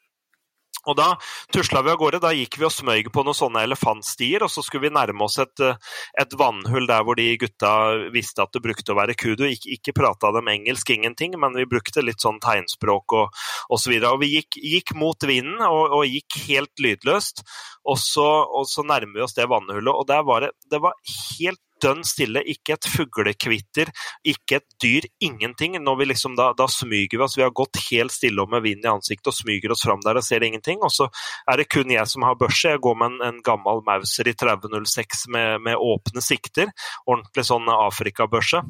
Og 0.91 0.97
Da 0.99 1.15
tusla 1.55 1.83
vi 1.83 1.93
av 1.93 1.99
gårde. 2.01 2.21
Da 2.23 2.33
gikk 2.35 2.59
vi 2.59 2.67
og 2.67 2.75
smøg 2.75 3.11
på 3.15 3.25
noen 3.25 3.39
sånne 3.39 3.63
elefantstier. 3.67 4.43
og 4.43 4.51
Så 4.51 4.65
skulle 4.67 4.89
vi 4.89 4.95
nærme 4.95 5.23
oss 5.23 5.39
et, 5.39 5.61
eh, 5.61 5.77
et 6.19 6.33
vannhull 6.33 6.87
der 6.87 7.05
hvor 7.05 7.17
de 7.17 7.37
gutta 7.37 8.11
visste 8.13 8.43
at 8.43 8.53
det 8.53 8.63
brukte 8.63 8.93
å 8.93 8.99
være 8.99 9.15
kudu. 9.15 9.45
Ikke, 9.47 9.71
ikke 9.79 9.95
prata 9.95 10.33
dem 10.33 10.49
engelsk, 10.49 10.91
ingenting, 10.91 11.39
men 11.39 11.55
vi 11.55 11.65
brukte 11.65 12.03
litt 12.03 12.21
sånn 12.21 12.41
tegnspråk 12.41 13.13
og 13.13 13.31
osv. 13.71 13.93
Vi 14.21 14.33
gikk, 14.37 14.59
gikk, 14.59 14.95
mot 14.95 15.19
vinden 15.23 15.61
og, 15.63 15.93
og, 15.93 16.05
gikk 16.07 16.37
helt 16.49 16.75
lydløst. 16.79 17.43
Og 17.87 17.99
så, 17.99 18.27
og 18.47 18.67
så 18.67 18.85
nærmer 18.87 19.15
vi 19.15 19.25
oss 19.25 19.35
det 19.35 19.49
vannhullet, 19.49 19.95
og 19.95 20.07
der 20.07 20.23
var 20.23 20.41
det, 20.41 20.53
det 20.71 20.81
var 20.83 20.95
helt 21.39 21.61
dønn 21.83 22.05
stille. 22.07 22.43
Ikke 22.53 22.77
et 22.77 22.89
fuglekvitter, 22.91 23.91
ikke 24.25 24.61
et 24.61 24.69
dyr, 24.83 25.09
ingenting. 25.25 25.79
Liksom 26.13 26.37
da, 26.39 26.53
da, 26.59 26.69
smyger 26.71 27.19
vi 27.19 27.27
oss. 27.27 27.39
Vi 27.39 27.45
har 27.45 27.55
gått 27.57 27.81
helt 27.91 28.15
stille 28.15 28.43
og 28.43 28.53
med 28.53 28.65
vind 28.67 28.87
i 28.87 28.93
ansiktet 28.93 29.33
og 29.33 29.37
smyger 29.37 29.75
oss 29.75 29.85
fram 29.87 30.03
der 30.05 30.21
og 30.21 30.27
ser 30.27 30.45
ingenting. 30.47 30.83
Og 30.83 30.93
så 30.95 31.09
er 31.51 31.61
det 31.61 31.71
kun 31.73 31.93
jeg 31.93 32.07
som 32.11 32.27
har 32.27 32.39
børse. 32.41 32.75
Jeg 32.75 32.83
går 32.85 32.99
med 33.01 33.15
en, 33.15 33.21
en 33.33 33.43
gammel 33.45 33.83
Mauser 33.87 34.31
i 34.31 34.37
3006 34.39 35.27
med, 35.35 35.61
med 35.67 35.81
åpne 35.81 36.25
sikter. 36.25 36.73
Ordentlig 37.07 37.47
sånn 37.49 37.71
Afrikabørse. 37.73 38.63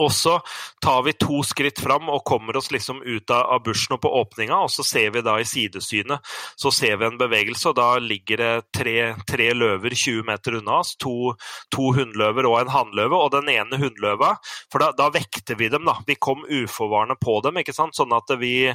Og 0.00 0.12
så 0.14 0.38
tar 0.82 1.02
vi 1.06 1.14
to 1.20 1.42
skritt 1.46 1.80
fram 1.82 2.08
og 2.12 2.24
kommer 2.28 2.56
oss 2.60 2.70
liksom 2.72 3.02
ut 3.04 3.30
av, 3.30 3.46
av 3.56 3.64
bushen 3.66 3.96
og 3.96 4.02
på 4.04 4.12
åpninga, 4.22 4.62
og 4.64 4.72
så 4.72 4.86
ser 4.86 5.12
vi 5.14 5.24
da 5.26 5.36
i 5.40 5.48
sidesynet 5.48 6.26
så 6.60 6.72
ser 6.74 6.96
vi 7.00 7.06
en 7.08 7.18
bevegelse, 7.20 7.70
og 7.70 7.76
da 7.78 7.88
ligger 8.02 8.40
det 8.40 8.52
tre, 8.76 8.96
tre 9.28 9.50
løver 9.56 9.94
20 9.94 10.26
meter 10.28 10.58
unna 10.60 10.80
oss. 10.80 10.94
To, 11.00 11.34
to 11.72 11.90
hunnløver 11.96 12.48
og 12.48 12.58
en 12.60 12.72
hannløve, 12.72 13.16
og 13.16 13.32
den 13.34 13.50
ene 13.52 13.78
hunnløva 13.80 14.34
For 14.72 14.82
da, 14.82 14.90
da, 14.96 15.08
vekter 15.14 15.58
vi 15.58 15.70
dem, 15.72 15.86
da. 15.88 15.98
Vi 16.06 16.16
kom 16.20 16.44
uforvarende 16.46 17.16
på 17.20 17.38
dem, 17.44 17.60
ikke 17.60 17.74
sant. 17.76 17.96
Sånn 17.98 18.12
at 18.16 18.30
vi, 18.40 18.70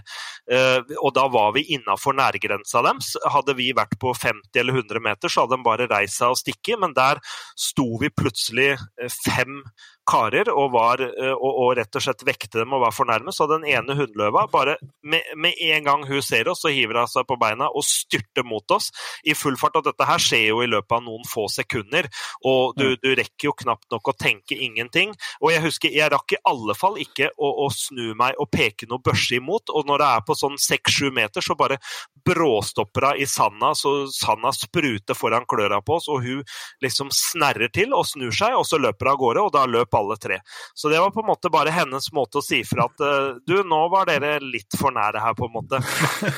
Eh, 0.51 0.81
og 1.01 1.13
da 1.17 1.25
var 1.31 1.55
vi 1.55 1.65
innafor 1.73 2.13
nærgrensa 2.17 2.83
deres. 2.85 3.15
Hadde 3.33 3.55
vi 3.57 3.71
vært 3.75 3.97
på 4.01 4.13
50 4.13 4.61
eller 4.61 4.77
100 4.77 5.01
meter, 5.01 5.31
så 5.31 5.45
hadde 5.45 5.57
de 5.57 5.65
bare 5.65 5.89
reist 5.89 6.19
seg 6.21 6.35
og 6.35 6.41
stikket, 6.41 6.77
men 6.81 6.93
der 6.97 7.21
sto 7.57 7.87
vi 8.01 8.11
plutselig 8.13 8.75
fem 9.23 9.63
karer 10.05 10.51
og, 10.53 10.69
var, 10.75 11.01
eh, 11.01 11.14
og, 11.15 11.51
og, 11.51 11.69
rett 11.77 11.95
og 11.95 12.03
slett 12.03 12.23
vekte 12.27 12.61
dem 12.61 12.73
og 12.75 12.83
var 12.83 12.95
fornærmet. 12.95 13.35
Så 13.35 13.47
den 13.49 13.65
ene 13.69 13.95
hunnløva, 13.97 14.45
bare 14.51 14.77
med, 15.01 15.23
med, 15.37 15.55
en 15.71 15.87
gang 15.87 16.05
hun 16.07 16.23
ser 16.25 16.49
oss, 16.51 16.63
så 16.65 16.73
hiver 16.73 17.01
hun 17.01 17.11
seg 17.11 17.27
på 17.29 17.37
beina 17.41 17.69
og 17.71 17.85
styrter 17.87 18.45
mot 18.47 18.75
oss 18.75 18.91
i 19.23 19.35
full 19.37 19.57
fart. 19.59 19.79
Og 19.79 19.87
dette 19.87 20.07
her 20.07 20.21
skjer 20.21 20.49
jo 20.49 20.61
i 20.63 20.69
løpet 20.71 20.97
av 20.97 21.05
noen 21.05 21.25
få 21.29 21.47
sekunder, 21.51 22.09
og 22.45 22.75
du, 22.79 22.87
du 23.01 23.11
rekker 23.13 23.49
jo 23.49 23.55
knapt 23.63 23.89
nok 23.93 24.11
å 24.11 24.17
tenke 24.17 24.57
ingenting. 24.57 25.13
Og 25.41 25.53
jeg 25.53 25.63
husker, 25.65 25.93
jeg 25.95 26.11
rakk 26.13 26.35
i 26.35 26.41
alle 26.51 26.75
fall 26.77 26.99
ikke 27.01 27.31
å, 27.35 27.51
å 27.65 27.69
snu 27.73 28.13
meg 28.17 28.39
og 28.41 28.51
peke 28.53 28.89
noe 28.89 29.03
børse 29.03 29.37
imot, 29.39 29.71
og 29.73 29.87
når 29.89 30.03
det 30.03 30.11
er 30.11 30.27
på 30.27 30.37
sånn 30.37 30.59
seks-sju 30.61 31.09
meter, 31.15 31.45
så 31.45 31.57
bare 31.57 31.79
bråstopper 32.25 33.09
hun 33.11 33.21
i 33.21 33.27
sanda, 33.29 33.73
så 33.77 33.95
sanda 34.11 34.51
spruter 34.55 35.17
foran 35.17 35.45
kløra 35.49 35.81
på 35.85 35.99
oss, 35.99 36.09
og 36.11 36.23
hun 36.25 36.43
liksom 36.83 37.11
snerrer 37.13 37.71
til 37.73 37.93
og 37.95 38.07
snur 38.09 38.33
seg, 38.35 38.55
og 38.57 38.65
så 38.67 38.79
løper 38.81 39.11
hun 39.11 39.13
av 39.13 39.21
gårde, 39.21 39.45
og 39.45 39.53
da 39.55 39.65
løp 39.69 39.99
alle 39.99 40.17
tre. 40.21 40.39
Så 40.73 40.91
det 40.91 40.94
var 41.01 41.11
på 41.15 41.21
en 41.23 41.29
måte 41.29 41.51
bare 41.53 41.73
hennes 41.73 42.07
måte 42.15 42.39
å 42.39 42.43
si 42.45 42.61
fra 42.67 42.87
at 42.89 43.03
eh, 43.03 43.37
du, 43.47 43.55
nå 43.67 43.81
var 43.93 44.07
dere 44.09 44.37
litt 44.43 44.77
for 44.79 44.93
nære 44.95 45.21
her, 45.23 45.35
på 45.37 45.47
en 45.47 45.55
måte. 45.55 45.79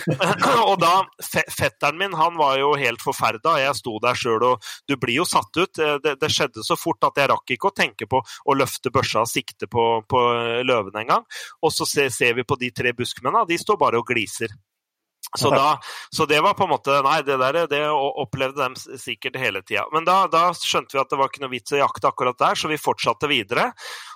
og 0.69 0.75
da, 0.81 0.93
fetteren 1.23 1.99
min 1.99 2.15
han 2.17 2.37
var 2.39 2.57
jo 2.61 2.73
helt 2.79 3.03
forferda, 3.03 3.57
jeg 3.61 3.79
sto 3.79 3.97
der 4.03 4.17
sjøl 4.17 4.45
og 4.51 4.69
du 4.89 4.97
blir 4.99 5.19
jo 5.21 5.27
satt 5.27 5.51
ut. 5.57 5.81
Eh, 5.81 5.97
det, 6.03 6.17
det, 6.21 6.31
skjedde 6.33 6.65
så 6.65 6.77
fort 6.79 7.07
at 7.07 7.19
jeg 7.19 7.31
rakk 7.31 7.55
ikke 7.55 7.71
å 7.71 7.75
tenke 7.75 8.09
på 8.09 8.21
å 8.21 8.57
løfte 8.57 8.93
børsa 8.93 9.25
og 9.25 9.31
sikte 9.31 9.69
på, 9.71 9.87
på 10.09 10.23
løven 10.67 11.03
engang. 11.03 11.27
Og 11.61 11.73
så 11.73 11.87
ser, 11.89 12.11
ser 12.13 12.37
vi 12.37 12.47
på 12.47 12.59
de 12.59 12.71
tre 12.75 12.93
buskmennene, 12.97 13.47
de 13.49 13.59
står 13.61 13.79
bare 13.81 14.01
og 14.01 14.07
gliser. 14.09 14.53
Så, 15.35 15.49
da, 15.49 15.79
så, 16.09 16.25
det 16.25 16.39
var 16.41 16.53
på 16.53 16.63
en 16.63 16.69
måte 16.71 17.01
Nei, 17.03 17.17
det 17.27 17.35
der 17.41 17.57
det 17.67 17.81
opplevde 17.91 18.63
de 18.63 18.99
sikkert 18.99 19.35
hele 19.35 19.59
tida. 19.61 19.83
Men 19.91 20.05
da, 20.07 20.21
da, 20.31 20.49
skjønte 20.55 20.95
vi 20.95 21.01
at 21.01 21.11
det 21.11 21.19
var 21.19 21.27
ikke 21.27 21.43
noe 21.43 21.51
vits 21.51 21.75
å 21.75 21.81
jakte 21.81 22.07
akkurat 22.07 22.37
der, 22.39 22.55
så 22.55 22.71
vi 22.71 22.79
fortsatte 22.79 23.27
videre. 23.27 23.67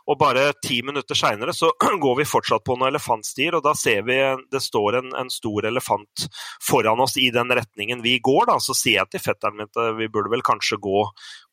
Og 0.08 0.18
bare 0.22 0.48
ti 0.64 0.80
minutter 0.88 1.18
seinere 1.18 1.54
så 1.56 1.74
går 2.06 2.16
vi 2.22 2.28
fortsatt 2.30 2.64
på 2.64 2.78
noen 2.78 2.94
elefantstier, 2.94 3.58
og 3.58 3.66
da 3.66 3.74
ser 3.78 4.06
vi 4.08 4.18
det 4.52 4.64
står 4.64 5.02
en, 5.02 5.12
en, 5.20 5.32
stor 5.32 5.68
elefant 5.68 6.26
foran 6.64 7.04
oss 7.04 7.18
i 7.20 7.28
den 7.34 7.52
retningen 7.60 8.02
vi 8.06 8.18
går. 8.24 8.48
da, 8.54 8.58
Så 8.64 8.78
sier 8.78 9.02
jeg 9.02 9.12
til 9.12 9.26
fetteren 9.26 9.60
min 9.60 9.68
at 9.68 10.00
vi 10.00 10.08
burde 10.12 10.32
vel 10.32 10.46
kanskje 10.48 10.80
gå, 10.80 11.04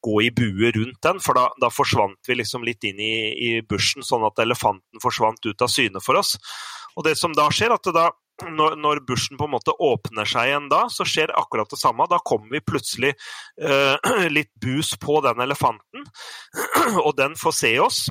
gå 0.06 0.20
i 0.22 0.30
bue 0.35 0.70
rundt 0.78 1.02
den, 1.02 1.18
for 1.24 1.39
da, 1.39 1.48
da 1.60 1.72
forsvant 1.74 2.30
vi 2.30 2.39
liksom 2.39 2.62
litt 2.66 2.86
inn 2.86 3.02
i, 3.02 3.12
i 3.35 3.51
bushen, 3.66 4.06
sånn 4.06 4.26
at 4.28 4.39
elefanten 4.47 5.02
forsvant 5.02 5.43
ut 5.51 5.66
av 5.66 5.72
syne 5.72 6.02
for 6.05 6.22
oss. 6.22 6.36
Og 6.94 7.06
det 7.06 7.18
som 7.18 7.35
da 7.35 7.51
skjer, 7.55 7.74
at 7.74 7.93
da 7.94 8.09
når, 8.47 8.77
når 8.81 9.02
bushen 9.09 9.39
på 9.39 9.48
en 9.48 9.55
måte 9.56 9.74
åpner 9.82 10.28
seg 10.28 10.51
igjen 10.51 10.69
da, 10.73 10.85
så 10.93 11.06
skjer 11.09 11.32
akkurat 11.39 11.70
det 11.73 11.81
samme. 11.81 12.06
Da 12.10 12.20
kommer 12.24 12.55
vi 12.55 12.65
plutselig 12.65 13.15
eh, 13.15 14.28
litt 14.36 14.52
bus 14.62 14.94
på 15.01 15.20
den 15.27 15.43
elefanten, 15.44 16.06
og 17.06 17.12
den 17.19 17.36
får 17.39 17.59
se 17.59 17.74
oss. 17.82 18.06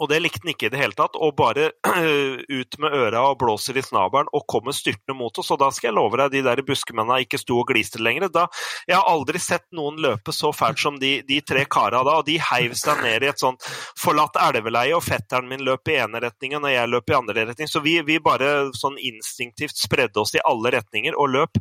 Og 0.00 0.08
det 0.10 0.20
likte 0.22 0.42
han 0.44 0.52
ikke 0.54 0.68
i 0.68 0.72
det 0.72 0.80
hele 0.80 0.96
tatt. 0.96 1.18
Og 1.20 1.34
bare 1.38 1.70
ut 2.60 2.78
med 2.82 2.96
øra 2.96 3.24
og 3.30 3.38
blåser 3.42 3.76
i 3.76 3.84
snabelen 3.84 4.30
og 4.36 4.46
kommer 4.50 4.74
styrtende 4.76 5.16
mot 5.18 5.36
oss. 5.40 5.50
Og 5.52 5.60
da 5.60 5.70
skal 5.74 5.90
jeg 5.90 5.98
love 5.98 6.20
deg, 6.20 6.32
de 6.34 6.44
der 6.46 6.64
buskemennene 6.66 7.20
ikke 7.26 7.40
sto 7.40 7.60
og 7.60 7.68
gliste 7.70 8.00
lenger. 8.02 8.30
Da, 8.32 8.46
jeg 8.88 8.96
har 8.96 9.08
aldri 9.10 9.40
sett 9.42 9.66
noen 9.76 10.00
løpe 10.00 10.34
så 10.34 10.52
fælt 10.56 10.80
som 10.80 10.98
de, 11.00 11.18
de 11.28 11.40
tre 11.44 11.66
kara 11.70 12.02
da. 12.06 12.18
Og 12.20 12.28
de 12.28 12.38
heiv 12.50 12.76
seg 12.78 13.04
ned 13.04 13.26
i 13.26 13.30
et 13.30 13.42
sånt 13.42 13.64
forlatt 13.98 14.38
elveleie, 14.40 14.96
og 14.96 15.04
fetteren 15.04 15.48
min 15.50 15.64
løp 15.66 15.90
i 15.92 15.98
ene 16.00 16.22
retningen, 16.24 16.64
og 16.64 16.72
jeg 16.72 16.90
løp 16.90 17.12
i 17.12 17.18
andre 17.20 17.46
retning. 17.50 17.70
Så 17.70 17.84
vi, 17.84 17.98
vi 18.06 18.20
bare 18.22 18.70
sånn 18.76 18.98
instinktivt 19.00 19.78
spredde 19.78 20.22
oss 20.22 20.34
i 20.36 20.44
alle 20.48 20.74
retninger 20.76 21.16
og 21.18 21.34
løp. 21.34 21.60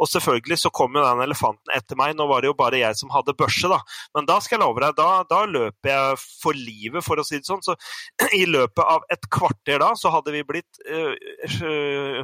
Og 0.00 0.08
selvfølgelig 0.08 0.56
så 0.62 0.72
kom 0.72 0.94
jo 0.96 1.04
den 1.04 1.20
elefanten 1.26 1.74
etter 1.76 1.98
meg. 1.98 2.14
Nå 2.16 2.24
var 2.30 2.42
det 2.42 2.50
jo 2.50 2.56
bare 2.56 2.80
jeg 2.80 2.96
som 2.96 3.12
hadde 3.12 3.36
børse, 3.36 3.68
da. 3.68 3.80
Men 4.16 4.28
da 4.28 4.38
skal 4.40 4.56
jeg 4.56 4.64
love 4.64 4.80
deg, 4.80 4.96
da, 4.96 5.08
da 5.28 5.42
løper 5.48 5.92
jeg 5.92 6.20
for 6.40 6.56
livet, 6.56 7.04
for 7.04 7.20
å 7.20 7.26
si 7.26 7.36
det 7.40 7.48
sånn. 7.48 7.60
Så 7.64 7.76
i 8.40 8.44
løpet 8.46 8.82
av 8.84 9.04
et 9.12 9.28
kvarter 9.32 9.80
da, 9.82 9.92
så 9.96 10.12
hadde 10.14 10.34
vi 10.34 10.44
blitt 10.46 10.80
uh, 10.88 11.14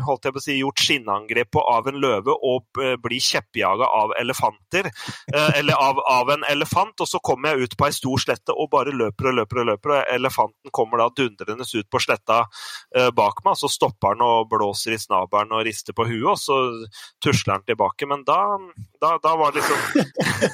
holdt 0.06 0.28
jeg 0.28 0.36
på 0.36 0.42
å 0.42 0.44
si, 0.44 0.58
gjort 0.60 0.82
skinnangrep 0.82 1.52
på 1.56 1.62
av 1.62 1.88
en 1.90 2.00
løve 2.02 2.34
og 2.34 2.80
uh, 2.82 2.94
bli 3.02 3.20
kjeppjaga 3.22 3.88
av 4.00 4.14
elefanter. 4.20 4.90
Uh, 5.32 5.50
eller 5.58 5.78
av, 5.80 6.00
av, 6.10 6.32
en 6.36 6.46
elefant. 6.50 6.94
Og 7.00 7.10
så 7.10 7.20
kommer 7.24 7.54
jeg 7.54 7.66
ut 7.66 7.78
på 7.78 7.88
ei 7.88 7.94
stor 7.96 8.22
slette 8.22 8.54
og 8.54 8.70
bare 8.72 8.94
løper 8.94 9.30
og 9.30 9.38
løper 9.40 9.62
og 9.62 9.70
løper. 9.72 9.94
Og 9.96 10.14
elefanten 10.14 10.74
kommer 10.74 11.02
da 11.02 11.10
dundrende 11.16 11.66
ut 11.66 11.88
på 11.90 12.00
sletta 12.02 12.42
bak 13.16 13.42
meg. 13.44 13.58
Så 13.58 13.70
stopper 13.72 14.14
han 14.14 14.24
og 14.24 14.48
blåser 14.52 14.94
i 14.94 15.00
snabelen 15.00 15.54
og 15.56 15.64
rister 15.66 15.96
på 15.96 16.06
huet, 16.08 16.28
og 16.32 16.38
så 16.40 16.58
tusler 17.24 17.56
han 17.56 17.66
tilbake. 17.66 18.08
Men 18.08 18.24
da, 18.26 18.40
da, 19.00 19.16
da 19.22 19.34
var 19.38 19.52
det 19.54 19.62
liksom 19.62 19.76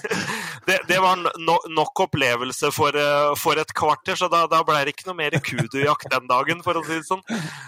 det, 0.66 0.78
det, 0.88 0.98
var 1.00 1.16
no, 1.38 1.56
nok 1.68 2.00
opplevelse 2.06 2.70
for, 2.74 2.96
eh, 2.96 3.32
for, 3.38 3.58
et 3.60 3.74
kvarter, 3.74 4.16
så 4.18 4.28
da, 4.32 4.44
da 4.50 4.62
ble 4.66 4.82
det 4.86 4.91
ikke 4.92 5.08
noe 5.08 5.18
mer 5.18 5.36
kudujakt 5.44 6.10
den 6.12 6.28
dagen, 6.30 6.62
for 6.64 6.78
å 6.78 6.84
si 6.86 6.98
det 6.98 7.06
sånn. 7.08 7.22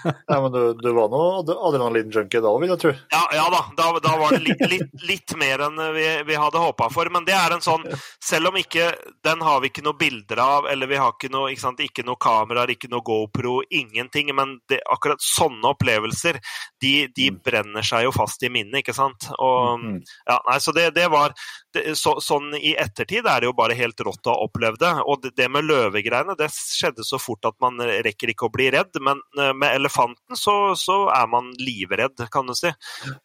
Ja, 0.04 0.38
Men 0.40 0.52
du, 0.54 0.60
du 0.80 0.90
var 0.96 1.10
nå 1.12 1.20
adrenalin-junkie 1.42 2.42
da, 2.44 2.52
vil 2.60 2.72
jeg 2.74 2.82
tro? 2.82 2.92
Ja, 3.12 3.22
ja 3.36 3.44
da, 3.52 3.60
da, 3.78 3.88
da, 4.04 4.14
var 4.20 4.36
det 4.36 4.42
litt, 4.44 4.64
litt, 4.70 4.94
litt 5.08 5.34
mer 5.40 5.66
enn 5.66 5.80
vi, 5.96 6.06
vi 6.28 6.38
hadde 6.38 6.62
håpa 6.62 6.88
for. 6.92 7.10
Men 7.12 7.26
det 7.28 7.36
er 7.36 7.56
en 7.56 7.64
sånn, 7.64 7.84
selv 8.24 8.52
om 8.52 8.58
ikke 8.60 8.90
den 9.26 9.44
har 9.44 9.62
vi 9.62 9.70
ikke 9.72 9.84
noe 9.86 9.98
bilder 9.98 10.42
av, 10.44 10.68
eller 10.70 10.90
vi 10.90 11.00
har 11.00 11.14
ikke 11.14 11.32
noe, 11.32 11.52
ikke 11.52 11.64
sant, 11.64 11.82
ikke 11.84 12.06
noe 12.06 12.20
kameraer, 12.20 12.74
ikke 12.74 12.90
noe 12.92 13.04
GoPro, 13.04 13.60
ingenting. 13.70 14.32
Men 14.36 14.58
det, 14.70 14.80
akkurat 14.92 15.22
sånne 15.24 15.74
opplevelser, 15.74 16.40
de, 16.82 16.94
de 17.16 17.30
mm. 17.32 17.40
brenner 17.44 17.86
seg 17.86 18.08
jo 18.08 18.14
fast 18.14 18.44
i 18.44 18.52
minnet, 18.52 18.82
ikke 18.82 18.96
sant. 18.96 19.28
Og, 19.38 19.80
mm. 19.80 20.00
ja, 20.30 20.38
nei, 20.50 20.58
så 20.62 20.74
det, 20.76 20.90
det 20.98 21.08
var 21.12 21.34
det, 21.74 21.94
så, 21.98 22.16
Sånn 22.24 22.54
i 22.56 22.74
ettertid 22.78 23.26
er 23.28 23.42
det 23.42 23.48
jo 23.48 23.56
bare 23.56 23.76
helt 23.76 24.00
rått 24.06 24.26
å 24.28 24.34
ha 24.34 24.46
opplevd 24.46 24.80
det. 24.82 24.92
Og 25.04 25.22
det, 25.24 25.34
det 25.38 25.48
med 25.52 25.66
løvegreiene, 25.68 26.36
det 26.38 26.50
skjedde 26.54 27.03
så 27.04 27.18
fort 27.22 27.46
at 27.48 27.56
man 27.62 27.80
rekker 27.80 28.32
ikke 28.32 28.48
å 28.48 28.52
bli 28.54 28.70
redd. 28.74 28.96
Men 29.04 29.20
eh, 29.40 29.52
med 29.56 29.76
elefanten 29.78 30.38
så, 30.38 30.56
så 30.78 31.04
er 31.14 31.28
man 31.30 31.52
livredd, 31.60 32.26
kan 32.32 32.48
du 32.48 32.54
si. 32.58 32.72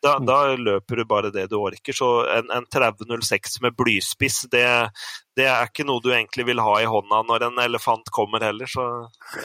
Da, 0.04 0.18
mm. 0.20 0.28
da, 0.30 0.40
løper 0.60 1.02
du 1.02 1.08
bare 1.10 1.34
det 1.36 1.48
du 1.52 1.58
orker. 1.62 1.96
Så 1.96 2.12
en, 2.36 2.52
en 2.56 2.68
3006 2.70 3.62
med 3.66 3.78
blyspiss, 3.80 4.44
det, 4.52 4.66
det 5.40 5.48
er 5.50 5.70
ikke 5.70 5.88
noe 5.88 6.04
du 6.04 6.12
egentlig 6.14 6.48
vil 6.50 6.64
ha 6.64 6.76
i 6.82 6.90
hånda 6.90 7.24
når 7.28 7.50
en 7.50 7.64
elefant 7.64 8.12
kommer 8.16 8.44
heller, 8.44 8.70
så 8.70 8.90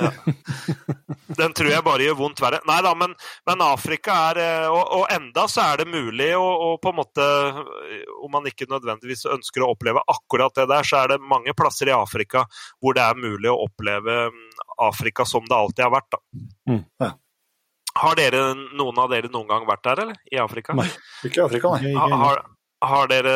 ja. 0.00 0.12
Den 1.34 1.54
tror 1.56 1.70
jeg 1.70 1.82
bare 1.82 2.04
gjør 2.04 2.18
vondt 2.18 2.40
verre. 2.42 2.60
Nei 2.68 2.76
da, 2.84 2.92
men, 2.98 3.14
men 3.48 3.62
Afrika 3.64 4.14
er 4.30 4.40
eh, 4.42 4.66
og, 4.68 4.82
og, 4.98 5.04
enda 5.14 5.46
så 5.50 5.64
er 5.64 5.82
det 5.82 5.88
mulig 5.90 6.30
å, 6.36 6.44
å, 6.44 6.68
på 6.82 6.92
en 6.92 6.98
måte 6.98 7.24
Om 8.24 8.32
man 8.32 8.48
ikke 8.48 8.68
nødvendigvis 8.70 9.26
ønsker 9.32 9.64
å 9.64 9.72
oppleve 9.74 10.02
akkurat 10.10 10.54
det 10.60 10.68
der, 10.70 10.86
så 10.86 11.02
er 11.02 11.14
det 11.14 11.20
mange 11.24 11.54
plasser 11.56 11.90
i 11.90 11.96
Afrika 11.96 12.44
hvor 12.82 12.96
det 12.96 13.04
er 13.04 13.18
mulig 13.18 13.50
å 13.50 13.58
oppleve 13.66 14.23
Afrika 14.82 15.26
som 15.28 15.44
det 15.48 15.56
alltid 15.56 15.84
har 15.86 15.92
vært. 15.94 16.10
da. 16.14 16.18
Mm. 16.70 16.82
Ja. 17.02 17.10
Har 17.94 18.16
dere, 18.18 18.46
noen 18.74 18.96
av 18.98 19.12
dere 19.12 19.30
noen 19.30 19.46
gang 19.50 19.66
vært 19.68 19.84
der, 19.86 20.00
eller? 20.02 20.22
I 20.32 20.40
Afrika? 20.42 20.74
Nei, 20.74 20.88
ikke 21.26 21.42
i 21.42 21.44
Afrika, 21.44 21.74
nei. 21.78 21.92
Har, 21.94 22.40
har 22.82 23.10
dere 23.10 23.34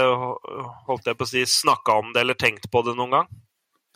holdt 0.88 1.06
jeg 1.06 1.18
på 1.18 1.26
å 1.26 1.30
si, 1.30 1.44
snakka 1.46 2.00
om 2.00 2.10
det 2.14 2.24
eller 2.24 2.38
tenkt 2.38 2.66
på 2.72 2.82
det 2.86 2.96
noen 2.98 3.14
gang? 3.14 3.28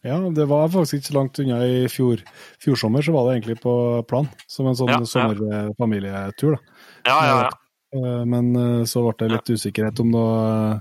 Ja, 0.06 0.18
det 0.34 0.46
var 0.50 0.70
faktisk 0.70 0.98
ikke 0.98 1.08
så 1.08 1.16
langt 1.18 1.40
unna. 1.42 1.58
I 1.66 1.82
fjor, 1.90 2.22
fjor 2.62 2.78
sommer 2.78 3.02
så 3.06 3.14
var 3.14 3.26
det 3.26 3.34
egentlig 3.36 3.58
på 3.62 3.74
plan, 4.10 4.30
som 4.50 4.70
en 4.70 4.78
sånn 4.78 4.90
ja, 4.90 5.00
sommerfamilietur. 5.06 6.56
Ja, 7.06 7.18
ja, 7.26 7.36
ja. 7.46 7.50
Eh, 7.98 8.22
men 8.26 8.54
eh, 8.58 8.86
så 8.88 9.02
ble 9.04 9.14
det 9.20 9.32
litt 9.34 9.52
usikkerhet 9.52 9.98
om 10.02 10.14
noe, 10.14 10.78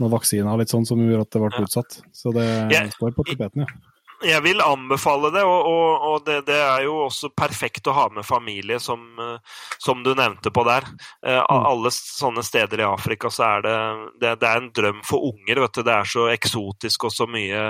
noe 0.00 0.14
vaksiner 0.14 0.58
litt 0.58 0.72
sånn 0.72 0.86
som 0.88 1.02
gjorde 1.02 1.26
at 1.26 1.34
det 1.34 1.44
ble 1.44 1.66
utsatt. 1.66 2.00
Så 2.14 2.34
det 2.34 2.48
står 2.94 3.14
på 3.14 3.26
tapeten, 3.30 3.66
ja 3.66 3.95
jeg 4.26 4.42
vil 4.44 4.60
anbefale 4.64 5.30
det, 5.34 5.42
og, 5.46 5.68
og, 5.70 6.04
og 6.08 6.26
det, 6.26 6.40
det, 6.48 6.56
er 6.58 6.84
jo 6.86 6.96
også 7.06 7.30
perfekt 7.36 7.88
å 7.88 7.94
ha 7.96 8.06
med 8.14 8.26
familie, 8.26 8.78
som, 8.82 9.02
eh, 9.22 9.62
som 9.82 10.02
du 10.04 10.12
nevnte 10.14 10.52
på 10.54 10.64
der. 10.66 10.86
Eh, 11.26 11.40
mm. 11.40 11.66
Alle 11.72 11.92
sånne 11.94 12.44
steder 12.46 12.82
i 12.82 12.88
Afrika 12.88 13.30
så 13.32 13.46
er 13.48 13.66
det, 13.66 13.78
det, 14.20 14.34
det 14.42 14.50
er 14.50 14.62
en 14.62 14.70
drøm 14.76 15.02
for 15.06 15.30
unger. 15.32 15.62
vet 15.64 15.78
du. 15.78 15.82
Det 15.86 15.96
er 15.96 16.12
så 16.12 16.28
eksotisk 16.32 17.08
og 17.08 17.14
så 17.14 17.28
mye, 17.30 17.66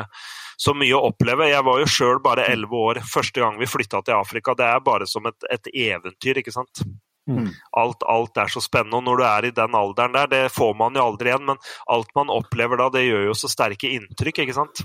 så 0.56 0.74
mye 0.76 0.96
å 0.96 1.10
oppleve. 1.10 1.50
Jeg 1.50 1.66
var 1.66 1.82
jo 1.82 1.90
sjøl 1.96 2.22
bare 2.24 2.46
elleve 2.52 2.84
år 2.92 3.02
første 3.06 3.42
gang 3.42 3.58
vi 3.60 3.70
flytta 3.70 4.02
til 4.06 4.18
Afrika. 4.18 4.56
Det 4.56 4.68
er 4.68 4.86
bare 4.86 5.08
som 5.10 5.26
et, 5.30 5.50
et 5.52 5.72
eventyr, 5.90 6.42
ikke 6.42 6.54
sant. 6.54 6.84
Mm. 7.26 7.50
Alt, 7.74 8.06
alt, 8.06 8.38
er 8.38 8.50
så 8.52 8.62
spennende. 8.62 9.00
Og 9.00 9.06
når 9.08 9.20
du 9.20 9.26
er 9.26 9.48
i 9.48 9.54
den 9.54 9.74
alderen 9.74 10.14
der, 10.14 10.30
det 10.30 10.42
får 10.54 10.74
man 10.78 10.96
jo 10.96 11.04
aldri 11.10 11.32
igjen, 11.32 11.46
men 11.48 11.62
alt 11.92 12.12
man 12.18 12.32
opplever 12.32 12.78
da, 12.80 12.90
det 12.94 13.06
gjør 13.06 13.30
jo 13.30 13.38
så 13.38 13.50
sterke 13.50 13.90
inntrykk, 13.98 14.44
ikke 14.44 14.56
sant. 14.56 14.84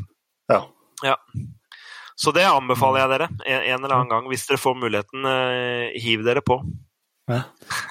Ja. 0.51 0.63
Ja. 1.05 1.17
Så 2.21 2.33
det 2.35 2.45
anbefaler 2.45 3.01
jeg 3.01 3.11
dere 3.15 3.27
en, 3.31 3.63
en 3.65 3.79
eller 3.79 3.95
annen 3.95 4.11
gang. 4.11 4.29
Hvis 4.29 4.45
dere 4.49 4.61
får 4.61 4.77
muligheten, 4.77 5.25
eh, 5.25 6.01
hiv 6.03 6.25
dere 6.27 6.43
på. 6.45 6.59
Ja, 7.31 7.41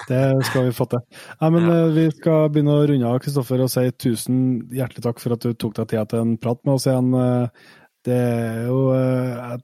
det 0.07 0.21
skal 0.45 0.67
vi 0.67 0.75
få 0.75 0.87
til. 0.91 1.03
Ja, 1.39 1.49
men 1.49 1.67
ja. 1.67 1.75
Eh, 1.81 1.91
vi 1.97 2.07
skal 2.15 2.47
begynne 2.53 2.77
å 2.77 2.87
runde 2.87 3.11
av, 3.11 3.19
Kristoffer, 3.23 3.63
og 3.63 3.71
si 3.73 3.83
tusen 3.99 4.41
hjertelig 4.71 5.03
takk 5.07 5.21
for 5.23 5.35
at 5.35 5.43
du 5.43 5.53
tok 5.55 5.75
deg 5.79 5.91
tida 5.91 6.07
til 6.07 6.23
en 6.23 6.33
prat 6.39 6.61
med 6.63 6.77
oss 6.77 6.87
igjen. 6.87 7.13
Eh, 7.17 7.69
det 8.01 8.17
er 8.17 8.63
jo 8.65 8.77
jeg, 8.97 9.57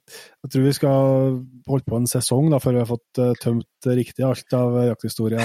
tror 0.54 0.66
vi 0.68 0.74
skal 0.78 1.08
holde 1.66 1.88
på 1.90 1.98
en 1.98 2.04
sesong 2.06 2.52
da, 2.52 2.60
før 2.62 2.76
vi 2.76 2.82
har 2.84 2.90
fått 2.92 3.22
tømt 3.42 3.88
riktig 3.98 4.28
alt 4.28 4.54
av 4.54 4.78
jakthistorie. 4.92 5.42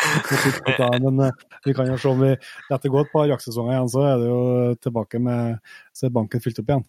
Men 1.04 1.26
vi 1.66 1.76
kan 1.76 1.92
jo 1.92 1.98
se 2.00 2.08
om 2.08 2.24
vi 2.24 2.32
etter 2.32 2.94
gå 2.94 3.02
et 3.02 3.12
par 3.12 3.28
jaktsesonger 3.28 3.76
igjen, 3.76 3.92
så 3.92 4.06
er 4.08 4.16
det 4.22 4.30
jo 4.32 4.40
tilbake 4.80 5.20
med 5.28 5.60
så 5.92 6.08
er 6.08 6.16
banken 6.16 6.40
fylt 6.40 6.64
opp 6.64 6.72
igjen. 6.72 6.86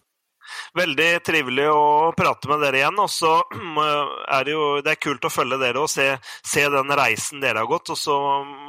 Veldig 0.78 1.08
trivelig 1.26 1.66
å 1.72 2.12
prate 2.16 2.50
med 2.50 2.62
dere 2.64 2.82
igjen. 2.82 3.00
Og 3.02 3.10
så 3.12 3.32
er 4.36 4.46
det 4.46 4.54
jo 4.54 4.66
det 4.84 4.94
er 4.94 5.02
kult 5.02 5.28
å 5.28 5.32
følge 5.32 5.60
dere 5.60 5.82
og 5.84 5.90
se, 5.92 6.10
se 6.46 6.66
den 6.72 6.94
reisen 6.98 7.42
dere 7.44 7.64
har 7.64 7.70
gått. 7.70 7.92
Og 7.94 7.98
så 8.00 8.18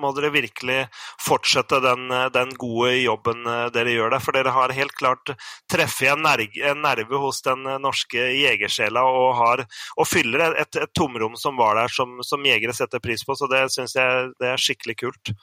må 0.02 0.14
dere 0.18 0.34
virkelig 0.34 0.82
fortsette 1.24 1.82
den, 1.84 2.08
den 2.36 2.54
gode 2.60 2.96
jobben 2.98 3.48
dere 3.76 3.96
gjør 3.96 4.16
der. 4.16 4.24
For 4.24 4.38
dere 4.38 4.56
har 4.56 4.76
helt 4.76 4.96
klart 5.00 5.34
treffet 5.72 6.14
en, 6.14 6.26
en 6.26 6.84
nerve 6.84 7.22
hos 7.22 7.42
den 7.46 7.66
norske 7.84 8.30
jegersjela 8.40 9.04
og, 9.06 9.30
har, 9.40 9.66
og 9.98 10.10
fyller 10.10 10.56
et, 10.56 10.76
et, 10.76 10.90
tomrom 10.98 11.36
som 11.40 11.58
var 11.60 11.78
der, 11.80 11.94
som, 11.94 12.20
som 12.26 12.46
jegere 12.46 12.76
setter 12.76 13.04
pris 13.04 13.24
på. 13.26 13.38
Så 13.38 13.50
det 13.52 13.66
syns 13.74 13.96
jeg 13.98 14.34
det 14.40 14.54
er 14.54 14.62
skikkelig 14.62 14.98
kult. 15.06 15.34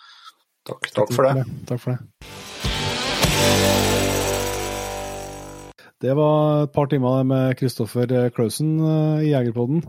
Takk, 0.66 0.90
takk 0.96 1.14
for 1.14 1.28
det. 1.28 1.46
Takk 1.68 1.80
for 1.84 1.94
det. 1.94 1.98
Det 6.04 6.12
var 6.12 6.66
et 6.66 6.72
par 6.74 6.90
timer 6.92 7.24
med 7.24 7.56
Kristoffer 7.56 8.10
Klausen 8.36 8.76
eh, 8.84 9.24
i 9.24 9.30
Jegerpodden. 9.30 9.80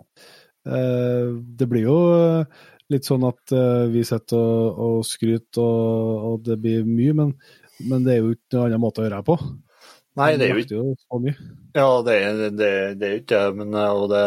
Eh, 0.63 1.33
det 1.59 1.67
blir 1.67 1.83
jo 1.83 1.97
eh, 2.15 2.61
litt 2.93 3.07
sånn 3.07 3.25
at 3.27 3.51
vi 3.91 4.05
sitter 4.07 4.39
og, 4.39 4.77
og 4.85 5.01
skryter, 5.03 5.59
og, 5.59 6.27
og, 6.29 6.37
det 6.45 6.55
blir 6.63 6.85
mye, 6.87 7.15
men, 7.17 7.33
men, 7.83 8.05
det 8.05 8.13
er 8.13 8.21
jo 8.21 8.31
ikke 8.37 8.55
noen 8.55 8.69
annen 8.69 8.83
måte 8.85 9.03
å 9.03 9.07
gjøre 9.07 9.19
det 9.19 9.27
på. 9.27 9.35
Nei, 10.17 10.29
det 10.39 10.47
er 10.47 10.53
jo 10.55 10.63
ikke. 10.63 11.33
Ja, 11.75 11.89
det 12.07 12.15
er, 12.15 12.39
det, 12.55 12.71
det 13.01 13.09
er 13.09 13.19
ikke 13.19 13.41
men 13.59 13.75
og 13.75 14.07
det 14.13 14.23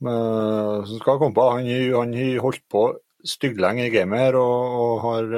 men, 0.00 0.16
så 0.88 0.96
skal 0.96 1.12
jeg 1.12 1.20
komme 1.20 1.36
på, 1.36 1.46
han 1.58 2.16
har 2.16 2.40
holdt 2.46 2.64
på 2.72 2.86
stygglenge 3.28 3.84
i 3.84 3.92
gamet 3.92 4.24
her 4.24 4.40
og, 4.40 4.80
og 4.80 5.04
har 5.04 5.28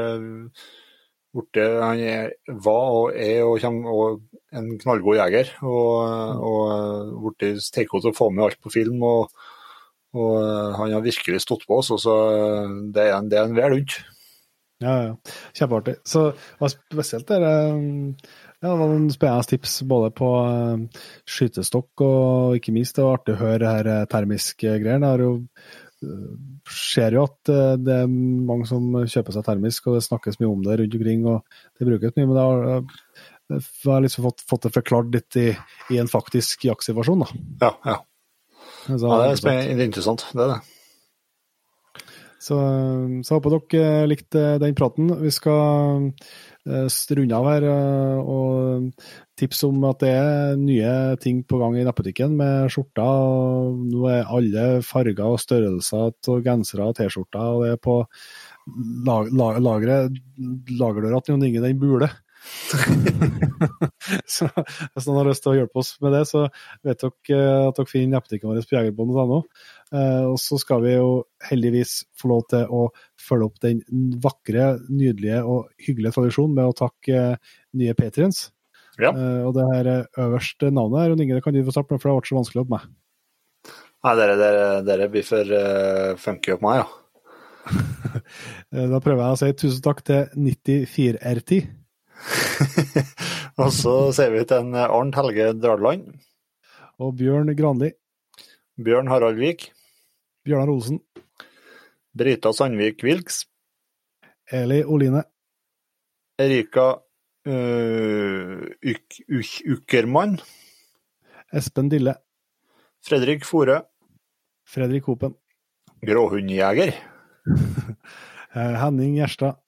borte, 1.34 1.64
Han 1.82 2.02
er, 2.02 2.34
var 2.64 2.90
og 2.96 3.16
er 3.16 3.44
og 3.46 3.60
kommer 3.62 3.94
og 3.94 4.20
en 4.56 4.74
knallgod 4.80 5.20
jeger. 5.20 5.54
Og, 5.62 6.42
og 6.50 7.32
blitt 7.38 7.70
til 8.02 8.12
å 8.12 8.16
få 8.16 8.30
med 8.34 8.48
alt 8.48 8.60
på 8.62 8.72
film. 8.74 9.02
og, 9.02 9.34
og 10.16 10.36
han 10.78 10.96
har 10.96 11.04
virkelig 11.06 11.44
stått 11.44 11.66
på 11.68 11.78
oss. 11.78 11.92
så 12.02 12.16
Det 12.92 13.06
er 13.06 13.16
en, 13.16 13.30
det 13.30 13.38
er 13.38 13.46
en 13.46 13.58
vel 13.58 13.76
rundt. 13.76 14.00
Ja, 14.80 14.94
ja. 15.04 15.16
Kjempeartig. 15.52 15.98
Så 16.08 16.30
det 16.32 16.70
spesielt 16.72 17.28
det 17.28 17.40
ja, 18.60 18.68
det 18.68 18.76
var 18.76 18.90
noen 18.90 19.06
spennende 19.08 19.48
tips 19.48 19.78
både 19.88 20.10
på 20.12 20.26
uh, 20.44 21.04
skytestokk 21.28 22.02
og 22.04 22.58
ikke 22.58 22.74
minst 22.76 22.98
det 22.98 23.06
var 23.06 23.16
artig 23.16 23.32
å 23.32 23.40
høre 23.40 23.70
her 23.72 23.88
eh, 23.88 24.08
termiske 24.12 24.74
greiene. 24.82 25.08
Jeg 25.08 25.16
har 25.16 25.22
jo 25.24 25.30
ser 26.70 27.16
jo 27.16 27.26
at 27.28 27.52
eh, 27.52 27.74
det 27.80 27.96
er 28.02 28.10
mange 28.10 28.68
som 28.68 28.88
kjøper 29.04 29.36
seg 29.36 29.46
termisk, 29.46 29.86
og 29.88 29.98
det 29.98 30.06
snakkes 30.06 30.40
mye 30.40 30.50
om 30.50 30.64
det 30.64 30.78
rundt 30.80 30.96
omkring. 30.96 31.26
og 31.28 31.78
Det 31.78 31.88
brukes 31.88 32.16
mye, 32.16 32.26
men 32.26 32.36
det 32.36 32.46
har, 32.46 32.66
eh, 32.74 33.06
jeg 33.50 33.92
har 33.92 34.04
liksom 34.04 34.26
fått, 34.28 34.44
fått, 34.48 34.66
det 34.66 34.74
forklart 34.78 35.14
litt 35.14 35.40
i, 35.40 35.48
i 35.92 36.00
en 36.00 36.10
faktisk 36.10 36.68
jaktsituasjon. 36.70 37.26
Ja, 37.62 37.74
ja. 37.84 37.98
Så, 38.86 39.00
ja, 39.04 39.16
det 39.20 39.32
er 39.32 39.40
spennende, 39.40 39.88
interessant. 39.90 40.24
Det 40.32 40.46
er 40.46 40.54
det. 40.54 40.60
Så, 42.40 42.56
så 43.26 43.36
håper 43.36 43.58
dere 43.58 44.06
likte 44.08 44.44
den 44.62 44.76
praten. 44.78 45.10
Vi 45.20 45.32
skal 45.34 46.08
Eh, 46.08 46.49
runde 46.66 47.36
av 47.36 47.46
her 47.48 47.64
eh, 47.64 48.20
og 48.20 48.92
tips 49.40 49.64
om 49.64 49.84
at 49.88 50.00
det 50.02 50.10
er 50.12 50.56
nye 50.60 51.16
ting 51.22 51.42
på 51.48 51.58
gang 51.58 51.78
i 51.78 51.84
nettbutikken 51.86 52.36
med 52.36 52.70
skjorter. 52.72 53.74
Nå 53.90 54.06
er 54.12 54.28
alle 54.28 54.66
farger 54.84 55.24
og 55.24 55.40
størrelser 55.40 56.10
av 56.12 56.42
gensere 56.44 56.90
og 56.90 56.96
T-skjorter, 56.98 57.54
og 57.54 57.64
det 57.64 57.74
er 57.74 57.80
på 57.80 58.00
lag, 59.06 59.30
lag, 59.32 59.60
lageret 59.64 60.18
lagerdøra 60.68 61.22
til 61.24 61.34
Jon 61.34 61.46
Inge 61.48 61.64
den 61.64 61.80
bule. 61.80 62.10
så 64.34 64.46
hvis 64.48 65.06
noen 65.06 65.18
har 65.20 65.28
lyst 65.28 65.44
til 65.44 65.52
å 65.52 65.58
hjelpe 65.58 65.82
oss 65.82 65.92
med 66.00 66.14
det, 66.16 66.22
så 66.28 66.46
vet 66.86 67.02
dere 67.02 67.68
at 67.68 67.76
dere 67.76 67.90
finner 67.90 68.16
nettbutikken 68.16 68.52
vår 68.52 68.68
på 68.68 68.76
jegerbånd.no. 68.78 69.42
Eh, 69.90 70.24
og 70.30 70.36
så 70.38 70.54
skal 70.60 70.84
vi 70.84 70.94
jo 70.94 71.24
heldigvis 71.48 72.04
få 72.18 72.30
lov 72.30 72.44
til 72.52 72.70
å 72.70 72.84
følge 73.18 73.48
opp 73.48 73.58
den 73.64 73.80
vakre, 74.22 74.76
nydelige 74.86 75.40
og 75.42 75.72
hyggelige 75.82 76.14
tradisjonen 76.14 76.54
med 76.58 76.70
å 76.70 76.76
takke 76.78 77.16
eh, 77.32 77.56
nye 77.80 77.96
patriens. 77.98 78.44
Ja. 79.00 79.10
Eh, 79.10 79.42
og 79.48 79.56
det 79.56 79.66
her 79.72 79.90
øverste 80.22 80.70
navnet 80.70 81.02
her, 81.02 81.16
Inge, 81.16 81.40
det 81.40 81.44
kan 81.46 81.56
du 81.56 81.64
få 81.66 81.74
starte 81.74 81.90
med, 81.90 82.02
for 82.02 82.08
det 82.08 82.14
har 82.14 82.20
vært 82.20 82.30
så 82.30 82.38
vanskelig 82.38 82.62
opp 82.62 82.72
meg. 82.76 82.86
Nei, 84.00 84.14
dere, 84.16 84.36
dere, 84.40 84.68
dere 84.86 85.10
blir 85.12 85.24
for 85.26 85.50
uh, 85.52 86.14
funky 86.16 86.54
opp 86.54 86.62
meg, 86.64 86.78
ja. 86.80 86.86
da 88.94 89.00
prøver 89.04 89.20
jeg 89.20 89.34
å 89.34 89.40
si 89.42 89.50
tusen 89.60 89.82
takk 89.84 90.00
til 90.08 90.46
94RT. 90.46 91.58
og 93.60 93.74
så 93.76 93.96
sier 94.16 94.32
vi 94.32 94.46
til 94.48 94.62
en 94.62 94.78
Arnt 94.86 95.16
Helge 95.16 95.46
Dradland 95.56 96.10
Og 97.00 97.14
Bjørn 97.16 97.52
Granli. 97.56 97.92
Bjørn 98.80 99.08
Harald 99.12 99.40
Vik. 99.40 99.70
Bjørnar 100.44 100.72
Olsen. 100.72 101.00
Brita 102.16 102.52
Sandvik 102.52 103.04
Wilks. 103.04 103.44
Eli 104.50 104.80
Oline. 104.84 105.22
Erika 106.40 106.86
uh, 107.46 108.64
Uk. 109.74 109.94
Espen 111.52 111.90
Dille. 111.92 112.14
Fredrik 113.04 113.44
Fore. 113.44 113.82
Fredrik 114.66 115.04
Hopen. 115.04 115.36
Gråhundjeger. 116.06 116.94
Eh, 118.50 118.72
Henning 118.82 119.12
Gjerstad. 119.14 119.60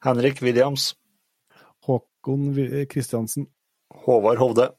Henrik 0.00 0.38
Williams. 0.40 0.94
Håkon 1.84 2.54
Kristiansen. 2.88 3.44
Håvard 3.92 4.40
Hovde. 4.40 4.70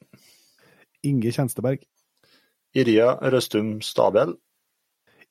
Inge 1.06 1.30
Tjensteberg. 1.30 1.84
Irja 2.74 3.12
Røstum 3.22 3.76
Stabel. 3.86 4.34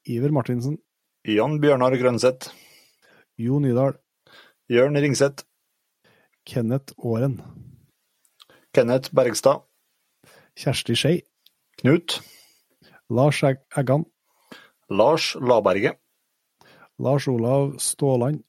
Iver 0.06 0.30
Martinsen. 0.30 0.78
Jan 1.26 1.58
Bjørnar 1.58 1.96
Grønseth. 1.98 2.52
Jo 3.42 3.58
Nydahl. 3.58 3.96
Jørn 4.70 4.98
Ringseth. 5.02 5.42
Kenneth 6.46 6.94
Åren. 6.98 7.40
Kenneth 8.74 9.10
Bergstad. 9.10 9.64
Kjersti 10.54 10.94
Skei. 10.94 11.22
Knut. 11.80 12.20
Lars 13.10 13.42
Eggan. 13.42 14.04
Lars 14.88 15.34
Laberge. 15.34 15.96
Lars 16.98 17.26
Olav 17.28 17.74
Ståland. 17.78 18.44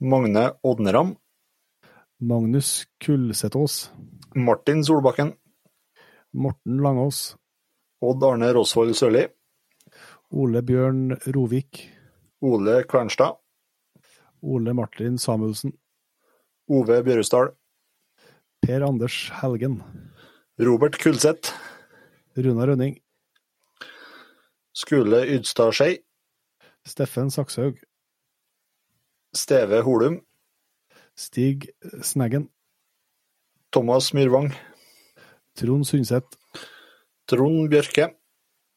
Magne 0.00 0.50
Odneram. 0.62 1.16
Magnus 2.20 2.86
Kullsetås. 3.00 3.90
Martin 4.34 4.84
Solbakken. 4.84 5.32
Morten 6.32 6.76
Langås. 6.84 7.36
Odd 8.00 8.24
Arne 8.24 8.52
Rosvold 8.52 8.94
Sørli. 8.94 9.24
Ole 10.30 10.62
Bjørn 10.62 11.14
Rovik. 11.34 11.86
Ole 12.42 12.82
Kvernstad. 12.90 13.38
Ole 14.42 14.74
Martin 14.74 15.18
Samuelsen. 15.18 15.72
Ove 16.68 16.98
Bjørusdal. 17.06 17.52
Per 18.62 18.82
Anders 18.82 19.30
Helgen. 19.40 19.82
Robert 20.58 20.98
Kulseth. 20.98 21.54
Runa 22.36 22.66
Rønning. 22.66 22.98
Skule 24.74 25.22
Ydstad 25.36 25.72
Skei. 25.72 26.00
Steffen 26.86 27.30
Sakshaug. 27.30 27.78
Steve 29.34 29.82
Holum. 29.82 30.20
Stig 31.16 31.70
Sneggen. 32.02 32.50
Thomas 33.72 34.12
Myrvang. 34.12 34.50
Trond 35.54 35.86
Sundset. 35.86 36.36
Trond 37.28 37.70
Bjørke. 37.70 38.10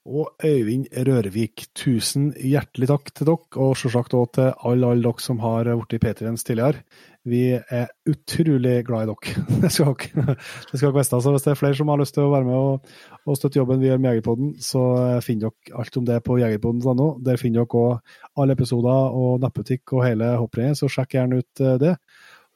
Og 0.07 0.31
Øyvind 0.45 0.87
Rørevik. 0.95 1.65
Tusen 1.75 2.31
hjertelig 2.33 2.87
takk 2.87 3.11
til 3.13 3.27
dere, 3.27 3.59
og 3.59 3.75
selvsagt 3.77 4.15
òg 4.15 4.29
til 4.37 4.47
alle, 4.65 4.87
alle 4.87 5.03
dere 5.03 5.21
som 5.21 5.41
har 5.43 5.67
blitt 5.67 6.01
Patriens 6.01 6.45
tidligere. 6.47 6.85
Vi 7.27 7.41
er 7.51 7.89
utrolig 8.07 8.85
glad 8.87 9.03
i 9.03 9.11
dere. 9.11 9.43
Det 9.65 9.71
skal 9.75 9.91
dere, 9.99 10.35
det 10.71 10.79
skal 10.79 10.87
dere 10.87 11.01
vite. 11.01 11.19
Så 11.21 11.33
hvis 11.35 11.43
det 11.43 11.51
er 11.51 11.59
flere 11.59 11.75
som 11.75 11.91
har 11.91 11.99
lyst 11.99 12.15
til 12.15 12.23
å 12.23 12.31
være 12.31 12.47
med 12.47 12.55
og, 12.55 12.95
og 13.25 13.37
støtte 13.37 13.59
jobben 13.59 13.83
vi 13.83 13.89
gjør 13.89 13.99
med 13.99 14.09
Jegerpodden, 14.13 14.55
så 14.63 14.85
finner 15.25 15.49
dere 15.49 15.83
alt 15.83 15.99
om 15.99 16.07
det 16.07 16.21
på 16.23 16.39
jegerpodden.no. 16.39 17.09
Der 17.27 17.41
finner 17.41 17.67
dere 17.67 17.83
òg 17.83 18.15
alle 18.39 18.55
episoder 18.55 19.19
og 19.19 19.43
nettbutikk 19.43 19.97
og 19.97 20.07
hele 20.07 20.31
hopprennet, 20.39 20.79
så 20.79 20.89
sjekk 20.89 21.19
gjerne 21.19 21.43
ut 21.43 21.65
eh, 21.65 21.77
det. 21.83 21.97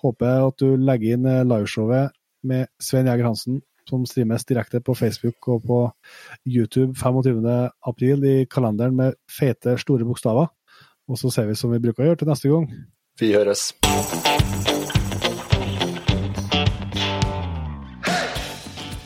Håper 0.03 0.47
at 0.47 0.63
du 0.63 0.73
legger 0.79 1.19
inn 1.19 1.29
eh, 1.29 1.43
liveshowet 1.43 2.15
med 2.47 2.71
Svein 2.81 3.11
Jæger 3.11 3.29
Hansen 3.29 3.61
som 3.89 4.05
streames 4.09 4.45
direkte 4.49 4.81
på 4.83 4.95
Facebook 4.97 5.47
og 5.47 5.63
på 5.67 5.79
YouTube 6.45 6.93
25.4 6.99 8.19
i 8.31 8.45
kalenderen 8.45 8.95
med 8.95 9.19
fete, 9.29 9.77
store 9.77 10.07
bokstaver. 10.07 10.51
Og 11.09 11.19
så 11.19 11.31
ser 11.33 11.49
vi 11.49 11.59
som 11.59 11.73
vi 11.73 11.83
bruker 11.83 12.03
å 12.05 12.11
gjøre 12.11 12.23
til 12.23 12.31
neste 12.31 12.53
gang. 12.53 12.69
Vi 13.19 13.33
høres. 13.35 13.71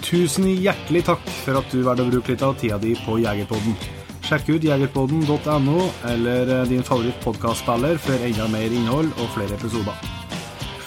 tusen 0.07 0.47
hjertelig 0.47 1.03
takk 1.09 1.23
for 1.43 1.59
at 1.59 1.73
du 1.73 1.81
valgte 1.83 2.05
å 2.05 2.11
bruke 2.11 2.31
litt 2.31 2.43
av 2.45 2.55
tida 2.59 2.77
di 2.81 2.93
på 3.03 3.17
Jegerpodden. 3.23 3.75
Sjekk 4.27 4.53
ut 4.55 4.67
jegerpodden.no 4.67 5.87
eller 6.11 6.53
din 6.67 6.85
favoritt-podkastspiller 6.87 7.99
for 8.03 8.29
enda 8.29 8.47
mer 8.51 8.71
innhold 8.71 9.11
og 9.15 9.35
flere 9.35 9.59
episoder. 9.59 10.16